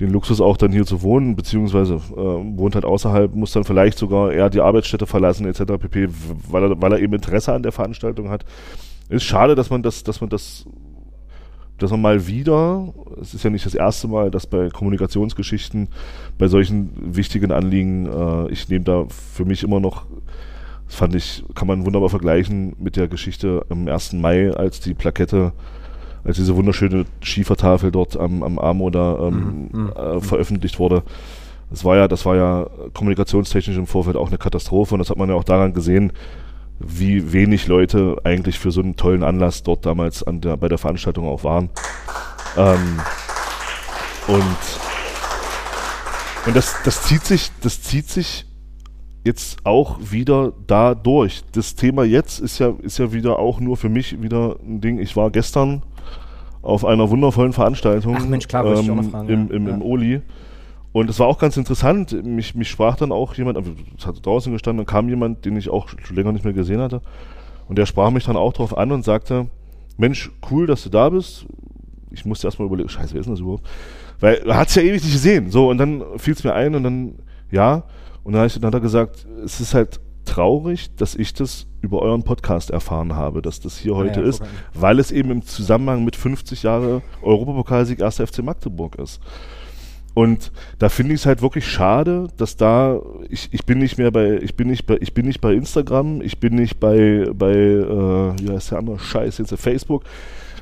den 0.00 0.10
Luxus 0.10 0.40
auch 0.40 0.56
dann 0.56 0.72
hier 0.72 0.84
zu 0.84 1.02
wohnen, 1.02 1.36
beziehungsweise 1.36 1.94
äh, 1.94 2.16
wohnt 2.16 2.74
halt 2.74 2.84
außerhalb, 2.84 3.34
muss 3.34 3.52
dann 3.52 3.64
vielleicht 3.64 3.98
sogar 3.98 4.32
eher 4.32 4.50
die 4.50 4.60
Arbeitsstätte 4.60 5.06
verlassen, 5.06 5.46
etc. 5.46 5.74
pp, 5.78 6.08
weil 6.48 6.64
er, 6.64 6.82
weil 6.82 6.92
er 6.92 6.98
eben 6.98 7.14
Interesse 7.14 7.52
an 7.52 7.62
der 7.62 7.72
Veranstaltung 7.72 8.28
hat. 8.28 8.44
Ist 9.08 9.24
schade, 9.24 9.54
dass 9.54 9.70
man 9.70 9.82
das, 9.82 10.02
dass 10.02 10.20
man 10.20 10.30
das, 10.30 10.64
dass 11.80 11.90
man 11.90 12.00
mal 12.00 12.26
wieder, 12.26 12.92
es 13.20 13.34
ist 13.34 13.42
ja 13.44 13.50
nicht 13.50 13.66
das 13.66 13.74
erste 13.74 14.08
Mal, 14.08 14.30
dass 14.30 14.46
bei 14.46 14.68
Kommunikationsgeschichten, 14.68 15.88
bei 16.38 16.48
solchen 16.48 16.90
wichtigen 17.14 17.52
Anliegen, 17.52 18.06
äh, 18.06 18.50
ich 18.50 18.68
nehme 18.68 18.84
da 18.84 19.06
für 19.08 19.44
mich 19.44 19.62
immer 19.62 19.80
noch 19.80 20.06
das 20.90 20.98
fand 20.98 21.14
ich, 21.14 21.44
kann 21.54 21.68
man 21.68 21.86
wunderbar 21.86 22.08
vergleichen 22.08 22.74
mit 22.80 22.96
der 22.96 23.06
Geschichte 23.06 23.64
am 23.68 23.86
1. 23.86 24.14
Mai, 24.14 24.50
als 24.50 24.80
die 24.80 24.92
Plakette, 24.92 25.52
als 26.24 26.36
diese 26.36 26.56
wunderschöne 26.56 27.04
Schiefertafel 27.20 27.92
dort 27.92 28.16
am, 28.16 28.42
am 28.42 28.58
Amo 28.58 28.90
da 28.90 29.28
ähm, 29.28 29.68
Mhm, 29.70 29.82
mhm, 29.82 29.88
äh, 29.90 30.20
veröffentlicht 30.20 30.80
wurde. 30.80 31.04
Das 31.70 31.84
war 31.84 31.96
ja, 31.96 32.08
das 32.08 32.26
war 32.26 32.34
ja 32.34 32.66
kommunikationstechnisch 32.92 33.76
im 33.76 33.86
Vorfeld 33.86 34.16
auch 34.16 34.28
eine 34.28 34.38
Katastrophe 34.38 34.96
und 34.96 34.98
das 34.98 35.10
hat 35.10 35.16
man 35.16 35.28
ja 35.28 35.36
auch 35.36 35.44
daran 35.44 35.74
gesehen, 35.74 36.12
wie 36.80 37.32
wenig 37.32 37.66
Leute 37.66 38.16
eigentlich 38.24 38.58
für 38.58 38.70
so 38.70 38.80
einen 38.80 38.96
tollen 38.96 39.22
Anlass 39.22 39.62
dort 39.62 39.86
damals 39.86 40.24
der, 40.26 40.56
bei 40.56 40.68
der 40.68 40.78
Veranstaltung 40.78 41.28
auch 41.28 41.44
waren. 41.44 41.70
Ähm, 42.56 43.00
und 44.26 44.80
und 46.46 46.56
das, 46.56 46.74
das 46.84 47.02
zieht 47.02 47.24
sich, 47.24 47.50
das 47.60 47.82
zieht 47.82 48.08
sich 48.08 48.46
jetzt 49.24 49.58
auch 49.64 49.98
wieder 50.00 50.52
da 50.66 50.94
durch. 50.94 51.42
Das 51.52 51.74
Thema 51.74 52.04
jetzt 52.04 52.40
ist 52.40 52.58
ja, 52.58 52.72
ist 52.80 52.98
ja 52.98 53.12
wieder 53.12 53.38
auch 53.38 53.60
nur 53.60 53.76
für 53.76 53.90
mich 53.90 54.20
wieder 54.22 54.56
ein 54.66 54.80
Ding. 54.80 54.98
Ich 54.98 55.16
war 55.16 55.30
gestern 55.30 55.82
auf 56.62 56.84
einer 56.84 57.10
wundervollen 57.10 57.52
Veranstaltung 57.52 58.16
Ach 58.18 58.26
Mensch, 58.26 58.48
klar, 58.48 58.64
wollte 58.64 58.80
ich 58.80 58.90
auch 58.90 59.02
fragen, 59.02 59.28
im, 59.28 59.48
ja. 59.48 59.54
im, 59.54 59.68
im 59.68 59.80
Ja. 59.80 59.84
Oli. 59.84 60.22
Und 60.92 61.08
es 61.08 61.20
war 61.20 61.28
auch 61.28 61.38
ganz 61.38 61.56
interessant. 61.56 62.24
Mich, 62.24 62.54
mich 62.54 62.68
sprach 62.68 62.96
dann 62.96 63.12
auch 63.12 63.34
jemand, 63.34 63.58
es 63.96 64.06
hat 64.06 64.24
draußen 64.24 64.52
gestanden, 64.52 64.84
dann 64.84 64.92
kam 64.92 65.08
jemand, 65.08 65.44
den 65.44 65.56
ich 65.56 65.68
auch 65.68 65.88
schon 65.88 66.16
länger 66.16 66.32
nicht 66.32 66.44
mehr 66.44 66.54
gesehen 66.54 66.80
hatte. 66.80 67.00
Und 67.68 67.78
der 67.78 67.86
sprach 67.86 68.10
mich 68.10 68.24
dann 68.24 68.36
auch 68.36 68.52
drauf 68.52 68.76
an 68.76 68.90
und 68.90 69.04
sagte, 69.04 69.46
Mensch, 69.96 70.30
cool, 70.50 70.66
dass 70.66 70.82
du 70.82 70.88
da 70.88 71.08
bist. 71.08 71.46
Ich 72.10 72.24
musste 72.24 72.48
erstmal 72.48 72.66
überlegen, 72.66 72.88
scheiße, 72.88 73.12
wer 73.12 73.20
ist 73.20 73.26
denn 73.26 73.34
das 73.34 73.40
überhaupt? 73.40 73.68
Weil 74.18 74.36
er 74.46 74.56
hat 74.56 74.68
es 74.68 74.74
ja 74.74 74.82
ewig 74.82 75.02
nicht 75.04 75.12
gesehen. 75.12 75.50
So, 75.50 75.70
und 75.70 75.78
dann 75.78 76.02
fiel 76.16 76.34
es 76.34 76.42
mir 76.42 76.54
ein 76.54 76.74
und 76.74 76.82
dann, 76.82 77.14
ja. 77.50 77.84
Und 78.24 78.32
dann, 78.32 78.46
ich, 78.46 78.54
dann 78.54 78.66
hat 78.66 78.74
er 78.74 78.80
gesagt, 78.80 79.26
es 79.44 79.60
ist 79.60 79.74
halt 79.74 80.00
traurig, 80.24 80.94
dass 80.96 81.14
ich 81.14 81.32
das 81.32 81.66
über 81.80 82.02
euren 82.02 82.22
Podcast 82.22 82.70
erfahren 82.70 83.14
habe, 83.14 83.42
dass 83.42 83.60
das 83.60 83.78
hier 83.78 83.94
heute 83.94 84.20
ja, 84.20 84.26
ist, 84.26 84.42
weil 84.74 84.98
es 84.98 85.12
eben 85.12 85.30
im 85.30 85.42
Zusammenhang 85.42 86.04
mit 86.04 86.16
50 86.16 86.62
Jahre 86.62 87.02
Europapokalsieg 87.22 88.02
1. 88.02 88.16
FC 88.16 88.42
Magdeburg 88.42 88.96
ist. 88.96 89.20
Und 90.14 90.50
da 90.78 90.88
finde 90.88 91.14
ich 91.14 91.20
es 91.20 91.26
halt 91.26 91.40
wirklich 91.40 91.66
schade, 91.66 92.28
dass 92.36 92.56
da 92.56 93.00
ich, 93.28 93.48
ich 93.52 93.64
bin 93.64 93.78
nicht 93.78 93.96
mehr 93.96 94.10
bei 94.10 94.38
ich 94.38 94.56
bin 94.56 94.68
nicht 94.68 94.86
bei 94.86 94.98
ich 95.00 95.14
bin 95.14 95.26
nicht 95.26 95.40
bei 95.40 95.54
Instagram, 95.54 96.20
ich 96.20 96.40
bin 96.40 96.56
nicht 96.56 96.80
bei 96.80 97.26
bei 97.32 97.52
äh, 97.52 98.32
wie 98.40 98.50
heißt 98.50 98.72
der 98.72 98.78
andere 98.78 98.98
Scheiß 98.98 99.38
jetzt 99.38 99.54
Facebook. 99.54 100.04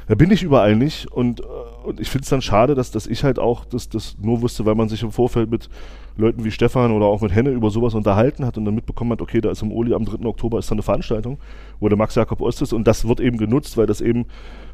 Da 0.07 0.15
bin 0.15 0.31
ich 0.31 0.43
überall 0.43 0.77
nicht 0.77 1.11
und 1.11 1.41
äh, 1.41 1.45
und 1.89 2.01
ich 2.01 2.11
finde 2.11 2.25
es 2.25 2.29
dann 2.29 2.43
schade, 2.43 2.75
dass, 2.75 2.91
dass 2.91 3.07
ich 3.07 3.25
halt 3.25 3.39
auch 3.39 3.65
das, 3.65 3.89
das 3.89 4.17
nur 4.21 4.43
wusste, 4.43 4.67
weil 4.67 4.75
man 4.75 4.91
sich 4.91 5.03
im 5.03 5.11
Vorfeld 5.11 5.51
mit 5.51 5.71
Leuten 6.19 6.45
wie 6.45 6.51
Stefan 6.51 6.93
oder 6.93 7.07
auch 7.07 7.23
mit 7.23 7.35
Henne 7.35 7.49
über 7.49 7.71
sowas 7.71 7.95
unterhalten 7.95 8.45
hat 8.45 8.59
und 8.59 8.67
dann 8.67 8.75
mitbekommen 8.75 9.13
hat, 9.13 9.23
okay, 9.23 9.41
da 9.41 9.51
ist 9.51 9.63
im 9.63 9.73
Oli 9.73 9.95
am 9.95 10.05
3. 10.05 10.27
Oktober 10.27 10.59
ist 10.59 10.71
da 10.71 10.75
eine 10.75 10.83
Veranstaltung, 10.83 11.39
wo 11.81 11.89
der 11.89 11.97
Max 11.97 12.15
Jakob 12.15 12.43
Ost 12.43 12.61
ist 12.61 12.75
und 12.75 12.87
das 12.87 13.09
wird 13.09 13.21
eben 13.21 13.39
genutzt, 13.39 13.79
weil 13.79 13.87
das 13.87 14.03
eben 14.03 14.27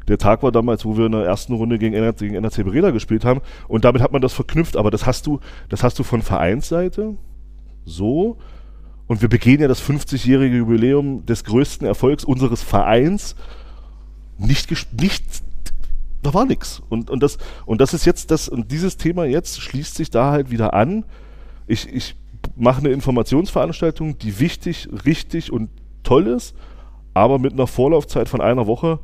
der 0.07 0.17
Tag 0.17 0.43
war 0.43 0.51
damals, 0.51 0.85
wo 0.85 0.97
wir 0.97 1.07
in 1.07 1.11
der 1.13 1.25
ersten 1.25 1.53
Runde 1.53 1.79
gegen 1.79 1.95
NRC, 1.95 2.19
gegen 2.19 2.35
NRC 2.35 2.63
Bereda 2.63 2.91
gespielt 2.91 3.25
haben 3.25 3.41
und 3.67 3.85
damit 3.85 4.01
hat 4.01 4.11
man 4.11 4.21
das 4.21 4.33
verknüpft, 4.33 4.77
aber 4.77 4.91
das 4.91 5.05
hast 5.05 5.27
du, 5.27 5.39
das 5.69 5.83
hast 5.83 5.97
du 5.99 6.03
von 6.03 6.21
Vereinsseite 6.21 7.15
so 7.85 8.37
und 9.07 9.21
wir 9.21 9.29
begehen 9.29 9.61
ja 9.61 9.67
das 9.67 9.81
50-jährige 9.81 10.57
Jubiläum 10.57 11.25
des 11.25 11.43
größten 11.43 11.85
Erfolgs 11.85 12.23
unseres 12.23 12.61
Vereins 12.63 13.35
nicht, 14.37 14.71
nicht 14.99 15.23
da 16.25 16.33
war 16.33 16.45
nix. 16.45 16.81
Und, 16.89 17.09
und, 17.09 17.21
das, 17.21 17.37
und 17.65 17.81
das 17.81 17.93
ist 17.93 18.05
jetzt 18.05 18.31
das, 18.31 18.49
und 18.49 18.71
dieses 18.71 18.97
Thema 18.97 19.25
jetzt 19.25 19.61
schließt 19.61 19.95
sich 19.95 20.09
da 20.09 20.31
halt 20.31 20.49
wieder 20.49 20.73
an. 20.73 21.05
Ich, 21.67 21.87
ich 21.87 22.15
mache 22.55 22.79
eine 22.79 22.89
Informationsveranstaltung, 22.89 24.17
die 24.17 24.39
wichtig, 24.39 24.89
richtig 25.05 25.51
und 25.51 25.69
toll 26.03 26.27
ist, 26.27 26.55
aber 27.13 27.39
mit 27.39 27.53
einer 27.53 27.67
Vorlaufzeit 27.67 28.27
von 28.27 28.41
einer 28.41 28.67
Woche, 28.67 28.99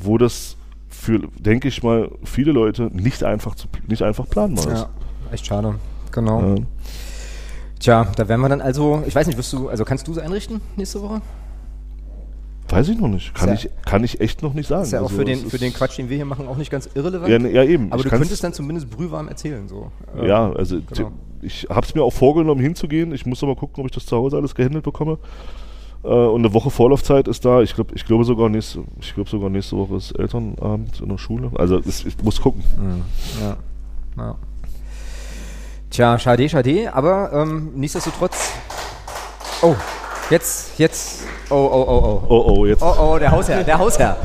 wo 0.00 0.18
das 0.18 0.56
für, 0.88 1.18
denke 1.38 1.68
ich 1.68 1.82
mal, 1.82 2.10
viele 2.24 2.52
Leute 2.52 2.90
nicht 2.92 3.24
einfach, 3.24 3.54
zu, 3.54 3.66
nicht 3.88 4.02
einfach 4.02 4.28
planbar 4.28 4.66
ist. 4.66 4.80
Ja, 4.80 4.88
echt 5.32 5.46
schade. 5.46 5.74
Genau. 6.12 6.40
Ja. 6.42 6.54
Tja, 7.80 8.06
da 8.16 8.28
werden 8.28 8.40
wir 8.40 8.48
dann 8.48 8.60
also, 8.60 9.02
ich 9.06 9.14
weiß 9.14 9.26
nicht, 9.26 9.36
wirst 9.36 9.52
du, 9.52 9.68
also 9.68 9.84
kannst 9.84 10.06
du 10.06 10.12
es 10.12 10.18
einrichten 10.18 10.60
nächste 10.76 11.02
Woche? 11.02 11.20
Weiß 12.68 12.88
ich 12.88 12.98
noch 12.98 13.08
nicht. 13.08 13.34
Kann, 13.34 13.48
ja- 13.48 13.54
ich, 13.54 13.68
kann 13.84 14.02
ich 14.04 14.20
echt 14.20 14.42
noch 14.42 14.54
nicht 14.54 14.66
sagen. 14.68 14.84
ist 14.84 14.92
ja 14.92 15.00
auch 15.00 15.04
Also 15.04 15.16
für, 15.16 15.24
den, 15.24 15.38
für 15.50 15.58
den 15.58 15.74
Quatsch, 15.74 15.98
den 15.98 16.08
wir 16.08 16.16
hier 16.16 16.24
machen, 16.24 16.46
auch 16.46 16.56
nicht 16.56 16.70
ganz 16.70 16.88
irrelevant. 16.94 17.28
Ja, 17.30 17.38
ne, 17.38 17.50
ja, 17.50 17.64
eben. 17.64 17.92
Aber 17.92 17.96
Ich 18.02 18.10
du 18.10 18.16
könntest 18.16 18.42
dann 18.44 18.52
zumindest 18.54 18.88
brühwarm 18.88 19.28
erzählen. 19.28 19.68
So. 19.68 19.90
Ähm, 20.16 20.26
Ja, 20.26 20.50
also 20.52 20.80
genau. 20.80 21.12
ich 21.42 21.66
habe 21.68 21.84
es 21.86 21.94
mir 21.94 22.02
auch 22.02 22.12
vorgenommen 22.12 22.60
hinzugehen. 22.62 23.12
Ich 23.12 23.26
muss 23.26 23.42
aber 23.42 23.56
gucken, 23.56 23.80
ob 23.82 23.86
ich 23.86 23.92
das 23.94 24.06
zu 24.06 24.16
Hause 24.16 24.36
alles 24.36 24.54
gehandelt 24.54 24.84
bekomme. 24.84 25.18
Äh, 26.04 26.08
und 26.08 26.44
eine 26.44 26.52
Woche 26.54 26.70
Vorlaufzeit 26.70 27.28
ist 27.28 27.44
da. 27.44 27.62
Ich 27.62 27.74
glaube, 27.74 27.94
ich 27.94 28.04
glaube 28.04 28.24
sogar 28.24 28.48
nächste, 28.48 28.84
ich 29.00 29.14
glaube 29.14 29.30
sogar 29.30 29.50
nächste 29.50 29.76
Woche 29.76 29.96
ist 29.96 30.12
Elternabend 30.12 31.00
in 31.00 31.08
der 31.08 31.18
Schule. 31.18 31.50
Also 31.56 31.78
es, 31.78 32.04
ich 32.04 32.16
muss 32.22 32.40
gucken. 32.40 32.62
Ja. 33.40 33.56
ja. 34.16 34.36
Tja, 35.90 36.18
schade, 36.18 36.48
schade, 36.48 36.94
aber 36.94 37.32
ähm, 37.32 37.72
nichtsdestotrotz. 37.74 38.52
Oh, 39.60 39.76
jetzt, 40.30 40.78
jetzt. 40.78 41.24
Oh, 41.50 41.54
oh, 41.54 41.84
oh, 41.86 42.00
oh. 42.04 42.26
Oh, 42.28 42.44
oh, 42.46 42.66
jetzt. 42.66 42.82
Oh, 42.82 42.94
oh, 42.98 43.18
der 43.18 43.30
Hausherr, 43.30 43.62
der 43.62 43.78
Hausherr. 43.78 44.16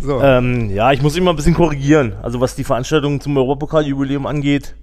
So. 0.00 0.20
Ähm, 0.20 0.70
ja, 0.70 0.92
ich 0.92 1.02
muss 1.02 1.18
mal 1.18 1.30
ein 1.30 1.36
bisschen 1.36 1.54
korrigieren. 1.54 2.14
Also 2.22 2.40
was 2.40 2.54
die 2.54 2.64
Veranstaltung 2.64 3.20
zum 3.20 3.36
Europapokal-Jubiläum 3.36 4.24
angeht, 4.26 4.76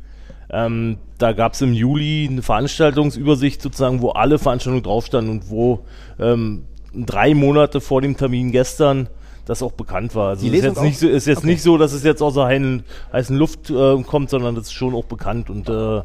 ähm, 0.50 0.98
da 1.18 1.34
gab 1.34 1.54
es 1.54 1.62
im 1.62 1.74
Juli 1.74 2.28
eine 2.32 2.42
Veranstaltungsübersicht 2.42 3.62
sozusagen, 3.62 4.02
wo 4.02 4.10
alle 4.12 4.40
Veranstaltungen 4.40 4.84
drauf 4.84 5.06
standen 5.06 5.32
und 5.32 5.50
wo 5.50 5.80
ähm, 6.20 6.64
drei 6.94 7.34
Monate 7.34 7.82
vor 7.82 8.02
dem 8.02 8.16
Termin 8.18 8.52
gestern 8.52 9.10
das 9.46 9.64
auch 9.64 9.72
bekannt 9.72 10.14
war. 10.16 10.30
Also 10.30 10.42
Die 10.44 10.50
es 10.50 10.58
ist 10.60 10.64
jetzt, 10.66 10.82
nicht 10.82 11.00
so, 11.00 11.08
ist 11.08 11.26
jetzt 11.28 11.38
Okay. 11.40 11.48
nicht 11.48 11.62
so, 11.64 11.78
dass 11.78 11.94
es 11.94 12.04
jetzt 12.04 12.22
aus 12.22 12.34
der 12.36 12.46
heißen, 12.46 12.84
heißen 13.14 13.38
Luft 13.38 13.70
äh, 13.70 14.02
kommt, 14.04 14.30
sondern 14.30 14.56
das 14.56 14.66
ist 14.66 14.74
schon 14.74 14.94
auch 14.94 15.06
bekannt 15.06 15.50
und 15.50 15.70
äh, 15.70 16.02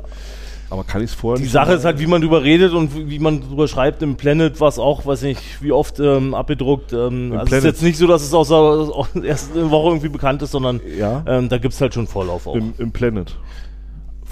aber 0.70 0.84
kann 0.84 1.02
ich 1.02 1.10
es 1.10 1.14
vorher 1.14 1.36
Die 1.36 1.42
nicht 1.42 1.52
Sache 1.52 1.66
sagen? 1.66 1.78
ist 1.80 1.84
halt, 1.84 1.98
wie 1.98 2.06
man 2.06 2.22
drüber 2.22 2.42
redet 2.42 2.72
und 2.72 3.10
wie 3.10 3.18
man 3.18 3.42
drüber 3.42 3.68
schreibt. 3.68 4.00
Im 4.00 4.16
Planet 4.16 4.58
war 4.58 4.68
es 4.68 4.78
auch, 4.78 5.04
weiß 5.04 5.20
nicht, 5.22 5.42
wie 5.60 5.70
oft 5.70 6.00
ähm, 6.00 6.32
abgedruckt. 6.34 6.94
Ähm, 6.94 7.32
Im 7.32 7.38
also 7.38 7.52
es 7.52 7.58
ist 7.58 7.64
jetzt 7.64 7.82
nicht 7.82 7.98
so, 7.98 8.06
dass 8.06 8.22
es 8.22 8.32
außer 8.32 8.56
aus 8.56 9.08
erst 9.22 9.54
eine 9.54 9.70
Woche 9.70 9.88
irgendwie 9.90 10.08
bekannt 10.08 10.40
ist, 10.40 10.52
sondern 10.52 10.80
Ja. 10.98 11.22
ähm, 11.26 11.50
da 11.50 11.58
gibt 11.58 11.74
es 11.74 11.80
halt 11.82 11.92
schon 11.92 12.06
Vorlauf 12.06 12.46
auch. 12.46 12.54
Im, 12.56 12.72
im 12.78 12.90
Planet. 12.90 13.36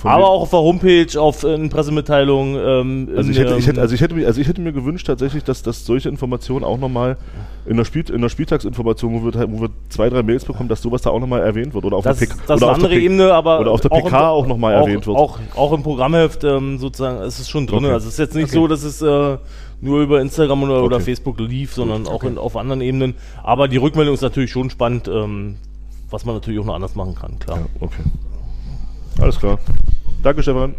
Aber 0.09 0.28
auch 0.28 0.43
auf 0.43 0.51
der 0.51 0.60
Homepage, 0.60 1.06
auf 1.20 1.43
äh, 1.44 1.55
in 1.55 1.68
Pressemitteilungen. 1.68 2.56
Ähm, 2.56 3.09
Also 3.16 3.31
ich, 3.31 3.39
hätte, 3.39 3.56
ich, 3.56 3.66
hätte, 3.66 3.81
also, 3.81 3.94
ich 3.94 4.01
hätte, 4.01 4.14
mir- 4.14 4.27
also 4.27 4.40
ich 4.40 4.48
hätte 4.48 4.60
mir 4.60 4.72
gewünscht 4.72 5.06
tatsächlich, 5.06 5.44
dass, 5.44 5.62
dass 5.62 5.85
solche 5.85 6.09
Informationen 6.09 6.64
auch 6.64 6.78
nochmal 6.78 7.16
in 7.66 7.77
der, 7.77 7.85
Spiel, 7.85 8.09
in 8.10 8.22
der 8.22 8.28
Spieltagsinformation, 8.28 9.12
wo 9.14 9.24
wir, 9.24 9.52
wo 9.52 9.60
wir 9.62 9.70
zwei, 9.89 10.09
drei 10.09 10.22
Mails 10.22 10.44
bekommen, 10.44 10.68
dass 10.68 10.81
sowas 10.82 11.02
da 11.02 11.10
auch 11.10 11.20
nochmal 11.20 11.43
erwähnt 11.43 11.74
wird. 11.74 11.85
Oder 11.85 11.97
auf 11.98 12.05
das, 12.05 12.18
der 12.18 12.28
das 12.28 12.36
PK, 12.39 12.55
ist 12.55 12.62
oder 12.62 12.66
eine 12.68 12.74
andere 12.77 12.94
P- 12.94 13.05
Ebene, 13.05 13.35
aber 13.35 13.60
Oder 13.60 13.70
auf 13.72 13.81
der 13.81 13.93
auch 13.93 13.98
im- 13.98 14.05
PK 14.05 14.28
auch 14.31 14.47
nochmal 14.47 14.74
erwähnt 14.74 15.06
wird. 15.06 15.16
Auch, 15.16 15.39
auch 15.56 15.72
im 15.72 15.82
Programmheft 15.82 16.44
ähm, 16.44 16.78
sozusagen, 16.78 17.18
es 17.22 17.39
ist 17.40 17.51
schon 17.51 17.66
drin. 17.66 17.85
Okay. 17.85 17.93
Also 17.93 18.06
es 18.09 18.14
ist 18.14 18.18
jetzt 18.18 18.35
nicht 18.35 18.44
Okay. 18.44 18.55
so, 18.55 18.66
dass 18.66 18.82
es 18.85 19.02
äh, 19.02 19.36
nur 19.82 20.01
über 20.01 20.20
Instagram 20.20 20.62
oder, 20.62 20.82
oder 20.82 20.97
Okay. 20.97 21.05
Facebook 21.06 21.39
lief, 21.40 21.74
sondern 21.74 22.06
auch 22.06 22.22
in, 22.24 22.39
auf 22.39 22.56
anderen 22.56 22.81
Ebenen. 22.81 23.14
Aber 23.43 23.68
die 23.68 23.77
Rückmeldung 23.78 24.14
ist 24.14 24.20
natürlich 24.22 24.51
schon 24.51 24.70
spannend, 24.70 25.09
ähm, 25.09 25.56
was 26.10 26.24
man 26.24 26.35
natürlich 26.35 26.60
auch 26.60 26.64
noch 26.64 26.74
anders 26.74 26.94
machen 26.94 27.14
kann, 27.14 27.39
klar. 27.39 27.59
Ja, 27.59 27.64
okay. 27.81 28.02
Alles 29.20 29.39
klar. 29.39 29.59
Danke, 30.22 30.42
Stefan. 30.42 30.74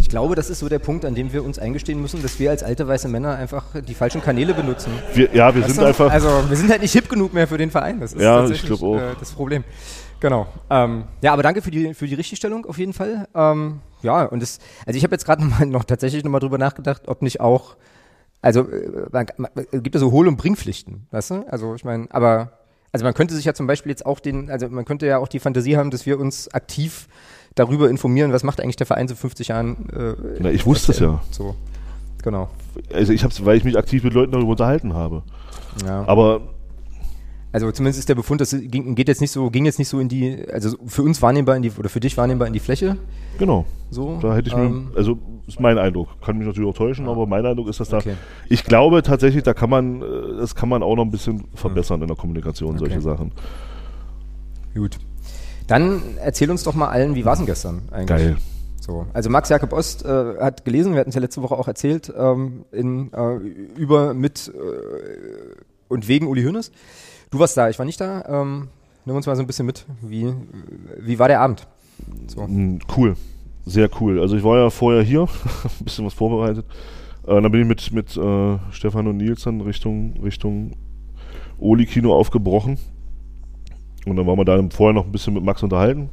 Ich 0.00 0.08
glaube, 0.08 0.34
das 0.34 0.50
ist 0.50 0.58
so 0.60 0.68
der 0.68 0.78
Punkt, 0.78 1.04
an 1.04 1.14
dem 1.14 1.32
wir 1.32 1.44
uns 1.44 1.58
eingestehen 1.58 2.00
müssen, 2.00 2.22
dass 2.22 2.38
wir 2.40 2.50
als 2.50 2.62
alte 2.62 2.88
weiße 2.88 3.08
Männer 3.08 3.36
einfach 3.36 3.64
die 3.86 3.94
falschen 3.94 4.22
Kanäle 4.22 4.54
benutzen. 4.54 4.90
Wir- 5.14 5.32
ja, 5.34 5.54
wir 5.54 5.62
Weißt 5.62 5.74
sind 5.74 5.82
du? 5.82 5.86
einfach- 5.86 6.10
Also, 6.10 6.28
wir 6.48 6.56
sind 6.56 6.70
halt 6.70 6.80
nicht 6.82 6.92
hip 6.92 7.08
genug 7.08 7.32
mehr 7.34 7.46
für 7.46 7.58
den 7.58 7.70
Verein. 7.70 8.00
Das 8.00 8.12
ist 8.12 8.20
Ja, 8.22 8.38
tatsächlich, 8.40 8.70
ich 8.70 8.82
auch. 8.82 8.96
Äh, 8.96 9.14
das 9.20 9.30
Problem. 9.32 9.62
Genau. 10.18 10.46
Ähm, 10.68 11.04
ja, 11.22 11.32
aber 11.32 11.42
danke 11.42 11.62
für 11.62 11.70
die, 11.70 11.94
für 11.94 12.06
die 12.06 12.14
Richtigstellung 12.14 12.66
auf 12.66 12.78
jeden 12.78 12.92
Fall. 12.92 13.28
Ähm, 13.34 13.80
ja, 14.02 14.24
und 14.24 14.42
das, 14.42 14.58
also 14.86 14.96
ich 14.96 15.04
habe 15.04 15.14
jetzt 15.14 15.24
gerade 15.26 15.44
noch, 15.46 15.60
noch 15.66 15.84
tatsächlich 15.84 16.24
nochmal 16.24 16.40
drüber 16.40 16.58
nachgedacht, 16.58 17.02
ob 17.06 17.22
nicht 17.22 17.40
auch, 17.40 17.76
also 18.42 18.62
äh, 18.68 19.06
man, 19.12 19.26
man, 19.36 19.50
es 19.70 19.82
gibt 19.82 19.94
ja 19.94 20.00
so 20.00 20.10
Hohl- 20.10 20.26
und 20.28 20.36
Bringpflichten, 20.36 21.06
weißt 21.10 21.30
du? 21.30 21.44
Also 21.48 21.74
ich 21.74 21.84
meine, 21.84 22.06
aber, 22.10 22.52
also 22.92 23.04
man 23.04 23.14
könnte 23.14 23.34
sich 23.34 23.44
ja 23.44 23.54
zum 23.54 23.66
Beispiel 23.66 23.90
jetzt 23.90 24.04
auch 24.04 24.18
den, 24.20 24.50
also 24.50 24.68
man 24.68 24.84
könnte 24.86 25.06
ja 25.06 25.18
auch 25.18 25.28
die 25.28 25.38
Fantasie 25.38 25.76
haben, 25.76 25.90
dass 25.90 26.04
wir 26.06 26.18
uns 26.18 26.52
aktiv 26.52 27.06
darüber 27.54 27.90
informieren, 27.90 28.32
was 28.32 28.42
macht 28.44 28.60
eigentlich 28.60 28.76
der 28.76 28.86
Verein 28.86 29.08
seit 29.08 29.18
50 29.18 29.48
Jahren. 29.48 29.88
Äh, 29.90 30.14
Na, 30.40 30.50
ich 30.50 30.66
wusste 30.66 30.92
es 30.92 30.98
ja. 31.00 31.20
So, 31.30 31.54
genau. 32.22 32.48
Also 32.92 33.12
ich 33.12 33.24
hab's, 33.24 33.44
weil 33.44 33.56
ich 33.56 33.64
mich 33.64 33.76
aktiv 33.76 34.04
mit 34.04 34.14
Leuten 34.14 34.32
darüber 34.32 34.50
unterhalten 34.52 34.94
habe. 34.94 35.22
Ja. 35.84 36.04
Aber 36.06 36.40
Also 37.52 37.70
zumindest 37.72 37.98
ist 37.98 38.08
der 38.08 38.14
Befund, 38.14 38.40
das 38.40 38.56
ging, 38.58 38.94
geht 38.94 39.08
jetzt 39.08 39.20
nicht 39.20 39.32
so, 39.32 39.50
ging 39.50 39.64
jetzt 39.64 39.78
nicht 39.80 39.88
so 39.88 39.98
in 39.98 40.08
die, 40.08 40.46
also 40.52 40.76
für 40.86 41.02
uns 41.02 41.20
wahrnehmbar 41.20 41.56
in 41.56 41.62
die, 41.62 41.72
oder 41.72 41.88
für 41.88 41.98
dich 42.00 42.16
wahrnehmbar 42.16 42.46
in 42.46 42.54
die 42.54 42.60
Fläche. 42.60 42.96
Genau. 43.38 43.64
So. 43.90 44.18
Da 44.22 44.36
hätte 44.36 44.48
ich 44.50 44.54
ähm, 44.54 44.90
mir, 44.92 44.96
also 44.96 45.18
ist 45.48 45.58
mein 45.58 45.76
Eindruck. 45.76 46.08
Kann 46.20 46.38
mich 46.38 46.46
natürlich 46.46 46.70
auch 46.70 46.76
täuschen, 46.76 47.08
aber 47.08 47.26
mein 47.26 47.44
Eindruck 47.44 47.68
ist, 47.68 47.80
dass 47.80 47.88
da. 47.88 47.96
Okay. 47.98 48.14
Ich 48.48 48.62
glaube 48.64 49.02
tatsächlich, 49.02 49.42
da 49.42 49.52
kann 49.52 49.68
man, 49.68 50.00
äh, 50.00 50.04
das 50.38 50.54
kann 50.54 50.68
man 50.68 50.84
auch 50.84 50.94
noch 50.94 51.04
ein 51.04 51.10
bisschen 51.10 51.42
verbessern 51.54 52.00
in 52.02 52.06
der 52.06 52.16
Kommunikation, 52.16 52.78
solche 52.78 52.94
Okay. 52.98 53.02
Sachen. 53.02 53.32
Gut. 54.74 54.98
Dann 55.70 56.02
erzähl 56.20 56.50
uns 56.50 56.64
doch 56.64 56.74
mal 56.74 56.88
allen, 56.88 57.14
wie 57.14 57.24
war 57.24 57.34
es 57.34 57.38
denn 57.38 57.46
gestern 57.46 57.82
eigentlich? 57.92 58.06
Geil. 58.06 58.36
So, 58.80 59.06
also 59.12 59.30
Max 59.30 59.50
Jakob 59.50 59.72
Ost 59.72 60.04
äh, 60.04 60.36
hat 60.40 60.64
gelesen, 60.64 60.94
wir 60.94 61.00
hatten 61.00 61.10
es 61.10 61.14
ja 61.14 61.20
letzte 61.20 61.42
Woche 61.42 61.54
auch 61.54 61.68
erzählt, 61.68 62.12
ähm, 62.16 62.64
in, 62.72 63.12
äh, 63.12 63.36
über, 63.78 64.12
mit 64.12 64.52
äh, 64.52 65.54
und 65.88 66.08
wegen 66.08 66.26
Uli 66.26 66.42
Hoeneß. 66.42 66.72
Du 67.30 67.38
warst 67.38 67.56
da, 67.56 67.68
ich 67.68 67.78
war 67.78 67.86
nicht 67.86 68.00
da. 68.00 68.24
Ähm, 68.26 68.68
nimm 69.04 69.14
uns 69.14 69.26
mal 69.26 69.36
so 69.36 69.42
ein 69.42 69.46
bisschen 69.46 69.66
mit. 69.66 69.86
Wie, 70.00 70.34
wie 70.98 71.18
war 71.20 71.28
der 71.28 71.40
Abend? 71.40 71.68
So. 72.26 72.48
Cool. 72.96 73.14
Sehr 73.64 73.88
cool. 74.00 74.20
Also 74.20 74.36
ich 74.36 74.42
war 74.42 74.58
ja 74.58 74.70
vorher 74.70 75.02
hier, 75.02 75.20
ein 75.78 75.84
bisschen 75.84 76.04
was 76.04 76.14
vorbereitet. 76.14 76.66
Äh, 77.28 77.40
dann 77.40 77.52
bin 77.52 77.60
ich 77.60 77.68
mit, 77.68 77.92
mit 77.92 78.16
äh, 78.16 78.58
Stefan 78.72 79.06
und 79.06 79.18
Nils 79.18 79.42
dann 79.42 79.60
Richtung, 79.60 80.20
Richtung 80.22 80.72
Oli-Kino 81.58 82.12
aufgebrochen. 82.12 82.78
Und 84.06 84.16
dann 84.16 84.26
waren 84.26 84.38
wir 84.38 84.44
da 84.44 84.62
vorher 84.70 84.94
noch 84.94 85.04
ein 85.04 85.12
bisschen 85.12 85.34
mit 85.34 85.44
Max 85.44 85.62
unterhalten. 85.62 86.10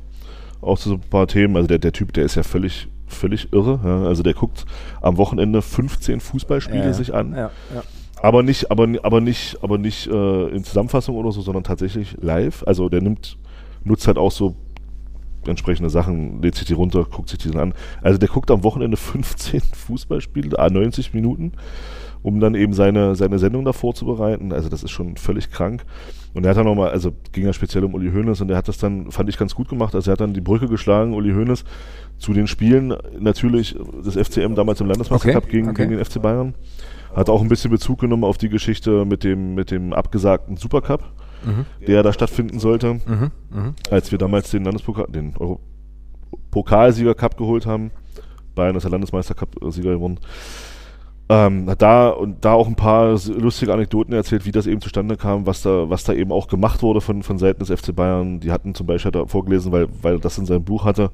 Auch 0.62 0.78
zu 0.78 0.90
so 0.90 0.96
ein 0.96 1.02
paar 1.02 1.28
Themen. 1.28 1.56
Also 1.56 1.68
der, 1.68 1.80
der 1.80 1.94
Typ, 1.94 2.14
der 2.14 2.26
ist 2.26 2.36
ja 2.36 2.44
völlig, 2.44 2.88
völlig 3.06 3.54
irre. 3.54 3.80
Ja? 3.84 4.04
Also 4.08 4.24
der 4.24 4.34
guckt 4.34 4.66
am 5.02 5.18
Wochenende 5.18 5.62
15 5.62 6.20
Fußballspiele 6.20 6.86
Ja, 6.86 6.94
sich 6.94 7.14
an. 7.14 7.32
ja, 7.34 7.52
ja. 7.74 7.84
Aber 8.22 8.42
nicht, 8.42 8.72
aber, 8.72 8.88
aber 9.04 9.22
nicht, 9.22 9.58
aber 9.62 9.78
nicht 9.78 10.08
äh, 10.08 10.48
in 10.48 10.64
Zusammenfassung 10.64 11.16
oder 11.16 11.32
so, 11.32 11.42
sondern 11.42 11.64
tatsächlich 11.64 12.18
live. 12.20 12.64
Also 12.66 12.90
der 12.90 13.02
nimmt, 13.02 13.38
nutzt 13.84 14.08
halt 14.08 14.18
auch 14.18 14.32
so 14.32 14.56
entsprechende 15.46 15.90
Sachen, 15.90 16.42
lädt 16.42 16.56
sich 16.56 16.66
die 16.68 16.74
runter, 16.74 17.06
guckt 17.06 17.30
sich 17.30 17.38
die 17.40 17.52
dann 17.52 17.62
an. 17.62 17.74
Also 18.02 18.18
der 18.18 18.28
guckt 18.28 18.50
am 18.52 18.64
Wochenende 18.64 18.98
15 18.98 19.62
Fußballspiele, 19.74 20.58
ah, 20.58 20.70
90 20.70 21.14
Minuten, 21.14 21.54
um 22.22 22.40
dann 22.40 22.56
eben 22.56 22.74
seine, 22.74 23.16
seine 23.16 23.40
Sendung 23.40 23.66
da 23.66 23.74
vorzubereiten. 23.74 24.52
Also 24.52 24.70
das 24.70 24.84
ist 24.84 24.92
schon 24.92 25.18
völlig 25.18 25.52
krank. 25.52 25.84
Und 26.34 26.44
er 26.46 26.52
hat 26.52 26.58
dann 26.58 26.66
nochmal, 26.66 26.90
also 26.92 27.12
ging 27.32 27.46
ja 27.46 27.54
speziell 27.54 27.84
um 27.84 27.94
Uli 27.94 28.12
Hoeneß 28.12 28.42
und 28.42 28.52
er 28.52 28.58
hat 28.58 28.68
das 28.68 28.78
dann, 28.78 29.12
fand 29.12 29.30
ich 29.30 29.38
ganz 29.38 29.56
gut 29.56 29.70
gemacht. 29.70 29.96
Also 29.96 30.12
er 30.12 30.14
hat 30.14 30.22
dann 30.22 30.34
die 30.34 30.42
Brücke 30.42 30.68
geschlagen, 30.68 31.14
Uli 31.14 31.32
Hoeneß, 31.34 31.64
zu 32.18 32.34
den 32.34 32.48
Spielen 32.48 32.94
natürlich 33.20 33.76
des 34.06 34.16
FCM 34.16 34.56
damals 34.56 34.82
im 34.82 34.88
Landesmeistercup 34.88 35.44
Okay, 35.44 35.52
gegen, 35.52 35.70
okay. 35.70 35.84
gegen 35.88 35.98
den 35.98 36.06
FC 36.06 36.22
Bayern. 36.22 36.54
Hat 37.16 37.30
auch 37.30 37.42
ein 37.42 37.48
bisschen 37.48 37.72
Bezug 37.72 38.00
genommen 38.00 38.24
auf 38.24 38.38
die 38.38 38.50
Geschichte 38.50 39.06
mit 39.06 39.24
dem, 39.24 39.56
mit 39.56 39.72
dem 39.72 39.94
abgesagten 39.94 40.58
Supercup, 40.58 41.04
Mhm. 41.46 41.66
der 41.86 42.02
da 42.02 42.12
stattfinden 42.12 42.60
sollte. 42.60 42.96
Mhm, 42.96 43.32
mhm. 43.52 43.74
Als 43.92 44.12
wir 44.12 44.18
damals 44.18 44.50
den 44.50 44.64
Landespokal, 44.64 45.06
den 45.08 45.36
Euro 45.38 45.60
Pokalsieger 46.52 47.14
Cup 47.16 47.38
geholt 47.38 47.66
haben. 47.66 47.92
Bayern 48.56 48.76
ist 48.76 48.84
der 48.84 48.92
Landesmeister 48.92 49.36
Cup 49.36 49.50
Sieger 49.70 49.94
geworden. 49.94 50.20
Ähm, 51.30 51.70
hat 51.70 51.82
da 51.82 52.08
und 52.10 52.46
da 52.46 52.54
auch 52.54 52.68
ein 52.68 52.76
paar 52.76 53.18
lustige 53.28 53.74
Anekdoten 53.74 54.14
erzählt, 54.14 54.46
wie 54.46 54.54
das 54.54 54.66
eben 54.66 54.80
zustande 54.80 55.18
kam, 55.18 55.46
was 55.46 55.62
da, 55.62 55.90
was 55.90 56.06
da 56.06 56.14
eben 56.14 56.32
auch 56.32 56.48
gemacht 56.48 56.82
wurde 56.82 57.02
von, 57.02 57.22
von 57.22 57.38
Seiten 57.38 57.60
des 57.60 57.70
FC 57.70 57.94
Bayern. 57.94 58.40
Die 58.40 58.52
hatten 58.52 58.74
zum 58.74 58.88
Beispiel 58.88 59.12
er 59.14 59.28
vorgelesen, 59.28 59.74
weil, 59.74 59.88
weil 60.02 60.16
er 60.16 60.20
das 60.20 60.38
in 60.38 60.46
seinem 60.46 60.64
Buch 60.64 60.86
hatte. 60.86 61.12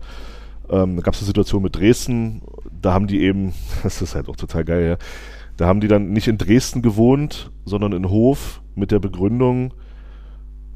Ähm, 0.70 0.98
da 0.98 1.02
gab 1.02 1.16
es 1.16 1.22
eine 1.22 1.28
Situation 1.28 1.64
mit 1.64 1.76
Dresden, 1.76 2.44
da 2.82 2.94
haben 2.94 3.08
die 3.08 3.22
eben, 3.22 3.54
das 3.84 4.02
ist 4.02 4.14
halt 4.14 4.30
auch 4.30 4.36
total 4.36 4.64
geil, 4.64 4.88
ja. 4.88 4.98
Da 5.58 5.68
haben 5.68 5.82
die 5.82 5.88
dann 5.88 6.12
nicht 6.12 6.28
in 6.28 6.38
Dresden 6.38 6.82
gewohnt, 6.82 7.52
sondern 7.66 7.94
in 7.94 8.10
Hof 8.10 8.62
mit 8.76 8.92
der 8.92 9.00
Begründung, 9.00 9.74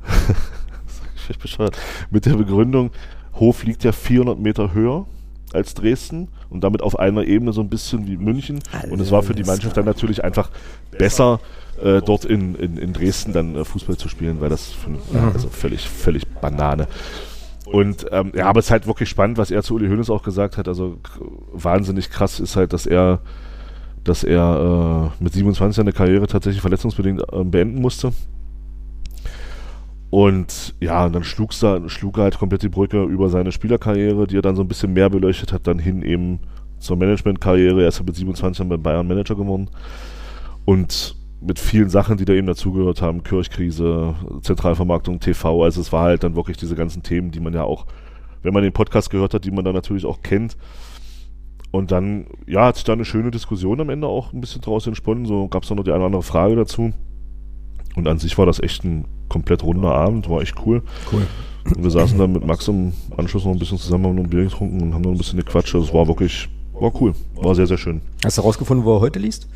ich 1.16 1.28
bin 1.28 1.38
bescheuert, 1.42 1.78
mit 2.12 2.26
der 2.26 2.36
Begründung, 2.36 2.92
Hof 3.34 3.64
liegt 3.64 3.84
ja 3.84 3.92
400 3.92 4.40
Meter 4.40 4.74
höher 4.74 5.06
als 5.54 5.74
Dresden 5.74 6.28
und 6.50 6.64
damit 6.64 6.82
auf 6.82 7.00
einer 7.00 7.24
Ebene 7.24 7.54
so 7.54 7.62
ein 7.62 7.70
bisschen 7.70 8.08
wie 8.08 8.18
München. 8.18 8.60
und 8.90 9.00
es 9.00 9.12
war 9.12 9.24
für 9.24 9.34
die 9.34 9.44
Mannschaft 9.44 9.78
dann 9.78 9.86
natürlich 9.86 10.24
einfach 10.24 10.50
besser, 10.98 11.40
äh, 11.82 12.02
dort 12.02 12.26
in, 12.26 12.56
in, 12.56 12.78
in 12.78 12.94
Dresden 12.94 13.34
dann 13.34 13.56
äh, 13.56 13.64
Fußball 13.64 13.98
zu 13.98 14.10
spielen, 14.10 14.42
weil 14.42 14.50
das 14.50 14.72
für, 14.72 14.90
Mhm. 14.90 15.00
also 15.34 15.48
völlig, 15.50 15.88
völlig 15.88 16.28
Banane. 16.28 16.88
Und 17.66 18.06
ähm, 18.12 18.32
ja, 18.36 18.48
aber 18.48 18.60
es 18.60 18.68
ist 18.68 18.72
halt 18.72 18.88
wirklich 18.88 19.10
spannend, 19.10 19.38
was 19.38 19.52
er 19.52 19.62
zu 19.62 19.76
Uli 19.76 19.88
Hoeneß 19.90 20.10
auch 20.10 20.24
gesagt 20.24 20.58
hat. 20.58 20.68
Also 20.70 20.98
wahnsinnig 21.52 22.10
krass 22.10 22.40
ist 22.40 22.56
halt, 22.56 22.72
dass 22.74 22.86
er, 22.86 23.20
dass 24.06 24.24
er 24.24 25.12
äh, 25.20 25.24
mit 25.24 25.34
27 25.34 25.76
seine 25.76 25.92
Karriere 25.92 26.28
tatsächlich 26.28 26.62
verletzungsbedingt 26.62 27.22
äh, 27.32 27.44
beenden 27.44 27.82
musste. 27.82 28.12
Und 30.10 30.76
ja, 30.80 31.06
und 31.06 31.14
dann 31.14 31.24
schlug's 31.24 31.60
da, 31.60 31.88
schlug 31.90 32.18
er 32.18 32.24
halt 32.24 32.40
komplett 32.40 32.64
die 32.64 32.70
Brücke 32.70 33.04
über 33.04 33.30
seine 33.30 33.52
Spielerkarriere, 33.52 34.28
die 34.28 34.38
er 34.38 34.42
dann 34.42 34.56
so 34.56 34.62
ein 34.62 34.68
bisschen 34.68 34.94
mehr 34.94 35.10
beleuchtet 35.10 35.52
hat, 35.52 35.68
dann 35.68 35.80
hin 35.80 36.02
eben 36.02 36.40
zur 36.80 36.96
Managementkarriere. 36.96 37.82
Er 37.82 37.90
ist 37.90 38.04
mit 38.06 38.16
27 38.16 38.60
dann 38.60 38.70
bei 38.70 38.78
Bayern 38.78 39.08
Manager 39.08 39.36
geworden. 39.36 39.70
Und 40.66 41.16
mit 41.42 41.60
vielen 41.60 41.90
Sachen, 41.90 42.18
die 42.18 42.26
da 42.26 42.34
eben 42.34 42.48
dazugehört 42.48 43.02
haben, 43.02 43.24
Kirchkrise, 43.24 44.16
Zentralvermarktung, 44.42 45.20
TV, 45.20 45.64
also 45.64 45.82
es 45.82 45.92
war 45.92 46.04
halt 46.04 46.24
dann 46.24 46.36
wirklich 46.36 46.58
diese 46.58 46.76
ganzen 46.76 47.04
Themen, 47.04 47.32
die 47.32 47.40
man 47.40 47.54
ja 47.54 47.64
auch, 47.64 47.86
wenn 48.42 48.54
man 48.54 48.64
den 48.64 48.74
Podcast 48.74 49.10
gehört 49.10 49.34
hat, 49.34 49.46
die 49.46 49.52
man 49.52 49.66
dann 49.66 49.76
natürlich 49.76 50.06
auch 50.06 50.22
kennt. 50.22 50.58
Und 51.72 51.92
dann, 51.92 52.28
ja, 52.48 52.66
hat 52.66 52.76
sich 52.76 52.86
da 52.86 52.94
eine 52.94 53.06
schöne 53.06 53.30
Diskussion 53.30 53.82
am 53.82 53.90
Ende 53.90 54.08
auch 54.08 54.34
ein 54.34 54.42
bisschen 54.42 54.62
draus 54.62 54.88
entsponnen. 54.88 55.26
So 55.26 55.48
gab 55.48 55.64
es 55.64 55.70
noch 55.70 55.84
die 55.84 55.92
eine 55.92 56.00
oder 56.00 56.06
andere 56.08 56.24
Frage 56.24 56.56
dazu. 56.56 56.94
Und 57.98 58.08
an 58.08 58.20
sich 58.20 58.38
war 58.38 58.46
das 58.46 58.60
echt 58.62 58.84
ein 58.84 59.06
komplett 59.28 59.64
runder 59.64 59.92
Abend, 59.92 60.30
war 60.30 60.42
echt 60.42 60.56
cool. 60.66 60.84
Cool. 61.12 61.26
Und 61.66 61.84
wir 61.84 61.90
saßen 61.90 62.18
dann 62.18 62.32
mit 62.32 62.46
Max 62.46 62.68
im 62.68 62.94
Anschluss 63.18 63.44
noch 63.44 63.52
ein 63.52 63.60
bisschen 63.60 63.78
zusammen, 63.80 64.06
haben 64.06 64.16
noch 64.16 64.24
ein 64.24 64.30
Bier 64.30 64.44
getrunken 64.44 64.82
und 64.82 64.94
haben 64.94 65.02
noch 65.02 65.12
ein 65.12 65.18
bisschen 65.18 65.40
gequatscht. 65.40 65.74
Das 65.74 65.92
war 65.94 66.08
wirklich, 66.08 66.48
war 66.80 66.94
cool. 67.02 67.14
War 67.36 67.56
sehr, 67.56 67.68
sehr 67.68 67.78
schön. 67.78 68.02
Hast 68.24 68.38
du 68.38 68.44
rausgefunden, 68.44 68.86
wo 68.86 68.96
er 68.96 69.02
heute 69.02 69.20
liest? 69.20 69.50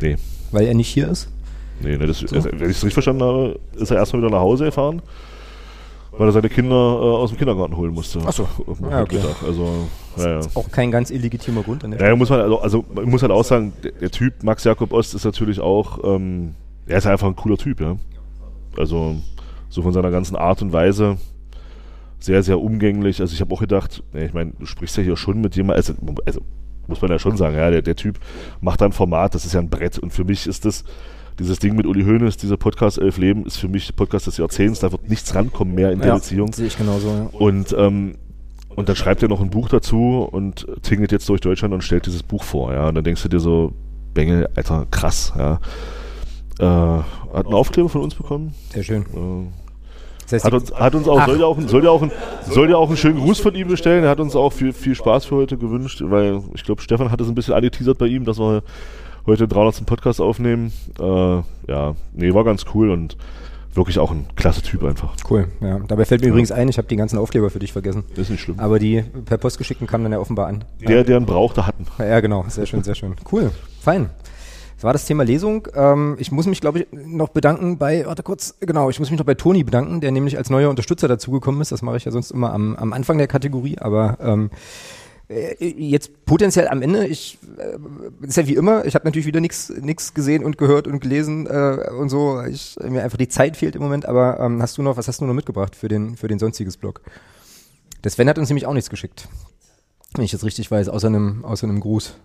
Nee. 0.00 0.16
Weil 0.50 0.66
er 0.66 0.74
nicht 0.74 0.88
hier 0.88 1.08
ist? 1.08 1.28
Nee, 1.80 1.96
nee 1.98 2.06
das, 2.06 2.20
So. 2.20 2.34
also, 2.34 2.48
wenn 2.52 2.70
ich 2.70 2.76
es 2.76 2.82
richtig 2.82 2.94
verstanden 2.94 3.22
habe, 3.22 3.60
ist 3.76 3.90
er 3.90 3.98
erstmal 3.98 4.22
wieder 4.22 4.30
nach 4.30 4.40
Hause 4.40 4.64
gefahren, 4.64 5.02
weil 6.16 6.28
er 6.28 6.32
seine 6.32 6.48
Kinder 6.48 6.74
äh, 6.74 7.16
aus 7.16 7.30
dem 7.30 7.38
Kindergarten 7.38 7.76
holen 7.76 7.92
musste. 7.92 8.20
Ach 8.24 8.32
so. 8.32 8.48
Am 8.66 8.90
Ja, 8.90 9.02
okay. 9.02 9.16
Mittag. 9.16 9.42
Also, 9.46 9.68
ja, 10.16 10.40
ja. 10.40 10.46
Auch 10.54 10.70
kein 10.70 10.90
ganz 10.90 11.10
illegitimer 11.10 11.62
Grund 11.62 11.84
an 11.84 11.90
der 11.90 12.00
Ja, 12.00 12.16
muss 12.16 12.30
man, 12.30 12.40
also, 12.40 12.60
also 12.60 12.84
man 12.94 13.10
muss 13.10 13.22
halt 13.22 13.32
auch 13.32 13.44
sagen, 13.44 13.72
der, 13.82 13.92
der 13.92 14.10
Typ 14.10 14.42
Max 14.42 14.64
Jakob 14.64 14.92
Ost 14.92 15.14
ist 15.14 15.24
natürlich 15.24 15.60
auch, 15.60 15.98
ähm, 16.02 16.54
er 16.86 16.98
ist 16.98 17.06
einfach 17.06 17.26
ein 17.28 17.36
cooler 17.36 17.56
Typ, 17.56 17.80
ja. 17.80 17.96
Also 18.76 19.16
so 19.68 19.82
von 19.82 19.92
seiner 19.92 20.10
ganzen 20.10 20.36
Art 20.36 20.62
und 20.62 20.72
Weise 20.72 21.16
sehr, 22.18 22.42
sehr 22.42 22.60
umgänglich. 22.60 23.20
Also 23.20 23.34
ich 23.34 23.40
habe 23.40 23.54
auch 23.54 23.60
gedacht, 23.60 24.02
ich 24.14 24.32
meine, 24.32 24.52
du 24.58 24.66
sprichst 24.66 24.96
ja 24.96 25.02
hier 25.02 25.16
schon 25.16 25.40
mit 25.40 25.56
jemandem, 25.56 25.76
also, 25.76 25.94
also 26.26 26.40
muss 26.86 27.00
man 27.02 27.10
ja 27.10 27.18
schon 27.18 27.36
sagen, 27.36 27.56
ja, 27.56 27.70
der, 27.70 27.82
der 27.82 27.96
Typ 27.96 28.18
macht 28.60 28.80
da 28.80 28.86
ein 28.86 28.92
Format, 28.92 29.34
das 29.34 29.44
ist 29.44 29.52
ja 29.54 29.60
ein 29.60 29.68
Brett 29.70 29.98
und 29.98 30.12
für 30.12 30.24
mich 30.24 30.46
ist 30.46 30.64
das 30.64 30.84
dieses 31.38 31.58
Ding 31.58 31.74
mit 31.74 31.86
Uli 31.86 32.04
Hoeneß, 32.04 32.36
dieser 32.36 32.56
Podcast 32.56 32.98
Elf 32.98 33.18
Leben, 33.18 33.44
ist 33.44 33.56
für 33.56 33.68
mich 33.68 33.86
der 33.86 33.94
Podcast 33.94 34.26
des 34.28 34.36
Jahrzehnts, 34.36 34.80
da 34.80 34.92
wird 34.92 35.08
nichts 35.08 35.34
rankommen 35.34 35.74
mehr 35.74 35.90
in 35.90 35.98
der 35.98 36.08
Ja, 36.08 36.14
Beziehung. 36.14 36.52
sehe 36.52 36.66
ich 36.68 36.78
genauso, 36.78 37.08
ja. 37.08 37.28
Und, 37.32 37.74
ähm, 37.76 38.14
und 38.76 38.88
dann 38.88 38.96
schreibt 38.96 39.22
er 39.22 39.28
noch 39.28 39.40
ein 39.40 39.50
Buch 39.50 39.68
dazu 39.68 40.28
und 40.30 40.66
tingelt 40.82 41.10
jetzt 41.12 41.28
durch 41.28 41.40
Deutschland 41.40 41.74
und 41.74 41.82
stellt 41.82 42.06
dieses 42.06 42.22
Buch 42.22 42.44
vor, 42.44 42.72
ja. 42.72 42.88
Und 42.88 42.94
dann 42.94 43.04
denkst 43.04 43.22
du 43.22 43.28
dir 43.28 43.40
so, 43.40 43.72
Bengel, 44.14 44.48
Alter, 44.54 44.86
krass, 44.90 45.32
ja. 45.36 45.58
Äh, 46.58 46.64
hat 46.64 47.46
einen 47.46 47.54
Aufkleber 47.54 47.88
von 47.88 48.02
uns 48.02 48.14
bekommen. 48.14 48.54
Sehr 48.72 48.82
schön. 48.84 49.02
Äh, 49.02 49.48
Das 50.24 50.32
heißt, 50.32 50.44
hat, 50.44 50.54
uns, 50.54 50.72
hat 50.74 50.94
uns 50.94 51.08
auch, 51.08 51.18
Ach. 51.20 51.26
soll 51.26 51.40
ja 51.40 51.46
auch, 51.46 51.60
soll 51.60 51.84
ja 51.84 51.90
auch, 51.90 52.06
soll 52.48 52.70
ja 52.70 52.76
auch 52.76 52.88
einen 52.88 52.96
schönen 52.96 53.18
Gruß 53.20 53.40
von 53.40 53.54
ihm 53.54 53.68
bestellen. 53.68 54.04
Er 54.04 54.10
hat 54.10 54.20
uns 54.20 54.34
auch 54.36 54.52
viel, 54.52 54.72
viel 54.72 54.94
Spaß 54.94 55.24
für 55.26 55.36
heute 55.36 55.56
gewünscht, 55.58 56.02
weil 56.04 56.40
ich 56.54 56.64
glaube, 56.64 56.80
Stefan 56.82 57.10
hat 57.10 57.20
es 57.20 57.28
ein 57.28 57.34
bisschen 57.34 57.54
angeteasert 57.54 57.98
bei 57.98 58.06
ihm, 58.06 58.24
dass 58.24 58.38
wir 58.38 58.62
heute 59.26 59.46
den 59.46 59.50
300. 59.50 59.84
Podcast 59.86 60.20
aufnehmen. 60.20 60.72
Äh, 61.00 61.02
ja, 61.68 61.94
nee, 62.12 62.32
war 62.34 62.44
ganz 62.44 62.64
cool 62.74 62.90
und 62.90 63.16
wirklich 63.74 63.98
auch 63.98 64.12
ein 64.12 64.26
klasse 64.36 64.62
Typ 64.62 64.84
einfach. 64.84 65.14
Cool, 65.28 65.48
ja. 65.60 65.80
Dabei 65.88 66.04
fällt 66.04 66.20
mir 66.20 66.28
Ja. 66.28 66.32
übrigens 66.32 66.52
ein, 66.52 66.68
ich 66.68 66.78
habe 66.78 66.86
die 66.86 66.94
ganzen 66.96 67.18
Aufkleber 67.18 67.50
für 67.50 67.58
dich 67.58 67.72
vergessen. 67.72 68.04
Das 68.10 68.18
ist 68.26 68.30
nicht 68.30 68.40
schlimm. 68.42 68.60
Aber 68.60 68.78
die 68.78 69.02
per 69.24 69.36
Post 69.38 69.58
geschickten 69.58 69.88
kamen 69.88 70.04
dann 70.04 70.12
ja 70.12 70.20
offenbar 70.20 70.46
an. 70.46 70.62
Der, 70.86 71.02
der 71.02 71.16
einen 71.16 71.26
brauchte, 71.26 71.66
hatten. 71.66 71.84
Ja, 71.98 72.20
genau. 72.20 72.44
Sehr 72.48 72.66
schön, 72.66 72.84
sehr 72.84 72.94
schön. 72.94 73.14
Cool. 73.32 73.50
Fein. 73.80 74.10
Das 74.84 74.88
war 74.88 74.92
das 74.92 75.06
Thema 75.06 75.24
Lesung. 75.24 75.66
Ähm, 75.74 76.16
ich 76.18 76.30
muss 76.30 76.44
mich, 76.44 76.60
glaube 76.60 76.80
ich, 76.80 76.86
noch 76.92 77.30
bedanken 77.30 77.78
bei, 77.78 78.04
warte 78.04 78.22
kurz, 78.22 78.54
genau, 78.60 78.90
ich 78.90 78.98
muss 78.98 79.08
mich 79.08 79.18
noch 79.18 79.24
bei 79.24 79.32
Toni 79.32 79.64
bedanken, 79.64 80.02
der 80.02 80.10
nämlich 80.10 80.36
als 80.36 80.50
neuer 80.50 80.68
Unterstützer 80.68 81.08
dazugekommen 81.08 81.62
ist. 81.62 81.72
Das 81.72 81.80
mache 81.80 81.96
ich 81.96 82.04
ja 82.04 82.12
sonst 82.12 82.30
immer 82.32 82.52
am, 82.52 82.76
am 82.76 82.92
Anfang 82.92 83.16
der 83.16 83.26
Kategorie, 83.26 83.78
aber 83.78 84.18
ähm, 84.20 84.50
äh, 85.28 85.54
jetzt 85.64 86.26
potenziell 86.26 86.68
am 86.68 86.82
Ende, 86.82 87.06
ich 87.06 87.38
äh, 87.56 88.26
ist 88.26 88.36
ja 88.36 88.46
wie 88.46 88.56
immer, 88.56 88.84
ich 88.84 88.94
habe 88.94 89.06
natürlich 89.06 89.24
wieder 89.24 89.40
nichts 89.40 89.70
nichts 89.70 90.12
gesehen 90.12 90.44
und 90.44 90.58
gehört 90.58 90.86
und 90.86 91.00
gelesen 91.00 91.46
äh, 91.46 91.88
und 91.98 92.10
so. 92.10 92.42
Ich, 92.42 92.76
mir 92.86 93.04
einfach 93.04 93.16
die 93.16 93.28
Zeit 93.28 93.56
fehlt 93.56 93.76
im 93.76 93.82
Moment, 93.82 94.04
aber 94.04 94.38
ähm, 94.38 94.60
hast 94.60 94.76
du 94.76 94.82
noch, 94.82 94.98
was 94.98 95.08
hast 95.08 95.22
du 95.22 95.24
noch 95.24 95.32
mitgebracht 95.32 95.76
für 95.76 95.88
den, 95.88 96.14
für 96.18 96.28
den 96.28 96.38
sonstiges 96.38 96.76
Blog? 96.76 97.00
Der 98.04 98.10
Sven 98.10 98.28
hat 98.28 98.36
uns 98.36 98.50
nämlich 98.50 98.66
auch 98.66 98.74
nichts 98.74 98.90
geschickt. 98.90 99.28
Wenn 100.12 100.26
ich 100.26 100.32
das 100.32 100.44
richtig 100.44 100.70
weiß, 100.70 100.90
außer 100.90 101.06
einem, 101.06 101.42
außer 101.42 101.66
einem 101.66 101.80
Gruß. 101.80 102.18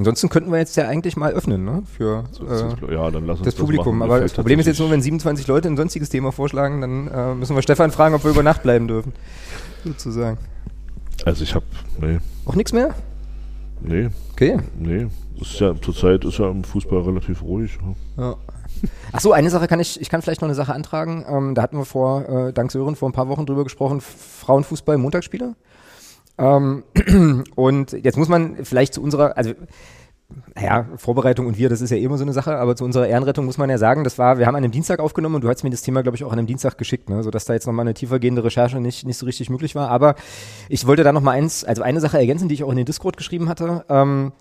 Ansonsten 0.00 0.30
könnten 0.30 0.50
wir 0.50 0.56
jetzt 0.58 0.76
ja 0.76 0.88
eigentlich 0.88 1.18
mal 1.18 1.30
öffnen, 1.32 1.62
ne? 1.62 1.82
Für 1.94 2.24
äh, 2.40 2.94
Ja, 2.94 3.10
dann 3.10 3.26
lass 3.26 3.36
uns 3.40 3.44
das 3.44 3.54
das 3.54 3.60
Publikum. 3.60 3.98
machen. 3.98 4.10
Aber 4.10 4.20
das 4.20 4.32
Problem 4.32 4.58
ist 4.58 4.64
jetzt 4.64 4.78
nur, 4.78 4.90
wenn 4.90 5.02
27 5.02 5.46
Leute 5.46 5.68
ein 5.68 5.76
sonstiges 5.76 6.08
Thema 6.08 6.32
vorschlagen, 6.32 6.80
dann 6.80 7.08
äh, 7.08 7.34
müssen 7.34 7.54
wir 7.54 7.60
Stefan 7.60 7.90
fragen, 7.90 8.14
ob 8.14 8.24
wir 8.24 8.30
über 8.30 8.42
Nacht 8.42 8.62
bleiben 8.62 8.88
dürfen. 8.88 9.12
Sozusagen. 9.84 10.38
Also 11.26 11.44
ich 11.44 11.54
habe, 11.54 11.66
nee, 12.00 12.16
Auch 12.46 12.54
nichts 12.54 12.72
mehr? 12.72 12.94
nee. 13.82 14.08
Okay. 14.32 14.58
Nee, 14.78 15.08
ist 15.38 15.60
ja, 15.60 15.74
zurzeit 15.78 16.24
ist 16.24 16.38
ja 16.38 16.48
im 16.50 16.64
Fußball 16.64 17.02
relativ 17.02 17.42
ruhig. 17.42 17.78
Ja. 18.16 18.36
Ach 19.12 19.20
so, 19.20 19.32
eine 19.32 19.50
Sache 19.50 19.68
kann 19.68 19.80
ich, 19.80 20.00
ich 20.00 20.08
kann 20.08 20.22
vielleicht 20.22 20.40
noch 20.40 20.48
eine 20.48 20.54
Sache 20.54 20.72
antragen. 20.72 21.26
Ähm, 21.28 21.54
da 21.54 21.60
hatten 21.60 21.76
wir 21.76 21.84
vor, 21.84 22.26
äh, 22.26 22.52
dank 22.54 22.72
Sören, 22.72 22.96
vor 22.96 23.06
ein 23.10 23.12
paar 23.12 23.28
Wochen 23.28 23.44
drüber 23.44 23.64
gesprochen, 23.64 24.00
Frauenfußball, 24.00 24.96
Montagsspiele. 24.96 25.56
Ähm, 26.40 26.84
und 27.54 27.92
jetzt 27.92 28.16
muss 28.16 28.28
man 28.28 28.64
vielleicht 28.64 28.94
zu 28.94 29.02
unserer, 29.02 29.36
also 29.36 29.52
naja, 30.54 30.86
Vorbereitung 30.96 31.46
und 31.46 31.58
wir, 31.58 31.68
das 31.68 31.80
ist 31.80 31.90
ja 31.90 31.96
immer 31.96 32.16
so 32.16 32.24
eine 32.24 32.32
Sache, 32.32 32.56
aber 32.56 32.76
zu 32.76 32.84
unserer 32.84 33.08
Ehrenrettung 33.08 33.44
muss 33.44 33.58
man 33.58 33.68
ja 33.68 33.78
sagen, 33.78 34.04
das 34.04 34.18
war, 34.18 34.38
wir 34.38 34.46
haben 34.46 34.54
an 34.54 34.62
einem 34.62 34.72
Dienstag 34.72 35.00
aufgenommen 35.00 35.36
und 35.36 35.44
du 35.44 35.48
hast 35.48 35.64
mir 35.64 35.70
das 35.70 35.82
Thema, 35.82 36.02
glaube 36.02 36.16
ich, 36.16 36.24
auch 36.24 36.32
an 36.32 36.38
einem 36.38 36.46
Dienstag 36.46 36.78
geschickt, 36.78 37.08
ne, 37.10 37.22
sodass 37.22 37.44
da 37.44 37.52
jetzt 37.52 37.66
nochmal 37.66 37.84
eine 37.84 37.94
tiefergehende 37.94 38.44
Recherche 38.44 38.80
nicht, 38.80 39.06
nicht 39.06 39.16
so 39.16 39.26
richtig 39.26 39.50
möglich 39.50 39.74
war. 39.74 39.90
Aber 39.90 40.14
ich 40.68 40.86
wollte 40.86 41.02
da 41.02 41.12
nochmal 41.12 41.36
eins, 41.36 41.64
also 41.64 41.82
eine 41.82 42.00
Sache 42.00 42.18
ergänzen, 42.18 42.48
die 42.48 42.54
ich 42.54 42.64
auch 42.64 42.70
in 42.70 42.76
den 42.76 42.86
Discord 42.86 43.16
geschrieben 43.16 43.48
hatte. 43.48 43.84
Ähm, 43.88 44.32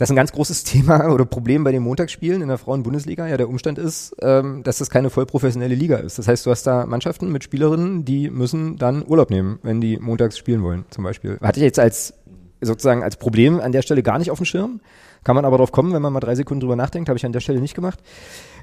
dass 0.00 0.10
ein 0.10 0.16
ganz 0.16 0.32
großes 0.32 0.64
Thema 0.64 1.12
oder 1.12 1.26
Problem 1.26 1.62
bei 1.62 1.72
den 1.72 1.82
Montagsspielen 1.82 2.40
in 2.40 2.48
der 2.48 2.56
Frauen-Bundesliga 2.56 3.26
ja 3.26 3.36
der 3.36 3.50
Umstand 3.50 3.78
ist, 3.78 4.16
ähm, 4.22 4.62
dass 4.62 4.78
das 4.78 4.88
keine 4.88 5.10
vollprofessionelle 5.10 5.74
Liga 5.74 5.98
ist. 5.98 6.18
Das 6.18 6.26
heißt, 6.26 6.46
du 6.46 6.50
hast 6.50 6.66
da 6.66 6.86
Mannschaften 6.86 7.30
mit 7.30 7.44
Spielerinnen, 7.44 8.06
die 8.06 8.30
müssen 8.30 8.78
dann 8.78 9.04
Urlaub 9.06 9.30
nehmen, 9.30 9.58
wenn 9.62 9.82
die 9.82 9.98
montags 9.98 10.38
spielen 10.38 10.62
wollen, 10.62 10.86
zum 10.88 11.04
Beispiel. 11.04 11.38
Hatte 11.42 11.60
ich 11.60 11.64
jetzt 11.64 11.78
als 11.78 12.14
sozusagen 12.62 13.02
als 13.02 13.16
Problem 13.16 13.60
an 13.60 13.72
der 13.72 13.82
Stelle 13.82 14.02
gar 14.02 14.18
nicht 14.18 14.30
auf 14.30 14.38
dem 14.38 14.46
Schirm. 14.46 14.80
Kann 15.22 15.36
man 15.36 15.44
aber 15.44 15.58
drauf 15.58 15.70
kommen, 15.70 15.92
wenn 15.92 16.00
man 16.00 16.14
mal 16.14 16.20
drei 16.20 16.34
Sekunden 16.34 16.60
drüber 16.60 16.76
nachdenkt, 16.76 17.10
habe 17.10 17.18
ich 17.18 17.26
an 17.26 17.32
der 17.32 17.40
Stelle 17.40 17.60
nicht 17.60 17.74
gemacht. 17.74 17.98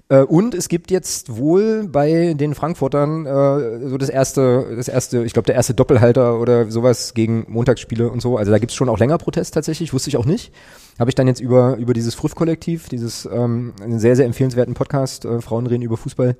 Äh, 0.09 0.21
und 0.21 0.55
es 0.55 0.69
gibt 0.69 0.89
jetzt 0.91 1.35
wohl 1.35 1.87
bei 1.87 2.33
den 2.33 2.55
Frankfurtern 2.55 3.25
äh, 3.25 3.87
so 3.89 3.97
das 3.97 4.09
erste, 4.09 4.75
das 4.75 4.87
erste, 4.87 5.23
ich 5.23 5.33
glaube 5.33 5.47
der 5.47 5.55
erste 5.55 5.73
Doppelhalter 5.73 6.39
oder 6.39 6.71
sowas 6.71 7.13
gegen 7.13 7.45
Montagsspiele 7.49 8.09
und 8.09 8.21
so. 8.21 8.37
Also 8.37 8.51
da 8.51 8.59
gibt's 8.59 8.75
schon 8.75 8.89
auch 8.89 8.99
länger 8.99 9.17
Protest 9.17 9.53
tatsächlich, 9.53 9.93
wusste 9.93 10.09
ich 10.09 10.17
auch 10.17 10.25
nicht. 10.25 10.53
Habe 10.97 11.11
ich 11.11 11.15
dann 11.15 11.27
jetzt 11.27 11.41
über 11.41 11.75
über 11.77 11.93
dieses 11.93 12.15
Früff-Kollektiv, 12.15 12.89
dieses 12.89 13.25
ähm, 13.25 13.73
einen 13.81 13.99
sehr 13.99 14.15
sehr 14.15 14.25
empfehlenswerten 14.25 14.73
Podcast, 14.73 15.25
äh, 15.25 15.41
Frauen 15.41 15.67
reden 15.67 15.83
über 15.83 15.97
Fußball, 15.97 16.37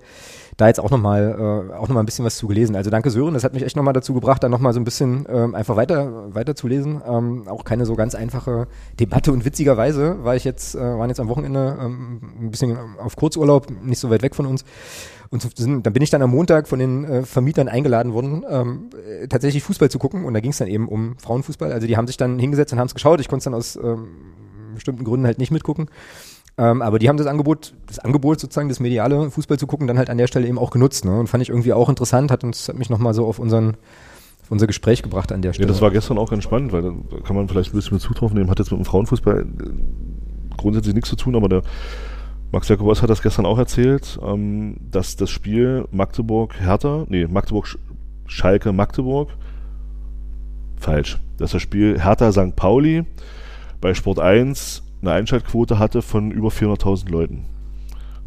da 0.58 0.68
jetzt 0.68 0.80
auch 0.80 0.90
nochmal 0.90 1.70
äh, 1.72 1.74
auch 1.76 1.88
noch 1.88 1.96
mal 1.96 2.02
ein 2.02 2.06
bisschen 2.06 2.26
was 2.26 2.38
zu 2.38 2.48
gelesen. 2.48 2.76
Also 2.76 2.90
danke 2.90 3.12
Sören, 3.12 3.36
das 3.36 3.44
hat 3.44 3.54
mich 3.54 3.64
echt 3.64 3.76
nochmal 3.76 3.94
dazu 3.94 4.14
gebracht, 4.14 4.44
dann 4.44 4.52
nochmal 4.52 4.74
so 4.74 4.80
ein 4.80 4.84
bisschen 4.84 5.26
ähm, 5.30 5.54
einfach 5.54 5.76
weiter 5.76 6.34
weiter 6.34 6.56
zu 6.56 6.68
lesen. 6.68 7.02
Ähm, 7.08 7.48
auch 7.48 7.64
keine 7.64 7.86
so 7.86 7.96
ganz 7.96 8.16
einfache 8.16 8.68
Debatte 9.00 9.32
und 9.32 9.46
witzigerweise 9.46 10.24
war 10.24 10.36
ich 10.36 10.44
jetzt 10.44 10.76
äh, 10.76 10.80
waren 10.80 11.10
jetzt 11.10 11.20
am 11.20 11.30
Wochenende 11.30 11.78
ähm, 11.80 12.22
ein 12.42 12.52
bisschen 12.52 12.76
auf 13.00 13.16
Kurzurlaub, 13.16 13.68
nicht 13.84 14.00
so 14.00 14.10
weit 14.10 14.24
weg 14.24 14.36
von 14.36 14.48
uns. 14.48 14.66
Und 15.30 15.58
sind, 15.58 15.86
dann 15.86 15.94
bin 15.94 16.02
ich 16.02 16.10
dann 16.10 16.22
am 16.22 16.32
Montag 16.32 16.68
von 16.68 16.80
den 16.80 17.04
äh, 17.04 17.24
Vermietern 17.24 17.68
eingeladen 17.68 18.14
worden, 18.14 18.46
ähm, 18.50 18.90
äh, 19.06 19.28
tatsächlich 19.28 19.62
Fußball 19.62 19.92
zu 19.92 20.00
gucken. 20.00 20.24
Und 20.24 20.34
da 20.34 20.40
ging 20.40 20.52
es 20.52 20.58
dann 20.58 20.70
eben 20.70 20.88
um 20.88 21.18
Frauenfußball. 21.20 21.72
Also 21.74 21.86
die 21.86 21.98
haben 21.98 22.08
sich 22.08 22.16
dann 22.16 22.40
hingesetzt 22.40 22.72
und 22.72 22.80
haben 22.80 22.88
es 22.88 22.94
geschaut. 22.94 23.20
Ich 23.20 23.28
konnte 23.28 23.40
es 23.40 23.44
dann 23.44 23.54
aus 23.54 23.76
ähm, 23.76 24.08
bestimmten 24.74 25.04
Gründen 25.04 25.26
halt 25.26 25.38
nicht 25.38 25.52
mitgucken. 25.52 25.90
Ähm, 26.60 26.82
aber 26.82 26.98
die 27.00 27.08
haben 27.08 27.18
das 27.18 27.28
Angebot, 27.28 27.74
das 27.86 28.00
Angebot 28.00 28.40
sozusagen, 28.40 28.68
das 28.70 28.80
mediale 28.80 29.30
Fußball 29.30 29.60
zu 29.60 29.68
gucken, 29.68 29.86
dann 29.88 29.98
halt 29.98 30.10
an 30.10 30.18
der 30.18 30.26
Stelle 30.28 30.48
eben 30.48 30.58
auch 30.58 30.72
genutzt. 30.72 31.06
Ne? 31.06 31.20
Und 31.20 31.28
fand 31.28 31.44
ich 31.44 31.50
irgendwie 31.50 31.74
auch 31.74 31.90
interessant, 31.90 32.32
hat 32.32 32.44
uns 32.44 32.68
hat 32.68 32.78
mich 32.78 32.90
nochmal 32.90 33.14
so 33.14 33.26
auf 33.28 33.38
unseren 33.40 33.78
auf 34.42 34.52
unser 34.52 34.66
Gespräch 34.66 35.04
gebracht 35.04 35.32
an 35.34 35.42
der 35.42 35.50
Ja, 35.52 35.56
Stelle. 35.56 35.68
das 35.68 35.82
war 35.82 35.92
gestern 35.92 36.18
auch 36.18 36.30
ganz 36.32 36.44
spannend, 36.44 36.72
weil 36.72 36.82
da 36.82 36.94
kann 37.26 37.36
man 37.36 37.50
vielleicht 37.50 37.74
ein 37.74 37.76
bisschen 37.76 37.96
mit 37.96 38.02
Zug 38.02 38.16
drauf 38.16 38.34
nehmen. 38.34 38.50
Hat 38.50 38.60
jetzt 38.60 38.72
mit 38.72 38.80
dem 38.80 38.86
Frauenfußball 38.86 39.42
äh, 39.42 39.46
grundsätzlich 40.58 40.96
nichts 40.96 41.10
zu 41.10 41.18
tun, 41.18 41.36
aber 41.36 41.50
der 41.50 41.62
Max 42.52 42.70
Jakobus 42.70 43.02
hat 43.02 43.10
das 43.10 43.22
gestern 43.22 43.46
auch 43.46 43.58
erzählt, 43.60 44.18
ähm, 44.26 44.78
dass 44.90 45.18
das 45.18 45.30
Spiel 45.30 45.86
Magdeburg-Hertha, 45.92 47.06
nee, 47.10 47.28
Magdeburg-Schalke-Magdeburg, 47.28 49.30
falsch, 50.78 51.20
dass 51.38 51.52
das 51.52 51.62
Spiel 51.62 52.00
Hertha-St. 52.02 52.56
Pauli 52.56 53.04
bei 53.82 53.94
Sport 53.94 54.20
1 54.20 54.84
eine 55.02 55.12
Einschaltquote 55.12 55.80
hatte 55.80 56.02
von 56.02 56.32
über 56.32 56.50
400.000 56.50 57.10
Leuten. 57.10 57.46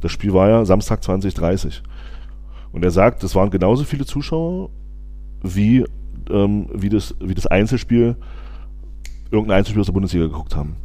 Das 0.01 0.13
Spiel 0.13 0.33
war 0.33 0.49
ja 0.49 0.65
Samstag 0.65 1.03
2030. 1.03 1.83
Und 2.73 2.85
er 2.85 2.91
sagt, 2.91 3.23
es 3.25 3.35
waren 3.35 3.51
genauso 3.51 3.85
viele 3.85 4.07
Zuschauer 4.07 4.71
wie, 5.43 5.85
ähm, 6.31 6.69
wie, 6.73 6.89
das, 6.89 7.15
wie 7.21 7.35
das 7.35 7.47
Einzelspiel, 7.47 8.17
irgendein 9.31 9.59
Einzelspiel 9.59 9.81
aus 9.81 9.87
der 9.87 9.93
Bundesliga 9.93 10.27
geguckt 10.27 10.57
haben. 10.57 10.77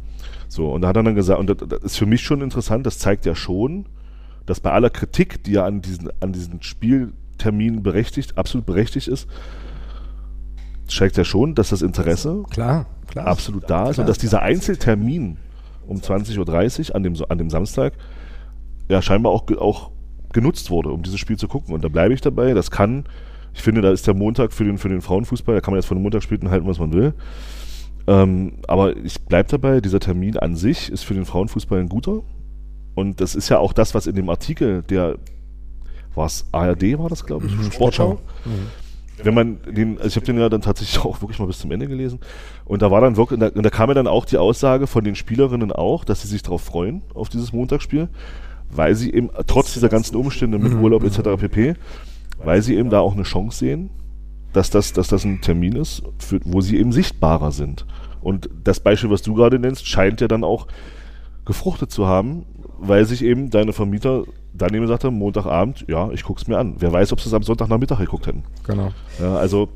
So, 0.48 0.70
und 0.72 0.82
da 0.82 0.88
hat 0.88 0.96
er 0.96 1.02
dann 1.02 1.14
gesagt, 1.14 1.38
und 1.38 1.48
das, 1.48 1.68
das 1.68 1.82
ist 1.82 1.96
für 1.96 2.06
mich 2.06 2.22
schon 2.22 2.40
interessant, 2.40 2.86
das 2.86 2.98
zeigt 2.98 3.26
ja 3.26 3.34
schon, 3.34 3.86
dass 4.46 4.60
bei 4.60 4.72
aller 4.72 4.90
Kritik, 4.90 5.42
die 5.44 5.52
ja 5.52 5.64
an 5.64 5.82
diesen, 5.82 6.10
an 6.20 6.32
diesen 6.32 6.62
Spielterminen 6.62 7.82
berechtigt, 7.82 8.38
absolut 8.38 8.66
berechtigt 8.66 9.08
ist, 9.08 9.28
zeigt 10.86 11.16
ja 11.16 11.24
schon, 11.24 11.54
dass 11.54 11.70
das 11.70 11.82
Interesse 11.82 12.44
klar, 12.50 12.86
klar. 13.08 13.26
absolut 13.26 13.68
da 13.68 13.88
ist 13.88 13.94
Klar. 13.94 14.04
und 14.04 14.08
dass 14.08 14.18
dieser 14.18 14.42
Einzeltermin 14.42 15.38
um 15.86 15.98
20.30 15.98 16.90
Uhr 16.90 16.96
an 16.96 17.02
dem, 17.02 17.14
an 17.28 17.38
dem 17.38 17.50
Samstag 17.50 17.94
ja 18.88 19.02
scheinbar 19.02 19.32
auch, 19.32 19.50
auch 19.58 19.90
genutzt 20.32 20.70
wurde, 20.70 20.90
um 20.90 21.02
dieses 21.02 21.18
Spiel 21.18 21.36
zu 21.36 21.48
gucken. 21.48 21.74
Und 21.74 21.82
da 21.84 21.88
bleibe 21.88 22.14
ich 22.14 22.20
dabei. 22.20 22.54
Das 22.54 22.70
kann, 22.70 23.04
ich 23.54 23.62
finde, 23.62 23.80
da 23.80 23.90
ist 23.90 24.06
der 24.06 24.14
Montag 24.14 24.52
für 24.52 24.64
den, 24.64 24.78
für 24.78 24.88
den 24.88 25.00
Frauenfußball, 25.00 25.54
da 25.54 25.60
kann 25.60 25.72
man 25.72 25.78
jetzt 25.80 25.86
von 25.86 25.96
den 25.96 26.02
Montagsspielen 26.02 26.50
halten, 26.50 26.66
was 26.66 26.78
man 26.78 26.92
will. 26.92 27.14
Ähm, 28.06 28.58
aber 28.68 28.96
ich 28.96 29.20
bleibe 29.22 29.48
dabei, 29.48 29.80
dieser 29.80 29.98
Termin 29.98 30.36
an 30.36 30.54
sich 30.54 30.92
ist 30.92 31.04
für 31.04 31.14
den 31.14 31.24
Frauenfußball 31.24 31.80
ein 31.80 31.88
guter. 31.88 32.22
Und 32.94 33.20
das 33.20 33.34
ist 33.34 33.48
ja 33.48 33.58
auch 33.58 33.72
das, 33.72 33.94
was 33.94 34.06
in 34.06 34.14
dem 34.14 34.30
Artikel, 34.30 34.82
der 34.82 35.16
war 36.14 36.26
es 36.26 36.46
ARD, 36.52 36.98
war 36.98 37.08
das, 37.08 37.26
glaube 37.26 37.46
ich, 37.46 37.56
Mhm, 37.56 37.72
Sportschau. 37.72 38.18
Mhm. 38.44 38.85
Wenn 39.22 39.34
man 39.34 39.58
den, 39.64 39.96
also 39.96 40.08
ich 40.08 40.16
habe 40.16 40.26
den 40.26 40.38
ja 40.38 40.48
dann 40.48 40.60
tatsächlich 40.60 40.98
auch 41.04 41.20
wirklich 41.22 41.38
mal 41.38 41.46
bis 41.46 41.58
zum 41.58 41.70
Ende 41.72 41.86
gelesen. 41.86 42.20
Und 42.64 42.82
da 42.82 42.90
war 42.90 43.00
dann 43.00 43.16
wirklich, 43.16 43.40
und 43.40 43.40
da, 43.40 43.48
und 43.48 43.62
da 43.62 43.70
kam 43.70 43.88
ja 43.88 43.94
dann 43.94 44.06
auch 44.06 44.24
die 44.24 44.38
Aussage 44.38 44.86
von 44.86 45.04
den 45.04 45.14
Spielerinnen 45.14 45.72
auch, 45.72 46.04
dass 46.04 46.22
sie 46.22 46.28
sich 46.28 46.42
darauf 46.42 46.62
freuen, 46.62 47.02
auf 47.14 47.28
dieses 47.28 47.52
Montagsspiel, 47.52 48.08
weil 48.70 48.94
sie 48.94 49.12
eben, 49.12 49.30
trotz 49.46 49.72
dieser 49.72 49.88
ganzen 49.88 50.16
Umstände 50.16 50.58
mit 50.58 50.72
Mhm. 50.72 50.82
Urlaub 50.82 51.04
etc. 51.04 51.20
pp., 51.38 51.74
weil 52.44 52.60
sie 52.62 52.76
eben 52.76 52.90
da 52.90 53.00
auch 53.00 53.14
eine 53.14 53.22
Chance 53.22 53.58
sehen, 53.58 53.90
dass 54.52 54.70
das, 54.70 54.92
dass 54.92 55.08
das 55.08 55.24
ein 55.24 55.40
Termin 55.40 55.76
ist, 55.76 56.02
für, 56.18 56.40
wo 56.44 56.60
sie 56.60 56.78
eben 56.78 56.92
sichtbarer 56.92 57.52
sind. 57.52 57.86
Und 58.20 58.50
das 58.64 58.80
Beispiel, 58.80 59.10
was 59.10 59.22
du 59.22 59.34
gerade 59.34 59.58
nennst, 59.58 59.86
scheint 59.86 60.20
ja 60.20 60.28
dann 60.28 60.44
auch 60.44 60.66
gefruchtet 61.44 61.90
zu 61.90 62.06
haben, 62.06 62.44
weil 62.78 63.04
sich 63.06 63.22
eben 63.22 63.50
deine 63.50 63.72
Vermieter 63.72 64.24
dann 64.56 64.74
eben 64.74 64.88
haben, 64.88 65.18
Montagabend, 65.18 65.84
ja, 65.88 66.10
ich 66.10 66.24
guck's 66.24 66.46
mir 66.46 66.58
an. 66.58 66.76
Wer 66.78 66.92
weiß, 66.92 67.12
ob 67.12 67.20
sie 67.20 67.28
es 67.28 67.34
am 67.34 67.42
Sonntagnachmittag 67.42 67.98
geguckt 67.98 68.26
hätten. 68.26 68.44
Genau. 68.66 68.92
Ja, 69.20 69.36
also 69.36 69.68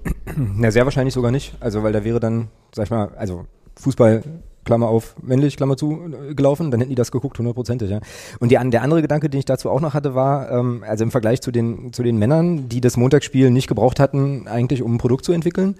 Na, 0.56 0.70
sehr 0.70 0.84
wahrscheinlich 0.84 1.14
sogar 1.14 1.30
nicht. 1.30 1.54
Also, 1.60 1.82
weil 1.82 1.92
da 1.92 2.04
wäre 2.04 2.20
dann, 2.20 2.48
sag 2.74 2.84
ich 2.84 2.90
mal, 2.90 3.10
also 3.16 3.46
Fußball, 3.76 4.22
Klammer 4.64 4.88
auf, 4.88 5.16
männlich, 5.22 5.56
Klammer 5.56 5.76
zu, 5.76 5.98
äh, 6.30 6.34
gelaufen, 6.34 6.70
dann 6.70 6.80
hätten 6.80 6.90
die 6.90 6.96
das 6.96 7.10
geguckt, 7.10 7.38
hundertprozentig, 7.38 7.90
ja. 7.90 8.00
Und 8.40 8.50
die, 8.50 8.70
der 8.70 8.82
andere 8.82 9.00
Gedanke, 9.02 9.30
den 9.30 9.38
ich 9.38 9.46
dazu 9.46 9.70
auch 9.70 9.80
noch 9.80 9.94
hatte, 9.94 10.14
war, 10.14 10.50
ähm, 10.50 10.84
also 10.86 11.04
im 11.04 11.10
Vergleich 11.10 11.40
zu 11.40 11.50
den, 11.50 11.92
zu 11.92 12.02
den 12.02 12.18
Männern, 12.18 12.68
die 12.68 12.80
das 12.80 12.96
Montagsspiel 12.96 13.50
nicht 13.50 13.68
gebraucht 13.68 13.98
hatten, 13.98 14.46
eigentlich 14.48 14.82
um 14.82 14.94
ein 14.94 14.98
Produkt 14.98 15.24
zu 15.24 15.32
entwickeln, 15.32 15.76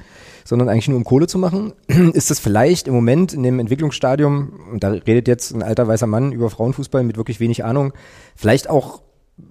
sondern 0.51 0.68
eigentlich 0.68 0.89
nur 0.89 0.97
um 0.98 1.05
Kohle 1.05 1.28
zu 1.28 1.39
machen, 1.39 1.74
ist 2.12 2.28
das 2.28 2.40
vielleicht 2.40 2.89
im 2.89 2.94
Moment 2.94 3.32
in 3.32 3.44
dem 3.44 3.60
Entwicklungsstadium, 3.60 4.52
und 4.72 4.82
da 4.82 4.90
redet 4.90 5.28
jetzt 5.28 5.55
ein 5.55 5.62
alter 5.62 5.86
weißer 5.86 6.09
Mann 6.09 6.32
über 6.32 6.51
Frauenfußball 6.51 7.05
mit 7.05 7.16
wirklich 7.16 7.39
wenig 7.39 7.64
Ahnung, 7.64 7.93
vielleicht 8.35 8.68
auch 8.68 9.01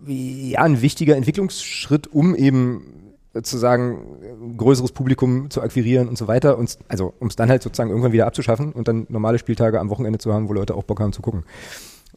ja, 0.05 0.61
ein 0.61 0.81
wichtiger 0.81 1.15
Entwicklungsschritt, 1.15 2.07
um 2.13 2.35
eben 2.35 3.15
sozusagen 3.33 3.97
ein 4.43 4.57
größeres 4.57 4.91
Publikum 4.91 5.49
zu 5.49 5.61
akquirieren 5.61 6.09
und 6.09 6.17
so 6.17 6.27
weiter. 6.27 6.57
Und, 6.57 6.77
also 6.89 7.13
um 7.19 7.29
es 7.29 7.37
dann 7.37 7.47
halt 7.49 7.63
sozusagen 7.63 7.91
irgendwann 7.91 8.11
wieder 8.11 8.27
abzuschaffen 8.27 8.73
und 8.73 8.89
dann 8.89 9.07
normale 9.07 9.39
Spieltage 9.39 9.79
am 9.79 9.89
Wochenende 9.89 10.19
zu 10.19 10.33
haben, 10.33 10.49
wo 10.49 10.53
Leute 10.53 10.75
auch 10.75 10.83
Bock 10.83 10.99
haben 10.99 11.13
zu 11.13 11.21
gucken. 11.21 11.43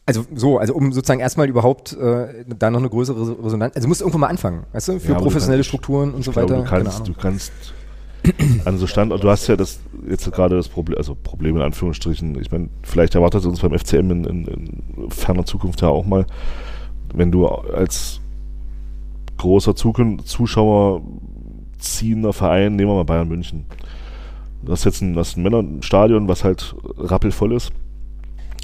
Also 0.05 0.25
so, 0.35 0.57
also 0.57 0.75
um 0.75 0.91
sozusagen 0.91 1.21
erstmal 1.21 1.47
überhaupt 1.47 1.93
äh, 1.93 2.43
da 2.59 2.69
noch 2.69 2.79
eine 2.79 2.89
größere 2.89 3.45
Resonanz. 3.45 3.75
Also 3.75 3.85
du 3.85 3.87
musst 3.89 4.01
irgendwo 4.01 4.17
mal 4.17 4.27
anfangen, 4.27 4.65
weißt 4.73 4.89
du, 4.89 4.99
für 4.99 5.07
Ja, 5.07 5.11
aber 5.11 5.19
du 5.19 5.23
professionelle 5.23 5.59
kannst- 5.59 5.67
Strukturen 5.69 6.13
und 6.13 6.25
so 6.25 6.31
glaube, 6.33 6.51
weiter. 6.51 6.63
Du 6.63 6.69
kannst, 6.69 7.07
du 7.07 7.13
kannst 7.13 7.53
an 8.65 8.77
so 8.77 8.87
Standort, 8.87 9.23
du 9.23 9.29
hast 9.29 9.47
ja 9.47 9.55
das 9.55 9.79
jetzt 10.07 10.31
gerade 10.31 10.55
das 10.55 10.69
Problem, 10.69 10.97
also 10.97 11.15
Problem 11.15 11.57
in 11.57 11.61
Anführungsstrichen. 11.61 12.39
Ich 12.39 12.51
meine, 12.51 12.69
vielleicht 12.83 13.15
erwartet 13.15 13.45
uns 13.45 13.59
beim 13.59 13.77
FCM 13.77 14.11
in, 14.11 14.23
in, 14.25 14.45
in 14.45 15.09
ferner 15.09 15.45
Zukunft 15.45 15.81
ja 15.81 15.89
auch 15.89 16.05
mal, 16.05 16.25
wenn 17.13 17.31
du 17.31 17.47
als 17.47 18.21
großer 19.37 19.75
Zuschauer 19.75 21.01
ziehender 21.77 22.33
Verein, 22.33 22.75
nehmen 22.75 22.91
wir 22.91 22.95
mal 22.95 23.03
Bayern 23.03 23.27
München. 23.27 23.65
Das 24.63 24.79
ist 24.79 24.85
jetzt 24.85 25.01
ein, 25.01 25.13
das 25.13 25.29
ist 25.29 25.37
ein 25.37 25.43
Männerstadion, 25.43 26.27
was 26.27 26.43
halt 26.43 26.75
rappelvoll 26.97 27.53
ist. 27.53 27.73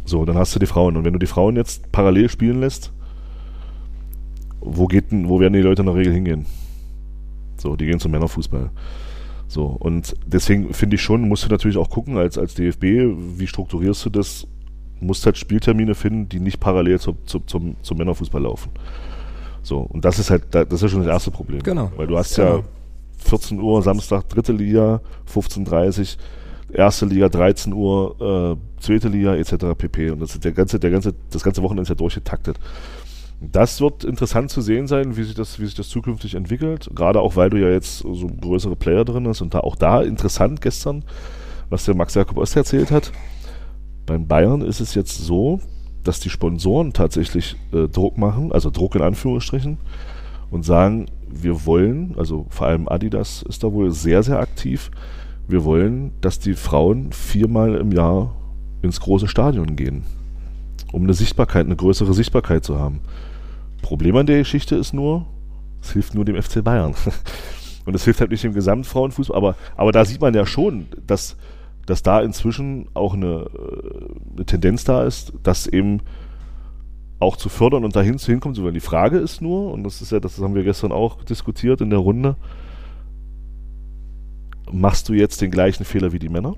So, 0.05 0.23
dann 0.25 0.37
hast 0.37 0.55
du 0.55 0.59
die 0.59 0.65
Frauen. 0.65 0.95
Und 0.95 1.03
wenn 1.03 1.13
du 1.13 1.19
die 1.19 1.27
Frauen 1.27 1.55
jetzt 1.55 1.91
parallel 1.91 2.29
spielen 2.29 2.61
lässt, 2.61 2.91
wo 4.61 4.87
geht 4.87 5.05
wo 5.11 5.39
werden 5.39 5.53
die 5.53 5.61
Leute 5.61 5.81
in 5.81 5.87
der 5.87 5.95
Regel 5.95 6.13
hingehen? 6.13 6.45
So, 7.57 7.75
die 7.75 7.85
gehen 7.85 7.99
zum 7.99 8.11
Männerfußball. 8.11 8.71
So, 9.51 9.65
und 9.65 10.15
deswegen 10.27 10.73
finde 10.75 10.95
ich 10.95 11.01
schon, 11.01 11.27
musst 11.27 11.43
du 11.43 11.49
natürlich 11.49 11.75
auch 11.77 11.89
gucken 11.89 12.17
als, 12.17 12.37
als 12.37 12.53
DFB, 12.53 12.83
wie 13.37 13.47
strukturierst 13.47 14.05
du 14.05 14.09
das? 14.11 14.45
Musst 15.01 15.25
halt 15.25 15.37
Spieltermine 15.39 15.95
finden, 15.95 16.29
die 16.29 16.39
nicht 16.39 16.59
parallel 16.59 16.99
zum, 16.99 17.17
zum, 17.25 17.47
zum, 17.47 17.75
zum 17.81 17.97
Männerfußball 17.97 18.41
laufen. 18.43 18.69
So, 19.63 19.79
und 19.79 20.05
das 20.05 20.19
ist 20.19 20.29
halt, 20.29 20.43
da- 20.51 20.65
das 20.65 20.83
ist 20.83 20.91
schon 20.91 20.99
das 21.01 21.09
erste 21.09 21.31
Problem. 21.31 21.63
Genau. 21.63 21.91
Weil 21.97 22.05
du 22.07 22.15
hast 22.17 22.35
Genau. 22.35 22.57
ja 22.57 22.63
14 23.17 23.59
Uhr 23.59 23.81
Samstag 23.81 24.29
dritte 24.29 24.51
Liga, 24.53 25.01
15.30 25.33 26.17
erste 26.71 27.05
Liga 27.07 27.27
13 27.27 27.73
Uhr, 27.73 28.57
äh, 28.59 28.81
zweite 28.83 29.07
Liga 29.09 29.35
etc. 29.35 29.73
pp. 29.75 30.11
Und 30.11 30.21
das 30.21 30.35
ist 30.35 30.45
der 30.45 30.51
ganze, 30.51 30.79
der 30.79 30.91
ganze, 30.91 31.15
das 31.31 31.43
ganze 31.43 31.63
Wochenende 31.63 31.81
ist 31.83 31.89
ja 31.89 31.95
durchgetaktet. 31.95 32.59
Das 33.41 33.79
wird 33.79 34.03
interessant 34.03 34.49
zu 34.51 34.61
sehen 34.61 34.87
sein, 34.87 35.15
wie 35.15 35.23
sich 35.23 35.33
das, 35.33 35.59
wie 35.59 35.65
sich 35.65 35.75
das 35.75 35.87
zukünftig 35.87 36.35
entwickelt. 36.35 36.89
Gerade 36.93 37.21
auch, 37.21 37.37
weil 37.37 37.49
du 37.49 37.57
ja 37.57 37.69
jetzt 37.69 37.99
so 37.99 38.27
größere 38.27 38.75
Player 38.75 39.05
drin 39.05 39.27
hast 39.27 39.41
und 39.41 39.53
da 39.53 39.61
auch 39.61 39.75
da 39.75 40.01
interessant 40.01 40.61
gestern, 40.61 41.05
was 41.69 41.85
der 41.85 41.95
Max 41.95 42.15
Jakob 42.15 42.37
Ost 42.37 42.55
erzählt 42.57 42.91
hat. 42.91 43.11
Beim 44.05 44.27
Bayern 44.27 44.61
ist 44.61 44.81
es 44.81 44.93
jetzt 44.93 45.17
so, 45.17 45.61
dass 46.03 46.19
die 46.19 46.29
Sponsoren 46.29 46.91
tatsächlich 46.91 47.55
äh, 47.71 47.87
Druck 47.87 48.17
machen, 48.17 48.51
also 48.51 48.69
Druck 48.69 48.95
in 48.95 49.01
Anführungsstrichen, 49.01 49.77
und 50.51 50.63
sagen, 50.65 51.05
wir 51.29 51.65
wollen, 51.65 52.15
also 52.17 52.47
vor 52.49 52.67
allem 52.67 52.89
Adidas 52.89 53.43
ist 53.43 53.63
da 53.63 53.71
wohl 53.71 53.91
sehr, 53.91 54.23
sehr 54.23 54.39
aktiv, 54.39 54.91
wir 55.47 55.63
wollen, 55.63 56.11
dass 56.21 56.39
die 56.39 56.53
Frauen 56.53 57.11
viermal 57.11 57.75
im 57.75 57.91
Jahr 57.91 58.35
ins 58.81 58.99
große 58.99 59.27
Stadion 59.27 59.75
gehen, 59.75 60.03
um 60.91 61.03
eine 61.03 61.13
Sichtbarkeit, 61.13 61.65
eine 61.65 61.75
größere 61.75 62.13
Sichtbarkeit 62.13 62.63
zu 62.63 62.79
haben. 62.79 63.01
Problem 63.81 64.15
an 64.15 64.25
der 64.25 64.39
Geschichte 64.39 64.75
ist 64.75 64.93
nur, 64.93 65.25
es 65.81 65.91
hilft 65.91 66.15
nur 66.15 66.25
dem 66.25 66.41
FC 66.41 66.63
Bayern. 66.63 66.93
Und 67.85 67.95
es 67.95 68.03
hilft 68.03 68.19
halt 68.19 68.31
nicht 68.31 68.43
dem 68.43 68.53
Gesamtfrauenfußball, 68.53 69.35
aber, 69.35 69.55
aber 69.75 69.91
da 69.91 70.05
sieht 70.05 70.21
man 70.21 70.33
ja 70.33 70.45
schon, 70.45 70.87
dass, 71.07 71.37
dass 71.85 72.03
da 72.03 72.21
inzwischen 72.21 72.87
auch 72.93 73.13
eine, 73.13 73.47
äh, 73.51 74.33
eine 74.35 74.45
Tendenz 74.45 74.83
da 74.83 75.03
ist, 75.03 75.33
das 75.41 75.65
eben 75.65 76.01
auch 77.19 77.35
zu 77.35 77.49
fördern 77.49 77.83
und 77.83 77.95
dahin 77.95 78.17
zu 78.17 78.31
hinkommen 78.31 78.55
zu 78.55 78.63
wollen. 78.63 78.73
Die 78.73 78.79
Frage 78.79 79.17
ist 79.17 79.41
nur, 79.41 79.73
und 79.73 79.83
das 79.83 80.01
ist 80.01 80.11
ja, 80.11 80.19
das 80.19 80.39
haben 80.39 80.55
wir 80.55 80.63
gestern 80.63 80.91
auch 80.91 81.23
diskutiert 81.23 81.81
in 81.81 81.89
der 81.89 81.99
Runde, 81.99 82.35
machst 84.71 85.09
du 85.09 85.13
jetzt 85.13 85.41
den 85.41 85.51
gleichen 85.51 85.83
Fehler 85.83 86.11
wie 86.13 86.19
die 86.19 86.29
Männer? 86.29 86.55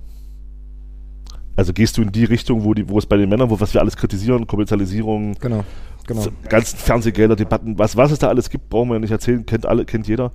Also 1.56 1.74
gehst 1.74 1.98
du 1.98 2.02
in 2.02 2.12
die 2.12 2.26
Richtung, 2.26 2.64
wo, 2.64 2.74
die, 2.74 2.90
wo 2.90 2.98
es 2.98 3.06
bei 3.06 3.18
den 3.18 3.30
Männern, 3.30 3.50
wo 3.50 3.60
was 3.60 3.74
wir 3.74 3.82
alles 3.82 3.98
kritisieren, 3.98 4.48
Kommerzialisierung, 4.48 5.36
Genau, 5.40 5.64
genau. 6.08 6.26
ganzen 6.50 6.78
Fernsehgelder, 6.78 7.36
Debatten, 7.36 7.78
was, 7.78 7.98
was 7.98 8.12
es 8.12 8.20
da 8.20 8.28
alles 8.30 8.50
gibt, 8.50 8.70
brauchen 8.70 8.90
wir 8.90 8.96
ja 8.96 9.00
nicht 9.00 9.12
erzählen, 9.12 9.46
kennt 9.46 9.66
alle, 9.66 9.86
kennt 9.86 10.08
jeder. 10.08 10.32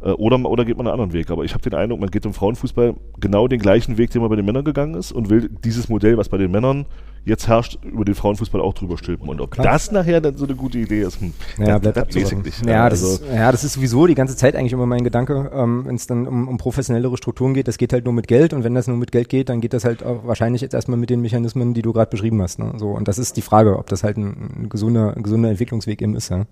Äh, 0.00 0.10
oder, 0.10 0.38
oder 0.44 0.64
geht 0.64 0.76
man 0.76 0.86
einen 0.86 0.92
anderen 0.92 1.12
Weg. 1.12 1.30
Aber 1.30 1.44
ich 1.44 1.54
habe 1.54 1.62
den 1.62 1.74
Eindruck, 1.74 2.00
man 2.00 2.10
geht 2.10 2.24
im 2.24 2.32
Frauenfußball 2.32 2.94
genau 3.20 3.48
den 3.48 3.60
gleichen 3.60 3.98
Weg, 3.98 4.10
den 4.10 4.20
man 4.20 4.30
bei 4.30 4.36
den 4.36 4.44
Männern 4.44 4.64
gegangen 4.64 4.94
ist 4.94 5.12
und 5.12 5.30
will 5.30 5.50
dieses 5.64 5.88
Modell, 5.88 6.16
was 6.16 6.28
bei 6.28 6.38
den 6.38 6.50
Männern 6.50 6.86
jetzt 7.24 7.46
herrscht, 7.46 7.78
über 7.84 8.04
den 8.04 8.14
Frauenfußball 8.14 8.60
auch 8.60 8.74
drüber 8.74 8.96
stülpen. 8.96 9.28
Und 9.28 9.40
ob 9.40 9.50
Klar. 9.50 9.66
das 9.66 9.92
nachher 9.92 10.20
dann 10.20 10.36
so 10.36 10.44
eine 10.44 10.54
gute 10.54 10.78
Idee 10.78 11.02
ist, 11.02 11.20
hm, 11.20 11.32
Ja, 11.58 11.78
das, 11.78 11.92
bleibt 11.92 12.14
das 12.14 12.32
nicht. 12.32 12.66
Ja, 12.66 12.88
das 12.88 13.02
also, 13.02 13.24
ist, 13.24 13.34
ja, 13.34 13.52
das 13.52 13.64
ist 13.64 13.74
sowieso 13.74 14.06
die 14.06 14.14
ganze 14.14 14.36
Zeit 14.36 14.56
eigentlich 14.56 14.72
immer 14.72 14.86
mein 14.86 15.04
Gedanke, 15.04 15.50
ähm, 15.52 15.84
wenn 15.86 15.96
es 15.96 16.06
dann 16.06 16.26
um, 16.26 16.48
um 16.48 16.58
professionellere 16.58 17.16
Strukturen 17.16 17.54
geht, 17.54 17.68
das 17.68 17.76
geht 17.76 17.92
halt 17.92 18.04
nur 18.04 18.14
mit 18.14 18.28
Geld 18.28 18.52
und 18.52 18.64
wenn 18.64 18.74
das 18.74 18.86
nur 18.86 18.96
mit 18.96 19.12
Geld 19.12 19.28
geht, 19.28 19.48
dann 19.48 19.60
geht 19.60 19.74
das 19.74 19.84
halt 19.84 20.02
auch 20.04 20.26
wahrscheinlich 20.26 20.62
jetzt 20.62 20.74
erstmal 20.74 20.96
mit 20.96 21.10
den 21.10 21.20
Mechanismen, 21.20 21.74
die 21.74 21.82
du 21.82 21.92
gerade 21.92 22.10
beschrieben 22.10 22.40
hast. 22.40 22.58
Ne? 22.58 22.72
So, 22.76 22.90
und 22.90 23.08
das 23.08 23.18
ist 23.18 23.36
die 23.36 23.42
Frage, 23.42 23.78
ob 23.78 23.88
das 23.88 24.04
halt 24.04 24.16
ein, 24.16 24.62
ein, 24.62 24.68
gesunder, 24.68 25.14
ein 25.14 25.22
gesunder 25.22 25.50
Entwicklungsweg 25.50 26.00
eben 26.00 26.16
ist. 26.16 26.30
Ja? 26.30 26.46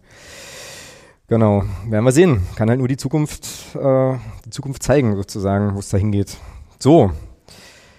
Genau, 1.29 1.65
werden 1.89 2.05
wir 2.05 2.13
sehen. 2.13 2.43
Kann 2.55 2.69
halt 2.69 2.79
nur 2.79 2.89
die 2.89 2.97
Zukunft, 2.97 3.75
äh, 3.75 4.15
die 4.45 4.51
Zukunft 4.51 4.83
zeigen, 4.83 5.17
sozusagen, 5.17 5.75
wo 5.75 5.81
es 5.81 5.89
da 5.89 5.97
hingeht. 5.99 6.37
So, 6.79 7.11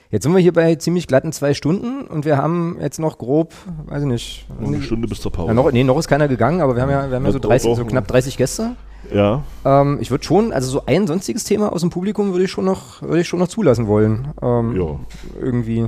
Jetzt 0.10 0.24
sind 0.24 0.32
wir 0.34 0.40
hier 0.40 0.54
bei 0.54 0.74
ziemlich 0.76 1.06
glatten 1.06 1.34
zwei 1.34 1.54
Stunden 1.54 2.08
und 2.08 2.24
wir 2.24 2.38
haben 2.38 2.78
jetzt 2.80 2.98
noch 2.98 3.18
grob, 3.18 3.54
weiß 3.88 4.04
ich 4.04 4.08
nicht. 4.08 4.48
Noch 4.58 4.70
eine 4.70 4.82
Stunde 4.82 5.06
bis 5.06 5.20
zur 5.20 5.34
Pause. 5.34 5.50
Ja, 5.50 5.54
noch, 5.54 5.70
nee, 5.70 5.84
noch 5.84 6.00
ist 6.00 6.08
keiner 6.08 6.30
gegangen, 6.30 6.62
aber 6.62 6.78
wir 6.78 6.82
haben 6.84 6.90
ja, 6.90 7.10
wir 7.10 7.16
haben 7.18 7.24
ja 7.24 7.28
Ja, 7.30 7.34
so, 7.34 7.40
doch, 7.40 7.50
30, 7.50 7.70
doch. 7.70 7.76
so 7.78 7.84
knapp 7.86 8.08
30 8.08 8.38
Gäste. 8.38 8.78
Ja. 9.14 9.44
Ähm, 9.66 9.98
ich 10.00 10.10
würde 10.10 10.24
schon, 10.24 10.54
also 10.54 10.70
so 10.70 10.86
ein 10.86 11.08
sonstiges 11.08 11.44
Thema 11.44 11.74
aus 11.74 11.82
dem 11.82 11.90
Publikum 11.90 12.32
würde 12.32 12.46
ich 12.46 12.52
schon 12.52 12.64
noch, 12.64 13.02
würde 13.02 13.20
ich 13.20 13.28
schon 13.28 13.40
noch 13.40 13.50
zulassen 13.50 13.88
wollen. 13.88 14.30
Ähm, 14.42 14.78
Ja. 14.78 14.98
Irgendwie. 15.42 15.88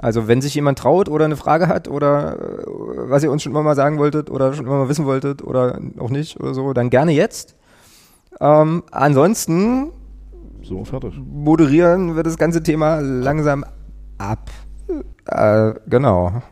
Also 0.00 0.28
wenn 0.28 0.40
sich 0.40 0.54
jemand 0.54 0.78
traut 0.78 1.08
oder 1.08 1.26
eine 1.26 1.36
Frage 1.36 1.68
hat 1.68 1.88
oder 1.88 2.36
äh, 2.38 2.64
was 3.10 3.22
ihr 3.22 3.30
uns 3.30 3.42
schon 3.42 3.52
immer 3.52 3.62
mal 3.62 3.76
sagen 3.76 3.98
wolltet 3.98 4.30
oder 4.30 4.52
schon 4.54 4.66
immer 4.66 4.78
mal 4.78 4.88
wissen 4.88 5.04
wolltet 5.04 5.42
oder 5.42 5.78
auch 5.98 6.10
nicht 6.10 6.40
oder 6.40 6.54
so, 6.54 6.72
dann 6.72 6.90
gerne 6.90 7.12
jetzt. 7.12 7.54
Ähm, 8.40 8.82
ansonsten 8.90 9.90
So, 10.62 10.84
fertig. 10.84 11.14
moderieren 11.22 12.16
wir 12.16 12.22
das 12.22 12.38
ganze 12.38 12.62
Thema 12.62 13.00
langsam 13.00 13.64
ab. 14.18 14.50
Äh, 15.26 15.74
genau. 15.86 16.42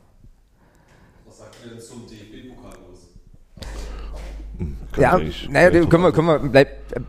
Ja, 4.99 5.21
naja, 5.51 5.71
können 5.71 6.03
wir, 6.03 6.13
können 6.13 6.27
wir, 6.27 6.39
bleib, 6.39 6.69
äh, 6.93 7.01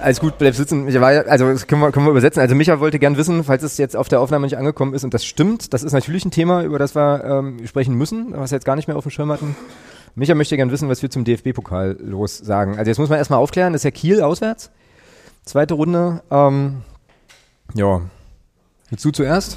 alles 0.00 0.20
gut, 0.20 0.38
bleib 0.38 0.54
sitzen. 0.54 0.88
Ich 0.88 1.00
war, 1.00 1.10
also 1.28 1.48
das 1.50 1.66
können 1.66 1.80
wir, 1.80 1.92
können 1.92 2.06
wir 2.06 2.10
übersetzen. 2.10 2.40
Also 2.40 2.54
Micha 2.54 2.80
wollte 2.80 2.98
gern 2.98 3.16
wissen, 3.16 3.44
falls 3.44 3.62
es 3.62 3.78
jetzt 3.78 3.96
auf 3.96 4.08
der 4.08 4.20
Aufnahme 4.20 4.46
nicht 4.46 4.56
angekommen 4.56 4.94
ist, 4.94 5.04
und 5.04 5.12
das 5.14 5.24
stimmt, 5.24 5.72
das 5.72 5.82
ist 5.82 5.92
natürlich 5.92 6.24
ein 6.24 6.30
Thema, 6.30 6.62
über 6.62 6.78
das 6.78 6.94
wir 6.94 7.24
ähm, 7.24 7.66
sprechen 7.66 7.94
müssen, 7.94 8.32
was 8.32 8.50
wir 8.50 8.56
jetzt 8.56 8.64
gar 8.64 8.76
nicht 8.76 8.88
mehr 8.88 8.96
auf 8.96 9.04
dem 9.04 9.10
Schirm 9.10 9.32
hatten. 9.32 9.56
Micha 10.14 10.34
möchte 10.34 10.56
gern 10.56 10.70
wissen, 10.70 10.88
was 10.88 11.02
wir 11.02 11.10
zum 11.10 11.24
DFB-Pokal 11.24 11.96
los 12.00 12.38
sagen. 12.38 12.78
Also 12.78 12.90
jetzt 12.90 12.98
muss 12.98 13.08
man 13.08 13.18
erstmal 13.18 13.38
aufklären, 13.38 13.72
das 13.72 13.80
ist 13.80 13.84
ja 13.84 13.90
Kiel 13.90 14.20
auswärts. 14.20 14.70
Zweite 15.44 15.74
Runde. 15.74 16.22
Ähm, 16.30 16.82
ja. 17.74 18.02
Willst 18.90 19.04
du 19.04 19.10
zuerst? 19.10 19.56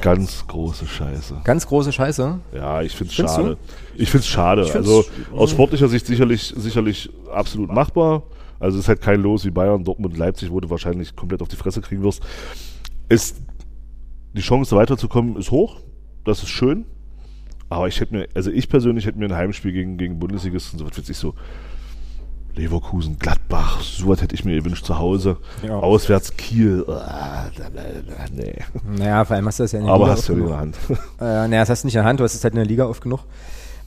Ganz 0.00 0.46
große 0.46 0.86
Scheiße. 0.86 1.40
Ganz 1.44 1.66
große 1.66 1.92
Scheiße. 1.92 2.38
Ja, 2.54 2.82
ich 2.82 2.94
finde 2.94 3.10
es 3.10 3.14
schade. 3.14 3.56
du? 3.56 4.02
Ich 4.02 4.10
finde 4.10 4.22
es 4.24 4.28
schade. 4.28 4.64
Find's- 4.64 4.76
also 4.76 5.04
aus 5.34 5.50
sportlicher 5.50 5.88
Sicht 5.88 6.06
sicherlich, 6.06 6.52
sicherlich 6.56 7.10
absolut 7.32 7.70
machbar. 7.72 8.22
Also 8.60 8.78
es 8.78 8.84
ist 8.84 8.88
halt 8.88 9.00
kein 9.00 9.20
Los 9.22 9.44
wie 9.44 9.50
Bayern, 9.50 9.84
Dortmund, 9.84 10.16
Leipzig, 10.16 10.50
wo 10.50 10.60
du 10.60 10.70
wahrscheinlich 10.70 11.16
komplett 11.16 11.42
auf 11.42 11.48
die 11.48 11.56
Fresse 11.56 11.80
kriegen 11.80 12.02
wirst. 12.02 12.22
Ist 13.08 13.40
die 14.34 14.40
Chance 14.42 14.76
weiterzukommen 14.76 15.36
ist 15.36 15.50
hoch. 15.50 15.80
Das 16.24 16.42
ist 16.42 16.48
schön. 16.48 16.84
Aber 17.68 17.88
ich 17.88 17.98
hätte 18.00 18.14
mir, 18.14 18.28
also 18.34 18.50
ich 18.50 18.68
persönlich 18.68 19.06
hätte 19.06 19.18
mir 19.18 19.26
ein 19.26 19.34
Heimspiel 19.34 19.72
gegen, 19.72 19.96
gegen 19.96 20.18
Bundesligisten, 20.18 20.78
so 20.78 20.86
was 20.86 21.08
ich 21.08 21.16
so, 21.16 21.34
Leverkusen, 22.54 23.18
Gladbach, 23.18 23.80
so 23.82 24.08
was 24.08 24.22
hätte 24.22 24.34
ich 24.34 24.44
mir 24.44 24.56
gewünscht 24.56 24.84
zu 24.86 24.98
Hause. 24.98 25.38
Ja. 25.66 25.76
Auswärts 25.78 26.36
Kiel, 26.36 26.84
ah, 26.88 27.46
nee. 28.32 28.54
Naja, 28.96 29.24
vor 29.24 29.36
allem 29.36 29.46
hast 29.46 29.58
du 29.58 29.64
das 29.64 29.72
ja 29.72 29.80
in 29.80 29.86
der 29.86 29.94
Aber 29.94 30.04
Liga 30.04 30.16
hast 30.16 30.28
du 30.28 30.32
in 30.34 30.46
der 30.46 30.56
Hand. 30.58 30.76
Äh, 30.88 30.94
naja, 31.24 31.60
das 31.62 31.70
hast 31.70 31.82
du 31.82 31.86
nicht 31.88 31.94
in 31.96 32.00
der 32.00 32.04
Hand, 32.08 32.20
du 32.20 32.24
hast 32.24 32.34
es 32.34 32.44
halt 32.44 32.54
in 32.54 32.58
der 32.58 32.66
Liga 32.66 32.86
oft 32.86 33.02
genug. 33.02 33.20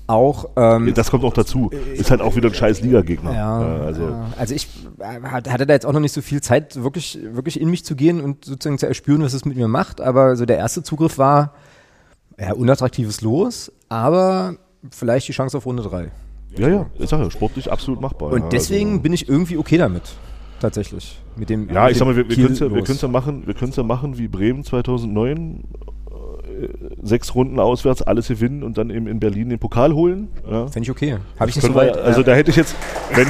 Auch, 0.10 0.50
ähm, 0.56 0.94
Das 0.94 1.12
kommt 1.12 1.26
auch 1.26 1.34
dazu. 1.34 1.70
Ist 1.94 2.12
halt 2.12 2.22
auch 2.22 2.36
wieder 2.38 2.48
ein 2.48 2.54
scheiß 2.54 2.80
Ligagegner. 2.82 3.34
Ja, 3.34 3.62
Äh, 3.62 3.86
also, 3.86 4.16
also 4.38 4.56
ich 4.56 4.68
äh, 5.00 5.22
hat- 5.28 5.50
hatte 5.50 5.66
da 5.66 5.74
jetzt 5.74 5.86
auch 5.86 5.92
noch 5.92 6.00
nicht 6.00 6.14
so 6.14 6.22
viel 6.22 6.42
Zeit, 6.42 6.82
wirklich, 6.82 7.20
wirklich 7.32 7.60
in 7.60 7.70
mich 7.70 7.84
zu 7.84 7.96
gehen 7.96 8.22
und 8.22 8.46
sozusagen 8.46 8.78
zu 8.78 8.88
erspüren, 8.88 9.22
was 9.22 9.34
es 9.34 9.44
mit 9.44 9.58
mir 9.58 9.68
macht. 9.68 10.00
Aber 10.00 10.36
so 10.38 10.46
der 10.46 10.58
erste 10.58 10.82
Zugriff 10.84 11.18
war 11.18 11.54
ja, 12.40 12.54
unattraktives 12.54 13.20
Los, 13.22 13.72
aber 13.90 14.56
vielleicht 14.92 15.28
die 15.28 15.34
Chance 15.34 15.58
auf 15.58 15.66
Runde 15.66 15.84
drei. 15.84 16.12
Ja, 16.58 16.68
ja, 16.70 16.86
ich 16.98 17.10
sag 17.10 17.20
ja, 17.20 17.30
sportlich 17.32 17.72
absolut 17.72 18.02
machbar. 18.02 18.32
Und 18.32 18.42
ja, 18.44 18.50
deswegen 18.50 18.92
also, 18.92 19.02
bin 19.02 19.14
ich 19.14 19.28
irgendwie 19.30 19.58
okay 19.58 19.78
damit. 19.78 20.04
Tatsächlich. 20.60 21.20
Mit 21.36 21.50
dem, 21.50 21.70
ja, 21.70 21.84
mit 21.84 21.92
ich 21.92 21.98
sag 21.98 22.06
mal, 22.06 22.16
wir, 22.16 22.28
wir 22.28 22.36
können 22.36 22.54
es 22.54 22.60
ja, 22.60 22.72
wir 22.74 22.84
ja 22.84 23.08
machen, 23.08 23.44
wir 23.46 23.56
ja 23.76 23.84
machen 23.84 24.18
wie 24.18 24.28
Bremen 24.28 24.64
2009. 24.64 25.64
äh, 26.10 26.68
Sechs 27.04 27.36
Runden 27.36 27.60
auswärts, 27.60 28.02
alles 28.02 28.28
gewinnen 28.30 28.64
und 28.64 28.78
dann 28.78 28.90
eben 28.90 29.06
in 29.08 29.20
Berlin 29.20 29.50
den 29.50 29.60
Pokal 29.60 29.94
holen. 29.94 30.30
Ja. 30.50 30.68
Fände 30.68 30.86
ich 30.86 30.92
okay. 30.92 31.18
Hab 31.40 31.48
ich 31.48 31.56
Das 31.56 31.64
nicht 31.64 31.74
so 31.74 31.80
können 31.80 31.90
wir- 31.90 31.96
weit, 31.96 31.98
Also 32.04 32.22
ja. 32.22 32.26
da 32.26 32.34
hätte 32.34 32.50
ich 32.50 32.58
jetzt, 32.58 32.76
wenn, 33.14 33.28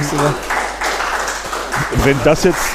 wenn 2.04 2.16
das 2.24 2.44
jetzt, 2.44 2.66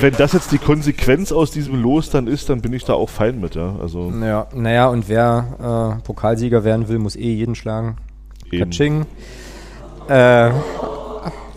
wenn 0.00 0.14
das 0.14 0.32
jetzt 0.32 0.50
die 0.52 0.58
Konsequenz 0.58 1.30
aus 1.32 1.50
diesem 1.50 1.80
Los 1.80 2.10
dann 2.10 2.26
ist, 2.26 2.48
dann 2.48 2.60
bin 2.60 2.72
ich 2.72 2.84
da 2.84 2.94
auch 2.94 3.08
fein 3.08 3.40
mit, 3.40 3.54
ja. 3.54 3.76
Also 3.80 4.12
Ja, 4.20 4.46
naja, 4.54 4.88
und 4.88 5.08
wer 5.08 5.98
äh, 6.00 6.02
Pokalsieger 6.04 6.64
werden 6.64 6.88
will, 6.88 6.98
muss 6.98 7.16
eh 7.16 7.32
jeden 7.34 7.54
schlagen. 7.54 7.96
Eben. 8.50 8.64
Katsching. 8.64 9.06
Äh, 10.08 10.50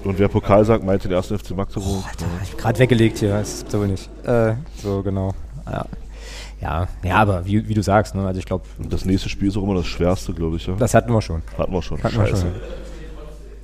und 0.04 0.20
wer 0.20 0.28
Pokal 0.28 0.66
sagt, 0.66 0.84
meint 0.84 1.04
den 1.04 1.12
ersten 1.12 1.38
FC 1.38 1.52
Magdeburg. 1.52 2.04
ja. 2.20 2.58
Gerade 2.58 2.80
weggelegt 2.80 3.20
hier, 3.20 3.30
das 3.30 3.64
ist 3.64 3.74
wohl 3.74 3.88
nicht. 3.88 4.10
Äh, 4.26 4.56
so, 4.82 5.02
genau. 5.02 5.34
Ja, 5.66 5.86
ja, 6.62 6.88
ja 7.04 7.16
aber 7.16 7.46
wie, 7.46 7.68
wie 7.68 7.74
du 7.74 7.82
sagst, 7.82 8.14
ne? 8.16 8.26
also 8.26 8.38
ich 8.38 8.46
glaube, 8.46 8.66
das 8.78 9.06
nächste 9.06 9.30
Spiel 9.30 9.48
ist 9.48 9.58
auch 9.58 9.64
immer 9.64 9.76
das 9.76 9.88
schwerste, 9.88 10.34
glaube 10.34 10.58
ich. 10.58 10.68
Ja. 10.68 10.76
das 10.76 10.94
hatten 10.94 11.12
wir 11.12 11.22
schon. 11.22 11.42
Hatten 11.58 11.72
wir 11.72 11.82
schon. 11.82 12.04
Hatten 12.04 12.18
wir 12.18 12.28
schon. 12.28 12.52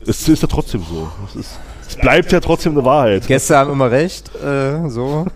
Es 0.07 0.27
ist 0.27 0.41
ja 0.41 0.47
trotzdem 0.47 0.81
so. 0.81 1.11
Es, 1.27 1.35
ist, 1.35 1.59
es 1.87 1.95
bleibt 1.97 2.31
ja 2.31 2.39
trotzdem 2.39 2.71
eine 2.71 2.85
Wahrheit. 2.85 3.27
Gäste 3.27 3.57
haben 3.57 3.71
immer 3.71 3.91
recht, 3.91 4.33
äh, 4.35 4.89
so, 4.89 5.27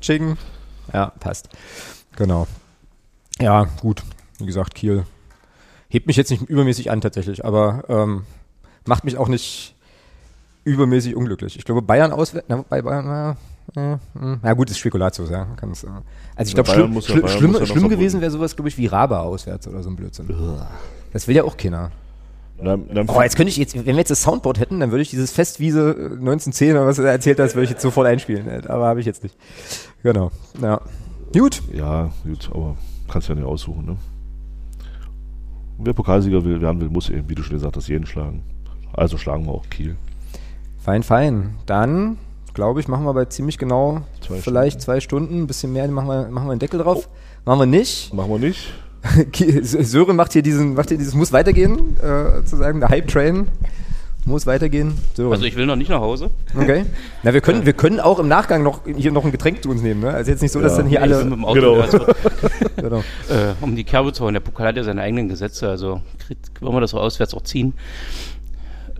Ching. 0.00 0.36
Ja, 0.92 1.12
passt. 1.20 1.48
Genau. 2.16 2.46
Ja, 3.40 3.68
gut. 3.80 4.02
Wie 4.38 4.46
gesagt, 4.46 4.74
Kiel 4.74 5.04
hebt 5.88 6.06
mich 6.06 6.16
jetzt 6.16 6.30
nicht 6.30 6.42
übermäßig 6.42 6.90
an 6.90 7.00
tatsächlich, 7.00 7.44
aber 7.44 7.84
ähm, 7.88 8.24
macht 8.86 9.04
mich 9.04 9.16
auch 9.18 9.28
nicht 9.28 9.74
übermäßig 10.64 11.16
unglücklich. 11.16 11.56
Ich 11.56 11.64
glaube, 11.64 11.82
Bayern 11.82 12.12
auswärts, 12.12 12.46
na, 12.48 12.64
bei 12.68 12.82
Bayern, 12.82 13.06
na, 13.06 13.36
äh, 13.94 13.98
hm. 14.18 14.40
ja 14.42 14.52
gut, 14.54 14.70
ist 14.70 14.78
Spekulatius, 14.78 15.30
ja. 15.30 15.46
Kann's, 15.56 15.84
äh, 15.84 15.88
also 16.36 16.48
ich 16.48 16.54
glaube, 16.54 16.70
schlimm, 16.70 16.92
ja- 16.94 17.02
schlimm, 17.02 17.28
schlimm, 17.28 17.54
ja 17.54 17.66
schlimm 17.66 17.88
gewesen 17.88 18.20
wäre 18.20 18.30
sowas, 18.30 18.54
glaube 18.56 18.68
ich, 18.68 18.76
wie 18.78 18.86
Raba 18.86 19.20
auswärts 19.20 19.66
oder 19.68 19.82
so 19.82 19.90
ein 19.90 19.96
Blödsinn. 19.96 20.28
Das 21.12 21.26
will 21.28 21.36
ja 21.36 21.44
auch 21.44 21.56
keiner. 21.56 21.90
Na, 22.60 22.76
na, 22.76 23.04
Oh, 23.06 23.22
jetzt 23.22 23.36
könnte 23.36 23.50
ich 23.50 23.56
jetzt, 23.56 23.74
wenn 23.76 23.86
wir 23.86 23.94
jetzt 23.98 24.10
das 24.10 24.22
Soundboard 24.22 24.58
hätten, 24.58 24.80
dann 24.80 24.90
würde 24.90 25.02
ich 25.02 25.10
dieses 25.10 25.30
Festwiese 25.30 25.90
äh, 25.92 26.04
1910 26.16 26.72
oder 26.76 26.86
was 26.86 26.96
du 26.96 27.02
da 27.02 27.10
erzählt 27.10 27.38
hast, 27.38 27.54
würde 27.54 27.64
ich 27.64 27.70
jetzt 27.70 27.82
sofort 27.82 28.06
einspielen. 28.08 28.48
äh, 28.48 28.62
Aber 28.66 28.86
habe 28.86 28.98
ich 29.00 29.06
jetzt 29.06 29.22
nicht. 29.22 29.36
Genau. 30.02 30.32
Ja. 30.60 30.80
Gut. 31.32 31.62
Ja, 31.72 32.10
gut, 32.24 32.50
aber 32.52 32.76
kannst 33.08 33.28
ja 33.28 33.34
nicht 33.36 33.44
aussuchen, 33.44 33.86
ne? 33.86 33.96
Und 35.78 35.86
wer 35.86 35.92
Pokalsieger 35.92 36.44
will, 36.44 36.60
werden 36.60 36.80
will, 36.80 36.88
muss 36.88 37.08
eben, 37.08 37.28
wie 37.28 37.34
du 37.34 37.42
schon 37.42 37.56
gesagt 37.56 37.76
hast, 37.76 37.88
jeden 37.88 38.06
schlagen. 38.06 38.42
Also 38.92 39.16
schlagen 39.16 39.46
wir 39.46 39.52
auch 39.52 39.70
Kiel. 39.70 39.96
Fein, 40.78 41.02
fein. 41.02 41.54
Dann, 41.66 42.18
glaube 42.52 42.80
ich, 42.80 42.88
machen 42.88 43.04
wir 43.04 43.14
bei 43.14 43.26
ziemlich 43.26 43.58
genau 43.58 44.02
Zwei 44.20 44.38
vielleicht 44.38 44.82
zwei 44.82 45.00
Stunden. 45.00 45.42
Ein 45.42 45.46
bisschen 45.46 45.72
mehr, 45.72 45.86
machen 45.88 46.08
wir, 46.08 46.28
machen 46.28 46.46
wir 46.46 46.52
einen 46.52 46.58
Deckel 46.58 46.80
drauf. 46.80 47.08
Machen 47.44 47.60
wir 47.60 47.66
nicht. 47.66 48.12
Machen 48.12 48.30
wir 48.30 48.38
nicht. 48.38 48.72
Sören 49.62 50.16
macht 50.16 50.32
hier 50.32 50.42
diesen, 50.42 50.74
macht 50.74 50.88
hier 50.88 50.98
dieses, 50.98 51.14
muss 51.14 51.32
weitergehen, 51.32 51.96
äh, 52.00 52.38
sozusagen, 52.38 52.80
der 52.80 52.88
Hype-Train. 52.88 53.46
Muss 54.28 54.46
weitergehen. 54.46 54.92
Sören. 55.14 55.32
Also 55.32 55.44
ich 55.46 55.56
will 55.56 55.64
noch 55.64 55.76
nicht 55.76 55.88
nach 55.88 56.00
Hause. 56.00 56.28
Okay. 56.54 56.84
Na, 57.22 57.32
wir 57.32 57.40
können, 57.40 57.64
wir 57.64 57.72
können 57.72 57.98
auch 57.98 58.18
im 58.18 58.28
Nachgang 58.28 58.62
noch 58.62 58.82
hier 58.84 59.10
noch 59.10 59.24
ein 59.24 59.32
Getränk 59.32 59.62
zu 59.62 59.70
uns 59.70 59.80
nehmen, 59.80 60.00
ne? 60.02 60.10
Also 60.10 60.30
jetzt 60.30 60.42
nicht 60.42 60.52
so, 60.52 60.60
dass 60.60 60.72
Ja. 60.72 60.78
dann 60.78 60.86
hier 60.88 60.98
Nee, 61.00 61.14
alle. 61.14 61.24
mit 61.24 61.32
dem 61.32 61.44
Auto 61.46 61.60
Genau. 61.60 61.84
Genau. 62.76 62.98
äh, 62.98 63.54
um 63.62 63.74
die 63.74 63.84
Kerbe 63.84 64.12
zu 64.12 64.24
hauen. 64.24 64.34
Der 64.34 64.40
Pokal 64.40 64.66
hat 64.68 64.76
ja 64.76 64.84
seine 64.84 65.00
eigenen 65.00 65.28
Gesetze, 65.28 65.68
also 65.68 66.02
kriegt, 66.18 66.60
wollen 66.60 66.74
wir 66.76 66.80
das 66.82 66.92
auch 66.94 67.00
auswärts 67.00 67.32
auch 67.34 67.42
ziehen. 67.42 67.72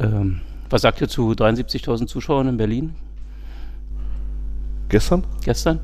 Ähm, 0.01 0.41
was 0.71 0.81
sagt 0.83 1.01
ihr 1.03 1.09
zu 1.09 1.31
73.000 1.33 2.07
Zuschauern 2.07 2.49
in 2.49 2.57
Berlin 2.57 2.95
Gestern? 4.89 5.25
gestern? 5.45 5.81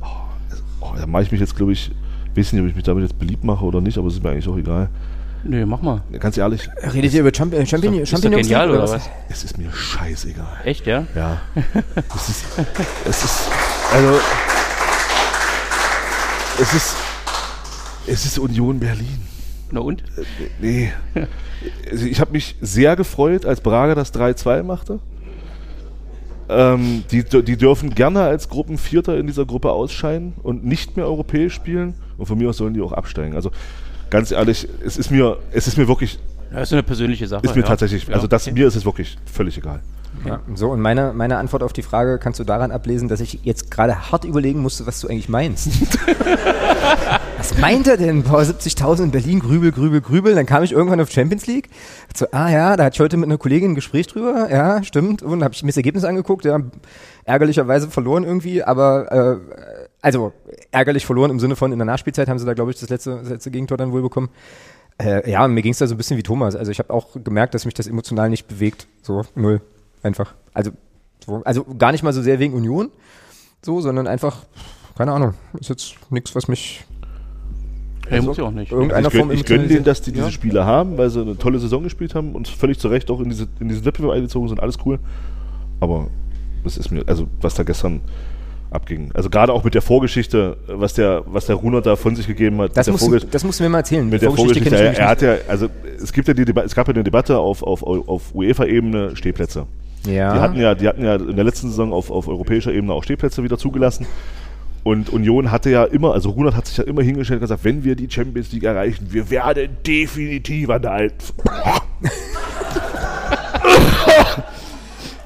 Oh, 0.80 0.94
da 0.96 1.06
mache 1.06 1.24
ich 1.24 1.32
mich 1.32 1.40
jetzt, 1.40 1.54
glaube 1.56 1.72
ich, 1.72 1.90
weiß 2.34 2.52
nicht, 2.54 2.62
ob 2.62 2.68
ich 2.68 2.74
mich 2.74 2.84
damit 2.84 3.02
jetzt 3.02 3.18
beliebt 3.18 3.44
mache 3.44 3.64
oder 3.64 3.80
nicht, 3.82 3.98
aber 3.98 4.08
es 4.08 4.14
ist 4.14 4.22
mir 4.24 4.30
eigentlich 4.30 4.48
auch 4.48 4.56
egal. 4.56 4.88
Nee, 5.44 5.64
mach 5.66 5.82
mal. 5.82 6.02
Ganz 6.18 6.38
ehrlich, 6.38 6.68
Redet 6.82 7.12
ihr 7.12 7.20
über 7.20 7.32
Champion, 7.34 7.66
Champion, 7.66 7.94
Ist 7.94 8.12
doch 8.12 8.18
Champignons 8.18 8.48
genial, 8.48 8.68
League 8.68 8.76
oder 8.78 8.90
was? 8.90 9.10
es 9.28 9.44
ist 9.44 9.58
mir 9.58 9.70
scheißegal. 9.72 10.60
Echt, 10.64 10.86
ja? 10.86 11.06
Ja. 11.14 11.42
es 12.16 12.28
ist, 12.28 12.44
es 13.04 13.24
ist, 13.24 13.48
also, 13.92 14.20
es 16.60 16.74
ist, 16.74 16.96
es 18.06 18.24
ist 18.24 18.38
Union 18.38 18.80
Berlin. 18.80 19.22
Na 19.70 19.80
und? 19.80 20.02
Nee. 20.60 20.92
Also 21.90 22.06
ich 22.06 22.20
habe 22.20 22.32
mich 22.32 22.56
sehr 22.60 22.96
gefreut, 22.96 23.44
als 23.44 23.60
Braga 23.60 23.94
das 23.94 24.14
3-2 24.14 24.62
machte. 24.62 25.00
Ähm, 26.48 27.04
die, 27.10 27.24
die 27.24 27.56
dürfen 27.56 27.94
gerne 27.94 28.20
als 28.22 28.48
Gruppenvierter 28.48 29.16
in 29.18 29.26
dieser 29.26 29.46
Gruppe 29.46 29.72
ausscheiden 29.72 30.34
und 30.42 30.64
nicht 30.64 30.96
mehr 30.96 31.06
europäisch 31.06 31.54
spielen. 31.54 31.94
Und 32.18 32.26
von 32.26 32.38
mir 32.38 32.50
aus 32.50 32.58
sollen 32.58 32.74
die 32.74 32.82
auch 32.82 32.92
absteigen. 32.92 33.34
Also 33.34 33.50
ganz 34.10 34.30
ehrlich, 34.30 34.68
es 34.84 34.96
ist 34.96 35.10
mir, 35.10 35.38
es 35.52 35.66
ist 35.66 35.76
mir 35.76 35.88
wirklich. 35.88 36.18
Ja, 36.52 36.60
ist 36.60 36.72
eine 36.72 36.82
persönliche 36.82 37.26
Sache. 37.26 37.44
Ist 37.44 37.56
mir 37.56 37.62
ja. 37.62 37.68
tatsächlich, 37.68 38.12
also 38.14 38.26
das, 38.26 38.46
okay. 38.46 38.52
mir 38.52 38.68
ist 38.68 38.76
es 38.76 38.84
wirklich 38.84 39.16
völlig 39.26 39.58
egal. 39.58 39.80
Ja, 40.24 40.40
so, 40.54 40.70
und 40.70 40.80
meine, 40.80 41.12
meine 41.12 41.36
Antwort 41.36 41.62
auf 41.62 41.72
die 41.72 41.82
Frage 41.82 42.18
kannst 42.18 42.40
du 42.40 42.44
daran 42.44 42.70
ablesen, 42.70 43.08
dass 43.08 43.20
ich 43.20 43.40
jetzt 43.42 43.70
gerade 43.70 44.10
hart 44.10 44.24
überlegen 44.24 44.60
musste, 44.60 44.86
was 44.86 45.00
du 45.00 45.08
eigentlich 45.08 45.28
meinst. 45.28 45.68
was 47.38 47.58
meint 47.58 47.86
er 47.88 47.96
denn? 47.96 48.22
Boah, 48.22 48.40
70.000 48.40 49.04
in 49.04 49.10
Berlin, 49.10 49.40
Grübel, 49.40 49.72
Grübel, 49.72 50.00
Grübel. 50.00 50.34
Dann 50.34 50.46
kam 50.46 50.62
ich 50.62 50.72
irgendwann 50.72 51.00
auf 51.00 51.10
Champions 51.10 51.46
League. 51.46 51.68
So, 52.16 52.26
ah 52.30 52.50
ja, 52.50 52.76
da 52.76 52.84
hatte 52.84 52.94
ich 52.94 53.00
heute 53.00 53.16
mit 53.16 53.28
einer 53.28 53.38
Kollegin 53.38 53.72
ein 53.72 53.74
Gespräch 53.74 54.06
drüber. 54.06 54.48
Ja, 54.50 54.82
stimmt. 54.82 55.22
Und 55.22 55.42
habe 55.42 55.52
ich 55.52 55.62
mir 55.62 55.70
das 55.70 55.76
Ergebnis 55.76 56.04
angeguckt. 56.04 56.44
Ja, 56.44 56.58
ärgerlicherweise 57.24 57.88
verloren 57.88 58.24
irgendwie, 58.24 58.62
aber 58.62 59.12
äh, 59.12 59.36
also 60.04 60.32
ärgerlich 60.70 61.06
verloren 61.06 61.30
im 61.30 61.40
Sinne 61.40 61.56
von 61.56 61.72
in 61.72 61.78
der 61.78 61.86
Nachspielzeit 61.86 62.28
haben 62.28 62.38
sie 62.38 62.44
da, 62.44 62.52
glaube 62.52 62.70
ich, 62.70 62.78
das 62.78 62.90
letzte, 62.90 63.16
das 63.16 63.28
letzte 63.30 63.50
Gegentor 63.50 63.78
dann 63.78 63.90
wohl 63.90 64.02
bekommen. 64.02 64.28
Äh, 64.98 65.28
ja, 65.30 65.48
mir 65.48 65.62
ging 65.62 65.72
es 65.72 65.78
da 65.78 65.86
so 65.86 65.94
ein 65.94 65.96
bisschen 65.96 66.18
wie 66.18 66.22
Thomas. 66.22 66.54
Also 66.54 66.70
ich 66.70 66.78
habe 66.78 66.92
auch 66.92 67.16
gemerkt, 67.24 67.54
dass 67.54 67.64
mich 67.64 67.72
das 67.72 67.86
emotional 67.86 68.28
nicht 68.28 68.46
bewegt. 68.46 68.86
So, 69.02 69.22
null. 69.34 69.62
Einfach. 70.02 70.34
Also, 70.52 70.72
so, 71.24 71.42
also 71.44 71.64
gar 71.78 71.90
nicht 71.90 72.02
mal 72.02 72.12
so 72.12 72.20
sehr 72.20 72.38
wegen 72.38 72.52
Union, 72.52 72.90
so, 73.62 73.80
sondern 73.80 74.06
einfach, 74.06 74.44
keine 74.96 75.12
Ahnung, 75.12 75.34
ist 75.58 75.70
jetzt 75.70 75.94
nichts, 76.10 76.34
was 76.34 76.48
mich. 76.48 76.84
Ja, 78.10 78.20
muss 78.20 78.36
ja 78.36 78.44
auch 78.44 78.50
nicht. 78.50 78.70
Irgendeiner 78.70 79.08
ich 79.08 79.14
Form 79.14 79.30
ich 79.30 79.46
gönne 79.46 79.66
denen, 79.66 79.84
dass 79.84 80.02
die 80.02 80.12
diese 80.12 80.26
Ja. 80.26 80.30
Spiele 80.30 80.66
haben, 80.66 80.98
weil 80.98 81.08
sie 81.08 81.22
eine 81.22 81.38
tolle 81.38 81.58
Saison 81.58 81.82
gespielt 81.82 82.14
haben 82.14 82.34
und 82.34 82.46
völlig 82.46 82.78
zu 82.78 82.88
Recht 82.88 83.10
auch 83.10 83.20
in, 83.20 83.30
diese, 83.30 83.48
in 83.58 83.68
diesen 83.68 83.86
Wettbewerb 83.86 84.12
eingezogen 84.12 84.48
sind. 84.48 84.60
Alles 84.60 84.76
cool. 84.84 84.98
Aber 85.80 86.08
das 86.62 86.76
ist 86.76 86.90
mir, 86.90 87.04
also 87.06 87.26
was 87.40 87.54
da 87.54 87.62
gestern 87.62 88.02
abging. 88.74 89.10
Also 89.14 89.30
gerade 89.30 89.52
auch 89.52 89.64
mit 89.64 89.74
der 89.74 89.82
Vorgeschichte, 89.82 90.56
was 90.66 90.94
der, 90.94 91.22
was 91.26 91.46
der 91.46 91.56
Runert 91.56 91.86
da 91.86 91.96
von 91.96 92.16
sich 92.16 92.26
gegeben 92.26 92.60
hat. 92.60 92.76
Das 92.76 92.86
der 92.86 92.92
musst, 92.92 93.06
du, 93.06 93.10
Vorgesch- 93.10 93.26
das 93.30 93.44
musst 93.44 93.60
du 93.60 93.64
mir 93.64 93.70
mal 93.70 93.78
erzählen. 93.78 94.08
mit 94.08 94.20
der 94.22 94.30
Vorgeschichte 94.30 94.70
Vorgeschichte, 94.70 94.84
kenn 94.84 94.92
ich 94.92 94.98
er, 94.98 95.04
er 95.04 95.10
hat 95.10 95.22
ja, 95.22 95.36
also 95.48 95.68
es 96.02 96.12
gibt 96.12 96.28
ja 96.28 96.34
die 96.34 96.44
Debatte, 96.44 96.66
es 96.66 96.74
gab 96.74 96.88
ja 96.88 96.94
eine 96.94 97.04
Debatte 97.04 97.38
auf, 97.38 97.62
auf, 97.62 97.82
auf 97.82 98.34
UEFA-Ebene 98.34 99.16
Stehplätze. 99.16 99.66
Ja. 100.06 100.34
Die 100.34 100.40
hatten 100.40 100.56
ja, 100.60 100.74
die 100.74 100.86
hatten 100.88 101.04
ja 101.04 101.14
in 101.14 101.36
der 101.36 101.44
letzten 101.44 101.68
Saison 101.70 101.92
auf, 101.92 102.10
auf 102.10 102.28
europäischer 102.28 102.72
Ebene 102.72 102.92
auch 102.92 103.04
Stehplätze 103.04 103.42
wieder 103.42 103.56
zugelassen. 103.58 104.06
Und 104.82 105.08
Union 105.10 105.50
hatte 105.50 105.70
ja 105.70 105.84
immer, 105.84 106.12
also 106.12 106.28
Runert 106.30 106.54
hat 106.56 106.66
sich 106.66 106.76
ja 106.76 106.84
immer 106.84 107.02
hingestellt 107.02 107.38
und 107.38 107.44
gesagt, 107.44 107.64
wenn 107.64 107.84
wir 107.84 107.96
die 107.96 108.10
Champions 108.10 108.52
League 108.52 108.64
erreichen, 108.64 109.06
wir 109.10 109.30
werden 109.30 109.78
definitiv 109.86 110.68
an 110.68 110.82
der 110.82 110.90
alten 110.90 111.24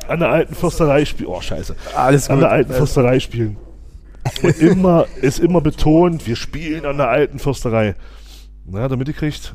an 0.08 0.20
der 0.20 0.30
alten 0.30 0.54
Försterei 0.54 1.04
spielen. 1.04 1.28
Oh, 1.28 1.40
scheiße. 1.40 1.76
Alles 1.94 2.28
An 2.28 2.36
gut. 2.36 2.44
der 2.44 2.50
alten 2.50 2.72
Försterei 2.72 3.20
spielen. 3.20 3.56
Und 4.42 4.58
immer, 4.58 5.06
ist 5.20 5.38
immer 5.38 5.60
betont, 5.60 6.26
wir 6.26 6.36
spielen 6.36 6.84
an 6.84 6.98
der 6.98 7.08
alten 7.08 7.38
Försterei. 7.38 7.94
Na, 8.66 8.88
damit 8.88 9.08
ihr 9.08 9.14
kriegt, 9.14 9.54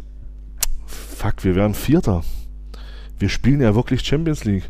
fuck, 0.86 1.44
wir 1.44 1.56
wären 1.56 1.74
Vierter. 1.74 2.24
Wir 3.20 3.30
spielen 3.30 3.62
ja 3.62 3.76
wirklich 3.76 4.06
Champions 4.06 4.44
League. 4.46 4.70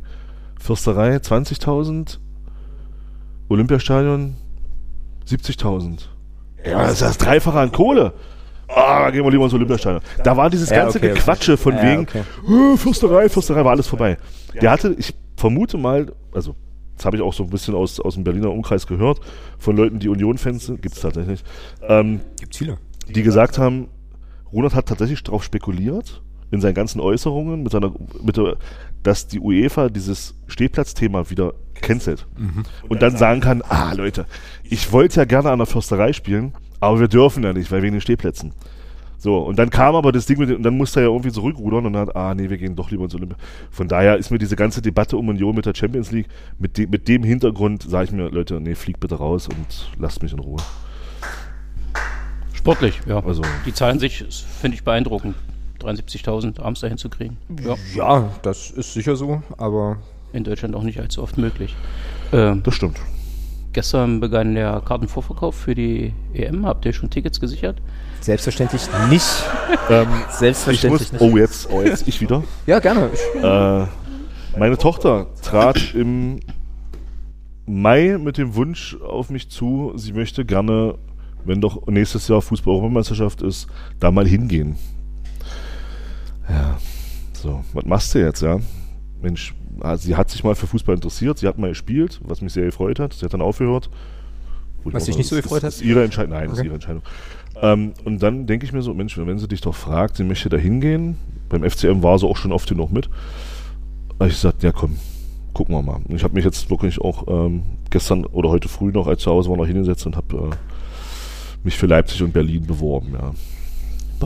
Fürsterei 0.59 1.15
20.000, 1.17 2.19
Olympiastadion 3.49 4.35
70.000. 5.27 6.01
Ja, 6.65 6.83
das 6.83 6.93
ist 6.93 7.01
das 7.01 7.17
Dreifache 7.17 7.59
an 7.59 7.71
Kohle. 7.71 8.13
Ah, 8.67 9.03
da 9.05 9.11
gehen 9.11 9.23
wir 9.23 9.31
lieber 9.31 9.43
ins 9.45 9.53
Olympiastadion. 9.53 10.01
Da 10.23 10.35
war 10.37 10.49
dieses 10.49 10.69
Ja, 10.69 10.77
ganze 10.83 10.97
okay, 10.97 11.07
okay. 11.11 11.19
Gequatsche 11.19 11.57
von 11.57 11.75
Ja, 11.75 11.83
wegen, 11.83 12.01
okay. 12.03 12.23
"Äh, 12.47 12.77
Fürsterei, 12.77 13.29
Fürsterei, 13.29 13.63
war 13.63 13.71
alles 13.71 13.87
vorbei. 13.87 14.17
Der 14.61 14.71
hatte, 14.71 14.95
ich 14.97 15.13
vermute 15.37 15.77
mal, 15.77 16.11
also 16.33 16.55
das 16.95 17.05
habe 17.05 17.17
ich 17.17 17.23
auch 17.23 17.33
so 17.33 17.43
ein 17.43 17.49
bisschen 17.49 17.75
aus, 17.75 17.99
aus 17.99 18.13
dem 18.15 18.23
Berliner 18.23 18.51
Umkreis 18.51 18.87
gehört, 18.87 19.19
von 19.57 19.75
Leuten, 19.75 19.99
die 19.99 20.09
Union-Fans 20.09 20.67
sind, 20.67 20.81
gibt 20.81 20.95
es 20.95 21.01
tatsächlich. 21.01 21.43
Ähm, 21.87 22.21
Gibt's 22.39 22.57
viele. 22.57 22.77
Die 23.09 23.23
gesagt 23.23 23.57
haben, 23.57 23.87
Ronald 24.51 24.75
hat 24.75 24.87
tatsächlich 24.87 25.23
darauf 25.23 25.43
spekuliert, 25.43 26.21
in 26.51 26.61
seinen 26.61 26.75
ganzen 26.75 27.01
Äußerungen, 27.01 27.63
mit 27.63 27.71
seiner, 27.71 27.91
mit 28.23 28.37
der, 28.37 28.57
dass 29.01 29.27
die 29.27 29.39
UEFA 29.39 29.89
dieses 29.89 30.35
Stehplatzthema 30.47 31.29
wieder 31.31 31.55
cancelt. 31.73 32.27
Mhm. 32.37 32.63
Und 32.87 33.01
dann 33.01 33.17
sagen 33.17 33.41
kann, 33.41 33.63
ah 33.63 33.91
Leute, 33.93 34.27
ich 34.63 34.91
wollte 34.91 35.19
ja 35.19 35.25
gerne 35.25 35.49
an 35.49 35.57
der 35.57 35.65
Försterei 35.65 36.13
spielen, 36.13 36.53
aber 36.83 36.99
wir 36.99 37.07
dürfen 37.07 37.43
ja 37.43 37.53
nicht, 37.53 37.71
weil 37.71 37.81
wegen 37.81 37.93
den 37.93 38.01
Stehplätzen. 38.01 38.53
So, 39.17 39.37
und 39.37 39.57
dann 39.57 39.69
kam 39.69 39.95
aber 39.95 40.11
das 40.11 40.25
Ding 40.25 40.37
mit, 40.37 40.51
und 40.51 40.63
dann 40.63 40.75
musste 40.75 40.99
er 40.99 41.05
ja 41.05 41.09
irgendwie 41.09 41.31
zurückrudern 41.31 41.85
und 41.85 41.93
dann 41.93 42.07
hat, 42.09 42.15
ah 42.15 42.35
nee, 42.35 42.49
wir 42.49 42.57
gehen 42.57 42.75
doch 42.75 42.91
lieber 42.91 43.05
ins 43.05 43.15
Olympia. 43.15 43.37
Von 43.71 43.87
daher 43.87 44.17
ist 44.17 44.31
mir 44.31 44.37
diese 44.37 44.57
ganze 44.57 44.81
Debatte 44.81 45.15
um 45.15 45.29
Union 45.29 45.55
mit 45.55 45.65
der 45.65 45.73
Champions 45.73 46.11
League, 46.11 46.27
mit, 46.59 46.77
de, 46.77 46.87
mit 46.87 47.07
dem 47.07 47.23
Hintergrund 47.23 47.83
sage 47.83 48.05
ich 48.05 48.11
mir, 48.11 48.29
Leute, 48.29 48.59
nee, 48.59 48.75
fliegt 48.75 48.99
bitte 48.99 49.15
raus 49.15 49.47
und 49.47 49.91
lasst 49.97 50.21
mich 50.21 50.33
in 50.33 50.39
Ruhe. 50.39 50.59
Sportlich, 52.53 52.99
ja. 53.07 53.23
Also, 53.23 53.43
Die 53.65 53.73
Zahlen 53.73 53.99
sich, 53.99 54.25
finde 54.59 54.75
ich 54.75 54.83
beeindruckend. 54.83 55.35
73.000 55.81 56.61
abends 56.61 56.81
dahin 56.81 56.97
zu 56.97 57.09
kriegen. 57.09 57.37
Ja. 57.63 57.75
Ja, 57.95 58.29
das 58.41 58.71
ist 58.71 58.93
sicher 58.93 59.15
so, 59.15 59.41
aber. 59.57 59.97
In 60.33 60.43
Deutschland 60.43 60.75
auch 60.75 60.83
nicht 60.83 60.99
allzu 60.99 61.21
oft 61.23 61.37
möglich. 61.37 61.75
Ähm, 62.31 62.61
das 62.63 62.75
stimmt. 62.75 62.99
Gestern 63.73 64.19
begann 64.19 64.53
der 64.53 64.81
Kartenvorverkauf 64.85 65.55
für 65.55 65.73
die 65.73 66.13
EM. 66.33 66.65
Habt 66.65 66.85
ihr 66.85 66.93
schon 66.93 67.09
Tickets 67.09 67.39
gesichert? 67.39 67.81
Selbstverständlich 68.21 68.83
nicht. 69.09 69.25
Ähm, 69.89 70.07
Selbstverständlich 70.29 71.01
ich 71.01 71.11
muss, 71.11 71.21
nicht. 71.21 71.33
Oh, 71.33 71.37
jetzt, 71.37 71.69
oh, 71.71 71.81
jetzt 71.81 72.07
ich 72.07 72.21
wieder. 72.21 72.43
Ja, 72.67 72.79
gerne. 72.79 73.09
Äh, 73.35 74.59
meine 74.59 74.77
Tochter 74.77 75.27
trat 75.41 75.95
im 75.95 76.39
Mai 77.65 78.17
mit 78.19 78.37
dem 78.37 78.53
Wunsch 78.53 78.95
auf 79.01 79.31
mich 79.31 79.49
zu, 79.49 79.93
sie 79.95 80.13
möchte 80.13 80.45
gerne, 80.45 80.99
wenn 81.43 81.59
doch 81.59 81.87
nächstes 81.87 82.27
Jahr 82.27 82.41
Fußball-Europameisterschaft 82.41 83.41
ist, 83.41 83.67
da 83.99 84.11
mal 84.11 84.27
hingehen. 84.27 84.75
Ja, 86.47 86.77
so, 87.33 87.63
was 87.73 87.85
machst 87.85 88.13
du 88.13 88.19
jetzt, 88.19 88.41
ja? 88.41 88.59
Mensch, 89.21 89.55
sie 89.95 90.15
hat 90.15 90.29
sich 90.29 90.43
mal 90.43 90.55
für 90.55 90.67
Fußball 90.67 90.95
interessiert, 90.95 91.37
sie 91.37 91.47
hat 91.47 91.57
mal 91.57 91.69
gespielt, 91.69 92.19
was 92.23 92.41
mich 92.41 92.53
sehr 92.53 92.65
gefreut 92.65 92.99
hat. 92.99 93.13
Sie 93.13 93.25
hat 93.25 93.33
dann 93.33 93.41
aufgehört. 93.41 93.89
Was 94.85 95.05
dich 95.05 95.17
nicht 95.17 95.27
so 95.27 95.35
gefreut 95.35 95.63
hat? 95.63 95.69
ist 95.69 95.81
ihre 95.81 96.03
Entscheidung. 96.03 96.33
Nein, 96.33 96.49
das 96.49 96.53
ist 96.53 96.59
Okay. 96.59 96.67
ihre 96.67 96.75
Entscheidung. 96.75 97.03
Ähm, 97.61 97.93
und 98.03 98.21
dann 98.21 98.45
denke 98.47 98.65
ich 98.65 98.73
mir 98.73 98.81
so, 98.81 98.93
Mensch, 98.93 99.17
wenn 99.17 99.39
sie 99.39 99.47
dich 99.47 99.61
doch 99.61 99.75
fragt, 99.75 100.17
sie 100.17 100.23
möchte 100.23 100.49
da 100.49 100.57
hingehen, 100.57 101.17
beim 101.49 101.63
FCM 101.63 102.03
war 102.03 102.17
sie 102.19 102.27
auch 102.27 102.35
schon 102.37 102.51
oft 102.51 102.67
genug 102.67 102.91
mit, 102.91 103.09
habe 104.19 104.27
ich 104.29 104.35
gesagt, 104.35 104.63
ja 104.63 104.71
komm, 104.71 104.97
gucken 105.53 105.75
wir 105.75 105.81
mal. 105.81 106.01
Und 106.07 106.15
ich 106.15 106.23
habe 106.23 106.33
mich 106.33 106.43
jetzt 106.43 106.69
wirklich 106.69 106.99
auch 106.99 107.27
ähm, 107.27 107.63
gestern 107.89 108.25
oder 108.25 108.49
heute 108.49 108.67
früh 108.67 108.91
noch, 108.91 109.07
als 109.07 109.21
zu 109.21 109.31
Hause 109.31 109.49
war, 109.49 109.57
noch 109.57 109.67
hingesetzt 109.67 110.05
und 110.05 110.17
habe 110.17 110.35
äh, 110.51 110.55
mich 111.63 111.77
für 111.77 111.85
Leipzig 111.85 112.21
und 112.23 112.33
Berlin 112.33 112.65
beworben, 112.65 113.13
ja. 113.13 113.31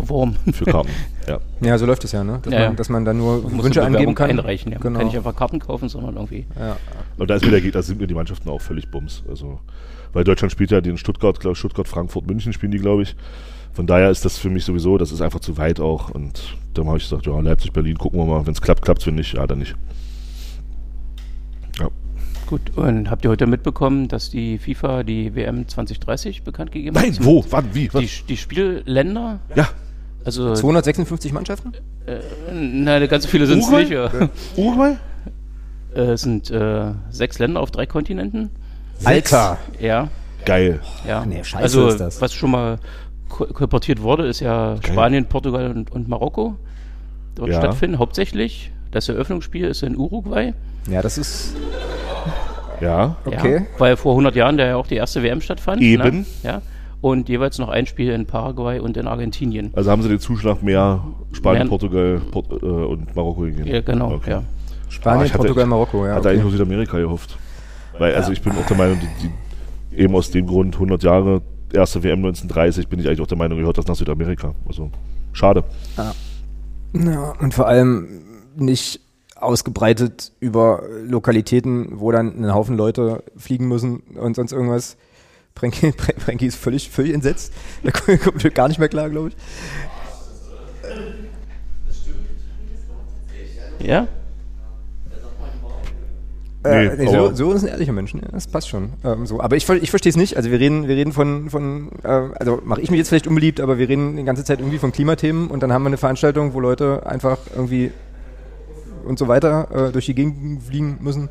Beworben. 0.02 0.36
Für 0.54 0.66
Karten, 0.66 0.90
ja. 1.28 1.40
Ja, 1.62 1.78
so 1.78 1.86
läuft 1.86 2.04
es 2.04 2.12
ja, 2.12 2.24
ne? 2.24 2.40
Dass, 2.42 2.54
Ja, 2.54 2.60
ja. 2.62 2.68
man, 2.68 2.76
dass 2.76 2.90
man 2.90 3.06
dann 3.06 3.18
nur 3.18 3.42
Man 3.44 3.64
Wünsche 3.64 3.84
angeben 3.84 4.16
kann. 4.16 4.30
einreichen. 4.30 4.72
Ja. 4.72 4.78
Man 4.78 4.84
Genau. 4.84 5.00
kann 5.00 5.08
nicht 5.08 5.18
einfach 5.18 5.36
Karten 5.36 5.60
kaufen, 5.60 5.90
sondern 5.90 6.16
irgendwie. 6.16 6.46
Ja. 6.60 6.78
Und 7.18 7.30
da 7.30 7.36
ist 7.36 7.44
mir 7.46 7.52
der 7.52 7.62
Gegner, 7.62 7.82
sind 7.84 8.00
mir 8.00 8.08
die 8.08 8.14
Mannschaften 8.14 8.50
auch 8.50 8.62
völlig 8.62 8.90
bums. 8.92 9.24
Also, 9.30 9.60
weil 10.14 10.24
Deutschland 10.24 10.52
spielt 10.52 10.72
ja 10.72 10.82
den 10.82 10.98
Stuttgart, 10.98 11.40
glaub, 11.40 11.58
Stuttgart, 11.58 11.88
Frankfurt, 11.88 12.28
München 12.28 12.54
spielen 12.54 12.72
die, 12.72 12.78
glaube 12.80 13.04
ich. 13.04 13.16
Von 13.74 13.86
daher 13.86 14.10
ist 14.10 14.26
das 14.26 14.38
für 14.40 14.50
mich 14.50 14.66
sowieso, 14.66 14.98
das 14.98 15.12
ist 15.12 15.22
einfach 15.22 15.40
zu 15.40 15.58
weit 15.58 15.80
auch. 15.80 16.10
Und 16.10 16.56
dann 16.74 16.88
habe 16.88 16.98
ich 16.98 17.04
gesagt, 17.04 17.26
ja, 17.28 17.40
Leipzig, 17.40 17.74
Berlin, 17.74 17.98
gucken 17.98 18.20
wir 18.20 18.26
mal. 18.26 18.46
Wenn 18.46 18.54
es 18.54 18.62
klappt, 18.62 18.82
klappt 18.84 19.02
es, 19.02 19.08
wenn 19.08 19.16
nicht, 19.16 19.34
ja, 19.34 19.46
dann 19.46 19.60
nicht. 19.60 19.76
Ja. 21.80 21.90
Gut, 22.48 22.62
und 22.76 23.10
habt 23.12 23.24
ihr 23.26 23.30
heute 23.30 23.46
mitbekommen, 23.46 24.08
dass 24.08 24.30
die 24.32 24.58
FIFA 24.58 25.04
die 25.04 25.36
WM 25.36 25.68
2030 25.68 26.44
bekannt 26.44 26.72
gegeben 26.72 26.98
hat? 26.98 27.04
Nein, 27.04 27.18
wo? 27.22 27.46
Wann? 27.50 27.66
Wie? 27.74 27.94
Was? 27.94 28.02
Die, 28.02 28.10
die 28.30 28.38
Spielländer? 28.38 29.40
Ja. 29.56 29.68
Also, 30.28 30.54
256 30.54 31.32
Mannschaften? 31.34 31.72
äh, 32.06 32.20
nein, 32.54 33.08
ganz 33.08 33.26
viele 33.26 33.46
sind 33.48 33.60
es 33.64 33.70
nicht. 33.70 33.92
Ja. 33.92 34.10
Uruguay? 34.58 34.98
Äh, 35.96 36.00
Es 36.02 36.22
sind 36.22 36.52
äh, 36.52 36.92
sechs 37.10 37.40
Länder 37.40 37.62
auf 37.62 37.72
drei 37.72 37.86
Kontinenten. 37.86 38.52
Alter. 39.06 39.58
Ja. 39.80 40.10
Geil. 40.46 40.82
Ja. 41.08 41.26
Nee, 41.26 41.44
scheiße 41.44 41.64
also, 41.64 41.88
ist 41.88 42.00
das. 42.00 42.22
was 42.22 42.34
schon 42.34 42.52
mal 42.52 42.78
ko 43.30 43.46
kolportiert 43.46 44.02
wurde, 44.02 44.28
ist 44.28 44.40
ja 44.42 44.76
Geil. 44.76 44.92
Spanien, 44.94 45.26
Portugal 45.26 45.72
und, 45.72 45.92
und 45.92 46.08
Marokko. 46.10 46.56
Dort 47.36 47.50
Ja. 47.50 47.60
stattfinden, 47.60 47.98
hauptsächlich. 48.00 48.72
Das 48.92 49.08
Eröffnungsspiel 49.10 49.66
ist 49.66 49.82
in 49.84 49.96
Uruguay. 49.98 50.54
Ja, 50.90 51.02
das 51.02 51.18
ist. 51.18 51.56
Ja. 52.82 53.16
Okay. 53.26 53.56
Ja, 53.60 53.66
weil 53.80 53.98
vor 53.98 54.12
100 54.14 54.36
Jahren 54.36 54.58
da 54.58 54.66
ja 54.66 54.76
auch 54.76 54.88
die 54.88 54.96
erste 54.96 55.24
WM 55.24 55.42
stattfand. 55.42 55.82
Eben. 55.82 56.20
Ne? 56.20 56.26
Ja. 56.44 56.62
Und 57.00 57.30
jeweils 57.30 57.60
noch 57.60 57.70
ein 57.70 57.86
Spiel 57.86 58.12
in 58.12 58.26
Paraguay 58.26 58.80
und 58.80 58.98
in 58.98 59.08
Argentinien. 59.08 59.72
Also 59.76 59.92
haben 59.92 60.02
sie 60.02 60.10
den 60.10 60.20
Zuschlag 60.20 60.64
mehr 60.64 61.04
Spanien, 61.32 61.64
Mehr- 61.64 61.70
Portugal 61.70 62.22
Port 62.32 62.52
äh, 62.52 62.66
und 62.66 63.16
Marokko 63.16 63.42
gegeben. 63.42 63.68
Ja, 63.68 63.82
genau, 63.82 64.14
Okay. 64.14 64.32
ja. 64.32 64.44
Spanien, 64.90 65.30
Ah, 65.32 65.38
Portugal, 65.38 65.66
Marokko, 65.68 66.06
ja. 66.06 66.12
Hatte 66.14 66.20
okay. 66.22 66.30
eigentlich 66.30 66.42
nur 66.44 66.52
Südamerika 66.54 66.98
gehofft. 66.98 67.38
Weil, 68.00 68.16
also 68.16 68.32
ich 68.32 68.42
bin 68.42 68.54
auch 68.54 68.66
der 68.66 68.78
Meinung, 68.78 68.98
die, 69.00 69.28
die, 69.96 70.02
eben 70.04 70.16
aus 70.16 70.32
dem 70.32 70.48
Grund 70.48 70.74
100 70.76 71.04
Jahre, 71.04 71.42
erste 71.74 72.02
WM 72.04 72.20
1930, 72.20 72.88
bin 72.88 73.00
ich 73.00 73.08
eigentlich 73.08 73.22
auch 73.22 73.28
der 73.28 73.38
Meinung, 73.38 73.60
gehört 73.60 73.78
das 73.78 73.86
nach 73.88 73.96
Südamerika. 73.96 74.54
Also, 74.68 74.90
schade. 75.34 75.64
Ja, 76.94 77.34
und 77.40 77.54
vor 77.54 77.68
allem 77.68 78.08
nicht 78.56 79.02
ausgebreitet 79.36 80.32
über 80.40 80.82
Lokalitäten, 81.06 82.00
wo 82.00 82.12
dann 82.12 82.44
ein 82.44 82.54
Haufen 82.54 82.76
Leute 82.78 83.24
fliegen 83.36 83.68
müssen 83.68 83.98
und 84.20 84.36
sonst 84.36 84.52
irgendwas. 84.52 84.98
Frankie, 85.58 85.94
Frankie 86.18 86.46
ist 86.46 86.58
völlig, 86.58 86.90
völlig 86.90 87.14
entsetzt. 87.14 87.52
Da 87.84 87.92
kommt 87.92 88.54
gar 88.56 88.68
nicht 88.68 88.80
mehr 88.80 88.90
klar, 88.90 89.10
glaube 89.10 89.30
ich. 89.30 89.36
Ja? 93.88 94.08
Äh, 96.64 96.90
Nee, 96.90 97.06
nee, 97.06 97.12
so, 97.12 97.34
so 97.34 97.54
ist 97.54 97.64
ein 97.64 97.70
ehrlicher 97.70 97.94
Mensch, 97.94 98.14
ne? 98.14 98.22
das 98.32 98.48
passt 98.48 98.68
schon. 98.68 98.94
Ähm, 99.04 99.26
so. 99.26 99.40
Aber 99.40 99.56
ich, 99.56 99.70
ich 99.70 99.90
verstehe 99.90 100.10
es 100.10 100.18
nicht. 100.18 100.36
Also 100.38 100.52
wir 100.52 100.60
reden, 100.60 100.88
wir 100.88 100.96
reden 100.96 101.14
von, 101.14 101.50
von 101.50 101.92
äh, 102.04 102.08
also 102.08 102.60
mache 102.64 102.82
ich 102.82 102.92
mich 102.92 102.98
jetzt 102.98 103.10
vielleicht 103.10 103.28
unbeliebt, 103.28 103.62
aber 103.62 103.78
wir 103.78 103.88
reden 103.88 104.18
die 104.18 104.24
ganze 104.24 104.44
Zeit 104.44 104.60
irgendwie 104.60 104.80
von 104.80 104.92
Klimathemen 104.92 105.50
und 105.50 105.64
dann 105.64 105.72
haben 105.72 105.84
wir 105.84 105.88
eine 105.88 105.98
Veranstaltung, 105.98 106.54
wo 106.54 106.60
Leute 106.60 107.06
einfach 107.06 107.38
irgendwie 107.56 107.92
und 109.06 109.18
so 109.18 109.28
weiter 109.28 109.88
äh, 109.88 109.92
durch 109.92 110.08
die 110.08 110.16
Gegend 110.16 110.64
fliegen 110.64 110.98
müssen. 111.00 111.30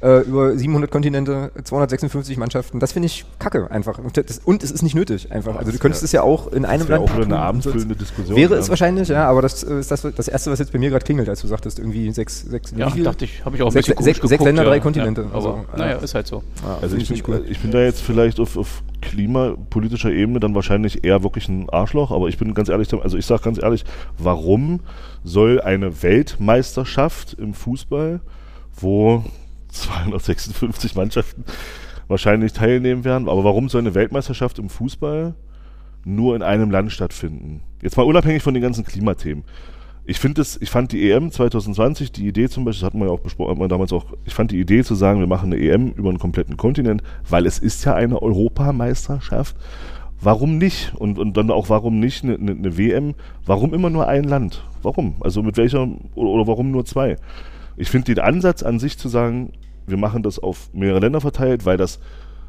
Äh, 0.00 0.20
über 0.20 0.56
700 0.56 0.92
Kontinente, 0.92 1.50
256 1.64 2.36
Mannschaften. 2.36 2.78
Das 2.78 2.92
finde 2.92 3.06
ich 3.06 3.24
kacke 3.40 3.68
einfach. 3.68 3.98
Und, 3.98 4.16
das, 4.16 4.38
und 4.44 4.62
es 4.62 4.70
ist 4.70 4.82
nicht 4.82 4.94
nötig 4.94 5.32
einfach. 5.32 5.56
Also 5.56 5.72
du 5.72 5.78
könntest 5.78 6.02
wär- 6.02 6.06
es 6.06 6.12
ja 6.12 6.22
auch 6.22 6.52
in 6.52 6.64
einem 6.64 6.86
Land 6.86 7.02
auch 7.02 7.06
wieder 7.12 7.24
eine 7.24 7.24
tun. 7.24 7.32
abendfüllende 7.34 7.96
Diskussion, 7.96 8.36
Wäre 8.36 8.54
ja. 8.54 8.60
es 8.60 8.68
wahrscheinlich, 8.68 9.08
ja, 9.08 9.28
aber 9.28 9.42
das 9.42 9.64
äh, 9.64 9.80
ist 9.80 9.90
das, 9.90 10.02
das 10.02 10.28
Erste, 10.28 10.52
was 10.52 10.60
jetzt 10.60 10.70
bei 10.72 10.78
mir 10.78 10.90
gerade 10.90 11.04
klingelt, 11.04 11.28
als 11.28 11.40
du 11.40 11.48
sagtest, 11.48 11.80
irgendwie 11.80 12.12
sechs, 12.12 12.42
sechs, 12.42 12.72
Ja, 12.76 12.90
dachte 12.90 13.24
ich, 13.24 13.44
habe 13.44 13.56
ich 13.56 13.62
auch 13.62 13.72
sechs, 13.72 13.86
sechs, 13.88 14.04
sechs 14.04 14.20
geguckt, 14.20 14.44
Länder, 14.44 14.62
ja. 14.62 14.68
drei 14.68 14.78
Kontinente. 14.78 15.22
Ja, 15.22 15.34
also, 15.34 15.64
aber 15.72 15.78
naja, 15.78 15.96
ist 15.96 16.14
halt 16.14 16.28
so. 16.28 16.44
Ja, 16.62 16.78
Also 16.80 16.96
ich 16.96 17.10
nicht 17.10 17.26
bin, 17.26 17.40
ich 17.48 17.58
bin 17.58 17.72
da 17.72 17.80
jetzt 17.80 18.00
vielleicht 18.00 18.38
auf, 18.38 18.56
auf 18.56 18.84
klimapolitischer 19.00 20.12
Ebene 20.12 20.38
dann 20.38 20.54
wahrscheinlich 20.54 21.02
eher 21.04 21.24
wirklich 21.24 21.48
ein 21.48 21.68
Arschloch, 21.70 22.12
aber 22.12 22.28
ich 22.28 22.38
bin 22.38 22.54
ganz 22.54 22.68
ehrlich, 22.68 22.88
also 22.94 23.16
ich 23.18 23.26
sage 23.26 23.42
ganz 23.42 23.60
ehrlich, 23.60 23.84
warum 24.16 24.78
soll 25.24 25.60
eine 25.60 26.04
Weltmeisterschaft 26.04 27.34
im 27.34 27.52
Fußball, 27.52 28.20
wo 28.80 29.24
256 29.68 30.94
Mannschaften 30.94 31.44
wahrscheinlich 32.08 32.52
teilnehmen 32.52 33.04
werden, 33.04 33.28
aber 33.28 33.44
warum 33.44 33.68
soll 33.68 33.82
eine 33.82 33.94
Weltmeisterschaft 33.94 34.58
im 34.58 34.68
Fußball 34.68 35.34
nur 36.04 36.36
in 36.36 36.42
einem 36.42 36.70
Land 36.70 36.92
stattfinden? 36.92 37.62
Jetzt 37.82 37.96
mal 37.96 38.04
unabhängig 38.04 38.42
von 38.42 38.54
den 38.54 38.62
ganzen 38.62 38.84
Klimathemen. 38.84 39.44
Ich 40.04 40.20
finde 40.20 40.40
es, 40.40 40.60
ich 40.60 40.70
fand 40.70 40.92
die 40.92 41.10
EM 41.10 41.30
2020, 41.30 42.12
die 42.12 42.26
Idee 42.26 42.48
zum 42.48 42.64
Beispiel, 42.64 42.80
das 42.80 42.86
hatten 42.86 42.98
wir 42.98 43.08
ja 43.08 43.12
auch 43.12 43.20
besprochen, 43.20 43.50
hat 43.50 43.58
man 43.58 43.68
damals 43.68 43.92
auch, 43.92 44.06
ich 44.24 44.32
fand 44.32 44.50
die 44.50 44.58
Idee 44.58 44.82
zu 44.82 44.94
sagen, 44.94 45.20
wir 45.20 45.26
machen 45.26 45.52
eine 45.52 45.62
EM 45.62 45.92
über 45.92 46.08
einen 46.08 46.18
kompletten 46.18 46.56
Kontinent, 46.56 47.02
weil 47.28 47.44
es 47.44 47.58
ist 47.58 47.84
ja 47.84 47.94
eine 47.94 48.22
Europameisterschaft. 48.22 49.54
Warum 50.20 50.56
nicht? 50.56 50.94
Und, 50.94 51.18
und 51.18 51.36
dann 51.36 51.50
auch, 51.50 51.68
warum 51.68 52.00
nicht 52.00 52.24
eine, 52.24 52.36
eine, 52.36 52.52
eine 52.52 52.78
WM? 52.78 53.14
Warum 53.44 53.74
immer 53.74 53.90
nur 53.90 54.08
ein 54.08 54.24
Land? 54.24 54.64
Warum? 54.82 55.16
Also 55.20 55.42
mit 55.42 55.58
welcher, 55.58 55.86
oder, 56.14 56.30
oder 56.30 56.46
warum 56.46 56.70
nur 56.70 56.86
zwei? 56.86 57.16
Ich 57.78 57.90
finde 57.90 58.14
den 58.14 58.22
Ansatz 58.22 58.62
an 58.62 58.78
sich 58.78 58.98
zu 58.98 59.08
sagen, 59.08 59.52
wir 59.86 59.96
machen 59.96 60.22
das 60.22 60.38
auf 60.38 60.68
mehrere 60.72 61.00
Länder 61.00 61.20
verteilt, 61.20 61.64
weil 61.64 61.76
das 61.76 62.00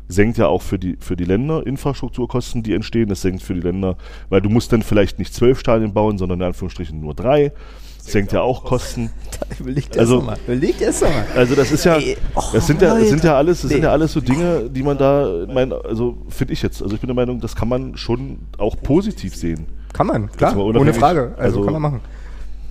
senkt 0.08 0.40
ja 0.40 0.48
auch 0.48 0.64
für 0.64 0.80
die, 0.80 0.98
für 1.00 1.16
die 1.16 1.24
Länder 1.24 1.66
Infrastrukturkosten, 1.66 2.64
die 2.64 2.74
entstehen. 2.74 3.10
Das 3.10 3.22
senkt 3.22 3.44
für 3.44 3.54
die 3.54 3.62
Länder, 3.62 3.96
weil 4.30 4.42
du 4.42 4.50
musst 4.50 4.74
dann 4.74 4.82
vielleicht 4.82 5.20
nicht 5.20 5.34
zwölf 5.34 5.60
Stadien 5.60 5.94
bauen, 5.94 6.18
sondern 6.18 6.40
in 6.42 6.48
Anführungsstrichen 6.48 7.00
nur 7.00 7.14
drei. 7.14 7.52
Das 8.00 8.14
senkt 8.14 8.32
ja 8.32 8.42
auch 8.42 8.64
Kosten. 8.64 9.12
Überleg 9.60 9.92
dir 9.92 10.00
Also- 10.00 10.16
das 10.16 10.26
doch 10.26 10.32
mal. 10.32 10.38
Überleg 10.48 10.78
dir 10.80 10.88
das 10.88 11.02
mal. 11.02 11.26
Also 11.36 11.54
das 11.54 11.72
ist 11.72 11.86
ja, 11.86 12.00
oh, 12.34 12.42
das 12.52 12.66
sind 12.66 12.82
ja, 12.82 12.98
das 12.98 13.10
sind 13.10 13.24
ja 13.24 13.38
alles, 13.38 13.62
das 13.62 13.70
sind 13.70 13.84
ja 13.84 13.92
alles 13.92 14.14
so 14.14 14.20
Dinge, 14.22 14.68
die 14.70 14.82
man 14.82 14.98
da, 14.98 15.46
mein, 15.48 15.72
also 15.72 16.18
finde 16.30 16.54
ich 16.54 16.64
jetzt, 16.64 16.82
also 16.82 16.96
ich 16.96 17.02
bin 17.02 17.08
der 17.08 17.16
Meinung, 17.16 17.40
das 17.40 17.56
kann 17.56 17.68
man 17.68 17.96
schon 17.96 18.40
auch 18.58 18.76
positiv 18.82 19.36
sehen. 19.36 19.68
Kann 19.94 20.08
man, 20.08 20.32
klar, 20.32 20.58
ohne 20.58 20.94
Frage. 20.94 21.36
Also, 21.38 21.62
kann 21.64 21.74
man 21.74 21.82
machen. 21.82 22.02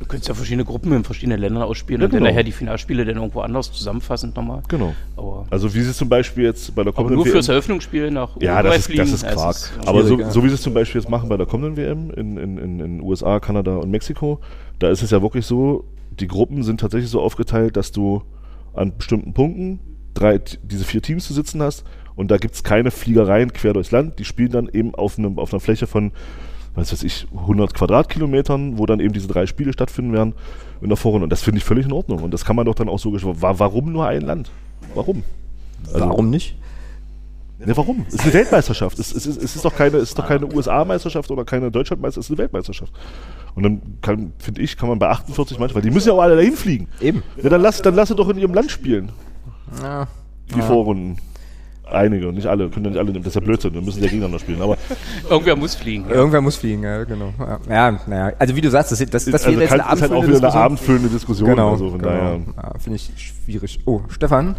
Du 0.01 0.07
könntest 0.07 0.29
ja 0.29 0.35
verschiedene 0.35 0.65
Gruppen 0.65 0.93
in 0.93 1.03
verschiedenen 1.05 1.41
Ländern 1.41 1.63
ausspielen 1.65 2.01
Ja, 2.01 2.07
und 2.07 2.13
dann 2.13 2.21
genau. 2.21 2.31
nachher 2.31 2.45
die 2.45 2.53
Finalspiele 2.53 3.05
dann 3.05 3.17
irgendwo 3.17 3.41
anders 3.41 3.73
zusammenfassend 3.73 4.37
nochmal. 4.37 4.63
Genau. 4.69 4.95
Aber, 5.17 5.47
Also 5.51 5.75
wie 5.75 5.81
sie 5.81 5.91
es 5.91 5.97
zum 5.97 6.09
Beispiel 6.09 6.45
jetzt 6.45 6.75
bei 6.75 6.85
der 6.85 6.93
aber 6.93 6.97
kommenden 6.97 7.17
nur 7.17 7.25
WM 7.27 7.33
fürs 7.33 7.49
Eröffnungsspiel 7.49 8.11
nach 8.11 8.37
Ja, 8.41 8.55
Uruguay 8.55 8.63
das 8.69 8.77
ist, 8.79 8.87
fliegen, 8.87 9.01
das 9.01 9.13
ist 9.13 9.27
Quark. 9.27 9.57
ist 9.57 9.73
Aber 9.87 10.05
so, 10.05 10.31
so 10.31 10.45
wie 10.45 10.49
sie 10.49 10.55
es 10.55 10.63
zum 10.63 10.75
Beispiel 10.75 11.01
jetzt 11.01 11.11
machen 11.11 11.29
bei 11.29 11.37
der 11.37 11.47
kommenden 11.47 11.77
WM 11.77 12.11
in, 12.11 12.37
in, 12.37 12.59
in, 12.59 12.81
in 12.81 13.01
USA, 13.03 13.41
Kanada 13.41 13.77
und 13.77 13.91
Mexiko, 13.91 14.41
da 14.79 14.89
ist 14.89 15.03
es 15.03 15.11
ja 15.11 15.21
wirklich 15.21 15.47
so, 15.47 15.85
die 16.21 16.29
Gruppen 16.29 16.63
sind 16.63 16.81
tatsächlich 16.81 17.11
so 17.11 17.21
aufgeteilt, 17.21 17.77
dass 17.77 17.91
du 17.93 18.23
an 18.75 18.97
bestimmten 18.97 19.35
Punkten 19.35 19.81
drei, 20.15 20.39
diese 20.63 20.85
vier 20.85 21.03
Teams 21.03 21.27
zu 21.27 21.33
sitzen 21.35 21.61
hast 21.63 21.85
und 22.15 22.31
da 22.31 22.37
gibt 22.37 22.55
es 22.55 22.63
keine 22.65 22.91
Fliegereien 22.91 23.53
quer 23.53 23.73
durchs 23.73 23.91
Land. 23.91 24.19
Die 24.19 24.25
spielen 24.25 24.51
dann 24.51 24.69
eben 24.69 24.95
auf, 24.95 25.19
einem, 25.19 25.39
auf 25.39 25.53
einer 25.53 25.61
Fläche 25.61 25.87
von, 25.87 26.13
was 26.79 26.93
weiß 26.93 27.03
ich, 27.03 27.27
100 27.37 27.75
Quadratkilometern, 27.75 28.79
wo 28.79 28.87
dann 28.87 29.01
eben 29.01 29.13
diese 29.13 29.29
drei 29.29 29.47
Spiele 29.47 29.73
stattfinden 29.73 30.13
werden 30.13 30.35
in 30.81 30.89
der 30.89 30.97
Vorrunde. 30.97 31.25
Und 31.25 31.31
das 31.31 31.43
finde 31.43 31.59
ich 31.59 31.65
völlig 31.65 31.87
in 31.87 31.93
Ordnung. 31.93 32.23
Und 32.23 32.33
das 32.33 32.45
kann 32.45 32.57
man 32.57 32.67
doch 32.67 32.75
dann 32.75 32.89
auch 32.89 32.99
so 32.99 33.13
wa- 33.13 33.55
Warum 33.59 33.93
nur 33.93 34.07
ein 34.07 34.23
Land? 34.23 34.51
Warum? 34.95 35.23
Also- 35.93 36.01
Warum 36.09 36.31
nicht? 36.31 36.57
Ne, 37.65 37.77
warum? 37.77 38.05
Es 38.07 38.15
ist 38.15 38.21
eine 38.23 38.35
Weltmeisterschaft. 38.35 39.01
Es, 39.01 39.13
es, 39.13 39.27
ist, 39.27 39.43
es 39.43 39.57
ist 39.57 39.65
doch 39.65 39.75
keine, 39.75 39.97
es 39.97 40.11
ist 40.11 40.19
doch 40.19 40.29
keine 40.29 40.47
USA-Meisterschaft 40.47 41.29
oder 41.33 41.45
keine 41.45 41.73
Deutschlandmeisterschaft, 41.73 42.27
es 42.27 42.31
ist 42.31 42.31
eine 42.31 42.39
Weltmeisterschaft. 42.39 42.93
Und 43.57 43.65
dann 43.65 44.33
finde 44.39 44.61
ich, 44.63 44.77
kann 44.77 44.89
man 44.89 45.01
bei 45.01 45.09
48 45.09 45.59
Mannschaft, 45.59 45.75
weil 45.75 45.83
die 45.83 45.91
müssen 45.91 46.07
ja 46.07 46.15
auch 46.15 46.21
alle 46.23 46.37
dahin 46.37 46.53
fliegen. 46.55 46.87
Eben. 47.01 47.25
Ja, 47.43 47.49
dann 47.51 47.61
lass, 47.61 47.83
dann 47.83 47.97
lass 47.97 48.11
sie 48.11 48.15
doch 48.15 48.29
in 48.29 48.39
ihrem 48.39 48.55
Land 48.55 48.71
spielen. 48.71 49.11
Ja. 49.83 50.07
Die 50.55 50.59
Ja. 50.61 50.63
Vorrunden. 50.67 51.17
Einige, 51.91 52.33
nicht 52.33 52.47
alle, 52.47 52.69
können 52.69 52.85
ja 52.85 52.91
nicht 52.91 53.01
alle 53.01 53.13
nehmen. 53.13 53.25
Das 53.25 53.31
ist 53.31 53.35
ja 53.37 53.41
Blödsinn, 53.41 53.73
wir 53.75 53.81
müssen 53.81 54.01
ja 54.03 54.07
gegeneinander 54.09 54.39
spielen. 54.39 54.61
Aber 54.61 54.77
Irgendwer 55.31 55.57
muss 55.57 55.75
fliegen. 55.75 56.05
Ja. 56.09 56.17
Irgendwer 56.17 56.41
muss 56.43 56.57
fliegen, 56.57 56.83
ja, 56.83 57.05
genau. 57.05 57.33
Ja, 57.39 57.59
ja 57.69 58.01
naja. 58.07 58.33
Also 58.39 58.55
wie 58.57 58.61
du 58.61 58.71
sagst, 58.71 58.93
das, 58.93 58.99
das, 58.99 59.25
das 59.25 59.27
Also 59.47 59.51
jetzt 59.59 59.73
eine 59.73 59.83
ist 59.95 60.03
halt 60.03 60.13
auch 60.13 60.17
abendfüllende 60.19 60.27
wieder 60.27 60.29
eine 60.29 60.31
Diskussion. 60.41 60.63
abendfüllende 60.63 61.09
Diskussion, 61.09 61.49
Genau, 61.51 61.71
also 61.73 61.91
von 61.91 61.99
genau. 61.99 62.11
daher- 62.11 62.41
Ja, 62.57 62.79
Finde 62.79 62.97
ich 62.97 63.11
schwierig. 63.17 63.81
Oh, 63.87 64.03
Stefan? 64.09 64.57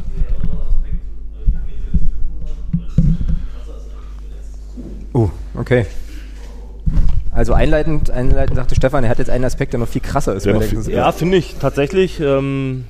Oh, 5.14 5.30
okay. 5.56 5.86
Also 7.32 7.54
einleitend, 7.54 8.10
einleitend 8.12 8.58
sagte 8.58 8.76
Stefan, 8.76 9.04
er 9.04 9.10
hat 9.10 9.20
jetzt 9.20 9.30
einen 9.30 9.44
Aspekt, 9.46 9.74
der 9.74 9.80
noch 9.80 9.88
viel 9.88 10.02
krasser 10.02 10.36
ist. 10.36 10.46
Ja, 10.46 10.60
ja 10.90 11.12
finde 11.12 11.38
ich 11.38 11.56
tatsächlich. 11.60 12.20
Ähm, 12.20 12.86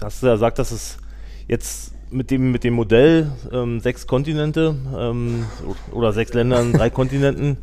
hast 0.00 0.22
du 0.22 0.26
ja 0.26 0.32
gesagt, 0.34 0.58
dass 0.58 0.72
es 0.72 0.98
jetzt 1.48 1.91
mit 2.12 2.30
dem, 2.30 2.52
mit 2.52 2.64
dem 2.64 2.74
Modell 2.74 3.32
ähm, 3.52 3.80
sechs 3.80 4.06
Kontinente 4.06 4.74
ähm, 4.96 5.44
oder 5.92 6.12
sechs 6.12 6.32
Länder 6.34 6.60
in 6.60 6.72
drei 6.72 6.90
Kontinenten, 6.90 7.56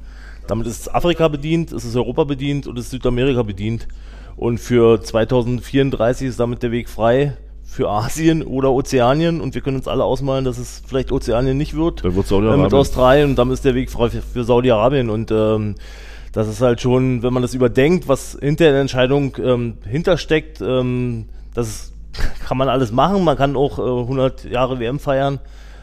damit 0.48 0.68
ist 0.68 0.94
Afrika 0.94 1.28
bedient, 1.28 1.72
es 1.72 1.86
ist 1.86 1.96
Europa 1.96 2.24
bedient 2.24 2.68
und 2.68 2.78
es 2.78 2.86
ist 2.86 2.92
Südamerika 2.92 3.44
bedient. 3.44 3.88
Und 4.36 4.60
für 4.60 5.02
2034 5.02 6.28
ist 6.30 6.40
damit 6.40 6.64
der 6.64 6.72
Weg 6.72 6.90
frei 6.90 7.34
für 7.66 7.90
Asien 7.90 8.42
oder 8.42 8.72
Ozeanien 8.72 9.42
und 9.42 9.54
wir 9.54 9.62
können 9.62 9.78
uns 9.78 9.88
alle 9.88 10.04
ausmalen, 10.04 10.46
dass 10.46 10.58
es 10.58 10.82
vielleicht 10.88 11.12
Ozeanien 11.12 11.56
nicht 11.58 11.76
wird. 11.76 12.04
Dann 12.04 12.16
wird 12.16 12.26
äh, 12.26 12.30
Saudi-Arabien. 12.30 12.64
mit 12.64 12.74
Australien 12.74 13.30
und 13.30 13.36
dann 13.38 13.52
ist 13.52 13.64
der 13.64 13.76
Weg 13.76 13.92
frei 13.92 14.10
für, 14.10 14.22
für 14.22 14.44
Saudi-Arabien 14.44 15.10
und 15.10 15.30
ähm, 15.30 15.76
das 16.32 16.48
ist 16.48 16.62
halt 16.62 16.82
schon, 16.82 17.22
wenn 17.22 17.34
man 17.34 17.42
das 17.42 17.54
überdenkt, 17.54 18.08
was 18.08 18.38
hinter 18.40 18.72
der 18.72 18.82
Entscheidung 18.82 19.36
ähm, 19.44 19.76
hintersteckt, 19.86 20.62
ähm, 20.62 21.26
das 21.54 21.68
ist, 21.68 21.89
kann 22.48 22.58
man 22.58 22.70
alles 22.70 22.92
machen, 22.92 23.24
man 23.24 23.38
kann 23.38 23.56
auch 23.56 23.80
äh, 23.80 23.82
100 24.02 24.46
Jahre 24.46 24.80
WM 24.80 25.00
feiern, 25.00 25.40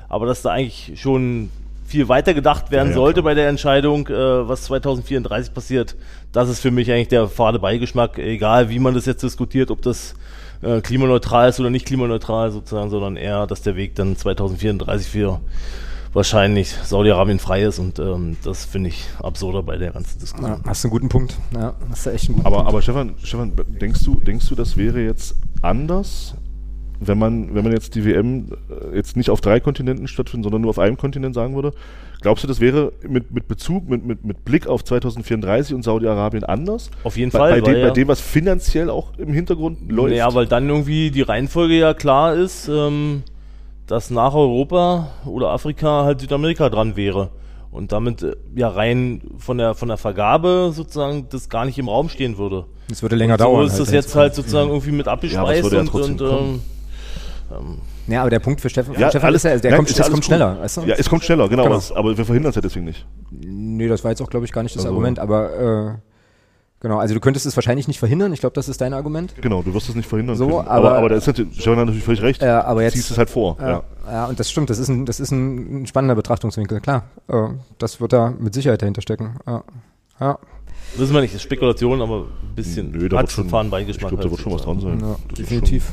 aber 0.08 0.26
dass 0.26 0.42
da 0.42 0.50
eigentlich 0.50 1.00
schon 1.00 1.50
viel 1.86 2.08
weiter 2.08 2.34
gedacht 2.34 2.70
werden 2.70 2.88
Ja, 2.88 2.94
ja, 2.94 2.96
sollte 2.96 3.22
bei 3.22 3.34
der 3.34 3.48
Entscheidung, 3.48 4.08
äh, 4.08 4.48
was 4.48 4.64
2034 4.64 5.54
passiert, 5.54 5.96
das 6.32 6.48
ist 6.48 6.60
für 6.60 6.70
mich 6.70 6.90
eigentlich 6.90 7.08
der 7.08 7.28
fade 7.28 7.58
Beigeschmack, 7.58 8.18
egal 8.18 8.68
wie 8.68 8.78
man 8.78 8.94
das 8.94 9.06
jetzt 9.06 9.22
diskutiert, 9.22 9.70
ob 9.70 9.82
das 9.82 10.14
äh, 10.62 10.80
klimaneutral 10.80 11.48
ist 11.48 11.60
oder 11.60 11.70
nicht 11.70 11.86
klimaneutral 11.86 12.50
sozusagen, 12.50 12.90
sondern 12.90 13.16
eher, 13.16 13.46
dass 13.46 13.62
der 13.62 13.76
Weg 13.76 13.94
dann 13.94 14.16
2034 14.16 15.08
für 15.08 15.40
wahrscheinlich 16.12 16.74
Saudi-Arabien 16.84 17.38
frei 17.38 17.62
ist 17.62 17.78
und 17.78 17.98
ähm, 17.98 18.36
das 18.42 18.64
finde 18.64 18.88
ich 18.88 19.04
absurder 19.22 19.62
bei 19.62 19.76
der 19.76 19.90
ganzen 19.92 20.18
Diskussion. 20.18 20.50
Ja, 20.50 20.60
hast 20.66 20.82
du 20.82 20.88
einen 20.88 20.92
guten 20.92 21.08
Punkt. 21.08 21.36
Ja, 21.52 21.74
hast 21.90 22.06
du 22.06 22.10
echt 22.10 22.28
einen 22.28 22.36
guten 22.36 22.46
Aber, 22.46 22.56
Punkt. 22.56 22.68
aber 22.70 22.82
Stefan, 22.82 23.14
Stefan, 23.22 23.52
denkst 23.80 24.02
du, 24.02 24.18
denkst 24.20 24.48
du, 24.48 24.54
das 24.54 24.76
wäre 24.76 25.00
jetzt 25.00 25.36
anders, 25.62 26.36
wenn 27.00 27.18
man, 27.18 27.54
wenn 27.54 27.62
man 27.64 27.72
jetzt 27.72 27.94
die 27.94 28.04
WM 28.04 28.46
äh, 28.70 28.96
jetzt 28.96 29.16
nicht 29.16 29.30
auf 29.30 29.40
drei 29.40 29.60
Kontinenten 29.60 30.08
stattfindet, 30.08 30.44
sondern 30.44 30.62
nur 30.62 30.70
auf 30.70 30.78
einem 30.78 30.96
Kontinent 30.96 31.34
sagen 31.34 31.54
würde? 31.54 31.72
Glaubst 32.22 32.42
du, 32.42 32.48
das 32.48 32.60
wäre 32.60 32.92
mit, 33.06 33.30
mit 33.30 33.46
Bezug, 33.48 33.88
mit, 33.88 34.04
mit, 34.04 34.24
mit 34.24 34.44
Blick 34.44 34.66
auf 34.66 34.82
2034 34.82 35.74
und 35.74 35.82
Saudi-Arabien 35.82 36.44
anders? 36.44 36.90
Auf 37.04 37.16
jeden 37.16 37.30
bei, 37.30 37.38
Fall, 37.38 37.50
Bei 37.50 37.60
dem, 37.60 37.66
weil 37.66 37.74
bei 37.74 37.88
ja- 37.88 37.92
dem, 37.92 38.08
was 38.08 38.20
finanziell 38.20 38.88
auch 38.90 39.16
im 39.18 39.32
Hintergrund 39.32 39.90
läuft. 39.90 40.16
Ja, 40.16 40.32
weil 40.34 40.46
dann 40.46 40.68
irgendwie 40.68 41.10
die 41.10 41.22
Reihenfolge 41.22 41.74
ja 41.74 41.92
klar 41.94 42.34
ist, 42.34 42.68
ähm, 42.68 43.22
dass 43.86 44.10
nach 44.10 44.34
Europa 44.34 45.08
oder 45.26 45.50
Afrika 45.50 46.04
halt 46.04 46.20
Südamerika 46.20 46.70
dran 46.70 46.96
wäre. 46.96 47.30
Und 47.76 47.92
damit 47.92 48.22
äh, 48.22 48.34
ja 48.54 48.68
rein 48.68 49.20
von 49.38 49.58
der 49.58 49.74
von 49.74 49.88
der 49.88 49.98
Vergabe 49.98 50.70
sozusagen 50.74 51.28
das 51.28 51.48
gar 51.50 51.64
nicht 51.66 51.78
im 51.78 51.88
Raum 51.88 52.08
stehen 52.08 52.38
würde. 52.38 52.64
Das 52.88 53.02
würde 53.02 53.16
länger 53.16 53.34
und 53.34 53.38
so 53.40 53.44
dauern 53.44 53.66
ist 53.66 53.72
halt, 53.72 53.80
das 53.82 53.90
jetzt 53.92 54.08
es 54.08 54.14
halt 54.14 54.34
sozusagen 54.34 54.68
irgendwie 54.70 54.92
mit 54.92 55.06
Ja, 55.06 55.12
es 55.12 55.16
abgespeist 55.18 55.62
würde 55.64 55.76
ja 55.76 55.82
und, 55.82 55.94
und 55.94 56.18
kommen. 56.18 56.62
ähm, 57.52 57.78
Ja, 58.06 58.20
aber 58.22 58.30
der 58.30 58.38
Punkt 58.38 58.60
für 58.60 58.70
Stefan, 58.70 58.94
Ja, 58.98 59.10
Stefan 59.10 59.26
alles- 59.28 59.44
ist 59.44 59.50
ja, 59.50 59.58
der 59.58 59.70
Nein, 59.72 59.78
kommt, 59.78 59.90
ist 59.90 59.98
es 60.00 60.06
ja 60.06 60.10
kommt 60.10 60.24
schneller, 60.24 60.58
weißt 60.60 60.76
du? 60.78 60.80
Ja, 60.82 60.94
es 60.96 61.08
kommt 61.08 61.22
schneller, 61.24 61.48
genau, 61.48 61.64
Genau. 61.64 61.80
aber 61.94 62.10
es- 62.12 62.18
wir 62.18 62.24
verhindern 62.24 62.50
es 62.50 62.56
ja 62.56 62.62
deswegen 62.62 62.86
nicht. 62.86 63.04
Nee, 63.30 63.88
das 63.88 64.02
war 64.04 64.10
jetzt 64.10 64.22
auch, 64.22 64.30
glaube 64.30 64.46
ich, 64.46 64.52
gar 64.52 64.62
nicht 64.62 64.74
das 64.74 64.82
Also- 64.84 64.94
Argument, 64.94 65.18
aber 65.18 65.98
Genau, 66.86 67.00
also 67.00 67.14
du 67.14 67.20
könntest 67.20 67.46
es 67.46 67.56
wahrscheinlich 67.56 67.88
nicht 67.88 67.98
verhindern. 67.98 68.32
Ich 68.32 68.38
glaube, 68.38 68.54
das 68.54 68.68
ist 68.68 68.80
dein 68.80 68.94
Argument. 68.94 69.34
Genau, 69.40 69.60
du 69.60 69.74
wirst 69.74 69.88
es 69.88 69.96
nicht 69.96 70.08
verhindern 70.08 70.36
So, 70.36 70.46
können. 70.46 70.68
aber- 70.68 70.70
aber, 70.90 70.98
aber 70.98 71.08
da 71.08 71.16
ist 71.16 71.26
natürlich, 71.26 71.54
Stefan 71.56 71.72
hat 71.80 71.86
natürlich 71.86 72.04
völlig 72.04 72.22
recht. 72.22 72.40
Ja, 72.42 72.62
aber 72.64 72.84
jetzt 72.84 72.92
Ziehst 72.92 73.10
es 73.10 73.18
halt 73.18 73.28
vor. 73.28 73.56
Ja, 73.60 73.68
Ja. 73.68 73.82
ja. 74.08 74.26
und 74.26 74.38
das 74.38 74.48
stimmt. 74.48 74.70
Das 74.70 74.78
ist 74.78 74.88
ein, 74.88 75.04
das 75.04 75.18
ist 75.18 75.32
ein, 75.32 75.84
spannender 75.88 76.14
Betrachtungswinkel. 76.14 76.80
Klar, 76.80 77.02
äh, 77.26 77.48
das 77.78 78.00
wird 78.00 78.12
da 78.12 78.32
mit 78.38 78.54
Sicherheit 78.54 78.82
dahinter 78.82 79.02
stecken. 79.02 79.34
Ja. 79.48 79.64
ja. 80.20 80.38
Wissen 80.96 81.12
wir 81.12 81.22
nicht, 81.22 81.32
das 81.34 81.38
ist 81.40 81.42
Spekulation, 81.42 82.00
aber 82.00 82.18
ein 82.20 82.54
bisschen 82.54 82.92
Nö, 82.92 83.08
da 83.08 83.16
wird 83.16 83.22
hat 83.22 83.32
schon, 83.32 83.48
fahren 83.48 83.66
ich 83.66 83.70
Beigeschmack. 83.72 84.10
glaube, 84.10 84.22
da 84.22 84.30
wird 84.30 84.40
schon 84.40 84.52
was 84.52 84.62
dran 84.62 84.78
sein. 84.80 85.00
Ja, 85.00 85.16
definitiv. 85.36 85.92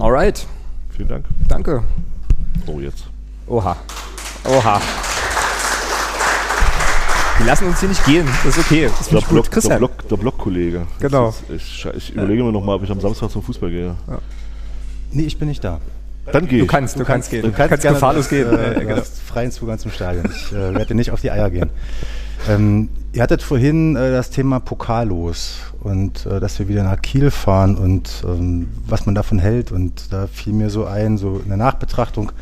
Alright. 0.00 0.48
Vielen 0.96 1.08
Dank. 1.08 1.26
Danke. 1.46 1.84
Oh, 2.66 2.80
jetzt. 2.80 3.04
Oha. 3.46 3.76
Oha. 4.48 4.80
Die 7.40 7.46
lassen 7.46 7.66
uns 7.68 7.80
hier 7.80 7.88
nicht 7.88 8.04
gehen. 8.04 8.26
Das 8.44 8.56
ist 8.56 8.66
okay. 8.66 8.90
Das 8.98 9.08
Der 9.08 9.20
Block, 9.20 9.50
gut. 9.50 9.64
der. 9.64 9.76
Block, 9.78 10.08
der 10.08 10.16
Blockkollege. 10.16 10.86
Genau. 11.00 11.28
Ist- 11.28 11.44
Ich, 11.50 11.86
ich 11.96 12.14
überlege 12.14 12.44
mir 12.44 12.52
nochmal, 12.52 12.76
ob 12.76 12.82
ich 12.84 12.90
am 12.90 13.00
Samstag 13.00 13.30
zum 13.30 13.42
Fußball 13.42 13.70
gehe. 13.70 13.94
Nee, 15.12 15.22
ich 15.24 15.38
bin 15.38 15.48
nicht 15.48 15.64
da. 15.64 15.80
Dann 16.32 16.46
gehe 16.46 16.60
Du 16.60 16.66
kannst, 16.66 16.98
du 17.00 17.04
kannst 17.04 17.30
gehen. 17.30 17.42
Du 17.42 17.50
kannst, 17.50 17.80
gerne 17.80 17.94
gefahrlos 17.96 18.28
gehen. 18.28 18.46
Äh, 18.52 18.80
Genau. 18.80 18.96
hast 18.96 19.20
freien 19.22 19.50
Zugang 19.50 19.78
zum 19.78 19.90
Stadion. 19.90 20.26
Ich 20.32 20.52
äh, 20.52 20.74
werde 20.74 20.94
nicht 20.94 21.10
auf 21.10 21.20
die 21.22 21.30
Eier 21.30 21.50
gehen. 21.50 21.70
Ähm, 22.48 22.88
ihr 23.12 23.22
hattet 23.22 23.42
vorhin 23.42 23.96
äh, 23.96 24.10
das 24.12 24.30
Thema 24.30 24.60
Pokallos 24.60 25.56
und 25.80 26.26
äh, 26.26 26.40
dass 26.40 26.58
wir 26.58 26.68
wieder 26.68 26.84
nach 26.84 27.00
Kiel 27.02 27.30
fahren 27.30 27.76
und 27.76 28.22
ähm, 28.24 28.68
was 28.86 29.06
man 29.06 29.14
davon 29.14 29.38
hält. 29.38 29.72
Und 29.72 30.12
da 30.12 30.26
fiel 30.26 30.52
mir 30.52 30.70
so 30.70 30.84
ein, 30.84 31.16
so 31.18 31.40
eine 31.44 31.56
Nachbetrachtung 31.56 32.32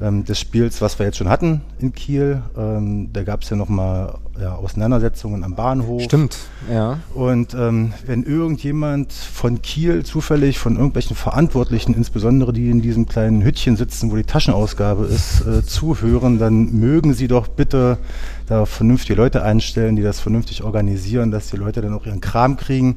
ähm, 0.00 0.24
des 0.24 0.38
Spiels, 0.38 0.80
was 0.80 0.98
wir 0.98 1.06
jetzt 1.06 1.16
schon 1.16 1.28
hatten 1.28 1.62
in 1.78 1.92
Kiel. 1.92 2.42
Ähm, 2.56 3.10
da 3.12 3.22
gab 3.22 3.42
es 3.42 3.50
ja 3.50 3.56
nochmal 3.56 4.14
ja, 4.40 4.54
Auseinandersetzungen 4.54 5.42
am 5.44 5.54
Bahnhof. 5.54 6.02
Stimmt, 6.02 6.36
ja. 6.70 6.98
Und 7.14 7.54
ähm, 7.54 7.94
wenn 8.04 8.22
irgendjemand 8.22 9.12
von 9.12 9.62
Kiel 9.62 10.04
zufällig 10.04 10.58
von 10.58 10.76
irgendwelchen 10.76 11.16
Verantwortlichen, 11.16 11.94
insbesondere 11.94 12.52
die 12.52 12.70
in 12.70 12.82
diesem 12.82 13.06
kleinen 13.06 13.42
Hütchen 13.42 13.76
sitzen, 13.76 14.10
wo 14.10 14.16
die 14.16 14.24
Taschenausgabe 14.24 15.06
ist, 15.06 15.46
äh, 15.46 15.64
zuhören, 15.64 16.38
dann 16.38 16.72
mögen 16.78 17.14
sie 17.14 17.28
doch 17.28 17.48
bitte 17.48 17.98
da 18.46 18.66
vernünftige 18.66 19.14
Leute 19.14 19.42
einstellen, 19.42 19.96
die 19.96 20.02
das 20.02 20.20
vernünftig 20.20 20.62
organisieren, 20.62 21.30
dass 21.30 21.50
die 21.50 21.56
Leute 21.56 21.80
dann 21.80 21.94
auch 21.94 22.06
ihren 22.06 22.20
Kram 22.20 22.56
kriegen. 22.56 22.96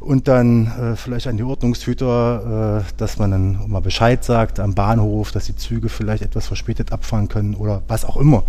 Und 0.00 0.28
dann 0.28 0.66
äh, 0.66 0.96
vielleicht 0.96 1.26
an 1.26 1.36
die 1.36 1.42
Ordnungshüter, 1.42 2.82
äh, 2.86 2.92
dass 2.96 3.18
man 3.18 3.30
dann 3.30 3.70
mal 3.70 3.80
Bescheid 3.80 4.24
sagt 4.24 4.60
am 4.60 4.74
Bahnhof, 4.74 5.32
dass 5.32 5.46
die 5.46 5.56
Züge 5.56 5.88
vielleicht 5.88 6.22
etwas 6.22 6.46
verspätet 6.46 6.92
abfahren 6.92 7.28
können 7.28 7.54
oder 7.54 7.82
was 7.88 8.04
auch 8.04 8.16
immer. 8.16 8.44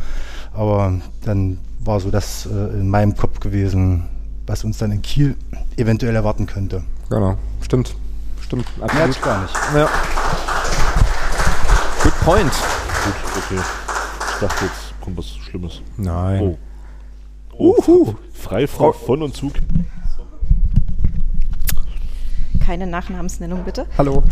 Aber 0.53 0.93
dann 1.23 1.59
war 1.79 1.99
so 1.99 2.11
das 2.11 2.45
äh, 2.45 2.79
in 2.79 2.89
meinem 2.89 3.15
Kopf 3.15 3.39
gewesen, 3.39 4.03
was 4.45 4.63
uns 4.63 4.77
dann 4.77 4.91
in 4.91 5.01
Kiel 5.01 5.35
eventuell 5.77 6.15
erwarten 6.15 6.47
könnte. 6.47 6.83
Genau, 7.09 7.37
stimmt. 7.61 7.95
Stimmt, 8.41 8.65
Mehr 8.77 9.03
als 9.03 9.21
gar 9.21 9.41
nicht. 9.41 9.53
Ja. 9.75 9.89
Good 12.03 12.19
point. 12.21 12.51
Gut, 12.51 13.15
okay. 13.37 13.61
Ich 14.33 14.39
dachte, 14.39 14.65
jetzt 14.65 15.01
kommt 15.01 15.17
was 15.17 15.35
Schlimmes. 15.35 15.81
Nein. 15.97 16.41
Oh. 16.41 16.57
Oh, 17.59 18.15
frei 18.33 18.67
Frau 18.67 18.91
von 18.93 19.23
und 19.23 19.35
Zug. 19.35 19.53
Keine 22.67 22.85
Nachnamensnennung 22.85 23.63
bitte. 23.63 23.85
Hallo. 23.97 24.23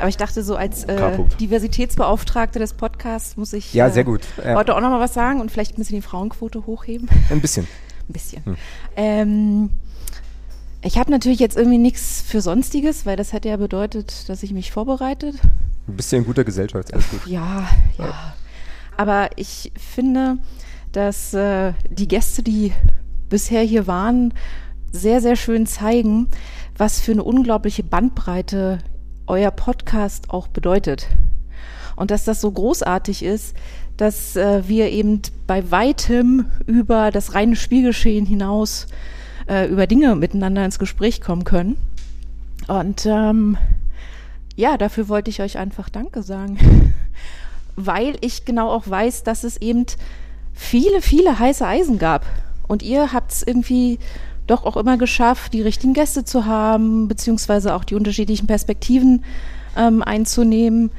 Aber 0.00 0.08
ich 0.08 0.16
dachte 0.16 0.42
so 0.42 0.56
als 0.56 0.82
äh. 0.82 1.16
Diversitätsbeauftragte 1.38 2.58
des 2.58 2.72
Podcasts 2.74 3.36
muss 3.36 3.52
ich 3.52 3.72
Ja, 3.72 3.86
äh, 3.86 3.92
sehr 3.92 4.02
gut. 4.02 4.22
Ja. 4.44 4.56
heute 4.56 4.74
auch 4.74 4.80
noch 4.80 4.90
mal 4.90 4.98
was 4.98 5.14
sagen 5.14 5.40
und 5.40 5.52
vielleicht 5.52 5.74
ein 5.74 5.76
bisschen 5.76 5.94
die 5.94 6.02
Frauenquote 6.02 6.66
hochheben. 6.66 7.08
Ein 7.30 7.40
bisschen. 7.40 7.68
Ein 8.08 8.12
bisschen. 8.12 8.44
Hm. 8.44 8.56
Ähm, 8.96 9.70
ich 10.82 10.98
habe 10.98 11.12
natürlich 11.12 11.38
jetzt 11.38 11.56
irgendwie 11.56 11.78
nichts 11.78 12.20
für 12.20 12.40
Sonstiges, 12.40 13.06
weil 13.06 13.14
das 13.16 13.32
hätte 13.32 13.48
ja 13.48 13.58
bedeutet, 13.58 14.28
dass 14.28 14.42
ich 14.42 14.52
mich 14.52 14.72
vorbereitet. 14.72 15.36
Ein 15.86 15.94
bisschen 15.94 16.22
in 16.22 16.26
guter 16.26 16.42
Gesellschaft, 16.42 16.92
alles 16.92 17.08
gut. 17.10 17.24
Ja, 17.28 17.68
ja. 17.96 18.34
Aber 18.96 19.30
ich 19.36 19.70
finde, 19.78 20.38
dass 20.90 21.32
äh, 21.32 21.74
die 21.88 22.08
Gäste, 22.08 22.42
die 22.42 22.72
bisher 23.28 23.62
hier 23.62 23.86
waren, 23.86 24.34
sehr, 24.90 25.20
sehr 25.20 25.36
schön 25.36 25.66
zeigen, 25.66 26.26
was 26.76 27.00
für 27.00 27.12
eine 27.12 27.24
unglaubliche 27.24 27.82
Bandbreite 27.82 28.78
euer 29.26 29.50
Podcast 29.50 30.30
auch 30.30 30.48
bedeutet. 30.48 31.08
Und 31.96 32.10
dass 32.10 32.24
das 32.24 32.40
so 32.40 32.50
großartig 32.50 33.22
ist, 33.22 33.54
dass 33.96 34.34
äh, 34.36 34.66
wir 34.66 34.90
eben 34.90 35.22
bei 35.46 35.70
weitem 35.70 36.46
über 36.66 37.10
das 37.10 37.34
reine 37.34 37.56
Spielgeschehen 37.56 38.26
hinaus 38.26 38.88
äh, 39.48 39.68
über 39.68 39.86
Dinge 39.86 40.16
miteinander 40.16 40.64
ins 40.64 40.78
Gespräch 40.78 41.20
kommen 41.20 41.44
können. 41.44 41.76
Und 42.66 43.06
ähm, 43.06 43.56
ja, 44.56 44.76
dafür 44.76 45.08
wollte 45.08 45.30
ich 45.30 45.40
euch 45.40 45.58
einfach 45.58 45.88
Danke 45.88 46.22
sagen. 46.22 46.94
Weil 47.76 48.16
ich 48.20 48.44
genau 48.44 48.70
auch 48.70 48.88
weiß, 48.88 49.22
dass 49.24 49.44
es 49.44 49.56
eben 49.56 49.86
viele, 50.52 51.02
viele 51.02 51.38
heiße 51.38 51.66
Eisen 51.66 51.98
gab. 51.98 52.24
Und 52.66 52.82
ihr 52.82 53.12
habt 53.12 53.32
es 53.32 53.42
irgendwie 53.42 53.98
doch 54.46 54.64
auch 54.64 54.76
immer 54.76 54.96
geschafft, 54.98 55.52
die 55.52 55.62
richtigen 55.62 55.94
Gäste 55.94 56.24
zu 56.24 56.44
haben, 56.46 57.08
beziehungsweise 57.08 57.74
auch 57.74 57.84
die 57.84 57.94
unterschiedlichen 57.94 58.46
Perspektiven 58.46 59.24
ähm, 59.76 60.02
einzunehmen. 60.02 60.90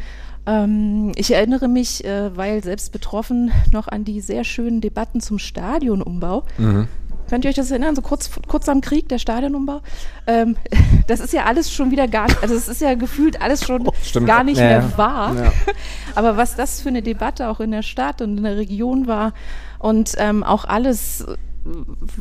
Ähm, 0.47 1.11
ich 1.15 1.31
erinnere 1.33 1.67
mich, 1.67 2.05
äh, 2.05 2.35
weil 2.35 2.63
selbst 2.63 2.91
betroffen, 2.91 3.51
noch 3.71 3.87
an 3.87 4.03
die 4.05 4.21
sehr 4.21 4.43
schönen 4.43 4.81
Debatten 4.81 5.19
zum 5.21 5.39
Stadionumbau. 5.39 6.43
Mhm. 6.57 6.87
Könnt 7.27 7.43
ihr 7.43 7.49
euch 7.49 7.55
das 7.55 7.71
erinnern, 7.71 7.95
so 7.95 8.03
kurz, 8.03 8.29
kurz 8.47 8.69
am 8.69 8.81
Krieg, 8.81 9.09
der 9.09 9.17
Stadionumbau? 9.17 9.81
Ähm, 10.27 10.55
das 11.07 11.19
ist 11.19 11.33
ja 11.33 11.45
alles 11.45 11.71
schon 11.71 11.89
wieder 11.89 12.07
gar, 12.07 12.27
also 12.43 12.53
es 12.53 12.67
ist 12.67 12.81
ja 12.81 12.93
gefühlt 12.93 13.41
alles 13.41 13.65
schon 13.65 13.89
stimmt. 14.03 14.27
gar 14.27 14.43
nicht 14.43 14.57
Ja, 14.59 14.65
mehr 14.67 14.97
wahr. 14.97 15.35
Ja. 15.35 15.51
Aber 16.15 16.37
was 16.37 16.55
das 16.55 16.81
für 16.81 16.89
eine 16.89 17.01
Debatte 17.01 17.49
auch 17.49 17.59
in 17.59 17.71
der 17.71 17.81
Stadt 17.81 18.21
und 18.21 18.37
in 18.37 18.43
der 18.43 18.57
Region 18.57 19.07
war 19.07 19.33
und 19.79 20.13
ähm, 20.19 20.43
auch 20.43 20.65
alles, 20.65 21.25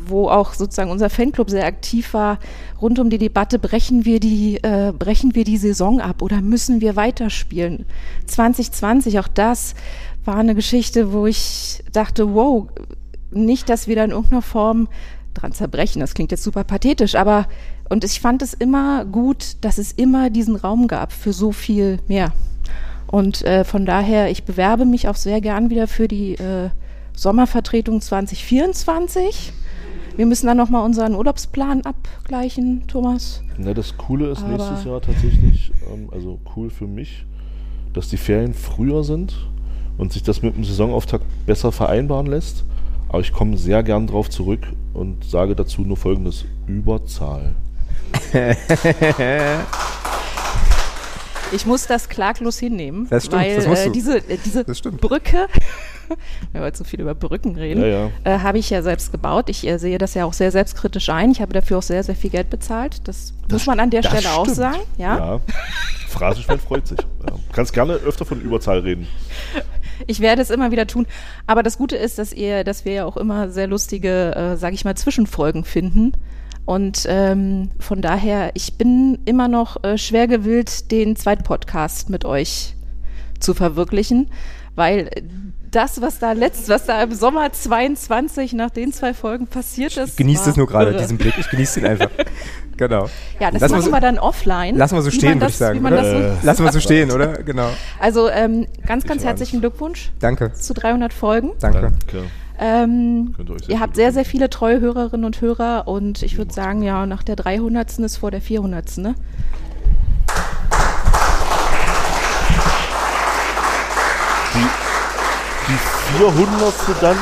wo 0.07 0.27
auch 0.29 0.53
sozusagen 0.53 0.91
unser 0.91 1.09
Fanclub 1.09 1.49
sehr 1.49 1.65
aktiv 1.65 2.13
war, 2.13 2.39
rund 2.81 2.99
um 2.99 3.09
die 3.09 3.17
Debatte, 3.17 3.59
brechen 3.59 4.05
wir 4.05 4.19
die, 4.19 4.57
äh, 4.63 4.91
brechen 4.97 5.35
wir 5.35 5.43
die 5.43 5.57
Saison 5.57 6.01
ab 6.01 6.21
oder 6.21 6.41
müssen 6.41 6.81
wir 6.81 6.95
weiterspielen? 6.95 7.85
2020, 8.25 9.19
auch 9.19 9.27
das 9.27 9.75
war 10.23 10.37
eine 10.37 10.55
Geschichte, 10.55 11.13
wo 11.13 11.27
ich 11.27 11.83
dachte, 11.91 12.33
wow, 12.33 12.67
nicht, 13.31 13.69
dass 13.69 13.87
wir 13.87 13.95
da 13.95 14.03
in 14.03 14.11
irgendeiner 14.11 14.41
Form 14.41 14.87
dran 15.33 15.51
zerbrechen. 15.51 15.99
Das 15.99 16.13
klingt 16.13 16.31
jetzt 16.31 16.43
super 16.43 16.63
pathetisch, 16.63 17.15
aber 17.15 17.47
und 17.87 18.03
ich 18.03 18.19
fand 18.19 18.41
es 18.41 18.53
immer 18.55 19.05
gut, 19.05 19.57
dass 19.61 19.77
es 19.77 19.91
immer 19.91 20.31
diesen 20.31 20.55
Raum 20.55 20.87
gab 20.87 21.11
für 21.11 21.33
so 21.33 21.51
viel 21.51 21.99
mehr. 22.07 22.33
Und 23.05 23.43
äh, 23.43 23.63
von 23.63 23.85
daher, 23.85 24.31
ich 24.31 24.43
bewerbe 24.43 24.85
mich 24.85 25.07
auch 25.07 25.15
sehr 25.15 25.39
gern 25.39 25.69
wieder 25.69 25.87
für 25.87 26.07
die 26.07 26.33
äh, 26.33 26.69
Sommervertretung 27.15 28.01
2024. 28.01 29.53
Wir 30.17 30.25
müssen 30.25 30.47
dann 30.47 30.57
nochmal 30.57 30.85
unseren 30.85 31.13
Urlaubsplan 31.15 31.81
abgleichen, 31.81 32.87
Thomas. 32.87 33.41
Na, 33.57 33.73
das 33.73 33.97
Coole 33.97 34.29
ist 34.29 34.43
Aber- 34.43 34.51
nächstes 34.53 34.85
Jahr 34.85 35.01
tatsächlich, 35.01 35.71
ähm, 35.93 36.09
also 36.11 36.39
cool 36.55 36.69
für 36.69 36.87
mich, 36.87 37.25
dass 37.93 38.09
die 38.09 38.17
Ferien 38.17 38.53
früher 38.53 39.03
sind 39.03 39.35
und 39.97 40.13
sich 40.13 40.23
das 40.23 40.41
mit 40.41 40.55
dem 40.55 40.63
Saisonauftakt 40.63 41.25
besser 41.45 41.71
vereinbaren 41.71 42.27
lässt. 42.27 42.63
Aber 43.09 43.19
ich 43.19 43.31
komme 43.33 43.57
sehr 43.57 43.83
gern 43.83 44.07
drauf 44.07 44.29
zurück 44.29 44.65
und 44.93 45.23
sage 45.25 45.55
dazu 45.55 45.81
nur 45.81 45.97
folgendes: 45.97 46.45
Überzahl. 46.67 47.55
Ich 51.51 51.65
muss 51.65 51.85
das 51.85 52.09
klaglos 52.09 52.57
hinnehmen, 52.59 53.07
Das 53.09 53.25
stimmt, 53.25 53.43
weil 53.43 53.55
das 53.63 53.85
äh, 53.85 53.91
diese, 53.91 54.17
äh, 54.17 54.37
diese 54.43 54.63
Brücke, 54.65 55.47
wir 56.51 56.61
heute 56.61 56.77
so 56.77 56.83
viel 56.83 57.01
über 57.01 57.15
Brücken 57.15 57.55
reden, 57.55 57.81
Ja, 57.81 57.87
ja. 57.87 58.09
Äh, 58.23 58.39
habe 58.39 58.57
ich 58.57 58.69
ja 58.69 58.81
selbst 58.81 59.11
gebaut. 59.11 59.49
Ich 59.49 59.65
äh, 59.65 59.77
sehe 59.77 59.97
das 59.97 60.13
ja 60.13 60.25
auch 60.25 60.33
sehr 60.33 60.51
selbstkritisch 60.51 61.09
ein. 61.09 61.31
Ich 61.31 61.41
habe 61.41 61.53
dafür 61.53 61.77
auch 61.79 61.83
sehr, 61.83 62.03
sehr 62.03 62.15
viel 62.15 62.29
Geld 62.29 62.49
bezahlt. 62.49 63.07
Das, 63.07 63.33
muss 63.51 63.65
man 63.65 63.79
an 63.79 63.89
der 63.89 64.01
Das 64.01 64.11
Stelle 64.11 64.35
auch 64.35 64.43
stimmt. 64.43 64.57
sagen. 64.57 64.79
Ja? 64.97 65.17
ja. 65.17 65.41
Phrasenschwein 66.09 66.59
freut 66.59 66.87
sich. 66.87 66.99
Ja. 66.99 67.35
Kannst 67.51 67.73
gerne 67.73 67.93
öfter 67.93 68.25
von 68.25 68.41
Überzahl 68.41 68.79
reden. 68.79 69.07
Ich 70.07 70.19
werde 70.19 70.41
es 70.41 70.49
immer 70.49 70.71
wieder 70.71 70.87
tun. 70.87 71.07
Aber 71.47 71.63
das 71.63 71.77
Gute 71.77 71.95
ist, 71.95 72.19
dass 72.19 72.33
ihr, 72.33 72.63
dass 72.63 72.85
wir 72.85 72.93
ja 72.93 73.05
auch 73.05 73.17
immer 73.17 73.49
sehr 73.49 73.67
lustige, 73.67 74.35
äh, 74.35 74.57
sage 74.57 74.75
ich 74.75 74.85
mal, 74.85 74.95
Zwischenfolgen 74.95 75.63
finden. 75.63 76.13
Und 76.65 77.05
ähm, 77.07 77.69
von 77.79 78.01
daher, 78.01 78.51
ich 78.55 78.77
bin 78.77 79.19
immer 79.25 79.47
noch 79.47 79.83
äh, 79.83 79.97
schwer 79.97 80.27
gewillt, 80.27 80.91
den 80.91 81.15
Zweitpodcast 81.15 82.09
mit 82.09 82.25
euch 82.25 82.75
zu 83.39 83.53
verwirklichen, 83.53 84.31
weil 84.73 85.09
äh, 85.13 85.21
das, 85.75 86.01
was 86.01 86.19
da 86.19 86.31
letzt, 86.31 86.69
was 86.69 86.85
da 86.85 87.03
im 87.03 87.11
Sommer 87.13 87.51
22 87.51 88.53
nach 88.53 88.69
den 88.69 88.93
zwei 88.93 89.13
Folgen 89.13 89.47
passiert 89.47 89.97
ist, 89.97 90.17
Genießt 90.17 90.43
war 90.45 90.51
es 90.51 90.57
nur 90.57 90.67
gerade, 90.67 90.95
diesen 90.95 91.17
Blick. 91.17 91.33
Ich 91.37 91.49
genieße 91.49 91.79
ihn 91.81 91.85
einfach. 91.85 92.09
genau. 92.77 93.09
Ja, 93.39 93.51
das 93.51 93.61
Lassen 93.61 93.73
machen 93.75 93.85
so- 93.85 93.91
wir 93.91 93.99
dann 93.99 94.17
offline. 94.19 94.77
Lassen 94.77 94.95
wir 94.95 95.01
so 95.01 95.11
stehen, 95.11 95.39
würde 95.41 95.47
ich 95.51 95.57
sagen. 95.57 95.85
oder? 95.85 96.03
so 96.03 96.15
Äh, 96.15 96.31
Lassen 96.43 96.63
wir 96.63 96.71
so 96.71 96.79
stehen, 96.79 97.11
oder? 97.11 97.43
Genau. 97.43 97.69
Also 97.99 98.29
ähm, 98.29 98.67
ganz, 98.85 99.03
ganz 99.05 99.23
herzlichen 99.23 99.59
Glückwunsch 99.59 100.11
Danke. 100.19 100.53
zu 100.53 100.73
300 100.73 101.13
Folgen. 101.13 101.51
Danke. 101.59 101.91
Ähm, 102.57 103.35
euch 103.37 103.67
sehr 103.67 103.69
ihr 103.75 103.79
habt 103.81 103.95
sehr, 103.97 104.13
sehr 104.13 104.23
viele 104.23 104.49
treue 104.49 104.79
Hörerinnen 104.79 105.25
und 105.25 105.41
Hörer 105.41 105.89
und 105.89 106.23
ich 106.23 106.37
würde 106.37 106.53
sagen, 106.53 106.83
ja, 106.83 107.05
nach 107.05 107.23
der 107.23 107.35
300. 107.35 107.99
ist 107.99 108.17
vor 108.17 108.31
der 108.31 108.39
400. 108.41 108.97
Ne? 108.99 109.15
Die, 115.67 115.71
die 115.71 116.17
400. 116.19 116.73
dann. 117.01 117.17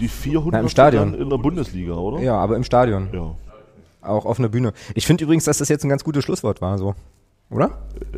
Die 0.00 0.08
400. 0.08 0.52
Na, 0.52 0.60
im 0.60 0.68
Stadion. 0.68 1.14
In 1.14 1.30
der 1.30 1.38
Bundesliga, 1.38 1.94
oder? 1.94 2.20
Ja, 2.20 2.36
aber 2.36 2.56
im 2.56 2.64
Stadion. 2.64 3.08
Ja. 3.12 3.34
Auch 4.06 4.24
auf 4.26 4.38
einer 4.38 4.48
Bühne. 4.48 4.72
Ich 4.94 5.06
finde 5.06 5.24
übrigens, 5.24 5.44
dass 5.44 5.58
das 5.58 5.68
jetzt 5.68 5.84
ein 5.84 5.88
ganz 5.88 6.04
gutes 6.04 6.24
Schlusswort 6.24 6.60
war, 6.60 6.78
so. 6.78 6.94
Oder? 7.50 7.70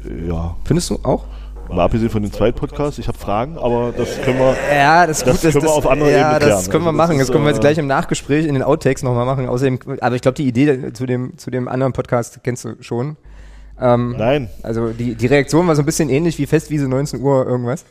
Äh, 0.04 0.26
Ja. 0.28 0.56
Findest 0.64 0.90
du 0.90 0.98
auch? 1.02 1.24
Mal 1.68 1.84
abgesehen 1.84 2.10
von 2.10 2.20
den 2.22 2.32
zweiten 2.32 2.58
Podcasts, 2.58 2.98
ich 2.98 3.06
habe 3.06 3.16
Fragen, 3.16 3.56
aber 3.56 3.92
das 3.96 4.20
können 4.22 4.40
wir, 4.40 4.56
Ja, 4.74 5.06
das, 5.06 5.22
ist 5.22 5.24
gut, 5.24 5.40
können 5.52 5.62
wir 5.62 5.70
auf 5.70 5.86
andere 5.86 6.10
ja, 6.10 6.18
Ebene 6.18 6.38
klären. 6.40 6.50
das 6.50 6.68
können 6.70 6.82
wir 6.84 6.88
Also 6.88 6.96
machen. 6.96 7.20
ist, 7.20 7.28
Das 7.28 7.32
können 7.32 7.44
wir 7.44 7.50
jetzt 7.50 7.60
gleich 7.60 7.78
im 7.78 7.86
Nachgespräch 7.86 8.44
in 8.44 8.54
den 8.54 8.64
Outtakes 8.64 9.04
nochmal 9.04 9.24
machen. 9.24 9.48
Außerdem, 9.48 9.78
aber 10.00 10.16
ich 10.16 10.22
glaube, 10.22 10.34
die 10.34 10.48
Idee 10.48 10.92
zu 10.92 11.06
dem, 11.06 11.38
zu 11.38 11.52
dem 11.52 11.68
anderen 11.68 11.92
Podcast 11.92 12.40
kennst 12.42 12.64
du 12.64 12.74
schon. 12.80 13.16
Ähm, 13.80 14.16
Nein. 14.18 14.50
Also 14.64 14.88
die, 14.88 15.14
die 15.14 15.26
Reaktion 15.26 15.68
war 15.68 15.76
so 15.76 15.82
ein 15.82 15.86
bisschen 15.86 16.08
ähnlich 16.10 16.38
wie 16.38 16.46
Festwiese 16.46 16.88
19 16.88 17.20
Uhr 17.22 17.46
irgendwas. 17.46 17.84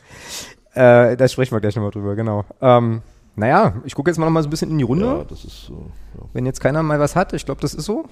Äh, 0.74 1.16
da 1.16 1.28
sprechen 1.28 1.52
wir 1.52 1.60
gleich 1.60 1.76
nochmal 1.76 1.90
drüber, 1.90 2.14
genau. 2.14 2.44
Ähm, 2.60 3.02
naja, 3.36 3.74
ich 3.84 3.94
gucke 3.94 4.10
jetzt 4.10 4.18
mal 4.18 4.26
noch 4.26 4.32
mal 4.32 4.42
so 4.42 4.48
ein 4.48 4.50
bisschen 4.50 4.70
in 4.70 4.78
die 4.78 4.84
Runde. 4.84 5.06
Ja, 5.06 5.24
das 5.24 5.44
ist 5.44 5.66
so. 5.66 5.90
Ja. 6.14 6.26
Wenn 6.32 6.46
jetzt 6.46 6.60
keiner 6.60 6.82
mal 6.82 7.00
was 7.00 7.16
hat, 7.16 7.32
ich 7.32 7.44
glaube, 7.44 7.60
das 7.60 7.74
ist 7.74 7.84
so, 7.84 8.04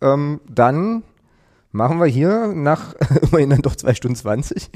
ähm, 0.00 0.40
dann 0.48 1.02
machen 1.72 1.98
wir 1.98 2.06
hier 2.06 2.48
nach 2.48 2.94
immerhin 3.22 3.50
dann 3.50 3.62
doch 3.62 3.76
zwei 3.76 3.94
Stunden 3.94 4.16
20 4.16 4.70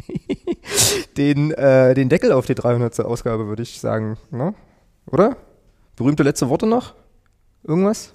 den, 1.17 1.52
äh, 1.52 1.94
den 1.94 2.09
Deckel 2.09 2.33
auf 2.33 2.47
die 2.47 2.55
300. 2.55 3.01
Ausgabe, 3.01 3.47
würde 3.47 3.62
ich 3.62 3.81
sagen. 3.81 4.17
Ne? 4.31 4.55
Oder? 5.07 5.36
Berühmte 5.97 6.23
letzte 6.23 6.49
Worte 6.49 6.67
noch? 6.67 6.94
Irgendwas? 7.62 8.15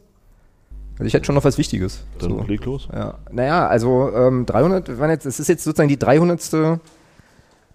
Also 0.94 1.06
ich 1.06 1.14
hätte 1.14 1.26
schon 1.26 1.36
noch 1.36 1.44
was 1.44 1.58
Wichtiges. 1.58 2.04
Dann 2.20 2.48
leg 2.48 2.64
los. 2.66 2.88
Ja. 2.94 3.20
Naja, 3.32 3.68
also 3.68 4.12
ähm, 4.14 4.46
300, 4.46 4.88
wir 4.88 5.00
waren 5.00 5.10
jetzt, 5.10 5.26
es 5.26 5.40
ist 5.40 5.50
jetzt 5.50 5.64
sozusagen 5.64 5.90
die 5.90 6.00
300. 6.00 6.80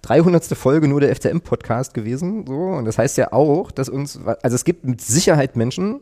300. 0.02 0.44
Folge 0.56 0.88
nur 0.88 1.00
der 1.00 1.14
FCM-Podcast 1.14 1.94
gewesen. 1.94 2.46
So. 2.46 2.54
Und 2.54 2.84
das 2.84 2.98
heißt 2.98 3.16
ja 3.18 3.32
auch, 3.32 3.70
dass 3.70 3.88
uns, 3.88 4.18
also 4.42 4.54
es 4.54 4.64
gibt 4.64 4.84
mit 4.84 5.00
Sicherheit 5.00 5.56
Menschen, 5.56 6.00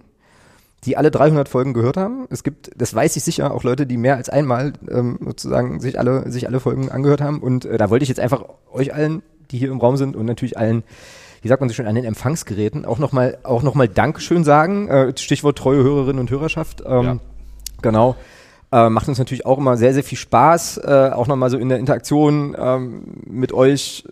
die 0.84 0.96
alle 0.96 1.10
300 1.10 1.48
Folgen 1.48 1.74
gehört 1.74 1.96
haben. 1.96 2.26
Es 2.30 2.44
gibt, 2.44 2.70
das 2.76 2.94
weiß 2.94 3.16
ich 3.16 3.24
sicher, 3.24 3.52
auch 3.52 3.64
Leute, 3.64 3.86
die 3.86 3.96
mehr 3.96 4.16
als 4.16 4.28
einmal 4.28 4.74
ähm, 4.88 5.18
sozusagen 5.24 5.80
sich 5.80 5.98
alle, 5.98 6.30
sich 6.30 6.46
alle 6.46 6.60
Folgen 6.60 6.90
angehört 6.90 7.20
haben. 7.20 7.40
Und 7.40 7.64
äh, 7.64 7.78
da 7.78 7.90
wollte 7.90 8.04
ich 8.04 8.08
jetzt 8.08 8.20
einfach 8.20 8.44
euch 8.72 8.94
allen, 8.94 9.22
die 9.50 9.58
hier 9.58 9.70
im 9.70 9.80
Raum 9.80 9.96
sind 9.96 10.14
und 10.14 10.26
natürlich 10.26 10.56
allen, 10.56 10.84
wie 11.42 11.48
sagt 11.48 11.60
man 11.60 11.68
so 11.68 11.74
schön, 11.74 11.86
an 11.86 11.96
den 11.96 12.04
Empfangsgeräten 12.04 12.84
auch 12.84 12.98
nochmal 12.98 13.38
auch 13.42 13.62
noch 13.62 13.74
mal 13.74 13.88
Dankeschön 13.88 14.44
sagen. 14.44 14.88
Äh, 14.88 15.12
Stichwort 15.16 15.58
treue 15.58 15.82
Hörerinnen 15.82 16.20
und 16.20 16.30
Hörerschaft. 16.30 16.82
Ähm, 16.86 17.04
Genau. 17.82 18.16
Äh, 18.70 18.90
macht 18.90 19.08
uns 19.08 19.18
natürlich 19.18 19.46
auch 19.46 19.58
immer 19.58 19.76
sehr, 19.76 19.94
sehr 19.94 20.04
viel 20.04 20.18
Spaß, 20.18 20.78
äh, 20.84 21.10
auch 21.14 21.26
nochmal 21.26 21.48
so 21.48 21.56
in 21.56 21.70
der 21.70 21.78
Interaktion 21.78 22.54
ähm, 22.58 23.02
mit 23.24 23.52
euch, 23.52 24.04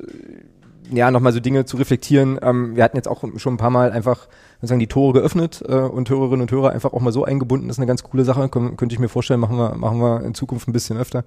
äh, 0.91 0.97
ja, 0.97 1.11
nochmal 1.11 1.33
so 1.33 1.41
Dinge 1.41 1.67
zu 1.67 1.77
reflektieren. 1.77 2.39
Ähm, 2.41 2.75
wir 2.75 2.85
hatten 2.85 2.97
jetzt 2.97 3.09
auch 3.09 3.23
schon 3.37 3.55
ein 3.55 3.59
paar 3.59 3.71
Mal 3.71 3.93
einfach 3.93 4.29
sozusagen 4.61 4.81
die 4.81 4.87
Tore 4.87 5.15
geöffnet 5.15 5.63
äh, 5.69 5.75
und 5.75 6.09
Hörerinnen 6.09 6.43
und 6.43 6.51
Hörer 6.51 6.71
einfach 6.71 6.95
auch 6.95 7.01
mal 7.01 7.13
so 7.13 7.25
eingebunden. 7.25 7.69
Das 7.69 7.77
ist 7.77 7.81
eine 7.81 7.87
ganz 7.87 8.03
coole 8.03 8.25
Sache. 8.25 8.49
Kön 8.49 8.77
könnte 8.77 8.95
ich 8.95 8.99
mir 8.99 9.09
vorstellen, 9.09 9.41
machen 9.41 9.59
wir, 9.59 9.75
machen 9.77 9.99
wir 9.99 10.23
in 10.23 10.35
Zukunft 10.35 10.69
ein 10.69 10.73
bisschen 10.73 10.97
öfter. 10.97 11.25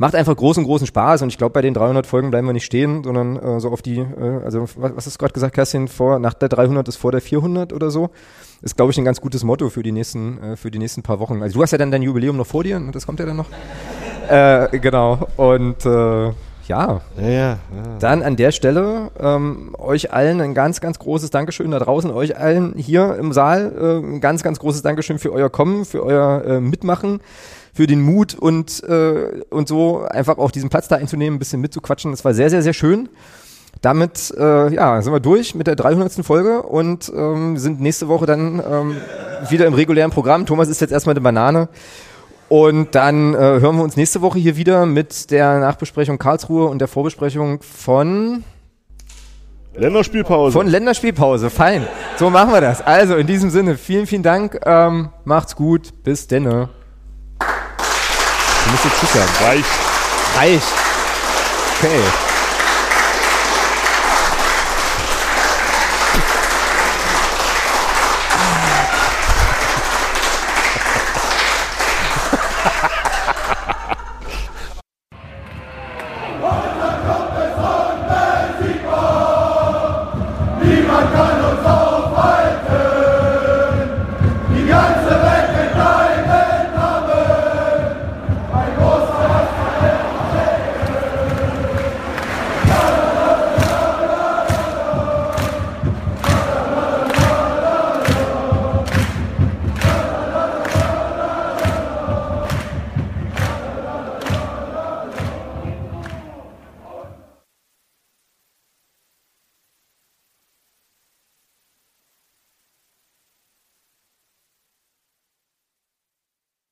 Macht 0.00 0.14
einfach 0.14 0.36
großen, 0.36 0.62
großen 0.62 0.86
Spaß 0.86 1.22
und 1.22 1.28
ich 1.28 1.38
glaube, 1.38 1.52
bei 1.52 1.60
den 1.60 1.74
300 1.74 2.06
Folgen 2.06 2.30
bleiben 2.30 2.46
wir 2.46 2.52
nicht 2.52 2.64
stehen, 2.64 3.02
sondern 3.02 3.36
äh, 3.36 3.58
so 3.58 3.70
auf 3.70 3.82
die, 3.82 3.98
äh, 3.98 4.40
also 4.44 4.62
was, 4.76 4.96
was 4.96 5.06
hast 5.06 5.16
du 5.16 5.18
gerade 5.18 5.32
gesagt, 5.32 5.54
Kerstin, 5.54 5.88
vor, 5.88 6.20
nach 6.20 6.34
der 6.34 6.48
300 6.48 6.86
ist 6.86 6.96
vor 6.96 7.10
der 7.10 7.20
400 7.20 7.72
oder 7.72 7.90
so. 7.90 8.10
Ist, 8.62 8.76
glaube 8.76 8.92
ich, 8.92 8.98
ein 8.98 9.04
ganz 9.04 9.20
gutes 9.20 9.42
Motto 9.42 9.70
für 9.70 9.82
die 9.82 9.90
nächsten, 9.90 10.40
äh, 10.40 10.56
für 10.56 10.70
die 10.70 10.78
nächsten 10.78 11.02
paar 11.02 11.18
Wochen. 11.18 11.42
Also 11.42 11.58
du 11.58 11.62
hast 11.62 11.72
ja 11.72 11.78
dann 11.78 11.90
dein 11.90 12.02
Jubiläum 12.02 12.36
noch 12.36 12.46
vor 12.46 12.62
dir, 12.62 12.76
und 12.76 12.94
das 12.94 13.06
kommt 13.06 13.18
ja 13.18 13.26
dann 13.26 13.36
noch. 13.36 13.48
äh, 14.28 14.78
genau. 14.78 15.26
Und 15.36 15.84
äh, 15.84 15.88
ja. 16.28 16.34
Ja, 16.68 17.00
ja, 17.16 17.28
ja. 17.30 17.58
Dann 17.98 18.22
an 18.22 18.36
der 18.36 18.52
Stelle 18.52 19.10
ähm, 19.18 19.74
euch 19.78 20.12
allen 20.12 20.40
ein 20.40 20.54
ganz, 20.54 20.80
ganz 20.80 20.98
großes 20.98 21.30
Dankeschön 21.30 21.70
da 21.70 21.78
draußen, 21.78 22.10
euch 22.10 22.36
allen 22.36 22.74
hier 22.76 23.16
im 23.16 23.32
Saal 23.32 23.72
äh, 23.76 24.06
ein 24.06 24.20
ganz, 24.20 24.42
ganz 24.42 24.58
großes 24.58 24.82
Dankeschön 24.82 25.18
für 25.18 25.32
euer 25.32 25.50
Kommen, 25.50 25.84
für 25.84 26.04
euer 26.04 26.44
äh, 26.44 26.60
Mitmachen, 26.60 27.20
für 27.78 27.86
den 27.86 28.02
Mut 28.02 28.34
und, 28.34 28.82
äh, 28.88 29.44
und 29.50 29.68
so 29.68 30.00
einfach 30.00 30.36
auch 30.38 30.50
diesen 30.50 30.68
Platz 30.68 30.88
da 30.88 30.96
einzunehmen, 30.96 31.36
ein 31.36 31.38
bisschen 31.38 31.60
mitzuquatschen. 31.60 32.10
Das 32.10 32.24
war 32.24 32.34
sehr, 32.34 32.50
sehr, 32.50 32.60
sehr 32.60 32.72
schön. 32.72 33.08
Damit 33.82 34.34
äh, 34.36 34.74
ja, 34.74 35.00
sind 35.00 35.12
wir 35.12 35.20
durch 35.20 35.54
mit 35.54 35.68
der 35.68 35.76
300. 35.76 36.26
Folge 36.26 36.62
und 36.62 37.08
ähm, 37.16 37.56
sind 37.56 37.80
nächste 37.80 38.08
Woche 38.08 38.26
dann 38.26 38.60
ähm, 38.68 38.96
wieder 39.48 39.66
im 39.66 39.74
regulären 39.74 40.10
Programm. 40.10 40.44
Thomas 40.44 40.68
ist 40.68 40.80
jetzt 40.80 40.90
erstmal 40.90 41.12
eine 41.12 41.20
Banane. 41.20 41.68
Und 42.48 42.96
dann 42.96 43.34
äh, 43.34 43.38
hören 43.38 43.76
wir 43.76 43.84
uns 43.84 43.96
nächste 43.96 44.22
Woche 44.22 44.40
hier 44.40 44.56
wieder 44.56 44.84
mit 44.84 45.30
der 45.30 45.60
Nachbesprechung 45.60 46.18
Karlsruhe 46.18 46.66
und 46.66 46.80
der 46.80 46.88
Vorbesprechung 46.88 47.62
von 47.62 48.42
Länderspielpause. 49.76 50.52
Von 50.52 50.66
Länderspielpause. 50.66 51.48
Fein. 51.48 51.86
So 52.16 52.28
machen 52.28 52.52
wir 52.52 52.60
das. 52.60 52.82
Also 52.82 53.14
in 53.14 53.28
diesem 53.28 53.50
Sinne, 53.50 53.76
vielen, 53.76 54.08
vielen 54.08 54.24
Dank. 54.24 54.58
Ähm, 54.66 55.10
macht's 55.24 55.54
gut. 55.54 56.02
Bis 56.02 56.26
denne. 56.26 56.70
Du 58.68 58.72
musst 58.72 58.84
jetzt 58.84 59.00
Tschüss 59.00 59.12
sagen. 59.14 59.30
Reich. 59.40 59.64
Reich. 60.36 60.62
Okay. 61.78 62.27